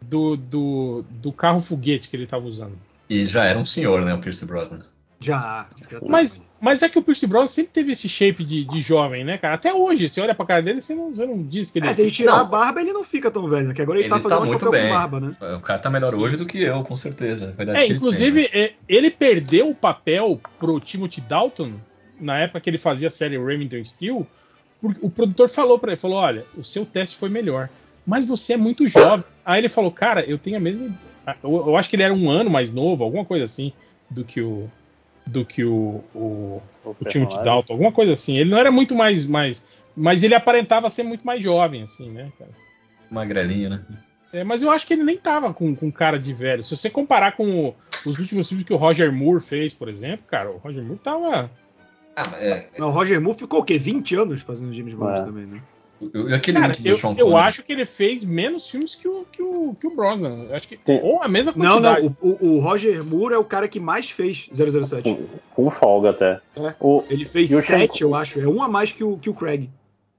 do, 0.03 0.37
do, 0.37 1.05
do 1.09 1.33
carro 1.33 1.61
foguete 1.61 2.09
que 2.09 2.17
ele 2.17 2.27
tava 2.27 2.45
usando. 2.47 2.77
E 3.09 3.25
já 3.27 3.45
era 3.45 3.59
um 3.59 3.67
senhor, 3.67 4.03
né? 4.05 4.15
O 4.15 4.19
Pierce 4.19 4.45
Brosnan. 4.45 4.85
Já. 5.21 5.69
já 5.91 6.01
tá. 6.01 6.07
Mas, 6.09 6.49
mas 6.59 6.83
é 6.83 6.89
que 6.89 6.99
o 6.99 7.03
Pierce 7.03 7.27
Brosnan 7.27 7.47
sempre 7.47 7.73
teve 7.73 7.93
esse 7.93 8.09
shape 8.09 8.43
de, 8.43 8.65
de 8.65 8.81
jovem, 8.81 9.23
né, 9.23 9.37
cara? 9.37 9.55
Até 9.55 9.73
hoje, 9.73 10.09
você 10.09 10.21
olha 10.21 10.35
pra 10.35 10.47
cara 10.47 10.63
dele, 10.63 10.81
você 10.81 10.95
não, 10.95 11.15
você 11.15 11.27
não 11.27 11.43
diz 11.43 11.71
que 11.71 11.79
ele 11.79 11.89
É, 11.89 11.93
se 11.93 12.01
ele 12.01 12.11
tirar 12.11 12.33
Não. 12.33 12.41
a 12.41 12.45
barba, 12.45 12.81
ele 12.81 12.93
não 12.93 13.05
fica 13.05 13.31
tão 13.31 13.47
velho, 13.47 13.69
né? 13.69 13.75
Que 13.75 13.83
agora 13.83 13.99
ele, 13.99 14.07
Ele 14.07 14.15
tá 14.15 14.19
fazendo 14.21 14.41
tá 14.41 14.47
muito 14.47 14.71
bem. 14.71 14.89
com 14.89 14.95
barba, 14.95 15.21
né? 15.21 15.37
O 15.57 15.61
cara 15.61 15.79
tá 15.79 15.91
melhor 15.91 16.11
Sim, 16.15 16.21
hoje 16.21 16.39
sim. 16.39 16.43
do 16.45 16.49
que 16.49 16.63
eu, 16.63 16.83
com 16.83 16.97
certeza. 16.97 17.55
É, 17.75 17.87
inclusive, 17.87 18.43
né? 18.43 18.49
é, 18.53 18.73
ele 18.89 19.11
perdeu 19.11 19.69
o 19.69 19.75
papel 19.75 20.41
pro 20.59 20.81
Timothy 20.81 21.21
Dalton 21.21 21.73
na 22.19 22.39
época 22.39 22.61
que 22.61 22.71
ele 22.71 22.79
fazia 22.79 23.09
a 23.09 23.11
série 23.11 23.39
Remington 23.39 23.85
Steel. 23.85 24.27
porque 24.81 25.05
O 25.05 25.11
produtor 25.11 25.51
falou 25.51 25.79
pra 25.79 25.93
ele, 25.93 26.01
falou, 26.01 26.17
olha, 26.19 26.47
o 26.57 26.65
seu 26.65 26.87
teste 26.87 27.17
foi 27.17 27.29
melhor, 27.29 27.69
mas 28.07 28.27
você 28.27 28.55
é 28.55 28.57
muito 28.57 28.89
jovem. 28.89 29.25
Aí 29.45 29.61
ele 29.61 29.69
falou, 29.69 29.91
cara, 29.91 30.23
eu 30.25 30.39
tenho 30.39 30.57
a 30.57 30.61
mesma, 30.61 30.99
eu, 31.43 31.69
eu 31.69 31.77
acho 31.77 31.91
que 31.91 31.97
ele 31.97 32.03
era 32.05 32.15
um 32.15 32.31
ano 32.31 32.49
mais 32.49 32.73
novo, 32.73 33.05
alguma 33.05 33.25
coisa 33.25 33.45
assim, 33.45 33.73
do 34.11 34.25
que 34.25 34.41
o 34.41 34.69
do 35.31 35.45
que 35.45 35.65
o, 35.65 36.03
o, 36.15 36.63
O 36.85 36.91
o 37.01 37.05
Timothy? 37.07 37.43
Dalton, 37.43 37.73
alguma 37.75 37.93
coisa 37.93 38.13
assim. 38.13 38.37
Ele 38.37 38.51
não 38.51 38.59
era 38.59 38.71
muito 38.71 38.95
mais, 38.95 39.25
mais, 39.27 39.65
mas 39.97 40.23
ele 40.23 40.35
aparentava 40.35 40.91
ser 40.91 41.03
muito 41.03 41.25
mais 41.27 41.43
jovem, 41.43 41.83
assim, 41.83 42.11
né, 42.11 42.29
cara? 42.39 42.51
Magrelinho, 43.11 43.71
né? 43.71 43.81
É, 44.33 44.45
mas 44.45 44.63
eu 44.63 44.71
acho 44.71 44.87
que 44.87 44.95
ele 44.95 45.03
nem 45.03 45.17
tava 45.17 45.53
com, 45.53 45.75
com 45.75 45.91
cara 45.91 46.19
de 46.19 46.33
velho. 46.33 46.63
Se 46.63 46.77
você 46.77 46.89
comparar 46.89 47.33
com 47.33 47.69
o- 47.69 47.75
os 48.07 48.19
últimos 48.19 48.49
filmes 48.49 48.65
que 48.67 48.73
o 48.73 48.77
Roger 48.77 49.13
Moore 49.13 49.41
fez, 49.43 49.75
por 49.75 49.89
exemplo, 49.89 50.25
cara, 50.29 50.51
o 50.51 50.59
Roger 50.59 50.83
Moore 50.85 50.99
tava. 51.01 51.51
Ah, 52.15 52.29
mas 52.31 52.43
é, 52.43 52.69
Não, 52.79 52.89
o 52.89 52.93
Roger 52.93 53.21
Moore 53.21 53.39
ficou 53.39 53.61
o 53.61 53.65
quê? 53.65 53.79
20 53.79 54.15
anos 54.15 54.41
fazendo 54.43 54.73
James 54.73 54.95
Bond 54.95 55.21
É. 55.21 55.25
também, 55.25 55.47
né? 55.47 55.61
E 56.01 56.35
aquele 56.35 56.59
Cara, 56.61 56.75
eu, 56.85 56.97
Sean 56.97 57.15
eu 57.19 57.37
acho 57.37 57.63
que 57.63 57.73
ele 57.73 57.85
fez 57.85 58.25
menos 58.25 58.69
filmes 58.71 58.95
que 58.95 59.07
o, 59.07 59.25
que 59.31 59.43
o, 59.43 59.75
que 59.79 59.87
o 59.87 59.95
Brosnan. 59.95 60.47
Eu 60.49 60.57
acho 60.57 60.67
que, 60.69 60.79
Sim. 60.85 61.01
ou 61.03 61.23
a 61.23 61.29
mesma 61.29 61.53
Não, 61.57 61.73
quantidade. 61.83 62.03
não, 62.03 62.17
o, 62.21 62.29
o- 62.41 62.57
o 62.57 62.61
Roger 62.61 63.05
Moore 63.05 63.35
é 63.35 63.39
o 63.39 63.45
cara 63.45 63.69
que 63.69 63.79
mais 63.79 64.11
fez 64.11 64.49
007. 64.53 65.03
Com, 65.03 65.27
com 65.65 65.71
folga 65.71 66.11
até. 66.11 66.41
É. 66.57 66.75
O, 66.81 67.05
Ele 67.11 67.25
fez 67.25 67.51
E 67.51 67.61
7, 67.61 67.99
Sean- 67.99 68.07
eu 68.09 68.15
acho. 68.15 68.41
É 68.41 68.47
um 68.49 68.63
a 68.63 68.69
mais 68.69 68.93
que 68.93 69.05
o, 69.05 69.19
que 69.19 69.29
o 69.29 69.35
Craig. 69.35 69.69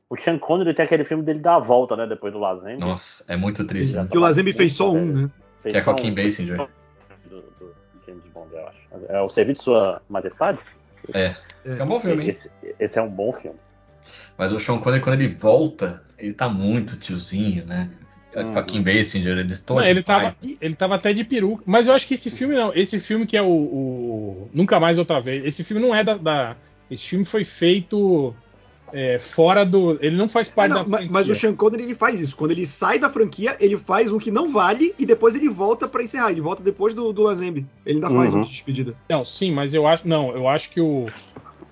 o 0.10 0.16
Sean 0.18 0.38
Connery 0.38 0.74
tem 0.74 0.86
aquele 0.86 1.03
filme 1.03 1.24
dele 1.24 1.40
da 1.40 1.58
volta, 1.60 1.95
né? 1.95 2.06
Depois 2.06 2.32
do 2.34 2.40
Lazembe. 2.40 2.80
Nossa, 2.80 3.24
é 3.28 3.36
muito 3.36 3.66
triste. 3.66 3.95
Né? 3.95 4.08
Que 4.12 4.18
o 4.18 4.22
Lazenby 4.22 4.53
fez 4.53 4.74
só 4.74 4.91
um, 4.91 5.06
né? 5.06 5.30
Fez 5.62 5.74
Que 5.74 5.80
é 5.80 5.82
com 5.84 5.91
a 5.91 5.95
Kim 5.95 6.12
um. 6.12 6.16
Basinger. 6.16 6.58
Do, 7.30 7.41
do 7.41 7.74
James 8.06 8.24
Bond, 8.34 8.53
eu 8.53 8.68
acho. 8.68 8.78
É 9.10 9.22
o 9.22 9.30
Serviço 9.30 9.60
de 9.62 9.64
Sua 9.66 10.02
Majestade? 10.10 10.60
É. 11.14 11.36
É 11.66 11.84
um 11.84 11.88
bom 11.88 11.99
filme, 11.99 12.24
hein? 12.24 12.30
Esse, 12.30 12.49
esse 12.80 12.98
é 12.99 13.02
um 13.02 13.10
bom 13.10 13.32
filme. 13.34 13.58
Mas 14.38 14.52
o 14.52 14.60
Sean 14.60 14.78
Connery, 14.80 15.02
quando 15.02 15.22
ele 15.22 15.34
volta, 15.36 16.03
ele 16.18 16.34
tá 16.34 16.48
muito 16.49 16.98
tiozinho, 16.98 17.65
né? 17.65 17.90
Com 18.34 18.40
a 18.40 18.44
Uhum. 18.60 18.64
Kim 18.65 18.82
Basinger, 18.82 19.34
ele 19.34 19.44
Não, 19.44 19.52
estoura. 19.52 19.90
ele, 19.90 20.02
tava, 20.02 20.36
ele 20.61 20.73
tava 20.73 20.95
até 20.95 21.11
de 21.11 21.23
peruca. 21.26 21.64
Mas 21.65 21.88
eu 21.88 21.94
acho 21.94 22.07
que 22.07 22.14
esse 22.14 22.32
filme 22.32 22.56
não. 22.56 22.72
Esse 22.73 22.98
filme 22.99 23.26
que 23.26 23.36
é 23.36 23.41
o. 23.41 23.48
o 23.48 24.49
Nunca 24.53 24.80
Mais 24.80 24.98
Outra 24.98 25.19
Vez. 25.19 25.44
Esse 25.45 25.64
filme 25.65 25.82
não 25.86 25.94
é 25.94 26.02
da. 26.03 26.15
da- 26.15 26.56
esse 26.90 27.07
filme 27.07 27.26
foi 27.26 27.44
feito 27.44 28.34
é, 28.94 29.19
fora 29.19 29.65
do. 29.65 29.98
Ele 30.02 30.15
não 30.15 30.30
faz 30.30 30.48
parte 30.48 30.72
não, 30.73 30.78
da. 30.84 30.86
franquia. 30.90 31.10
mas 31.11 31.30
o 31.30 31.36
Sean 31.36 31.53
Connery 31.56 31.84
ele 31.84 31.95
faz 31.95 32.22
isso. 32.22 32.36
Quando 32.38 32.52
ele 32.52 32.65
sai 32.65 32.98
da 32.99 33.10
franquia, 33.10 33.57
ele 33.60 33.76
faz 33.76 34.14
um 34.14 34.18
que 34.18 34.32
não 34.32 34.49
vale 34.49 34.95
e 34.98 35.06
depois 35.06 35.36
ele 35.36 35.49
volta 35.49 35.86
pra 35.88 36.02
encerrar. 36.02 36.32
Ele 36.32 36.40
volta 36.41 36.64
depois 36.64 36.94
do, 36.94 37.11
do 37.11 37.22
Lazenby. 37.23 37.65
Ele 37.86 37.95
ainda 37.95 38.10
faz 38.10 38.32
Uhum. 38.34 38.40
um 38.40 38.44
de 38.44 38.49
despedida. 38.49 38.95
Não, 39.10 39.26
sim, 39.26 39.52
mas 39.52 39.73
eu 39.73 39.86
acho. 39.86 40.07
Não, 40.07 40.32
eu 40.34 40.48
acho 40.48 40.69
que 40.69 40.80
o. 40.80 41.07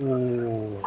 o 0.01 0.81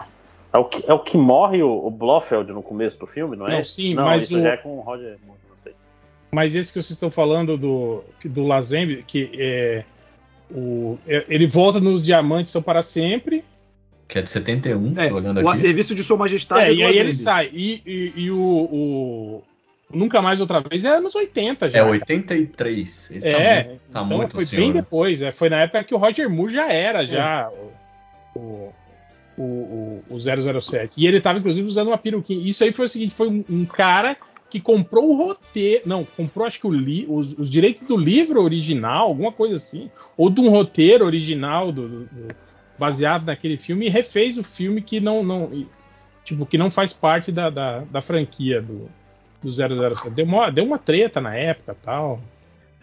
É 0.53 0.59
o 0.59 0.65
que, 0.67 0.85
é 0.87 0.93
o 0.93 0.99
que 0.99 1.17
morre 1.17 1.63
o, 1.63 1.87
o 1.87 1.91
Blofeld 1.91 2.53
no 2.53 2.63
começo 2.63 2.99
do 2.99 3.07
filme, 3.07 3.37
não 3.37 3.49
é? 3.49 3.57
Não, 3.57 3.65
sim, 3.65 3.95
não, 3.95 4.05
mas 4.05 4.25
isso 4.25 4.37
o- 4.39 4.43
já 4.43 4.51
é 4.53 4.57
com 4.59 4.77
o 4.77 4.81
Roger 4.81 5.17
Moore, 5.27 5.41
não 5.51 5.57
sei. 5.63 5.73
mas 6.31 6.55
esse 6.55 6.69
que 6.73 6.75
vocês 6.83 6.91
estão 6.91 7.11
falando 7.11 7.57
do, 7.57 8.05
do 8.25 8.47
Lazembe, 8.47 9.03
que 9.07 9.31
é. 9.39 9.85
O, 10.51 10.99
é- 11.09 11.25
ele 11.29 11.47
volta 11.47 11.81
nos 11.81 12.05
Diamantes 12.05 12.53
São 12.53 12.61
para 12.63 12.83
Sempre. 12.83 13.43
Que 14.07 14.19
é 14.19 14.23
de 14.23 14.29
71, 14.29 14.93
É, 14.99 15.09
tô 15.09 15.15
olhando 15.15 15.41
o 15.41 15.49
a 15.49 15.53
aqui. 15.53 15.61
serviço 15.61 15.95
de 15.95 16.05
Sua 16.05 16.19
Majestade. 16.19 16.65
É, 16.65 16.69
do 16.69 16.75
e 16.75 16.83
aí 16.85 16.99
ele 16.99 17.15
sai. 17.15 17.49
E, 17.51 17.83
e, 17.87 18.13
e 18.25 18.31
o, 18.31 18.39
o 18.39 19.43
Nunca 19.91 20.21
Mais 20.21 20.39
Outra 20.39 20.61
Vez 20.61 20.85
é 20.85 20.89
anos 20.97 21.15
80 21.15 21.71
já. 21.71 21.79
É 21.79 21.81
cara. 21.81 21.93
83. 21.93 23.11
Ele 23.11 23.27
É, 23.27 23.63
tá 23.63 23.65
muito, 23.65 23.79
tá 23.81 24.01
então 24.03 24.05
muito 24.19 24.35
foi 24.35 24.45
senhor. 24.45 24.63
bem 24.63 24.73
depois. 24.73 25.23
É, 25.23 25.33
foi 25.33 25.49
na 25.49 25.63
época 25.63 25.83
que 25.85 25.95
o 25.95 25.99
Roger 25.99 26.29
Moore 26.29 26.53
já 26.53 26.71
era 26.71 27.07
já 27.07 27.49
o, 28.35 28.39
o, 28.39 28.73
o, 29.39 30.03
o 30.11 30.19
007. 30.21 30.95
E 30.97 31.07
ele 31.07 31.21
tava, 31.21 31.39
inclusive, 31.39 31.67
usando 31.67 31.89
uma 31.89 31.99
peruquinha. 31.99 32.49
Isso 32.49 32.63
aí 32.65 32.73
foi 32.73 32.87
o 32.87 32.89
seguinte: 32.89 33.15
foi 33.15 33.29
um, 33.29 33.45
um 33.49 33.65
cara 33.65 34.17
que 34.51 34.61
comprou 34.61 35.11
o 35.11 35.17
roteiro. 35.17 35.83
Não, 35.87 36.05
comprou 36.05 36.47
acho 36.47 36.61
que 36.61 36.67
o 36.67 36.73
li, 36.73 37.07
os, 37.09 37.37
os 37.39 37.49
direitos 37.49 37.87
do 37.89 37.97
livro 37.97 38.43
original, 38.43 39.09
alguma 39.09 39.33
coisa 39.33 39.57
assim. 39.57 39.91
Ou 40.17 40.29
de 40.29 40.41
um 40.41 40.51
roteiro 40.51 41.05
original 41.07 41.73
do, 41.73 41.89
do- 41.89 42.05
do- 42.05 42.35
baseado 42.79 43.25
naquele 43.27 43.57
filme 43.57 43.87
e 43.87 43.89
refez 43.91 44.39
o 44.39 44.43
filme 44.45 44.83
que 44.83 45.01
não. 45.01 45.23
não 45.25 45.67
tipo, 46.25 46.47
que 46.47 46.57
não 46.59 46.71
faz 46.71 46.93
parte 46.93 47.33
da, 47.33 47.51
da, 47.51 47.81
da 47.81 48.01
franquia 48.01 48.61
do, 48.63 48.89
do 49.43 49.51
007. 49.51 50.11
Deu 50.11 50.25
uma, 50.25 50.51
deu 50.51 50.65
uma 50.65 50.79
treta 50.79 51.21
na 51.21 51.35
época 51.35 51.77
tal. 51.83 52.21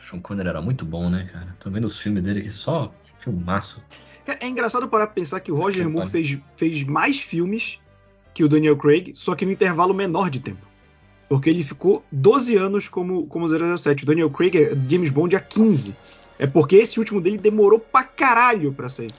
Sean 0.10 0.20
Connery 0.20 0.50
era 0.50 0.62
muito 0.62 0.84
bom, 0.86 1.10
né, 1.10 1.30
cara? 1.32 1.56
Tô 1.60 1.70
vendo 1.70 1.86
os 1.86 1.98
filmes 1.98 2.24
dele 2.24 2.40
aqui 2.40 2.50
só 2.50 2.92
filmaço. 3.20 3.82
É, 4.28 4.46
é 4.46 4.50
engraçado 4.50 4.88
parar 4.88 5.08
pra 5.08 5.16
pensar 5.16 5.40
que 5.40 5.52
o 5.52 5.56
Roger 5.56 5.90
Moore 5.90 6.10
fez, 6.10 6.38
fez 6.56 6.84
mais 6.84 7.20
filmes 7.20 7.80
que 8.34 8.44
o 8.44 8.50
Daniel 8.50 8.78
Craig, 8.78 9.14
só 9.16 9.36
que 9.36 9.46
no 9.46 9.52
intervalo 9.52 9.94
menor 9.94 10.30
de 10.30 10.40
tempo. 10.40 10.68
Porque 11.28 11.50
ele 11.50 11.64
ficou 11.64 12.04
12 12.12 12.56
anos 12.56 12.90
como, 12.90 13.28
como 13.28 13.48
007. 13.78 14.04
O 14.04 14.06
Daniel 14.08 14.30
Craig 14.32 14.56
é 14.58 14.76
James 14.90 15.12
Bond 15.12 15.36
há 15.36 15.40
15. 15.40 15.96
É 16.40 16.48
porque 16.48 16.78
esse 16.78 17.00
último 17.00 17.22
dele 17.22 17.38
demorou 17.38 17.80
pra 17.80 18.04
caralho 18.04 18.74
pra 18.74 18.90
sair. 18.90 19.12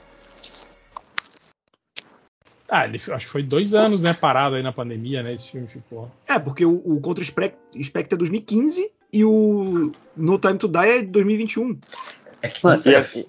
Ah, 2.67 2.85
ele 2.85 2.97
acho 2.97 3.25
que 3.25 3.31
foi 3.31 3.43
dois 3.43 3.73
anos, 3.73 4.01
né? 4.01 4.13
Parado 4.13 4.55
aí 4.55 4.63
na 4.63 4.71
pandemia, 4.71 5.21
né? 5.21 5.33
Esse 5.33 5.49
filme 5.49 5.67
ficou. 5.67 6.09
É, 6.25 6.39
porque 6.39 6.65
o, 6.65 6.75
o 6.85 7.01
Contra 7.01 7.21
Spectre 7.23 7.59
é 8.11 8.15
2015 8.15 8.89
e 9.11 9.25
o 9.25 9.91
No 10.15 10.39
Time 10.39 10.57
to 10.57 10.69
Die 10.69 10.87
é 10.87 11.01
2021. 11.01 11.77
É 12.41 12.47
que 12.47 12.65
e 12.65 12.79
saía, 12.79 12.99
aqui- 12.99 13.27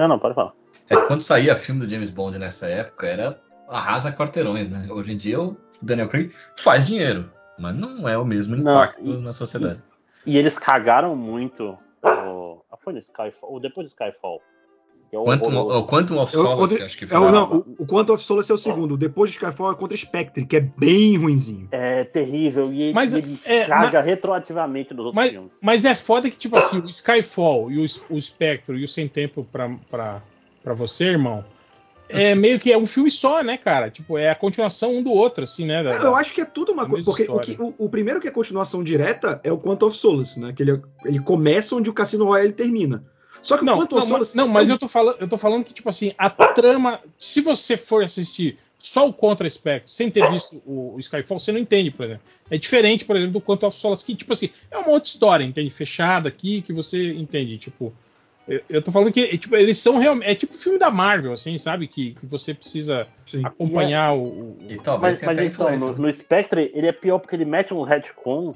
não, 0.00 0.08
não, 0.08 0.18
pode 0.18 0.34
falar. 0.34 0.52
é 0.88 0.96
que 0.96 1.06
quando 1.06 1.20
saía 1.20 1.56
filme 1.56 1.84
do 1.84 1.88
James 1.90 2.10
Bond 2.10 2.38
nessa 2.38 2.66
época, 2.66 3.06
era 3.06 3.40
arrasa 3.68 4.10
quarteirões, 4.12 4.68
né? 4.68 4.86
Hoje 4.90 5.12
em 5.12 5.16
dia 5.16 5.40
o 5.40 5.56
Daniel 5.80 6.08
Craig 6.08 6.32
faz 6.58 6.86
dinheiro, 6.86 7.30
mas 7.58 7.74
não 7.76 8.08
é 8.08 8.16
o 8.18 8.24
mesmo 8.24 8.56
Não, 8.56 8.72
impacto 8.72 9.00
e- 9.04 9.16
na 9.18 9.32
sociedade. 9.32 9.82
E 10.26 10.36
eles 10.36 10.58
cagaram 10.58 11.14
muito. 11.16 11.78
O... 12.04 12.62
Foi 12.78 12.94
no 12.94 12.98
Skyfall? 12.98 13.52
Ou 13.52 13.60
depois 13.60 13.86
do 13.86 13.90
Skyfall? 13.90 14.40
Que 15.10 15.16
é 15.16 15.18
o 15.18 15.24
Quantum, 15.24 15.56
o 15.58 15.86
Quantum 15.86 16.18
of 16.20 16.32
É 16.36 16.38
Solace, 16.38 16.56
contra- 16.56 16.86
acho 16.86 16.96
que 16.98 17.04
É 17.04 17.08
foi. 17.08 17.18
o, 17.18 17.30
Não, 17.32 17.56
o, 17.58 17.82
o 17.82 17.86
Quantum 17.86 18.12
of 18.14 18.22
Solace 18.22 18.52
é 18.52 18.54
o 18.54 18.58
segundo. 18.58 18.96
Depois 18.96 19.28
de 19.30 19.36
Skyfall 19.36 19.72
é 19.72 19.74
Contra 19.74 19.96
Spectre, 19.96 20.46
que 20.46 20.54
é 20.56 20.60
bem 20.60 21.16
ruinzinho. 21.16 21.66
É 21.72 22.04
terrível. 22.04 22.72
E 22.72 22.92
Mas, 22.92 23.12
ele 23.12 23.36
é, 23.44 23.64
caga 23.64 24.00
retroativamente 24.00 24.94
dos 24.94 25.06
outros 25.06 25.16
Mas, 25.16 25.30
filmes. 25.32 25.50
mas 25.60 25.84
é 25.84 25.96
foda 25.96 26.30
que, 26.30 26.36
tipo 26.36 26.56
assim, 26.56 26.78
o 26.78 26.88
Skyfall 26.88 27.72
e 27.72 27.84
o, 27.84 27.88
o 28.08 28.22
Spectro 28.22 28.78
e 28.78 28.84
o 28.84 28.88
Sem 28.88 29.08
Tempo 29.08 29.44
pra, 29.50 29.68
pra, 29.90 30.22
pra 30.62 30.74
você, 30.74 31.06
irmão, 31.06 31.44
é 32.08 32.34
meio 32.36 32.60
que 32.60 32.70
é 32.72 32.78
um 32.78 32.86
filme 32.86 33.10
só, 33.10 33.42
né, 33.42 33.56
cara? 33.56 33.90
Tipo, 33.90 34.16
é 34.16 34.30
a 34.30 34.34
continuação 34.36 34.94
um 34.96 35.02
do 35.02 35.10
outro, 35.12 35.42
assim, 35.42 35.64
né? 35.66 35.82
da- 35.82 35.90
Eu 35.96 36.14
acho 36.14 36.32
que 36.32 36.40
é 36.40 36.44
tudo 36.44 36.70
uma 36.72 36.86
coisa. 36.86 37.04
Porque 37.04 37.24
o, 37.28 37.40
que- 37.40 37.56
o- 37.60 37.74
o 37.78 37.88
primeiro 37.88 38.20
que 38.20 38.28
é 38.28 38.30
continuação 38.30 38.84
direta 38.84 39.40
é 39.42 39.50
o 39.52 39.58
Quantum 39.58 39.86
of 39.86 39.96
Solace, 39.96 40.38
né? 40.38 40.52
Que 40.52 40.62
ele, 40.62 40.80
ele 41.04 41.18
começa 41.18 41.74
onde 41.74 41.90
o 41.90 41.92
Cassino 41.92 42.24
Royale 42.26 42.52
termina. 42.52 43.04
Só 43.42 43.56
que 43.56 43.62
o 43.62 43.66
Não, 43.66 43.76
Quantum 43.78 43.96
não, 43.96 44.06
mas, 44.06 44.34
não, 44.34 44.48
mas 44.48 44.70
é 44.70 44.72
eu 44.74 44.78
tô 44.78 44.88
falando, 44.88 45.16
eu 45.20 45.28
tô 45.28 45.38
falando 45.38 45.64
que, 45.64 45.72
tipo 45.72 45.88
assim, 45.88 46.12
a 46.18 46.28
trama. 46.30 47.00
Se 47.18 47.40
você 47.40 47.76
for 47.76 48.04
assistir 48.04 48.58
só 48.78 49.06
o 49.06 49.12
Contra 49.12 49.48
Spectro, 49.48 49.90
sem 49.92 50.10
ter 50.10 50.30
visto 50.30 50.62
o, 50.66 50.94
o 50.96 51.00
Skyfall, 51.00 51.38
você 51.38 51.52
não 51.52 51.58
entende, 51.58 51.90
por 51.90 52.04
exemplo. 52.06 52.22
É 52.50 52.56
diferente, 52.58 53.04
por 53.04 53.16
exemplo, 53.16 53.34
do 53.34 53.40
Quantum 53.40 53.66
of 53.68 53.76
Solace, 53.76 54.04
que, 54.04 54.14
tipo 54.14 54.32
assim, 54.32 54.50
é 54.70 54.78
uma 54.78 54.90
outra 54.90 55.08
história, 55.08 55.44
entende? 55.44 55.70
Fechada 55.70 56.28
aqui, 56.28 56.62
que 56.62 56.72
você 56.72 57.12
entende, 57.12 57.58
tipo. 57.58 57.92
Eu, 58.48 58.60
eu 58.68 58.82
tô 58.82 58.90
falando 58.90 59.12
que, 59.12 59.38
tipo, 59.38 59.54
eles 59.54 59.78
são 59.78 59.98
realmente. 59.98 60.28
É 60.30 60.34
tipo 60.34 60.54
filme 60.54 60.78
da 60.78 60.90
Marvel, 60.90 61.32
assim, 61.32 61.56
sabe? 61.58 61.86
Que, 61.86 62.14
que 62.14 62.26
você 62.26 62.52
precisa 62.52 63.06
Sim. 63.26 63.44
acompanhar 63.44 64.14
o, 64.14 64.22
o- 64.24 64.58
E 64.68 64.76
talvez 64.76 65.20
Mas, 65.22 65.36
mas 65.36 65.54
então, 65.54 65.76
no, 65.78 65.92
no 65.96 66.12
Spectre, 66.12 66.70
ele 66.74 66.86
é 66.88 66.92
pior 66.92 67.18
porque 67.18 67.36
ele 67.36 67.44
mete 67.44 67.72
um 67.72 67.82
retcon. 67.82 68.54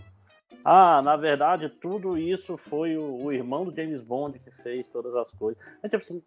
Ah, 0.64 1.02
na 1.02 1.16
verdade, 1.16 1.68
tudo 1.80 2.16
isso 2.16 2.58
foi 2.70 2.96
o, 2.96 3.24
o 3.24 3.32
irmão 3.32 3.64
do 3.64 3.74
James 3.74 4.00
Bond 4.02 4.38
que 4.38 4.50
fez 4.62 4.88
todas 4.88 5.14
as 5.14 5.30
coisas. 5.32 5.62
É 5.82 5.88
tipo 5.88 6.02
assim, 6.02 6.22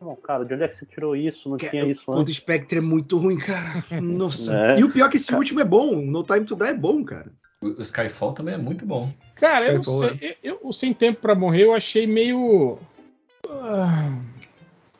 não, 0.00 0.14
cara, 0.16 0.44
de 0.44 0.54
onde 0.54 0.62
é 0.64 0.68
que 0.68 0.76
você 0.76 0.86
tirou 0.86 1.16
isso? 1.16 1.48
Não 1.48 1.56
tinha 1.56 1.84
isso 1.86 2.04
O 2.10 2.16
antes. 2.16 2.36
Spectre 2.36 2.78
é 2.78 2.80
muito 2.80 3.18
ruim, 3.18 3.38
cara. 3.38 3.68
Nossa. 4.00 4.56
É. 4.56 4.78
E 4.78 4.84
o 4.84 4.90
pior 4.92 5.06
é 5.06 5.08
que 5.10 5.16
esse 5.16 5.34
último 5.34 5.60
é 5.60 5.64
bom. 5.64 5.96
No 5.96 6.22
Time 6.22 6.44
to 6.44 6.54
Die 6.56 6.68
é 6.68 6.74
bom, 6.74 7.04
cara. 7.04 7.30
O, 7.60 7.68
o 7.68 7.82
Skyfall 7.82 8.32
também 8.32 8.54
é 8.54 8.58
muito 8.58 8.86
bom. 8.86 9.12
Cara, 9.36 9.72
eu 9.72 9.82
sei. 9.82 10.36
Eu, 10.42 10.52
eu- 10.52 10.60
o 10.62 10.72
Sem 10.72 10.92
Tempo 10.92 11.20
pra 11.20 11.34
Morrer 11.34 11.64
eu 11.64 11.74
achei 11.74 12.06
meio. 12.06 12.78
Ah, 13.48 14.18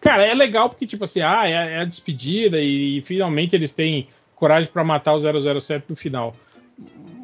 Cara, 0.01 0.25
é 0.27 0.35
legal 0.35 0.69
porque, 0.69 0.85
tipo 0.85 1.05
assim, 1.05 1.21
ah, 1.21 1.49
é, 1.49 1.53
é 1.75 1.79
a 1.79 1.85
despedida 1.85 2.61
e, 2.61 3.01
finalmente 3.03 3.55
eles 3.55 3.73
têm 3.73 4.09
coragem 4.35 4.69
pra 4.71 4.83
matar 4.83 5.15
o 5.15 5.21
007 5.61 5.85
no 5.89 5.95
final. 5.95 6.35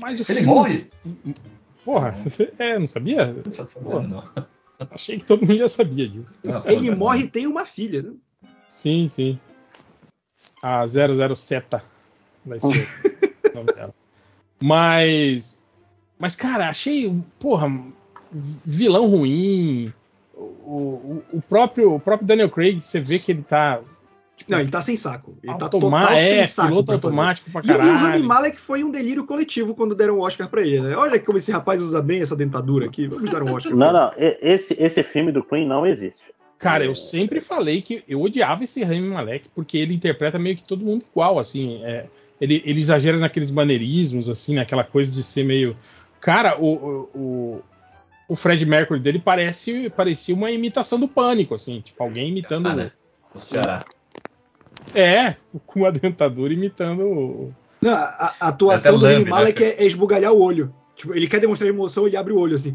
Mas 0.00 0.20
o 0.20 0.22
Ele 0.22 0.40
filme- 0.40 0.46
morre? 0.54 0.78
Porra, 1.84 2.14
é, 2.58 2.78
não 2.78 2.86
sabia? 2.86 3.26
Não 3.32 3.66
sabendo, 3.66 4.08
não. 4.08 4.24
Achei 4.90 5.18
que 5.18 5.24
todo 5.24 5.40
mundo 5.44 5.56
já 5.58 5.68
sabia 5.68 6.08
disso. 6.08 6.38
Não, 6.44 6.62
Ele 6.66 6.94
morre 6.94 7.24
e 7.24 7.28
tem 7.30 7.46
uma 7.46 7.64
filha, 7.66 8.02
né? 8.02 8.12
Sim, 8.68 9.08
sim. 9.08 9.38
A 10.62 10.86
007 10.86 11.82
vai 12.44 12.60
ser 12.60 12.86
o 13.52 13.54
nome 13.54 13.72
dela. 13.72 13.94
Mas. 14.60 15.62
Mas, 16.18 16.36
cara, 16.36 16.68
achei. 16.68 17.12
Porra, 17.40 17.68
vilão 18.32 19.06
ruim. 19.06 19.92
O, 20.34 20.42
o, 20.42 21.24
o 21.32 21.42
próprio, 21.42 21.94
o 21.94 22.00
próprio 22.00 22.26
Daniel 22.28 22.50
Craig, 22.50 22.80
você 22.80 23.00
vê 23.00 23.18
que 23.18 23.32
ele 23.32 23.42
tá. 23.42 23.80
Tipo, 24.38 24.50
Não, 24.52 24.60
ele 24.60 24.70
tá 24.70 24.80
sem 24.80 24.96
saco. 24.96 25.36
Ele 25.42 25.54
tá 25.58 25.68
total 25.68 26.12
é, 26.12 26.16
sem 26.16 26.46
saco. 26.46 26.68
piloto 26.68 26.92
automático 26.92 27.50
pra 27.50 27.60
E, 27.64 27.70
o- 27.70 27.74
e 27.74 27.76
o 27.76 27.80
Rami 27.80 27.98
caralho. 28.00 28.24
Malek 28.24 28.60
foi 28.60 28.82
um 28.84 28.90
delírio 28.90 29.26
coletivo 29.26 29.74
quando 29.74 29.94
deram 29.94 30.18
o 30.18 30.20
Oscar 30.20 30.48
pra 30.48 30.62
ele, 30.62 30.80
né? 30.80 30.96
Olha 30.96 31.18
como 31.20 31.36
esse 31.38 31.52
rapaz 31.52 31.82
usa 31.82 32.00
bem 32.00 32.20
essa 32.20 32.34
dentadura 32.36 32.86
aqui. 32.86 33.06
Vamos 33.06 33.30
dar 33.30 33.42
um 33.42 33.52
Oscar. 33.52 33.74
Não, 33.74 33.92
não, 33.92 34.12
e- 34.16 34.38
esse, 34.40 34.74
esse 34.78 35.02
filme 35.02 35.30
do 35.32 35.42
Queen 35.44 35.66
não 35.66 35.86
existe. 35.86 36.22
Cara, 36.58 36.84
eu 36.84 36.94
sempre 36.94 37.40
falei 37.40 37.80
que 37.82 38.02
eu 38.08 38.20
odiava 38.20 38.64
esse 38.64 38.82
Rami 38.82 39.02
Malek 39.02 39.48
porque 39.54 39.78
ele 39.78 39.94
interpreta 39.94 40.38
meio 40.38 40.56
que 40.56 40.64
todo 40.64 40.84
mundo 40.84 41.04
igual, 41.12 41.38
assim. 41.38 41.80
é, 41.84 42.06
ele, 42.40 42.62
ele 42.64 42.80
exagera 42.80 43.16
naqueles 43.16 43.50
maneirismos, 43.50 44.28
assim, 44.28 44.54
naquela 44.54 44.84
coisa 44.84 45.10
de 45.12 45.22
ser 45.22 45.44
meio 45.44 45.76
Cara, 46.20 46.56
o, 46.60 46.66
o, 46.74 47.10
o, 47.14 47.62
o 48.30 48.34
Fred 48.36 48.64
Mercury 48.66 48.98
dele 48.98 49.20
parece 49.20 49.88
parecia 49.90 50.34
uma 50.34 50.50
imitação 50.50 50.98
do 50.98 51.06
pânico, 51.06 51.54
assim, 51.54 51.80
tipo, 51.80 52.02
alguém 52.02 52.28
imitando. 52.30 52.66
Ah, 52.68 52.74
né? 52.74 52.92
O 53.32 53.38
Ceará. 53.38 53.84
É, 54.94 55.36
com 55.66 55.80
uma 55.80 55.92
dentadura 55.92 56.52
imitando 56.52 57.02
o. 57.06 57.54
Não, 57.80 57.92
a, 57.92 58.34
a 58.40 58.48
atuação 58.48 58.96
Até 58.96 58.98
do 58.98 59.04
lambe, 59.04 59.14
Rami 59.18 59.30
Malek 59.30 59.62
né? 59.62 59.68
é, 59.68 59.82
é 59.82 59.86
esbugalhar 59.86 60.32
o 60.32 60.40
olho. 60.40 60.74
Tipo, 60.96 61.14
ele 61.14 61.28
quer 61.28 61.40
demonstrar 61.40 61.68
emoção, 61.70 62.06
ele 62.06 62.16
abre 62.16 62.32
o 62.32 62.38
olho 62.38 62.54
assim. 62.56 62.74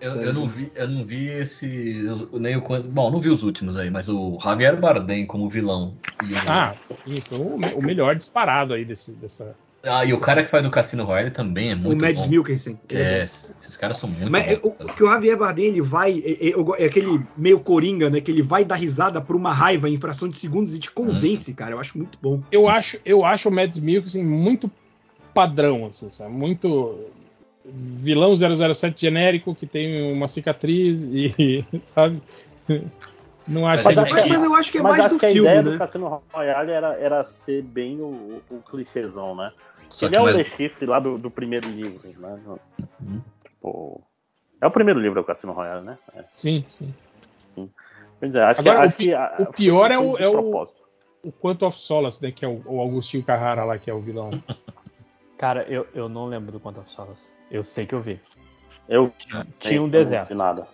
Eu, 0.00 0.10
eu 0.16 0.32
não 0.34 0.48
vi, 0.48 0.70
eu 0.74 0.88
não 0.88 1.04
vi 1.04 1.28
esse. 1.28 2.04
Nem 2.32 2.56
o. 2.56 2.60
Bom, 2.82 3.10
não 3.10 3.20
vi 3.20 3.30
os 3.30 3.42
últimos 3.44 3.76
aí, 3.78 3.88
mas 3.88 4.08
o 4.08 4.36
Javier 4.42 4.78
Bardem 4.78 5.24
como 5.24 5.48
vilão. 5.48 5.94
E 6.28 6.32
o, 6.32 6.36
Ah, 6.50 6.74
sim, 7.06 7.16
foi 7.28 7.38
o, 7.38 7.56
me- 7.56 7.72
o 7.74 7.82
melhor 7.82 8.16
disparado 8.16 8.74
aí 8.74 8.84
desse, 8.84 9.12
dessa. 9.12 9.54
Ah, 9.84 10.04
e 10.04 10.12
o 10.12 10.20
cara 10.20 10.44
que 10.44 10.50
faz 10.50 10.64
o 10.64 10.70
Cassino 10.70 11.04
Royale 11.04 11.30
também 11.30 11.70
é 11.72 11.74
o 11.74 11.78
muito 11.78 12.00
Mads 12.00 12.26
bom. 12.26 12.30
Mikkelsen. 12.30 12.78
Que 12.86 12.94
Ele 12.94 13.02
é 13.04 13.18
é, 13.18 13.22
esses 13.24 13.76
caras 13.76 13.98
são 13.98 14.08
muito 14.08 14.30
Mas 14.30 14.46
bons. 14.58 14.74
o, 14.80 14.84
o 14.84 14.92
que 14.94 15.02
o 15.02 15.08
Javier 15.08 15.36
Bardem 15.36 15.66
ele 15.66 15.80
vai 15.82 16.18
é, 16.24 16.48
é- 16.50 16.54
é 16.78 16.86
aquele 16.86 17.20
meio 17.36 17.58
coringa, 17.60 18.08
né? 18.08 18.20
Que 18.20 18.30
ele 18.30 18.42
vai 18.42 18.64
dar 18.64 18.76
risada 18.76 19.20
por 19.20 19.34
uma 19.36 19.52
raiva 19.52 19.88
em 19.90 19.96
fração 19.96 20.28
de 20.28 20.36
segundos 20.36 20.76
e 20.76 20.80
te 20.80 20.90
convence, 20.90 21.52
cara. 21.54 21.72
Eu 21.72 21.80
acho 21.80 21.98
muito 21.98 22.18
bom. 22.22 22.40
Eu 22.52 22.68
acho, 22.68 22.98
eu 23.04 23.24
acho 23.24 23.48
o 23.48 23.52
Mads 23.52 23.80
Mikkelsen 23.80 24.24
muito 24.24 24.70
padrão, 25.34 25.86
assim, 25.86 26.10
sabe? 26.10 26.30
Muito 26.32 26.98
vilão 27.64 28.36
007 28.36 29.00
genérico 29.00 29.54
que 29.54 29.66
tem 29.66 30.12
uma 30.12 30.28
cicatriz 30.28 31.02
e, 31.04 31.64
sabe? 31.82 32.20
Não 33.46 33.66
acho 33.66 33.84
Mas 33.84 33.94
que- 34.22 34.28
mas 34.28 34.42
eu 34.44 34.54
acho 34.54 34.70
que 34.72 34.78
é 34.78 34.82
Mas 34.82 34.92
mais 34.92 35.04
acho 35.06 35.14
do 35.14 35.18
que 35.18 35.26
a 35.26 35.30
filme, 35.32 35.48
ideia 35.48 35.62
né? 35.62 35.70
do 35.72 35.78
Cassino 35.78 36.22
Royale 36.32 36.70
era, 36.70 36.94
era 36.94 37.24
ser 37.24 37.62
bem 37.62 38.00
o, 38.00 38.40
o 38.50 38.58
clichêzão, 38.70 39.34
né? 39.34 39.50
Só 39.94 40.06
Ele 40.06 40.12
que 40.12 40.16
é 40.16 40.20
o 40.20 40.24
mais- 40.24 40.82
lá 40.88 40.98
do, 40.98 41.18
do 41.18 41.30
primeiro 41.30 41.68
livro, 41.68 42.00
né? 42.18 42.40
Uhum. 43.00 43.20
Tipo, 43.48 44.02
é 44.60 44.66
o 44.66 44.70
primeiro 44.70 44.98
livro, 45.00 45.18
é 45.18 45.22
o 45.22 45.24
Cassino 45.24 45.52
Royale, 45.52 45.84
né? 45.84 45.98
É. 46.14 46.24
Sim, 46.32 46.64
sim. 46.68 46.92
Pois 48.18 48.34
é, 48.34 48.42
acho 48.44 48.60
Agora, 48.60 48.90
que, 48.92 49.12
o 49.12 49.18
acho 49.18 49.36
que 49.36 49.42
o 49.42 49.46
pior 49.52 49.90
é 49.90 49.98
o- 49.98 50.16
é 50.16 50.28
o-. 50.28 50.68
O 51.24 51.30
Quanto 51.30 51.64
of 51.66 51.78
Solace, 51.78 52.20
né? 52.22 52.32
Que 52.32 52.44
é 52.44 52.48
o, 52.48 52.60
o 52.66 52.80
Augustinho 52.80 53.22
Carrara 53.22 53.64
lá, 53.64 53.78
que 53.78 53.88
é 53.88 53.94
o 53.94 54.00
vilão. 54.00 54.30
Cara, 55.38 55.62
eu, 55.68 55.86
eu 55.94 56.08
não 56.08 56.26
lembro 56.26 56.50
do 56.52 56.58
Quantum 56.60 56.80
of 56.80 56.90
Solace. 56.90 57.30
Eu 57.50 57.62
sei 57.62 57.86
que 57.86 57.94
eu 57.94 58.00
vi. 58.00 58.20
Eu 58.88 59.12
Tinha 59.60 59.80
um 59.80 59.84
não 59.84 59.90
deserto. 59.90 60.28
vi 60.28 60.34
nada. 60.34 60.66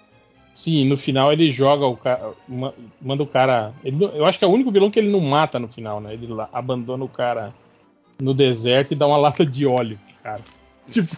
Sim, 0.55 0.87
no 0.89 0.97
final 0.97 1.31
ele 1.33 1.51
joga 1.51 1.87
o 1.87 1.97
cara. 1.97 2.33
ma- 2.49 2.73
Manda 3.01 3.23
o 3.23 3.27
cara. 3.27 3.73
ele 3.85 4.03
eu 4.05 4.25
acho 4.25 4.39
que 4.39 4.45
é 4.45 4.49
o 4.49 4.51
único 4.51 4.71
vilão 4.71 4.91
que 4.91 4.99
ele 4.99 5.11
não 5.11 5.21
mata 5.21 5.59
no 5.59 5.69
final, 5.69 6.01
né? 6.01 6.15
Ele 6.15 6.27
lá- 6.27 6.49
abandona 6.53 7.05
o 7.05 7.09
cara 7.09 7.55
no 8.21 8.35
deserto 8.35 8.93
e 8.93 8.97
dá 8.97 9.07
uma 9.07 9.17
lata 9.17 9.45
de 9.47 9.67
óleo, 9.67 9.99
cara. 10.23 10.43
Tipo. 10.91 11.17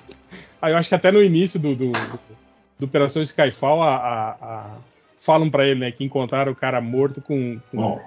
Aí 0.61 0.73
eu 0.73 0.77
acho 0.79 0.89
que 0.89 0.95
até 0.95 1.11
no 1.11 1.23
início 1.23 1.59
do, 1.59 1.75
do, 1.75 1.93
do- 1.93 2.85
Operação 2.85 3.23
Skyfall 3.23 3.83
a, 3.83 3.97
a- 3.97 4.31
a- 4.41 4.77
falam 5.19 5.51
pra 5.51 5.67
ele, 5.67 5.81
né, 5.81 5.93
que 5.93 6.03
encontraram 6.05 6.53
o 6.53 6.57
cara 6.57 6.81
morto 6.81 7.21
com, 7.23 7.59
com, 7.71 8.01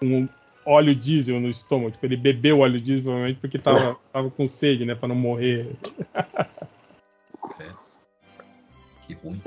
com 0.00 0.28
óleo 0.64 0.94
diesel 0.94 1.38
no 1.40 1.48
estômago. 1.48 1.90
Tipo, 1.92 2.06
ele 2.06 2.16
bebeu 2.16 2.60
óleo 2.60 2.80
diesel 2.80 3.02
provavelmente 3.04 3.40
porque 3.40 3.58
tava, 3.58 3.96
tava 4.12 4.30
com 4.30 4.46
sede, 4.46 4.84
né, 4.84 4.94
pra 4.94 5.08
não 5.08 5.14
morrer. 5.16 5.70
Que 9.06 9.14
ruim. 9.14 9.40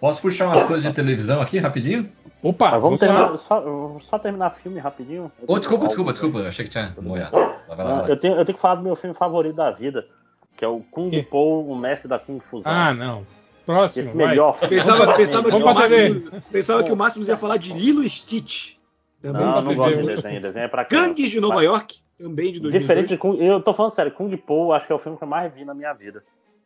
Posso 0.00 0.20
puxar 0.22 0.46
umas 0.46 0.62
coisas 0.62 0.82
de 0.84 0.92
televisão 0.94 1.40
aqui 1.40 1.58
rapidinho? 1.58 2.10
Opa, 2.44 2.78
vamos 2.78 2.82
vamos 2.82 2.98
terminar, 3.00 3.38
só, 3.38 3.98
só 4.02 4.18
terminar 4.18 4.50
filme 4.50 4.78
rapidinho. 4.78 5.32
Tenho 5.46 5.58
desculpa, 5.58 5.86
desculpa, 5.86 6.12
desculpa. 6.12 6.38
Eu 6.40 6.48
achei 6.48 6.64
que 6.64 6.70
tinha 6.70 6.94
molhado. 7.00 7.32
Vai 7.32 7.42
lá, 7.42 7.56
vai 7.66 7.76
lá, 7.76 7.84
Não, 7.84 7.96
vai 7.96 8.02
lá. 8.02 8.08
eu, 8.08 8.16
tenho, 8.18 8.34
eu 8.34 8.44
tenho 8.44 8.56
que 8.56 8.60
falar 8.60 8.74
do 8.74 8.82
meu 8.82 8.94
filme 8.94 9.16
favorito 9.16 9.56
da 9.56 9.70
vida, 9.70 10.06
que 10.54 10.62
é 10.62 10.68
o 10.68 10.80
Kung 10.90 11.10
Que? 11.10 11.22
Po, 11.22 11.62
o 11.62 11.74
mestre 11.74 12.06
da 12.06 12.18
Kung 12.18 12.38
Fusão. 12.40 12.70
Ah, 12.70 12.92
não. 12.92 13.26
Próximo, 13.64 14.08
Esse 14.08 14.16
vai. 14.16 14.26
melhor 14.28 14.52
filme. 14.54 14.74
Pensava, 14.74 15.14
pensava, 15.14 15.48
que, 15.48 15.56
o. 15.56 15.74
Máximo, 15.74 16.42
pensava 16.52 16.84
que 16.84 16.92
o 16.92 16.96
Máximo 16.96 17.24
ia 17.24 17.36
falar 17.36 17.56
de 17.56 17.72
Lilo 17.72 18.04
e 18.04 18.10
Stitch. 18.10 18.74
Também. 19.22 19.40
Não, 19.40 19.54
não 19.54 19.64
pra 19.64 19.74
gosto 19.74 19.96
de 20.02 20.06
desenho. 20.06 20.40
Desenho 20.42 20.64
é 20.64 20.68
pra 20.68 20.84
criança. 20.84 21.08
Gangues 21.08 21.30
de 21.30 21.40
Nova 21.40 21.64
York, 21.64 21.96
também 22.18 22.52
de 22.52 22.60
2002. 22.60 22.72
Diferente 22.72 23.08
de 23.08 23.16
Kung, 23.16 23.42
eu 23.42 23.58
tô 23.62 23.72
falando 23.72 23.92
sério, 23.92 24.12
Kung 24.12 24.36
Po, 24.36 24.72
acho 24.72 24.86
que 24.86 24.92
é 24.92 24.94
o 24.94 24.98
filme 24.98 25.16
que 25.16 25.24
eu 25.24 25.28
mais 25.28 25.50
vi 25.54 25.64
na 25.64 25.72
minha 25.72 25.94
vida. 25.94 26.22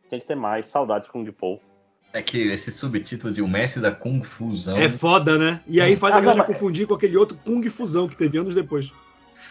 Tem 0.09 0.19
que 0.19 0.27
ter 0.27 0.35
mais, 0.35 0.67
saudade 0.67 1.05
de 1.05 1.11
Kung 1.11 1.25
Po. 1.31 1.61
É 2.11 2.21
que 2.23 2.37
esse 2.39 2.71
subtítulo 2.71 3.31
de 3.31 3.41
O 3.41 3.47
Mestre 3.47 3.81
da 3.81 3.91
Kung 3.91 4.23
Fusão. 4.23 4.75
É 4.75 4.89
foda, 4.89 5.37
né? 5.37 5.61
E 5.67 5.79
aí 5.79 5.95
faz 5.95 6.15
Ah, 6.15 6.17
a 6.17 6.21
galera 6.21 6.37
não, 6.39 6.47
mas- 6.47 6.55
confundir 6.55 6.87
com 6.87 6.95
aquele 6.95 7.15
outro 7.15 7.37
Kung 7.45 7.61
Fusão 7.69 8.07
que 8.07 8.15
teve 8.17 8.37
anos 8.37 8.55
depois. 8.55 8.91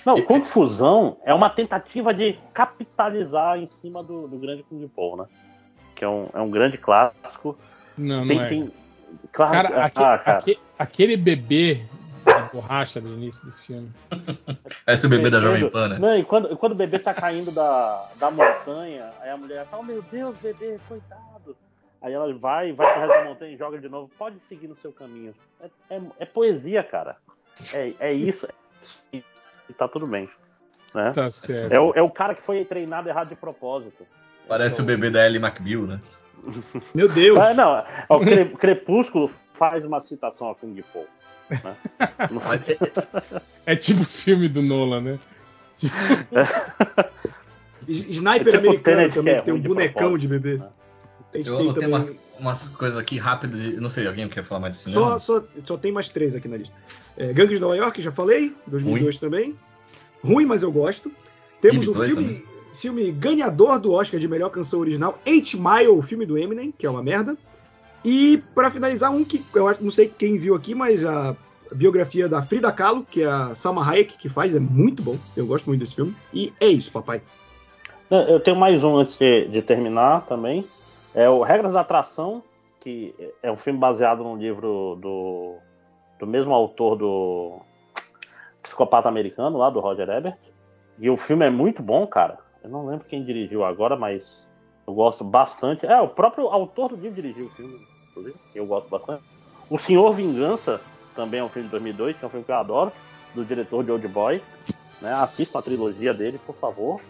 Não, 0.05 0.21
Kung 0.23 0.43
Fusão 0.45 1.19
é 1.25 1.33
uma 1.33 1.51
tentativa 1.51 2.13
de 2.13 2.37
capitalizar 2.53 3.59
em 3.59 3.67
cima 3.67 4.03
do, 4.03 4.27
do 4.27 4.37
grande 4.39 4.65
Kung 4.65 4.87
Po, 4.89 5.17
né? 5.17 5.25
Que 5.95 6.05
é 6.05 6.09
um, 6.09 6.29
é 6.35 6.41
um 6.41 6.51
grande 6.51 6.79
clássico. 6.79 7.57
Não, 7.97 8.21
não 8.25 8.29
Tem, 8.29 8.41
é. 8.41 8.47
tem- 8.49 8.73
claro, 9.33 9.53
Cara, 9.53 9.69
ah, 9.81 9.85
aque- 9.85 9.95
cara. 10.01 10.39
aque- 10.39 10.59
aquele 10.79 11.17
bebê 11.17 11.75
de 12.25 12.53
borracha 12.53 13.01
do 13.01 13.09
início 13.15 13.45
do 13.47 13.53
filme. 13.53 13.91
Esse 14.87 15.05
é 15.05 15.09
o 15.09 15.11
bebê 15.11 15.31
da. 15.31 15.41
Jovem 15.41 15.71
Pan, 15.71 15.89
né? 15.89 15.99
Não, 15.99 16.17
e 16.19 16.25
quando, 16.25 16.57
quando 16.57 16.73
o 16.73 16.77
bebê 16.77 16.99
tá 16.99 17.15
caindo 17.15 17.51
da, 17.53 18.05
da 18.19 18.31
montanha, 18.31 19.11
aí 19.21 19.31
a 19.31 19.37
mulher 19.37 19.65
fala, 19.67 19.83
oh, 19.83 19.87
meu 19.87 20.03
Deus, 20.11 20.35
bebê, 20.43 20.77
coitado. 20.89 21.57
Aí 22.01 22.13
ela 22.13 22.33
vai, 22.35 22.73
vai 22.73 22.93
pro 22.93 23.01
resto 23.01 23.17
da 23.17 23.25
montanha 23.25 23.53
e 23.53 23.57
joga 23.57 23.79
de 23.79 23.89
novo. 23.89 24.11
Pode 24.19 24.39
seguir 24.49 24.69
no 24.69 24.77
seu 24.77 24.93
caminho. 24.93 25.35
É, 25.61 25.97
é- 25.97 26.01
é 26.21 26.25
poesia, 26.25 26.83
cara. 26.83 27.17
É, 27.75 27.93
é 27.99 28.13
isso. 28.13 28.47
E, 29.13 29.23
e 29.69 29.73
tá 29.73 29.89
tudo 29.89 30.07
bem. 30.07 30.29
Né? 30.95 31.13
Tá 31.13 31.31
certo. 31.31 31.73
É, 31.73 31.81
o, 31.81 31.93
é 31.95 32.03
o 32.03 32.11
cara 32.11 32.35
que 32.35 32.43
foi 32.43 32.65
treinado 32.65 33.09
errado 33.09 33.29
de 33.29 33.35
propósito. 33.35 34.07
Parece 34.47 34.81
É 34.81 34.85
o 34.85 34.87
bebê 34.87 35.11
da 35.11 35.27
Ellie 35.27 35.43
McBeal, 35.43 35.83
né? 35.83 36.01
Meu 36.95 37.09
Deus! 37.09 37.39
Ah, 37.39 37.53
não, 37.53 37.85
o 38.17 38.21
Cre- 38.21 38.49
Crepúsculo 38.57 39.29
faz 39.53 39.85
uma 39.85 39.99
citação 40.01 40.51
a 40.51 40.55
Kung 40.55 40.81
Po. 40.93 41.05
né? 41.51 41.77
É- 43.67 43.73
É 43.73 43.77
tipo 43.77 44.03
o 44.03 44.07
filme 44.07 44.49
do 44.49 44.63
Nolan, 44.63 45.01
né? 45.01 45.19
S- 45.79 45.89
Sniper 48.11 48.55
É 48.55 48.59
tipo 48.59 48.69
americano 48.69 49.09
também, 49.11 49.25
que 49.25 49.31
é 49.31 49.37
que 49.39 49.45
tem 49.45 49.55
um 49.55 49.61
de 49.61 49.69
bonecão 49.69 49.93
propósito, 50.11 50.19
de 50.21 50.29
bebê. 50.29 50.59
né? 50.59 50.69
A 51.33 51.37
gente 51.37 51.49
eu 51.49 51.59
tem 51.59 51.75
também. 51.75 51.89
umas, 51.89 52.15
umas 52.39 52.69
coisas 52.71 52.99
aqui 52.99 53.19
rápidas. 53.19 53.77
Não 53.81 53.89
sei, 53.89 54.07
alguém 54.07 54.29
quer 54.29 54.43
falar 54.45 54.61
mais 54.63 54.77
de 54.77 54.81
Só, 54.83 54.91
cinema? 54.91 55.19
só, 55.19 55.45
só 55.65 55.77
tem 55.77 55.93
mais 55.93 56.09
três 56.09 56.35
aqui 56.35 56.49
na 56.49 56.57
lista. 56.57 56.75
É, 57.17 57.33
Gangues 57.33 57.57
de 57.57 57.61
Nova 57.61 57.77
York, 57.77 58.01
já 58.01 58.11
falei, 58.13 58.55
2002 58.67 59.19
também. 59.19 59.55
Ruim, 60.25 60.47
mas 60.47 60.63
eu 60.63 60.73
gosto. 60.73 61.11
Temos 61.61 61.85
Ib 61.85 61.91
o 61.91 61.95
2 61.95 62.13
filme, 62.13 62.45
filme 62.75 63.11
ganhador 63.13 63.79
do 63.79 63.93
Oscar 63.93 64.19
de 64.19 64.29
melhor 64.29 64.51
canção 64.51 64.81
original, 64.81 65.21
8 65.27 65.59
Mile, 65.61 65.89
o 65.89 66.01
filme 66.03 66.25
do 66.25 66.39
Eminem, 66.39 66.73
que 66.77 66.87
é 66.87 66.91
uma 66.91 67.03
merda. 67.03 67.37
E 68.05 68.43
pra 68.55 68.71
finalizar, 68.71 69.11
um 69.13 69.25
que 69.25 69.45
eu 69.55 69.67
acho- 69.69 69.83
não 69.83 69.91
sei 69.91 70.09
quem 70.17 70.39
viu 70.39 70.55
aqui, 70.55 70.75
mas 70.75 71.05
a 71.05 71.37
biografia 71.73 72.29
da 72.29 72.41
Frida 72.41 72.71
Kahlo, 72.73 73.05
que 73.11 73.23
é 73.23 73.27
a 73.27 73.55
Salma 73.55 73.85
Hayek 73.87 74.17
que 74.17 74.29
faz, 74.29 74.55
é 74.55 74.61
muito 74.61 75.03
bom. 75.03 75.19
Eu 75.37 75.45
gosto 75.47 75.67
muito 75.67 75.81
desse 75.81 75.95
filme. 75.97 76.17
E 76.33 76.53
é 76.61 76.69
isso, 76.69 76.91
papai. 76.93 77.21
Eu 78.11 78.41
tenho 78.41 78.57
mais 78.57 78.83
um 78.83 78.97
antes 78.97 79.19
de 79.19 79.61
terminar 79.61 80.25
também. 80.27 80.65
É 81.15 81.29
o 81.29 81.43
Regras 81.43 81.73
da 81.73 81.81
Atração, 81.81 82.43
que 82.81 83.15
é 83.43 83.51
um 83.51 83.57
filme 83.57 83.79
baseado 83.79 84.23
num 84.23 84.37
livro 84.37 84.99
do, 85.01 85.57
do 86.19 86.27
mesmo 86.27 86.55
autor 86.55 86.97
do 86.97 87.61
Psicopata 88.63 89.09
Americano, 89.09 89.59
lá 89.59 89.71
do 89.71 89.81
Roger 89.81 90.09
Ebert. 90.09 90.39
E 90.99 91.09
o 91.09 91.17
filme 91.17 91.47
é 91.47 91.51
muito 91.51 91.83
bom, 91.83 92.07
cara. 92.07 92.39
Eu 92.63 92.71
não 92.71 92.87
lembro 92.87 93.07
quem 93.07 93.25
dirigiu 93.25 93.65
agora, 93.65 93.97
mas 93.97 94.49
eu 94.87 94.95
gosto 94.95 95.23
bastante. 95.23 95.87
É, 95.87 96.01
o 96.01 96.09
próprio 96.09 96.49
autor 96.49 96.91
do 96.91 96.97
livro 96.97 97.15
dirigiu 97.15 97.47
o 97.47 97.51
filme, 97.51 97.79
inclusive. 98.11 98.37
Eu 98.55 98.67
gosto 98.67 98.89
bastante. 98.89 99.23
O 99.71 99.79
Senhor 99.79 100.13
Vingança 100.13 100.81
também 101.15 101.41
é 101.41 101.45
um 101.45 101.49
filme 101.49 101.69
de 101.69 101.73
2002, 101.73 102.17
que 102.17 102.25
é 102.25 102.27
um 102.27 102.31
filme 102.31 102.45
que 102.45 102.51
eu 102.51 102.57
adoro, 102.57 102.93
do 103.35 103.45
diretor 103.45 103.85
de 103.85 103.91
Old 103.91 104.09
Boy. 104.09 104.43
Né? 105.01 105.13
Assistam 105.13 105.59
a 105.59 105.63
trilogia 105.63 106.13
dele, 106.13 106.41
por 106.45 106.55
favor. 106.57 107.01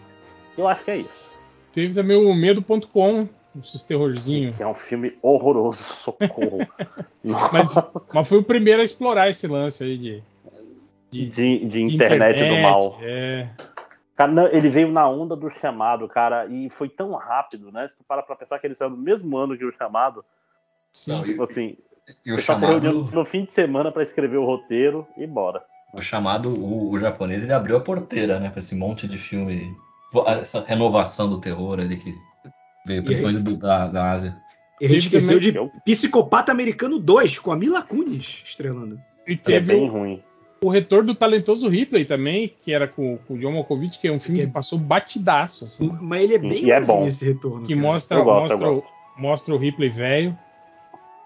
Eu 0.57 0.67
acho 0.67 0.83
que 0.83 0.91
é 0.91 0.97
isso. 0.97 1.29
Teve 1.71 1.93
também 1.93 2.17
o 2.17 2.33
Medo.com, 2.33 3.29
esses 3.61 3.83
terrorzinho. 3.83 4.53
Que 4.53 4.63
é 4.63 4.67
um 4.67 4.73
filme 4.73 5.17
horroroso, 5.21 5.81
socorro. 5.83 6.59
Mas, 7.51 7.75
mas 8.13 8.27
foi 8.27 8.37
o 8.37 8.43
primeiro 8.43 8.81
a 8.81 8.85
explorar 8.85 9.29
esse 9.29 9.45
lance 9.45 9.83
aí 9.83 9.97
de, 9.97 10.23
de, 11.11 11.29
de, 11.29 11.65
de 11.65 11.81
internet, 11.81 12.39
do 12.47 12.61
mal. 12.61 12.97
É. 13.01 13.49
Cara, 14.15 14.31
não, 14.31 14.47
ele 14.47 14.69
veio 14.69 14.89
na 14.89 15.07
onda 15.07 15.35
do 15.35 15.49
chamado, 15.49 16.07
cara, 16.07 16.45
e 16.47 16.69
foi 16.69 16.87
tão 16.87 17.11
rápido, 17.15 17.71
né? 17.73 17.87
Se 17.89 17.97
tu 17.97 18.03
para 18.07 18.23
pra 18.23 18.35
pensar 18.37 18.57
que 18.57 18.67
ele 18.67 18.75
saiu 18.75 18.89
no 18.91 18.97
mesmo 18.97 19.37
ano 19.37 19.57
que 19.57 19.65
o 19.65 19.71
chamado, 19.77 20.23
Não, 21.07 21.23
tipo 21.23 21.43
assim, 21.43 21.77
E 22.25 22.31
o 22.31 22.35
o 22.35 22.39
chamado, 22.39 23.03
no 23.11 23.25
fim 23.25 23.43
de 23.43 23.51
semana 23.51 23.91
pra 23.91 24.03
escrever 24.03 24.37
o 24.37 24.45
roteiro 24.45 25.05
e 25.17 25.27
bora. 25.27 25.61
o 25.93 26.01
chamado, 26.01 26.49
o, 26.49 26.91
o 26.91 26.99
japonês, 26.99 27.43
ele 27.43 27.53
abriu 27.53 27.75
a 27.77 27.81
porteira, 27.81 28.39
né, 28.39 28.49
pra 28.49 28.59
esse 28.59 28.75
monte 28.75 29.07
de 29.09 29.17
filme, 29.17 29.75
essa 30.39 30.61
renovação 30.63 31.29
do 31.29 31.39
terror 31.39 31.79
ali 31.79 31.97
que 31.97 32.15
veio 32.95 33.03
principalmente 33.03 33.41
do- 33.43 33.57
da, 33.57 33.87
da 33.87 34.11
Ásia. 34.11 34.37
E 34.81 34.85
a 34.85 34.89
gente 34.89 35.05
esqueceu 35.07 35.39
de 35.39 35.53
Psicopata 35.85 36.51
Americano 36.51 36.97
2, 36.99 37.37
com 37.39 37.51
a 37.51 37.55
Mila 37.55 37.81
Kunis 37.81 38.41
estrelando. 38.45 38.99
E 39.27 39.33
É 39.33 39.35
teve, 39.35 39.73
bem 39.73 39.89
o, 39.89 39.91
ruim. 39.91 40.23
o 40.63 40.69
retorno 40.69 41.07
do 41.07 41.15
talentoso 41.15 41.67
Ripley 41.67 42.05
também, 42.05 42.53
que 42.63 42.71
era 42.73 42.87
com, 42.87 43.17
com 43.27 43.33
o 43.33 43.37
John 43.37 43.51
Malkovich, 43.51 43.99
que 43.99 44.07
é 44.07 44.11
um 44.11 44.19
filme 44.19 44.39
Que 44.39 44.45
que, 44.45 44.49
é- 44.49 44.53
passou 44.53 44.79
batidaço, 44.79 45.65
assim. 45.65 45.91
Mas 46.01 46.23
ele 46.23 46.35
é 46.35 46.39
bem 46.39 46.65
E 46.65 46.71
é 46.71 46.77
assim 46.77 46.87
bom. 46.93 47.05
esse 47.07 47.25
retorno. 47.25 47.65
Que 47.67 47.73
cara. 47.75 47.87
mostra, 47.87 48.21
gosto, 48.21 48.51
mostra, 48.57 48.71
o, 48.71 48.83
mostra 49.17 49.53
o 49.53 49.57
Ripley 49.57 49.89
velho. 49.89 50.37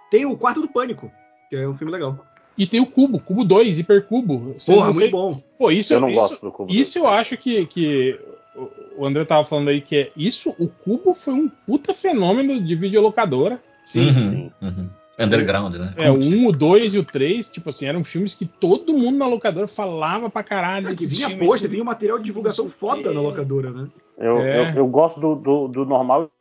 Tem 0.09 0.25
o 0.25 0.35
Quarto 0.37 0.61
do 0.61 0.67
Pânico, 0.67 1.11
que 1.49 1.55
é 1.55 1.67
um 1.67 1.73
filme 1.73 1.91
legal. 1.93 2.25
E 2.57 2.67
tem 2.67 2.79
o 2.79 2.85
Cubo, 2.85 3.19
Cubo 3.19 3.43
2, 3.43 3.79
Hipercubo. 3.79 4.37
Vocês 4.53 4.65
Porra, 4.65 4.87
muito 4.87 4.99
sei- 4.99 5.09
bom. 5.11 5.41
Pô, 5.57 5.71
isso, 5.71 5.93
Eu 5.93 5.99
não 6.01 6.07
isso, 6.09 6.17
gosto 6.19 6.41
do 6.41 6.51
Cubo 6.51 6.71
Isso 6.71 6.99
eu 6.99 7.07
acho 7.07 7.35
que, 7.37 7.65
que 7.65 8.19
o- 8.55 8.71
o 8.97 9.05
André 9.05 9.25
tava 9.25 9.43
falando 9.45 9.69
aí 9.69 9.81
que 9.81 9.95
é 9.95 10.11
isso. 10.15 10.55
O 10.59 10.67
Cubo 10.67 11.13
foi 11.13 11.33
um 11.33 11.49
puta 11.49 11.93
fenômeno 11.93 12.61
de 12.61 12.75
videolocadora. 12.75 13.61
Sim. 13.85 14.09
Uhum, 14.09 14.51
uhum. 14.61 14.89
Underground, 15.19 15.75
né? 15.75 15.93
É, 15.97 16.09
o 16.09 16.15
1, 16.15 16.47
o 16.47 16.51
2 16.51 16.95
e 16.95 16.97
o 16.99 17.05
3, 17.05 17.51
tipo 17.51 17.69
assim, 17.69 17.85
eram 17.85 18.03
filmes 18.03 18.33
que 18.33 18.45
todo 18.45 18.93
mundo 18.93 19.17
na 19.17 19.27
locadora 19.27 19.67
falava 19.67 20.27
pra 20.29 20.41
caralho. 20.43 20.89
É, 20.89 20.95
que 20.95 21.05
vinha 21.05 21.37
pôster, 21.37 21.69
vinha 21.69 21.83
um 21.83 21.85
material 21.85 22.17
de 22.17 22.23
divulgação 22.23 22.65
o 22.65 22.69
foda 22.69 23.13
na 23.13 23.21
locadora, 23.21 23.69
né? 23.69 23.87
Eu, 24.17 24.37
É. 24.39 24.71
eu, 24.71 24.77
eu 24.77 24.87
gosto 24.87 25.19
do, 25.19 25.35
do, 25.35 25.67
do 25.67 25.85
normal, 25.85 26.31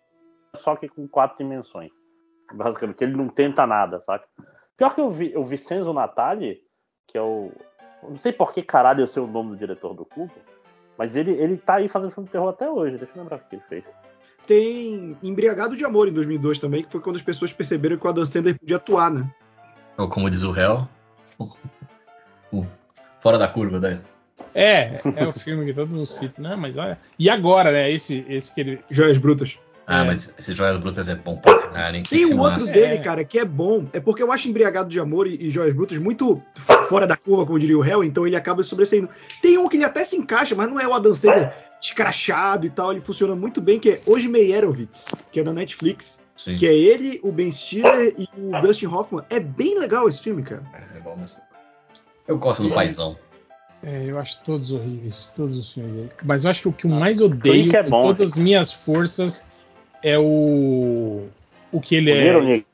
só 0.63 0.75
que 0.77 0.89
com 0.89 1.07
quatro 1.07 1.37
dimensões. 1.39 1.91
Basicamente, 2.55 2.97
que 2.97 3.05
ele 3.05 3.17
não 3.17 3.29
tenta 3.29 3.67
nada, 3.67 4.01
saca? 4.01 4.27
Pior 4.77 4.95
que 4.95 5.01
eu 5.01 5.11
vi, 5.11 5.33
eu 5.33 5.43
vi 5.43 5.59
Senzo 5.59 5.93
Natali, 5.93 6.59
que 7.09 7.17
é 7.19 7.23
o. 7.23 7.51
eu 8.03 8.11
Não 8.11 8.19
sei 8.19 8.33
por 8.33 8.53
que 8.55 8.63
caralho 8.63 9.03
eu 9.03 9.07
sei 9.07 9.23
o 9.23 9.27
nome 9.27 9.51
do 9.51 9.57
diretor 9.57 9.95
do 9.95 10.05
Cubo, 10.05 10.33
mas 10.99 11.17
ele, 11.17 11.33
ele 11.33 11.57
tá 11.57 11.75
aí 11.75 11.89
fazendo 11.89 12.11
filme 12.11 12.27
de 12.27 12.33
terror 12.33 12.49
até 12.49 12.71
hoje. 12.71 12.99
Deixa 12.99 13.13
eu 13.15 13.23
lembrar 13.23 13.37
o 13.37 13.41
que 13.41 13.57
ele 13.57 13.63
fez. 13.69 13.93
Tem 14.47 15.17
Embriagado 15.23 15.77
de 15.77 15.85
Amor 15.85 16.09
em 16.09 16.13
2002 16.13 16.59
também, 16.59 16.85
que 16.85 16.91
foi 16.93 17.01
quando 17.01 17.17
as 17.17 17.23
pessoas 17.23 17.53
perceberam 17.53 17.97
que 17.97 18.07
o 18.07 18.11
Adam 18.11 18.27
Sandler 18.27 18.59
podia 18.59 18.77
atuar, 18.77 19.11
né? 19.11 19.29
Ou 19.97 20.09
como 20.09 20.31
diz 20.31 20.43
o 20.43 20.51
réu. 20.51 20.89
Fora 23.21 23.39
da 23.39 23.49
curva, 23.49 23.79
né? 23.79 24.01
É, 24.55 25.01
é 25.17 25.25
o 25.25 25.33
filme 25.33 25.65
que 25.65 25.73
todo 25.73 25.89
mundo 25.89 26.07
cita. 26.07 26.41
Não, 26.43 26.57
mas 26.57 26.77
olha. 26.77 26.99
E 27.19 27.31
agora, 27.31 27.71
né? 27.71 27.91
Esse, 27.91 28.27
esse 28.29 28.55
que 28.55 28.61
ele. 28.61 28.85
Joias 28.91 29.19
Brutas. 29.19 29.59
Ah, 29.87 30.03
É. 30.05 30.07
mas 30.07 30.33
esse 30.39 30.55
Joias 30.55 30.79
Brutas 30.81 31.09
é 31.09 31.15
bom 31.15 31.37
pra 31.37 31.59
caralho, 31.59 31.97
hein? 31.97 32.03
Que 32.03 32.11
Tem 32.11 32.27
filmaço. 32.29 32.61
outro 32.61 32.69
É. 32.69 32.73
dele, 32.73 33.03
cara, 33.03 33.25
que 33.25 33.39
é 33.39 33.45
bom. 33.45 33.87
É 33.93 33.99
porque 34.01 34.23
eu 34.23 34.31
acho 34.31 34.49
Embriagado 34.49 34.89
de 34.89 35.01
Amor 35.01 35.27
e, 35.27 35.35
e 35.47 35.51
Joias 35.51 35.75
Brutas 35.75 35.99
muito 35.99 36.41
fora 36.89 37.07
da 37.07 37.17
curva, 37.17 37.45
como 37.47 37.59
diria 37.59 37.77
o 37.77 37.81
réu, 37.81 38.05
então 38.05 38.27
ele 38.27 38.37
acaba 38.37 38.63
sobressaindo. 38.63 39.09
Tem 39.41 39.59
um 39.59 39.69
que 39.69 39.77
ele 39.77 39.85
até 39.85 40.05
se 40.05 40.17
encaixa, 40.17 40.55
mas 40.55 40.69
não 40.69 40.79
é 40.79 40.87
o 40.87 40.95
Adam 40.95 41.15
Sandler 41.15 41.53
escrachado 41.81 42.65
e 42.65 42.71
tal, 42.71 42.93
ele 42.93 43.01
funciona 43.01 43.35
muito 43.35 43.61
bem, 43.61 43.81
que 43.81 43.91
é 43.91 44.01
Hoje 44.07 44.29
Meyerowitz, 44.29 45.09
que 45.33 45.41
é 45.41 45.43
da 45.43 45.53
Netflix. 45.53 46.23
Sim. 46.37 46.55
Que 46.57 46.67
é 46.67 46.75
ele, 46.75 47.21
o 47.23 47.31
Ben 47.33 47.51
Stiller 47.51 48.15
e 48.19 48.29
o 48.37 48.61
Dustin 48.61 48.87
Hoffman. 48.87 49.25
É 49.29 49.39
bem 49.39 49.79
legal 49.79 50.09
esse 50.09 50.21
filme, 50.21 50.43
cara. 50.43 50.63
É 50.97 51.01
bom 51.01 51.17
mesmo. 51.17 51.37
Eu 52.27 52.39
gosto 52.39 52.63
do 52.63 52.71
paizão. 52.73 53.17
É, 53.83 54.05
eu 54.07 54.17
acho 54.19 54.41
todos 54.45 54.71
horríveis, 54.71 55.33
todos 55.37 55.57
os 55.59 55.73
filmes 55.73 55.97
aí. 55.99 56.09
Mas 56.25 56.45
eu 56.45 56.51
acho 56.51 56.63
que 56.63 56.69
o 56.69 56.73
que 56.73 56.85
eu 56.87 56.91
mais 56.91 57.21
odeio 57.21 57.63
Clique 57.65 57.77
é 57.77 57.83
com 57.83 57.91
bom, 57.91 58.03
todas 58.07 58.33
as 58.33 58.39
minhas 58.39 58.73
forças 58.73 59.45
é 60.03 60.19
o. 60.19 61.27
O 61.71 61.81
que 61.81 61.97
ele 61.97 62.13
O 62.13 62.17
Little 62.23 62.43
é. 62.43 62.45
Nick. 62.45 62.67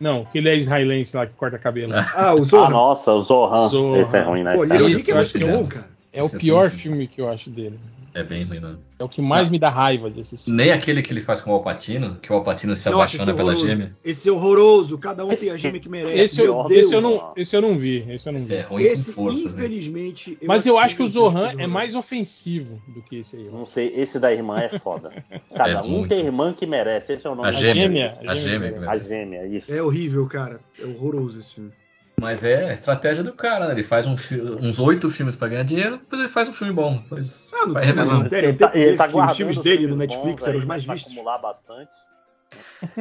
Não, 0.00 0.24
que 0.26 0.38
ele 0.38 0.48
é 0.48 0.56
israelense 0.56 1.16
lá 1.16 1.26
que 1.26 1.32
corta 1.34 1.58
cabelo. 1.58 1.92
Ah, 1.94 2.34
o 2.34 2.40
Ah, 2.40 2.42
Zorro. 2.42 2.70
nossa, 2.70 3.12
o 3.12 3.22
Zohan. 3.22 3.68
Zohan. 3.68 3.98
Esse 3.98 4.16
é 4.16 4.20
ruim, 4.22 4.42
né? 4.42 4.54
Pô? 4.54 4.64
Little 4.64 4.88
Nick 4.88 5.10
é 5.10 5.14
muito 5.14 5.38
bom, 5.38 5.46
legal. 5.46 5.64
cara. 5.66 5.93
É 6.14 6.22
o 6.22 6.26
é 6.26 6.38
pior 6.38 6.70
filme 6.70 7.08
que 7.08 7.20
eu 7.20 7.28
acho 7.28 7.50
dele. 7.50 7.78
É 8.14 8.22
bem 8.22 8.44
ruim, 8.44 8.60
mano. 8.60 8.78
É 8.96 9.02
o 9.02 9.08
que 9.08 9.20
mais 9.20 9.48
me 9.48 9.58
dá 9.58 9.68
raiva 9.68 10.08
de 10.08 10.20
assistir. 10.20 10.48
Nem 10.48 10.70
aquele 10.70 11.02
que 11.02 11.12
ele 11.12 11.20
faz 11.20 11.40
com 11.40 11.50
o 11.50 11.54
Alpatino, 11.54 12.14
que 12.22 12.32
o 12.32 12.36
Alpatino 12.36 12.76
se 12.76 12.88
Nossa, 12.88 12.96
é 13.16 13.18
apaixona 13.18 13.36
pela 13.36 13.56
gêmea. 13.56 13.96
Esse 14.04 14.28
é 14.28 14.32
horroroso. 14.32 14.96
Cada 14.98 15.24
um 15.24 15.34
tem 15.34 15.50
a 15.50 15.56
gêmea 15.56 15.80
que 15.80 15.88
merece. 15.88 16.16
Esse 16.20 16.40
eu, 16.40 16.64
esse, 16.70 16.94
eu 16.94 17.00
não, 17.00 17.32
esse 17.36 17.56
eu 17.56 17.60
não 17.60 17.76
vi. 17.76 18.06
Esse 18.08 18.28
eu 18.28 18.32
não 18.32 18.36
Esse 18.38 18.54
é 18.54 18.62
vi. 18.62 18.68
ruim 18.68 18.82
Esse, 18.84 19.12
com 19.12 19.24
forças, 19.24 19.44
né? 19.46 19.50
infelizmente. 19.50 20.38
Mas 20.44 20.64
eu 20.64 20.78
assisti 20.78 20.86
acho 20.86 20.96
que 20.96 21.02
o 21.02 21.06
Zohan 21.08 21.54
é 21.58 21.66
mais 21.66 21.96
ofensivo 21.96 22.80
do 22.86 23.02
que 23.02 23.16
esse 23.16 23.36
aí. 23.36 23.48
Não 23.50 23.66
sei, 23.66 23.92
esse 23.96 24.20
da 24.20 24.32
irmã 24.32 24.60
é 24.60 24.78
foda. 24.78 25.10
Cada 25.52 25.80
É 25.80 25.82
um 25.82 25.88
muito. 25.88 26.10
tem 26.10 26.24
irmã 26.24 26.52
que 26.54 26.64
merece. 26.66 27.14
Esse 27.14 27.26
é 27.26 27.30
o 27.30 27.34
nome 27.34 27.48
A 27.48 27.50
do 27.50 27.56
gêmea. 27.56 27.74
gêmea, 27.74 28.18
A 28.24 28.30
a 28.30 28.36
gêmea. 28.36 28.68
gêmea, 28.70 28.78
que 28.80 28.86
A 28.88 28.96
gêmea, 28.98 29.46
isso. 29.48 29.74
É 29.74 29.82
horrível, 29.82 30.24
cara. 30.28 30.60
É 30.80 30.86
horroroso 30.86 31.40
esse 31.40 31.52
filme. 31.56 31.72
Mas 32.20 32.44
é 32.44 32.70
a 32.70 32.72
estratégia 32.72 33.24
do 33.24 33.32
cara, 33.32 33.66
né? 33.66 33.72
Ele 33.72 33.82
faz 33.82 34.06
um 34.06 34.14
uns 34.60 34.78
oito 34.78 35.10
filmes 35.10 35.34
pra 35.34 35.48
ganhar 35.48 35.64
dinheiro, 35.64 35.98
depois 35.98 36.20
ele 36.20 36.30
faz 36.30 36.48
um 36.48 36.52
filme 36.52 36.72
bom. 36.72 36.98
Depois 36.98 37.48
Ah, 37.52 37.66
não 37.66 37.72
vai 37.72 37.82
tem. 38.28 38.38
Ele 38.38 38.56
tá, 38.56 38.70
ele 38.74 38.96
tá 38.96 39.06
os 39.08 39.36
filmes 39.36 39.58
dele 39.58 39.86
no 39.88 39.96
filmes 39.96 40.08
Netflix 40.08 40.42
bons 40.42 40.48
eram 40.48 40.58
os 40.58 40.64
mais 40.64 40.84
vistos. 40.84 41.12
acumular 41.12 41.38
bastante. 41.38 41.90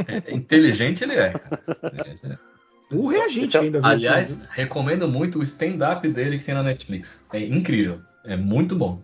É, 0.07 0.33
inteligente 0.33 1.03
ele 1.03 1.13
é. 1.13 1.33
ele 1.83 2.33
é. 2.33 2.37
Burro 2.89 3.13
é 3.13 3.23
a 3.23 3.27
gente 3.27 3.55
é- 3.55 3.59
ainda. 3.59 3.79
viu, 3.79 3.89
Aliás, 3.89 4.27
filme, 4.29 4.43
né? 4.43 4.49
recomendo 4.51 5.07
muito 5.07 5.39
o 5.39 5.43
stand-up 5.43 6.07
dele 6.07 6.39
que 6.39 6.45
tem 6.45 6.55
na 6.55 6.63
Netflix. 6.63 7.25
É 7.31 7.39
incrível. 7.39 8.01
É 8.25 8.35
muito 8.35 8.75
bom. 8.75 9.01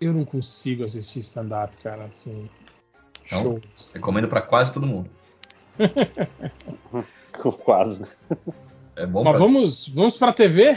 Eu 0.00 0.12
não 0.12 0.24
consigo 0.24 0.84
assistir 0.84 1.20
stand-up, 1.20 1.74
cara, 1.82 2.04
assim. 2.04 2.48
Não? 3.32 3.42
Show. 3.42 3.60
Recomendo 3.94 4.28
pra 4.28 4.40
quase 4.42 4.72
todo 4.72 4.86
mundo. 4.86 5.10
Quase. 7.64 8.02
É 8.98 9.06
bom 9.06 9.22
Mas 9.22 9.36
pra... 9.36 9.38
vamos, 9.38 9.88
vamos 9.88 10.16
pra 10.16 10.32
TV? 10.32 10.76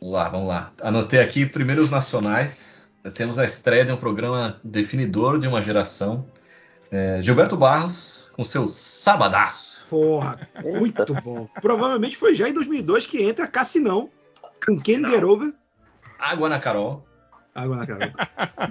Vamos 0.00 0.14
lá, 0.14 0.28
vamos 0.30 0.48
lá. 0.48 0.72
Anotei 0.80 1.20
aqui 1.20 1.44
primeiro 1.44 1.82
os 1.82 1.90
nacionais. 1.90 2.90
Temos 3.14 3.38
a 3.38 3.44
estreia 3.44 3.84
de 3.84 3.92
um 3.92 3.98
programa 3.98 4.58
definidor 4.64 5.38
de 5.38 5.46
uma 5.46 5.60
geração. 5.60 6.24
É, 6.90 7.20
Gilberto 7.20 7.58
Barros 7.58 8.30
com 8.32 8.42
seu 8.44 8.66
Sabadaço. 8.66 9.86
Porra, 9.90 10.48
muito 10.64 11.12
bom. 11.22 11.46
Provavelmente 11.60 12.16
foi 12.16 12.34
já 12.34 12.48
em 12.48 12.54
2002 12.54 13.04
que 13.04 13.22
entra 13.22 13.46
Cassinão 13.46 14.08
com 14.64 14.76
Ken 14.76 15.06
Get 15.06 15.22
Over. 15.22 15.52
Água 16.18 16.48
na 16.48 16.58
Carol 16.58 17.06
Água 17.54 17.76
na 17.76 17.86
cara. 17.86 18.14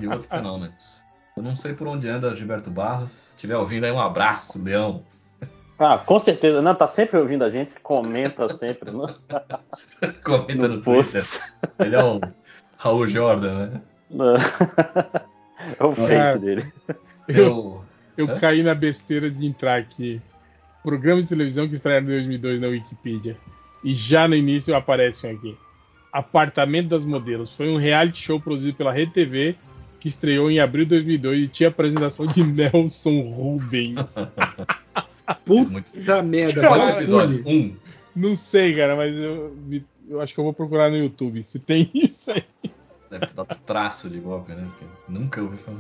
e 0.02 0.08
outros 0.08 0.28
fenômenos. 0.28 1.04
Eu 1.38 1.44
não 1.44 1.56
sei 1.56 1.74
por 1.74 1.88
onde 1.88 2.10
anda 2.10 2.36
Gilberto 2.36 2.72
Barros. 2.72 3.12
Se 3.12 3.30
estiver 3.36 3.56
ouvindo 3.56 3.86
aí, 3.86 3.92
um 3.92 4.02
abraço, 4.02 4.62
Leão. 4.62 5.06
Ah, 5.80 5.98
com 5.98 6.20
certeza. 6.20 6.62
Não, 6.62 6.76
tá 6.76 6.88
sempre 6.88 7.18
ouvindo 7.18 7.44
a 7.44 7.50
gente, 7.50 7.72
comenta 7.82 8.50
sempre. 8.50 8.92
Não? 8.92 9.08
Comenta 10.24 10.68
No 10.68 10.76
no. 10.76 10.82
Twitter. 10.82 11.26
Ele 11.80 11.96
é 11.96 12.04
o 12.04 12.20
Raul 12.78 13.08
Jordan, 13.08 13.70
né? 13.70 13.82
É 15.80 15.84
o 15.84 15.94
fake 15.96 16.10
Cara. 16.10 16.38
dele. 16.38 16.74
Eu... 17.28 17.84
Eu 18.18 18.30
Hã? 18.30 18.38
caí 18.38 18.62
na 18.62 18.76
besteira 18.76 19.32
de 19.32 19.46
entrar 19.46 19.78
aqui. 19.80 20.22
Programas 20.84 21.24
de 21.24 21.30
televisão 21.30 21.70
que 21.70 21.76
estrearam 21.76 22.04
em 22.06 22.10
2002 22.10 22.60
na 22.60 22.68
Wikipedia. 22.68 23.38
E 23.82 23.94
já 23.96 24.28
no 24.28 24.36
início 24.36 24.76
aparecem 24.76 25.32
aqui. 25.32 25.58
Apartamento 26.12 26.90
das 26.90 27.06
Modelos. 27.06 27.56
Foi 27.56 27.70
um 27.70 27.78
reality 27.78 28.22
show 28.22 28.38
produzido 28.38 28.76
pela 28.76 28.92
Rede 28.92 29.14
TV 29.14 29.56
que 30.02 30.10
estreou 30.10 30.52
em 30.52 30.60
abril 30.60 30.84
de 30.84 30.90
2002 30.90 31.40
e 31.44 31.48
tinha 31.48 31.70
apresentação 31.70 32.28
de 32.28 32.44
Nelson 32.44 33.22
Rubens. 33.22 34.16
Puta 35.36 35.72
Muito... 35.72 35.92
merda. 36.26 36.62
Cara, 36.62 36.76
Quantos 36.78 36.96
episódios? 36.98 37.42
Um. 37.46 37.76
Não 38.16 38.36
sei, 38.36 38.76
cara, 38.76 38.96
mas 38.96 39.16
eu, 39.16 39.56
eu 40.10 40.20
acho 40.22 40.34
que 40.34 40.40
eu 40.40 40.44
vou 40.44 40.54
procurar 40.54 40.90
no 40.90 40.98
YouTube 40.98 41.44
se 41.44 41.60
tem 41.60 41.90
isso 41.96 42.32
aí. 42.32 42.44
Deve 43.10 43.28
dar 43.36 43.46
traço 43.46 44.10
de 44.10 44.20
golpe, 44.20 44.52
né? 44.54 44.68
Porque 44.72 44.86
nunca 45.08 45.42
ouvi 45.42 45.58
falar. 45.58 45.80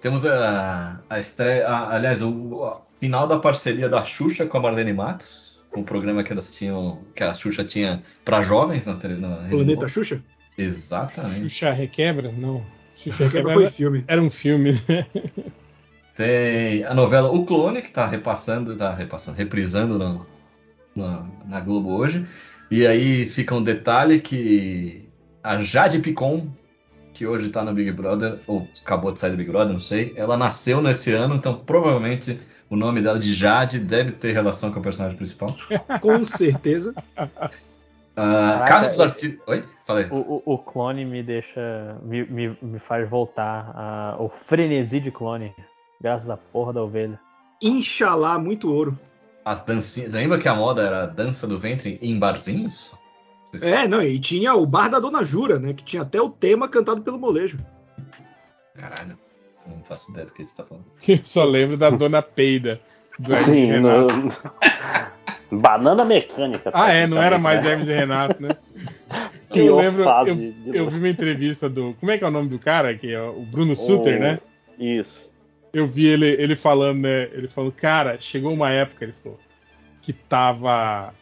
Temos 0.00 0.26
a, 0.26 1.00
a 1.08 1.18
estreia, 1.18 1.66
a- 1.68 1.94
aliás, 1.94 2.22
o, 2.22 2.30
o 2.30 2.76
final 3.00 3.26
da 3.26 3.38
parceria 3.38 3.88
da 3.88 4.04
Xuxa 4.04 4.46
com 4.46 4.58
a 4.58 4.60
Marlene 4.60 4.92
Matos, 4.92 5.62
com 5.70 5.80
o 5.80 5.84
programa 5.84 6.22
que 6.24 6.32
elas 6.32 6.52
tinham, 6.52 7.00
que 7.14 7.22
a 7.22 7.34
Xuxa 7.34 7.64
tinha 7.64 8.02
para 8.24 8.42
jovens 8.42 8.86
na 8.86 8.94
tele- 8.96 9.16
na 9.20 9.42
Rede 9.42 9.50
Planeta. 9.56 9.88
Xuxa? 9.88 10.22
Exatamente. 10.58 11.40
Xuxa 11.48 11.72
Requebra? 11.72 12.30
Não. 12.32 12.64
Xuxa 12.96 13.28
Quebra 13.28 13.28
Requebra 13.38 13.54
foi 13.54 13.62
era, 13.64 13.72
filme. 13.72 14.04
era 14.06 14.22
um 14.22 14.30
filme. 14.30 14.72
né? 14.88 15.06
Tem 16.16 16.84
a 16.84 16.94
novela 16.94 17.30
O 17.30 17.44
Clone, 17.46 17.80
que 17.82 17.90
tá 17.90 18.06
repassando, 18.06 18.76
tá 18.76 18.92
repassando, 18.94 19.36
reprisando 19.38 19.98
na, 19.98 20.20
na, 20.94 21.26
na 21.46 21.60
Globo 21.60 21.90
hoje. 21.94 22.26
E 22.70 22.86
aí 22.86 23.26
fica 23.28 23.54
um 23.54 23.62
detalhe 23.62 24.20
que 24.20 25.08
a 25.42 25.58
Jade 25.58 25.98
Picon, 26.00 26.48
que 27.14 27.26
hoje 27.26 27.48
tá 27.50 27.62
no 27.64 27.72
Big 27.74 27.90
Brother, 27.92 28.38
ou 28.46 28.68
acabou 28.82 29.12
de 29.12 29.18
sair 29.20 29.30
do 29.30 29.36
Big 29.36 29.50
Brother, 29.50 29.72
não 29.72 29.80
sei, 29.80 30.12
ela 30.16 30.36
nasceu 30.36 30.80
nesse 30.80 31.12
ano, 31.12 31.34
então 31.34 31.54
provavelmente 31.54 32.40
o 32.70 32.76
nome 32.76 33.02
dela 33.02 33.18
de 33.18 33.34
Jade 33.34 33.78
deve 33.78 34.12
ter 34.12 34.32
relação 34.32 34.72
com 34.72 34.80
o 34.80 34.82
personagem 34.82 35.16
principal. 35.16 35.48
Com 36.00 36.24
certeza. 36.24 36.94
Ah, 38.16 38.64
Casa 38.66 38.88
dos 38.88 39.00
Artistas. 39.00 39.40
Oi? 39.46 39.64
Falei. 39.86 40.06
O, 40.10 40.16
o- 40.16 40.54
o 40.54 40.58
clone 40.58 41.04
me 41.04 41.22
deixa. 41.22 41.96
Me, 42.02 42.24
me, 42.24 42.56
me 42.62 42.78
faz 42.78 43.08
voltar 43.08 43.72
a- 43.74 44.16
o 44.18 44.28
frenesi 44.28 45.00
de 45.00 45.10
clone. 45.10 45.52
Graças 46.02 46.28
à 46.28 46.36
porra 46.36 46.72
da 46.72 46.82
ovelha. 46.82 47.18
Inxalá, 47.62 48.38
muito 48.38 48.72
ouro. 48.72 48.98
As 49.44 49.64
dancinhas. 49.64 50.12
Lembra 50.12 50.38
que 50.38 50.48
a 50.48 50.54
moda 50.54 50.82
era 50.82 51.02
a 51.04 51.06
dança 51.06 51.46
do 51.46 51.58
ventre 51.58 51.98
em 52.02 52.18
barzinhos? 52.18 52.92
É, 53.60 53.86
não, 53.86 54.02
e 54.02 54.18
tinha 54.18 54.54
o 54.54 54.64
Bar 54.66 54.88
da 54.88 54.98
Dona 54.98 55.22
Jura, 55.22 55.58
né? 55.58 55.72
Que 55.74 55.84
tinha 55.84 56.02
até 56.02 56.20
o 56.20 56.28
tema 56.30 56.68
cantado 56.68 57.02
pelo 57.02 57.18
molejo. 57.18 57.58
Caralho, 58.74 59.18
eu 59.66 59.76
não 59.76 59.84
faço 59.84 60.10
ideia 60.10 60.26
do 60.26 60.32
que 60.32 60.44
você 60.44 60.56
tá 60.56 60.64
falando. 60.64 60.86
Eu 61.06 61.20
só 61.22 61.44
lembro 61.44 61.76
da 61.76 61.90
Dona 61.90 62.22
Peida. 62.22 62.80
Do 63.18 63.32
Hermes 63.32 63.46
Sim, 63.46 63.66
Renato. 63.66 64.14
no... 64.16 64.32
Banana 65.60 66.02
mecânica. 66.04 66.70
Ah, 66.72 66.90
é, 66.92 67.06
não 67.06 67.22
era 67.22 67.38
mais 67.38 67.62
Hermes 67.64 67.88
e 67.88 67.92
Renato, 67.92 68.42
né? 68.42 68.56
Eu 69.54 69.76
lembro, 69.76 70.02
fase 70.02 70.30
eu, 70.30 70.36
de 70.36 70.78
eu 70.78 70.88
vi 70.88 70.98
uma 70.98 71.10
entrevista 71.10 71.68
do. 71.68 71.92
Como 72.00 72.10
é 72.10 72.16
que 72.16 72.24
é 72.24 72.26
o 72.26 72.30
nome 72.30 72.48
do 72.48 72.58
cara? 72.58 72.96
Que 72.96 73.12
é 73.12 73.20
o 73.20 73.42
Bruno 73.42 73.76
Suter, 73.76 74.16
O- 74.16 74.20
né? 74.20 74.40
Isso. 74.78 75.30
Eu 75.72 75.86
vi 75.86 76.06
ele, 76.06 76.26
ele 76.26 76.54
falando, 76.54 77.00
né? 77.00 77.28
Ele 77.32 77.48
falou, 77.48 77.72
cara, 77.72 78.18
chegou 78.20 78.52
uma 78.52 78.70
época, 78.70 79.04
ele 79.04 79.14
falou, 79.22 79.38
que 80.00 80.12
tava. 80.12 81.14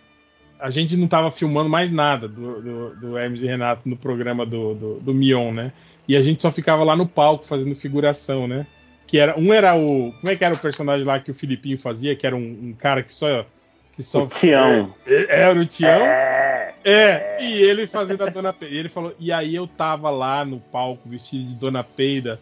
A 0.59 0.71
gente 0.71 0.97
não 0.97 1.07
tava 1.07 1.31
filmando 1.31 1.71
mais 1.71 1.91
nada 1.91 2.29
do, 2.29 2.61
do, 2.61 2.97
do 2.97 3.19
Hermes 3.19 3.41
e 3.41 3.47
Renato 3.47 3.89
no 3.89 3.97
programa 3.97 4.45
do, 4.45 4.75
do, 4.75 5.01
do 5.01 5.15
Mion, 5.15 5.53
né? 5.53 5.73
E 6.07 6.17
a 6.17 6.23
gente 6.23 6.43
só 6.43 6.51
ficava 6.51 6.85
lá 6.85 6.97
no 6.97 7.07
palco 7.07 7.45
fazendo 7.45 7.75
figuração, 7.75 8.47
né? 8.49 8.67
Que 9.07 9.19
era. 9.19 9.39
Um 9.39 9.53
era 9.53 9.75
o. 9.75 10.13
Como 10.21 10.31
é 10.31 10.37
que 10.37 10.45
era 10.45 10.55
o 10.55 10.59
personagem 10.59 11.07
lá 11.07 11.21
que 11.21 11.31
o 11.31 11.35
Filipinho 11.35 11.79
fazia? 11.79 12.15
Que 12.17 12.27
era 12.27 12.37
um, 12.37 12.41
um 12.41 12.75
cara 12.79 13.03
que 13.03 13.13
só. 13.13 13.47
Que 13.93 14.03
só 14.03 14.25
O 14.25 14.29
Tião. 14.29 14.95
É, 15.07 15.41
Era 15.43 15.59
o 15.59 15.67
Tião. 15.67 15.91
É. 15.91 16.51
É, 16.85 17.37
e 17.43 17.63
ele 17.63 17.87
fazendo 17.87 18.23
a 18.23 18.31
Dona 18.31 18.53
Peida. 18.53 18.75
E 18.75 18.79
ele 18.79 18.89
falou, 18.89 19.15
e 19.19 19.33
aí 19.33 19.55
eu 19.55 19.67
tava 19.67 20.11
lá 20.11 20.45
no 20.45 20.59
palco 20.59 21.09
vestido 21.09 21.49
de 21.49 21.55
Dona 21.55 21.85
Peida, 21.85 22.41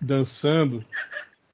dançando, 0.00 0.84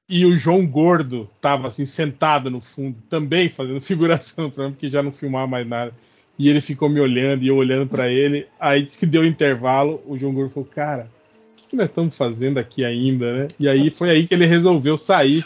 e 0.08 0.24
o 0.24 0.36
João 0.38 0.66
Gordo 0.66 1.28
tava 1.40 1.68
assim, 1.68 1.84
sentado 1.86 2.50
no 2.50 2.60
fundo, 2.60 2.96
também 3.08 3.48
fazendo 3.48 3.80
figuração 3.82 4.50
pra 4.50 4.66
mim, 4.66 4.72
porque 4.72 4.88
já 4.90 5.02
não 5.02 5.12
filmava 5.12 5.46
mais 5.46 5.66
nada. 5.66 5.92
E 6.38 6.48
ele 6.50 6.60
ficou 6.60 6.88
me 6.88 7.00
olhando 7.00 7.42
e 7.42 7.48
eu 7.48 7.56
olhando 7.56 7.88
pra 7.88 8.08
ele. 8.08 8.46
Aí 8.60 8.82
disse 8.82 8.98
que 8.98 9.06
deu 9.06 9.22
um 9.22 9.26
intervalo, 9.26 10.02
o 10.06 10.18
João 10.18 10.34
Gordo 10.34 10.52
falou, 10.52 10.68
cara, 10.68 11.08
o 11.52 11.56
que, 11.56 11.68
que 11.68 11.76
nós 11.76 11.88
estamos 11.88 12.14
fazendo 12.16 12.58
aqui 12.58 12.84
ainda, 12.84 13.32
né? 13.32 13.48
E 13.58 13.66
aí 13.68 13.90
foi 13.90 14.10
aí 14.10 14.26
que 14.26 14.34
ele 14.34 14.44
resolveu 14.44 14.98
sair 14.98 15.44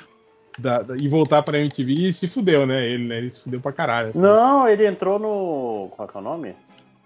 da- 0.59 0.83
da- 0.83 0.97
e 0.97 1.07
voltar 1.07 1.43
pra 1.45 1.59
MTV 1.61 1.93
e 1.93 2.13
se 2.13 2.27
fudeu, 2.27 2.67
né? 2.67 2.85
Ele, 2.89 3.05
né? 3.07 3.19
Ele 3.19 3.31
se 3.31 3.41
fudeu 3.41 3.61
pra 3.61 3.71
caralho. 3.73 4.09
assim. 4.11 4.19
Não, 4.21 4.67
ele 4.69 4.85
entrou 4.85 5.19
no. 5.19 5.91
Qual 5.95 6.09
é 6.09 6.11
que 6.11 6.17
é 6.19 6.21
o 6.21 6.25
nome? 6.25 6.55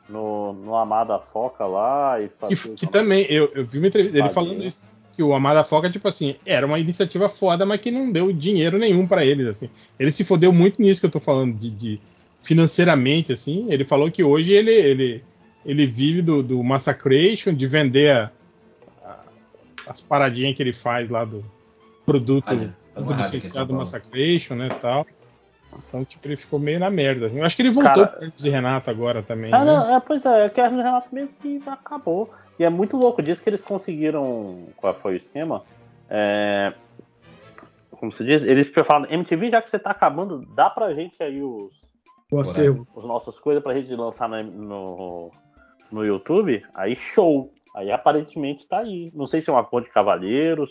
No, 0.09 0.53
no 0.55 0.75
Amada 0.77 1.19
Foca 1.19 1.67
lá 1.67 2.19
e 2.21 2.29
Que, 2.49 2.57
fazia- 2.57 2.75
que 2.75 2.87
também, 2.87 3.27
eu, 3.29 3.51
eu 3.55 3.65
vi 3.67 3.79
uma 3.79 3.87
entrevista 3.89 4.15
dele 4.19 4.31
falando 4.35 4.65
isso. 4.65 4.94
Que 5.17 5.23
o 5.23 5.33
Amada 5.35 5.63
Foca, 5.63 5.89
tipo 5.91 6.09
assim, 6.09 6.35
era 6.45 6.67
uma 6.67 6.79
iniciativa 6.79 7.29
foda, 7.29 7.65
mas 7.65 7.81
que 7.81 7.91
não 7.91 8.11
deu 8.11 8.33
dinheiro 8.33 8.79
nenhum 8.79 9.07
pra 9.07 9.25
eles, 9.25 9.47
assim. 9.47 9.71
Ele 9.99 10.11
se 10.11 10.25
fodeu 10.25 10.53
muito 10.53 10.83
nisso 10.83 11.01
que 11.01 11.07
eu 11.07 11.11
tô 11.11 11.21
falando, 11.21 11.57
de, 11.57 11.71
de 11.71 12.01
financeiramente, 12.43 13.33
assim. 13.33 13.67
Ele 13.71 13.85
falou 13.85 14.11
que 14.11 14.23
hoje 14.25 14.53
ele, 14.53 14.73
ele, 14.73 15.25
ele 15.65 15.87
vive 15.87 16.21
do, 16.21 16.43
do 16.43 16.63
Massacration, 16.65 17.55
de 17.55 17.67
vender 17.67 18.11
a- 18.11 18.31
a- 19.05 19.17
as 19.87 20.01
paradinhas 20.01 20.57
que 20.57 20.63
ele 20.63 20.73
faz 20.73 21.09
lá 21.09 21.25
do 21.25 21.45
produto, 22.05 22.45
Olha, 22.51 22.75
tá 22.95 23.01
do 23.01 23.15
licenciado 23.15 23.51
São 23.53 23.67
Paulo. 23.69 23.79
Massacration, 23.81 24.55
né, 24.57 24.69
tal. 24.81 25.07
Então, 25.89 26.05
tipo, 26.05 26.27
ele 26.29 26.37
ficou 26.37 26.59
meio 26.59 26.79
na 26.79 26.91
merda. 26.91 27.27
assim. 27.27 27.39
Eu 27.39 27.45
acho 27.45 27.57
que 27.57 27.63
ele 27.63 27.71
voltou 27.71 27.93
Cara- 28.05 28.07
pro 28.09 28.25
Hermes 28.25 28.45
e 28.45 28.49
Renato 28.51 28.91
agora 28.91 29.23
também, 29.23 29.53
Ah, 29.53 29.65
né? 29.65 29.73
não, 29.73 29.97
é, 29.97 30.01
pois 30.01 30.25
é, 30.25 30.47
é 30.47 30.49
que 30.49 30.61
a 30.61 30.69
Renato 30.69 31.09
meio 31.13 31.29
que 31.41 31.61
acabou. 31.67 32.31
E 32.59 32.65
é 32.65 32.71
muito 32.71 32.97
louco, 32.97 33.23
diz 33.23 33.41
que 33.41 33.49
eles 33.49 33.63
conseguiram. 33.63 34.69
Qual 34.77 34.95
foi 34.95 35.15
o 35.15 35.17
esquema? 35.17 35.65
É, 36.09 36.73
como 37.91 38.13
se 38.13 38.25
diz? 38.25 38.43
Eles 38.43 38.71
falam, 38.87 39.11
MTV, 39.11 39.51
já 39.51 39.63
que 39.63 39.71
você 39.71 39.79
tá 39.79 39.91
acabando, 39.91 40.45
dá 40.55 40.69
pra 40.71 40.93
gente 40.95 41.21
aí 41.23 41.43
os, 41.43 41.73
O 42.31 42.41
acervo. 42.41 42.87
os 42.95 43.05
nossas 43.05 43.39
coisas 43.39 43.63
pra 43.63 43.75
gente 43.75 43.95
lançar 43.95 44.29
no, 44.29 44.43
no, 44.43 45.31
no 45.91 46.05
YouTube. 46.05 46.65
Aí 46.75 46.97
show. 46.97 47.53
Aí 47.75 47.91
aparentemente 47.91 48.67
tá 48.69 48.79
aí. 48.79 49.11
Não 49.15 49.27
sei 49.27 49.41
se 49.41 49.51
é 49.51 49.53
uma 49.53 49.65
conta 49.65 49.87
de 49.87 49.93
cavalheiros. 49.93 50.71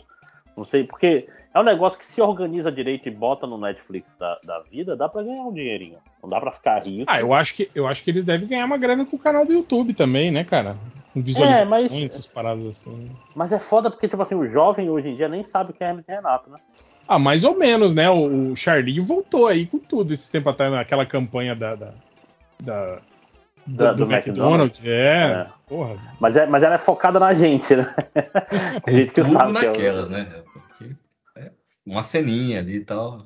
Não 0.56 0.66
sei, 0.66 0.84
porque 0.84 1.28
é 1.54 1.60
um 1.60 1.64
negócio 1.64 1.98
que 1.98 2.06
se 2.06 2.22
organiza 2.22 2.72
direito 2.72 3.08
e 3.08 3.12
bota 3.12 3.46
no 3.48 3.58
Netflix 3.58 4.08
da, 4.20 4.40
da 4.44 4.60
vida, 4.72 4.96
dá 4.96 5.10
pra 5.10 5.24
ganhar 5.24 5.44
um 5.44 5.54
dinheirinho. 5.54 5.98
Não 6.22 6.30
dá 6.30 6.40
pra 6.40 6.52
ficar 6.52 6.80
rico. 6.84 7.06
Ah, 7.12 7.20
eu 7.20 7.34
acho 7.34 7.56
que 7.56 7.70
eu 7.74 7.88
acho 7.88 8.04
que 8.04 8.12
eles 8.12 8.24
devem 8.24 8.48
ganhar 8.48 8.66
uma 8.66 8.78
grana 8.78 9.06
com 9.06 9.16
o 9.16 9.20
canal 9.20 9.46
do 9.46 9.54
YouTube 9.54 9.94
também, 9.94 10.32
né, 10.32 10.44
cara? 10.44 10.76
Com 11.14 11.22
visualizações, 11.22 11.66
É, 11.66 11.70
mas- 11.70 11.94
essas 11.94 12.28
paradas 12.28 12.66
assim. 12.68 13.10
Mas 13.36 13.52
é 13.52 13.60
foda 13.60 13.90
porque, 13.92 14.08
tipo 14.08 14.22
assim, 14.22 14.36
o 14.36 14.50
jovem 14.50 14.90
hoje 14.90 15.10
em 15.10 15.16
dia 15.16 15.28
nem 15.30 15.44
sabe 15.44 15.72
o 15.72 15.74
que 15.74 15.84
é 15.84 15.88
Hermes 15.90 16.06
Renato, 16.08 16.50
né? 16.50 16.58
Ah, 17.08 17.20
mais 17.20 17.44
ou 17.44 17.56
menos, 17.58 17.94
né? 17.94 18.10
O, 18.10 18.52
o 18.52 18.56
Charlinho 18.56 19.04
voltou 19.04 19.48
aí 19.48 19.66
com 19.68 19.78
tudo 19.78 20.14
esse 20.14 20.32
tempo 20.32 20.50
atrás 20.50 20.72
naquela 20.72 21.06
campanha 21.06 21.56
da. 21.56 21.76
da, 21.76 21.92
da- 22.62 23.00
Da- 23.66 23.94
do, 23.94 24.06
do 24.06 24.12
McDonald's. 24.14 24.80
É, 24.86 25.24
É. 25.24 25.48
porra. 25.68 25.96
Mas, 26.20 26.36
é, 26.36 26.46
mas 26.46 26.64
ela 26.64 26.76
é 26.76 26.78
focada 26.78 27.20
na 27.20 27.34
gente, 27.34 27.76
né? 27.76 27.86
A 28.86 28.92
gente 28.92 29.14
que 29.14 29.22
Tudo 29.22 29.32
sabe 29.34 29.54
que 29.60 29.66
é 29.66 29.70
o- 29.70 29.72
naquelas, 29.72 30.10
né? 30.10 30.44
Porque 30.54 30.96
é 31.38 31.52
uma 31.86 32.04
ceninha 32.04 32.60
ali 32.60 32.76
e 32.78 32.86
tal. 32.86 33.20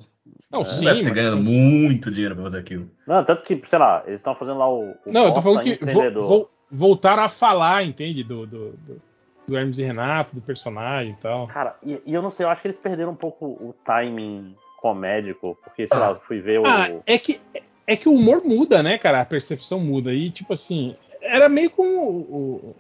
Não, 0.52 0.60
Não 0.60 0.66
sim. 0.66 0.86
deve 0.86 1.04
ter 1.04 1.12
ganhando 1.14 1.38
muito 1.38 2.10
dinheiro 2.12 2.36
pra 2.36 2.44
fazer 2.46 2.60
aquilo. 2.60 2.90
Não, 3.06 3.24
tanto 3.24 3.44
que, 3.44 3.62
sei 3.68 3.80
lá, 3.80 4.04
eles 4.06 4.20
estão 4.20 4.36
fazendo 4.36 4.58
lá 4.60 4.70
o. 4.70 4.92
o 4.92 5.12
Não, 5.12 5.26
eu 5.26 5.34
tô 5.34 5.42
falando 5.42 5.62
que 5.64 5.76
vo- 5.84 6.22
vo- 6.22 6.50
voltaram 6.72 7.24
a 7.24 7.30
falar, 7.30 7.84
entende? 7.84 8.24
Do, 8.24 8.46
do, 8.46 8.72
do, 8.72 9.02
do 9.48 9.58
Hermes 9.58 9.78
e 9.80 9.84
Renato, 9.84 10.34
do 10.36 10.42
personagem 10.42 11.14
e 11.14 11.16
tal. 11.22 11.48
Cara, 11.48 11.76
e, 11.84 12.02
e 12.06 12.14
eu 12.14 12.22
não 12.22 12.30
sei, 12.32 12.46
eu 12.46 12.50
acho 12.50 12.62
que 12.62 12.68
eles 12.68 12.80
perderam 12.80 13.12
um 13.12 13.16
pouco 13.16 13.46
o 13.46 13.76
timing 13.86 14.56
comédico, 14.80 15.58
porque, 15.64 15.88
sei 15.88 15.98
Ah. 15.98 16.02
lá, 16.02 16.10
eu 16.12 16.16
fui 16.22 16.40
ver 16.40 16.60
o. 16.60 16.66
Ah, 16.66 16.88
é 17.06 17.18
que, 17.18 17.42
é 17.88 17.96
que 17.96 18.10
o 18.10 18.14
humor 18.14 18.44
muda, 18.46 18.84
né, 18.84 18.98
cara? 18.98 19.22
A 19.22 19.26
percepção 19.26 19.80
muda. 19.80 20.14
E, 20.14 20.30
tipo 20.30 20.54
assim, 20.54 20.96
era 21.22 21.48
meio 21.48 21.70
como 21.70 21.90
o- 21.90 22.20
o- 22.32 22.76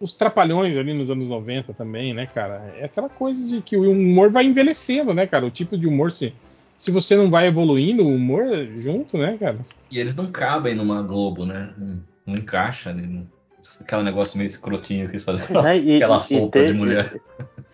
os 0.00 0.14
trapalhões 0.14 0.76
ali 0.76 0.94
nos 0.94 1.10
anos 1.10 1.28
90 1.28 1.72
também, 1.74 2.14
né, 2.14 2.26
cara? 2.26 2.74
É 2.78 2.84
aquela 2.86 3.08
coisa 3.08 3.46
de 3.46 3.60
que 3.60 3.76
o 3.76 3.90
humor 3.90 4.30
vai 4.30 4.44
envelhecendo, 4.44 5.12
né, 5.12 5.26
cara? 5.26 5.44
O 5.46 5.50
tipo 5.50 5.76
de 5.76 5.86
humor, 5.86 6.10
se, 6.10 6.32
se 6.78 6.90
você 6.90 7.16
não 7.16 7.28
vai 7.30 7.46
evoluindo 7.48 8.04
o 8.04 8.14
humor 8.14 8.44
junto, 8.78 9.18
né, 9.18 9.36
cara? 9.38 9.58
E 9.90 9.98
eles 9.98 10.14
não 10.14 10.30
cabem 10.30 10.74
numa 10.74 11.02
Globo, 11.02 11.44
né? 11.44 11.72
Não, 11.76 12.02
não 12.26 12.36
encaixa 12.36 12.90
ali. 12.90 13.06
Não... 13.06 13.26
Aquele 13.80 14.02
negócio 14.02 14.38
meio 14.38 14.46
escrotinho 14.46 15.06
que 15.06 15.12
eles 15.12 15.24
fazem. 15.24 15.44
e, 15.84 15.96
Aquelas 15.96 16.30
e- 16.30 16.34
e 16.34 16.38
roupas 16.38 16.60
de 16.62 16.66
teve- 16.68 16.78
mulher. 16.78 17.20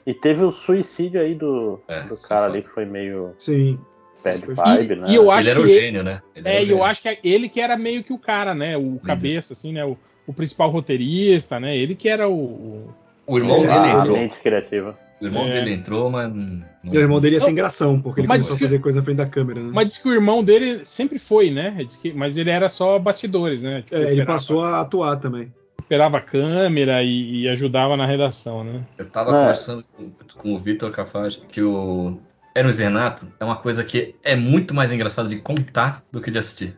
E, 0.06 0.10
e 0.10 0.14
teve 0.14 0.42
o 0.42 0.51
suicídio 0.51 1.20
aí 1.20 1.34
do, 1.34 1.80
É, 1.88 2.02
do 2.05 2.16
cara 2.16 2.48
foi. 2.48 2.59
ali 2.59 2.62
que 2.62 2.68
foi 2.70 2.84
meio 2.84 3.32
Sim. 3.38 3.78
Bad 4.24 4.44
E- 4.44 4.55
vibe, 4.55 4.96
né? 4.96 5.06
e 5.10 5.14
eu 5.14 5.30
acho 5.30 5.42
Ele 5.42 5.51
era 5.51 5.60
o 5.60 5.64
que 5.64 5.70
ele- 5.70 5.80
gênio, 5.80 6.02
né? 6.02 6.22
Ele 6.34 6.48
É, 6.48 6.52
e 6.52 6.62
eu 6.62 6.66
gênio. 6.68 6.84
acho 6.84 7.02
que 7.02 7.09
é 7.09 7.18
ele 7.22 7.48
que 7.48 7.60
era 7.60 7.76
meio 7.76 8.02
que 8.02 8.12
o 8.12 8.18
cara, 8.18 8.55
né? 8.55 8.76
O 8.76 8.98
cabeça, 9.05 9.52
assim, 9.52 9.72
né? 9.72 9.84
O, 9.84 9.96
o 10.26 10.32
principal 10.32 10.70
roteirista, 10.70 11.60
né? 11.60 11.76
Ele 11.76 11.94
que 11.94 12.09
era 12.09 12.28
o. 12.28 12.34
o- 12.34 12.94
O 13.26 13.38
irmão 13.38 13.59
É, 13.64 13.66
dele 13.66 13.72
a 13.72 13.98
entrou. 13.98 14.16
mente 14.18 14.36
criativa. 14.40 14.98
O 15.20 15.24
irmão 15.26 15.44
É. 15.44 15.51
dele 15.51 15.72
entrou, 15.72 16.10
mas. 16.10 16.30
Não... 16.34 16.62
E 16.92 16.98
o 16.98 17.01
irmão 17.01 17.20
dele 17.20 17.36
ia 17.36 17.40
sem 17.40 17.55
gração, 17.55 17.98
porque 18.01 18.20
ele 18.20 18.28
Mas 18.28 18.38
começou 18.38 18.56
a 18.56 18.59
que- 18.59 18.64
fazer 18.64 18.78
coisa 18.80 18.98
na 18.98 19.05
frente 19.05 19.16
da 19.16 19.26
câmera, 19.26 19.60
né? 19.62 19.70
Mas 19.72 19.86
diz 19.88 19.98
que 19.98 20.09
o 20.09 20.12
irmão 20.12 20.42
dele 20.44 20.80
sempre 20.84 21.18
foi, 21.18 21.51
né? 21.51 21.86
Mas 22.14 22.36
ele 22.36 22.51
era 22.51 22.68
só 22.68 22.98
bastidores, 22.98 23.62
né? 23.62 23.82
Tipo, 23.82 23.94
É, 23.94 23.98
ele 24.01 24.06
operava- 24.12 24.32
passou 24.32 24.60
a 24.62 24.80
atuar 24.80 25.16
também. 25.16 25.51
operava 25.78 26.16
a 26.18 26.20
câmera 26.20 27.02
e, 27.02 27.42
e 27.42 27.48
ajudava 27.48 27.96
na 27.96 28.05
redação, 28.06 28.64
né? 28.64 28.80
Eu 28.98 29.09
tava 29.09 29.30
É. 29.30 29.40
conversando 29.40 29.84
com, 29.96 30.10
com 30.38 30.55
o 30.55 30.59
Vitor 30.59 30.90
Cafage 30.90 31.40
que 31.48 31.62
o 31.62 32.18
Hermes 32.55 32.78
e 32.78 32.82
Renato 32.82 33.28
é 33.40 33.44
uma 33.44 33.56
coisa 33.56 33.82
que 33.82 34.14
é 34.22 34.36
muito 34.36 34.72
mais 34.74 34.93
engraçado 34.93 35.28
de 35.28 35.36
contar 35.36 36.02
do 36.12 36.20
que 36.20 36.31
de 36.31 36.39
assistir. 36.39 36.76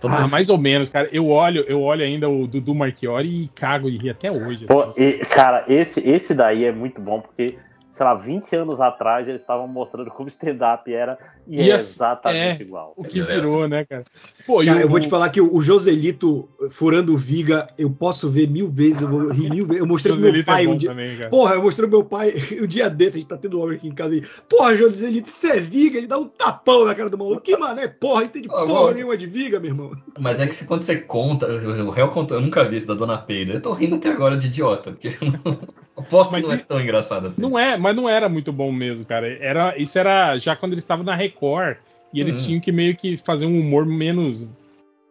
Todas 0.00 0.16
Ah, 0.16 0.20
as- 0.24 0.30
mais 0.30 0.50
ou 0.50 0.58
menos, 0.58 0.90
cara. 0.90 1.08
Eu 1.12 1.28
olho, 1.28 1.64
eu 1.68 1.80
olho 1.80 2.02
ainda 2.04 2.28
o 2.28 2.46
Dudu 2.46 2.74
Marchiori 2.74 3.44
e 3.44 3.48
cago 3.48 3.90
de 3.90 3.96
rir 3.96 4.10
até 4.10 4.30
hoje. 4.30 4.66
Pô, 4.66 4.82
assim. 4.82 5.00
e, 5.00 5.12
cara, 5.20 5.64
esse, 5.68 6.00
esse 6.00 6.34
daí 6.34 6.64
é 6.64 6.72
muito 6.72 7.00
bom, 7.00 7.20
porque, 7.20 7.56
sei 7.98 8.06
lá, 8.06 8.14
20 8.14 8.54
anos 8.54 8.80
atrás 8.80 9.26
eles 9.26 9.40
estavam 9.40 9.66
mostrando 9.66 10.08
como 10.12 10.28
stand-up 10.28 10.92
era 10.94 11.18
e 11.48 11.56
E 11.60 11.70
é 11.70 11.74
assim, 11.74 11.94
exatamente 11.96 12.62
é. 12.62 12.64
igual. 12.64 12.92
O 12.96 13.02
que 13.02 13.20
Beleza. 13.20 13.34
virou, 13.34 13.66
né, 13.68 13.84
cara? 13.84 14.04
Pô, 14.46 14.64
Cara, 14.64 14.78
o- 14.78 14.82
eu 14.82 14.88
vou 14.88 15.00
te 15.00 15.08
falar 15.08 15.28
que 15.30 15.40
o 15.40 15.60
Joselito 15.60 16.48
furando 16.70 17.16
Viga, 17.16 17.66
eu 17.76 17.90
posso 17.90 18.30
ver 18.30 18.48
mil 18.48 18.68
vezes, 18.68 19.02
eu 19.02 19.08
vou 19.08 19.28
rir 19.30 19.50
mil 19.50 19.66
vezes. 19.66 19.80
Eu 19.80 19.86
mostrei 19.86 20.14
pro 20.14 20.22
meu 20.22 20.32
é 20.34 20.42
pai 20.44 20.66
bom 20.66 20.74
um 20.74 20.76
dia. 20.78 20.90
também, 20.90 21.16
cara. 21.16 21.28
Porra, 21.28 21.54
eu 21.56 21.62
mostrei 21.62 21.88
pro 21.88 21.98
meu 21.98 22.06
pai 22.08 22.32
um 22.62 22.66
dia 22.68 22.88
desse, 22.88 23.18
a 23.18 23.20
gente 23.20 23.28
tá 23.28 23.36
tendo 23.36 23.60
obra 23.60 23.74
aqui 23.74 23.88
em 23.88 23.92
casa 23.94 24.14
e. 24.14 24.22
Porra, 24.48 24.76
Joselito, 24.76 25.28
isso 25.28 25.46
é 25.48 25.58
Viga, 25.58 25.98
ele 25.98 26.06
dá 26.06 26.18
um 26.18 26.28
tapão 26.28 26.84
na 26.84 26.94
cara 26.94 27.10
do 27.10 27.18
maluco. 27.18 27.40
Que 27.40 27.56
mané, 27.56 27.88
porra, 27.88 28.22
entende 28.24 28.46
Ah, 28.48 28.64
porra 28.64 28.66
bom. 28.66 28.90
nenhuma 28.92 29.16
de 29.16 29.26
Viga, 29.26 29.58
meu 29.58 29.70
irmão. 29.72 29.90
Mas 30.18 30.38
é 30.38 30.46
que 30.46 30.64
quando 30.64 30.82
você 30.82 30.96
conta, 30.96 31.46
o 31.46 31.90
réu 31.90 32.08
contou, 32.10 32.36
eu 32.36 32.40
nunca 32.40 32.64
vi 32.64 32.76
esse 32.76 32.86
da 32.86 32.94
Dona 32.94 33.18
Peida. 33.18 33.54
Eu 33.54 33.60
tô 33.60 33.72
rindo 33.72 33.96
até 33.96 34.08
agora 34.10 34.36
de 34.36 34.46
idiota, 34.46 34.92
porque 34.92 35.08
eu 35.20 35.32
não, 35.44 35.58
aposto 35.98 36.30
que 36.30 36.36
Mas 36.40 36.46
não 36.48 36.52
é 36.54 36.58
tão 36.58 36.80
engraçado 36.80 37.26
assim. 37.26 37.40
Não 37.42 37.58
é, 37.58 37.76
mas 37.76 37.94
não 37.96 38.08
era 38.08 38.28
muito 38.28 38.52
bom 38.52 38.70
mesmo, 38.72 39.04
cara. 39.04 39.28
Era, 39.40 39.76
isso 39.76 39.98
era 39.98 40.38
já 40.38 40.54
quando 40.56 40.72
eles 40.72 40.84
estavam 40.84 41.04
na 41.04 41.14
Record 41.14 41.76
e 42.12 42.20
eles 42.20 42.38
Uhum. 42.38 42.44
tinham 42.44 42.60
que 42.60 42.72
meio 42.72 42.96
que 42.96 43.16
fazer 43.18 43.46
um 43.46 43.58
humor 43.60 43.84
menos 43.86 44.48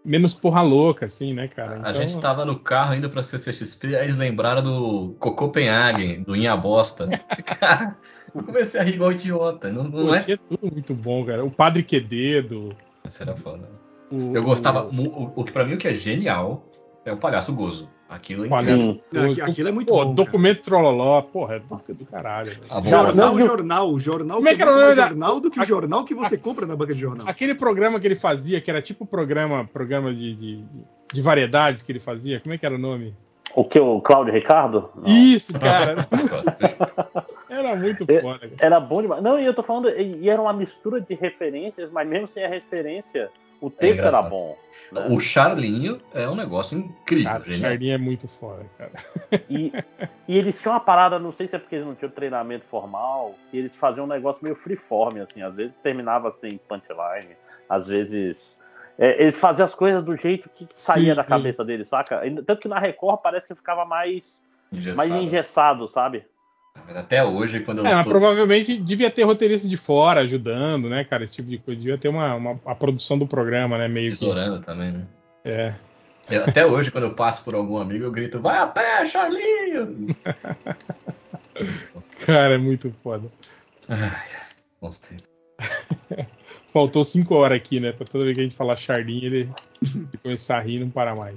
menos 0.06 0.34
porra 0.34 0.62
louca, 0.62 1.06
assim, 1.06 1.34
né, 1.34 1.50
cara? 1.50 1.82
A 1.84 1.90
Então, 1.90 2.02
gente 2.02 2.18
tava 2.22 2.46
no 2.46 2.58
carro 2.58 2.96
indo 2.96 3.10
pra 3.10 3.22
CCXP, 3.22 3.94
aí 3.98 4.06
eles 4.06 4.16
lembraram 4.16 4.64
do 4.64 5.14
Copenhagen, 5.20 6.22
do 6.24 6.34
Inha 6.34 6.56
Bosta. 6.56 7.10
Cara, 7.60 7.98
eu 8.34 8.42
comecei 8.42 8.80
a 8.80 8.84
rir 8.84 8.94
igual 8.96 9.12
idiota. 9.12 9.70
Não, 9.70 9.84
não 9.84 9.92
pô, 9.92 10.16
é? 10.16 10.22
tudo 10.22 10.72
muito 10.72 10.94
bom, 10.94 11.26
cara. 11.26 11.44
O 11.44 11.52
Padre 11.52 11.84
Quededo. 11.84 12.74
Era 13.20 13.36
foda. 13.36 13.68
o- 14.10 14.34
Eu 14.34 14.44
gostava. 14.44 14.90
mu- 14.92 15.34
O, 15.36 15.42
o 15.42 15.44
que 15.44 15.52
pra 15.52 15.66
mim 15.66 15.74
o 15.74 15.78
que 15.78 15.90
é 15.90 15.94
genial 15.94 16.66
é 17.04 17.12
o 17.12 17.18
Palhaço 17.18 17.52
Gozo. 17.54 17.90
Aquilo 18.10 18.46
é. 18.46 18.64
Sim. 18.64 19.02
Aquilo 19.42 19.68
é 19.68 19.72
muito 19.72 19.90
Pô, 19.94 20.06
bom, 20.06 20.14
documento 20.14 20.62
Trololó, 20.62 21.22
porra, 21.22 21.56
é 21.56 21.60
do, 21.60 21.82
do 21.94 22.06
caralho. 22.06 22.52
A 22.70 22.82
Cara, 22.82 22.82
voz. 22.82 22.90
Jornal, 23.16 23.34
não, 23.34 23.40
jornal, 23.40 24.00
jornal. 24.00 24.38
Como 24.38 24.50
é 24.50 24.56
que 24.56 24.62
era 24.62 24.72
o 24.72 24.94
jornal 24.94 25.40
do 25.42 25.52
que 25.52 25.60
o 25.60 25.62
A- 25.62 25.66
jornal 25.66 26.06
que 26.06 26.16
você 26.16 26.38
compra 26.38 26.66
na 26.66 26.76
banca 26.76 26.94
de 26.94 27.02
jornal. 27.02 27.28
Aquele 27.28 27.54
programa 27.54 28.00
que 28.00 28.08
ele 28.08 28.16
fazia, 28.16 28.62
que 28.62 28.70
era 28.72 28.82
tipo 28.82 29.06
programa, 29.06 29.68
programa 29.72 30.14
de, 30.14 30.34
de- 30.36 30.56
de- 30.58 30.64
de 31.14 31.22
variedades 31.22 31.84
que 31.84 31.92
ele 31.92 32.00
fazia. 32.00 32.40
Como 32.40 32.54
é 32.54 32.58
que 32.58 32.66
era 32.66 32.76
o 32.76 32.80
nome? 32.80 33.14
O 33.56 33.64
que? 33.66 33.80
O 33.80 34.00
Cláudio 34.02 34.34
Ricardo? 34.34 34.90
Não. 34.96 35.04
Isso, 35.08 35.52
cara. 35.60 35.96
era 37.50 37.76
muito 37.76 38.06
foda. 38.06 38.40
cara. 38.40 38.52
Era 38.60 38.80
bom 38.80 39.02
demais. 39.02 39.22
Não, 39.24 39.40
e 39.40 39.46
eu 39.46 39.54
tô 39.54 39.64
falando, 39.64 39.90
e 39.90 40.30
era 40.30 40.42
uma 40.42 40.54
mistura 40.54 41.02
de 41.02 41.14
referências, 41.16 41.90
mas 41.92 42.08
mesmo 42.08 42.28
sem 42.28 42.44
a 42.46 42.50
referência, 42.50 43.30
o 43.60 43.70
texto 43.70 44.00
era 44.00 44.08
engraçado. 44.10 44.30
bom. 44.30 44.58
né? 44.92 45.08
O 45.10 45.20
Charlinho 45.20 46.02
é 46.14 46.30
um 46.30 46.36
negócio 46.36 46.78
incrível, 46.78 47.32
Cara, 47.32 47.44
o. 47.50 47.54
Charlinho 47.54 47.94
é 47.94 47.98
muito 47.98 48.28
foda, 48.28 48.66
cara. 48.78 48.92
E, 49.50 49.72
e 50.28 50.38
eles 50.38 50.60
tinham 50.60 50.74
uma 50.74 50.80
parada, 50.80 51.18
não 51.18 51.32
sei 51.32 51.48
se 51.48 51.56
é 51.56 51.60
porque 51.60 51.76
eles 51.76 51.88
não 51.88 51.96
tinham 51.96 52.12
treinamento 52.12 52.66
formal, 52.66 53.34
e 53.52 53.58
eles 53.58 53.76
faziam 53.76 54.06
um 54.06 54.10
negócio 54.10 54.44
meio 54.44 54.56
freeform, 54.56 55.18
assim, 55.22 55.42
às 55.42 55.56
vezes 55.56 55.78
terminava 55.78 56.30
assim, 56.30 56.60
punchline, 56.68 57.36
às 57.70 57.86
vezes. 57.88 58.58
é, 58.98 59.22
eles 59.22 59.38
faziam 59.38 59.66
as 59.66 59.74
coisas 59.74 60.04
do 60.04 60.16
jeito 60.16 60.50
que 60.50 60.68
saía 60.74 61.12
Sim, 61.12 61.16
da 61.16 61.24
sim. 61.24 61.30
cabeça 61.30 61.66
deles, 61.66 61.88
saca? 61.88 62.22
Tanto 62.46 62.62
que 62.62 62.68
na 62.68 62.80
Record 62.80 63.22
parece 63.22 63.48
que 63.48 63.56
ficava 63.56 63.86
mais, 63.86 64.42
Engessado. 64.72 64.98
mais 65.10 65.24
engessado, 65.24 65.88
sabe? 65.88 66.26
Mas 66.86 66.96
Até 66.98 67.24
hoje, 67.24 67.62
quando 67.62 67.80
eu 67.80 67.86
É, 67.88 68.04
tô- 68.04 68.10
provavelmente 68.10 68.78
devia 68.78 69.10
ter 69.10 69.24
roteirista 69.24 69.68
de 69.68 69.78
fora 69.78 70.22
ajudando, 70.22 70.90
né, 70.90 71.04
cara? 71.04 71.24
Esse 71.24 71.36
tipo 71.36 71.50
de 71.50 71.58
coisa. 71.58 71.80
Devia 71.80 71.98
ter 71.98 72.10
uma, 72.10 72.36
uma- 72.36 72.60
a 72.66 72.76
produção 72.76 73.18
do 73.18 73.26
programa, 73.28 73.78
né? 73.78 73.88
Meio 73.88 74.12
que. 74.12 74.20
tesourando 74.20 74.60
também, 74.60 74.92
né? 74.92 75.08
É. 75.44 75.74
Eu- 76.30 76.44
até 76.44 76.66
hoje, 76.66 76.92
quando 76.92 77.06
eu 77.06 77.14
passo 77.14 77.44
por 77.44 77.56
algum 77.56 77.78
amigo, 77.78 78.04
eu 78.04 78.12
grito, 78.12 78.40
vai 78.40 78.58
a 78.58 78.68
pé, 78.68 79.06
Charlinho! 79.06 80.16
Cara, 82.26 82.56
é 82.56 82.58
muito 82.58 82.94
foda. 83.04 83.28
Ai, 83.88 84.28
bons 84.82 85.00
tempos. 85.00 85.26
Faltou 86.68 87.04
cinco 87.04 87.36
horas 87.36 87.58
aqui, 87.58 87.80
né? 87.80 87.92
Pra 87.92 88.06
toda 88.06 88.24
vez 88.26 88.36
que 88.36 88.42
a 88.42 88.44
gente 88.44 88.56
falar 88.56 88.76
Charlinho, 88.76 89.26
ele 89.26 89.50
começar 90.22 90.58
a 90.58 90.62
rir 90.62 90.76
e 90.76 90.80
não 90.82 90.90
para 90.90 91.16
mais. 91.16 91.36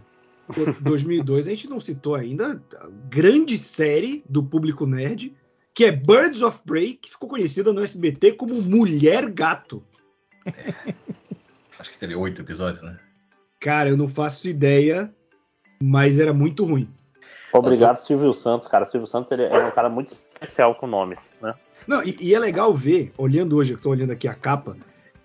Pô, 0.52 0.72
2002 0.82 1.46
a 1.46 1.50
gente 1.50 1.68
não 1.68 1.80
citou 1.80 2.14
ainda 2.14 2.62
a 2.78 2.88
grande 3.08 3.56
série 3.58 4.24
do 4.28 4.42
público 4.42 4.86
nerd, 4.86 5.34
que 5.74 5.84
é 5.84 5.92
Birds 5.92 6.42
of 6.42 6.60
Prey, 6.64 6.94
que 6.94 7.10
ficou 7.10 7.28
conhecida 7.28 7.72
no 7.72 7.82
SBT 7.82 8.32
como 8.32 8.60
Mulher 8.60 9.30
Gato. 9.30 9.82
Acho 11.78 11.90
que 11.90 11.98
teve 11.98 12.14
oito 12.14 12.42
episódios, 12.42 12.82
né? 12.82 12.98
Cara, 13.58 13.90
eu 13.90 13.96
não 13.96 14.08
faço 14.08 14.48
ideia, 14.48 15.14
mas 15.82 16.18
era 16.18 16.32
muito 16.32 16.64
ruim. 16.64 16.88
Obrigado, 17.52 18.00
Silvio 18.00 18.32
Santos, 18.32 18.68
cara. 18.68 18.84
Silvio 18.84 19.06
Santos 19.06 19.32
ele 19.32 19.44
é 19.44 19.64
um 19.64 19.70
cara 19.70 19.88
muito 19.88 20.16
especial 20.34 20.74
com 20.74 20.86
nomes, 20.86 21.18
né? 21.40 21.54
Não, 21.86 22.02
e, 22.02 22.16
e 22.20 22.34
é 22.34 22.38
legal 22.38 22.72
ver, 22.72 23.12
olhando 23.18 23.56
hoje, 23.56 23.72
eu 23.74 23.80
tô 23.80 23.90
olhando 23.90 24.12
aqui 24.12 24.28
a 24.28 24.34
capa, 24.34 24.76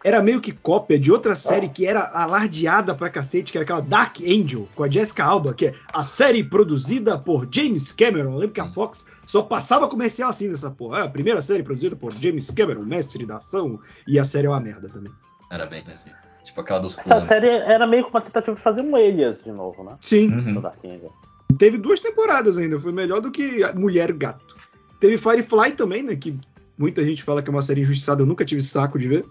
era 0.08 0.22
meio 0.22 0.40
que 0.40 0.52
cópia 0.52 1.00
de 1.00 1.12
outra 1.12 1.34
série 1.34 1.68
que 1.68 1.84
era 1.84 2.00
alardeada 2.14 2.94
pra 2.94 3.10
cacete, 3.10 3.52
que 3.52 3.58
era 3.58 3.64
aquela 3.64 3.80
Dark 3.82 4.18
Angel, 4.22 4.68
com 4.76 4.84
a 4.84 4.90
Jessica 4.90 5.24
Alba, 5.26 5.52
que 5.52 5.66
é 5.66 5.74
a 5.92 6.04
série 6.04 6.44
produzida 6.44 7.18
por 7.18 7.48
James 7.52 7.92
Cameron. 7.92 8.34
Eu 8.34 8.38
lembro 8.38 8.54
que 8.54 8.62
a 8.62 8.68
Fox 8.68 9.08
só 9.26 9.42
passava 9.42 9.88
comercial 9.88 10.30
assim 10.30 10.48
nessa 10.48 10.70
porra. 10.70 11.00
É 11.00 11.02
a 11.02 11.10
primeira 11.10 11.42
série 11.42 11.64
produzida 11.64 11.96
por 11.96 12.14
James 12.14 12.52
Cameron, 12.52 12.84
mestre 12.84 13.26
da 13.26 13.38
ação, 13.38 13.80
e 14.08 14.20
a 14.20 14.24
série 14.24 14.46
é 14.46 14.50
uma 14.52 14.60
merda 14.60 14.88
também. 14.90 15.12
Era 15.52 15.66
bem 15.66 15.84
assim. 15.88 16.12
Tipo 16.44 16.62
aquela 16.62 16.80
dos 16.82 16.96
Essa 16.96 17.02
clones. 17.10 17.24
série 17.26 17.48
era 17.50 17.88
meio 17.88 18.04
que 18.04 18.12
uma 18.12 18.22
tentativa 18.22 18.56
de 18.56 18.62
fazer 18.62 18.82
um 18.82 18.96
Elias 18.96 19.42
de 19.44 19.52
novo, 19.52 19.84
né? 19.84 19.96
Sim, 20.02 20.30
Do 20.30 20.36
Uhum. 20.50 20.62
Dark 20.62 20.78
Angel. 20.86 21.12
teve 21.58 21.80
duas 21.80 22.00
temporadas 22.00 22.60
ainda, 22.60 22.80
foi 22.80 22.92
melhor 22.92 23.22
do 23.22 23.32
que 23.32 23.64
a 23.64 23.74
Mulher 23.74 24.14
Gato. 24.14 24.56
Teve 25.00 25.18
Firefly 25.18 25.72
também, 25.72 26.04
né, 26.04 26.16
que 26.16 26.38
muita 26.78 27.04
gente 27.04 27.24
fala 27.24 27.42
que 27.42 27.50
é 27.50 27.52
uma 27.52 27.64
série 27.64 27.82
injustiçada, 27.82 28.22
eu 28.22 28.28
nunca 28.28 28.46
tive 28.46 28.62
saco 28.62 29.00
de 29.00 29.08
ver. 29.08 29.26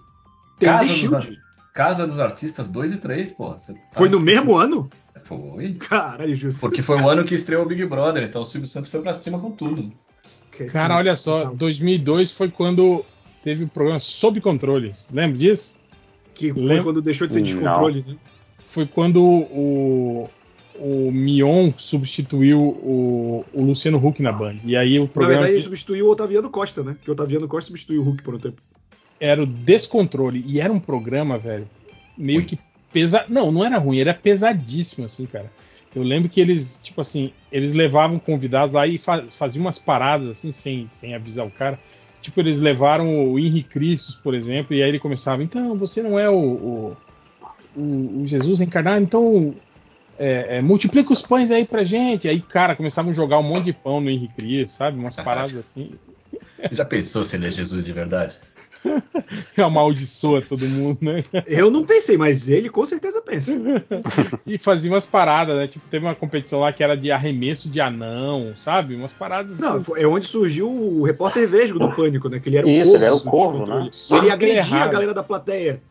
Tem 0.59 0.69
Casa 0.69 0.89
The 0.89 1.09
dos. 1.09 1.39
Casa 1.73 2.07
dos 2.07 2.21
Artistas 2.21 2.69
2 2.69 2.93
e 2.93 2.97
3, 2.99 3.33
pô. 3.33 3.53
Tá- 3.55 3.75
Foi 3.95 4.09
no 4.09 4.21
mesmo 4.21 4.57
ano? 4.57 4.89
Foi. 5.25 5.75
Caralho, 5.75 6.35
Justo. 6.35 6.61
Porque 6.61 6.83
foi 6.83 7.01
o 7.01 7.09
ano 7.09 7.25
que 7.25 7.35
estreou 7.35 7.65
o 7.65 7.67
Big 7.69 7.85
Brother, 7.87 8.23
então 8.23 8.43
o 8.43 8.45
Silvio 8.45 8.69
Santos 8.69 8.91
foi 8.91 9.01
pra 9.01 9.15
cima 9.15 9.39
com 9.39 9.51
tudo. 9.51 9.93
Cara, 10.73 10.97
olha 10.97 11.17
só, 11.17 11.47
2002 11.47 12.31
foi 12.31 12.49
quando 12.49 13.05
teve 13.43 13.65
o 13.65 13.69
programa 13.69 13.99
Sob 13.99 14.41
Controle. 14.41 14.93
Lembra 15.13 15.37
disso? 15.37 15.75
Que 16.33 16.53
foi 16.53 16.63
Lembra- 16.63 16.85
quando 16.85 17.03
deixou 17.03 17.27
de 17.27 17.33
ser 17.33 17.41
Não. 17.41 17.45
descontrole, 17.47 18.05
né? 18.07 18.17
Foi 18.67 18.87
quando 18.87 19.23
o, 19.23 20.29
o 20.77 21.11
Mion 21.13 21.73
substituiu 21.77 22.61
o, 22.61 23.45
o 23.53 23.65
Luciano 23.65 23.99
Huck 24.05 24.23
na 24.23 24.31
Band. 24.33 24.57
E 24.65 24.77
aí 24.77 24.99
o 24.99 25.03
Na 25.03 25.09
programa 25.09 25.33
verdade, 25.35 25.53
ele 25.55 25.59
que 25.59 25.65
substituiu 25.65 26.07
o 26.07 26.11
Otaviano 26.11 26.51
Costa, 26.51 26.83
né? 26.83 26.93
Porque 26.95 27.11
o 27.11 27.15
Otaviano 27.15 27.49
Costa 27.49 27.67
substituiu 27.69 28.03
o 28.03 28.05
Hulk 28.05 28.23
por 28.23 28.35
um 28.35 28.39
tempo. 28.39 28.61
Era 29.25 29.43
o 29.43 29.47
Descontrole. 29.47 30.43
E 30.47 30.61
era 30.61 30.73
um 30.73 30.81
programa, 30.81 31.39
velho, 31.39 31.69
meio 32.17 32.45
que 32.45 32.59
pesado. 32.93 33.33
Não, 33.33 33.51
não 33.51 33.65
era 33.65 33.79
ruim, 33.79 33.99
era 33.99 34.13
pesadíssimo, 34.15 35.07
assim, 35.07 35.27
cara. 35.27 35.51
Eu 35.95 36.03
lembro 36.03 36.29
que 36.29 36.41
eles, 36.41 36.81
tipo 36.83 37.01
assim, 37.01 37.33
eles 37.53 37.73
levavam 37.73 38.19
convidados 38.19 38.75
lá 38.75 38.87
e 38.87 38.99
fa- 38.99 39.25
faziam 39.31 39.63
umas 39.65 39.79
paradas, 39.79 40.29
assim, 40.29 40.51
sem, 40.53 40.89
sem 40.89 41.15
avisar 41.15 41.47
o 41.47 41.51
cara. 41.51 41.79
Tipo, 42.21 42.41
eles 42.41 42.59
levaram 42.59 43.31
o 43.31 43.39
Henri 43.39 43.63
Cristos, 43.63 44.17
por 44.17 44.35
exemplo, 44.35 44.75
e 44.75 44.83
aí 44.83 44.89
ele 44.89 44.99
começava, 44.99 45.43
então, 45.43 45.77
você 45.79 46.03
não 46.03 46.19
é 46.19 46.29
o, 46.29 46.35
o, 46.35 46.97
o- 47.77 48.21
o 48.23 48.27
Jesus 48.27 48.59
reencarnado, 48.59 49.03
então 49.05 49.55
é, 50.19 50.57
é, 50.59 50.63
multiplica 50.63 51.13
os 51.13 51.23
pães 51.23 51.51
aí 51.51 51.65
pra 51.65 51.85
gente. 51.85 52.29
Aí, 52.29 52.41
cara, 52.41 52.75
começavam 52.75 53.11
a 53.11 53.15
jogar 53.15 53.39
um 53.39 53.43
monte 53.43 53.67
de 53.67 53.73
pão 53.73 54.01
no 54.01 54.11
Henri 54.11 54.29
Cristo, 54.29 54.75
sabe? 54.77 54.99
Umas 54.99 55.17
paradas 55.23 55.57
assim. 55.57 55.93
Já 56.73 56.85
pensou 56.85 57.25
se 57.25 57.37
ele 57.37 57.47
é 57.47 57.51
Jesus 57.51 57.85
de 57.85 57.93
verdade? 57.93 58.37
Amaldiçoa 59.57 60.43
todo 60.43 60.67
mundo, 60.67 60.99
né? 61.03 61.25
Eu 61.47 61.71
não 61.71 61.85
pensei, 61.85 62.17
mas 62.17 62.49
ele 62.49 62.69
com 62.69 62.85
certeza 62.85 63.21
pensa. 63.23 63.53
E 64.47 64.59
fazia 64.59 64.91
umas 64.91 65.07
paradas, 65.07 65.57
né? 65.57 65.67
Tipo, 65.67 65.89
teve 65.89 66.05
uma 66.05 66.15
competição 66.15 66.61
lá 66.61 66.73
que 66.73 66.83
era 66.83 66.97
de 66.97 67.11
arremesso 67.11 67.69
de 67.71 67.81
anão, 67.81 68.53
sabe? 68.57 68.95
Umas 68.95 69.13
paradas. 69.13 69.59
Não, 69.59 69.75
assim. 69.77 69.85
foi- 69.85 70.03
é 70.03 70.07
onde 70.07 70.27
surgiu 70.27 70.71
o 70.71 71.03
repórter 71.05 71.49
Vesgo 71.49 71.79
do 71.79 71.91
Pânico, 71.93 72.29
né? 72.29 72.39
Que 72.41 72.49
ele 72.49 72.59
era 72.59 72.67
o 72.67 72.71
Isso, 72.71 72.83
corvo. 72.85 72.97
ele 72.97 73.05
era 73.05 73.15
o 73.15 73.19
do 73.19 73.25
corvo, 73.31 73.59
descontrole. 73.59 73.85
né? 73.85 73.91
Ele 74.19 74.31
agredia 74.31 74.59
Errado. 74.77 74.89
a 74.89 74.93
galera 74.93 75.15
da 75.15 75.23
plateia. 75.23 75.83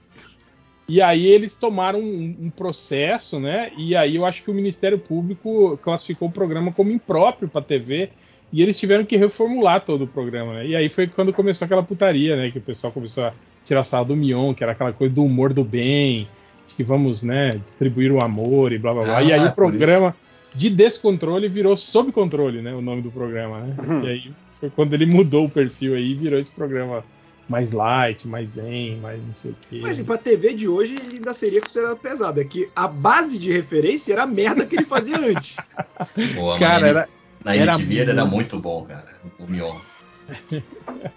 E 0.87 1.01
aí 1.01 1.25
eles 1.25 1.55
tomaram 1.55 1.99
um, 1.99 2.35
um 2.41 2.49
processo, 2.49 3.39
né? 3.39 3.71
E 3.77 3.95
aí 3.95 4.15
eu 4.17 4.25
acho 4.25 4.43
que 4.43 4.51
o 4.51 4.53
Ministério 4.53 4.99
Público 4.99 5.77
classificou 5.81 6.27
o 6.27 6.31
programa 6.31 6.71
como 6.73 6.91
impróprio 6.91 7.47
para 7.47 7.61
TV. 7.61 8.09
E 8.53 8.61
eles 8.61 8.79
tiveram 8.79 9.03
que 9.03 9.17
reformular 9.17 9.81
todo 9.81 10.03
o 10.03 10.07
programa, 10.07 10.53
né? 10.53 10.67
E 10.67 10.75
aí 10.75 10.87
foi 10.87 11.07
quando 11.07 11.33
começou 11.33 11.65
aquela 11.65 11.81
putaria, 11.81 12.37
né? 12.37 12.51
Que 12.51 12.59
o 12.59 12.61
pessoal 12.61 12.93
começou 12.93 13.25
a 13.25 13.33
tirar 13.65 13.83
sarro 13.83 14.05
do 14.05 14.15
Mion, 14.15 14.53
que 14.53 14.63
era 14.63 14.73
aquela 14.73 14.93
coisa 14.93 15.11
do 15.11 15.23
humor 15.23 15.51
do 15.51 15.63
bem, 15.63 16.27
de 16.67 16.75
que 16.75 16.83
vamos, 16.83 17.23
né, 17.23 17.51
distribuir 17.51 18.11
o 18.11 18.23
amor 18.23 18.71
e 18.71 18.77
blá 18.77 18.93
blá 18.93 19.03
blá. 19.03 19.17
Ah, 19.17 19.23
e 19.23 19.33
aí 19.33 19.39
o 19.39 19.47
por 19.47 19.55
programa 19.55 20.15
de 20.53 20.69
descontrole 20.69 21.47
virou 21.47 21.75
sob 21.75 22.11
controle, 22.11 22.61
né? 22.61 22.75
O 22.75 22.81
nome 22.81 23.01
do 23.01 23.11
programa, 23.11 23.61
né? 23.61 23.75
Uhum. 23.87 24.03
E 24.03 24.09
aí 24.09 24.31
foi 24.59 24.69
quando 24.69 24.93
ele 24.93 25.07
mudou 25.07 25.45
o 25.45 25.49
perfil 25.49 25.95
aí 25.95 26.11
e 26.11 26.15
virou 26.15 26.39
esse 26.39 26.51
programa 26.51 27.03
mais 27.49 27.71
light, 27.71 28.27
mais 28.27 28.51
zen, 28.51 28.97
mais 28.97 29.21
não 29.21 29.33
sei 29.33 29.51
o 29.51 29.55
quê. 29.67 29.79
Mas 29.81 29.91
assim, 29.93 30.03
pra 30.05 30.17
TV 30.17 30.53
de 30.53 30.67
hoje 30.67 30.95
ele 30.95 31.17
ainda 31.17 31.33
seria 31.33 31.59
considerado 31.59 31.97
pesado. 31.97 32.39
É 32.39 32.45
que 32.45 32.69
a 32.75 32.87
base 32.87 33.37
de 33.37 33.51
referência 33.51 34.13
era 34.13 34.23
a 34.23 34.27
merda 34.27 34.65
que 34.65 34.75
ele 34.75 34.85
fazia 34.85 35.17
antes. 35.17 35.57
Mas 36.15 36.59
Cara, 36.59 36.87
era, 36.87 37.09
Na 37.43 37.55
era 37.55 37.73
MTV 37.73 37.99
ele 37.99 38.11
era 38.11 38.21
muito- 38.25 38.35
muito 38.35 38.59
bom, 38.59 38.85
cara. 38.85 39.05
O 39.39 39.45
Mion. 39.49 39.75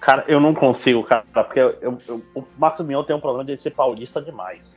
Cara, 0.01 0.25
eu 0.27 0.41
não 0.41 0.53
consigo, 0.53 1.05
cara, 1.05 1.25
porque 1.33 1.61
eu- 1.61 1.77
eu- 1.81 2.23
o 2.35 2.45
Marcos 2.59 2.85
Mion 2.85 3.05
tem 3.05 3.15
um 3.15 3.21
problema 3.21 3.45
de 3.45 3.61
ser 3.61 3.71
paulista 3.71 4.21
demais. 4.21 4.75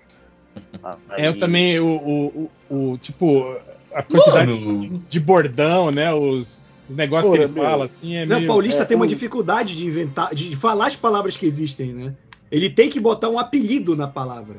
Ah, 0.84 0.98
É, 1.18 1.26
eu 1.28 1.32
aí- 1.32 1.38
também, 1.38 1.80
o, 1.80 1.88
o, 1.88 2.52
o, 2.70 2.92
o- 2.92 2.98
tipo, 2.98 3.56
a 3.94 4.04
quantidade 4.04 4.52
Mano, 4.52 5.02
de 5.08 5.20
bordão, 5.20 5.90
né? 5.92 6.14
Os, 6.14 6.62
os 6.88 6.96
negócios 6.96 7.34
que 7.34 7.42
ele 7.44 7.52
meu. 7.52 7.64
fala, 7.64 7.86
assim, 7.86 8.16
é 8.16 8.26
Não, 8.26 8.38
meio... 8.38 8.48
Paulista 8.48 8.84
é, 8.84 8.86
tem 8.86 8.96
uma 8.96 9.06
o- 9.06 9.08
dificuldade 9.08 9.76
de 9.76 9.86
inventar, 9.88 10.34
de 10.34 10.56
falar 10.56 10.88
as 10.88 10.96
palavras 10.96 11.36
que 11.38 11.46
existem, 11.46 11.94
né? 11.94 12.14
Ele 12.52 12.70
tem 12.70 12.90
que 12.90 13.00
botar 13.00 13.30
um 13.30 13.38
apelido 13.38 13.96
na 13.96 14.08
palavra. 14.08 14.58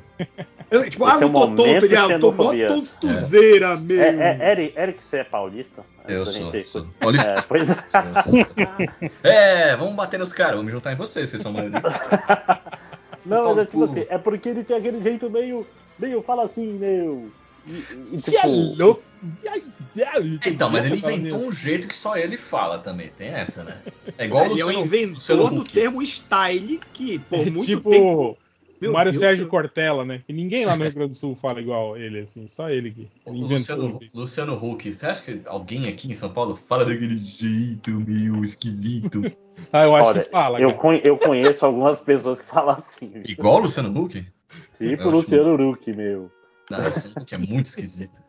Eu, 0.70 0.88
tipo, 0.90 1.04
ah, 1.04 1.14
Esse 1.14 1.24
é 1.24 1.28
não 1.28 1.32
tô 1.32 1.46
tonto, 1.48 1.84
ele, 1.84 1.96
ah, 1.96 2.18
tô 2.18 2.32
mó 2.32 2.52
tontuzeira, 2.68 3.76
meu. 3.76 4.00
É, 4.00 4.38
é, 4.40 4.52
Eric, 4.52 4.78
Eric, 4.78 5.02
você 5.02 5.16
é 5.18 5.24
paulista? 5.24 5.84
eu 6.06 6.24
sou. 6.24 6.32
gente- 6.32 6.68
sou. 6.68 6.86
Paulista. 6.98 7.30
É, 7.30 7.42
pois 7.42 7.70
é. 7.70 7.76
É, 9.72 9.76
vamos 9.76 9.94
bater 9.94 10.18
nos 10.18 10.32
caras, 10.32 10.52
vamos 10.52 10.66
me 10.66 10.72
juntar 10.72 10.92
em 10.92 10.96
vocês, 10.96 11.28
vocês 11.28 11.42
são 11.42 11.52
maioria. 11.52 11.82
Não, 13.26 13.54
mas 13.54 13.58
é 13.58 13.66
tipo 13.66 13.84
assim, 13.84 14.06
é 14.08 14.18
porque 14.18 14.48
ele 14.48 14.64
tem 14.64 14.76
aquele 14.76 15.02
jeito 15.02 15.28
meio. 15.28 15.66
meio 15.98 16.22
fala 16.22 16.44
assim, 16.44 16.72
meu. 16.72 17.30
E, 17.70 17.84
e, 18.14 18.18
Você 18.20 18.36
é 18.36 18.40
tipo, 18.42 18.82
louco? 18.82 19.02
Então, 20.46 20.70
mas 20.70 20.84
ele 20.84 20.96
inventou 20.96 21.40
um 21.40 21.52
jeito 21.52 21.86
que 21.86 21.94
só 21.94 22.16
ele 22.16 22.36
fala 22.36 22.78
também, 22.78 23.10
tem 23.10 23.28
essa, 23.28 23.62
né? 23.62 23.78
É 24.16 24.24
igual 24.24 24.44
o 24.44 24.52
Ele 24.52 24.60
é 24.60 24.64
o 24.64 24.68
Luciano, 24.68 24.86
inventor 24.86 25.36
Luciano 25.36 25.50
do 25.50 25.64
termo 25.64 26.02
style, 26.06 26.80
que 26.94 27.18
por 27.18 27.50
muito 27.50 27.66
tipo 27.66 27.90
tempo. 27.90 28.38
Meu 28.80 28.90
o 28.90 28.94
Mário 28.94 29.12
Deus 29.12 29.20
Sérgio 29.20 29.42
céu. 29.42 29.50
Cortella, 29.50 30.06
né? 30.06 30.22
Que 30.26 30.32
ninguém 30.32 30.64
lá 30.64 30.74
no 30.74 30.84
Rio 30.84 30.94
Grande 30.94 31.10
do 31.10 31.14
Sul 31.14 31.36
fala 31.36 31.60
igual 31.60 31.98
ele, 31.98 32.20
assim, 32.20 32.48
só 32.48 32.70
ele 32.70 32.90
que. 32.90 33.08
Luciano, 33.30 34.00
Luciano 34.14 34.54
Huck, 34.54 34.90
você 34.90 35.06
acha 35.06 35.22
que 35.22 35.42
alguém 35.44 35.86
aqui 35.86 36.10
em 36.10 36.14
São 36.14 36.30
Paulo 36.30 36.58
fala 36.66 36.86
daquele 36.86 37.22
jeito 37.22 37.90
meio 37.90 38.42
esquisito? 38.42 39.20
Ah, 39.70 39.84
eu 39.84 39.94
acho 39.94 40.08
olha, 40.08 40.22
que 40.22 40.30
fala, 40.30 40.58
eu, 40.58 40.72
conhe- 40.72 41.02
eu 41.04 41.18
conheço 41.18 41.66
algumas 41.66 42.00
pessoas 42.00 42.40
que 42.40 42.46
falam 42.46 42.70
assim. 42.70 43.12
Igual 43.26 43.56
o 43.56 43.58
Luciano 43.58 43.90
Huck? 43.90 44.24
Tipo 44.78 45.08
o 45.08 45.10
Luciano 45.10 45.70
Huck, 45.70 45.92
meu. 45.92 46.32
Não, 46.70 46.78
isso 46.88 47.14
é 47.34 47.36
muito 47.38 47.66
esquisito. 47.66 48.22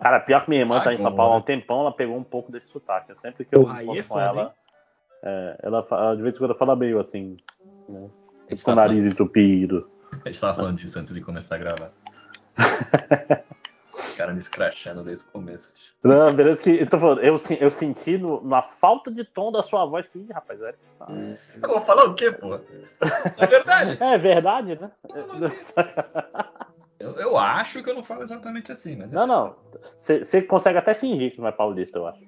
Cara, 0.00 0.20
pior 0.20 0.42
que 0.44 0.50
minha 0.50 0.62
irmã 0.62 0.80
tá 0.80 0.92
em 0.94 0.98
São 0.98 1.14
Paulo 1.14 1.32
há 1.34 1.36
um 1.36 1.38
Agora. 1.38 1.44
tempão, 1.44 1.80
ela 1.80 1.92
pegou 1.92 2.16
um 2.16 2.24
pouco 2.24 2.50
desse 2.50 2.68
sotaque. 2.68 3.14
Sempre 3.20 3.44
que 3.44 3.54
eu 3.54 3.60
Porra, 3.62 3.82
encontro 3.82 4.00
é 4.00 4.04
com 4.04 4.18
ela, 4.20 4.54
é, 5.22 5.58
ela 5.62 5.82
fa- 5.82 6.14
de 6.14 6.22
vez 6.22 6.34
em 6.34 6.38
quando 6.38 6.50
ela 6.50 6.58
fala 6.58 6.74
meio 6.76 6.98
assim, 6.98 7.36
né? 7.88 8.08
A 8.46 8.50
gente 8.50 8.64
com 8.64 8.72
o 8.72 8.74
tá 8.74 8.80
nariz 8.82 9.04
entupido. 9.04 9.90
A 10.24 10.28
gente 10.30 10.40
tava 10.40 10.54
falando 10.56 10.76
disso 10.78 10.98
antes 10.98 11.12
de 11.12 11.20
começar 11.20 11.56
a 11.56 11.58
gravar. 11.58 11.90
O 14.12 14.16
cara 14.16 14.32
me 14.32 14.38
escrachando 14.38 15.02
desde 15.02 15.24
o 15.24 15.28
começo. 15.28 15.72
Não, 16.02 16.34
beleza 16.34 16.60
que 16.62 16.70
eu 16.70 16.86
tô 16.88 16.98
falando, 16.98 17.20
eu, 17.22 17.34
eu 17.60 17.70
senti 17.70 18.18
no- 18.18 18.42
na 18.46 18.60
falta 18.60 19.10
de 19.10 19.24
tom 19.24 19.50
da 19.50 19.62
sua 19.62 19.86
voz 19.86 20.06
que, 20.06 20.22
rapaz, 20.32 20.60
é, 20.60 20.74
tá- 20.98 21.06
Eu 21.62 21.68
vou 21.68 21.80
falar 21.82 22.04
o 22.04 22.14
quê, 22.14 22.30
porra? 22.30 22.60
É 23.38 23.46
verdade. 23.46 23.96
é 24.02 24.18
verdade, 24.18 24.78
né? 24.78 24.90
Eu, 26.98 27.12
eu 27.12 27.36
acho 27.36 27.82
que 27.82 27.90
eu 27.90 27.94
não 27.94 28.02
falo 28.02 28.22
exatamente 28.22 28.72
assim, 28.72 28.96
mas. 28.96 29.10
Não, 29.10 29.26
não. 29.26 29.56
Você 29.96 30.42
consegue 30.42 30.78
até 30.78 30.94
fingir 30.94 31.32
que 31.32 31.40
não 31.40 31.48
é 31.48 31.52
paulista, 31.52 31.98
eu 31.98 32.06
acho. 32.06 32.20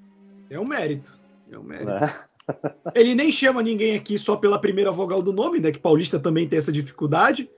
É 0.50 0.60
um 0.60 0.64
mérito. 0.64 1.18
É 1.50 1.58
um 1.58 1.62
mérito. 1.62 1.90
Né? 1.90 2.14
Ele 2.94 3.14
nem 3.14 3.30
chama 3.32 3.62
ninguém 3.62 3.97
aqui 3.97 4.18
só 4.18 4.36
pela 4.36 4.60
primeira 4.60 4.90
vogal 4.90 5.22
do 5.22 5.32
nome, 5.32 5.60
né? 5.60 5.72
Que 5.72 5.78
paulista 5.78 6.18
também 6.18 6.48
tem 6.48 6.58
essa 6.58 6.72
dificuldade. 6.72 7.50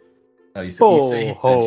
Não, 0.54 0.64
isso, 0.64 0.96
isso 0.96 1.14
é 1.14 1.22
irritante. 1.22 1.64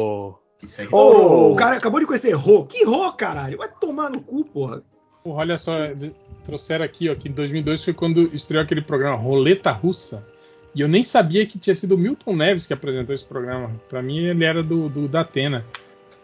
Isso 0.61 0.81
é 0.81 0.83
Ô, 0.85 0.87
irritante. 0.87 0.93
Oh. 0.93 1.51
o 1.51 1.55
cara 1.55 1.75
acabou 1.77 1.99
de 1.99 2.05
conhecer 2.05 2.31
Rô. 2.31 2.65
Que 2.65 2.83
Rô, 2.85 3.11
caralho? 3.13 3.57
Vai 3.57 3.69
tomar 3.69 4.09
no 4.09 4.21
cu, 4.21 4.45
porra. 4.45 4.83
Porra, 5.23 5.39
olha 5.39 5.57
só, 5.57 5.73
trouxeram 6.43 6.83
aqui, 6.83 7.09
ó, 7.09 7.15
que 7.15 7.29
em 7.29 7.31
2002 7.31 7.83
foi 7.83 7.93
quando 7.93 8.33
estreou 8.35 8.63
aquele 8.63 8.81
programa 8.81 9.15
Roleta 9.15 9.71
Russa. 9.71 10.27
E 10.75 10.81
eu 10.81 10.87
nem 10.87 11.03
sabia 11.03 11.45
que 11.45 11.59
tinha 11.59 11.75
sido 11.75 11.95
o 11.95 11.97
Milton 11.97 12.35
Neves 12.35 12.65
que 12.65 12.73
apresentou 12.73 13.13
esse 13.13 13.23
programa. 13.25 13.69
Pra 13.87 14.01
mim, 14.01 14.17
ele 14.25 14.43
era 14.43 14.63
do, 14.63 14.89
do 14.89 15.07
da 15.07 15.21
Atena. 15.21 15.65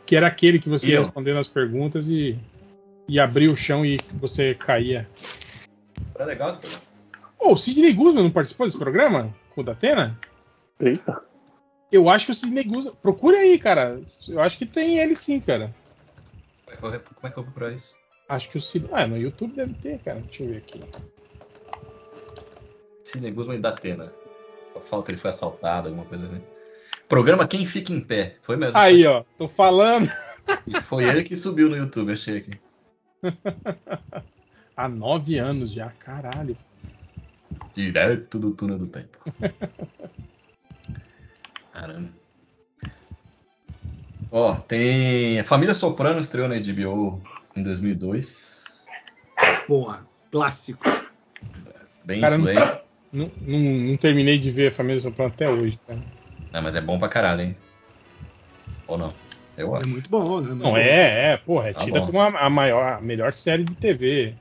Que 0.05 0.15
era 0.15 0.25
aquele 0.27 0.57
que 0.59 0.67
você 0.69 0.87
ia 0.87 0.99
respondendo 1.03 1.37
as 1.37 1.47
perguntas 1.47 2.09
e, 2.09 2.35
e 3.07 3.19
abria 3.19 3.51
o 3.51 3.55
chão 3.55 3.85
e 3.85 3.97
você 4.13 4.55
caía. 4.55 5.07
Era 6.15 6.25
legal 6.25 6.49
esse 6.49 6.59
programa. 6.59 6.83
Ô, 7.37 7.53
o 7.53 7.57
Sidney 7.57 7.93
Guzman 7.93 8.23
não 8.23 8.31
participou 8.31 8.65
desse 8.65 8.77
programa? 8.79 9.33
Com 9.53 9.61
o 9.61 9.63
da 9.63 9.73
Atena? 9.73 10.19
Eita. 10.79 11.21
Eu 11.91 12.09
acho 12.09 12.25
que 12.25 12.31
o 12.31 12.35
Sidney 12.35 12.63
Guzman. 12.63 12.93
Procura 13.01 13.37
aí, 13.37 13.59
cara. 13.59 14.01
Eu 14.27 14.39
acho 14.41 14.57
que 14.57 14.65
tem 14.65 14.97
ele 14.97 15.15
sim, 15.15 15.39
cara. 15.39 15.73
Como 16.65 16.75
é 16.75 16.77
que 16.77 16.83
eu- 16.85 16.93
é 17.29 17.33
vou 17.35 17.43
procurar 17.43 17.71
isso? 17.71 17.93
Acho 18.27 18.49
que 18.49 18.57
o 18.57 18.61
Sidney. 18.61 18.89
Ah, 18.93 19.05
no 19.05 19.17
YouTube 19.17 19.53
deve 19.55 19.73
ter, 19.75 19.99
cara. 19.99 20.19
Deixa 20.21 20.43
eu 20.43 20.49
ver 20.49 20.57
aqui. 20.57 20.83
Sidney 23.03 23.31
Guzman 23.31 23.57
e 23.57 23.61
Datena. 23.61 24.11
Só 24.79 24.85
falta 24.87 25.05
que 25.05 25.11
ele 25.11 25.19
foi 25.19 25.29
assaltado, 25.29 25.89
alguma 25.89 26.05
coisa 26.05 26.25
assim. 26.25 26.41
Programa 27.07 27.47
Quem 27.47 27.65
Fica 27.65 27.91
em 27.91 27.99
Pé. 27.99 28.35
Foi 28.43 28.55
mesmo. 28.55 28.77
Aí, 28.77 29.05
ó. 29.05 29.23
Tô 29.37 29.47
falando. 29.47 30.09
E 30.67 30.79
Foi 30.81 31.03
ele 31.03 31.23
que 31.23 31.35
subiu 31.35 31.69
no 31.69 31.75
YouTube, 31.75 32.11
achei 32.11 32.37
aqui. 32.37 32.59
Há 34.75 34.87
nove 34.87 35.37
anos 35.37 35.71
já, 35.71 35.89
caralho. 35.89 36.57
Direto 37.73 38.39
do 38.39 38.51
túnel 38.51 38.77
do 38.77 38.87
tempo. 38.87 39.17
Caramba. 41.73 42.13
Ó, 44.31 44.55
tem. 44.55 45.39
A 45.39 45.43
Família 45.43 45.73
Soprano 45.73 46.19
estreou 46.19 46.47
na 46.47 46.55
HBO 46.59 47.21
em 47.55 47.63
2002. 47.63 48.63
Porra, 49.67 50.05
clássico. 50.31 50.83
Bem 52.05 52.21
Cara, 52.21 52.37
não- 52.37 52.49
influente. 52.49 52.81
Não, 53.11 53.29
não, 53.41 53.59
não 53.59 53.97
terminei 53.97 54.37
de 54.37 54.51
ver 54.51 54.67
a 54.67 54.71
Família 54.71 55.01
Soprano 55.01 55.31
até 55.33 55.49
hoje, 55.49 55.79
cara. 55.85 55.99
Ah, 56.53 56.61
mas 56.61 56.75
é 56.75 56.81
bom 56.81 56.97
pra 56.99 57.09
caralho, 57.09 57.41
hein? 57.41 57.55
Ou 58.87 58.97
não? 58.97 59.13
Eu 59.57 59.75
É 59.75 59.79
acho. 59.79 59.89
muito 59.89 60.09
bom, 60.09 60.41
né? 60.41 60.53
Não, 60.53 60.77
é, 60.77 61.31
é, 61.33 61.37
porra, 61.37 61.69
é 61.69 61.73
Tá 61.73 61.79
tida 61.79 61.99
bom. 61.99 62.05
como 62.05 62.21
a, 62.21 62.27
a 62.45 62.49
maior, 62.49 62.93
a 62.97 63.01
melhor 63.01 63.33
série 63.33 63.63
de 63.63 63.75
TV. 63.75 64.35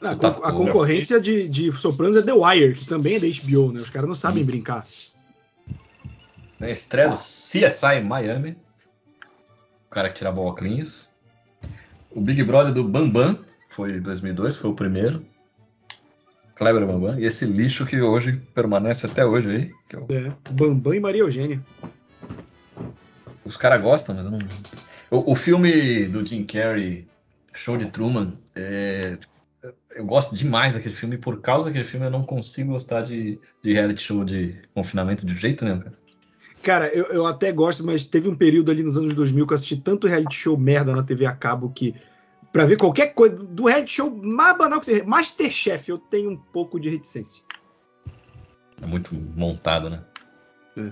A, 0.00 0.14
Puta 0.16 0.32
con- 0.32 0.44
a 0.44 0.52
concorrência 0.52 1.20
de, 1.20 1.48
de 1.48 1.70
Sopranos 1.72 2.16
é 2.16 2.22
The 2.22 2.32
Wire, 2.32 2.74
que 2.74 2.86
também 2.86 3.14
é 3.16 3.20
da 3.20 3.26
HBO, 3.26 3.72
né? 3.72 3.80
Os 3.80 3.90
caras 3.90 4.08
não 4.08 4.14
sabem 4.14 4.42
Hum. 4.42 4.46
brincar. 4.46 4.86
Na 6.58 6.68
estreia 6.70 7.08
do 7.08 7.16
CSI 7.16 8.00
Miami. 8.02 8.56
O 9.90 9.94
cara 9.94 10.08
que 10.08 10.14
tirava 10.14 10.40
o 10.40 10.44
óculos. 10.44 11.08
O 12.10 12.20
Big 12.20 12.42
Brother 12.42 12.72
do 12.72 12.84
Bambam. 12.84 13.38
Foi 13.70 13.92
em 13.92 14.00
2002, 14.02 14.56
foi 14.56 14.70
o 14.70 14.74
primeiro. 14.74 15.24
Kleber 16.54 16.86
Bambam. 16.86 17.18
E 17.18 17.24
esse 17.24 17.44
lixo 17.46 17.84
que 17.86 18.00
hoje 18.00 18.40
permanece 18.54 19.06
até 19.06 19.24
hoje 19.24 19.48
aí. 19.48 19.70
que 19.88 19.96
eu- 19.96 20.06
É, 20.10 20.32
Bambam 20.52 20.94
e 20.94 21.00
Maria 21.00 21.22
Eugênia. 21.22 21.60
os 23.44 23.56
caras 23.56 23.82
gostam, 23.82 24.14
mas 24.14 24.24
eu 24.24 24.30
não. 24.30 24.38
O, 25.10 25.32
o 25.32 25.34
filme 25.34 26.06
do 26.06 26.24
Jim 26.24 26.44
Carrey, 26.44 27.06
Show 27.52 27.76
de 27.76 27.86
Truman, 27.86 28.32
é, 28.54 29.18
eu 29.94 30.06
gosto 30.06 30.34
demais 30.34 30.72
daquele 30.72 30.94
filme. 30.94 31.16
E 31.16 31.18
por 31.18 31.40
causa 31.40 31.66
daquele 31.66 31.84
filme 31.84 32.06
eu 32.06 32.10
não 32.10 32.22
consigo 32.24 32.72
gostar 32.72 33.02
de, 33.02 33.38
de 33.62 33.72
reality 33.72 34.02
show 34.02 34.24
de 34.24 34.56
confinamento 34.74 35.26
de 35.26 35.34
jeito 35.36 35.64
nenhum, 35.64 35.80
cara. 35.80 36.02
Cara, 36.62 36.88
eu, 36.94 37.06
eu 37.06 37.26
até 37.26 37.50
gosto, 37.50 37.84
mas 37.84 38.04
teve 38.04 38.28
um 38.28 38.36
período 38.36 38.70
ali 38.70 38.84
nos 38.84 38.96
anos 38.96 39.14
2000 39.14 39.46
que 39.46 39.52
eu 39.52 39.54
assisti 39.56 39.76
tanto 39.76 40.06
reality 40.06 40.36
show 40.36 40.56
merda 40.56 40.94
na 40.94 41.02
TV 41.02 41.26
a 41.26 41.34
cabo 41.34 41.68
que, 41.70 41.92
pra 42.52 42.64
ver 42.66 42.76
qualquer 42.76 43.14
coisa, 43.14 43.34
do 43.36 43.66
reality 43.66 43.92
show 43.94 44.10
mais 44.22 44.56
banal 44.56 44.78
que 44.80 44.86
seja, 44.86 45.04
Masterchef, 45.04 45.88
eu 45.90 45.98
tenho 45.98 46.30
um 46.30 46.36
pouco 46.36 46.78
de 46.78 46.90
reticência. 46.90 47.42
É 48.80 48.86
muito 48.86 49.14
montado, 49.14 49.88
né? 49.88 50.04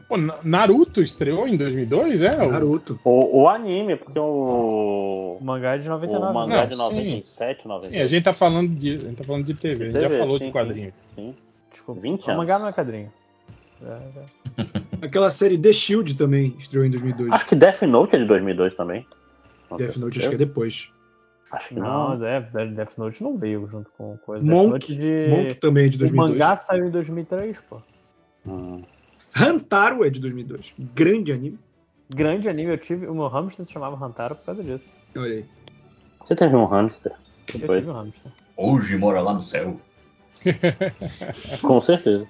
Pô, 0.09 0.17
Na- 0.19 0.37
Naruto 0.45 1.01
estreou 1.01 1.49
em 1.49 1.57
2002, 1.57 2.21
é? 2.23 2.37
O- 2.43 2.51
Naruto. 2.51 3.01
O, 3.03 3.43
o 3.43 3.49
anime, 3.49 3.97
porque 3.97 4.19
o, 4.19 5.39
O 5.41 5.45
mangá 5.45 5.75
é 5.75 5.79
de 5.79 5.89
o 5.89 5.93
99. 5.93 6.35
mangá 6.35 6.57
Não, 6.57 6.65
de 6.67 6.71
sim. 6.75 6.79
97, 6.79 7.63
Sim, 7.63 7.69
98. 7.69 8.05
a 8.05 8.09
gente 8.09 8.25
tá 8.25 8.33
falando 8.35 8.69
de, 8.75 8.97
a 8.97 8.99
gente 8.99 9.17
tá 9.17 9.25
falando 9.25 9.45
de 9.45 9.55
TV, 9.55 9.85
a 9.87 9.91
gente 9.91 10.01
já 10.03 10.11
falou 10.19 10.39
sim, 10.39 10.47
de 10.47 10.53
quadrinho. 10.53 10.93
Sim. 11.15 11.35
Desculpa. 11.71 12.01
20 12.01 12.21
O 12.21 12.25
anos. 12.31 12.37
mangá 12.37 12.59
não 12.59 12.69
é 12.69 12.73
quadrinho. 12.73 13.13
É, 13.83 14.63
é. 14.63 14.67
Aquela 15.07 15.31
série 15.31 15.57
The 15.57 15.73
Shield 15.73 16.15
também 16.15 16.55
estreou 16.59 16.85
em 16.85 16.91
2002. 16.91 17.33
Acho 17.33 17.47
que 17.47 17.55
Death 17.55 17.81
Note 17.83 18.17
é 18.17 18.19
de 18.19 18.27
2002 18.27 18.75
também. 18.75 19.07
Não 19.71 19.79
Death 19.79 19.97
Note 19.97 20.19
acho 20.19 20.29
que 20.29 20.35
é 20.35 20.39
depois. 20.39 20.91
Acho 21.51 21.69
que 21.69 21.75
Não, 21.75 22.17
não. 22.17 22.27
é, 22.27 22.41
Death 22.41 22.97
Note 22.97 23.23
não 23.23 23.37
veio 23.37 23.67
junto 23.69 23.91
com 23.99 24.17
coisa. 24.19 24.45
Monk, 24.45 24.71
Death 24.71 24.71
Note 24.73 24.97
de... 24.97 25.27
Monk 25.29 25.55
também 25.57 25.87
é 25.87 25.89
de 25.89 25.97
O 25.97 25.99
2002. 26.01 26.31
mangá 26.33 26.57
saiu 26.57 26.87
em 26.87 26.91
2003, 26.91 27.61
pô. 27.63 27.83
Hum. 28.47 28.83
Hantaro 29.37 30.05
é 30.05 30.11
de 30.11 30.21
2002. 30.21 30.73
Grande 30.95 31.33
anime. 31.33 31.59
Grande 32.15 32.49
anime, 32.49 32.73
eu 32.73 32.79
tive. 32.79 33.07
O 33.07 33.15
meu 33.15 33.29
hamster 33.29 33.65
se 33.65 33.73
chamava 33.73 34.05
Hantaro 34.05 34.35
por 34.37 34.47
causa 34.47 34.63
disso. 34.63 34.93
Olha 35.17 35.35
aí. 35.35 35.45
Você 36.25 36.35
teve 36.35 36.55
um 36.57 36.65
hamster? 36.67 37.13
Eu 37.53 37.67
Foi. 37.67 37.79
tive 37.79 37.91
um 37.91 37.95
hamster. 37.95 38.33
Hoje 38.57 38.97
mora 38.97 39.21
lá 39.21 39.35
no 39.35 39.43
céu. 39.43 39.81
Com 41.63 41.81
certeza. 41.81 42.27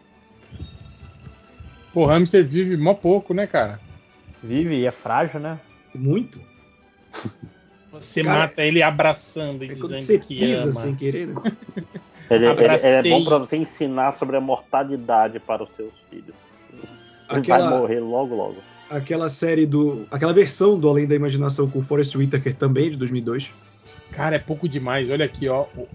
Pô, 1.92 2.06
hamster 2.06 2.44
vive 2.46 2.76
mó 2.76 2.94
pouco, 2.94 3.34
né, 3.34 3.46
cara? 3.46 3.80
Vive 4.42 4.76
e 4.76 4.86
é 4.86 4.92
frágil, 4.92 5.40
né? 5.40 5.58
Muito. 5.94 6.40
Você 7.92 8.22
Cara, 8.22 8.40
mata 8.40 8.62
ele 8.62 8.82
abraçando 8.82 9.64
e 9.64 9.70
É 9.70 9.74
quando 9.74 9.94
dizendo 9.94 10.00
você 10.00 10.18
que 10.18 10.36
pisa 10.38 10.64
ama. 10.64 10.72
sem 10.72 10.94
querer, 10.94 11.26
né? 11.28 11.34
Ele, 12.30 12.46
ele- 12.46 12.60
ele 12.62 12.76
é 12.76 13.02
bom 13.10 13.24
pra 13.24 13.38
você 13.38 13.56
ensinar 13.56 14.12
sobre 14.12 14.36
a 14.36 14.40
mortalidade 14.40 15.40
para 15.40 15.64
os 15.64 15.68
seus 15.74 15.90
filhos. 16.08 16.32
Ele 16.72 16.82
vai 17.28 17.38
Aquela, 17.40 17.70
morrer 17.80 17.98
logo, 17.98 18.36
logo. 18.36 18.56
aquela 18.88 19.28
série 19.28 19.66
do. 19.66 20.06
Aquela 20.12 20.32
versão 20.32 20.78
do 20.78 20.88
Além 20.88 21.08
da 21.08 21.16
Imaginação 21.16 21.68
com 21.68 21.80
o 21.80 21.82
Forrest 21.82 22.14
Whitaker 22.14 22.54
também, 22.54 22.88
de 22.92 22.96
2002. 22.96 23.52
Cara, 24.12 24.36
é 24.36 24.38
pouco 24.38 24.68
demais. 24.68 25.10
Olha 25.10 25.24
aqui, 25.24 25.48
ó. 25.48 25.64
O, 25.76 25.80
o- 25.80 25.88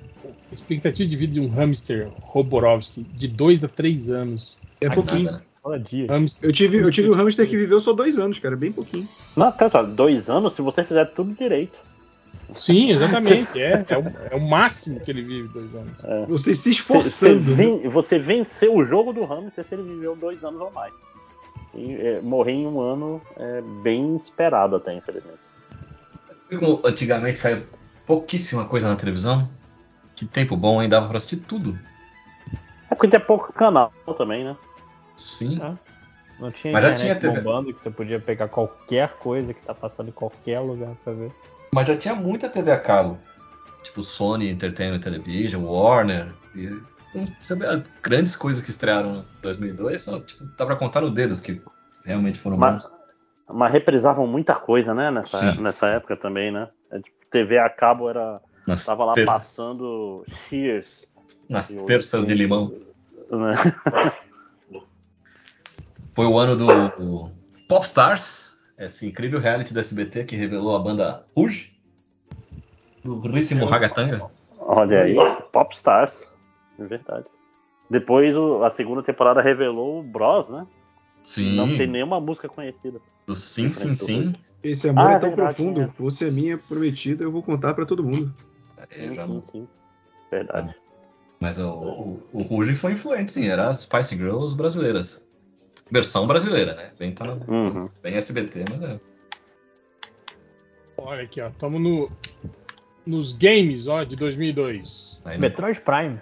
a 0.52 0.54
expectativa 0.54 1.08
de 1.10 1.16
vida 1.16 1.32
de 1.32 1.40
um 1.40 1.48
hamster 1.48 2.10
Roborovski 2.20 3.06
de 3.14 3.30
2 3.30 3.64
a 3.64 3.70
3 3.70 4.10
anos. 4.10 4.60
É 4.82 4.90
pouquinho. 4.90 5.24
nada, 5.24 5.38
né? 5.38 5.44
Fala 5.66 5.80
dia. 5.80 6.06
Hamster, 6.08 6.48
Eu 6.48 6.54
tive, 6.54 6.78
eu 6.78 6.92
tive 6.92 7.10
um 7.10 7.16
hamster 7.16 7.50
que 7.50 7.58
viveu 7.58 7.80
só 7.82 7.92
dois 7.92 8.20
anos, 8.20 8.38
cara, 8.38 8.56
bem 8.56 8.72
pouquinho. 8.72 9.10
Não, 9.36 9.48
até 9.48 9.68
só, 9.68 9.82
dois 9.82 10.30
anos 10.30 10.54
se 10.54 10.62
você 10.62 10.84
fizer 10.84 11.06
tudo 11.06 11.34
direito. 11.34 11.80
Sim, 12.56 12.92
exatamente. 12.92 13.60
É, 13.60 13.84
é, 13.90 13.98
o, 13.98 14.34
é 14.34 14.36
o 14.36 14.48
máximo 14.48 15.00
que 15.00 15.10
ele 15.10 15.24
vive, 15.24 15.48
dois 15.48 15.74
anos. 15.74 16.00
Você 16.28 16.54
se 16.54 16.66
Você, 16.66 16.70
esforçando. 16.70 17.56
né? 17.56 17.90
você 17.90 18.20
venceu 18.20 18.76
o 18.76 18.86
jogo 18.86 19.12
do 19.12 19.26
hamster 19.26 19.66
se 19.66 19.74
ele 19.74 19.82
viveu 19.82 20.16
dois 20.16 20.44
anos 20.44 20.62
ou 20.62 20.70
mais. 20.70 20.94
E, 21.74 21.96
é, 21.96 22.22
morrer 22.22 22.52
em 22.52 22.68
um 22.68 22.80
ano 22.80 23.20
é 23.36 23.64
bem 23.82 24.16
esperado 24.18 24.76
até, 24.76 24.94
infelizmente. 24.94 25.40
Como 26.48 26.80
antigamente 26.86 27.40
saiu 27.40 27.64
pouquíssima 28.06 28.66
coisa 28.66 28.88
na 28.88 28.96
televisão. 28.96 29.50
Que 30.16 30.28
tempo 30.28 30.56
bom, 30.56 30.80
hein? 30.80 30.88
Dava 30.88 31.08
pra 31.08 31.18
assistir 31.18 31.38
tudo. 31.38 31.76
É 32.92 32.94
porque 32.94 33.08
tem 33.08 33.20
pouco 33.20 33.52
canal 33.52 33.92
também, 34.16 34.44
né? 34.44 34.56
Sim. 35.18 35.60
É. 35.62 35.74
Não 36.40 36.52
tinha 36.52 36.74
Mas 36.74 36.84
já 36.84 36.94
tinha 36.94 37.16
TV. 37.16 37.40
bombando 37.40 37.74
que 37.74 37.80
você 37.80 37.90
podia 37.90 38.20
pegar 38.20 38.50
qualquer 38.50 39.14
coisa 39.18 39.54
que 39.54 39.62
tá 39.62 39.74
passando 39.74 40.10
em 40.10 40.12
qualquer 40.12 40.60
lugar 40.60 40.94
pra 41.04 41.14
ver. 41.14 41.32
Mas 41.74 41.88
já 41.88 41.96
tinha 41.96 42.14
muita 42.14 42.50
TV 42.50 42.72
a 42.72 42.80
cabo. 42.80 43.18
Tipo 43.84 44.04
Sony 44.04 44.50
Entertainment 44.50 45.00
Television, 45.00 45.64
Warner. 45.64 46.28
E, 46.54 46.68
vê, 46.68 47.84
grandes 48.02 48.36
coisas 48.36 48.62
que 48.62 48.70
estrearam 48.70 49.18
em 49.18 49.24
2002. 49.42 50.02
Só, 50.02 50.20
tipo, 50.20 50.44
dá 50.58 50.66
pra 50.66 50.76
contar 50.76 51.02
no 51.02 51.10
dedo 51.12 51.32
os 51.32 51.40
que 51.40 51.62
realmente 52.04 52.38
foram 52.38 52.58
Mas, 52.58 52.84
bons. 52.84 52.92
Mas 53.54 53.72
reprisavam 53.72 54.28
muita 54.28 54.56
coisa, 54.56 54.94
né? 54.94 55.12
Nessa, 55.12 55.40
Sim. 55.54 55.62
nessa 55.62 55.88
época 55.88 56.18
também, 56.18 56.52
né? 56.52 56.68
É, 56.92 56.98
tipo, 57.00 57.16
TV 57.32 57.58
a 57.60 57.70
cabo 57.70 58.10
era. 58.10 58.42
Nas, 58.68 58.84
Tava 58.84 59.06
lá 59.06 59.14
ter- 59.14 59.26
passando 59.26 60.26
Cheers. 60.50 61.06
nas 61.48 61.68
terças 61.68 62.26
de 62.26 62.34
limão. 62.34 62.74
Foi 66.16 66.26
o 66.26 66.40
ano 66.40 66.56
do, 66.56 66.66
do 66.98 67.32
Popstars, 67.68 68.52
esse 68.78 69.06
incrível 69.08 69.40
reality 69.40 69.74
do 69.74 69.80
SBT 69.80 70.24
que 70.24 70.36
revelou 70.36 70.76
a 70.76 70.80
banda 70.80 71.26
Rouge, 71.36 71.74
do 73.04 73.20
ritmo 73.20 73.66
ragatanga. 73.66 74.26
Olha 74.60 75.02
aí, 75.04 75.16
Popstars. 75.52 76.32
É 76.80 76.84
verdade. 76.86 77.26
Depois 77.90 78.36
o- 78.36 78.64
a 78.64 78.70
segunda 78.70 79.04
temporada 79.04 79.42
revelou 79.42 80.00
o 80.00 80.04
Bros, 80.04 80.50
né? 80.50 80.66
Sim, 81.24 81.56
Não 81.56 81.68
tem 81.78 81.88
nenhuma 81.88 82.20
música 82.20 82.48
conhecida. 82.48 83.00
do 83.28 83.36
Sim 83.36 83.70
Sim 83.70 83.96
Sim. 83.96 84.34
Esse 84.64 84.90
amor 84.90 85.10
Ah, 85.10 85.14
é 85.14 85.16
é 85.16 85.20
tão 85.20 85.30
verdade, 85.30 85.56
profundo. 85.56 85.82
né? 85.82 85.90
Você 86.00 86.28
é 86.28 86.32
minha 86.32 86.58
prometida, 86.58 87.24
eu 87.24 87.32
vou 87.32 87.44
contar 87.44 87.74
pra 87.74 87.86
todo 87.86 88.04
mundo. 88.04 88.34
É, 88.78 88.88
Sim, 88.96 89.14
já 89.14 89.26
sim, 89.26 89.34
não- 89.34 89.42
sim. 89.42 89.68
Verdade. 90.32 90.76
Mas 91.40 91.60
o, 91.60 91.70
o, 91.70 92.24
o 92.34 92.42
Rouge 92.44 92.74
foi 92.76 92.94
influente, 92.94 93.32
sim, 93.32 93.48
era 93.48 93.70
as 93.70 93.82
Spice 93.82 94.16
Girls 94.16 94.56
brasileiras. 94.56 95.24
Versão 95.92 96.26
brasileira, 96.26 96.74
né? 96.74 96.92
Bem, 96.98 97.12
tá 97.14 97.26
Uhum. 97.48 97.86
bem 98.02 98.16
SBT, 98.16 98.66
mas 98.70 98.82
é. 98.90 99.00
Olha 100.98 101.24
aqui, 101.24 101.42
ó. 101.42 101.50
Estamos 101.50 101.80
no, 101.82 102.12
nos 103.06 103.34
games, 103.34 103.88
ó, 103.88 104.04
de 104.04 104.16
2002. 104.16 105.20
Aí 105.26 105.34
não- 105.36 105.42
Metroid 105.42 105.80
Prime. 105.82 106.22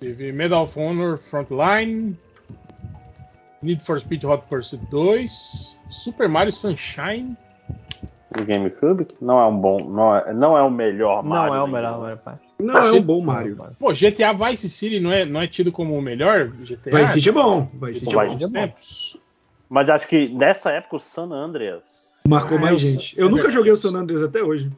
Teve 0.00 0.32
Medal 0.32 0.64
of 0.64 0.78
Honor 0.78 1.16
Frontline, 1.16 2.18
Need 3.62 3.82
for 3.82 4.00
Speed 4.00 4.24
Hot 4.24 4.44
Pursuit 4.48 4.84
2, 4.90 5.78
Super 5.90 6.28
Mario 6.28 6.52
Sunshine. 6.52 7.36
O 8.36 8.44
GameCube 8.44 9.04
que 9.04 9.14
não 9.20 9.38
é 9.40 9.46
um 9.46 9.56
bom, 9.56 9.76
não 9.88 10.16
é, 10.16 10.32
não 10.32 10.58
é 10.58 10.62
o 10.62 10.70
melhor 10.70 11.22
Mario. 11.22 11.52
Não 11.52 11.60
é 11.60 11.62
o 11.62 11.68
melhor 11.68 12.00
Mario 12.00 12.18
Party. 12.18 12.40
Não 12.58 12.76
é 12.76 12.92
um 12.92 13.00
bom 13.02 13.20
Mario. 13.20 13.56
Pô, 13.78 13.92
GTA 13.92 14.32
Vice 14.32 14.68
City 14.68 14.98
não 14.98 15.12
é, 15.12 15.24
não 15.24 15.40
é 15.40 15.46
tido 15.46 15.70
como 15.70 15.96
o 15.96 16.02
melhor 16.02 16.48
GTA? 16.48 16.90
Vai 16.90 17.06
City 17.06 17.28
é 17.28 17.32
bom. 17.32 17.68
Vai 17.74 17.94
City 17.94 18.12
é 18.12 18.18
bom. 18.18 18.30
City 18.32 18.44
é 18.44 18.46
bom. 18.48 18.52
tempos. 18.52 19.16
Mas 19.68 19.88
acho 19.88 20.08
que 20.08 20.28
nessa 20.28 20.70
época 20.70 20.96
o 20.96 21.00
San 21.00 21.30
Andreas. 21.30 21.82
Marcou 22.26 22.58
Ah, 22.58 22.60
mais 22.60 22.72
eu 22.72 22.78
gente. 22.78 23.14
Eu 23.18 23.26
É 23.26 23.30
nunca 23.30 23.42
verdade. 23.42 23.54
joguei 23.54 23.72
o 23.72 23.76
San 23.76 23.94
Andreas 23.96 24.22
até 24.22 24.42
hoje. 24.42 24.70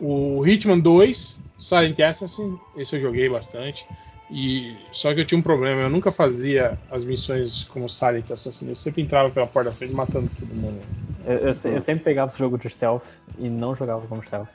O 0.00 0.46
Hitman 0.46 0.78
2, 0.80 1.38
Silent 1.58 1.98
Assassin, 2.00 2.58
esse 2.76 2.96
eu 2.96 3.00
joguei 3.00 3.28
bastante. 3.28 3.86
E 4.32 4.76
só 4.92 5.12
que 5.12 5.20
eu 5.20 5.24
tinha 5.24 5.38
um 5.38 5.42
problema, 5.42 5.82
eu 5.82 5.90
nunca 5.90 6.12
fazia 6.12 6.78
as 6.90 7.04
missões 7.04 7.64
como 7.64 7.88
Silent 7.88 8.30
Assassin, 8.30 8.68
eu 8.68 8.76
sempre 8.76 9.02
entrava 9.02 9.28
pela 9.28 9.46
porta 9.46 9.70
da 9.70 9.76
frente 9.76 9.92
matando 9.92 10.30
todo 10.38 10.54
mundo. 10.54 10.78
Eu, 11.26 11.38
eu 11.38 11.46
eu 11.48 11.80
sempre 11.80 12.04
pegava 12.04 12.28
esse 12.28 12.38
jogo 12.38 12.56
de 12.56 12.68
stealth 12.70 13.02
e 13.38 13.48
não 13.48 13.74
jogava 13.74 14.06
como 14.06 14.22
stealth. 14.24 14.48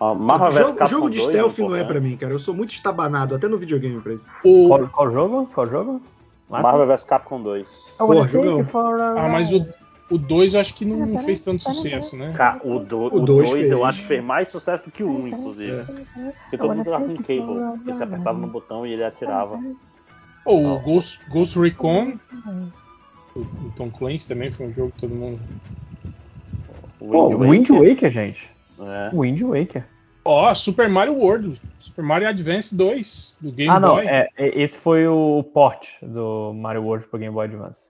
Marvel 0.00 0.48
O 0.48 0.50
jogo, 0.50 0.78
Capcom 0.78 0.86
jogo 0.96 1.10
de 1.10 1.18
2 1.18 1.28
stealth 1.30 1.58
não 1.58 1.64
é 1.64 1.68
importante. 1.68 1.86
pra 1.86 2.00
mim, 2.00 2.16
cara. 2.16 2.32
Eu 2.32 2.38
sou 2.38 2.54
muito 2.54 2.70
estabanado, 2.70 3.36
até 3.36 3.46
no 3.46 3.56
videogame 3.56 4.00
pra 4.00 4.14
isso. 4.14 4.26
O, 4.44 4.66
Qual, 4.66 4.88
qual 4.88 5.10
jogo? 5.12 5.48
Qual 5.54 5.68
jogo? 5.70 6.02
Marvel 6.50 6.86
vs 6.88 7.04
Capcom 7.04 7.40
2. 7.40 7.66
I 7.68 8.02
wanna 8.02 8.14
Porra, 8.14 8.28
jogão. 8.28 8.64
ah, 9.16 9.28
mas 9.28 9.52
o, 9.52 9.64
o 10.12 10.18
2 10.18 10.54
eu 10.54 10.60
acho 10.60 10.74
que 10.74 10.84
não, 10.84 11.06
não 11.06 11.18
fez 11.18 11.42
tanto 11.42 11.64
sucesso, 11.64 12.16
né? 12.16 12.32
Cara, 12.36 12.60
o 12.64 12.78
2 12.78 13.12
O 13.12 13.20
dois 13.20 13.70
eu 13.70 13.84
acho 13.84 14.00
que 14.00 14.06
fez 14.06 14.22
mais 14.22 14.48
sucesso 14.48 14.84
do 14.84 14.90
que 14.90 15.02
o 15.02 15.10
1, 15.10 15.28
inclusive. 15.28 15.72
É. 15.72 15.84
Porque 16.42 16.58
todo 16.58 16.74
mundo 16.74 16.84
jogava 16.84 17.04
com 17.06 17.16
cable. 17.16 17.82
Você 17.84 18.02
apertava 18.02 18.38
no 18.38 18.46
botão 18.46 18.86
e 18.86 18.92
ele 18.92 19.04
atirava. 19.04 19.58
Ou 20.44 20.64
o 20.64 20.76
Ah. 20.76 20.82
Ghost, 20.82 21.20
Ghost 21.30 21.58
Recon, 21.58 22.18
o, 23.34 23.40
o 23.40 23.72
Tom 23.76 23.90
Clancy 23.90 24.28
também 24.28 24.50
foi 24.50 24.66
um 24.66 24.72
jogo 24.72 24.92
que 24.92 25.00
todo 25.00 25.14
mundo. 25.14 25.40
Pô, 26.98 27.28
Wind 27.36 27.68
Waker, 27.70 28.10
gente. 28.10 28.50
É. 28.80 29.10
Wind 29.14 29.40
Waker. 29.40 29.84
Ó, 30.24 30.54
Super 30.54 30.88
Mario 30.88 31.14
World, 31.14 31.60
Super 31.80 32.04
Mario 32.04 32.28
Advance 32.28 32.74
2 32.76 33.38
do 33.40 33.50
Game 33.52 33.74
ah, 33.74 33.80
não. 33.80 33.96
Boy. 33.96 34.06
É, 34.06 34.28
é- 34.36 34.62
esse 34.62 34.78
foi 34.78 35.06
o 35.06 35.42
port 35.52 35.88
do 36.00 36.52
Mario 36.54 36.82
World 36.84 37.06
pro 37.08 37.18
Game 37.18 37.34
Boy 37.34 37.46
Advance. 37.46 37.88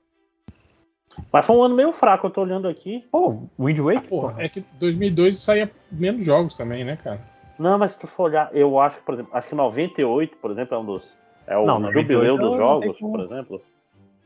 Mas 1.33 1.45
foi 1.47 1.57
um 1.57 1.63
ano 1.63 1.75
meio 1.75 1.93
fraco, 1.93 2.27
eu 2.27 2.31
tô 2.31 2.43
olhando 2.43 2.69
aqui. 2.69 3.05
Pô, 3.11 3.43
Wind 3.59 3.79
Ah, 3.79 3.83
Waker? 3.83 4.09
porra, 4.09 4.29
porra. 4.33 4.43
é 4.45 4.49
que 4.49 4.65
2002 4.79 5.39
saía 5.39 5.71
menos 5.91 6.25
jogos 6.25 6.57
também, 6.57 6.85
né, 6.85 6.97
cara? 7.03 7.21
Não, 7.59 7.79
mas 7.79 7.93
se 7.93 7.99
tu 8.01 8.07
for 8.07 8.25
olhar, 8.25 8.51
eu 8.55 8.79
acho 8.81 8.97
que, 8.99 9.03
por 9.05 9.15
exemplo, 9.15 9.31
acho 9.35 9.49
que 9.49 9.55
98, 9.55 10.37
por 10.39 10.51
exemplo, 10.51 10.75
é 10.75 10.79
um 10.79 10.85
dos. 10.85 11.17
É 11.47 11.57
o 11.57 11.67
Não, 11.67 11.79
98 11.79 11.93
jubileu 12.15 12.39
dos 12.39 12.51
não 12.51 12.57
jogos, 12.57 12.99
por 12.99 13.21
exemplo. 13.21 13.63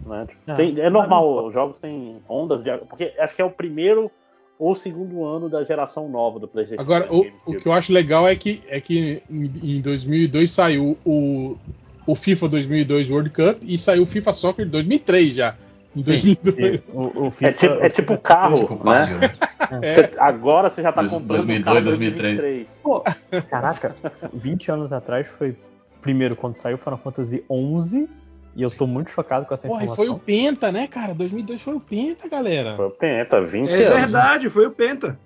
Né? 0.04 0.26
Tipo, 0.28 0.40
Não, 0.46 0.54
tem- 0.54 0.70
é 0.80 0.84
não, 0.84 1.00
normal, 1.00 1.46
os 1.46 1.52
jogos 1.52 1.78
têm 1.80 2.18
ondas 2.28 2.62
de. 2.62 2.76
Porque 2.78 3.12
acho 3.18 3.34
que 3.34 3.42
é 3.42 3.44
o 3.44 3.50
primeiro 3.50 4.10
ou 4.58 4.74
segundo 4.74 5.24
ano 5.24 5.48
da 5.50 5.64
geração 5.64 6.08
nova 6.08 6.38
do 6.38 6.48
PlayStation. 6.48 6.80
Agora, 6.82 7.12
o, 7.12 7.26
o 7.44 7.54
que 7.58 7.66
eu 7.66 7.72
acho 7.72 7.92
legal 7.92 8.26
é 8.26 8.34
que, 8.36 8.62
é 8.68 8.80
que 8.80 9.22
em, 9.30 9.76
em 9.76 9.80
2002 9.82 10.50
saiu 10.50 10.96
o, 11.04 11.56
o 12.06 12.14
FIFA 12.14 12.48
2002 12.48 13.10
World 13.10 13.30
Cup 13.30 13.58
e 13.62 13.78
saiu 13.78 14.04
o 14.04 14.06
FIFA 14.06 14.32
Soccer 14.32 14.66
2003 14.68 15.34
já. 15.34 15.54
Em 15.96 16.02
Sim, 16.02 16.10
2002. 16.12 16.80
sim. 16.80 16.82
O, 16.92 17.02
o 17.28 17.32
É 17.40 17.52
tipo, 17.52 17.74
é 17.74 17.88
tipo 17.88 18.20
carro, 18.20 18.56
Tipo, 18.58 18.90
né? 18.90 19.06
Né? 19.70 19.94
Você- 19.94 20.10
agora 20.18 20.68
você 20.68 20.82
já 20.82 20.92
tá 20.92 21.00
Dois- 21.00 21.10
comprando 21.12 21.38
2002, 21.46 21.60
um 21.60 21.64
carro 21.64 21.84
2003. 21.84 22.36
2023. 22.38 22.80
Pô, 22.82 23.02
caraca, 23.48 23.94
20 24.32 24.70
anos 24.70 24.92
atrás 24.92 25.26
foi. 25.26 25.56
Primeiro, 26.02 26.36
quando 26.36 26.56
saiu 26.56 26.76
Final 26.78 26.98
Fantasy 26.98 27.42
XI, 27.50 28.06
e 28.54 28.62
eu 28.62 28.70
tô 28.70 28.86
muito 28.86 29.10
chocado 29.10 29.44
com 29.46 29.54
essa 29.54 29.66
Porra, 29.66 29.80
e 29.80 29.84
informação. 29.86 30.04
foi 30.04 30.14
o 30.14 30.18
Penta, 30.18 30.70
né, 30.70 30.86
cara? 30.86 31.14
2002 31.14 31.60
foi 31.62 31.74
o 31.74 31.80
Penta, 31.80 32.28
galera. 32.28 32.76
Foi 32.76 32.86
o 32.86 32.90
Penta, 32.90 33.40
20 33.42 33.70
É 33.70 33.86
anos. 33.86 33.98
verdade, 34.00 34.50
foi 34.50 34.66
o 34.66 34.70
Penta. 34.70 35.18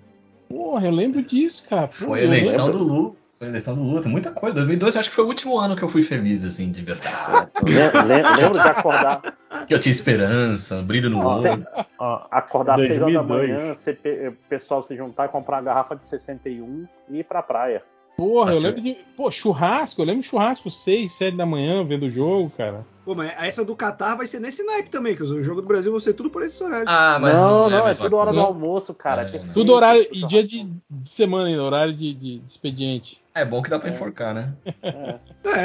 Porra, 0.49 0.85
eu 0.87 0.91
lembro 0.91 1.21
disso, 1.21 1.67
cara. 1.69 1.87
Foi 1.89 2.19
a 2.19 2.23
eu 2.23 2.27
eleição 2.27 2.65
lembro- 2.67 2.79
do 2.79 2.83
Lu. 2.93 3.15
Eleição 3.47 3.75
do 3.75 3.81
Lu, 3.81 4.01
tem 4.01 4.11
muita 4.11 4.31
coisa. 4.31 4.55
2002 4.55 4.95
eu 4.95 4.99
acho 4.99 5.09
que 5.09 5.15
foi 5.15 5.25
o 5.25 5.27
último 5.27 5.57
ano 5.59 5.75
que 5.75 5.83
eu 5.83 5.89
fui 5.89 6.03
feliz, 6.03 6.43
assim, 6.45 6.71
de 6.71 6.81
verdade. 6.83 7.51
Lem- 7.63 8.05
lem- 8.07 8.35
Lembro 8.37 8.59
de 8.61 8.67
acordar, 8.67 9.21
Que 9.67 9.73
eu 9.73 9.79
tinha 9.79 9.91
esperança, 9.91 10.81
brilho 10.81 11.09
no 11.09 11.19
Ó, 11.25 11.39
olho. 11.41 11.65
Ó, 11.99 12.25
acordar 12.31 12.73
às 12.79 12.87
6 12.87 13.01
horas 13.01 13.13
da 13.13 13.21
2002. 13.23 13.61
manhã, 13.61 14.29
o 14.29 14.49
pessoal 14.49 14.83
se 14.83 14.95
juntar 14.95 15.25
e 15.25 15.29
comprar 15.29 15.57
uma 15.57 15.63
garrafa 15.63 15.95
de 15.95 16.05
61 16.05 16.87
e 17.09 17.19
ir 17.19 17.23
pra 17.23 17.41
praia. 17.43 17.83
Porra, 18.21 18.51
eu 18.53 18.59
lembro 18.59 18.81
de. 18.81 18.95
Pô, 19.17 19.31
churrasco, 19.31 19.99
eu 19.99 20.05
lembro 20.05 20.21
de 20.21 20.27
churrasco 20.27 20.69
6, 20.69 21.11
7 21.11 21.35
da 21.35 21.43
manhã 21.45 21.83
vendo 21.83 22.03
o 22.05 22.09
jogo, 22.11 22.51
cara. 22.51 22.85
Pô, 23.03 23.15
mas 23.15 23.33
essa 23.41 23.65
do 23.65 23.75
Qatar 23.75 24.15
vai 24.15 24.27
ser 24.27 24.39
nesse 24.39 24.63
naipe 24.63 24.91
também, 24.91 25.15
que 25.15 25.23
o 25.23 25.43
jogo 25.43 25.59
do 25.61 25.67
Brasil 25.67 25.91
vai 25.91 25.99
ser 25.99 26.13
tudo 26.13 26.29
por 26.29 26.43
esse 26.43 26.63
horário. 26.63 26.85
Ah, 26.87 27.17
mas 27.19 27.33
não, 27.33 27.41
não, 27.41 27.69
não, 27.71 27.77
a 27.77 27.81
é 27.81 27.85
mesma 27.85 28.03
tudo 28.05 28.15
hora 28.17 28.31
do 28.31 28.39
almoço, 28.39 28.93
cara. 28.93 29.23
É. 29.23 29.25
perfeito. 29.25 29.53
Tudo 29.55 29.73
horário 29.73 30.07
e 30.11 30.23
dia 30.27 30.43
de, 30.45 30.65
de 30.87 31.09
semana 31.09 31.47
ainda, 31.47 31.63
horário 31.63 31.93
de, 31.95 32.13
de- 32.13 32.41
expediente. 32.47 33.19
É 33.33 33.43
bom 33.43 33.59
que 33.63 33.71
dá 33.71 33.79
pra 33.79 33.89
É. 33.89 33.93
enforcar, 33.93 34.35
né? 34.35 34.53
É. 34.83 35.19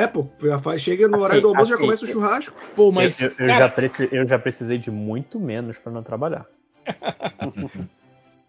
É, 0.04 0.06
pô. 0.06 0.26
já 0.42 0.58
faz- 0.58 0.80
Chega 0.80 1.06
no 1.08 1.16
Assim, 1.16 1.24
horário 1.24 1.42
do 1.42 1.48
almoço 1.48 1.68
já 1.68 1.74
assim, 1.74 1.84
começa 1.84 2.04
o 2.06 2.08
churrasco. 2.08 2.54
Pô, 2.74 2.90
mas. 2.90 3.20
eu, 3.20 3.28
eu- 3.38 3.46
eu 3.46 3.48
já 3.48 3.68
preci- 3.68 4.08
eu 4.10 4.26
já 4.26 4.38
precisei 4.38 4.78
de 4.78 4.90
muito 4.90 5.38
menos 5.38 5.76
pra 5.78 5.92
não 5.92 6.02
trabalhar. 6.02 6.46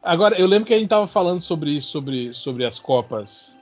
Agora, 0.02 0.40
eu 0.40 0.48
lembro 0.48 0.66
que 0.66 0.74
a 0.74 0.80
gente 0.80 0.88
tava 0.88 1.08
falando 1.08 1.42
sobre 1.42 1.72
isso, 1.72 1.90
sobre, 1.90 2.34
sobre 2.34 2.66
as 2.66 2.80
Copas, 2.80 3.57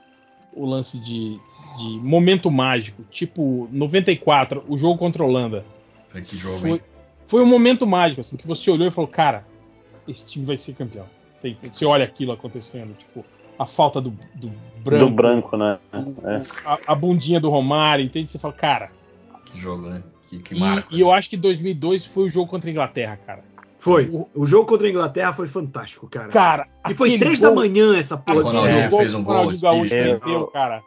o 0.56 0.64
lance 0.66 0.98
de, 0.98 1.38
de 1.78 2.00
momento 2.02 2.50
mágico, 2.50 3.02
tipo 3.10 3.68
94, 3.70 4.64
o 4.66 4.76
jogo 4.76 4.98
contra 4.98 5.22
a 5.22 5.26
Holanda. 5.26 5.64
Que 6.12 6.36
jogo, 6.36 6.58
Foi, 6.58 6.70
hein? 6.70 6.80
foi 7.26 7.42
um 7.42 7.46
momento 7.46 7.86
mágico, 7.86 8.22
assim, 8.22 8.36
que 8.36 8.46
você 8.46 8.70
olhou 8.70 8.88
e 8.88 8.90
falou, 8.90 9.06
cara, 9.08 9.46
esse 10.08 10.26
time 10.26 10.44
vai 10.46 10.56
ser 10.56 10.74
campeão. 10.74 11.04
Tem- 11.42 11.56
você 11.70 11.84
olha 11.84 12.04
aquilo 12.04 12.32
acontecendo, 12.32 12.94
tipo, 12.94 13.22
a 13.58 13.66
falta 13.66 14.00
do, 14.00 14.10
do 14.34 14.50
branco, 14.82 15.04
Do 15.06 15.10
branco, 15.14 15.56
né? 15.58 15.78
o- 15.92 16.26
É. 16.28 16.42
a, 16.64 16.78
a 16.88 16.94
bundinha 16.94 17.38
do 17.38 17.50
Romário, 17.50 18.04
entende? 18.04 18.32
Você 18.32 18.38
fala, 18.38 18.54
cara. 18.54 18.90
Que 19.44 19.58
jogo, 19.60 19.88
né? 19.88 20.02
Que, 20.30 20.38
que 20.38 20.54
E, 20.54 20.58
marco. 20.58 20.94
e 20.94 21.00
eu 21.00 21.12
acho 21.12 21.28
que 21.30 21.36
2002 21.36 22.04
foi 22.06 22.24
o 22.24 22.30
jogo 22.30 22.48
contra 22.50 22.70
a 22.70 22.72
Inglaterra, 22.72 23.18
cara. 23.26 23.44
Foi. 23.86 24.08
O- 24.12 24.28
O 24.34 24.46
jogo 24.46 24.66
contra 24.66 24.86
a 24.86 24.90
Inglaterra 24.90 25.32
foi 25.32 25.46
fantástico, 25.46 26.08
cara. 26.08 26.28
Cara, 26.28 26.66
e 26.90 26.92
foi 26.94 27.16
três 27.18 27.38
gol- 27.38 27.50
da 27.50 27.54
manhã 27.54 27.96
essa 27.96 28.16
porra 28.16 28.42
desse 28.42 28.56
Ronaldinho 28.56 28.90
fez 28.90 29.14
um 29.14 29.16
que 29.18 29.22
o 29.22 29.24
gol 29.24 29.34
Ronaldinho 29.36 29.62
Gaúcho 29.62 29.94
meteu, 29.94 30.46
cara. 30.48 30.82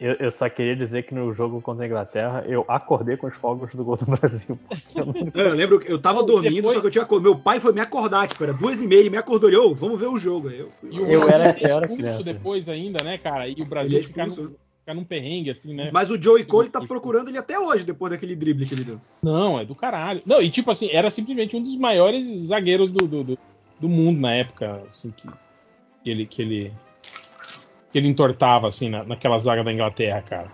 Eu, 0.00 0.14
eu 0.14 0.30
só 0.30 0.48
queria 0.48 0.74
dizer 0.74 1.02
que 1.02 1.12
no 1.14 1.30
jogo 1.34 1.60
contra 1.60 1.84
a 1.84 1.86
Inglaterra 1.86 2.42
eu 2.48 2.64
acordei 2.68 3.18
com 3.18 3.26
os 3.26 3.36
fogos 3.36 3.74
do 3.74 3.84
gol 3.84 3.96
do 3.96 4.06
Brasil. 4.16 4.58
eu 4.96 5.04
não- 5.06 5.14
Eu 5.34 5.54
lembro 5.54 5.78
que 5.80 5.92
eu 5.92 6.00
tava 6.00 6.22
dormindo, 6.22 6.54
depois- 6.54 6.74
só 6.76 6.80
que 6.80 6.86
eu 6.86 6.90
tinha 6.90 7.02
acordado. 7.04 7.24
Meu 7.30 7.38
pai 7.38 7.58
foi 7.60 7.72
me 7.72 7.80
acordar, 7.80 8.26
tipo, 8.28 8.42
era 8.44 8.54
duas 8.54 8.80
e 8.80 8.86
meia, 8.86 9.00
ele 9.00 9.10
me 9.10 9.18
acordou, 9.18 9.50
ô, 9.52 9.74
vamos 9.74 10.00
ver 10.00 10.06
o 10.06 10.16
jogo. 10.16 10.48
Eu 10.48 10.70
fui. 10.80 10.88
E 10.92 11.00
o 11.00 11.06
Eu 11.06 11.28
era- 11.28 11.48
eu 11.50 11.66
era 11.66 11.80
expulso 11.82 11.96
criança. 11.96 12.22
depois 12.24 12.68
ainda, 12.68 13.04
né, 13.04 13.18
cara? 13.18 13.46
E 13.48 13.60
o 13.60 13.64
Brasil 13.66 13.98
é 13.98 14.02
ficar, 14.02 14.26
expulso. 14.28 14.54
Num, 14.94 14.94
ficar 14.94 14.94
num 14.94 15.04
perrengue, 15.04 15.50
assim, 15.50 15.74
né? 15.74 15.90
Mas 15.92 16.10
o 16.10 16.20
Joey 16.20 16.44
Cole 16.44 16.68
tá 16.68 16.80
procurando 16.80 17.28
ele 17.28 17.38
até 17.38 17.58
hoje, 17.58 17.84
depois 17.84 18.10
daquele 18.12 18.36
drible 18.36 18.66
que 18.66 18.74
ele 18.74 18.84
deu. 18.84 19.00
Não, 19.22 19.58
é 19.58 19.64
do 19.64 19.74
caralho. 19.74 20.22
Não, 20.26 20.40
e 20.42 20.50
tipo 20.50 20.70
assim, 20.70 20.88
era 20.90 21.10
simplesmente 21.10 21.56
um 21.56 21.62
dos 21.62 21.76
maiores 21.76 22.26
zagueiros 22.46 22.90
do, 22.90 23.06
do, 23.06 23.24
do, 23.24 23.38
do 23.80 23.88
mundo 23.88 24.20
na 24.20 24.34
época, 24.34 24.82
assim, 24.88 25.12
que, 25.16 25.28
que 26.02 26.10
ele, 26.10 26.26
que 26.26 26.42
ele 26.42 26.72
que 27.92 27.98
ele 27.98 28.08
entortava, 28.08 28.68
assim, 28.68 28.88
na, 28.88 29.02
naquela 29.02 29.38
zaga 29.38 29.64
da 29.64 29.72
Inglaterra, 29.72 30.22
cara. 30.22 30.52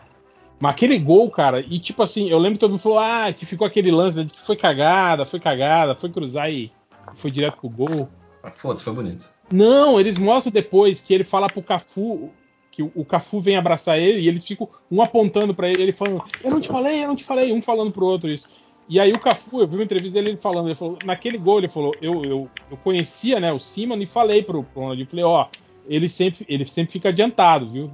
Mas 0.58 0.72
aquele 0.72 0.98
gol, 0.98 1.30
cara, 1.30 1.60
e 1.60 1.78
tipo 1.78 2.02
assim, 2.02 2.30
eu 2.30 2.38
lembro 2.38 2.54
que 2.54 2.60
todo 2.60 2.70
mundo 2.70 2.80
falou, 2.80 2.98
ah, 2.98 3.30
que 3.30 3.44
ficou 3.44 3.66
aquele 3.66 3.90
lance 3.90 4.24
de 4.24 4.32
que 4.32 4.40
foi 4.40 4.56
cagada, 4.56 5.26
foi 5.26 5.38
cagada, 5.38 5.94
foi 5.94 6.08
cruzar 6.08 6.50
e, 6.50 6.72
foi 7.14 7.30
direto 7.30 7.58
pro 7.58 7.68
gol. 7.68 8.08
Ah, 8.42 8.50
Foda-se, 8.50 8.82
foi 8.82 8.94
bonito. 8.94 9.30
Não, 9.52 10.00
eles 10.00 10.16
mostram 10.16 10.50
depois 10.50 11.02
que 11.02 11.12
ele 11.12 11.24
fala 11.24 11.48
pro 11.48 11.62
Cafu 11.62 12.32
que 12.76 12.82
o, 12.82 12.92
o 12.94 13.06
Cafu 13.06 13.40
vem 13.40 13.56
abraçar 13.56 13.98
ele 13.98 14.20
e 14.20 14.28
eles 14.28 14.44
ficam 14.44 14.68
um 14.90 15.00
apontando 15.00 15.54
pra 15.54 15.66
ele, 15.66 15.82
ele 15.82 15.92
falando: 15.92 16.22
"Eu 16.44 16.50
não 16.50 16.60
te 16.60 16.68
falei, 16.68 17.02
eu 17.02 17.08
não 17.08 17.16
te 17.16 17.24
falei", 17.24 17.50
um 17.50 17.62
falando 17.62 17.90
pro 17.90 18.04
outro 18.04 18.28
isso. 18.28 18.46
E 18.86 19.00
aí 19.00 19.14
o 19.14 19.18
Cafu, 19.18 19.62
eu 19.62 19.66
vi 19.66 19.76
uma 19.76 19.82
entrevista 19.82 20.14
dele 20.14 20.32
ele 20.32 20.36
falando, 20.36 20.66
ele 20.66 20.74
falou, 20.74 20.98
naquele 21.02 21.38
gol 21.38 21.56
ele 21.58 21.68
falou: 21.68 21.96
"Eu, 22.02 22.26
eu, 22.26 22.50
eu 22.70 22.76
conhecia, 22.76 23.40
né, 23.40 23.50
o 23.50 23.58
Simon 23.58 23.96
e 23.96 24.06
falei 24.06 24.42
pro, 24.42 24.62
pro 24.62 24.82
Ronaldinho, 24.82 25.08
falei: 25.08 25.24
"Ó, 25.24 25.46
ele 25.88 26.06
sempre 26.06 26.44
ele 26.46 26.66
sempre 26.66 26.92
fica 26.92 27.08
adiantado, 27.08 27.66
viu? 27.66 27.90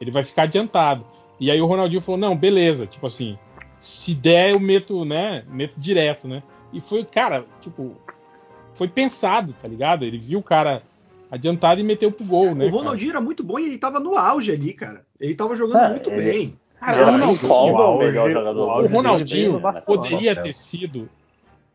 Ele 0.00 0.10
vai 0.10 0.24
ficar 0.24 0.44
adiantado". 0.44 1.04
E 1.38 1.50
aí 1.50 1.60
o 1.60 1.66
Ronaldinho 1.66 2.00
falou: 2.00 2.18
"Não, 2.18 2.34
beleza", 2.34 2.86
tipo 2.86 3.06
assim, 3.06 3.36
se 3.78 4.14
der 4.14 4.52
eu 4.52 4.58
meto, 4.58 5.04
né, 5.04 5.44
meto 5.46 5.78
direto, 5.78 6.26
né? 6.26 6.42
E 6.72 6.80
foi, 6.80 7.04
cara, 7.04 7.44
tipo, 7.60 7.94
foi 8.72 8.88
pensado, 8.88 9.54
tá 9.60 9.68
ligado? 9.68 10.06
Ele 10.06 10.16
viu 10.16 10.38
o 10.38 10.42
cara 10.42 10.82
adiantado 11.30 11.80
e 11.80 11.84
meteu 11.84 12.10
pro 12.12 12.24
gol, 12.24 12.54
né? 12.54 12.64
o 12.66 12.70
Ronaldinho 12.70 13.10
era 13.10 13.20
muito 13.20 13.42
bom 13.44 13.58
e 13.58 13.66
ele 13.66 13.78
tava 13.78 14.00
no 14.00 14.16
auge 14.16 14.50
ali, 14.52 14.72
cara. 14.72 15.04
Ele 15.20 15.34
tava 15.34 15.54
jogando 15.56 15.82
É, 15.84 15.90
muito 15.90 16.10
ele- 16.10 16.22
bem. 16.22 16.58
Cara, 16.80 16.98
Era 16.98 17.06
o 17.06 17.10
Ronaldinho- 17.10 17.50
o 17.50 18.84
o 18.84 18.86
Ronaldinho 18.86 19.58
Barcelona. 19.60 20.02
poderia 20.02 20.36
ter 20.36 20.54
sido 20.54 21.08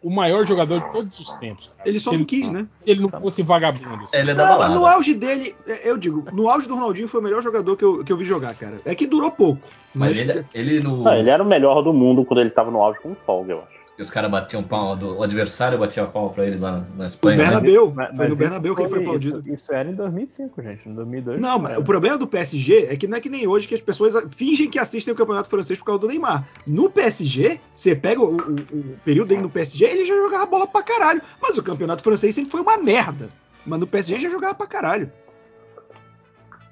o 0.01 0.09
maior 0.09 0.45
jogador 0.47 0.79
de 0.81 0.91
todos 0.93 1.19
os 1.19 1.33
tempos. 1.35 1.71
cara. 1.77 1.89
Ele 1.89 1.99
só 1.99 2.13
não 2.13 2.23
quis, 2.25 2.49
né? 2.49 2.67
se 2.85 2.91
ele 2.91 3.01
não 3.01 3.09
fosse 3.09 3.43
vagabundo. 3.43 4.03
assim. 4.05 4.17
Ele 4.17 4.31
é 4.31 4.33
da 4.33 4.57
Não, 4.69 4.75
no 4.75 4.85
auge 4.85 5.13
dele, 5.13 5.53
é, 5.67 5.89
eu 5.89 5.97
digo, 5.97 6.25
no 6.33 6.49
auge 6.49 6.67
do 6.67 6.75
Ronaldinho 6.75 7.07
foi 7.07 7.19
o 7.19 7.23
melhor 7.23 7.41
jogador 7.41 7.75
que 7.75 7.83
eu, 7.83 8.03
que 8.03 8.11
eu 8.13 8.17
vi 8.17 8.23
jogar, 8.25 8.55
cara. 8.55 8.79
É 8.85 8.95
que 8.95 9.05
durou 9.05 9.29
pouco. 9.31 9.61
Mas 9.93 10.11
Mas, 10.11 10.19
ele, 10.19 10.45
ele 10.53 10.79
no. 10.79 11.03
Não, 11.03 11.13
ele 11.15 11.29
era 11.29 11.43
o 11.43 11.45
melhor 11.45 11.81
do 11.83 11.93
mundo 11.93 12.25
quando 12.25 12.39
ele 12.41 12.49
tava 12.49 12.71
no 12.71 12.81
auge 12.81 12.99
com 12.99 13.13
folga, 13.13 13.53
eu 13.53 13.59
acho. 13.59 13.82
Os 14.03 14.09
caras 14.11 14.29
batiam 14.29 14.61
palma, 14.61 14.95
do, 14.95 15.17
o 15.17 15.23
adversário 15.23 15.77
batia 15.79 16.05
palma 16.05 16.29
pra 16.31 16.45
ele 16.45 16.57
lá 16.57 16.71
na 16.73 16.85
no 16.95 17.05
Espanha. 17.05 17.37
né? 17.37 17.43
Bernabéu, 17.45 17.93
Mas- 17.95 18.07
foi 18.09 18.17
mas 18.17 18.27
no 18.27 18.33
isso 18.33 18.43
Bernabéu 18.43 18.75
que 18.75 18.81
ele 18.81 18.89
foi 18.89 18.99
aplaudido. 18.99 19.39
Isso, 19.39 19.53
isso 19.53 19.73
era 19.73 19.89
em 19.89 19.95
2005, 19.95 20.61
gente. 20.61 20.89
Em 20.89 20.93
2002. 20.93 21.41
Não, 21.41 21.57
mas 21.57 21.77
o 21.77 21.83
problema 21.83 22.17
do 22.17 22.27
PSG 22.27 22.87
é 22.89 22.95
que 22.95 23.07
não 23.07 23.17
é 23.17 23.21
que 23.21 23.29
nem 23.29 23.47
hoje 23.47 23.67
que 23.67 23.75
as 23.75 23.81
pessoas 23.81 24.15
fingem 24.35 24.69
que 24.69 24.77
assistem 24.77 25.13
o 25.13 25.17
campeonato 25.17 25.49
francês 25.49 25.79
por 25.79 25.85
causa 25.85 26.01
do 26.01 26.07
Neymar. 26.07 26.47
No 26.67 26.89
PSG, 26.89 27.59
você 27.73 27.95
pega 27.95 28.21
o, 28.21 28.35
o- 28.35 28.51
o 28.61 28.97
período 29.03 29.29
dele 29.29 29.41
no 29.43 29.49
PSG, 29.49 29.85
ele 29.85 30.05
já 30.05 30.15
jogava 30.15 30.45
bola 30.45 30.67
pra 30.67 30.83
caralho. 30.83 31.21
Mas 31.41 31.57
o 31.57 31.63
campeonato 31.63 32.03
francês 32.03 32.35
sempre 32.35 32.51
foi 32.51 32.61
uma 32.61 32.77
merda. 32.77 33.29
Mas 33.65 33.79
no 33.79 33.87
PSG 33.87 34.19
já 34.19 34.29
jogava 34.29 34.53
pra 34.55 34.67
caralho. 34.67 35.11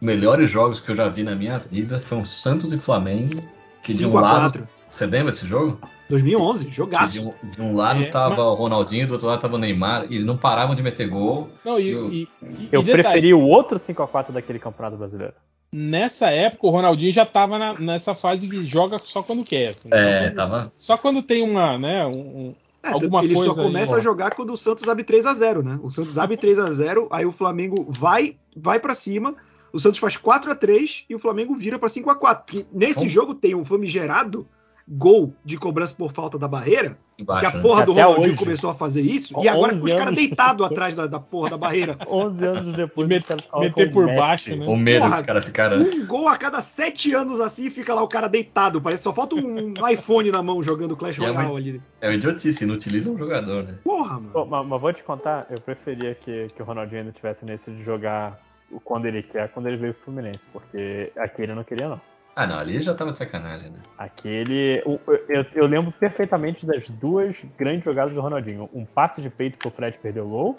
Melhores 0.01 0.49
jogos 0.49 0.79
que 0.79 0.91
eu 0.91 0.95
já 0.95 1.07
vi 1.07 1.23
na 1.23 1.35
minha 1.35 1.59
vida 1.59 1.99
foram 1.99 2.25
Santos 2.25 2.73
e 2.73 2.77
Flamengo. 2.77 3.41
Que 3.83 3.93
de 3.93 4.03
um 4.05 4.09
5 4.11 4.19
lado. 4.19 4.59
4 4.59 4.67
Você 4.89 5.05
lembra 5.05 5.31
desse 5.31 5.45
jogo? 5.45 5.79
2011, 6.11 6.65
Que 6.65 6.71
de 6.71 7.19
um, 7.19 7.33
de 7.43 7.61
um 7.61 7.75
lado 7.75 8.01
É, 8.03 8.05
tava 8.09 8.29
mas- 8.35 8.39
o 8.45 8.53
Ronaldinho, 8.53 9.07
do 9.07 9.13
outro 9.13 9.27
lado 9.27 9.41
tava 9.41 9.55
o 9.55 9.57
Neymar, 9.57 10.05
e 10.09 10.15
eles 10.15 10.25
não 10.27 10.37
paravam 10.37 10.75
de 10.75 10.83
meter 10.83 11.07
gol. 11.09 11.49
Não, 11.65 11.79
e, 11.79 11.89
Eu- 11.89 12.11
e- 12.11 12.21
e- 12.43 12.69
Eu 12.71 12.81
e 12.81 12.83
detalhe, 12.83 13.03
preferi 13.03 13.33
o 13.33 13.41
outro 13.41 13.79
5x4 13.79 14.31
daquele 14.31 14.59
campeonato 14.59 14.97
brasileiro. 14.97 15.33
Nessa 15.73 16.29
época, 16.29 16.67
o 16.67 16.69
Ronaldinho 16.69 17.13
já 17.13 17.25
tava 17.25 17.57
na- 17.57 17.73
nessa 17.79 18.13
fase 18.13 18.47
que 18.47 18.65
joga 18.65 18.97
só 19.03 19.23
quando 19.23 19.43
quer. 19.43 19.69
assim, 19.69 19.89
só, 19.89 19.95
É, 19.95 20.23
quando, 20.27 20.35
tava. 20.35 20.73
só 20.75 20.97
quando 20.97 21.21
tem 21.23 21.41
uma, 21.43 21.77
né, 21.77 22.05
um- 22.05 22.11
um- 22.11 22.55
É, 22.83 22.89
alguma 22.89 23.23
ele 23.23 23.33
coisa 23.35 23.53
só 23.55 23.63
começa 23.63 23.93
aí, 23.93 23.99
a 23.99 24.03
jogar 24.03 24.31
quando 24.35 24.51
o 24.51 24.57
Santos 24.57 24.89
abre 24.89 25.03
3 25.05 25.25
a 25.25 25.33
0 25.33 25.63
né? 25.63 25.79
O 25.81 25.89
Santos 25.89 26.17
abre 26.17 26.35
3 26.35 26.59
a 26.59 26.69
0 26.71 27.07
aí 27.11 27.25
o 27.25 27.31
Flamengo 27.31 27.85
vai 27.89 28.35
vai 28.57 28.79
para 28.81 28.93
cima, 28.93 29.33
o 29.71 29.79
Santos 29.79 29.99
faz 29.99 30.17
4 30.17 30.51
a 30.51 30.55
3 30.55 31.05
e 31.09 31.15
o 31.15 31.19
Flamengo 31.19 31.55
vira 31.55 31.79
pra 31.79 31.87
5 31.87 32.09
a 32.09 32.15
4 32.15 32.43
Porque 32.45 32.65
nesse 32.73 32.99
Como? 32.99 33.09
jogo 33.09 33.33
tem 33.35 33.55
um 33.55 33.63
famigerado 33.63 34.45
gol 34.93 35.33
de 35.45 35.57
cobrança 35.57 35.95
por 35.97 36.11
falta 36.11 36.37
da 36.37 36.47
barreira, 36.49 36.97
Embaixo, 37.17 37.39
que 37.39 37.45
a 37.45 37.55
né? 37.55 37.61
porra 37.61 37.85
do 37.85 37.93
Até 37.93 38.01
Ronaldinho 38.03 38.33
hoje. 38.33 38.39
começou 38.43 38.69
a 38.69 38.73
fazer 38.73 38.99
isso, 39.01 39.33
e 39.41 39.47
agora 39.47 39.73
11 39.73 39.85
os 39.85 39.93
caras 39.93 40.15
deitados 40.15 40.65
atrás 40.67 40.95
da, 40.95 41.07
da 41.07 41.19
porra 41.19 41.51
da 41.51 41.57
barreira. 41.57 41.97
11 42.09 42.45
anos 42.45 42.75
depois, 42.75 43.07
Met- 43.07 43.25
meter 43.59 43.89
por 43.91 44.05
Messi. 44.05 44.19
baixo, 44.19 44.55
né? 44.55 44.65
O 44.65 44.75
medo 44.75 44.99
Porra, 45.03 45.13
que 45.15 45.19
os 45.21 45.25
caras 45.25 45.45
ficaram. 45.45 45.77
né? 45.79 45.85
Um 45.95 46.05
gol 46.05 46.27
a 46.27 46.35
cada 46.35 46.59
sete 46.59 47.13
anos 47.13 47.39
assim 47.39 47.69
fica 47.69 47.93
lá 47.93 48.03
o 48.03 48.07
cara 48.07 48.27
deitado. 48.27 48.81
Parece 48.81 49.03
só 49.03 49.13
falta 49.13 49.35
um 49.35 49.73
iPhone 49.89 50.29
na 50.29 50.43
mão 50.43 50.61
jogando 50.61 50.97
Clash 50.97 51.19
É 51.19 51.31
uma- 51.31 51.43
Royale 51.43 51.69
ali. 51.69 51.81
É 52.01 52.07
uma 52.09 52.15
idiotice, 52.15 52.63
inutiliza 52.65 53.09
um 53.11 53.17
jogador, 53.17 53.63
né? 53.63 53.77
Porra, 53.83 54.15
mano. 54.15 54.29
Pô, 54.33 54.45
mas, 54.45 54.67
mas 54.67 54.81
vou 54.81 54.91
te 54.91 55.03
contar, 55.03 55.45
eu 55.49 55.61
preferia 55.61 56.15
que, 56.15 56.49
que 56.55 56.61
o 56.61 56.65
Ronaldinho 56.65 57.01
ainda 57.01 57.13
tivesse 57.13 57.45
nesse 57.45 57.71
de 57.71 57.81
jogar 57.81 58.39
quando 58.83 59.05
ele 59.05 59.21
quer, 59.23 59.49
quando 59.49 59.67
ele 59.67 59.77
veio 59.77 59.93
pro 59.93 60.03
Fluminense, 60.05 60.45
porque 60.51 61.11
aqui 61.17 61.41
ele 61.43 61.53
não 61.53 61.63
queria, 61.63 61.87
não. 61.89 62.01
Ah, 62.35 62.47
não, 62.47 62.57
ali 62.57 62.81
já 62.81 62.93
tava 62.93 63.11
de 63.11 63.17
sacanagem, 63.17 63.69
né? 63.69 63.79
Aquele. 63.97 64.81
o- 64.85 64.99
Eu, 65.27 65.45
eu 65.53 65.65
lembro 65.67 65.91
perfeitamente 65.91 66.65
das 66.65 66.89
duas 66.89 67.37
grandes 67.57 67.83
jogadas 67.83 68.13
do 68.13 68.21
Ronaldinho. 68.21 68.69
Um 68.73 68.85
passe 68.85 69.21
de 69.21 69.29
peito 69.29 69.57
que 69.57 69.67
o 69.67 69.71
Fred 69.71 69.97
perdeu 69.99 70.25
o 70.25 70.29
gol 70.29 70.57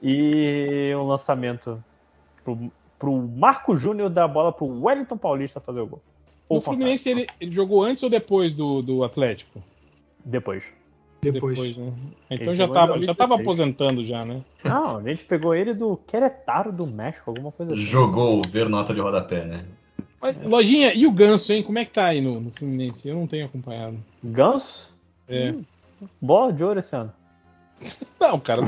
e 0.00 0.92
um 0.96 1.04
lançamento 1.04 1.82
pro, 2.44 2.72
pro 2.98 3.12
Marco 3.22 3.76
Júnior 3.76 4.10
dar 4.10 4.24
a 4.24 4.28
bola 4.28 4.52
pro 4.52 4.66
Wellington 4.66 5.16
Paulista 5.16 5.60
fazer 5.60 5.80
o 5.80 5.86
gol. 5.86 6.02
Ou 6.48 6.56
No 6.56 6.60
o 6.60 6.62
contrário. 6.62 6.62
Fluminense 6.78 7.10
ele, 7.10 7.26
ele 7.40 7.50
jogou 7.50 7.82
antes 7.84 8.02
ou 8.04 8.10
depois 8.10 8.52
do, 8.54 8.80
do 8.82 9.04
Atlético? 9.04 9.62
Depois. 10.24 10.72
Depois. 11.20 11.76
né? 11.76 11.92
Então 12.30 12.48
Ele 12.48 12.56
já 12.56 12.66
tava, 12.68 13.00
já 13.00 13.14
tava 13.14 13.36
2016. 13.36 13.40
aposentando 13.40 14.04
já, 14.04 14.24
né? 14.24 14.42
Não, 14.64 14.96
a 14.98 15.02
gente 15.02 15.24
pegou 15.24 15.54
ele 15.54 15.72
do 15.72 15.96
Queretaro 15.96 16.72
do 16.72 16.86
México, 16.86 17.30
alguma 17.30 17.52
coisa 17.52 17.74
assim. 17.74 17.82
Jogou 17.82 18.42
ver 18.48 18.68
nota 18.68 18.92
de 18.92 19.00
rodapé, 19.00 19.44
né? 19.44 19.64
Mas, 20.22 20.36
Lojinha, 20.44 20.94
e 20.94 21.04
o 21.06 21.10
Ganso, 21.12 21.52
hein? 21.52 21.62
Como 21.64 21.78
é 21.78 21.84
que 21.84 21.90
tá 21.90 22.06
aí 22.06 22.20
no, 22.20 22.40
no 22.40 22.50
Fluminense? 22.52 23.08
Eu 23.08 23.16
não 23.16 23.26
tenho 23.26 23.44
acompanhado. 23.46 23.98
Ganso? 24.22 24.94
É. 25.28 25.52
Bola 26.20 26.52
de 26.52 26.64
ouro 26.64 26.78
esse 26.78 26.94
ano. 26.94 27.12
Não, 28.20 28.38
cara. 28.38 28.62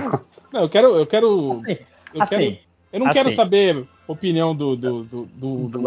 Não, 0.53 0.63
eu 0.63 0.69
quero. 0.69 0.89
Eu 0.97 1.07
quero. 1.07 1.53
Assim, 1.53 1.79
Eu, 2.13 2.23
assim 2.23 2.37
quero, 2.37 2.59
eu 2.93 2.99
não 3.01 3.07
assim. 3.07 3.15
quero 3.15 3.33
saber 3.33 3.89
opinião 4.09 4.55
do, 4.55 4.75
do, 4.77 5.05
do, 5.05 5.25
do, 5.27 5.57
do- 5.69 5.79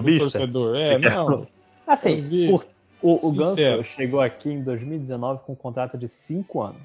do 0.00 0.16
torcedor. 0.18 0.76
É, 0.76 0.98
não. 0.98 1.46
Assim, 1.86 2.48
por- 2.50 2.66
o, 3.00 3.28
o 3.28 3.32
Ganso 3.32 3.84
chegou 3.84 4.20
aqui 4.20 4.50
em 4.50 4.62
2019 4.62 5.40
com 5.44 5.52
um 5.52 5.56
contrato 5.56 5.96
de 5.96 6.08
5 6.08 6.60
anos. 6.62 6.82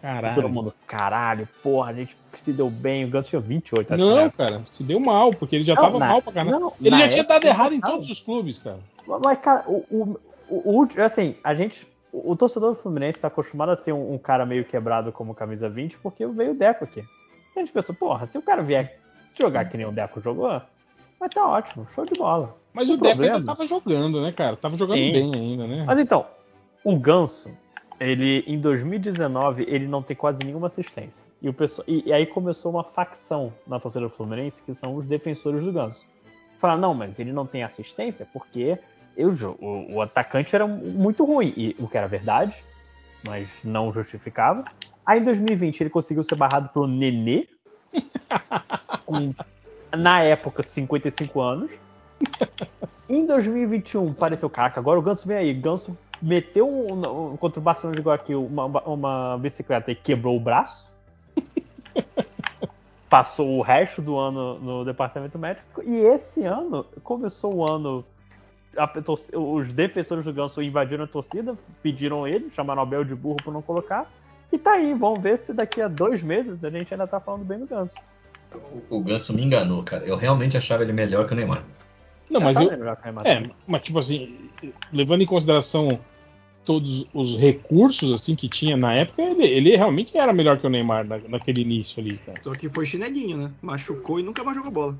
E 0.00 0.02
Caralho. 0.02 0.34
todo 0.34 0.48
mundo, 0.48 0.72
caralho, 0.86 1.46
porra, 1.62 1.90
a 1.90 1.94
gente 1.94 2.16
se 2.32 2.52
deu 2.52 2.70
bem. 2.70 3.04
O 3.04 3.08
Ganso 3.10 3.28
tinha 3.28 3.40
28, 3.40 3.94
acho 3.94 4.02
Não, 4.02 4.24
na 4.24 4.30
cara, 4.30 4.62
se 4.64 4.82
deu 4.82 4.98
mal, 4.98 5.34
porque 5.34 5.56
ele 5.56 5.64
já 5.64 5.74
Não, 5.74 5.82
tava 5.82 5.98
na- 5.98 6.08
mal 6.08 6.22
pra 6.22 6.32
caralho. 6.32 6.58
não, 6.58 6.72
Ele 6.80 6.98
já 6.98 7.08
tinha 7.08 7.24
dado 7.24 7.44
errado 7.46 7.74
em 7.74 7.80
todos 7.80 8.08
os 8.08 8.18
clubes, 8.20 8.58
cara. 8.58 8.78
Mas, 9.06 9.38
cara, 9.40 9.64
o, 9.66 9.84
o, 9.90 10.20
o 10.48 10.70
último, 10.72 11.02
assim, 11.02 11.34
a 11.44 11.54
gente. 11.54 11.86
O, 12.12 12.32
o 12.32 12.36
torcedor 12.36 12.70
do 12.70 12.76
Fluminense 12.76 13.18
está 13.18 13.28
acostumado 13.28 13.72
a 13.72 13.76
ter 13.76 13.92
um, 13.92 14.14
um 14.14 14.18
cara 14.18 14.44
meio 14.46 14.64
quebrado 14.64 15.12
como 15.12 15.34
camisa 15.34 15.68
20, 15.68 15.98
porque 15.98 16.26
veio 16.26 16.52
o 16.52 16.54
Deco 16.54 16.84
aqui. 16.84 17.00
Então 17.00 17.56
a 17.56 17.58
gente 17.60 17.72
pensou, 17.72 17.94
porra, 17.94 18.24
se 18.26 18.38
o 18.38 18.42
cara 18.42 18.62
vier 18.62 18.98
jogar 19.38 19.66
que 19.66 19.76
nem 19.76 19.86
o 19.86 19.92
Deco 19.92 20.20
jogou, 20.20 20.60
vai 21.20 21.28
tá 21.28 21.46
ótimo, 21.46 21.86
show 21.94 22.04
de 22.06 22.18
bola. 22.18 22.56
Mas 22.72 22.88
O 22.88 22.94
o 22.94 22.96
Deco 22.96 23.08
problema- 23.16 23.36
ainda 23.36 23.46
tava 23.46 23.66
jogando, 23.66 24.20
né, 24.22 24.32
cara? 24.32 24.56
Tava 24.56 24.76
jogando 24.78 24.98
Sim. 24.98 25.12
bem 25.12 25.34
ainda, 25.34 25.66
né? 25.66 25.84
Mas 25.86 25.98
então, 25.98 26.26
o 26.82 26.96
Ganso, 26.98 27.50
ele 28.00 28.42
em 28.46 28.58
2019, 28.58 29.66
ele 29.68 29.86
não 29.86 30.02
tem 30.02 30.16
quase 30.16 30.42
nenhuma 30.42 30.68
assistência. 30.68 31.28
E, 31.42 31.48
o 31.48 31.52
pessoal, 31.52 31.84
e, 31.86 32.08
e 32.08 32.12
aí 32.12 32.26
começou 32.26 32.72
uma 32.72 32.82
facção 32.82 33.52
na 33.66 33.78
torcida 33.78 34.06
do 34.06 34.10
Fluminense, 34.10 34.62
que 34.62 34.72
são 34.72 34.96
os 34.96 35.06
defensores 35.06 35.62
do 35.62 35.70
Ganso. 35.70 36.06
Falaram, 36.58 36.80
não, 36.80 36.94
mas 36.94 37.18
ele 37.18 37.32
não 37.32 37.46
tem 37.46 37.62
assistência 37.62 38.26
porque 38.32 38.78
eu, 39.16 39.30
o, 39.60 39.94
o 39.94 40.00
atacante 40.00 40.54
era 40.56 40.66
muito 40.66 41.24
ruim. 41.24 41.52
E 41.56 41.76
o 41.78 41.86
que 41.86 41.98
era 41.98 42.08
verdade, 42.08 42.64
mas 43.22 43.48
não 43.62 43.92
justificava. 43.92 44.64
Aí 45.04 45.20
em 45.20 45.24
2020 45.24 45.82
ele 45.82 45.90
conseguiu 45.90 46.24
ser 46.24 46.36
barrado 46.36 46.70
pelo 46.70 46.86
Nenê, 46.86 47.48
com, 49.04 49.34
na 49.94 50.22
época, 50.22 50.62
55 50.62 51.40
anos. 51.40 51.70
Em 53.08 53.26
2021, 53.26 54.14
pareceu, 54.14 54.48
caraca, 54.48 54.80
agora 54.80 54.98
o 54.98 55.02
Ganso 55.02 55.28
vem 55.28 55.36
aí. 55.36 55.52
Ganso 55.52 55.96
meteu 56.20 56.68
um, 56.68 57.32
um- 57.32 57.36
contra 57.36 57.60
o 57.60 57.62
Barcelona 57.62 57.96
de 57.96 58.02
Guayaquil 58.02 58.44
uma, 58.44 58.66
uma 58.84 59.38
bicicleta 59.38 59.90
e 59.90 59.94
quebrou 59.94 60.36
o 60.36 60.40
braço. 60.40 60.90
Passou 63.08 63.58
o 63.58 63.62
resto 63.62 64.00
do 64.00 64.16
ano 64.16 64.58
no 64.60 64.84
departamento 64.84 65.36
médico. 65.38 65.82
E 65.84 65.96
esse 65.96 66.44
ano, 66.44 66.84
começou 67.02 67.52
o 67.56 67.66
ano. 67.66 68.04
a 68.76 68.88
os 69.36 69.72
defensores 69.72 70.24
do 70.24 70.32
Ganso 70.32 70.62
invadiram 70.62 71.02
a 71.04 71.08
torcida, 71.08 71.56
pediram 71.82 72.26
ele, 72.28 72.50
chamaram 72.50 72.80
o 72.80 72.84
Abel 72.84 73.02
de 73.02 73.14
burro 73.16 73.38
por 73.42 73.52
não 73.52 73.62
colocar. 73.62 74.08
E 74.52 74.58
tá 74.58 74.72
aí, 74.74 74.94
vamos 74.94 75.20
ver 75.20 75.36
se 75.38 75.52
daqui 75.52 75.80
a 75.82 75.88
dois 75.88 76.22
meses 76.22 76.62
a 76.64 76.70
gente 76.70 76.92
ainda 76.94 77.06
tá 77.06 77.18
falando 77.18 77.44
bem 77.44 77.58
do 77.58 77.66
Ganso. 77.66 77.96
O, 78.88 78.98
o 78.98 79.00
Ganso 79.02 79.32
me 79.32 79.42
enganou, 79.44 79.82
cara. 79.82 80.04
Eu 80.04 80.16
realmente 80.16 80.56
achava 80.56 80.82
ele 80.84 80.92
melhor 80.92 81.26
que 81.26 81.32
o 81.32 81.36
Neymar. 81.36 81.64
Não, 82.30 82.38
Já 82.40 82.46
mas 82.46 82.54
tá 82.54 82.62
eu. 82.62 82.70
melhor 82.78 82.94
que 82.96 83.02
o 83.02 83.04
Neymar 83.06 83.26
É, 83.26 83.50
mas 83.66 83.82
tipo 83.82 83.98
assim, 83.98 84.50
levando 84.92 85.22
em 85.22 85.26
consideração 85.26 85.98
todos 86.70 87.04
os 87.12 87.36
recursos 87.36 88.12
assim 88.12 88.36
que 88.36 88.48
tinha 88.48 88.76
na 88.76 88.94
época, 88.94 89.20
ele, 89.20 89.42
ele 89.44 89.76
realmente 89.76 90.16
era 90.16 90.32
melhor 90.32 90.60
que 90.60 90.66
o 90.68 90.70
Neymar 90.70 91.04
na- 91.04 91.18
naquele 91.28 91.62
início 91.62 92.00
ali, 92.00 92.16
cara. 92.18 92.38
Só 92.42 92.54
que 92.54 92.68
foi 92.68 92.86
chinelinho, 92.86 93.36
né? 93.36 93.50
Machucou 93.60 94.20
e 94.20 94.22
nunca 94.22 94.44
mais 94.44 94.56
jogou 94.56 94.70
bola. 94.70 94.98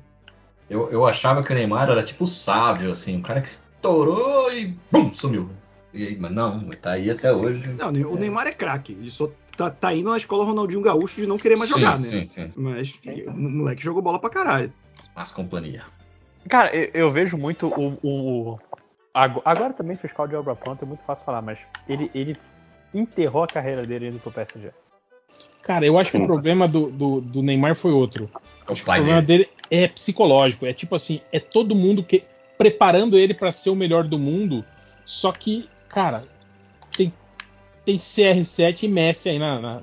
Eu, 0.69 0.91
eu 0.91 1.05
achava 1.05 1.41
que 1.41 1.49
o 1.49 1.55
Neymar 1.55 1.89
era 1.89 2.03
tipo 2.03 2.27
sábio, 2.27 2.91
assim, 2.91 3.15
um 3.15 3.21
cara 3.21 3.39
que 3.39 3.47
estourou 3.47 4.51
e 4.51 4.75
bum, 4.91 5.13
sumiu. 5.13 5.49
E 5.93 6.07
aí, 6.07 6.17
mas 6.19 6.31
não, 6.33 6.69
tá 6.71 6.91
aí 6.91 7.09
até 7.09 7.31
hoje. 7.33 7.65
Não, 7.77 7.87
o 8.11 8.17
Neymar 8.17 8.47
é 8.47 8.51
craque. 8.51 8.91
Ele 8.91 9.09
só 9.09 9.29
tá, 9.55 9.71
tá 9.71 9.93
indo 9.93 10.09
na 10.09 10.17
escola 10.17 10.43
Ronaldinho 10.43 10.81
Gaúcho 10.81 11.21
de 11.21 11.27
não 11.27 11.37
querer 11.37 11.55
mais 11.57 11.69
Sim, 11.69 11.77
jogar, 11.77 11.97
né? 11.99 12.07
sim, 12.07 12.27
sim. 12.27 12.49
Mas 12.57 12.99
o 13.27 13.31
moleque 13.31 13.81
jogou 13.81 14.01
bola 14.01 14.19
pra 14.19 14.29
caralho. 14.29 14.73
Mas 15.15 15.31
companhia. 15.31 15.83
Cara, 16.49 16.75
eu, 16.75 16.89
eu 16.93 17.11
vejo 17.11 17.37
muito 17.37 17.67
o, 17.67 17.97
o- 18.03 18.59
Agora 19.13 19.73
também 19.73 19.95
fiscal 19.95 20.27
de 20.27 20.35
obra 20.35 20.55
pronta 20.55 20.85
é 20.85 20.87
muito 20.87 21.03
fácil 21.03 21.25
falar, 21.25 21.41
mas 21.41 21.59
ele, 21.87 22.09
ele 22.13 22.37
enterrou 22.93 23.43
a 23.43 23.47
carreira 23.47 23.85
dele 23.85 24.07
indo 24.09 24.19
pro 24.19 24.31
PSG. 24.31 24.71
Cara, 25.61 25.85
eu 25.85 25.97
acho 25.99 26.11
que 26.11 26.17
o 26.17 26.25
problema 26.25 26.67
do, 26.67 26.89
do, 26.89 27.21
do 27.21 27.43
Neymar 27.43 27.75
foi 27.75 27.91
outro. 27.91 28.29
O 28.67 28.73
O 28.73 28.75
problema 28.83 29.21
dele. 29.21 29.49
é 29.69 29.87
psicológico. 29.87 30.65
É 30.65 30.73
tipo 30.73 30.95
assim, 30.95 31.21
é 31.31 31.39
todo 31.39 31.75
mundo 31.75 32.03
que 32.03 32.23
preparando 32.57 33.17
ele 33.17 33.33
pra 33.33 33.51
ser 33.51 33.69
o 33.69 33.75
melhor 33.75 34.03
do 34.05 34.17
mundo. 34.17 34.63
Só 35.05 35.31
que, 35.31 35.69
cara, 35.89 36.23
tem, 36.95 37.13
tem 37.85 37.97
CR7 37.97 38.83
e 38.83 38.87
Messi 38.87 39.29
aí 39.29 39.39
na, 39.39 39.59
na 39.59 39.81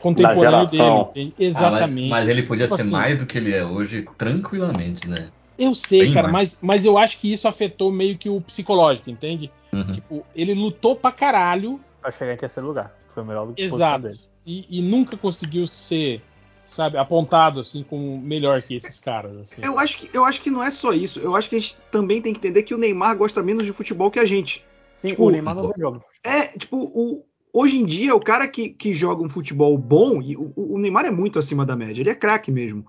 contemporâneo 0.00 0.66
dele. 0.66 0.82
geração. 0.82 1.08
entende? 1.10 1.34
Ah, 1.38 1.40
mas, 1.40 1.48
Exatamente. 1.48 2.08
mas 2.08 2.28
ele 2.28 2.42
podia 2.42 2.66
Tipo 2.66 2.76
ser 2.76 2.82
assim, 2.82 2.90
mais 2.92 3.18
do 3.18 3.26
que 3.26 3.38
ele 3.38 3.54
é 3.54 3.64
hoje, 3.64 4.06
tranquilamente, 4.16 5.08
né? 5.08 5.28
Eu 5.60 5.74
sei, 5.74 6.04
Bem 6.04 6.14
cara, 6.14 6.28
mais. 6.28 6.58
mas, 6.62 6.78
mas 6.78 6.84
eu 6.84 6.96
acho 6.96 7.18
que 7.18 7.30
isso 7.30 7.46
afetou 7.46 7.92
meio 7.92 8.16
que 8.16 8.30
o 8.30 8.40
psicológico, 8.40 9.10
entende? 9.10 9.52
Uhum. 9.72 9.92
Tipo, 9.92 10.26
ele 10.34 10.54
lutou 10.54 10.96
pra 10.96 11.12
caralho 11.12 11.78
Pra 12.00 12.10
chegar 12.10 12.32
em 12.32 12.36
terceiro 12.36 12.66
lugar. 12.66 12.94
Foi 13.08 13.22
o 13.22 13.26
melhor 13.26 13.46
do 13.46 13.52
posição 13.52 13.76
Exato. 13.76 14.02
dele. 14.04 14.20
e, 14.46 14.78
e 14.78 14.82
nunca 14.82 15.16
conseguiu 15.16 15.66
ser, 15.66 16.22
sabe, 16.64 16.96
apontado 16.96 17.60
assim 17.60 17.82
como 17.82 18.18
melhor 18.18 18.62
que 18.62 18.74
esses 18.74 18.98
caras. 18.98 19.36
Assim. 19.36 19.62
Eu 19.64 19.78
acho, 19.78 19.98
que, 19.98 20.16
eu 20.16 20.24
acho 20.24 20.40
que 20.40 20.50
não 20.50 20.62
é 20.64 20.70
só 20.70 20.92
isso. 20.92 21.20
Eu 21.20 21.36
acho 21.36 21.48
que 21.48 21.56
a 21.56 21.58
gente 21.60 21.76
também 21.90 22.22
tem 22.22 22.32
que 22.32 22.38
entender 22.38 22.62
que 22.62 22.74
o 22.74 22.78
Neymar 22.78 23.16
gosta 23.16 23.42
menos 23.42 23.66
de 23.66 23.72
futebol 23.72 24.10
que 24.10 24.18
a 24.18 24.24
gente. 24.24 24.64
Sim, 24.92 25.08
Tipo, 25.08 25.26
o 25.26 25.30
Neymar 25.30 25.54
não 25.54 25.68
vê 25.68 25.74
jogo. 25.78 26.02
É, 26.24 26.46
tipo, 26.56 26.76
o, 26.78 27.24
hoje 27.52 27.78
em 27.78 27.84
dia, 27.84 28.14
o 28.14 28.20
cara 28.20 28.48
que, 28.48 28.70
que 28.70 28.94
joga 28.94 29.22
um 29.22 29.28
futebol 29.28 29.76
bom, 29.76 30.22
e 30.22 30.36
o, 30.36 30.52
o 30.56 30.78
Neymar 30.78 31.04
é 31.04 31.10
muito 31.10 31.38
acima 31.38 31.66
da 31.66 31.76
média, 31.76 32.02
ele 32.02 32.10
é 32.10 32.14
craque 32.14 32.50
mesmo. 32.50 32.86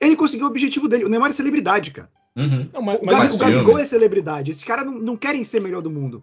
Ele 0.00 0.16
conseguiu 0.16 0.46
o 0.46 0.50
objetivo 0.50 0.88
dele. 0.88 1.04
O 1.04 1.08
Neymar 1.08 1.30
é 1.30 1.32
celebridade, 1.32 1.90
cara. 1.90 2.10
Uhum. 2.36 2.68
Não, 2.72 2.82
mas, 2.82 3.00
O, 3.00 3.04
mas- 3.06 3.14
Gabi, 3.14 3.22
mas 3.24 3.34
o. 3.34 3.38
Gabigol 3.38 3.78
é 3.78 3.84
celebridade. 3.84 4.50
Esses 4.50 4.62
caras 4.64 4.84
não, 4.84 4.92
não 4.98 5.16
querem 5.16 5.42
ser 5.42 5.60
melhor 5.60 5.80
do 5.80 5.90
mundo. 5.90 6.22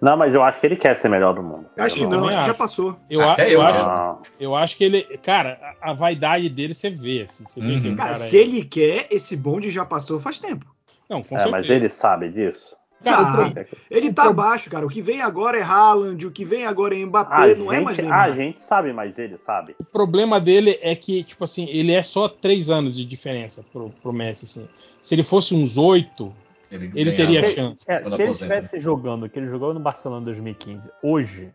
Não, 0.00 0.16
mas 0.16 0.34
eu 0.34 0.42
acho 0.42 0.58
que 0.60 0.66
ele 0.66 0.76
quer 0.76 0.96
ser 0.96 1.08
melhor 1.08 1.32
do 1.32 1.42
mundo. 1.42 1.66
Acho 1.78 1.94
que 1.96 2.02
Eu 2.02 2.08
não, 2.08 2.26
acho 2.26 2.38
que 2.40 2.46
já 2.46 2.54
passou. 2.54 2.96
eu, 3.08 3.20
a- 3.20 3.32
Até 3.34 3.46
eu 3.46 3.52
eu 3.52 3.62
acho, 3.62 4.22
eu 4.40 4.56
acho 4.56 4.76
que 4.76 4.82
ele, 4.84 5.02
cara, 5.18 5.76
a, 5.80 5.90
a 5.90 5.94
vaidade 5.94 6.48
dele 6.48 6.74
você 6.74 6.90
vê, 6.90 7.22
assim, 7.22 7.44
você 7.46 7.60
vê 7.60 7.74
Uhum. 7.74 7.80
que 7.82 7.88
o 7.90 7.96
Cara, 7.96 8.10
cara, 8.10 8.14
se 8.20 8.36
é- 8.36 8.40
ele 8.42 8.64
quer, 8.64 9.06
esse 9.12 9.36
bonde 9.36 9.70
já 9.70 9.84
passou 9.84 10.18
faz 10.18 10.40
tempo. 10.40 10.66
não, 11.08 11.22
com 11.22 11.36
é, 11.38 11.42
mas 11.48 11.66
certeza. 11.66 11.72
ele 11.74 11.88
sabe 11.88 12.28
disso. 12.30 12.76
Sabe? 13.10 13.64
pro- 13.64 13.78
Ele 13.90 14.12
tá 14.12 14.24
abaixo, 14.24 14.70
cara. 14.70 14.86
O 14.86 14.88
que 14.88 15.02
vem 15.02 15.20
agora 15.20 15.58
é 15.58 15.62
Haaland, 15.62 16.26
o 16.26 16.30
que 16.30 16.44
vem 16.44 16.66
agora 16.66 16.94
é 16.98 17.04
Mbappé, 17.04 17.52
A 17.52 17.54
não 17.54 17.72
é 17.72 17.80
mais 17.80 17.96
gente, 17.96 18.06
Neymar. 18.06 18.24
a 18.28 18.30
gente 18.32 18.60
sabe, 18.60 18.92
mas 18.92 19.18
ele 19.18 19.36
sabe. 19.36 19.74
O 19.78 19.84
problema 19.84 20.40
dele 20.40 20.78
é 20.82 20.94
que, 20.94 21.22
tipo 21.24 21.44
assim, 21.44 21.68
ele 21.68 21.92
é 21.92 22.02
só 22.02 22.28
três 22.28 22.70
anos 22.70 22.94
de 22.96 23.04
diferença 23.04 23.64
pro, 23.72 23.90
pro 24.02 24.12
Messi, 24.12 24.44
assim. 24.44 24.68
Se 25.00 25.14
ele 25.14 25.22
fosse 25.22 25.54
uns 25.54 25.76
oito, 25.78 26.32
Ele 26.70 26.88
ganhava 26.90 27.16
teria 27.16 27.44
Se- 27.44 27.54
chance. 27.54 27.92
é, 27.92 28.02
se 28.02 28.22
ele 28.22 28.32
estivesse 28.32 28.78
jogando 28.78 29.24
o 29.26 29.28
que 29.28 29.38
ele 29.38 29.48
jogou 29.48 29.74
no 29.74 29.80
Barcelona 29.80 30.22
em 30.22 30.24
2015, 30.24 30.88
hoje, 31.02 31.50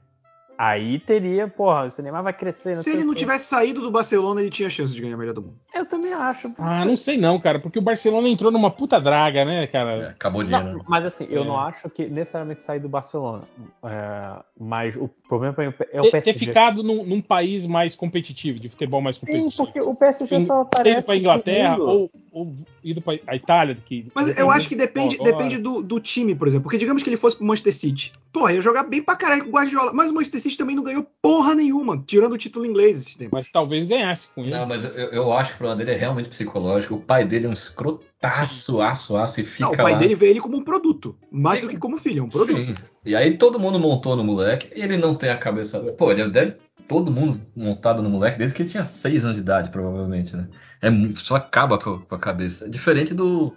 aí 0.57 0.99
teria, 0.99 1.47
porra, 1.47 1.87
esse 1.87 2.01
Neymar 2.01 2.23
vai 2.23 2.33
crescer. 2.33 2.75
Se 2.77 2.89
ele 2.91 3.03
o 3.03 3.07
não 3.07 3.13
tivesse 3.13 3.45
saído 3.45 3.81
do 3.81 3.91
Barcelona, 3.91 4.41
ele 4.41 4.49
tinha 4.49 4.69
chance 4.69 4.93
de 4.93 5.01
ganhar 5.01 5.15
a 5.15 5.17
melhor 5.17 5.33
do 5.33 5.41
mundo. 5.41 5.55
Eu 5.73 5.85
também 5.85 6.11
acho. 6.13 6.53
Ah, 6.57 6.83
não 6.85 6.97
sei 6.97 7.17
não, 7.17 7.39
cara, 7.39 7.59
porque 7.59 7.79
o 7.79 7.81
Barcelona 7.81 8.27
entrou 8.27 8.51
numa 8.51 8.71
puta 8.71 8.99
draga, 8.99 9.45
né, 9.45 9.63
É, 9.63 9.67
cara? 9.67 10.09
acabou 10.09 10.41
o 10.41 10.43
dinheiro. 10.43 10.67
Não, 10.69 10.77
né? 10.77 10.83
mas 10.87 11.05
assim, 11.05 11.27
eu 11.29 11.43
É. 11.43 11.45
não 11.45 11.57
acho 11.57 11.89
que 11.89 12.07
necessariamente 12.07 12.61
sair 12.61 12.79
do 12.79 12.89
Barcelona. 12.89 13.43
É, 13.83 14.43
mas 14.59 14.95
o 14.95 15.07
problema 15.27 15.53
pra 15.53 15.67
mim 15.67 15.73
é 15.91 16.01
o 16.01 16.09
PSG. 16.09 16.21
ter 16.21 16.33
ficado 16.33 16.81
num, 16.83 17.03
num 17.05 17.21
país 17.21 17.65
mais 17.65 17.95
competitivo, 17.95 18.59
de 18.59 18.69
futebol 18.69 19.01
mais 19.01 19.17
Sim, 19.17 19.25
competitivo. 19.25 19.63
porque 19.65 19.81
o 19.81 19.93
PSG 19.95 20.41
só 20.41 20.63
ter 20.65 20.77
aparece. 20.79 20.97
ido 20.97 21.05
pra 21.05 21.15
Inglaterra 21.17 21.77
ou, 21.77 22.09
ou 22.31 22.55
ido 22.83 23.01
pra 23.01 23.13
a 23.27 23.35
Itália. 23.35 23.77
Que 23.85 24.07
Mas 24.15 24.37
eu 24.37 24.49
acho 24.49 24.67
que 24.67 24.75
depende, 24.75 25.17
depende 25.17 25.57
do, 25.57 25.81
do 25.81 25.99
time, 25.99 26.33
por 26.35 26.47
exemplo. 26.47 26.63
Porque 26.63 26.77
digamos 26.77 27.03
que 27.03 27.09
ele 27.09 27.17
fosse 27.17 27.35
pro 27.37 27.45
Manchester 27.45 27.73
City. 27.73 28.13
Porra, 28.33 28.53
ia 28.53 28.61
jogar 28.61 28.83
bem 28.83 29.01
pra 29.01 29.15
caralho 29.15 29.43
com 29.43 29.49
o 29.49 29.53
Guardiola. 29.53 29.91
Mas 29.93 30.09
o 30.09 30.13
Manchester 30.13 30.41
City 30.41 30.46
também 30.55 30.75
não 30.75 30.83
ganhou 30.83 31.05
porra 31.21 31.55
nenhuma, 31.55 32.01
tirando 32.05 32.33
o 32.33 32.37
título 32.37 32.65
inglês 32.65 32.97
esses 32.97 33.15
tempos. 33.15 33.37
Mas 33.37 33.51
talvez 33.51 33.85
ganhasse 33.85 34.33
com 34.33 34.41
ele. 34.41 34.51
Não, 34.51 34.65
mas 34.65 34.85
eu, 34.85 34.91
eu 34.91 35.33
acho 35.33 35.49
que 35.49 35.55
o 35.55 35.57
problema 35.57 35.77
dele 35.77 35.97
é 35.97 35.99
realmente 35.99 36.29
psicológico. 36.29 36.95
O 36.95 37.01
pai 37.01 37.25
dele 37.25 37.47
é 37.47 37.49
um 37.49 37.53
escrotaço, 37.53 38.79
aço, 38.81 39.17
aço, 39.17 39.41
e 39.41 39.45
fica 39.45 39.65
Não, 39.65 39.73
o 39.73 39.77
pai 39.77 39.93
lá. 39.93 39.97
dele 39.99 40.15
vê 40.15 40.29
ele 40.29 40.39
como 40.39 40.57
um 40.57 40.63
produto. 40.63 41.17
Mais 41.31 41.59
do 41.61 41.67
que 41.67 41.77
como 41.77 41.97
filho, 41.97 42.21
é 42.21 42.23
um 42.23 42.29
produto. 42.29 42.57
Sim. 42.57 42.75
E 43.03 43.15
aí 43.15 43.37
todo 43.37 43.59
mundo 43.59 43.79
montou 43.79 44.15
no 44.15 44.23
moleque, 44.23 44.71
e 44.75 44.81
ele 44.81 44.97
não 44.97 45.15
tem 45.15 45.29
a 45.29 45.37
cabeça. 45.37 45.79
Pô, 45.79 46.11
ele 46.11 46.29
deve 46.29 46.55
todo 46.87 47.11
mundo 47.11 47.41
montado 47.55 48.01
no 48.01 48.09
moleque 48.09 48.37
desde 48.37 48.55
que 48.55 48.63
ele 48.63 48.69
tinha 48.69 48.85
6 48.85 49.25
anos 49.25 49.35
de 49.35 49.41
idade, 49.41 49.69
provavelmente, 49.69 50.35
né? 50.35 50.47
É 50.81 50.89
muito, 50.89 51.19
só 51.19 51.35
acaba 51.35 51.77
com, 51.77 51.99
com 51.99 52.15
a 52.15 52.19
cabeça. 52.19 52.69
Diferente 52.69 53.13
do, 53.13 53.53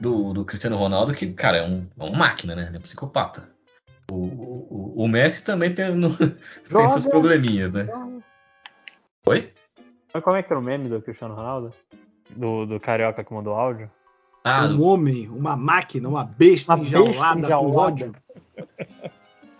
do, 0.00 0.32
do 0.32 0.44
Cristiano 0.44 0.76
Ronaldo, 0.76 1.12
que, 1.12 1.32
cara, 1.32 1.58
é, 1.58 1.68
um, 1.68 1.86
é 1.98 2.04
uma 2.04 2.16
máquina, 2.16 2.54
né? 2.54 2.66
Ele 2.68 2.76
é 2.76 2.78
um 2.78 2.82
psicopata. 2.82 3.48
O, 4.10 4.14
o, 4.14 4.92
o 5.04 5.08
Messi 5.08 5.44
também 5.44 5.74
tem, 5.74 5.94
no- 5.94 6.16
tem 6.68 6.88
seus 6.90 7.06
probleminhas, 7.06 7.72
né? 7.72 7.88
Oi? 9.26 9.52
Mas 10.12 10.22
como 10.22 10.36
é 10.36 10.42
que 10.42 10.52
era 10.52 10.60
o 10.60 10.62
meme 10.62 10.88
do 10.88 11.00
Cristiano 11.00 11.34
Ronaldo? 11.34 11.72
Do, 12.30 12.66
do 12.66 12.80
carioca 12.80 13.22
que 13.24 13.32
mandou 13.32 13.54
áudio? 13.54 13.90
Ah, 14.44 14.64
um 14.66 14.82
homem, 14.82 15.28
uma 15.28 15.56
máquina, 15.56 16.08
uma 16.08 16.24
besta, 16.24 16.72
Uma 16.74 16.78
besta 16.82 16.98
enjaulada, 16.98 17.38
enjaulada. 17.40 17.80
ódio. 17.80 18.14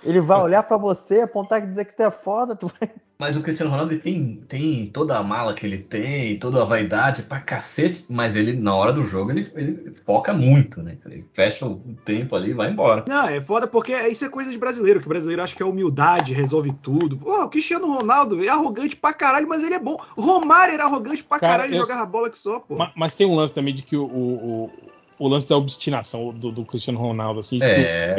Ele 0.03 0.21
vai 0.21 0.41
olhar 0.41 0.63
pra 0.65 0.77
você, 0.77 1.21
apontar 1.21 1.63
e 1.63 1.67
dizer 1.67 1.85
que 1.85 1.95
tu 1.97 2.03
é 2.03 2.11
foda, 2.11 2.57
tu 2.57 2.67
vai. 2.67 2.91
Mas 3.23 3.37
o 3.37 3.41
Cristiano 3.41 3.71
Ronaldo 3.71 3.97
tem, 4.01 4.43
tem 4.49 4.87
toda 4.87 5.17
a 5.17 5.23
mala 5.23 5.55
que 5.55 5.65
ele 5.65 5.79
tem, 5.79 6.37
toda 6.41 6.61
a 6.61 6.65
vaidade 6.65 7.23
pra 7.23 7.39
cacete, 7.39 8.05
mas 8.09 8.35
ele, 8.35 8.53
na 8.53 8.75
hora 8.75 8.93
do 8.93 9.05
jogo, 9.05 9.31
ele, 9.31 9.49
ele 9.55 9.95
foca 10.05 10.33
muito, 10.33 10.83
né? 10.83 10.99
Ele 11.07 11.25
fecha 11.33 11.65
o 11.65 11.77
tempo 12.05 12.35
ali 12.35 12.51
e 12.51 12.53
vai 12.53 12.69
embora. 12.69 13.05
Não, 13.07 13.29
é 13.29 13.41
foda 13.41 13.69
porque 13.69 13.93
isso 14.09 14.25
é 14.25 14.29
coisa 14.29 14.51
de 14.51 14.59
brasileiro, 14.59 14.99
que 14.99 15.07
o 15.07 15.09
brasileiro 15.09 15.41
acha 15.41 15.55
que 15.55 15.63
é 15.63 15.65
humildade, 15.67 16.33
resolve 16.33 16.73
tudo. 16.83 17.17
Pô, 17.17 17.45
o 17.45 17.49
Cristiano 17.49 17.87
Ronaldo 17.87 18.43
é 18.45 18.49
arrogante 18.49 18.97
pra 18.97 19.13
caralho, 19.15 19.47
mas 19.49 19.63
ele 19.63 19.75
é 19.75 19.79
bom. 19.79 19.97
Romário 20.19 20.75
era 20.75 20.83
arrogante 20.83 21.23
pra 21.23 21.39
Cara, 21.39 21.53
caralho 21.59 21.75
e 21.75 21.77
eu- 21.77 21.83
jogava 21.83 22.05
bola 22.05 22.29
que 22.29 22.37
só, 22.41 22.59
pô. 22.59 22.75
Ma- 22.75 22.91
Mas, 22.97 23.15
tem 23.15 23.25
um 23.25 23.37
lance 23.37 23.55
também 23.55 23.73
de 23.73 23.83
que 23.83 23.97
o, 23.97 24.03
o, 24.05 24.65
o- 24.65 24.71
o 25.17 25.29
lance 25.29 25.49
da 25.49 25.57
obstinação 25.57 26.35
do, 26.35 26.51
do 26.51 26.65
Cristiano 26.65 26.99
Ronaldo, 26.99 27.39
assim, 27.39 27.59
isso 27.59 27.67
É. 27.67 28.17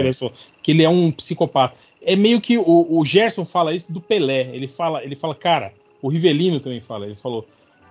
que 0.61 0.71
ele 0.71 0.81
é 0.81 0.87
um 0.89 1.11
psicopata. 1.11 1.77
É 2.05 2.15
meio 2.15 2.39
que 2.41 2.57
o, 2.57 2.87
o 2.99 3.05
Gerson 3.05 3.45
fala 3.45 3.73
isso 3.73 3.91
do 3.91 4.01
Pelé. 4.01 4.49
Ele 4.53 4.67
fala, 4.67 5.03
ele 5.03 5.15
fala, 5.15 5.33
cara, 5.35 5.73
o 6.01 6.09
Rivelino 6.09 6.59
também 6.59 6.81
fala, 6.81 7.05
ele 7.05 7.15
falou 7.15 7.47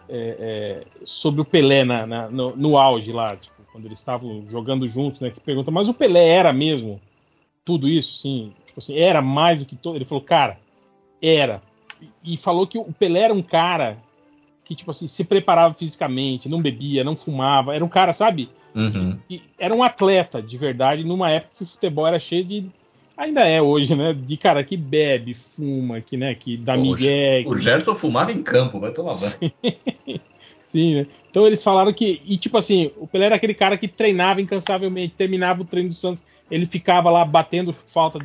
é, 0.09 0.37
é, 0.39 0.85
sobre 1.05 1.41
o 1.41 1.45
Pelé 1.45 1.85
na, 1.85 2.07
na- 2.07 2.29
no, 2.29 2.55
no 2.57 2.77
auge 2.77 3.13
lá, 3.13 3.37
tipo, 3.37 3.55
quando 3.73 3.87
eles 3.87 3.99
estavam 3.99 4.45
jogando 4.49 4.89
juntos, 4.89 5.21
né? 5.21 5.31
Que 5.31 5.41
pergunta, 5.41 5.71
mas 5.71 5.89
o 5.89 5.95
Pelé 5.95 6.29
era 6.29 6.53
mesmo 6.53 7.01
tudo 7.65 7.89
isso, 7.89 8.15
sim? 8.17 8.53
Tipo 8.67 8.81
assim, 8.81 8.97
era 8.99 9.23
mais 9.23 9.61
do 9.61 9.67
que 9.67 9.77
todo. 9.77 9.97
Ele 9.97 10.05
falou, 10.05 10.23
cara, 10.23 10.59
era. 11.21 11.63
E, 12.23 12.35
e 12.35 12.37
falou 12.37 12.67
que 12.67 12.77
o 12.79 12.93
Pelé 12.93 13.21
era 13.21 13.35
um 13.35 13.43
cara 13.43 13.97
que, 14.65 14.75
tipo 14.75 14.91
assim, 14.91 15.09
se 15.09 15.25
preparava 15.25 15.75
fisicamente, 15.75 16.49
não 16.49 16.61
bebia, 16.63 17.03
não 17.05 17.17
fumava. 17.17 17.75
Era 17.75 17.85
um 17.85 17.89
cara, 17.89 18.13
sabe? 18.13 18.49
Uhum. 18.75 19.19
que 19.29 19.43
era 19.59 19.75
um 19.75 19.83
atleta 19.83 20.41
de 20.41 20.57
verdade 20.57 21.05
numa 21.05 21.31
época 21.31 21.53
que 21.59 21.63
o 21.63 21.67
futebol 21.67 22.07
era 22.07 22.19
cheio 22.19 22.43
de. 22.45 22.67
Ainda 23.17 23.47
é 23.47 23.61
hoje, 23.61 23.95
né? 23.95 24.13
De 24.15 24.37
cara 24.37 24.65
que 24.65 24.77
bebe, 24.77 25.35
fuma, 25.35 26.01
que, 26.01 26.17
né, 26.17 26.35
que 26.35 26.57
dá 26.57 26.77
migué. 26.77 27.45
O 27.47 27.55
que- 27.55 27.61
Gerson 27.63 27.95
fumava 27.95 28.33
em 28.33 28.43
campo, 28.43 28.81
vai 28.81 28.91
tomar 28.93 29.15
banho. 29.15 30.21
Sim, 30.61 30.95
né? 30.95 31.07
Então 31.31 31.47
eles 31.47 31.63
falaram 31.63 31.93
que. 31.93 32.23
E 32.25 32.37
tipo 32.39 32.57
assim, 32.57 32.91
o 32.97 33.07
Pelé 33.07 33.27
era 33.27 33.35
aquele 33.35 33.55
cara 33.55 33.77
que 33.77 33.87
treinava 33.87 34.41
incansavelmente, 34.41 35.15
terminava 35.17 35.61
o 35.61 35.65
treino 35.67 35.91
do 35.91 35.95
Santos, 35.95 36.25
ele 36.51 36.65
ficava 36.67 37.11
lá 37.11 37.25
batendo 37.25 37.73
falta 37.73 38.19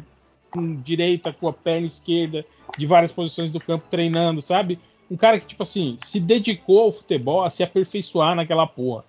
com 0.49 0.75
direita, 0.81 1.33
com 1.33 1.47
a 1.49 1.53
perna 1.53 1.87
esquerda, 1.87 2.45
de 2.77 2.85
várias 2.85 3.11
posições 3.11 3.51
do 3.51 3.59
campo, 3.59 3.85
treinando, 3.91 4.41
sabe? 4.41 4.79
Um 5.11 5.17
cara 5.17 5.39
que, 5.39 5.47
tipo 5.47 5.63
assim, 5.63 5.97
se 6.05 6.19
dedicou 6.19 6.83
ao 6.83 6.91
futebol 6.91 7.43
a 7.43 7.49
se 7.49 7.63
aperfeiçoar 7.63 8.35
naquela 8.35 8.65
porra. 8.65 9.03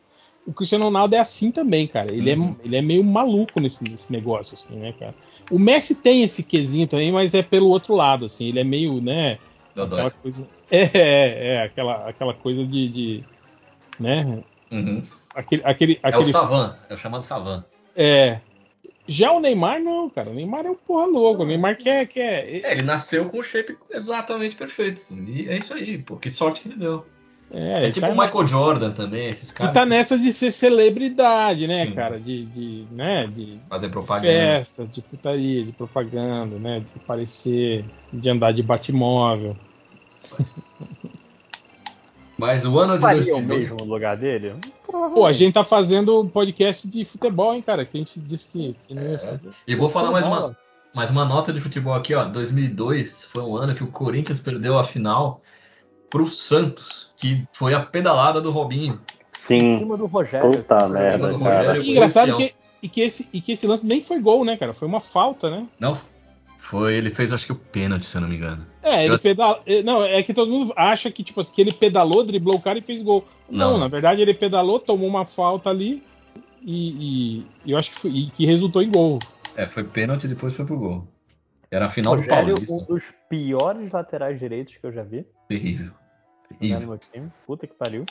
O 0.48 0.52
Cristiano 0.54 0.86
Ronaldo 0.86 1.14
é 1.14 1.18
assim 1.18 1.50
também, 1.52 1.86
cara. 1.86 2.10
Ele, 2.10 2.32
Uhum. 2.34 2.56
é, 2.62 2.66
ele 2.66 2.76
é 2.76 2.80
meio 2.80 3.04
maluco 3.04 3.60
nesse, 3.60 3.84
nesse 3.84 4.10
negócio, 4.10 4.54
assim, 4.54 4.74
né, 4.76 4.94
cara? 4.98 5.14
O 5.50 5.58
Messi 5.58 5.94
tem 5.94 6.22
esse 6.22 6.42
quesinho 6.42 6.88
também, 6.88 7.12
mas 7.12 7.34
é 7.34 7.42
pelo 7.42 7.68
outro 7.68 7.94
lado, 7.94 8.24
assim. 8.24 8.48
Ele 8.48 8.58
é 8.60 8.64
meio, 8.64 8.98
né? 9.00 9.38
Aquela 9.76 10.10
coisa. 10.10 10.46
É, 10.70 10.82
é, 10.92 11.46
é, 11.54 11.62
aquela, 11.62 12.08
aquela 12.08 12.34
coisa 12.34 12.66
de. 12.66 12.88
de, 12.88 13.24
né? 13.98 14.42
Uhum. 14.70 15.02
Aquele. 15.34 15.62
aquele, 15.64 16.00
É 16.02 16.06
o 16.06 16.08
aquele 16.10 16.32
Savan, 16.32 16.76
é 16.90 16.94
o 16.94 16.98
chamado 16.98 17.22
Savan. 17.22 17.64
é. 17.96 18.40
Já 19.10 19.32
o 19.32 19.40
Neymar, 19.40 19.80
não, 19.80 20.10
cara. 20.10 20.28
O 20.28 20.34
Neymar 20.34 20.66
é 20.66 20.70
um 20.70 20.74
porra 20.74 21.06
louco. 21.06 21.42
O 21.42 21.46
Neymar 21.46 21.78
quer. 21.78 22.06
quer 22.06 22.46
É, 22.62 22.72
ele 22.72 22.82
nasceu 22.82 23.26
com 23.30 23.38
o 23.38 23.42
shape 23.42 23.78
exatamente 23.90 24.54
perfeito. 24.54 25.00
E 25.26 25.48
é 25.48 25.56
isso 25.56 25.72
aí, 25.72 25.96
pô. 25.96 26.16
Que 26.18 26.28
sorte 26.28 26.60
que 26.60 26.68
ele 26.68 26.76
deu. 26.76 27.06
É, 27.50 27.86
É 27.86 27.90
tipo 27.90 28.06
tá 28.06 28.12
o 28.12 28.16
Michael 28.16 28.46
Jordan 28.46 28.90
também, 28.92 29.28
esses 29.28 29.50
E 29.50 29.54
caras. 29.54 29.72
tá 29.72 29.86
nessa 29.86 30.18
de 30.18 30.32
ser 30.32 30.52
celebridade, 30.52 31.66
né, 31.66 31.86
Sim. 31.86 31.92
cara? 31.94 32.20
De, 32.20 32.44
de, 32.44 32.84
né, 32.90 33.26
de 33.26 33.58
Fazer 33.70 33.88
propaganda. 33.88 34.26
festa, 34.28 34.84
de 34.86 35.00
putaria, 35.00 35.64
de 35.64 35.72
propaganda, 35.72 36.58
né? 36.58 36.80
De 36.80 36.86
aparecer, 36.96 37.84
de 38.12 38.28
andar 38.30 38.52
de 38.52 38.62
batimóvel. 38.62 39.56
Mas 42.36 42.64
o 42.64 42.78
ano 42.78 42.94
de 42.94 43.00
Faria 43.00 43.22
o 43.34 43.40
2002. 43.42 43.60
mesmo 43.60 43.76
no 43.84 43.92
lugar 43.92 44.16
dele? 44.16 44.54
Pô, 44.86 45.26
a 45.26 45.32
gente 45.32 45.54
tá 45.54 45.64
fazendo 45.64 46.24
podcast 46.26 46.86
de 46.88 47.04
futebol, 47.04 47.52
hein, 47.54 47.60
cara? 47.62 47.84
Que 47.84 47.96
a 47.96 48.00
gente 48.00 48.20
disse 48.20 48.46
que, 48.48 48.76
que 48.86 48.94
não 48.94 49.02
ia 49.10 49.18
fazer. 49.18 49.50
E 49.66 49.74
vou 49.74 49.88
falar 49.88 50.12
mais 50.12 50.24
uma, 50.24 50.56
mais 50.94 51.10
uma 51.10 51.24
nota 51.24 51.52
de 51.52 51.60
futebol 51.60 51.94
aqui, 51.94 52.14
ó. 52.14 52.24
2002 52.24 53.24
foi 53.24 53.42
um 53.42 53.56
ano 53.56 53.74
que 53.74 53.82
o 53.82 53.88
Corinthians 53.88 54.38
perdeu 54.38 54.78
a 54.78 54.84
final 54.84 55.40
pro 56.10 56.26
Santos, 56.26 57.10
que 57.16 57.44
foi 57.52 57.74
a 57.74 57.80
pedalada 57.80 58.40
do 58.40 58.50
Robinho. 58.50 59.00
Em 59.50 59.60
Sim. 59.60 59.78
cima 59.78 59.96
do 59.96 60.06
Rogério. 60.06 60.50
Puta 60.50 60.86
Em 60.86 60.92
merda, 60.92 61.16
cima 61.28 61.38
do 61.38 61.44
cara. 61.44 61.56
Rogério 61.58 61.82
E 61.82 61.90
engraçado 61.92 62.36
que, 62.36 62.54
e, 62.82 62.88
que 62.88 63.00
esse, 63.00 63.28
e 63.32 63.40
que 63.40 63.52
esse 63.52 63.66
lance 63.66 63.86
nem 63.86 64.02
foi 64.02 64.20
gol, 64.20 64.44
né, 64.44 64.56
cara? 64.56 64.72
Foi 64.74 64.86
uma 64.86 65.00
falta, 65.00 65.50
né? 65.50 65.66
Não, 65.80 65.98
foi, 66.58 66.94
ele 66.94 67.10
fez 67.10 67.32
acho 67.32 67.46
que 67.46 67.52
o 67.52 67.56
pênalti, 67.56 68.04
se 68.04 68.16
eu 68.16 68.20
não 68.20 68.28
me 68.28 68.36
engano. 68.36 68.66
É, 68.82 69.04
ele 69.04 69.14
Eu- 69.14 69.18
pedalou. 69.18 69.62
Não, 69.84 70.04
é 70.04 70.22
que 70.22 70.34
todo 70.34 70.50
mundo 70.50 70.72
acha 70.76 71.10
que, 71.10 71.22
tipo, 71.22 71.40
assim, 71.40 71.52
que 71.54 71.60
ele 71.60 71.72
pedalou, 71.72 72.24
driblou 72.24 72.56
o 72.56 72.60
cara 72.60 72.78
e 72.78 72.82
fez 72.82 73.02
gol. 73.02 73.26
Não, 73.48 73.72
Não. 73.72 73.78
na 73.78 73.88
verdade 73.88 74.20
ele 74.20 74.34
pedalou, 74.34 74.78
tomou 74.78 75.08
uma 75.08 75.24
falta 75.24 75.70
ali 75.70 76.02
e, 76.62 77.44
e 77.64 77.72
eu 77.72 77.78
acho 77.78 77.90
que, 77.90 77.98
foi, 77.98 78.10
e 78.10 78.30
que 78.30 78.44
resultou 78.44 78.82
em 78.82 78.90
gol. 78.90 79.18
É, 79.56 79.66
foi 79.66 79.82
pênalti 79.84 80.24
e 80.24 80.28
depois 80.28 80.54
foi 80.54 80.64
pro 80.66 80.78
gol. 80.78 81.08
Era 81.70 81.86
a 81.86 81.90
final 81.90 82.14
do 82.16 82.20
Rogério, 82.22 82.54
Paulista. 82.54 82.74
um 82.74 82.84
dos 82.84 83.12
piores 83.28 83.92
laterais 83.92 84.38
direitos 84.38 84.76
que 84.76 84.86
eu 84.86 84.92
já 84.92 85.02
vi. 85.02 85.24
Terrível. 85.48 85.92
Terrível. 86.48 86.88
meu 86.88 86.98
time. 86.98 87.32
Puta 87.46 87.66
que 87.66 87.74
pariu. 87.74 88.06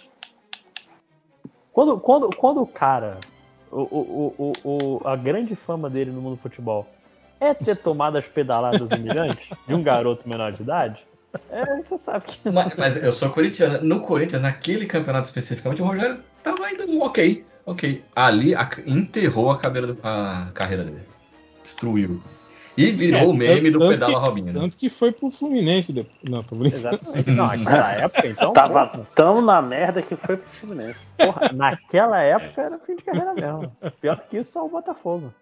Quando, 1.71 1.99
quando, 1.99 2.33
quando 2.33 2.61
o 2.61 2.67
cara. 2.67 3.17
O, 3.71 3.81
o, 3.81 4.35
o, 4.37 4.53
o- 4.63 5.01
a 5.07 5.15
grande 5.15 5.55
fama 5.55 5.89
dele 5.89 6.09
no 6.11 6.21
mundo 6.21 6.37
do 6.37 6.41
futebol 6.41 6.87
é 7.39 7.53
ter 7.53 7.75
tomado 7.75 8.17
as 8.17 8.27
pedaladas 8.27 8.89
humilhantes 8.91 9.49
de 9.67 9.73
um 9.75 9.83
garoto 9.83 10.27
menor 10.27 10.53
de 10.53 10.63
idade, 10.63 11.05
é, 11.49 11.83
você 11.83 11.97
sabe 11.97 12.25
que. 12.25 12.49
Mas, 12.49 12.73
mas 12.75 13.03
eu 13.03 13.11
sou 13.11 13.29
corintiano. 13.29 13.83
No 13.83 13.99
Corinthians, 14.01 14.41
naquele 14.41 14.85
campeonato 14.85 15.27
especificamente, 15.27 15.81
o 15.81 15.85
Rogério 15.85 16.23
tava 16.41 16.65
ainda 16.65 16.85
um 16.85 17.01
ok. 17.01 17.45
Ok. 17.65 18.03
Ali 18.15 18.55
a- 18.55 18.69
enterrou 18.85 19.51
a, 19.51 19.57
do- 19.57 19.99
a 20.01 20.49
carreira 20.53 20.85
dele. 20.85 21.05
Destruiu. 21.61 22.23
E 22.77 22.91
virou 22.91 23.19
É, 23.21 23.25
o 23.25 23.33
meme 23.33 23.71
do 23.71 23.79
tanto 23.79 23.91
Pedala 23.91 24.13
que- 24.21 24.29
Robinho. 24.29 24.53
Né? 24.53 24.59
Tanto 24.61 24.77
que 24.77 24.87
foi 24.89 25.11
pro 25.11 25.31
Fluminense 25.31 25.91
depois. 25.91 26.15
Não, 26.23 26.43
tô 26.43 26.55
brincando. 26.55 26.81
Exatamente. 26.87 27.31
Não, 27.31 27.47
naquela 27.57 27.91
época, 27.93 28.27
então. 28.27 28.53
Tava 28.53 29.07
tão 29.15 29.41
na 29.41 29.61
merda 29.61 30.01
que 30.01 30.15
foi 30.15 30.37
pro 30.37 30.49
Fluminense. 30.51 30.99
porra, 31.17 31.51
naquela 31.53 32.21
época 32.21 32.61
era 32.61 32.77
fim 32.79 32.95
de 32.95 33.03
carreira 33.03 33.33
mesmo. 33.33 33.75
Pior 33.99 34.21
que 34.29 34.37
isso, 34.37 34.51
só 34.51 34.65
o 34.65 34.69
Botafogo. 34.69 35.33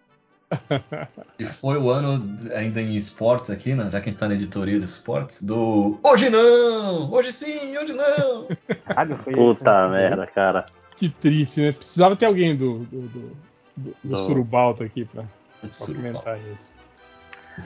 E 1.38 1.44
foi 1.44 1.76
o 1.76 1.90
ano, 1.90 2.36
ainda 2.54 2.80
em 2.80 2.96
esportes 2.96 3.50
aqui, 3.50 3.74
né? 3.74 3.88
já 3.90 4.00
que 4.00 4.08
a 4.08 4.12
gente 4.12 4.18
tá 4.20 4.28
na 4.28 4.34
editoria 4.34 4.78
de 4.78 4.84
esportes, 4.84 5.42
do 5.42 5.98
Hoje 6.04 6.30
não! 6.30 7.12
Hoje 7.12 7.32
sim, 7.32 7.76
hoje 7.76 7.92
não! 7.92 8.46
Caralho, 8.84 9.16
foi. 9.16 9.34
Puta 9.34 9.88
foi- 9.88 9.90
merda, 9.90 10.24
cara. 10.28 10.66
Que 10.96 11.08
triste, 11.08 11.60
né? 11.60 11.72
Precisava 11.72 12.14
ter 12.14 12.26
alguém 12.26 12.54
do, 12.56 12.78
do, 12.78 13.00
do, 13.02 13.08
do, 13.08 13.36
do 13.76 13.94
Do- 14.04 14.16
Surubalto 14.16 14.84
aqui 14.84 15.04
pra, 15.04 15.24
pra 15.60 15.86
comentar 15.86 16.38
isso. 16.54 16.72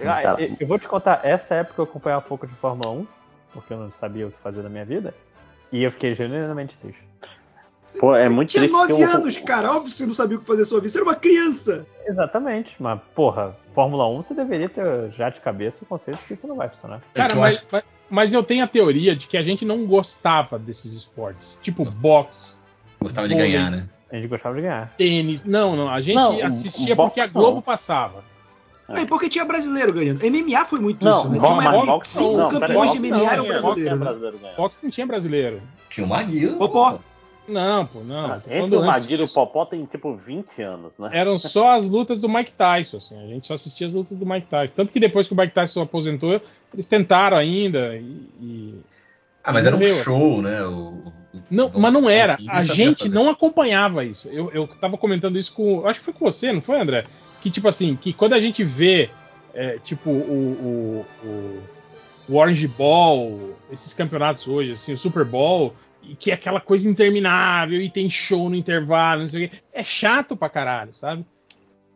Ah, 0.06 0.22
cara. 0.22 0.42
eu- 0.42 0.56
eu 0.60 0.66
vou 0.66 0.78
te 0.78 0.86
contar, 0.88 1.20
essa 1.24 1.54
época 1.56 1.80
eu 1.80 1.84
acompanhava 1.84 2.22
pouco 2.22 2.46
de 2.46 2.54
Fórmula 2.54 2.90
1, 2.90 3.06
porque 3.52 3.72
eu 3.72 3.78
não 3.78 3.90
sabia 3.90 4.26
o 4.26 4.30
que 4.30 4.38
fazer 4.40 4.62
na 4.62 4.68
minha 4.68 4.84
vida, 4.84 5.14
e 5.72 5.82
eu 5.82 5.90
fiquei 5.90 6.14
genuinamente 6.14 6.78
triste. 6.78 7.04
Pô, 7.98 8.14
é 8.14 8.22
Você 8.22 8.28
muito 8.28 8.50
tinha 8.50 8.60
triste 8.62 8.72
nove 8.72 8.92
porque 8.92 9.04
o- 9.04 9.16
anos, 9.16 9.38
cara. 9.38 9.70
Óbvio 9.70 9.84
que 9.90 9.90
você 9.90 10.06
não 10.06 10.14
sabia 10.14 10.36
o 10.36 10.40
que 10.40 10.46
fazer 10.46 10.62
sua 10.64 10.78
vida. 10.78 10.90
Você 10.90 10.98
era 10.98 11.04
uma 11.04 11.16
criança. 11.16 11.84
Exatamente, 12.06 12.76
mas 12.80 13.00
porra, 13.16 13.56
Fórmula 13.72 14.08
1 14.08 14.22
você 14.22 14.32
deveria 14.32 14.68
ter 14.68 15.10
já 15.10 15.28
de 15.28 15.40
cabeça 15.40 15.82
o 15.82 15.86
conceito 15.86 16.20
que 16.24 16.34
isso 16.34 16.46
não 16.46 16.54
vai 16.54 16.68
funcionar. 16.68 17.00
Cara, 17.14 17.32
eu 17.34 17.40
mas, 17.40 17.56
acho- 17.56 17.66
mas, 17.72 17.82
mas 18.08 18.32
eu 18.32 18.44
tenho 18.44 18.62
a 18.62 18.68
teoria 18.68 19.16
de 19.16 19.26
que 19.26 19.36
a 19.36 19.42
gente 19.42 19.64
não 19.64 19.84
gostava 19.86 20.56
desses 20.56 20.92
esportes. 20.92 21.58
Tipo 21.62 21.84
boxe, 21.84 22.54
Gostava 23.02 23.26
de 23.26 23.34
vôlei. 23.34 23.50
ganhar, 23.52 23.70
né? 23.72 23.88
A 24.12 24.14
gente 24.14 24.28
gostava 24.28 24.54
de 24.54 24.62
ganhar. 24.62 24.94
tênis. 24.96 25.44
Não, 25.44 25.74
não. 25.74 25.88
A 25.88 26.00
gente 26.00 26.14
Não, 26.16 26.44
assistia 26.46 26.94
o 26.94 26.96
porque 26.96 27.20
a 27.20 27.26
Globo 27.26 27.56
não. 27.56 27.62
passava. 27.62 28.22
É. 28.90 29.04
Porque 29.06 29.28
tinha 29.28 29.44
brasileiro 29.44 29.92
ganhando. 29.92 30.20
MMA 30.24 30.64
foi 30.64 30.80
muito 30.80 31.04
Não, 31.04 31.20
isso, 31.20 31.28
né? 31.30 31.38
Tinha 31.38 31.52
uma 31.52 31.74
época 31.76 32.00
que 32.00 32.08
cinco 32.08 32.48
campeões 32.48 32.92
de 32.92 32.98
MMA 33.00 33.16
não, 33.18 33.30
eram 33.30 33.44
brasileiros. 33.46 34.40
né? 34.40 34.52
Boxe 34.56 34.78
não 34.82 34.90
tinha 34.90 35.06
brasileiro. 35.06 35.62
Tinha 35.88 36.04
o 36.06 36.08
Maguila. 36.08 36.56
Popó. 36.58 36.98
Não, 37.48 37.84
pô, 37.86 38.00
não. 38.04 38.38
Tô 38.40 38.50
Entre 38.50 38.76
o 38.76 38.84
Maguila 38.84 39.22
e 39.22 39.24
o. 39.24 39.28
Popó 39.28 39.64
tem 39.64 39.84
tipo 39.84 40.14
20 40.14 40.62
anos, 40.62 40.92
né? 40.98 41.10
Eram 41.12 41.36
só 41.38 41.70
as 41.76 41.88
lutas 41.88 42.20
do 42.20 42.28
Mike 42.28 42.52
Tyson, 42.52 42.98
assim. 42.98 43.16
A 43.20 43.26
gente 43.26 43.46
só 43.46 43.54
assistia 43.54 43.86
as 43.88 43.92
lutas 43.92 44.16
do 44.16 44.24
Mike 44.24 44.46
Tyson. 44.46 44.74
Tanto 44.76 44.92
que 44.92 45.00
depois 45.00 45.26
que 45.26 45.34
o 45.34 45.36
Mike 45.36 45.52
Tyson 45.54 45.82
aposentou, 45.82 46.40
eles 46.72 46.86
tentaram 46.86 47.36
ainda 47.36 47.96
e- 47.96 48.28
e 48.40 48.74
Ah, 49.42 49.52
mas 49.52 49.66
era 49.66 49.74
um 49.74 49.78
Morreu. 49.80 49.96
show, 49.96 50.42
né? 50.42 50.62
O, 50.64 51.02
Não, 51.50 51.70
mas 51.76 51.92
não 51.92 52.08
era. 52.08 52.38
A 52.48 52.62
gente 52.62 53.08
não 53.08 53.28
acompanhava 53.30 54.04
isso. 54.04 54.28
Eu, 54.28 54.50
eu 54.52 54.68
tava 54.68 54.96
comentando 54.96 55.36
isso 55.38 55.52
com. 55.52 55.84
Acho 55.86 55.98
que 55.98 56.04
foi 56.04 56.14
com 56.14 56.24
você, 56.30 56.52
não 56.52 56.60
foi, 56.62 56.78
André? 56.80 57.04
Que, 57.40 57.50
tipo 57.50 57.68
assim, 57.68 57.96
que 57.96 58.12
quando 58.12 58.34
a 58.34 58.40
gente 58.40 58.62
vê, 58.62 59.10
é, 59.54 59.78
tipo, 59.78 60.10
o, 60.10 61.06
o, 61.22 61.26
o, 61.26 61.62
o 62.28 62.36
Orange 62.36 62.68
Ball, 62.68 63.56
esses 63.72 63.94
campeonatos 63.94 64.46
hoje, 64.46 64.72
assim, 64.72 64.92
o 64.92 64.98
Super 64.98 65.24
Bowl, 65.24 65.74
e 66.02 66.14
que 66.14 66.30
é 66.30 66.34
aquela 66.34 66.60
coisa 66.60 66.88
interminável, 66.88 67.80
e 67.80 67.90
tem 67.90 68.08
show 68.08 68.48
no 68.48 68.56
intervalo, 68.56 69.22
não 69.22 69.28
sei 69.28 69.46
o 69.46 69.48
quê. 69.48 69.56
É 69.72 69.82
chato 69.82 70.36
pra 70.36 70.48
caralho, 70.48 70.94
sabe? 70.94 71.24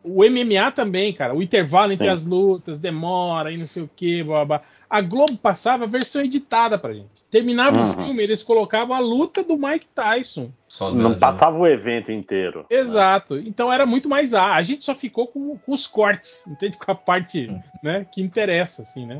O 0.07 0.23
MMA 0.23 0.71
também, 0.71 1.11
cara. 1.11 1.33
O 1.33 1.41
intervalo 1.41 1.91
entre 1.91 2.05
Sim. 2.05 2.13
as 2.13 2.25
lutas 2.25 2.79
demora 2.79 3.51
e 3.51 3.57
não 3.57 3.65
sei 3.67 3.83
o 3.83 3.89
que, 3.95 4.23
blá, 4.23 4.45
blá. 4.45 4.61
A 4.89 5.01
Globo 5.01 5.35
passava 5.35 5.85
a 5.85 5.87
versão 5.87 6.21
editada 6.21 6.77
pra 6.77 6.93
gente. 6.93 7.09
Terminava 7.31 7.75
o 7.75 7.81
Uhum. 7.81 8.05
filme, 8.05 8.21
eles 8.23 8.43
colocavam 8.43 8.95
a 8.95 8.99
luta 8.99 9.43
do 9.43 9.57
Mike 9.57 9.87
Tyson. 9.95 10.51
Só 10.67 10.93
Não 10.93 11.17
passava 11.17 11.57
o 11.57 11.65
evento 11.67 12.11
inteiro. 12.11 12.59
né? 12.59 12.77
Exato. 12.77 13.37
Então 13.37 13.73
era 13.73 13.85
muito 13.85 14.07
mais 14.07 14.33
A. 14.33 14.53
A 14.55 14.61
gente 14.61 14.85
só 14.85 14.93
ficou 14.93 15.27
com, 15.27 15.57
com 15.57 15.73
os 15.73 15.87
cortes, 15.87 16.45
entende? 16.47 16.77
Com 16.77 16.91
a 16.91 16.95
parte 16.95 17.51
né, 17.83 18.05
que 18.11 18.21
interessa, 18.21 18.83
assim, 18.83 19.05
né? 19.05 19.19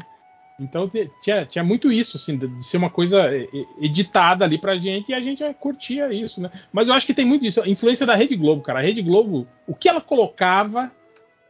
Então 0.60 0.90
tinha, 1.22 1.46
tinha 1.46 1.64
muito 1.64 1.92
isso, 1.92 2.16
assim, 2.16 2.38
de, 2.38 2.66
ser 2.66 2.78
uma 2.78 2.90
coisa 2.90 3.24
eh, 3.36 3.48
eh, 3.54 3.66
editada 3.82 4.46
ali 4.46 4.58
pra 4.58 4.78
gente 4.78 5.10
e 5.10 5.14
a 5.14 5.20
gente 5.20 5.44
eh, 5.44 5.54
curtia 5.54 6.12
isso, 6.14 6.40
né? 6.40 6.50
Mas 6.72 6.88
eu 6.88 6.94
acho 6.94 7.06
que 7.06 7.14
tem 7.14 7.26
muito 7.26 7.46
isso. 7.46 7.62
A 7.62 7.68
influência 7.68 8.06
da 8.06 8.16
Rede 8.16 8.38
Globo, 8.38 8.62
cara. 8.62 8.80
A 8.80 8.82
Rede 8.82 9.02
Globo, 9.02 9.46
o 9.68 9.76
que 9.76 9.90
ela 9.90 10.00
colocava, 10.00 10.92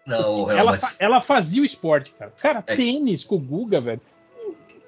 Não, 0.08 0.50
ela, 0.50 0.72
mas- 0.72 0.96
ela 0.98 1.22
fazia 1.22 1.62
o 1.62 1.66
esporte, 1.66 2.12
cara. 2.18 2.34
Cara, 2.42 2.64
É. 2.66 2.76
tênis 2.76 3.24
com 3.24 3.36
o 3.36 3.40
Guga, 3.40 3.80
velho. 3.80 4.02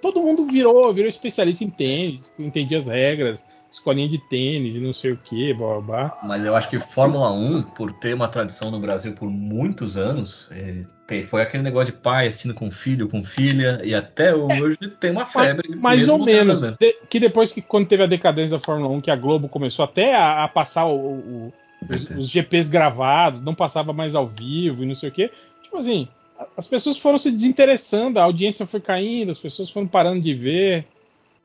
Todo 0.02 0.22
mundo 0.22 0.46
virou, 0.46 0.94
virou 0.94 1.10
especialista 1.10 1.64
em 1.64 1.70
tênis, 1.70 2.32
entendia 2.40 2.78
as 2.78 2.88
regras, 2.88 3.46
escolinha 3.70 4.08
de 4.08 4.18
tênis 4.18 4.76
e 4.76 4.80
não 4.80 4.94
sei 4.94 5.12
o 5.12 5.18
que, 5.18 5.54
blá 5.54 5.80
blá 5.80 5.82
blá. 5.82 6.20
Mas 6.24 6.46
eu 6.46 6.56
acho 6.56 6.70
que 6.70 6.80
Fórmula 6.80 7.32
1, 7.32 7.64
por 7.64 7.92
ter 7.92 8.14
uma 8.14 8.28
tradição 8.28 8.72
no 8.72 8.80
Brasil 8.80 9.14
por 9.14 9.30
muitos 9.30 9.98
anos, 9.98 10.50
é, 10.52 10.84
foi 11.24 11.42
aquele 11.42 11.64
negócio 11.64 11.94
de 11.94 12.00
pai 12.00 12.28
assistindo 12.28 12.54
com 12.54 12.72
filho, 12.72 13.08
com 13.10 13.24
filha, 13.24 13.82
e 13.84 13.94
até 13.94 14.34
hoje 14.36 14.78
tem 15.00 15.12
uma 15.12 15.26
febre. 15.26 15.76
Mais 15.76 16.08
ou 16.10 16.18
menos. 16.26 16.62
De- 16.80 16.96
que 17.10 17.20
depois 17.20 17.52
que 17.54 17.62
quando 17.62 17.88
teve 17.88 18.04
a 18.04 18.08
decadência 18.08 18.58
da 18.58 18.64
Fórmula 18.64 18.90
1, 18.94 19.02
que 19.02 19.12
a 19.12 19.16
Globo 19.16 19.48
começou 19.50 19.86
até 19.86 20.16
a, 20.16 20.44
a 20.44 20.48
passar 20.48 20.86
o- 20.86 20.96
o- 20.98 21.54
os, 21.90 22.10
os 22.18 22.30
GPs 22.30 22.70
gravados, 22.70 23.40
não 23.42 23.54
passava 23.54 23.94
mais 23.94 24.16
ao 24.16 24.28
vivo 24.28 24.84
e 24.84 24.86
não 24.88 24.96
sei 24.96 25.10
o 25.10 25.12
quê. 25.12 25.30
Tipo 25.62 25.78
assim, 25.78 26.08
as 26.58 26.68
pessoas 26.68 26.98
foram 26.98 27.18
se 27.20 27.32
desinteressando, 27.32 28.20
a 28.20 28.24
audiência 28.24 28.66
foi 28.66 28.80
caindo, 28.80 29.32
as 29.32 29.40
pessoas 29.40 29.70
foram 29.70 29.88
parando 29.88 30.22
de 30.22 30.34
ver. 30.34 30.86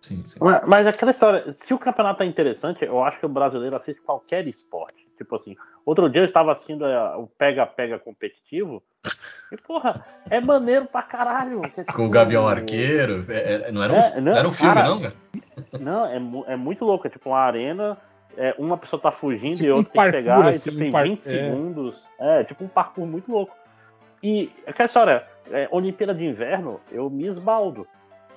Sim, 0.03 0.25
sim. 0.27 0.39
Mas, 0.43 0.63
mas 0.67 0.87
aquela 0.87 1.13
história, 1.13 1.53
se 1.53 1.73
o 1.73 1.79
campeonato 1.79 2.25
é 2.25 2.27
interessante, 2.27 2.85
eu 2.85 3.03
acho 3.05 3.21
que 3.21 3.27
o 3.27 3.29
brasileiro 3.29 3.77
assiste 3.77 4.01
qualquer 4.03 4.47
esporte. 4.49 5.07
Tipo 5.17 5.37
assim, 5.37 5.57
outro 5.87 6.11
dia 6.11 6.23
eu 6.23 6.25
estava 6.27 6.51
assistindo 6.51 6.85
é, 6.85 7.17
o 7.17 7.29
pega-pega 7.29 8.01
competitivo. 8.01 8.83
E, 9.53 9.57
porra, 9.57 10.05
é 10.29 10.41
maneiro 10.41 10.87
pra 10.87 11.03
caralho. 11.03 11.61
que 11.71 11.81
é 11.81 11.85
Com 11.87 11.91
tipo, 11.93 12.03
o 12.03 12.11
Gavião 12.11 12.49
Arqueiro, 12.49 13.25
é- 13.29 13.69
é- 13.69 13.73
não, 13.73 13.83
era 13.85 13.93
um, 13.93 13.97
É, 13.97 14.15
não, 14.17 14.33
não 14.33 14.39
era 14.39 14.49
um 14.49 14.53
filme, 14.53 14.75
cara, 14.75 14.89
não, 14.89 15.01
cara? 15.01 15.15
Não, 15.81 16.07
é, 16.07 16.53
é 16.53 16.57
muito 16.57 16.85
louco. 16.85 17.07
É 17.07 17.11
tipo 17.11 17.31
uma 17.31 17.39
arena, 17.39 17.97
é, 18.37 18.55
uma 18.59 18.77
pessoa 18.77 19.01
tá 19.01 19.13
fugindo 19.13 19.57
Tipo 19.57 19.69
e 19.69 19.73
um 19.73 19.77
outra 19.77 19.93
tem 19.93 20.03
que 20.03 20.13
parkour, 20.13 20.13
pegar, 20.23 20.49
assim, 20.49 20.57
e 20.57 20.73
tipo, 20.73 20.77
um 20.77 20.81
tem 20.81 20.91
par- 20.91 21.05
20 21.05 21.21
é. 21.21 21.23
segundos. 21.23 22.09
É, 22.19 22.45
tipo 22.45 22.65
um 22.65 22.69
parkour 22.69 23.07
muito 23.07 23.31
louco. 23.31 23.55
E 24.23 24.51
aquela 24.67 24.87
história, 24.87 25.27
é, 25.51 25.69
Olimpíada 25.71 26.15
de 26.15 26.25
Inverno, 26.25 26.81
eu 26.91 27.09
me 27.11 27.27
esbaldo. 27.27 27.87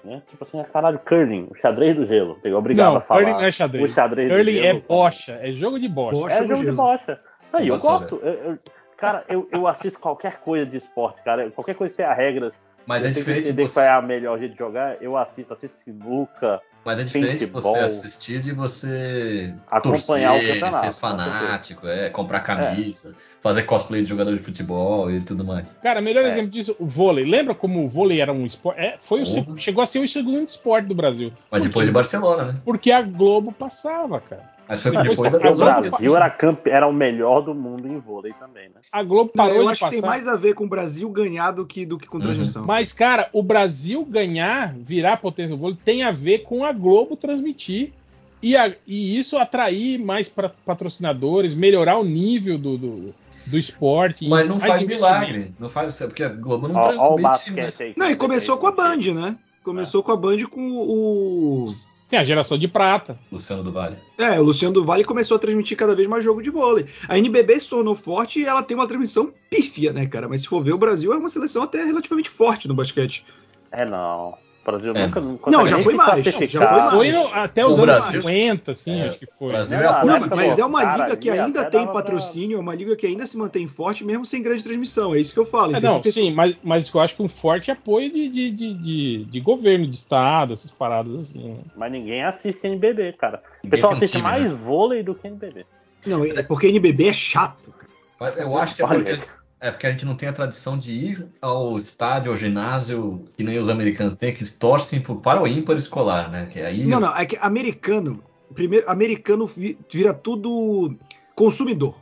Né? 0.06 0.22
Tipo 0.30 0.44
assim, 0.44 0.60
é 0.60 0.64
caralho, 0.64 1.00
curling, 1.00 1.48
o 1.50 1.56
xadrez 1.56 1.96
do 1.96 2.06
gelo. 2.06 2.38
Eu 2.44 2.58
obrigado 2.58 2.92
não, 2.92 2.98
a 2.98 3.02
falar. 3.02 3.22
curling 3.22 3.34
não 3.38 3.44
é 3.44 3.52
xadrez. 3.52 3.92
O 3.92 3.94
xadrez 3.94 4.30
do 4.30 4.36
Curling 4.36 4.60
é 4.60 4.74
bocha, 4.80 5.40
é 5.42 5.52
jogo 5.52 5.80
de 5.80 5.90
bocha. 5.90 6.16
Bocha. 6.16 6.36
É 6.36 6.38
jogo 6.42 6.56
de 6.56 6.64
gelo. 6.66 6.78
bocha. 6.78 7.20
Não, 7.52 7.60
e 7.60 7.68
eu 7.68 7.80
gosto. 7.80 8.20
Eu- 8.24 8.34
eu- 8.34 8.60
cara, 8.96 9.24
eu, 9.28 9.50
eu 9.52 9.68
assisto 9.68 10.00
qualquer 10.00 10.38
coisa 10.42 10.64
de 10.66 10.78
esporte, 10.78 11.24
cara. 11.24 11.50
Qualquer 11.50 11.74
coisa 11.76 11.92
que 11.92 11.98
tenha 11.98 12.14
regras. 12.14 12.54
Mas 12.86 13.04
eu 13.04 13.10
é 13.10 13.14
diferente 13.14 13.50
entender 13.50 13.68
você. 13.68 13.74
qual 13.74 13.86
é 13.86 13.90
a 13.90 14.02
melhor 14.02 14.38
jeito 14.38 14.52
de 14.52 14.60
jogar. 14.60 15.02
Eu 15.02 15.18
assisto, 15.18 15.52
assisto 15.54 15.78
sinuca, 15.80 16.62
Mas 16.86 17.00
é 17.00 17.04
diferente 17.04 17.48
Paintball. 17.48 17.62
você 17.74 17.80
assistir 17.80 18.42
de 18.44 18.52
você 18.52 19.52
Acompanhar 19.70 20.34
o 20.34 20.36
torcer, 20.36 20.54
campeonato, 20.60 20.86
ser 20.86 20.94
com 20.94 21.00
fanático, 21.00 21.88
é, 21.88 22.10
comprar 22.12 22.42
camisa, 22.42 23.16
fazer 23.42 23.64
cosplay 23.64 24.04
de 24.04 24.08
jogador 24.10 24.38
de 24.38 24.44
futebol 24.44 25.10
e 25.12 25.20
tudo 25.20 25.44
mais. 25.44 25.68
Cara, 25.82 26.00
melhor 26.00 26.24
É. 26.26 26.30
exemplo 26.30 26.52
disso, 26.52 26.76
o 26.80 26.86
vôlei. 26.86 27.26
Lembra 27.26 27.56
como 27.56 27.84
o 27.84 27.90
vôlei 27.90 28.22
era 28.22 28.32
um 28.32 28.46
esporte? 28.46 28.80
É, 28.80 28.98
foi 29.00 29.24
o, 29.24 29.58
chegou 29.58 29.84
a 29.84 29.88
ser 29.88 30.00
o 30.00 30.08
segundo 30.08 30.48
esporte 30.48 30.86
do 30.86 30.94
Brasil. 30.96 31.34
Mas 31.50 31.62
Por 31.62 31.68
depois 31.68 31.84
quê? 31.86 31.90
de 31.90 31.94
Barcelona, 31.94 32.46
né? 32.46 32.56
Porque 32.64 32.92
a 32.92 33.02
Globo 33.02 33.52
passava, 33.52 34.22
cara. 34.22 34.55
Mas 34.68 34.82
foi 34.82 34.92
Depois 34.92 35.10
depois 35.10 35.20
que 35.20 35.40
da 35.40 35.40
Porque 35.40 35.88
o. 35.88 35.90
Brasil 35.92 36.16
era, 36.16 36.30
campe... 36.30 36.70
era 36.72 36.88
o 36.88 36.94
melhor 36.94 37.42
do 37.42 37.54
mundo 37.54 37.88
em 37.88 38.00
vôlei 38.00 38.34
também, 38.34 38.66
né? 38.70 38.82
A 38.92 39.04
Globo 39.04 39.32
Não, 39.36 39.46
parou 39.46 39.58
eu 39.58 39.64
de 39.66 39.70
acho 39.74 39.84
que 39.86 39.92
tem 39.92 40.02
passar. 40.02 40.12
mais 40.12 40.28
a 40.28 40.36
ver 40.36 40.56
com 40.56 40.66
o 40.66 40.68
Brasil 40.68 41.08
ganhar 41.10 41.52
do 41.52 41.66
que, 41.66 41.86
do 41.86 41.98
que 42.00 42.08
com 42.08 42.18
Uhum. 42.18 42.24
transmissão. 42.24 42.66
Mas, 42.66 42.92
cara, 42.94 43.30
o 43.32 43.44
Brasil 43.44 44.04
ganhar, 44.04 44.74
virar 44.76 45.18
potência 45.18 45.56
do 45.56 45.62
vôlei, 45.62 45.78
tem 45.86 46.02
a 46.04 46.12
ver 46.12 46.40
com 46.40 46.64
a 46.66 46.72
Globo 46.72 47.16
transmitir 47.16 47.94
e, 48.42 48.58
a- 48.58 48.74
e 48.88 49.20
isso 49.20 49.38
atrair 49.38 50.00
mais 50.00 50.30
pra- 50.30 50.50
patrocinadores, 50.50 51.54
melhorar 51.54 51.98
o 51.98 52.04
nível 52.04 52.58
do, 52.58 52.78
do, 52.78 53.16
do 53.46 53.58
esporte. 53.58 54.28
Mas 54.28 54.48
não 54.48 54.60
faz 54.60 54.82
milagre. 54.86 55.52
Não 55.60 55.70
faz, 55.70 55.96
porque 55.98 56.24
a 56.24 56.30
Globo 56.30 56.68
não 56.68 56.76
Ó, 56.80 56.80
ó 56.98 57.14
o 57.14 57.16
transmite. 57.18 57.22
basquete 57.52 57.84
aí. 57.84 57.94
Não, 57.96 58.10
e 58.10 58.16
começou 58.16 58.58
com 58.58 58.66
a. 58.68 58.72
Band, 58.72 59.14
né? 59.14 59.38
Começou 59.64 60.02
com 60.04 60.12
a 60.12 60.16
Band 60.18 60.44
com 60.50 60.62
o. 60.78 61.76
Tem 62.16 62.22
a 62.22 62.24
geração 62.24 62.58
de 62.58 62.66
prata. 62.66 63.20
Luciano 63.30 63.62
do 63.62 63.74
Vale. 63.74 63.98
É, 64.18 64.40
o 64.40 64.44
Luciano 64.44 64.74
do 64.74 64.86
Vale 64.86 65.04
começou 65.04 65.36
a 65.36 65.40
transmitir 65.40 65.76
cada 65.76 65.94
vez 65.94 66.08
mais 66.08 66.24
jogo 66.24 66.42
de 66.42 66.50
vôlei. 66.50 66.86
A 67.10 67.18
NBB 67.18 67.60
se 67.60 67.68
tornou 67.68 67.94
forte 67.94 68.40
e 68.40 68.46
ela 68.46 68.64
tem 68.64 68.78
uma 68.78 68.88
transmissão 68.88 69.34
pífia, 69.50 69.92
né, 69.92 70.06
cara? 70.06 70.30
Mas 70.30 70.44
se 70.44 70.48
for 70.48 70.64
ver, 70.64 70.72
o 70.72 70.78
Brasil 70.78 71.12
é 71.12 71.18
uma 71.18 71.28
seleção 71.28 71.64
até 71.64 71.84
relativamente 71.84 72.30
forte 72.30 72.70
no 72.70 72.74
basquete. 72.74 73.26
É, 73.70 73.84
não. 73.84 74.38
O 74.68 74.72
Brasil 74.72 74.94
É. 74.96 75.06
nunca 75.06 75.22
não, 75.52 75.68
já 75.68 75.78
foi 75.78 75.94
mais, 75.94 76.24
já 76.26 76.32
foi 76.32 76.48
mais. 76.60 76.90
Foi 76.90 77.12
no- 77.12 77.28
até 77.36 77.64
O 77.64 77.70
os 77.70 77.80
anos 77.80 77.86
Brasil- 78.00 78.22
50, 78.24 78.72
assim, 78.72 79.00
É, 79.00 79.08
acho 79.10 79.20
que 79.20 79.28
foi. 79.28 79.50
o 79.50 79.52
Brasil 79.52 79.78
é 79.80 79.86
a 79.86 80.04
Não, 80.04 80.20
mas 80.36 80.56
do 80.56 80.62
é 80.62 80.66
uma 80.66 80.80
Oscar 80.80 80.98
liga 81.06 81.18
que 81.18 81.30
ainda 81.30 81.66
tem 81.66 81.84
pra- 81.84 81.94
patrocínio, 81.94 82.58
é 82.58 82.60
uma 82.60 82.74
liga 82.74 82.96
que 82.96 83.06
ainda 83.06 83.28
se 83.28 83.38
mantém 83.38 83.68
forte, 83.68 84.04
mesmo 84.04 84.26
sem 84.26 84.42
grande 84.42 84.64
transmissão. 84.64 85.14
É 85.14 85.20
isso 85.20 85.32
que 85.36 85.40
eu 85.40 85.46
falo. 85.46 85.76
É, 85.76 85.80
não, 85.80 86.02
sim, 86.04 86.34
mas, 86.34 86.58
mas 86.64 86.92
eu 86.92 87.00
acho 87.00 87.16
que 87.16 87.22
um 87.22 87.28
forte 87.30 87.70
apoio 87.70 88.12
de, 88.12 88.28
de, 88.28 88.50
de, 88.52 88.74
de- 88.74 89.26
de 89.26 89.40
governo, 89.40 89.86
de 89.86 89.96
estado, 89.96 90.56
essas 90.56 90.72
paradas 90.72 91.14
assim. 91.16 91.48
né? 91.48 91.58
Mas 91.76 91.92
ninguém 91.92 92.24
assiste 92.24 92.66
NBB, 92.66 93.14
cara. 93.14 93.44
O 93.64 93.70
pessoal 93.70 93.92
um 93.92 93.96
assiste 93.98 94.14
time, 94.14 94.24
mais 94.24 94.44
né? 94.44 94.50
vôlei 94.50 95.04
do 95.04 95.14
que 95.14 95.28
NBB. 95.28 95.64
Não, 96.08 96.26
é 96.26 96.42
porque 96.42 96.68
NBB 96.70 97.10
é 97.10 97.14
chato, 97.14 97.72
cara. 97.72 97.92
Mas 98.20 98.36
eu 98.38 98.58
acho 98.58 98.76
que 98.76 98.82
é 98.82 98.88
porque, 98.88 99.20
é 99.68 99.72
porque 99.72 99.88
a 99.88 99.92
gente 99.92 100.06
não 100.06 100.16
tem 100.16 100.30
a 100.30 100.34
tradição 100.34 100.78
de 100.78 100.92
ir 100.92 101.28
ao 101.42 101.76
estádio, 101.76 102.32
ao 102.32 102.38
ginásio, 102.38 103.26
que 103.36 103.44
nem 103.44 103.58
os 103.58 103.68
americanos 103.70 104.16
têm, 104.18 104.32
que 104.34 104.40
eles 104.40 104.52
torcem 104.54 105.02
pro- 105.02 105.16
para 105.18 105.42
o 105.42 105.48
ímpar 105.48 105.76
escolar, 105.78 106.30
né? 106.30 106.46
Que 106.46 106.60
aí 106.62 106.86
Não, 106.86 107.00
não, 107.00 107.16
é 107.16 107.26
que 107.26 107.36
americano, 107.38 108.24
primeiro, 108.54 108.90
americano 108.90 109.46
vi- 109.48 109.78
vira 109.92 110.14
tudo 110.14 110.96
consumidor. 111.36 111.96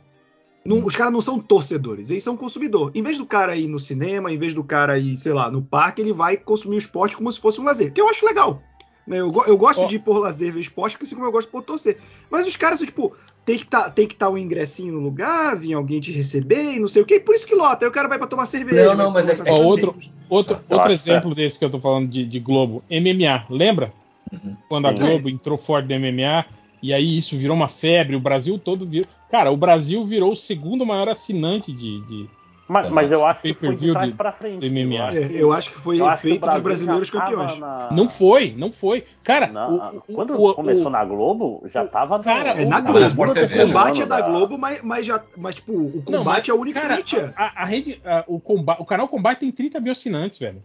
Não- 0.64 0.84
os 0.84 0.96
caras 0.96 1.12
não 1.12 1.20
são 1.20 1.38
torcedores, 1.38 2.10
eles 2.10 2.22
são 2.24 2.36
consumidor. 2.36 2.90
Em 2.94 3.02
vez 3.02 3.18
do 3.18 3.26
cara 3.26 3.54
ir 3.56 3.66
no 3.66 3.78
cinema, 3.78 4.32
em 4.32 4.38
vez 4.38 4.54
do 4.54 4.64
cara 4.64 4.98
ir, 4.98 5.16
sei 5.16 5.32
lá, 5.32 5.50
no 5.50 5.60
parque, 5.62 6.00
ele 6.00 6.12
vai 6.12 6.36
consumir 6.36 6.76
o 6.76 6.78
esporte 6.78 7.16
como 7.16 7.30
se 7.30 7.40
fosse 7.40 7.60
um 7.60 7.64
lazer, 7.64 7.92
que 7.92 8.00
eu 8.00 8.08
acho 8.08 8.24
legal. 8.24 8.62
né? 9.06 9.18
Eu, 9.20 9.30
eu 9.46 9.56
gosto 9.58 9.82
Ó. 9.82 9.86
de 9.86 9.96
ir 9.96 9.98
por 9.98 10.18
lazer 10.18 10.50
ver 10.52 10.60
esporte, 10.60 10.96
assim 11.02 11.14
como 11.14 11.26
eu 11.26 11.32
gosto 11.32 11.50
por 11.50 11.62
torcer. 11.62 11.98
Mas 12.30 12.46
os 12.46 12.56
caras 12.56 12.78
são 12.78 12.86
tipo, 12.86 13.14
tem 13.44 13.58
que 13.58 13.66
tá, 13.66 13.90
tem 13.90 14.06
que 14.06 14.14
estar 14.14 14.30
um 14.30 14.38
ingressinho 14.38 14.94
no 14.94 15.00
lugar, 15.00 15.56
vir 15.56 15.74
alguém 15.74 16.00
te 16.00 16.10
receber 16.12 16.74
e 16.74 16.80
não 16.80 16.88
sei 16.88 17.02
o 17.02 17.06
quê. 17.06 17.20
Por 17.20 17.34
isso 17.34 17.46
que 17.46 17.54
lota. 17.54 17.84
Aí 17.84 17.88
o 17.88 17.92
cara 17.92 18.08
vai 18.08 18.18
pra 18.18 18.26
tomar 18.26 18.46
cerveja. 18.46 18.94
Não, 18.94 19.04
não, 19.04 19.10
mas 19.10 19.28
é 19.28 19.50
Ó, 19.50 19.62
outro-. 19.62 19.94
Outro, 20.28 20.54
Eu 20.68 20.78
outro 20.78 20.92
acho 20.92 21.02
exemplo 21.02 21.34
desse 21.34 21.58
que 21.58 21.64
eu 21.64 21.70
tô 21.70 21.78
falando 21.78 22.08
de, 22.08 22.24
de 22.24 22.40
Globo, 22.40 22.82
MMA, 22.90 23.44
lembra? 23.50 23.92
Uhum. 24.32 24.56
Quando 24.68 24.86
a 24.86 24.96
Sim. 24.96 25.02
Globo 25.02 25.28
entrou 25.28 25.58
forte 25.58 25.86
do 25.86 25.94
MMA, 25.94 26.46
e 26.82 26.92
aí 26.92 27.18
isso 27.18 27.36
virou 27.36 27.54
uma 27.56 27.68
febre, 27.68 28.16
o 28.16 28.20
Brasil 28.20 28.58
todo 28.58 28.86
virou. 28.86 29.06
Cara, 29.30 29.50
o 29.50 29.56
Brasil 29.56 30.04
virou 30.04 30.32
o 30.32 30.36
segundo 30.36 30.84
maior 30.86 31.08
assinante 31.08 31.72
de. 31.72 32.00
de- 32.06 32.28
Mas, 32.66 32.88
mas 32.90 33.10
eu 33.12 33.26
acho 33.26 33.42
que 33.42 33.52
foi 33.52 33.76
de 33.76 33.92
trás 33.92 34.08
de- 34.10 34.14
pra 34.16 34.32
frente. 34.32 34.64
MMA. 34.64 34.94
Eu 34.94 35.02
acho 35.04 35.18
É, 35.18 35.28
que- 35.28 35.36
eu 35.36 35.52
acho 35.52 35.70
que 35.70 35.76
foi 35.78 36.00
eu 36.00 36.06
acho 36.06 36.22
que 36.22 36.26
o 36.28 36.30
feito 36.30 36.40
dos 36.40 36.48
Brasil 36.48 36.64
brasileiros 36.64 37.10
campeões. 37.10 37.58
na- 37.58 37.88
Não 37.92 38.08
foi, 38.08 38.54
não 38.56 38.72
foi. 38.72 39.04
Cara, 39.22 39.48
na- 39.48 39.68
o- 39.68 40.00
quando 40.14 40.34
o- 40.34 40.54
começou 40.54 40.86
o- 40.86 40.90
na 40.90 41.04
Globo, 41.04 41.62
já 41.72 41.86
tava 41.86 42.16
no- 42.18 42.24
Cara, 42.24 42.50
É, 42.60 42.64
na 42.64 42.78
o 42.78 42.82
Globo. 42.82 43.22
O 43.30 43.34
TV, 43.34 43.66
combate 43.66 44.02
é 44.02 44.06
da 44.06 44.20
Globo, 44.22 44.56
mas, 44.56 44.80
mas, 44.82 45.04
já, 45.04 45.22
mas 45.36 45.56
tipo, 45.56 45.72
o 45.72 45.92
Não, 46.08 46.18
combate 46.20 46.24
mas, 46.24 46.48
é 46.48 46.52
o 46.54 46.60
único 46.60 46.80
cara, 46.80 47.02
a, 47.36 47.62
a 47.62 47.64
rede, 47.66 48.00
a- 48.04 48.24
o, 48.26 48.40
comba- 48.40 48.76
o 48.78 48.84
canal 48.86 49.08
Combate 49.08 49.40
tem 49.40 49.52
30 49.52 49.78
mil 49.78 49.92
assinantes, 49.92 50.38
velho. 50.38 50.62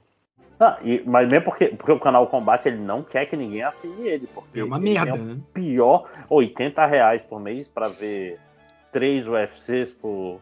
Ah, 0.58 0.78
e- 0.84 1.02
mas 1.06 1.28
mesmo 1.28 1.46
porque, 1.46 1.68
porque 1.68 1.92
o 1.92 2.00
canal 2.00 2.28
Combate 2.28 2.68
ele 2.68 2.78
não 2.80 3.02
quer 3.04 3.26
que 3.26 3.36
ninguém 3.36 3.62
assine 3.64 4.08
ele. 4.08 4.28
Porque 4.34 4.60
É 4.60 4.64
uma 4.64 4.80
merda, 4.80 5.14
tem 5.14 5.22
né? 5.22 5.34
o 5.34 5.54
pior 5.54 6.06
80 6.30 6.86
reais 6.86 7.22
por 7.22 7.40
mês 7.40 7.68
pra 7.68 7.88
ver 7.90 8.38
três 8.92 9.26
UFCs 9.28 9.92
por. 9.92 10.40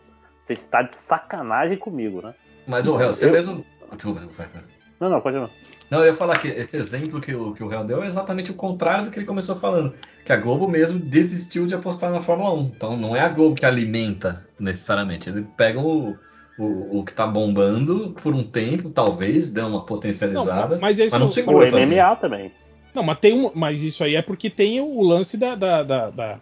Você 0.47 0.53
está 0.53 0.81
de 0.81 0.95
sacanagem 0.95 1.77
comigo, 1.77 2.21
né? 2.21 2.33
Mas 2.65 2.87
o 2.87 2.95
réu, 2.95 3.11
você 3.11 3.25
Eu- 3.25 3.31
mesmo. 3.33 3.65
Desculpa, 3.91 4.21
vai, 4.37 4.47
vai. 4.47 4.63
Não, 4.97 5.09
não, 5.09 5.19
continua. 5.19 5.49
Não, 5.89 5.99
eu 5.99 6.05
ia 6.05 6.13
falar 6.13 6.37
que 6.39 6.47
esse 6.47 6.77
exemplo 6.77 7.19
que 7.19 7.33
o, 7.35 7.53
que 7.53 7.61
o 7.63 7.67
réu 7.67 7.83
deu 7.83 8.01
é 8.01 8.07
exatamente 8.07 8.49
o 8.51 8.53
contrário 8.53 9.03
do 9.05 9.11
que 9.11 9.19
ele 9.19 9.25
começou 9.25 9.57
falando. 9.57 9.93
Que 10.25 10.31
a 10.31 10.37
Globo 10.37 10.67
mesmo 10.67 10.99
desistiu 10.99 11.65
de 11.65 11.75
apostar 11.75 12.11
na 12.11 12.21
Fórmula 12.21 12.53
1. 12.53 12.71
Então 12.75 12.95
não 12.97 13.13
é 13.15 13.19
a 13.19 13.29
Globo 13.29 13.55
que 13.55 13.65
alimenta 13.65 14.45
necessariamente. 14.59 15.29
Ele 15.29 15.45
pega 15.55 15.79
o, 15.79 16.17
o, 16.57 16.99
o 16.99 17.03
que 17.05 17.13
tá 17.13 17.27
bombando 17.27 18.11
por 18.21 18.33
um 18.33 18.43
tempo, 18.43 18.89
talvez, 18.89 19.49
dê 19.51 19.61
uma 19.61 19.85
potencializada. 19.85 20.75
Não, 20.75 20.81
mas, 20.81 20.97
isso, 20.97 21.11
mas 21.11 21.19
não 21.19 21.27
O 21.27 21.29
segura 21.29 21.67
sozinho. 21.67 21.87
MMA 21.87 22.15
também. 22.15 22.51
Não, 22.93 23.03
mas 23.03 23.19
tem 23.19 23.33
um, 23.33 23.51
mas 23.53 23.81
isso 23.83 24.03
aí 24.03 24.15
é 24.15 24.21
porque 24.21 24.49
tem 24.49 24.79
o 24.81 25.01
lance 25.03 25.37
da 25.37 25.55
da, 25.55 25.83
da, 25.83 26.09
da, 26.09 26.39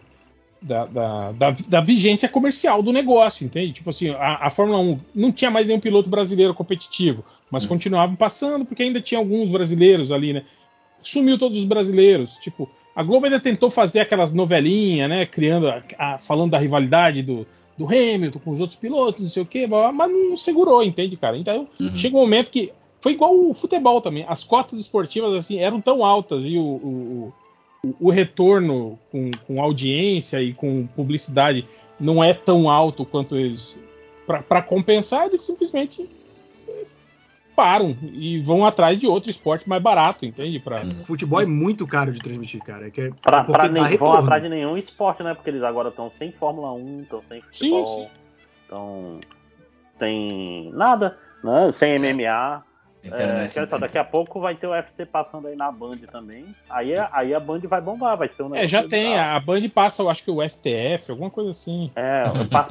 da, 0.60 0.86
da- 0.86 1.32
da- 1.32 1.56
da 1.68 1.80
vigência 1.80 2.28
comercial 2.28 2.82
do 2.82 2.92
negócio, 2.92 3.44
entende? 3.44 3.72
Tipo 3.74 3.90
assim, 3.90 4.10
a, 4.10 4.46
a 4.46 4.50
Fórmula 4.50 4.78
1 4.78 4.98
não 5.14 5.30
tinha 5.32 5.50
mais 5.50 5.66
nenhum 5.66 5.80
piloto 5.80 6.08
brasileiro 6.08 6.54
competitivo, 6.54 7.24
mas 7.50 7.64
Hum. 7.64 7.68
continuavam 7.68 8.16
passando 8.16 8.64
porque 8.64 8.82
ainda 8.82 9.00
tinha 9.00 9.18
alguns 9.18 9.48
brasileiros 9.48 10.10
ali, 10.10 10.32
né? 10.32 10.42
Sumiu 11.02 11.38
todos 11.38 11.58
os 11.58 11.64
brasileiros, 11.64 12.36
tipo, 12.38 12.68
a 12.94 13.02
Globo 13.02 13.26
ainda 13.26 13.38
tentou 13.38 13.70
fazer 13.70 14.00
aquelas 14.00 14.32
novelinhas, 14.32 15.08
né? 15.08 15.24
Criando, 15.26 15.68
a- 15.68 15.82
a- 15.98 16.18
falando 16.18 16.50
da 16.52 16.58
rivalidade 16.58 17.22
do, 17.22 17.46
do 17.76 17.86
Hamilton 17.86 18.38
com 18.40 18.50
os 18.50 18.60
outros 18.60 18.78
pilotos, 18.78 19.22
não 19.22 19.28
sei 19.28 19.42
o 19.42 19.46
quê, 19.46 19.66
mas 19.66 20.10
não 20.10 20.36
segurou, 20.36 20.82
entende, 20.82 21.16
cara? 21.16 21.36
Então 21.36 21.68
Uhum. 21.78 21.94
chega 21.94 22.16
um 22.16 22.20
momento 22.20 22.50
que 22.50 22.72
foi 23.00 23.12
igual 23.12 23.38
o 23.38 23.54
futebol 23.54 24.00
também. 24.00 24.24
As 24.26 24.42
cotas 24.42 24.80
esportivas 24.80 25.32
assim 25.34 25.58
eram 25.60 25.80
tão 25.80 26.04
altas 26.04 26.44
e 26.44 26.56
o, 26.58 26.62
o, 26.64 27.32
o- 28.00 28.10
retorno 28.10 28.98
com, 29.10 29.30
com 29.46 29.62
audiência 29.62 30.40
e 30.42 30.52
com 30.52 30.86
publicidade 30.86 31.66
não 31.98 32.22
é 32.22 32.32
tão 32.34 32.68
alto 32.70 33.04
quanto 33.04 33.36
eles 33.36 33.78
para 34.48 34.60
compensar 34.62 35.26
eles 35.26 35.42
simplesmente 35.42 36.08
param 37.54 37.96
e 38.12 38.38
vão 38.40 38.66
atrás 38.66 38.98
de 39.00 39.06
outro 39.06 39.30
esporte 39.30 39.66
mais 39.68 39.82
barato, 39.82 40.26
entende? 40.26 40.58
Para 40.58 40.84
Uhum. 40.84 41.04
Futebol 41.04 41.40
é 41.40 41.46
muito 41.46 41.86
caro 41.86 42.12
de 42.12 42.20
transmitir, 42.20 42.60
cara. 42.62 42.90
Que 42.90 43.00
é, 43.02 43.10
Pra, 43.22 43.44
porque 43.44 43.52
pra 43.52 43.68
dá 43.68 43.88
nem, 43.88 43.96
vão 43.96 44.12
atrás 44.12 44.42
de 44.42 44.48
nenhum 44.50 44.76
esporte, 44.76 45.22
né? 45.22 45.32
Porque 45.32 45.48
eles 45.48 45.62
agora 45.62 45.88
estão 45.88 46.10
sem 46.10 46.32
Fórmula 46.32 46.72
1, 46.74 47.02
estão 47.02 47.22
sem 47.28 47.40
futebol, 47.40 47.86
sim. 47.86 48.08
estão 48.62 49.20
sem 49.98 50.70
nada, 50.74 51.16
né? 51.42 51.72
Sem 51.72 51.98
MMA. 51.98 52.62
É, 53.04 53.08
Internet, 53.08 53.52
que 53.52 53.58
olha 53.60 53.68
só, 53.70 53.78
daqui 53.78 53.98
a 53.98 54.04
pouco 54.04 54.40
vai 54.40 54.56
ter 54.56 54.66
o 54.66 54.70
UFC 54.70 55.06
passando 55.06 55.46
aí 55.46 55.54
na 55.54 55.70
Band 55.70 55.98
também. 56.10 56.44
Aí, 56.68 56.96
a- 56.96 57.08
aí 57.12 57.32
a 57.34 57.38
Band 57.38 57.60
vai 57.60 57.80
bombar, 57.80 58.16
vai 58.16 58.28
ser 58.28 58.42
um 58.42 58.54
É, 58.54 58.66
já 58.66 58.82
tem, 58.82 59.10
legal. 59.10 59.36
a 59.36 59.40
Band 59.40 59.68
passa, 59.68 60.02
eu 60.02 60.10
acho 60.10 60.24
que 60.24 60.30
o 60.30 60.42
STF, 60.42 61.10
alguma 61.12 61.30
coisa 61.30 61.50
assim. 61.50 61.92
É, 61.94 62.24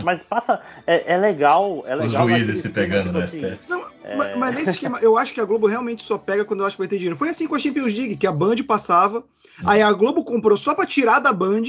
mas 0.03 0.21
passa. 0.23 0.59
É, 0.85 1.13
é 1.13 1.17
legal. 1.17 1.83
É 1.87 1.95
Os 1.95 2.11
legal 2.11 2.27
juízes 2.27 2.47
naquele 2.47 2.55
se 2.57 2.69
pegando 2.69 3.11
no 3.13 3.19
assim, 3.19 3.39
STF. 3.45 3.69
Não, 3.69 3.81
É. 4.03 4.15
mas, 4.17 4.35
mas 4.35 4.55
nesse 4.55 4.71
esquema, 4.71 4.99
eu 4.99 5.17
acho 5.17 5.33
que 5.33 5.39
a 5.39 5.45
Globo 5.45 5.67
realmente 5.67 6.01
só 6.01 6.17
pega 6.17 6.43
quando 6.43 6.59
eu 6.61 6.65
acho 6.65 6.75
que 6.75 6.81
vai 6.81 6.89
ter 6.89 6.97
dinheiro. 6.97 7.15
Foi 7.15 7.29
assim 7.29 7.47
com 7.47 7.55
a 7.55 7.59
Champions 7.59 7.93
League, 7.95 8.17
que 8.17 8.27
a 8.27 8.31
Band 8.31 8.57
passava, 8.67 9.23
aí 9.65 9.81
a 9.81 9.91
Globo 9.93 10.23
comprou 10.25 10.57
só 10.57 10.75
pra 10.75 10.85
tirar 10.85 11.19
da 11.19 11.31
Band, 11.31 11.63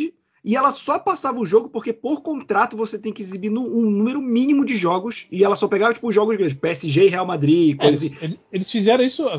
e 0.47 0.55
ela 0.57 0.71
só 0.71 0.99
passava 0.99 1.41
o 1.41 1.45
jogo 1.45 1.69
porque 1.69 1.93
por 1.93 2.23
contrato 2.23 2.77
você 2.77 2.99
tem 2.99 3.13
que 3.13 3.21
exibir 3.21 3.51
nu- 3.51 3.67
um 3.67 3.91
número 3.91 4.23
mínimo 4.23 4.65
de 4.65 4.77
jogos, 4.77 5.27
e 5.31 5.43
ela 5.45 5.57
só 5.57 5.67
pegava 5.69 5.93
tipo 5.93 6.11
jogos 6.13 6.37
grandes, 6.37 6.57
PSG 6.57 7.05
e 7.07 7.09
Real 7.09 7.27
Madrid, 7.27 7.75
É, 7.75 7.85
coisa 7.85 8.07
eles, 8.07 8.17
assim. 8.17 8.25
eles- 8.25 8.39
eles 8.53 8.71
fizeram 8.71 9.03
isso 9.05 9.29
a, 9.29 9.37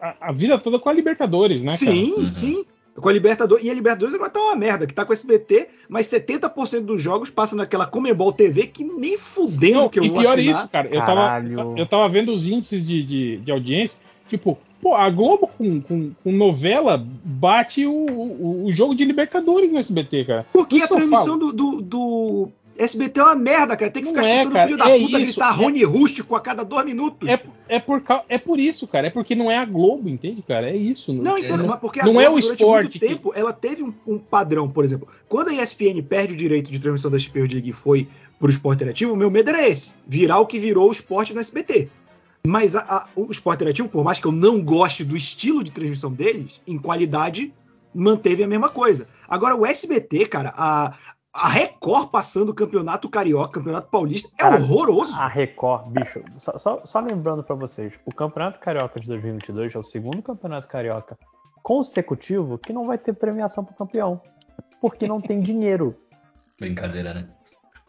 a- 0.00 0.16
a 0.22 0.32
vida 0.32 0.58
toda 0.58 0.78
com 0.78 0.88
a 0.88 0.92
Libertadores, 0.92 1.60
né, 1.60 1.68
cara? 1.68 1.78
sim, 1.78 2.14
Uhum. 2.14 2.26
sim. 2.26 2.64
Com 2.96 3.10
a 3.10 3.12
Libertadores. 3.12 3.62
E 3.62 3.70
a 3.70 3.74
Libertadores 3.74 4.14
agora 4.14 4.30
tá 4.30 4.40
uma 4.40 4.56
merda, 4.56 4.86
que 4.86 4.94
tá 4.94 5.04
com 5.04 5.10
o 5.10 5.12
SBT, 5.12 5.68
mas 5.86 6.06
70% 6.06 6.86
dos 6.86 7.02
jogos 7.02 7.28
passam 7.28 7.58
naquela 7.58 7.84
Comebol 7.86 8.32
TV 8.32 8.68
que 8.68 8.82
nem 8.84 9.18
fudendo 9.18 9.74
Não, 9.80 9.88
que 9.90 9.98
eu 10.00 10.04
e 10.04 10.08
vou 10.08 10.20
pior 10.20 10.32
assinar. 10.32 10.54
isso, 10.54 10.68
cara. 10.70 10.88
Eu 10.88 11.00
tava, 11.04 11.20
Caralho. 11.20 11.50
eu 11.52 11.56
tava- 11.56 11.78
eu 11.80 11.86
tava 11.86 12.08
vendo 12.08 12.32
os 12.32 12.48
índices 12.48 12.86
de, 12.86 13.02
de, 13.02 13.36
de 13.36 13.50
audiência. 13.52 14.00
Tipo, 14.30 14.58
pô, 14.86 14.94
a 14.94 15.10
Globo 15.10 15.48
com, 15.48 15.80
com, 15.80 16.12
com 16.22 16.30
novela 16.32 17.04
bate 17.24 17.84
o, 17.84 17.92
o, 17.92 18.66
o 18.66 18.72
jogo 18.72 18.94
de 18.94 19.04
Libertadores 19.04 19.72
no 19.72 19.78
SBT, 19.78 20.24
cara. 20.24 20.46
Porque 20.52 20.80
a 20.80 20.86
transmissão 20.86 21.36
do, 21.36 21.52
do, 21.52 21.80
do, 21.82 22.48
SBT 22.78 23.18
é 23.18 23.22
uma 23.24 23.34
merda, 23.34 23.76
cara. 23.76 23.90
Tem 23.90 24.04
que 24.04 24.12
Não 24.12 24.14
ficar 24.14 24.28
é, 24.28 24.42
escutando 24.42 24.50
o 24.50 24.54
cara, 24.54 24.66
filho 24.68 24.78
da 24.78 24.90
é 24.90 24.98
puta 25.00 25.18
isso, 25.18 25.32
gritar 25.32 25.48
é- 25.48 25.56
Rony 25.56 25.82
Rústico 25.82 26.36
a 26.36 26.40
cada 26.40 26.62
dois 26.62 26.86
minutos. 26.86 27.28
É, 27.28 27.40
é, 27.68 27.80
por, 27.80 28.00
é 28.28 28.38
por 28.38 28.60
isso, 28.60 28.86
cara. 28.86 29.08
É 29.08 29.10
porque 29.10 29.34
não 29.34 29.50
é 29.50 29.58
a 29.58 29.64
Globo, 29.64 30.08
entende, 30.08 30.40
cara? 30.42 30.70
É 30.70 30.76
isso. 30.76 31.12
Não, 31.12 31.36
entendo, 31.36 31.62
não, 31.62 31.68
mas 31.70 31.80
porque 31.80 32.00
a 32.00 32.04
não 32.04 32.20
é 32.20 32.26
Globo, 32.26 32.38
o 32.38 32.40
durante 32.42 32.60
esporte 32.60 32.82
muito 32.82 32.98
que- 33.00 33.08
tempo, 33.08 33.32
ela 33.34 33.52
teve 33.52 33.82
um, 33.82 33.92
um 34.06 34.18
padrão, 34.18 34.68
por 34.70 34.84
exemplo. 34.84 35.08
Quando 35.28 35.48
a 35.48 35.54
ESPN 35.54 36.00
perde 36.08 36.34
o 36.34 36.36
direito 36.36 36.70
de 36.70 36.78
transmissão 36.78 37.10
da 37.10 37.18
Champions 37.18 37.52
League 37.52 37.70
e 37.70 37.72
foi 37.72 38.06
pro 38.38 38.50
esporte 38.50 38.76
interativo, 38.76 39.14
o 39.14 39.16
meu 39.16 39.30
medo 39.32 39.50
era 39.50 39.66
esse. 39.66 39.94
Virar 40.06 40.38
o 40.38 40.46
que 40.46 40.60
virou 40.60 40.88
o 40.88 40.92
esporte 40.92 41.34
no 41.34 41.40
SBT. 41.40 41.88
Mas 42.46 42.74
a- 42.76 42.80
a- 42.80 43.06
o 43.16 43.30
esporte 43.30 43.58
interativo, 43.58 43.88
por 43.88 44.04
mais 44.04 44.20
que 44.20 44.26
eu 44.26 44.32
não 44.32 44.62
goste 44.62 45.04
do 45.04 45.16
estilo 45.16 45.64
de 45.64 45.72
transmissão 45.72 46.12
deles, 46.12 46.60
em 46.66 46.78
qualidade, 46.78 47.52
manteve 47.94 48.42
a 48.44 48.48
mesma 48.48 48.68
coisa. 48.68 49.08
Agora, 49.28 49.56
o 49.56 49.66
SBT, 49.66 50.26
cara, 50.26 50.52
a, 50.56 50.94
a 51.34 51.48
Record 51.48 52.08
passando 52.10 52.50
o 52.50 52.54
campeonato 52.54 53.08
carioca, 53.08 53.58
campeonato 53.58 53.88
paulista, 53.90 54.28
é 54.34 54.42
Cara, 54.42 54.56
horroroso. 54.56 55.14
A 55.14 55.26
Record, 55.26 55.88
bicho, 55.90 56.22
só, 56.36 56.56
só- 56.58 56.82
só 56.84 57.00
lembrando 57.00 57.42
pra 57.42 57.54
vocês, 57.56 57.94
o 58.06 58.12
Campeonato 58.14 58.58
Carioca 58.60 59.00
de 59.00 59.06
2022 59.08 59.74
é 59.74 59.78
o 59.78 59.82
segundo 59.82 60.22
Campeonato 60.22 60.68
Carioca 60.68 61.18
consecutivo 61.62 62.58
que 62.58 62.72
não 62.72 62.86
vai 62.86 62.96
ter 62.96 63.12
premiação 63.12 63.64
pro 63.64 63.74
campeão. 63.74 64.20
Porque 64.80 65.06
não 65.08 65.20
tem 65.20 65.40
dinheiro. 65.42 65.96
Brincadeira, 66.60 67.12
né? 67.12 67.28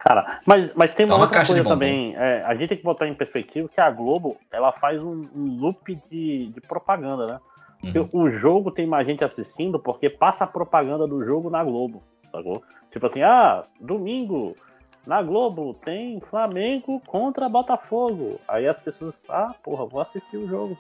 Cara, 0.08 0.40
mas, 0.46 0.74
mas 0.74 0.94
tem 0.94 1.06
uma, 1.06 1.16
uma 1.16 1.26
outra 1.26 1.46
coisa 1.46 1.64
também. 1.66 2.16
é, 2.16 2.42
a 2.46 2.56
gente 2.56 2.70
tem 2.70 2.78
que 2.78 2.84
botar 2.84 3.08
em 3.08 3.14
perspectiva 3.14 3.68
que 3.68 3.82
a 3.82 3.92
Globo 3.92 4.38
ela 4.50 4.72
faz 4.72 5.02
um, 5.02 5.28
um 5.36 5.60
loop 5.60 6.00
de, 6.10 6.48
de 6.48 6.62
propaganda, 6.62 7.28
né? 7.28 7.40
Uhum. 7.84 8.10
o 8.12 8.32
jogo 8.32 8.72
tem 8.72 8.88
mais 8.88 9.06
gente 9.06 9.24
assistindo 9.24 9.78
porque 9.80 10.10
passa 10.10 10.46
a 10.46 10.48
propaganda 10.48 11.06
do 11.06 11.24
jogo 11.24 11.50
na 11.50 11.64
Globo, 11.64 12.02
sacou? 12.32 12.64
Tipo 12.90 13.06
assim, 13.06 13.22
ah, 13.22 13.66
domingo 13.82 14.56
na 15.06 15.22
Globo 15.22 15.74
tem 15.74 16.22
Flamengo 16.22 17.02
contra 17.06 17.50
Botafogo. 17.50 18.40
Aí 18.48 18.66
as 18.66 18.80
pessoas, 18.80 19.26
ah, 19.30 19.54
porra, 19.62 19.86
vou 19.86 20.00
assistir 20.00 20.38
o 20.38 20.48
jogo. 20.48 20.78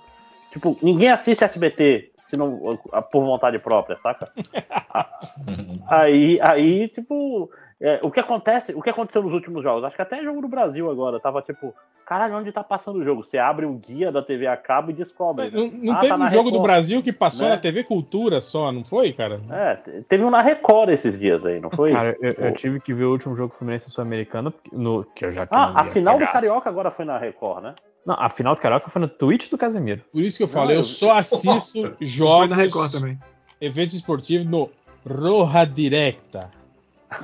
Tipo, 0.51 0.77
ninguém 0.81 1.11
assiste 1.11 1.43
SBT 1.43 2.13
se 2.27 2.35
não, 2.35 2.77
por 3.09 3.23
vontade 3.23 3.57
própria, 3.59 3.97
saca? 4.03 4.29
Aí, 5.87 6.37
aí 6.41 6.89
tipo, 6.89 7.49
é, 7.79 7.99
o 8.01 8.09
que 8.09 8.19
acontece, 8.19 8.73
o 8.73 8.81
que 8.81 8.89
aconteceu 8.89 9.21
nos 9.21 9.33
últimos 9.33 9.61
jogos? 9.63 9.83
Acho 9.83 9.95
que 9.95 10.01
até 10.01 10.23
jogo 10.23 10.41
do 10.41 10.47
Brasil 10.47 10.89
agora, 10.89 11.19
tava 11.19 11.41
tipo, 11.43 11.75
caralho, 12.05 12.35
onde 12.35 12.51
tá 12.51 12.63
passando 12.63 12.97
o 12.99 13.03
jogo? 13.03 13.23
Você 13.23 13.37
abre 13.37 13.65
um 13.67 13.77
guia 13.77 14.11
da 14.11 14.21
TV 14.23 14.47
a 14.47 14.57
cabo 14.57 14.89
e 14.89 14.93
descobre. 14.93 15.51
Não, 15.51 15.67
não 15.67 15.93
Ah, 15.93 15.99
teve 15.99 16.13
tá 16.17 16.25
um 16.25 16.29
jogo 16.29 16.49
do 16.49 16.57
Record, 16.57 16.63
Brasil 16.63 17.03
que 17.03 17.13
passou 17.13 17.47
né? 17.47 17.53
na 17.55 17.61
TV 17.61 17.83
Cultura 17.83 18.41
só, 18.41 18.71
não 18.71 18.83
foi, 18.83 19.13
cara? 19.13 19.39
É, 19.51 19.75
te- 19.75 20.01
teve 20.09 20.23
um 20.23 20.29
na 20.31 20.41
Record 20.41 20.89
esses 20.89 21.19
dias 21.19 21.45
aí, 21.45 21.59
não 21.59 21.69
foi? 21.69 21.91
Cara, 21.91 22.17
eu, 22.19 22.33
eu 22.33 22.51
O- 22.51 22.55
tive 22.55 22.79
que 22.79 22.93
ver 22.93 23.03
o 23.05 23.11
último 23.11 23.35
jogo 23.35 23.53
Fluminense 23.53 23.89
Sul-Americano, 23.91 24.51
porque- 24.51 24.75
no- 24.75 25.03
que 25.03 25.25
eu 25.25 25.31
já 25.31 25.45
que 25.45 25.53
Ah, 25.55 25.73
a 25.75 25.83
final 25.85 26.15
do 26.15 26.19
pegar. 26.21 26.31
Carioca 26.31 26.69
agora 26.69 26.89
foi 26.89 27.05
na 27.05 27.17
Record, 27.19 27.61
né? 27.63 27.75
Não, 28.03 28.15
a 28.17 28.29
final 28.29 28.55
do 28.55 28.61
Carioca 28.61 28.89
foi 28.89 29.01
no 29.01 29.07
Twitch 29.09 29.49
do 29.51 29.57
Casemiro. 29.57 30.01
Por 30.11 30.21
isso 30.21 30.37
que 30.37 30.43
eu 30.43 30.47
falo, 30.47 30.71
eu 30.71 30.81
só 30.81 31.17
assisto 31.19 31.81
Foi 31.95 31.95
jogos, 31.99 32.49
na 32.49 32.55
Record 32.55 32.91
também. 32.91 33.19
eventos 33.61 33.95
esportivos 33.95 34.47
no 34.47 34.69
Roja 35.05 35.65
Directa. 35.65 36.49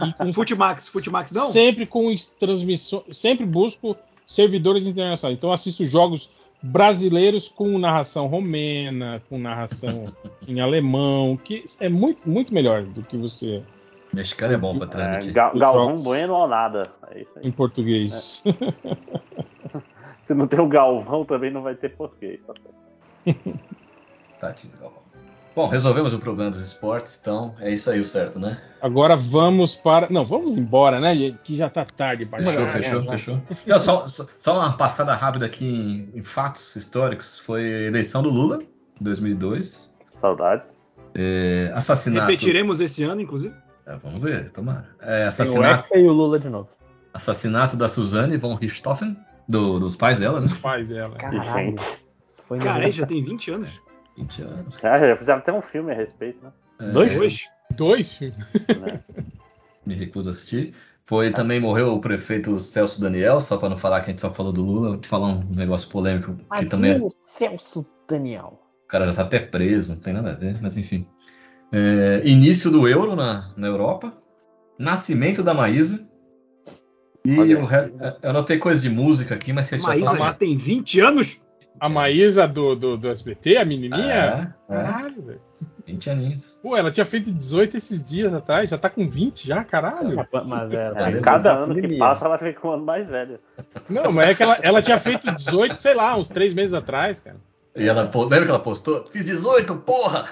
E 0.07 0.13
com 0.13 0.33
Futimax, 0.33 0.87
Futimax 0.87 1.31
não? 1.31 1.47
sempre 1.47 1.85
com 1.85 2.13
transmissão, 2.39 3.03
sempre 3.11 3.45
busco 3.45 3.95
servidores 4.25 4.87
internacionais. 4.87 5.37
Então 5.37 5.51
assisto 5.51 5.83
jogos 5.85 6.29
brasileiros 6.61 7.49
com 7.49 7.77
narração 7.77 8.27
romena, 8.27 9.21
com 9.29 9.37
narração 9.37 10.05
em 10.47 10.61
alemão, 10.61 11.35
que 11.35 11.65
é 11.81 11.89
muito, 11.89 12.21
muito 12.27 12.53
melhor 12.53 12.83
do 12.83 13.03
que 13.03 13.17
você 13.17 13.61
Mexicano 14.13 14.53
é 14.53 14.57
bom 14.57 14.77
pra 14.77 14.85
É, 14.85 14.89
transmitir. 14.89 15.33
Ga- 15.33 15.51
Os 15.53 15.59
Galvão. 15.59 15.95
Bueno 15.95 16.33
ou 16.35 16.47
nada. 16.47 16.91
É 17.11 17.21
isso 17.21 17.31
aí. 17.35 17.47
em 17.47 17.51
português. 17.51 18.43
Se 20.21 20.33
não 20.33 20.47
tem 20.47 20.59
o 20.59 20.67
Galvão, 20.67 21.25
também 21.25 21.51
não 21.51 21.61
vai 21.61 21.75
ter 21.75 21.89
português. 21.89 22.41
Tá. 22.45 22.53
Tadinho, 24.39 24.73
Galvão. 24.79 25.02
Bom, 25.55 25.67
resolvemos 25.67 26.13
o 26.13 26.19
problema 26.19 26.49
dos 26.49 26.61
esportes, 26.61 27.19
então 27.21 27.53
é 27.59 27.71
isso 27.71 27.89
aí 27.89 27.99
o 27.99 28.03
certo, 28.03 28.39
né? 28.39 28.59
Agora 28.81 29.15
vamos 29.15 29.75
para. 29.75 30.09
Não, 30.09 30.25
vamos 30.25 30.57
embora, 30.57 30.99
né? 30.99 31.15
Que 31.43 31.55
já 31.55 31.69
tá 31.69 31.85
tarde. 31.85 32.25
pra 32.25 32.39
Fechou, 32.39 32.67
fechou, 32.67 33.03
fechou. 33.03 33.41
Não, 33.67 33.79
só, 33.79 34.07
só- 34.07 34.53
uma 34.59 34.75
passada 34.75 35.13
rápida 35.13 35.45
aqui 35.45 35.65
em, 35.65 36.09
em 36.19 36.23
fatos 36.23 36.75
históricos. 36.75 37.37
Foi 37.39 37.61
a 37.61 37.81
eleição 37.87 38.23
do 38.23 38.29
Lula, 38.29 38.61
em 38.99 39.03
2002. 39.03 39.93
Saudades. 40.09 40.83
É, 41.13 41.71
assassinato. 41.75 42.21
Repetiremos 42.31 42.81
esse 42.81 43.03
ano, 43.03 43.21
inclusive. 43.21 43.53
É, 43.85 43.95
vamos 43.97 44.21
ver, 44.23 44.49
tomara. 44.51 44.87
É, 45.01 45.17
Tem 45.17 45.25
o 45.25 45.27
assassinato, 45.27 45.83
Hexa 45.93 45.97
e 45.99 46.07
o 46.07 46.11
Lula 46.13 46.39
de 46.39 46.49
novo. 46.49 46.69
assassinato 47.13 47.77
da 47.77 47.87
Suzane 47.87 48.37
von 48.37 48.55
Richthofen, 48.55 49.15
do- 49.47 49.79
dos 49.79 49.95
pais 49.95 50.17
dela, 50.17 50.39
né? 50.39 50.47
Os 50.47 50.57
pais 50.57 50.87
dela. 50.87 51.15
Caralho. 51.15 51.75
Isso 52.27 52.41
foi 52.47 52.57
Cara, 52.57 52.89
já 52.89 53.05
tem 53.05 53.23
20 53.23 53.51
anos. 53.51 53.79
20 54.17 54.41
anos. 54.41 54.77
Ah, 54.83 54.99
já 54.99 55.15
fizeram 55.15 55.39
até 55.39 55.53
um 55.53 55.61
filme 55.61 55.91
a 55.91 55.95
respeito, 55.95 56.43
né? 56.43 56.51
É, 56.79 56.85
Dois? 56.91 57.43
Dois 57.71 58.13
filmes. 58.13 58.53
Me 59.85 59.95
recuso 59.95 60.29
a 60.29 60.31
assistir. 60.31 60.73
Foi 61.05 61.31
também 61.31 61.59
morreu 61.59 61.93
o 61.93 61.99
prefeito 61.99 62.59
Celso 62.59 63.01
Daniel, 63.01 63.39
só 63.39 63.57
para 63.57 63.69
não 63.69 63.77
falar 63.77 64.01
que 64.01 64.09
a 64.09 64.13
gente 64.13 64.21
só 64.21 64.33
falou 64.33 64.53
do 64.53 64.63
Lula, 64.63 64.91
vou 64.91 65.03
falar 65.03 65.27
um 65.27 65.43
negócio 65.49 65.89
polêmico 65.89 66.33
que 66.33 66.45
Mas 66.49 66.69
também 66.69 66.93
é 66.93 66.97
o 66.97 67.09
Celso 67.09 67.85
Daniel? 68.07 68.59
O 68.85 68.87
cara 68.87 69.07
já 69.07 69.13
tá 69.13 69.21
até 69.23 69.39
preso, 69.39 69.93
não 69.93 69.99
tem 69.99 70.13
nada 70.13 70.31
a 70.31 70.35
ver, 70.35 70.57
mas 70.61 70.77
enfim. 70.77 71.05
É, 71.71 72.21
início 72.23 72.71
do 72.71 72.87
euro 72.87 73.15
na, 73.15 73.51
na 73.57 73.67
Europa. 73.67 74.13
Nascimento 74.79 75.43
da 75.43 75.53
Maísa. 75.53 76.07
E 77.25 77.37
Olha 77.37 77.59
o 77.59 77.65
resto. 77.65 77.93
Eu 78.21 78.29
anotei 78.29 78.57
coisa 78.57 78.79
de 78.79 78.89
música 78.89 79.35
aqui, 79.35 79.51
mas 79.51 79.65
vocês 79.65 79.81
Maísa 79.81 80.17
já 80.17 80.33
tem 80.33 80.55
20 80.55 80.99
anos? 81.01 81.42
A 81.79 81.89
Maísa 81.89 82.47
do, 82.47 82.75
do, 82.75 82.97
do 82.97 83.09
SBT, 83.09 83.57
a 83.57 83.65
menininha. 83.65 84.53
É, 84.69 84.73
é, 84.73 84.83
Caralho, 84.83 85.21
velho. 85.21 85.41
20 85.85 86.09
aninhos. 86.09 86.59
Pô, 86.61 86.77
ela 86.77 86.91
tinha 86.91 87.05
feito 87.05 87.31
18 87.31 87.77
esses 87.77 88.05
dias 88.05 88.33
atrás, 88.33 88.69
já 88.69 88.77
tá 88.77 88.89
com 88.89 89.09
20 89.09 89.47
já, 89.47 89.63
caralho. 89.63 90.25
Mas 90.47 90.71
é, 90.71 90.93
É, 90.95 91.05
lembro 91.05 91.21
cada 91.21 91.53
da 91.53 91.59
ano 91.59 91.75
que 91.75 91.97
passa, 91.97 92.25
ela 92.25 92.37
fica 92.37 92.67
um 92.67 92.71
ano 92.71 92.85
mais 92.85 93.07
velha. 93.07 93.39
Não, 93.89 94.11
mas 94.11 94.29
é 94.29 94.35
que 94.35 94.43
ela, 94.43 94.57
ela 94.61 94.81
tinha 94.81 94.99
feito 94.99 95.31
18, 95.31 95.75
sei 95.75 95.93
lá, 95.93 96.15
uns 96.15 96.29
3 96.29 96.53
meses 96.53 96.73
atrás, 96.73 97.19
cara. 97.19 97.37
E 97.75 97.87
ela, 97.87 98.03
lembra 98.03 98.45
que 98.45 98.51
ela 98.51 98.59
postou? 98.59 99.05
Fiz 99.11 99.25
18, 99.25 99.75
porra! 99.77 100.29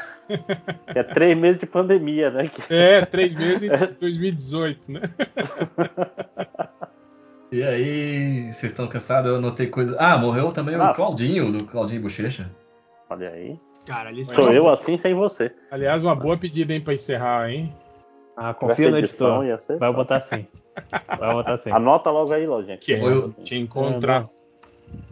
É 0.87 1.03
três 1.03 1.37
meses 1.37 1.59
de 1.59 1.65
pandemia, 1.65 2.29
né? 2.29 2.49
É, 2.69 3.03
3 3.03 3.35
meses 3.35 3.69
em 3.69 3.93
2018, 3.99 4.79
né? 4.87 5.01
E 7.51 7.61
aí, 7.63 8.43
vocês 8.53 8.71
estão 8.71 8.87
cansados? 8.87 9.29
Eu 9.29 9.37
anotei 9.37 9.67
coisa. 9.67 9.95
Ah, 9.99 10.17
morreu 10.17 10.51
também 10.53 10.75
Ah. 10.75 10.91
o 10.91 10.93
Claudinho, 10.95 11.51
do 11.51 11.65
Claudinho 11.65 12.01
Bochecha. 12.01 12.49
Olha 13.09 13.29
aí. 13.29 13.59
Caralho, 13.85 14.19
esse 14.19 14.33
Sou 14.33 14.53
eu 14.53 14.69
assim 14.69 14.97
sem 14.97 15.13
você. 15.13 15.51
Aliás, 15.69 16.03
uma 16.03 16.15
boa 16.15 16.37
pedida, 16.37 16.71
hein, 16.73 16.79
pra 16.81 16.93
encerrar, 16.93 17.49
hein? 17.49 17.75
Ah, 18.37 18.53
confia 18.53 18.89
no 18.89 18.97
edição, 18.97 19.43
editor. 19.43 19.45
ia 19.47 19.57
ser. 19.57 19.77
Vai 19.77 19.91
botar 19.91 20.17
assim. 20.17 20.47
Vai 21.19 21.33
botar 21.33 21.53
assim. 21.55 21.71
Anota 21.71 22.09
logo 22.09 22.31
aí, 22.31 22.47
Lojinha. 22.47 22.77
Que 22.77 22.93
é 22.93 23.03
o- 23.03 23.33
te 23.33 23.57
encontrar. 23.57 24.29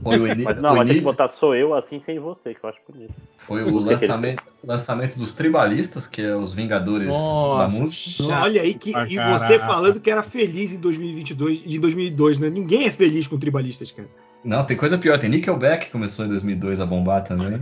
Foi 0.01 0.17
o, 0.17 0.27
ini- 0.27 0.43
Mas 0.43 0.61
não, 0.61 0.73
o 0.73 0.77
mas 0.77 0.87
tem 0.87 0.97
que 0.97 1.03
botar 1.03 1.27
sou 1.27 1.53
eu 1.53 1.73
assim 1.73 1.99
sem 1.99 2.19
você, 2.19 2.53
que 2.53 2.63
eu 2.63 2.69
acho 2.69 2.79
bonito. 2.89 3.13
foi 3.37 3.63
o 3.63 3.77
lançamento, 3.79 4.43
lançamento 4.63 5.17
dos 5.17 5.33
Tribalistas, 5.33 6.07
que 6.07 6.21
é 6.21 6.35
os 6.35 6.53
Vingadores 6.53 7.07
da 7.09 7.13
Nossa, 7.13 7.79
música. 7.79 8.23
chato 8.23 8.43
Olha 8.43 8.61
aí 8.61 8.73
que 8.73 8.91
e 8.91 8.93
caraca. 9.15 9.37
você 9.37 9.59
falando 9.59 9.99
que 9.99 10.09
era 10.09 10.23
feliz 10.23 10.71
em 10.73 10.79
2022 10.79 11.61
e 11.65 11.75
em 11.75 11.79
2002, 11.79 12.39
né? 12.39 12.49
Ninguém 12.49 12.85
é 12.87 12.91
feliz 12.91 13.27
com 13.27 13.37
tribalistas, 13.37 13.91
cara. 13.91 14.07
Não, 14.43 14.63
tem 14.65 14.77
coisa 14.77 14.97
pior. 14.97 15.19
Tem 15.19 15.29
Nickelback 15.29 15.87
que 15.87 15.91
começou 15.91 16.23
em 16.25 16.29
2002 16.29 16.79
a 16.79 16.85
bombar 16.85 17.23
também. 17.23 17.59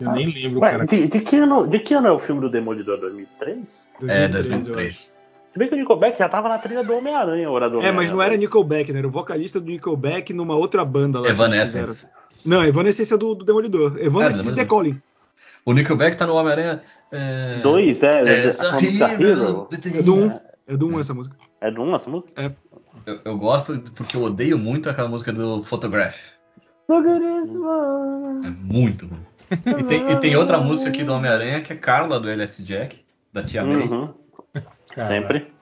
Eu 0.00 0.12
nem 0.12 0.26
lembro, 0.32 0.60
Ué, 0.60 0.70
cara. 0.70 0.86
de, 0.86 1.08
de 1.08 1.20
que 1.20 1.36
ano, 1.36 1.66
de 1.66 1.78
que 1.78 1.92
ano 1.92 2.06
é 2.08 2.10
o 2.12 2.18
filme 2.18 2.40
do 2.40 2.48
Demolidor? 2.50 2.98
2003? 3.00 3.90
É, 4.08 4.28
2003, 4.28 4.44
eu 4.68 4.74
2003. 4.74 5.16
Se 5.50 5.58
bem 5.58 5.68
que 5.68 5.74
o 5.74 5.78
Nickelback 5.78 6.16
já 6.16 6.28
tava 6.28 6.48
na 6.48 6.58
trilha 6.58 6.84
do 6.84 6.96
Homem-Aranha, 6.96 7.50
hora 7.50 7.68
do 7.68 7.78
acho. 7.78 7.86
É, 7.86 7.90
mas 7.92 8.10
não 8.10 8.22
era 8.22 8.36
Nickelback, 8.36 8.92
né? 8.92 9.00
Era 9.00 9.08
o 9.08 9.10
vocalista 9.10 9.60
do 9.60 9.66
Nickelback 9.66 10.32
numa 10.32 10.54
outra 10.54 10.84
banda 10.84 11.18
lá. 11.18 11.28
Evanescence. 11.28 12.06
Não, 12.46 12.64
Evanescence 12.64 13.12
é 13.12 13.16
do, 13.16 13.34
do 13.34 13.44
Demolidor. 13.44 13.98
Evanescence 13.98 14.52
É, 14.52 14.54
The 14.54 14.64
Calling. 14.64 15.02
O 15.66 15.72
Nickelback 15.72 16.16
tá 16.16 16.24
no 16.24 16.34
Homem-Aranha. 16.36 16.82
É... 17.10 17.58
Dois, 17.62 18.00
é. 18.02 18.22
é. 18.22 18.46
É 19.98 20.02
do 20.02 20.14
1. 20.14 20.40
É 20.68 20.76
do 20.76 20.88
1 20.88 21.00
essa 21.00 21.12
música. 21.12 21.36
É 21.60 21.68
do 21.68 21.82
1 21.82 21.96
essa 21.96 22.08
música? 22.08 22.54
Eu, 23.04 23.20
eu 23.24 23.36
gosto 23.36 23.76
porque 23.96 24.16
eu 24.16 24.22
odeio 24.22 24.56
muito 24.56 24.88
aquela 24.88 25.08
música 25.08 25.32
do 25.32 25.64
Photograph. 25.64 26.16
Look 26.88 27.06
at 27.08 27.20
this 27.20 27.56
one. 27.56 28.46
É 28.46 28.50
muito 28.50 29.06
ruim. 29.06 29.26
E 29.80 29.84
tem, 29.84 30.10
e 30.10 30.16
tem 30.16 30.36
outra 30.36 30.58
música 30.58 30.90
aqui 30.90 31.02
do 31.02 31.12
Homem-Aranha 31.12 31.60
que 31.60 31.72
é 31.72 31.76
Carla 31.76 32.20
do 32.20 32.28
LS 32.28 32.62
Jack, 32.62 33.04
da 33.32 33.42
Tia 33.42 33.64
May. 33.64 33.82
Uhum, 33.82 34.14
Sempre. 34.94 35.52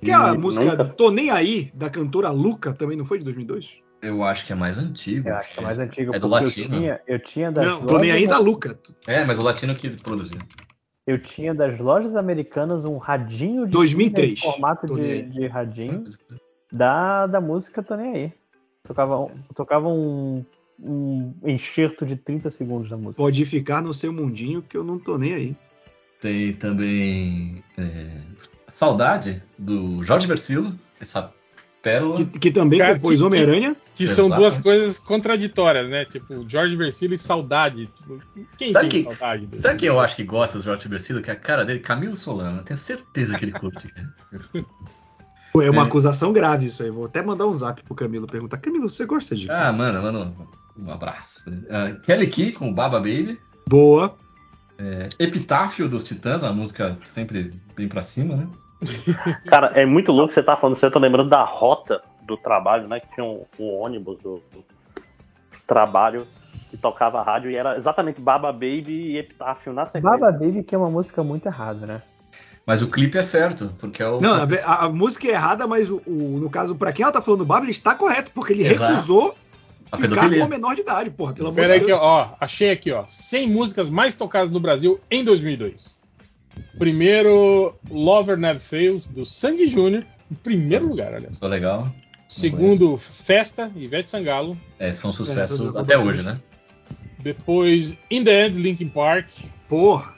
Que 0.00 0.10
é 0.10 0.14
a 0.14 0.34
E 0.34 0.38
música 0.38 0.64
nunca- 0.64 0.84
Tô 0.84 1.10
Nem 1.10 1.30
Aí, 1.30 1.70
da 1.74 1.88
cantora 1.88 2.30
Luca, 2.30 2.72
também 2.72 2.96
não 2.96 3.04
foi 3.04 3.18
de 3.18 3.24
2002? 3.24 3.76
Eu 4.02 4.24
acho 4.24 4.44
que 4.44 4.52
é 4.52 4.56
mais 4.56 4.78
antigo. 4.78 5.28
Eu 5.28 5.36
acho 5.36 5.54
que 5.54 5.60
é 5.60 5.62
mais 5.62 5.78
antigo, 5.78 6.14
É 6.14 6.18
do 6.18 6.26
latino. 6.26 6.74
eu 6.74 6.78
tinha, 6.80 7.00
eu 7.06 7.18
tinha 7.20 7.52
da 7.52 7.62
Não, 7.64 7.82
Tô 7.82 7.98
Nem 7.98 8.10
Aí 8.10 8.26
da 8.26 8.38
Luca. 8.38 8.76
É, 9.06 9.24
mas 9.24 9.38
o 9.38 9.42
latino 9.42 9.74
que 9.76 9.88
produziu. 9.90 10.38
Eu 11.06 11.20
tinha 11.20 11.54
das 11.54 11.78
lojas 11.78 12.14
americanas 12.16 12.84
um 12.84 12.96
radinho 12.96 13.64
de 13.66 13.72
2003. 13.72 14.40
pilha 14.40 14.48
em 14.48 14.52
formato 14.52 14.92
de, 14.94 15.22
de 15.22 15.46
radinho 15.46 16.04
da, 16.72 17.26
da 17.26 17.40
música 17.40 17.82
Tô 17.82 17.94
Nem 17.96 18.14
Aí. 18.14 18.32
Tocava, 18.84 19.18
um- 19.20 19.30
tocava 19.54 19.88
um, 19.88 20.44
um 20.80 21.32
enxerto 21.44 22.04
de 22.04 22.16
30 22.16 22.50
segundos 22.50 22.90
da 22.90 22.96
música. 22.96 23.22
Pode 23.22 23.44
ficar 23.44 23.80
no 23.82 23.94
seu 23.94 24.12
mundinho 24.12 24.62
que 24.62 24.76
eu 24.76 24.82
não 24.82 24.98
tô 24.98 25.16
nem 25.16 25.32
aí. 25.34 25.56
Tem 26.22 26.52
também 26.54 27.62
é, 27.76 28.06
Saudade, 28.70 29.42
do 29.58 30.02
Jorge 30.04 30.26
Versilo, 30.26 30.72
essa 31.00 31.30
pérola. 31.82 32.14
Que, 32.14 32.24
que 32.24 32.50
também 32.52 32.78
Cara, 32.78 32.94
compôs 32.94 33.18
que- 33.20 33.26
Homem-Aranha. 33.26 33.76
Que 33.94 34.06
são 34.08 34.26
Exato. 34.26 34.40
duas 34.40 34.58
coisas 34.58 34.98
contraditórias, 34.98 35.90
né? 35.90 36.04
Tipo, 36.06 36.48
Jorge 36.48 36.74
Versilo 36.76 37.12
e 37.12 37.18
saudade. 37.18 37.90
Tipo, 37.98 38.18
quem 38.56 38.72
Sabe 38.72 38.88
tem 38.88 39.02
que- 39.04 39.10
saudade 39.16 39.46
dele? 39.46 39.62
Sabe 39.62 39.76
quem 39.80 39.88
eu 39.88 40.00
acho 40.00 40.16
que 40.16 40.24
gosta 40.24 40.56
do 40.58 40.64
Jorge 40.64 40.88
Versilo? 40.88 41.20
Que 41.20 41.28
é 41.30 41.34
a 41.34 41.36
cara 41.36 41.64
dele, 41.64 41.80
Camilo 41.80 42.16
Solano. 42.16 42.58
Eu 42.60 42.64
tenho 42.64 42.78
certeza 42.78 43.36
que 43.36 43.44
ele 43.44 43.52
curte. 43.52 43.92
Pô, 45.52 45.60
É 45.60 45.68
uma 45.70 45.82
É. 45.82 45.84
acusação 45.84 46.32
grave 46.32 46.66
isso 46.66 46.82
aí. 46.82 46.90
Vou 46.90 47.04
até 47.04 47.20
mandar 47.20 47.46
um 47.46 47.52
zap 47.52 47.82
pro 47.82 47.94
Camilo 47.94 48.26
perguntar. 48.26 48.56
Camilo, 48.58 48.88
você 48.88 49.04
gosta 49.04 49.36
de. 49.36 49.50
Ah, 49.50 49.70
mano, 49.72 50.00
mano, 50.02 50.48
um 50.78 50.90
abraço. 50.90 51.42
Ah, 51.68 51.90
Kelly 52.02 52.26
Key 52.28 52.52
com 52.52 52.72
Baba 52.72 52.98
Baby. 52.98 53.38
Boa. 53.68 54.16
Epitáfio 55.18 55.88
dos 55.88 56.04
Titãs, 56.04 56.42
uma 56.42 56.52
música 56.52 56.96
sempre 57.04 57.52
bem 57.76 57.88
pra 57.88 58.02
cima, 58.02 58.36
né? 58.36 58.48
Cara, 59.46 59.68
é 59.74 59.86
muito 59.86 60.10
louco 60.10 60.28
que 60.28 60.34
você 60.34 60.42
tá 60.42 60.56
falando 60.56 60.76
isso. 60.76 60.84
Eu 60.86 60.90
tô 60.90 60.98
lembrando 60.98 61.28
da 61.30 61.44
rota 61.44 62.02
do 62.22 62.36
trabalho, 62.36 62.88
né? 62.88 63.00
Que 63.00 63.14
tinha 63.14 63.24
um, 63.24 63.44
um 63.58 63.70
ônibus 63.80 64.18
do, 64.18 64.42
do 64.52 64.64
trabalho 65.66 66.26
que 66.70 66.76
tocava 66.76 67.22
rádio 67.22 67.50
e 67.50 67.56
era 67.56 67.76
exatamente 67.76 68.20
Baba 68.20 68.52
Baby 68.52 69.12
e 69.12 69.18
Epitáfio 69.18 69.72
na 69.72 69.84
sequência. 69.84 70.18
Baba 70.18 70.32
Baby, 70.32 70.62
que 70.62 70.74
é 70.74 70.78
uma 70.78 70.90
música 70.90 71.22
muito 71.22 71.46
errada, 71.46 71.86
né? 71.86 72.02
Mas 72.66 72.80
o 72.80 72.88
clipe 72.88 73.18
é 73.18 73.22
certo, 73.22 73.72
porque 73.78 74.02
é 74.02 74.08
o. 74.08 74.20
Não, 74.20 74.34
a, 74.34 74.44
a- 74.66 74.84
a 74.84 74.88
música 74.88 75.26
é 75.26 75.30
errada, 75.32 75.66
mas 75.66 75.90
o, 75.90 76.00
o- 76.06 76.38
no 76.40 76.48
caso, 76.48 76.74
pra 76.74 76.92
quem 76.92 77.02
ela 77.02 77.12
tá 77.12 77.20
falando 77.20 77.40
do 77.40 77.46
Baba, 77.46 77.64
ele 77.64 77.72
está 77.72 77.94
correto, 77.94 78.30
porque 78.32 78.52
ele 78.52 78.64
Exato. 78.66 78.92
recusou 78.92 79.34
A 79.92 79.96
ficar 79.96 80.08
pedofilia. 80.08 80.38
com 80.40 80.44
a 80.46 80.48
menor 80.48 80.74
de 80.74 80.80
idade, 80.80 81.10
porra. 81.10 81.34
Pelo 81.34 81.48
amor 81.48 81.56
Pera 81.56 81.74
aí 81.74 81.80
de 81.80 81.84
que, 81.84 81.90
Deus. 81.92 82.00
ó, 82.02 82.34
achei 82.40 82.70
aqui, 82.70 82.90
ó. 82.90 83.04
100 83.06 83.48
músicas 83.50 83.90
mais 83.90 84.16
tocadas 84.16 84.50
no 84.50 84.58
Brasil 84.58 84.98
em 85.10 85.22
2002. 85.22 85.96
Primeiro, 86.78 87.74
Lover 87.90 88.36
Never 88.36 88.60
Fails, 88.60 89.06
do 89.06 89.24
Sandy 89.26 89.68
Júnior, 89.68 90.04
em 90.30 90.34
primeiro 90.34 90.86
lugar, 90.88 91.14
aliás. 91.14 91.34
Ficou 91.34 91.48
legal. 91.48 91.88
Segundo, 92.28 92.96
Festa, 92.96 93.70
Ivete 93.76 94.08
Sangalo. 94.08 94.56
É, 94.78 94.88
esse 94.88 94.98
foi 95.00 95.10
um 95.10 95.12
É, 95.12 95.16
sucesso 95.16 95.72
tô 95.72 95.78
até 95.78 95.98
hoje, 95.98 96.22
né? 96.22 96.40
Depois, 97.18 97.96
In 98.10 98.24
The 98.24 98.46
End, 98.46 98.58
Linkin 98.58 98.88
Park. 98.88 99.28
Porra. 99.68 100.14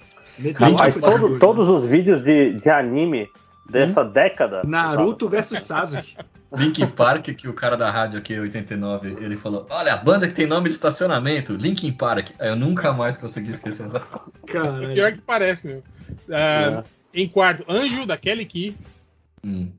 Rapaz, 0.57 0.95
todo- 0.95 1.07
orgulho. 1.13 1.39
todos 1.39 1.69
os 1.69 1.89
vídeos 1.91 2.23
de, 2.25 2.55
de 2.61 2.69
anime 2.71 3.29
dessa 3.71 4.05
década. 4.05 4.63
Naruto 4.65 5.29
versus 5.29 5.61
Sasuke. 5.63 6.17
Linkin 6.57 6.87
Park, 6.87 7.25
que 7.35 7.49
o 7.49 7.53
cara 7.53 7.77
da 7.77 7.91
rádio 7.91 8.19
aqui, 8.19 8.39
89, 8.39 9.17
ele 9.21 9.37
falou: 9.37 9.67
Olha, 9.71 9.95
a 9.95 9.97
banda 9.97 10.29
que 10.29 10.35
tem 10.35 10.47
nome 10.47 10.69
de 10.69 10.75
estacionamento, 10.77 11.55
Linkin 11.55 11.93
Park. 11.93 12.31
Aí 12.39 12.49
eu 12.49 12.55
nunca 12.57 12.93
mais 12.93 13.17
consegui 13.17 13.51
esquecer 13.51 13.87
essa. 13.87 14.01
Caralho. 14.47 14.93
Pior 14.95 15.13
que 15.13 15.21
parece, 15.21 15.67
meu. 15.67 15.83
Ah, 16.31 16.85
Em 17.13 17.29
quarto, 17.29 17.65
Anjo, 17.69 18.07
da 18.07 18.17
Kelly 18.17 18.45
Key. 18.45 18.77
Hum. 19.45 19.73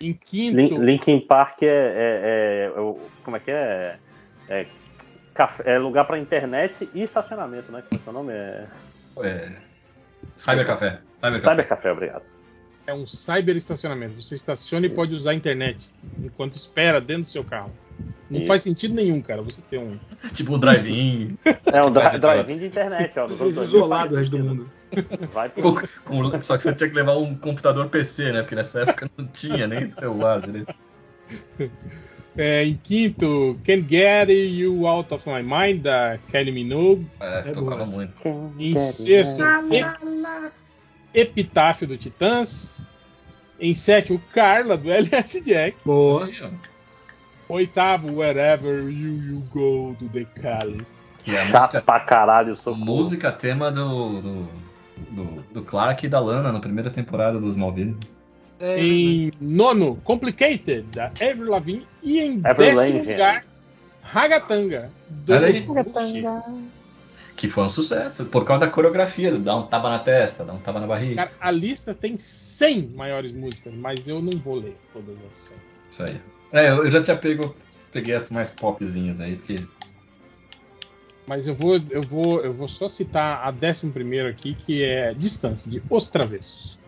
Em 0.00 0.12
quinto, 0.14 0.56
Lin- 0.56 0.84
Linkin 0.84 1.20
Park 1.20 1.62
é, 1.62 1.66
é- 1.66 2.72
é- 2.74 2.80
é 2.80 2.94
Como 3.24 3.36
é 3.36 3.40
que 3.40 3.50
é? 3.50 3.98
É, 4.48 4.66
café- 5.34 5.64
é 5.74 5.78
lugar 5.78 6.04
pra 6.06 6.18
internet 6.18 6.88
e 6.94 7.02
estacionamento, 7.02 7.70
né? 7.72 7.82
Como 7.82 8.00
é 8.00 8.02
que 8.02 8.08
é 8.08 8.10
o 8.10 8.12
nome? 8.12 8.32
É... 8.32 8.66
É... 9.22 9.52
Cybercafé. 10.36 11.00
Cybercafé. 11.18 11.50
Cybercafé, 11.50 11.92
obrigado. 11.92 12.22
É 12.86 12.94
um 12.94 13.06
cyber 13.06 13.56
estacionamento. 13.56 14.20
Você 14.22 14.34
estaciona 14.34 14.86
e 14.86 14.88
pode 14.88 15.14
usar 15.14 15.30
a 15.30 15.34
internet 15.34 15.88
enquanto 16.22 16.54
espera 16.54 17.00
dentro 17.00 17.22
do 17.24 17.28
seu 17.28 17.44
carro. 17.44 17.72
Não 18.28 18.38
Isso. 18.40 18.46
faz 18.48 18.62
sentido 18.62 18.94
nenhum, 18.94 19.20
cara, 19.22 19.40
você 19.40 19.62
ter 19.62 19.78
um. 19.78 19.96
Tipo 20.34 20.54
o 20.54 20.58
drive-in. 20.58 21.38
É 21.72 21.82
um 21.82 21.88
é 21.88 22.18
drive-in 22.18 22.58
de 22.58 22.66
internet, 22.66 23.18
ó. 23.18 23.26
Vocês 23.26 23.40
anos 23.56 23.70
2000 23.70 23.78
isolados 23.78 24.10
do 24.10 24.16
resto 24.18 24.36
do 24.36 24.44
mundo. 24.44 24.70
Vai 25.32 25.48
pro- 25.48 25.74
com- 26.04 26.30
com- 26.30 26.42
só 26.42 26.56
que 26.56 26.62
você 26.64 26.74
tinha 26.74 26.88
que 26.90 26.94
levar 26.96 27.16
um 27.16 27.34
computador 27.34 27.88
PC, 27.88 28.32
né? 28.32 28.42
Porque 28.42 28.54
nessa 28.54 28.80
época 28.80 29.10
não 29.16 29.26
tinha 29.28 29.66
nem 29.66 29.88
celular 29.90 30.40
direito. 30.42 30.74
É, 32.36 32.64
em 32.64 32.74
quinto, 32.74 33.58
Can't 33.64 33.86
Get 33.88 34.28
You 34.28 34.86
Out 34.86 35.14
of 35.14 35.26
My 35.28 35.42
Mind, 35.42 35.82
da 35.82 36.18
Kelly 36.30 36.52
Minogue. 36.52 37.06
É, 37.18 37.38
É 37.38 37.42
tocava 37.52 37.84
boa 37.84 37.96
muito. 37.96 38.12
Em 38.58 38.76
sexto, 38.76 39.42
Epitáfio 41.16 41.86
do 41.86 41.96
Titãs. 41.96 42.86
Em 43.58 43.74
sétimo, 43.74 44.20
Carla, 44.34 44.76
do 44.76 44.90
LS 44.92 45.40
Jack. 45.42 45.76
Boa. 45.84 46.28
Oitavo, 47.48 48.12
Wherever 48.18 48.82
You, 48.90 49.22
you 49.22 49.42
Go, 49.52 49.96
do 49.98 50.08
The 50.08 50.24
Cali. 50.40 50.86
A 51.26 51.30
Chato 51.46 51.60
música, 51.62 51.82
pra 51.82 52.00
caralho, 52.00 52.54
socorro. 52.56 52.84
música 52.84 53.32
tema 53.32 53.70
do, 53.70 54.20
do, 54.20 54.48
do, 55.10 55.44
do 55.54 55.62
Clark 55.62 56.04
e 56.04 56.08
da 56.08 56.20
Lana 56.20 56.52
na 56.52 56.60
primeira 56.60 56.90
temporada 56.90 57.38
do 57.40 57.48
Smallville. 57.48 57.96
É, 58.60 58.78
Em 58.80 59.32
nono, 59.40 59.96
Complicated, 60.04 60.82
da 60.92 61.06
Avril 61.06 61.50
Lavigne. 61.50 61.86
E 62.02 62.20
em 62.20 62.38
décimo 62.40 62.98
lugar, 63.10 63.44
Ragatanga, 64.02 64.90
do. 65.10 65.32
Que 67.36 67.50
foi 67.50 67.64
um 67.64 67.68
sucesso, 67.68 68.24
por 68.24 68.44
causa 68.46 68.64
da 68.64 68.72
coreografia, 68.72 69.30
dá 69.38 69.54
um 69.54 69.66
tapa 69.66 69.90
na 69.90 69.98
testa, 69.98 70.42
dá 70.42 70.54
um 70.54 70.58
tapa 70.58 70.80
na 70.80 70.86
barriga. 70.86 71.16
Cara, 71.16 71.32
a 71.38 71.50
lista 71.50 71.94
tem 71.94 72.16
100 72.16 72.88
maiores 72.94 73.32
músicas, 73.32 73.74
mas 73.76 74.08
eu 74.08 74.22
não 74.22 74.38
vou 74.38 74.56
ler 74.56 74.76
todas 74.92 75.16
as 75.30 75.36
100. 75.36 75.56
Isso 75.90 76.02
aí. 76.02 76.20
É, 76.52 76.70
eu 76.70 76.90
já 76.90 77.02
tinha 77.02 77.16
pego, 77.16 77.54
peguei 77.92 78.14
as 78.14 78.30
mais 78.30 78.48
popzinhas 78.48 79.20
aí, 79.20 79.36
porque 79.36 79.62
Mas 81.26 81.46
eu 81.46 81.54
vou, 81.54 81.78
eu 81.90 82.02
vou, 82.02 82.40
eu 82.40 82.54
vou 82.54 82.68
só 82.68 82.88
citar 82.88 83.46
a 83.46 83.52
11 83.52 83.90
primeiro 83.90 84.28
aqui, 84.28 84.54
que 84.54 84.82
é 84.82 85.12
Distância, 85.12 85.70
de 85.70 85.82
Os 85.90 86.08
Travessos. 86.08 86.78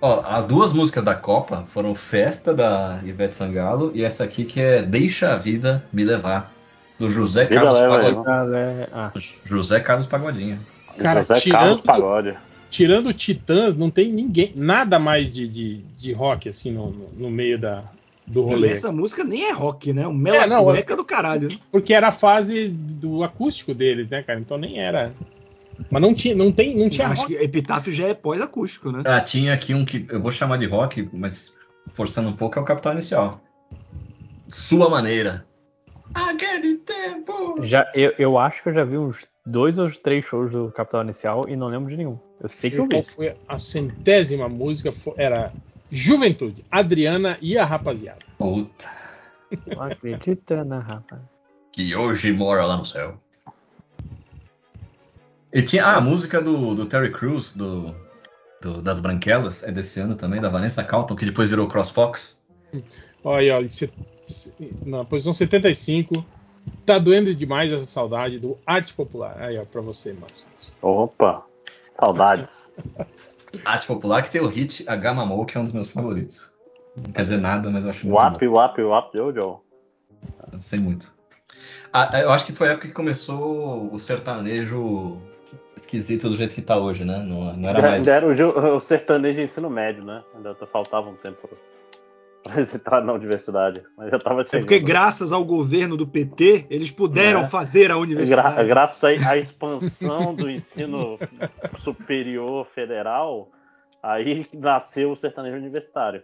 Ó, 0.00 0.20
as 0.24 0.44
duas 0.44 0.72
músicas 0.72 1.02
da 1.02 1.14
Copa 1.14 1.66
foram 1.72 1.94
Festa 1.94 2.54
da 2.54 3.00
Ivete 3.04 3.34
Sangalo 3.34 3.90
e 3.94 4.04
essa 4.04 4.24
aqui 4.24 4.44
que 4.44 4.60
é 4.60 4.80
Deixa 4.80 5.32
a 5.32 5.36
Vida 5.36 5.84
Me 5.92 6.04
Levar, 6.04 6.52
do 6.98 7.08
José 7.10 7.46
Carlos 7.46 7.78
leva, 7.78 7.96
Pagodinho. 7.96 8.44
leva. 8.50 8.88
Ah, 8.92 9.12
José 9.44 9.80
Carlos 9.80 10.06
Pagodinho. 10.06 10.58
Cara, 10.98 11.20
José 11.22 11.40
tirando- 11.40 11.60
Carlos 11.60 11.80
Pagode. 11.82 12.34
Tirando 12.70 13.14
Titãs, 13.14 13.76
não 13.76 13.88
tem 13.88 14.12
ninguém, 14.12 14.52
nada 14.54 14.98
mais 14.98 15.32
de, 15.32 15.48
de, 15.48 15.76
de 15.96 16.12
rock 16.12 16.48
assim 16.50 16.70
no, 16.70 16.90
no, 16.90 17.08
no 17.16 17.30
meio 17.30 17.58
da, 17.58 17.82
do 18.26 18.40
E 18.40 18.44
rolê. 18.44 18.68
essa 18.70 18.92
música 18.92 19.24
nem 19.24 19.44
é 19.44 19.52
rock, 19.52 19.90
né? 19.92 20.02
Um 20.06 20.10
É, 20.10 20.46
não, 20.46 20.64
melacueca 20.66 20.94
do 20.96 21.04
caralho. 21.04 21.48
Porque 21.70 21.94
era 21.94 22.08
a 22.08 22.12
fase 22.12 22.68
do 22.68 23.22
acústico 23.24 23.72
deles, 23.72 24.08
né, 24.10 24.22
cara? 24.22 24.38
Então 24.38 24.58
nem 24.58 24.78
era. 24.80 25.14
Mas 25.90 26.02
não 26.02 26.12
tinha, 26.12 26.34
não 26.34 26.52
tem, 26.52 26.76
não 26.76 26.90
tinha 26.90 27.06
Acho 27.08 27.22
rock. 27.22 27.34
que 27.36 27.42
Epitáfio 27.42 27.92
já 27.92 28.08
é 28.08 28.12
pós-acústico, 28.12 28.90
né? 28.92 29.02
Ah, 29.06 29.20
tinha 29.20 29.54
aqui 29.54 29.72
um 29.72 29.84
que 29.84 30.04
eu 30.10 30.20
vou 30.20 30.30
chamar 30.32 30.58
de 30.58 30.66
rock, 30.66 31.08
mas 31.12 31.54
forçando 31.94 32.28
um 32.28 32.32
pouco 32.34 32.58
é 32.58 32.62
o 32.62 32.64
Capital 32.66 32.92
Inicial. 32.92 33.40
Sua 34.48 34.90
maneira. 34.90 35.46
Aquele 36.14 36.78
tempo. 36.78 37.64
já, 37.64 37.90
eu, 37.94 38.12
eu 38.18 38.38
acho 38.38 38.62
que 38.62 38.68
eu 38.70 38.74
já 38.74 38.84
vi 38.84 38.96
uns 38.98 39.26
dois 39.44 39.78
ou 39.78 39.90
três 39.90 40.24
shows 40.24 40.50
do 40.50 40.70
Capital 40.72 41.02
Inicial 41.04 41.44
e 41.48 41.56
não 41.56 41.68
lembro 41.68 41.90
de 41.90 41.96
nenhum. 41.96 42.18
Eu 42.40 42.48
sei 42.48 42.70
que 42.70 42.76
eu 42.78 42.88
Qual 42.88 43.02
vi. 43.02 43.08
foi 43.08 43.36
a 43.48 43.58
centésima 43.58 44.48
música? 44.48 44.92
Foi- 44.92 45.14
era 45.16 45.52
Juventude, 45.90 46.64
Adriana 46.70 47.36
e 47.40 47.56
a 47.58 47.64
Rapaziada. 47.64 48.20
Puta. 48.36 48.88
Não 49.66 49.82
acredita 49.82 50.62
na 50.64 50.78
rapaz. 50.80 51.20
Que 51.72 51.94
hoje 51.96 52.32
mora 52.32 52.64
lá 52.66 52.76
no 52.76 52.84
céu. 52.84 53.18
E 55.52 55.62
tinha 55.62 55.84
ah, 55.86 55.96
a 55.96 56.00
música 56.00 56.42
do, 56.42 56.74
do 56.74 56.84
Terry 56.86 57.10
Crews, 57.10 57.54
do, 57.54 57.94
do- 58.60 58.82
das 58.82 59.00
Branquelas, 59.00 59.62
é 59.62 59.72
desse 59.72 59.98
ano 59.98 60.14
também, 60.14 60.40
da 60.40 60.48
Vanessa 60.50 60.84
Calton, 60.84 61.16
que 61.16 61.24
depois 61.24 61.48
virou 61.48 61.66
CrossFox. 61.66 62.38
Olha 63.24 63.56
aí, 63.56 63.66
ó, 63.66 63.68
se- 63.68 63.92
se- 64.22 64.54
na 64.84 65.04
posição 65.04 65.32
75, 65.32 66.24
tá 66.86 66.98
doendo 66.98 67.34
demais 67.34 67.72
essa 67.72 67.86
saudade 67.86 68.38
do 68.38 68.56
Arte 68.66 68.94
Popular. 68.94 69.36
Aí, 69.40 69.58
ó, 69.58 69.64
pra 69.64 69.80
você, 69.80 70.12
Márcio. 70.12 70.46
Opa, 70.82 71.44
saudades. 71.98 72.74
Arte 73.64 73.86
Popular, 73.86 74.22
que 74.22 74.30
tem 74.30 74.40
o 74.42 74.46
hit 74.46 74.84
A 74.88 74.94
Gamamou, 74.94 75.44
que 75.46 75.56
é 75.56 75.60
um 75.60 75.64
dos 75.64 75.72
meus 75.72 75.88
favoritos. 75.88 76.52
Não 76.96 77.12
quer 77.12 77.22
dizer 77.22 77.38
nada, 77.38 77.70
mas 77.70 77.84
eu 77.84 77.90
acho 77.90 78.06
muito 78.06 78.16
Wap, 78.20 78.46
wap, 78.46 78.82
wap, 78.82 79.16
Jojo. 79.16 79.40
bom. 79.40 79.60
Eu 80.52 80.60
sei 80.60 80.78
muito. 80.78 81.12
Ah, 81.92 82.20
eu 82.20 82.30
acho 82.30 82.44
que 82.44 82.52
foi 82.52 82.68
a 82.68 82.72
época 82.72 82.88
que 82.88 82.94
começou 82.94 83.92
o 83.92 83.98
sertanejo 83.98 85.18
esquisito 85.76 86.28
do 86.28 86.36
jeito 86.36 86.52
que 86.54 86.60
tá 86.60 86.76
hoje, 86.76 87.04
né? 87.04 87.18
Não, 87.22 87.56
não 87.56 87.68
era 87.68 87.80
mais... 87.80 88.04
Deram 88.04 88.28
o, 88.28 88.76
o 88.76 88.80
sertanejo 88.80 89.40
ensino 89.40 89.70
médio, 89.70 90.04
né? 90.04 90.22
Ainda 90.34 90.54
faltava 90.70 91.08
um 91.08 91.14
tempo. 91.14 91.48
Entrarem 92.74 93.06
na 93.06 93.12
universidade. 93.12 93.82
Mas 93.96 94.10
já 94.10 94.18
tava 94.18 94.42
É 94.42 94.44
chegando. 94.44 94.60
porque 94.62 94.78
graças 94.78 95.32
ao 95.32 95.44
governo 95.44 95.96
do 95.96 96.06
PT, 96.06 96.66
eles 96.70 96.90
puderam 96.90 97.42
É. 97.42 97.46
fazer 97.46 97.86
a 97.86 97.94
Gra- 97.94 97.98
universidade. 97.98 98.68
graças 98.68 99.04
à 99.26 99.36
expansão 99.36 100.34
do 100.34 100.48
ensino 100.50 101.18
superior 101.82 102.66
federal, 102.74 103.50
aí 104.02 104.46
nasceu 104.52 105.12
o 105.12 105.16
sertanejo 105.16 105.56
universitário. 105.56 106.22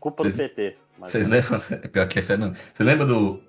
Culpa 0.00 0.24
do 0.24 0.30
Vocês- 0.30 0.50
PT. 0.52 0.76
Vocês 0.98 1.28
lembram? 1.28 1.58
Pior 1.92 2.08
que 2.08 2.18
esse 2.18 2.32
é 2.32 2.36
não. 2.36 2.54
Você 2.72 2.82
lembra 2.82 3.04
do 3.06 3.40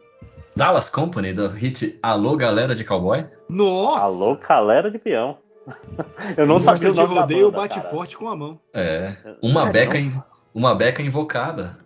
Dallas 0.55 0.89
Company, 0.89 1.33
do 1.33 1.47
hit 1.47 1.97
Alô 2.01 2.35
Galera 2.35 2.75
de 2.75 2.83
Cowboy? 2.83 3.25
Nossa! 3.49 4.05
Alô, 4.05 4.35
galera 4.37 4.89
de 4.91 4.97
peão. 4.99 5.37
Eu 6.37 6.45
não 6.45 6.57
Quem 6.57 6.65
sabia 6.65 6.89
o 6.89 6.93
de 6.93 6.99
nome 6.99 7.15
da 7.15 7.21
rodeio 7.21 7.45
banda, 7.51 7.57
bate 7.57 7.75
cara. 7.79 7.89
forte 7.89 8.17
com 8.17 8.27
a 8.29 8.35
mão. 8.35 8.59
É. 8.73 9.15
Uma 9.41 9.67
É, 9.67 9.71
beca, 9.71 9.99
não. 9.99 10.23
uma 10.53 10.73
beca 10.75 11.01
invocada. 11.01 11.77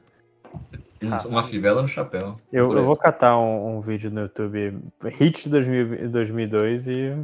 Um- 1.01 1.09
Caralho. 1.09 1.29
Uma 1.29 1.43
fivela 1.43 1.81
no 1.81 1.87
chapéu. 1.87 2.39
Eu, 2.51 2.71
eu 2.77 2.85
vou 2.85 2.95
catar 2.95 3.37
um, 3.37 3.77
um 3.77 3.81
vídeo 3.81 4.11
no 4.11 4.21
YouTube, 4.21 4.79
hit 5.05 5.43
de 5.43 5.49
2000 5.49 6.09
2002 6.09 6.87
e 6.87 7.17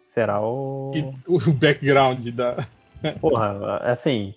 será 0.00 0.40
o. 0.40 0.90
E 0.94 1.14
o 1.28 1.52
background 1.52 2.26
da. 2.28 2.56
Porra, 3.20 3.78
assim, 3.78 4.34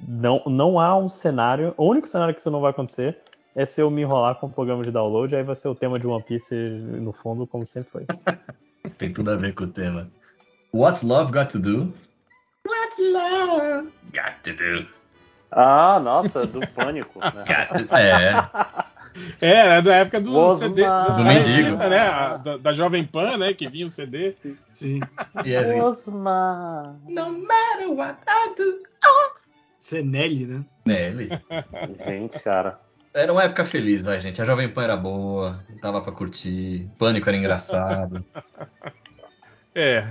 não, 0.00 0.42
não 0.46 0.80
há 0.80 0.96
um 0.96 1.08
cenário. 1.08 1.72
O 1.76 1.88
único 1.88 2.08
cenário 2.08 2.34
que 2.34 2.40
isso 2.40 2.50
não 2.50 2.60
vai 2.60 2.70
acontecer 2.70 3.16
é 3.54 3.64
se 3.64 3.80
eu 3.80 3.90
me 3.90 4.02
enrolar 4.02 4.34
com 4.34 4.46
o 4.46 4.50
programa 4.50 4.82
de 4.84 4.90
download, 4.90 5.34
aí 5.34 5.42
vai 5.42 5.54
ser 5.54 5.68
o 5.68 5.74
tema 5.74 5.98
de 5.98 6.06
One 6.06 6.22
Piece 6.22 6.54
no 6.54 7.12
fundo, 7.12 7.46
como 7.46 7.64
sempre 7.64 7.90
foi. 7.90 8.06
Tem 8.98 9.12
tudo 9.12 9.30
a 9.30 9.36
ver 9.36 9.54
com 9.54 9.64
o 9.64 9.68
tema. 9.68 10.08
What's 10.74 11.02
Love 11.02 11.32
Got 11.32 11.46
to 11.52 11.58
Do? 11.58 11.92
What's 12.66 12.98
Love 12.98 13.88
Got 14.12 14.42
to 14.42 14.52
Do? 14.52 14.95
Ah, 15.58 15.98
nossa, 15.98 16.46
do 16.46 16.60
pânico. 16.68 17.18
né? 17.18 17.32
É. 19.40 19.40
É, 19.40 19.78
é 19.78 19.82
da 19.82 19.94
época 19.96 20.20
do 20.20 20.36
Osmar. 20.36 20.68
CD. 20.68 20.82
Da, 20.82 21.08
Do 21.08 21.24
mendigo. 21.24 21.48
revista, 21.56 21.88
né? 21.88 21.98
A- 22.00 22.36
Da, 22.36 22.56
da 22.58 22.72
Jovem 22.74 23.02
Pan, 23.02 23.38
né? 23.38 23.54
Que 23.54 23.66
vinha 23.66 23.86
o 23.86 23.88
CD. 23.88 24.34
Sim. 24.74 25.00
E 25.42 25.54
é 25.54 25.58
assim, 25.58 25.80
Osmar. 25.80 26.94
No 27.08 27.32
matter 27.32 27.90
what 27.92 28.18
I 28.28 28.54
do. 28.54 28.82
Senelli, 29.78 30.44
né? 30.46 30.64
É, 30.86 31.08
ele. 31.08 31.30
Gente, 32.06 32.38
cara. 32.40 32.78
Era 33.14 33.32
uma 33.32 33.44
época 33.44 33.64
feliz, 33.64 34.04
vai, 34.04 34.20
gente. 34.20 34.42
A 34.42 34.44
Jovem 34.44 34.68
Pan 34.68 34.82
era 34.84 34.96
boa, 34.98 35.60
tava 35.80 36.02
pra 36.02 36.12
curtir. 36.12 36.86
Pânico 36.98 37.26
era 37.28 37.38
engraçado. 37.38 38.22
É. 39.74 40.08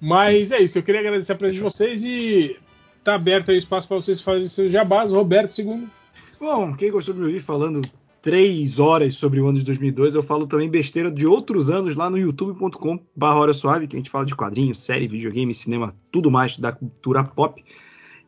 Mas 0.00 0.52
é 0.52 0.58
isso, 0.58 0.78
eu 0.78 0.82
queria 0.82 1.00
agradecer 1.00 1.32
a 1.32 1.34
presença 1.34 1.56
de 1.58 1.62
vocês 1.62 2.04
e 2.04 2.58
tá 3.04 3.14
aberto 3.14 3.50
aí 3.50 3.58
espaço 3.58 3.88
para 3.88 3.96
vocês 3.96 4.20
fazerem 4.20 4.48
seus 4.48 4.72
jabás. 4.72 5.10
Roberto, 5.10 5.52
segundo. 5.52 5.90
Bom, 6.38 6.74
quem 6.74 6.90
gostou 6.90 7.14
de 7.14 7.20
me 7.20 7.26
ouvir 7.26 7.40
falando 7.40 7.82
três 8.22 8.78
horas 8.78 9.14
sobre 9.14 9.40
o 9.40 9.48
ano 9.48 9.58
de 9.58 9.64
2002, 9.64 10.14
eu 10.14 10.22
falo 10.22 10.46
também 10.46 10.68
besteira 10.68 11.10
de 11.10 11.26
outros 11.26 11.70
anos 11.70 11.96
lá 11.96 12.10
no 12.10 12.18
youtube.com 12.18 13.00
barra 13.16 13.52
Suave, 13.52 13.86
que 13.86 13.96
a 13.96 13.98
gente 13.98 14.10
fala 14.10 14.26
de 14.26 14.34
quadrinhos, 14.34 14.80
série, 14.80 15.08
videogame, 15.08 15.52
cinema, 15.54 15.94
tudo 16.10 16.30
mais 16.30 16.58
da 16.58 16.72
cultura 16.72 17.24
pop. 17.24 17.62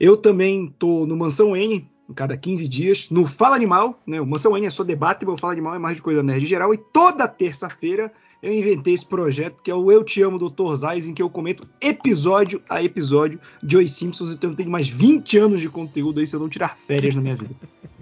Eu 0.01 0.17
também 0.17 0.75
tô 0.79 1.07
no 1.07 1.17
Mansão 1.17 1.57
N, 1.57 1.87
cada 2.15 2.37
15 2.37 2.67
dias, 2.69 3.11
no 3.11 3.27
Fala 3.27 3.55
Animal, 3.55 4.01
né? 4.07 4.21
O 4.21 4.27
Mansão 4.27 4.57
N 4.57 4.67
é 4.67 4.71
só 4.71 4.83
debate, 4.83 5.25
o 5.25 5.37
Fala 5.37 5.53
Animal 5.53 5.75
é 5.75 5.79
mais 5.79 5.97
de 5.97 6.03
coisa 6.03 6.23
nerd 6.23 6.45
geral, 6.47 6.73
e 6.75 6.79
toda 6.79 7.29
terça-feira 7.29 8.13
eu 8.43 8.53
inventei 8.53 8.93
esse 8.93 9.07
projeto 9.07 9.63
que 9.63 9.71
é 9.71 9.75
o 9.75 9.91
Eu 9.93 10.03
Te 10.03 10.21
Amo, 10.21 10.39
Dr. 10.39 10.75
Zais, 10.75 11.07
em 11.07 11.15
que 11.15 11.23
eu 11.23 11.31
comento 11.31 11.67
episódio 11.81 12.61
a 12.69 12.83
episódio 12.83 13.41
de 13.63 13.77
Os 13.77 13.91
Simpsons, 13.93 14.33
então 14.33 14.51
eu 14.51 14.57
tenho 14.57 14.71
mais 14.71 14.89
20 14.89 15.39
anos 15.39 15.61
de 15.61 15.69
conteúdo 15.71 16.19
aí 16.19 16.27
se 16.27 16.35
eu 16.35 16.41
não 16.41 16.49
tirar 16.49 16.77
férias 16.77 17.15
na 17.15 17.23
minha 17.23 17.37
vida. 17.37 17.55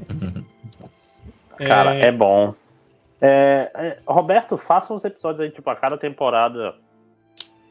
Cara, 1.58 1.94
é, 1.94 2.10
bom. 2.10 2.54
É, 3.20 3.70
é, 3.74 3.96
Roberto, 4.06 4.56
faça 4.56 4.94
uns 4.94 5.04
episódios 5.04 5.42
aí, 5.42 5.50
tipo, 5.50 5.68
a 5.68 5.76
cada 5.76 5.98
temporada 5.98 6.74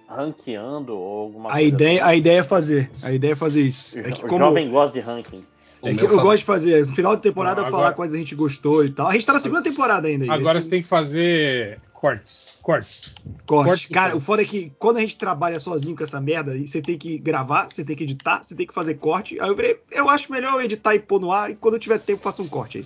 ranqueando 0.08 0.96
ou 0.96 1.22
alguma 1.22 1.50
A 1.50 1.54
coisa 1.54 1.68
ideia, 1.68 2.00
assim. 2.04 2.10
a 2.12 2.16
ideia 2.16 2.40
é 2.40 2.44
fazer. 2.44 2.92
A 3.02 3.12
ideia 3.12 3.32
é 3.32 3.36
fazer 3.36 3.62
isso. 3.62 3.98
É 3.98 4.12
que 4.12 4.26
o 4.26 4.28
como 4.28 4.46
jovem 4.46 4.70
gosta 4.70 4.94
de 4.94 5.00
ranking. 5.00 5.44
O 5.82 5.88
é 5.88 5.96
que 5.96 6.04
eu 6.04 6.22
gosto 6.22 6.40
de 6.40 6.46
fazer, 6.46 6.86
no 6.86 6.94
final 6.94 7.16
da 7.16 7.22
temporada 7.22 7.62
Não, 7.62 7.70
falar 7.72 7.84
agora- 7.84 7.96
coisas 7.96 8.14
que 8.14 8.18
a 8.18 8.24
gente 8.24 8.36
gostou 8.36 8.86
e 8.86 8.92
tal. 8.92 9.08
A 9.08 9.14
gente 9.14 9.26
tá 9.26 9.34
na 9.34 9.40
segunda 9.40 9.64
temporada 9.64 10.08
ainda. 10.08 10.32
Agora 10.32 10.60
esse 10.60 10.68
você 10.68 10.70
tem 10.70 10.82
que 10.84 10.88
fazer 10.88 11.80
cortes. 12.00 12.58
Cortes. 12.62 13.14
corte. 13.46 13.68
corte 13.68 13.90
Cara, 13.90 14.16
o 14.16 14.22
foda 14.22 14.42
é 14.42 14.46
que 14.46 14.72
quando 14.80 14.98
a 14.98 15.00
gente 15.02 15.18
trabalha 15.18 15.60
sozinho 15.60 15.98
com 15.98 16.04
essa 16.04 16.22
merda, 16.22 16.56
e 16.56 16.66
você 16.66 16.82
tem 16.82 16.98
que 16.98 17.18
gravar, 17.18 17.70
você 17.70 17.84
tem 17.84 17.94
que 17.94 18.06
editar, 18.06 18.42
você 18.42 18.56
tem 18.56 18.66
que 18.66 18.74
fazer 18.74 18.94
corte. 18.96 19.38
Aí 19.42 19.50
eu 19.50 19.56
virei, 19.56 19.78
eu 19.92 20.10
acho 20.10 20.32
melhor 20.32 20.54
eu 20.54 20.62
editar 20.62 20.96
e 20.96 21.00
pôr 21.00 21.20
no 21.20 21.30
ar, 21.30 21.52
e 21.52 21.56
quando 21.56 21.74
eu 21.74 21.80
tiver 21.80 22.00
tempo, 22.00 22.24
faço 22.24 22.42
um 22.42 22.48
corte 22.48 22.78
aí. 22.78 22.86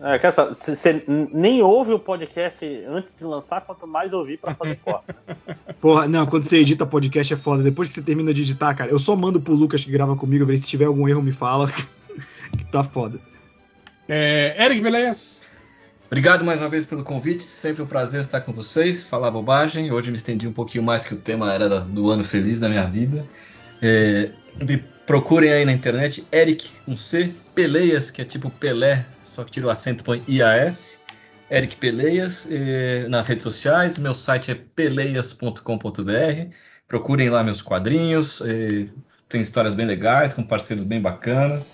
É, 0.00 0.18
quer 0.20 0.32
saber, 0.32 0.54
você 0.54 0.76
você 0.76 1.04
nem 1.08 1.62
ouve 1.62 1.94
o 1.94 1.98
podcast 1.98 2.64
antes 2.86 3.12
de 3.16 3.24
lançar, 3.24 3.60
quanto 3.60 3.88
mais 3.88 4.12
ouvir 4.12 4.38
pra 4.38 4.54
fazer 4.54 4.76
corte. 4.76 5.12
Porra, 5.80 6.06
não, 6.06 6.24
quando 6.24 6.44
você 6.44 6.58
edita 6.58 6.86
podcast 6.86 7.34
é 7.34 7.36
foda. 7.36 7.60
Depois 7.60 7.88
que 7.88 7.94
você 7.94 8.02
termina 8.02 8.32
de 8.32 8.42
editar, 8.42 8.72
cara, 8.74 8.90
eu 8.90 9.00
só 9.00 9.16
mando 9.16 9.40
pro 9.40 9.54
Lucas 9.54 9.84
que 9.84 9.90
grava 9.90 10.14
comigo, 10.14 10.46
ver 10.46 10.58
se 10.58 10.68
tiver 10.68 10.84
algum 10.84 11.08
erro, 11.08 11.22
me 11.22 11.32
fala. 11.32 11.68
que 12.56 12.64
tá 12.70 12.84
foda. 12.84 13.18
É, 14.08 14.54
Eric 14.64 14.80
Beleza. 14.80 15.53
Obrigado 16.06 16.44
mais 16.44 16.60
uma 16.60 16.68
vez 16.68 16.84
pelo 16.84 17.02
convite, 17.02 17.42
sempre 17.42 17.82
um 17.82 17.86
prazer 17.86 18.20
estar 18.20 18.40
com 18.42 18.52
vocês, 18.52 19.02
falar 19.02 19.30
bobagem. 19.30 19.90
Hoje 19.90 20.10
me 20.10 20.16
estendi 20.16 20.46
um 20.46 20.52
pouquinho 20.52 20.84
mais 20.84 21.04
que 21.04 21.14
o 21.14 21.16
tema 21.16 21.52
era 21.52 21.80
do 21.80 22.10
ano 22.10 22.22
feliz 22.22 22.60
da 22.60 22.68
minha 22.68 22.84
vida. 22.84 23.26
É, 23.80 24.30
me 24.62 24.76
procurem 25.06 25.52
aí 25.52 25.64
na 25.64 25.72
internet, 25.72 26.26
Eric 26.32 26.68
com 26.84 26.96
C, 26.96 27.32
Peleias, 27.54 28.10
que 28.10 28.22
é 28.22 28.24
tipo 28.24 28.50
Pelé, 28.50 29.06
só 29.24 29.44
que 29.44 29.50
tira 29.50 29.66
o 29.66 29.70
acento 29.70 30.02
e 30.02 30.04
põe 30.04 30.22
IAS. 30.28 31.00
Eric 31.50 31.76
Peleias, 31.76 32.46
é, 32.50 33.06
nas 33.08 33.26
redes 33.26 33.42
sociais, 33.42 33.98
meu 33.98 34.14
site 34.14 34.50
é 34.50 34.54
peleias.com.br. 34.54 35.60
Procurem 36.86 37.30
lá 37.30 37.42
meus 37.42 37.62
quadrinhos, 37.62 38.40
é, 38.42 38.86
tem 39.28 39.40
histórias 39.40 39.74
bem 39.74 39.86
legais, 39.86 40.32
com 40.32 40.42
parceiros 40.42 40.84
bem 40.84 41.00
bacanas. 41.00 41.72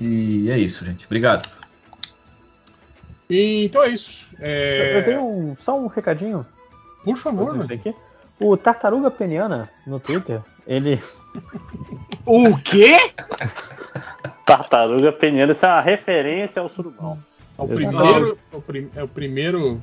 E 0.00 0.48
é 0.50 0.58
isso, 0.58 0.84
gente. 0.84 1.04
Obrigado. 1.06 1.63
E, 3.28 3.64
então 3.64 3.82
é 3.82 3.88
isso. 3.88 4.26
Eu- 4.38 4.46
É, 4.46 4.98
Eu 4.98 5.04
tenho 5.04 5.24
um- 5.24 5.56
só 5.56 5.78
um 5.78 5.86
recadinho. 5.86 6.46
Por 7.04 7.16
favor, 7.16 7.54
mano. 7.56 7.72
aqui. 7.72 7.94
O 8.40 8.56
Tartaruga 8.56 9.10
Peniana, 9.10 9.70
no 9.86 10.00
Twitter, 10.00 10.40
ele. 10.66 11.00
O 12.26 12.56
quê? 12.58 12.96
Tartaruga 14.44 15.12
peniana, 15.12 15.52
isso 15.52 15.64
é 15.64 15.68
uma 15.68 15.80
referência 15.80 16.60
ao 16.60 16.68
surubão. 16.68 17.18
É 17.58 17.62
o 17.62 17.68
primeiro, 17.68 18.38
é 18.52 18.56
o 18.56 18.60
prim- 18.60 18.90
é 18.94 19.02
o 19.02 19.08
primeiro 19.08 19.80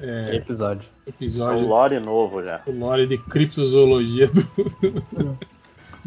é, 0.00 0.34
Episódio. 0.36 0.88
É 1.06 1.10
o 1.10 1.10
episódio 1.10 1.66
lore 1.66 2.00
novo 2.00 2.42
já. 2.42 2.56
do 2.58 2.72
lore 2.72 3.06
de 3.06 3.18
criptozoologia 3.18 4.26
do, 4.28 5.38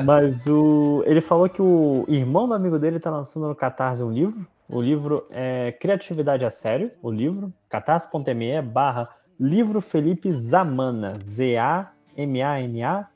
Mas 0.03 0.45
o. 0.47 1.03
Ele 1.05 1.21
falou 1.21 1.47
que 1.47 1.61
o 1.61 2.05
irmão 2.07 2.47
do 2.47 2.53
amigo 2.53 2.77
dele 2.77 2.99
tá 2.99 3.09
lançando 3.09 3.47
no 3.47 3.55
Catarse 3.55 4.03
um 4.03 4.11
livro. 4.11 4.45
O 4.69 4.81
livro 4.81 5.25
é 5.29 5.71
Criatividade 5.71 6.43
a 6.43 6.49
Sério, 6.49 6.91
o 7.01 7.09
livro, 7.09 7.53
catarse.me 7.69 8.61
barra 8.61 9.09
livro 9.39 9.79
Felipe 9.79 10.31
Zamana, 10.31 11.17
Z-A-M-A-N-A. 11.21 13.07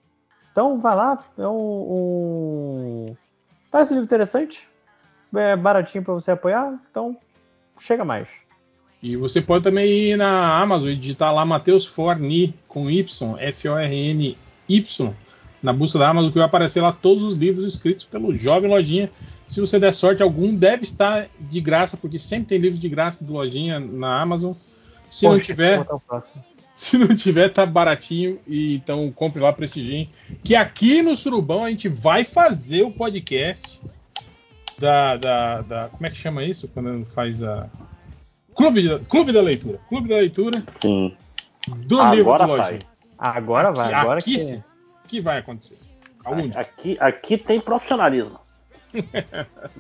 Então 0.52 0.80
vai 0.80 0.96
lá, 0.96 1.26
é 1.38 1.48
um, 1.48 3.08
um... 3.10 3.18
Parece 3.70 3.92
um 3.92 3.96
livro 3.96 4.06
interessante, 4.06 4.68
é 5.36 5.56
baratinho 5.56 6.04
para 6.04 6.14
você 6.14 6.32
apoiar, 6.32 6.80
então 6.90 7.18
chega 7.80 8.06
mais. 8.06 8.30
E 9.04 9.18
você 9.18 9.42
pode 9.42 9.64
também 9.64 9.90
ir 9.90 10.18
na 10.18 10.60
Amazon 10.60 10.90
e 10.90 10.96
digitar 10.96 11.34
lá 11.34 11.44
Matheus 11.44 11.86
Forni 11.86 12.54
com 12.68 12.90
Y, 12.90 13.38
F-O-R-N-Y, 13.40 15.16
na 15.62 15.74
busca 15.74 16.00
da 16.00 16.10
Amazon, 16.10 16.32
que 16.32 16.38
vai 16.38 16.46
aparecer 16.48 16.82
lá 16.82 16.92
todos 16.94 17.24
os 17.24 17.36
livros 17.36 17.66
escritos 17.66 18.06
pelo 18.06 18.34
Jovem 18.34 18.70
Lojinha. 18.70 19.12
Se 19.52 19.60
você 19.60 19.78
der 19.78 19.94
sorte, 19.94 20.24
algum 20.24 20.56
deve 20.56 20.86
estar 20.86 21.28
de 21.38 21.60
graça, 21.60 21.98
porque 21.98 22.18
sempre 22.18 22.46
tem 22.46 22.58
livros 22.58 22.80
de 22.80 22.88
graça 22.88 23.26
do 23.26 23.34
Lojinha 23.34 23.82
na 23.82 24.22
Amazon. 24.22 24.54
Se 25.10 25.26
não 25.26 25.34
Poxa, 25.34 25.46
tiver, 25.46 25.76
vou 25.76 25.84
botar 25.84 25.96
o 25.96 26.00
próximo. 26.00 26.46
se 26.74 26.98
não 26.98 27.14
tiver, 27.14 27.50
tá 27.50 27.66
baratinho. 27.66 28.40
E 28.48 28.76
então 28.76 29.12
compre 29.12 29.42
lá, 29.42 29.52
prestigiem. 29.52 30.10
Que 30.42 30.56
aqui 30.56 31.02
no 31.02 31.18
Surubão 31.18 31.66
a 31.66 31.70
gente 31.70 31.90
vai 31.90 32.24
fazer 32.24 32.84
o 32.84 32.92
podcast 32.92 33.82
da, 34.80 35.18
da, 35.18 35.62
da- 35.64 35.90
Como 35.90 36.06
é 36.06 36.10
que 36.10 36.16
chama 36.18 36.46
isso? 36.46 36.70
Quando 36.70 37.06
faz 37.08 37.44
a. 37.44 37.70
Clube, 38.56 38.88
da- 38.88 39.00
Clube 39.00 39.34
da 39.34 39.42
Leitura. 39.42 39.80
Clube 39.90 40.08
da 40.08 40.16
Leitura 40.16 40.64
Sim. 40.82 41.14
do 41.68 42.00
Agora 42.00 42.16
livro 42.16 42.38
do. 42.38 42.46
Lojinha. 42.46 42.82
Agora 43.20 43.72
vai, 43.74 43.88
Aqui- 43.88 43.96
agora 43.96 44.20
aqui 44.20 44.38
que. 44.38 44.64
que 45.10 45.20
vai 45.20 45.40
acontecer. 45.40 45.78
Algum 46.24 46.48
dia. 46.48 46.58
Aqui, 46.58 46.96
aqui 47.02 47.38
tem 47.38 47.60
profissionalismo. 47.60 48.40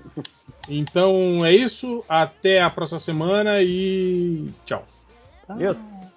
Então 0.69 1.45
é 1.45 1.51
isso. 1.51 2.03
Até 2.07 2.61
a 2.61 2.69
próxima 2.69 2.99
semana 2.99 3.61
e 3.61 4.49
tchau. 4.65 4.85
Deus. 5.57 6.10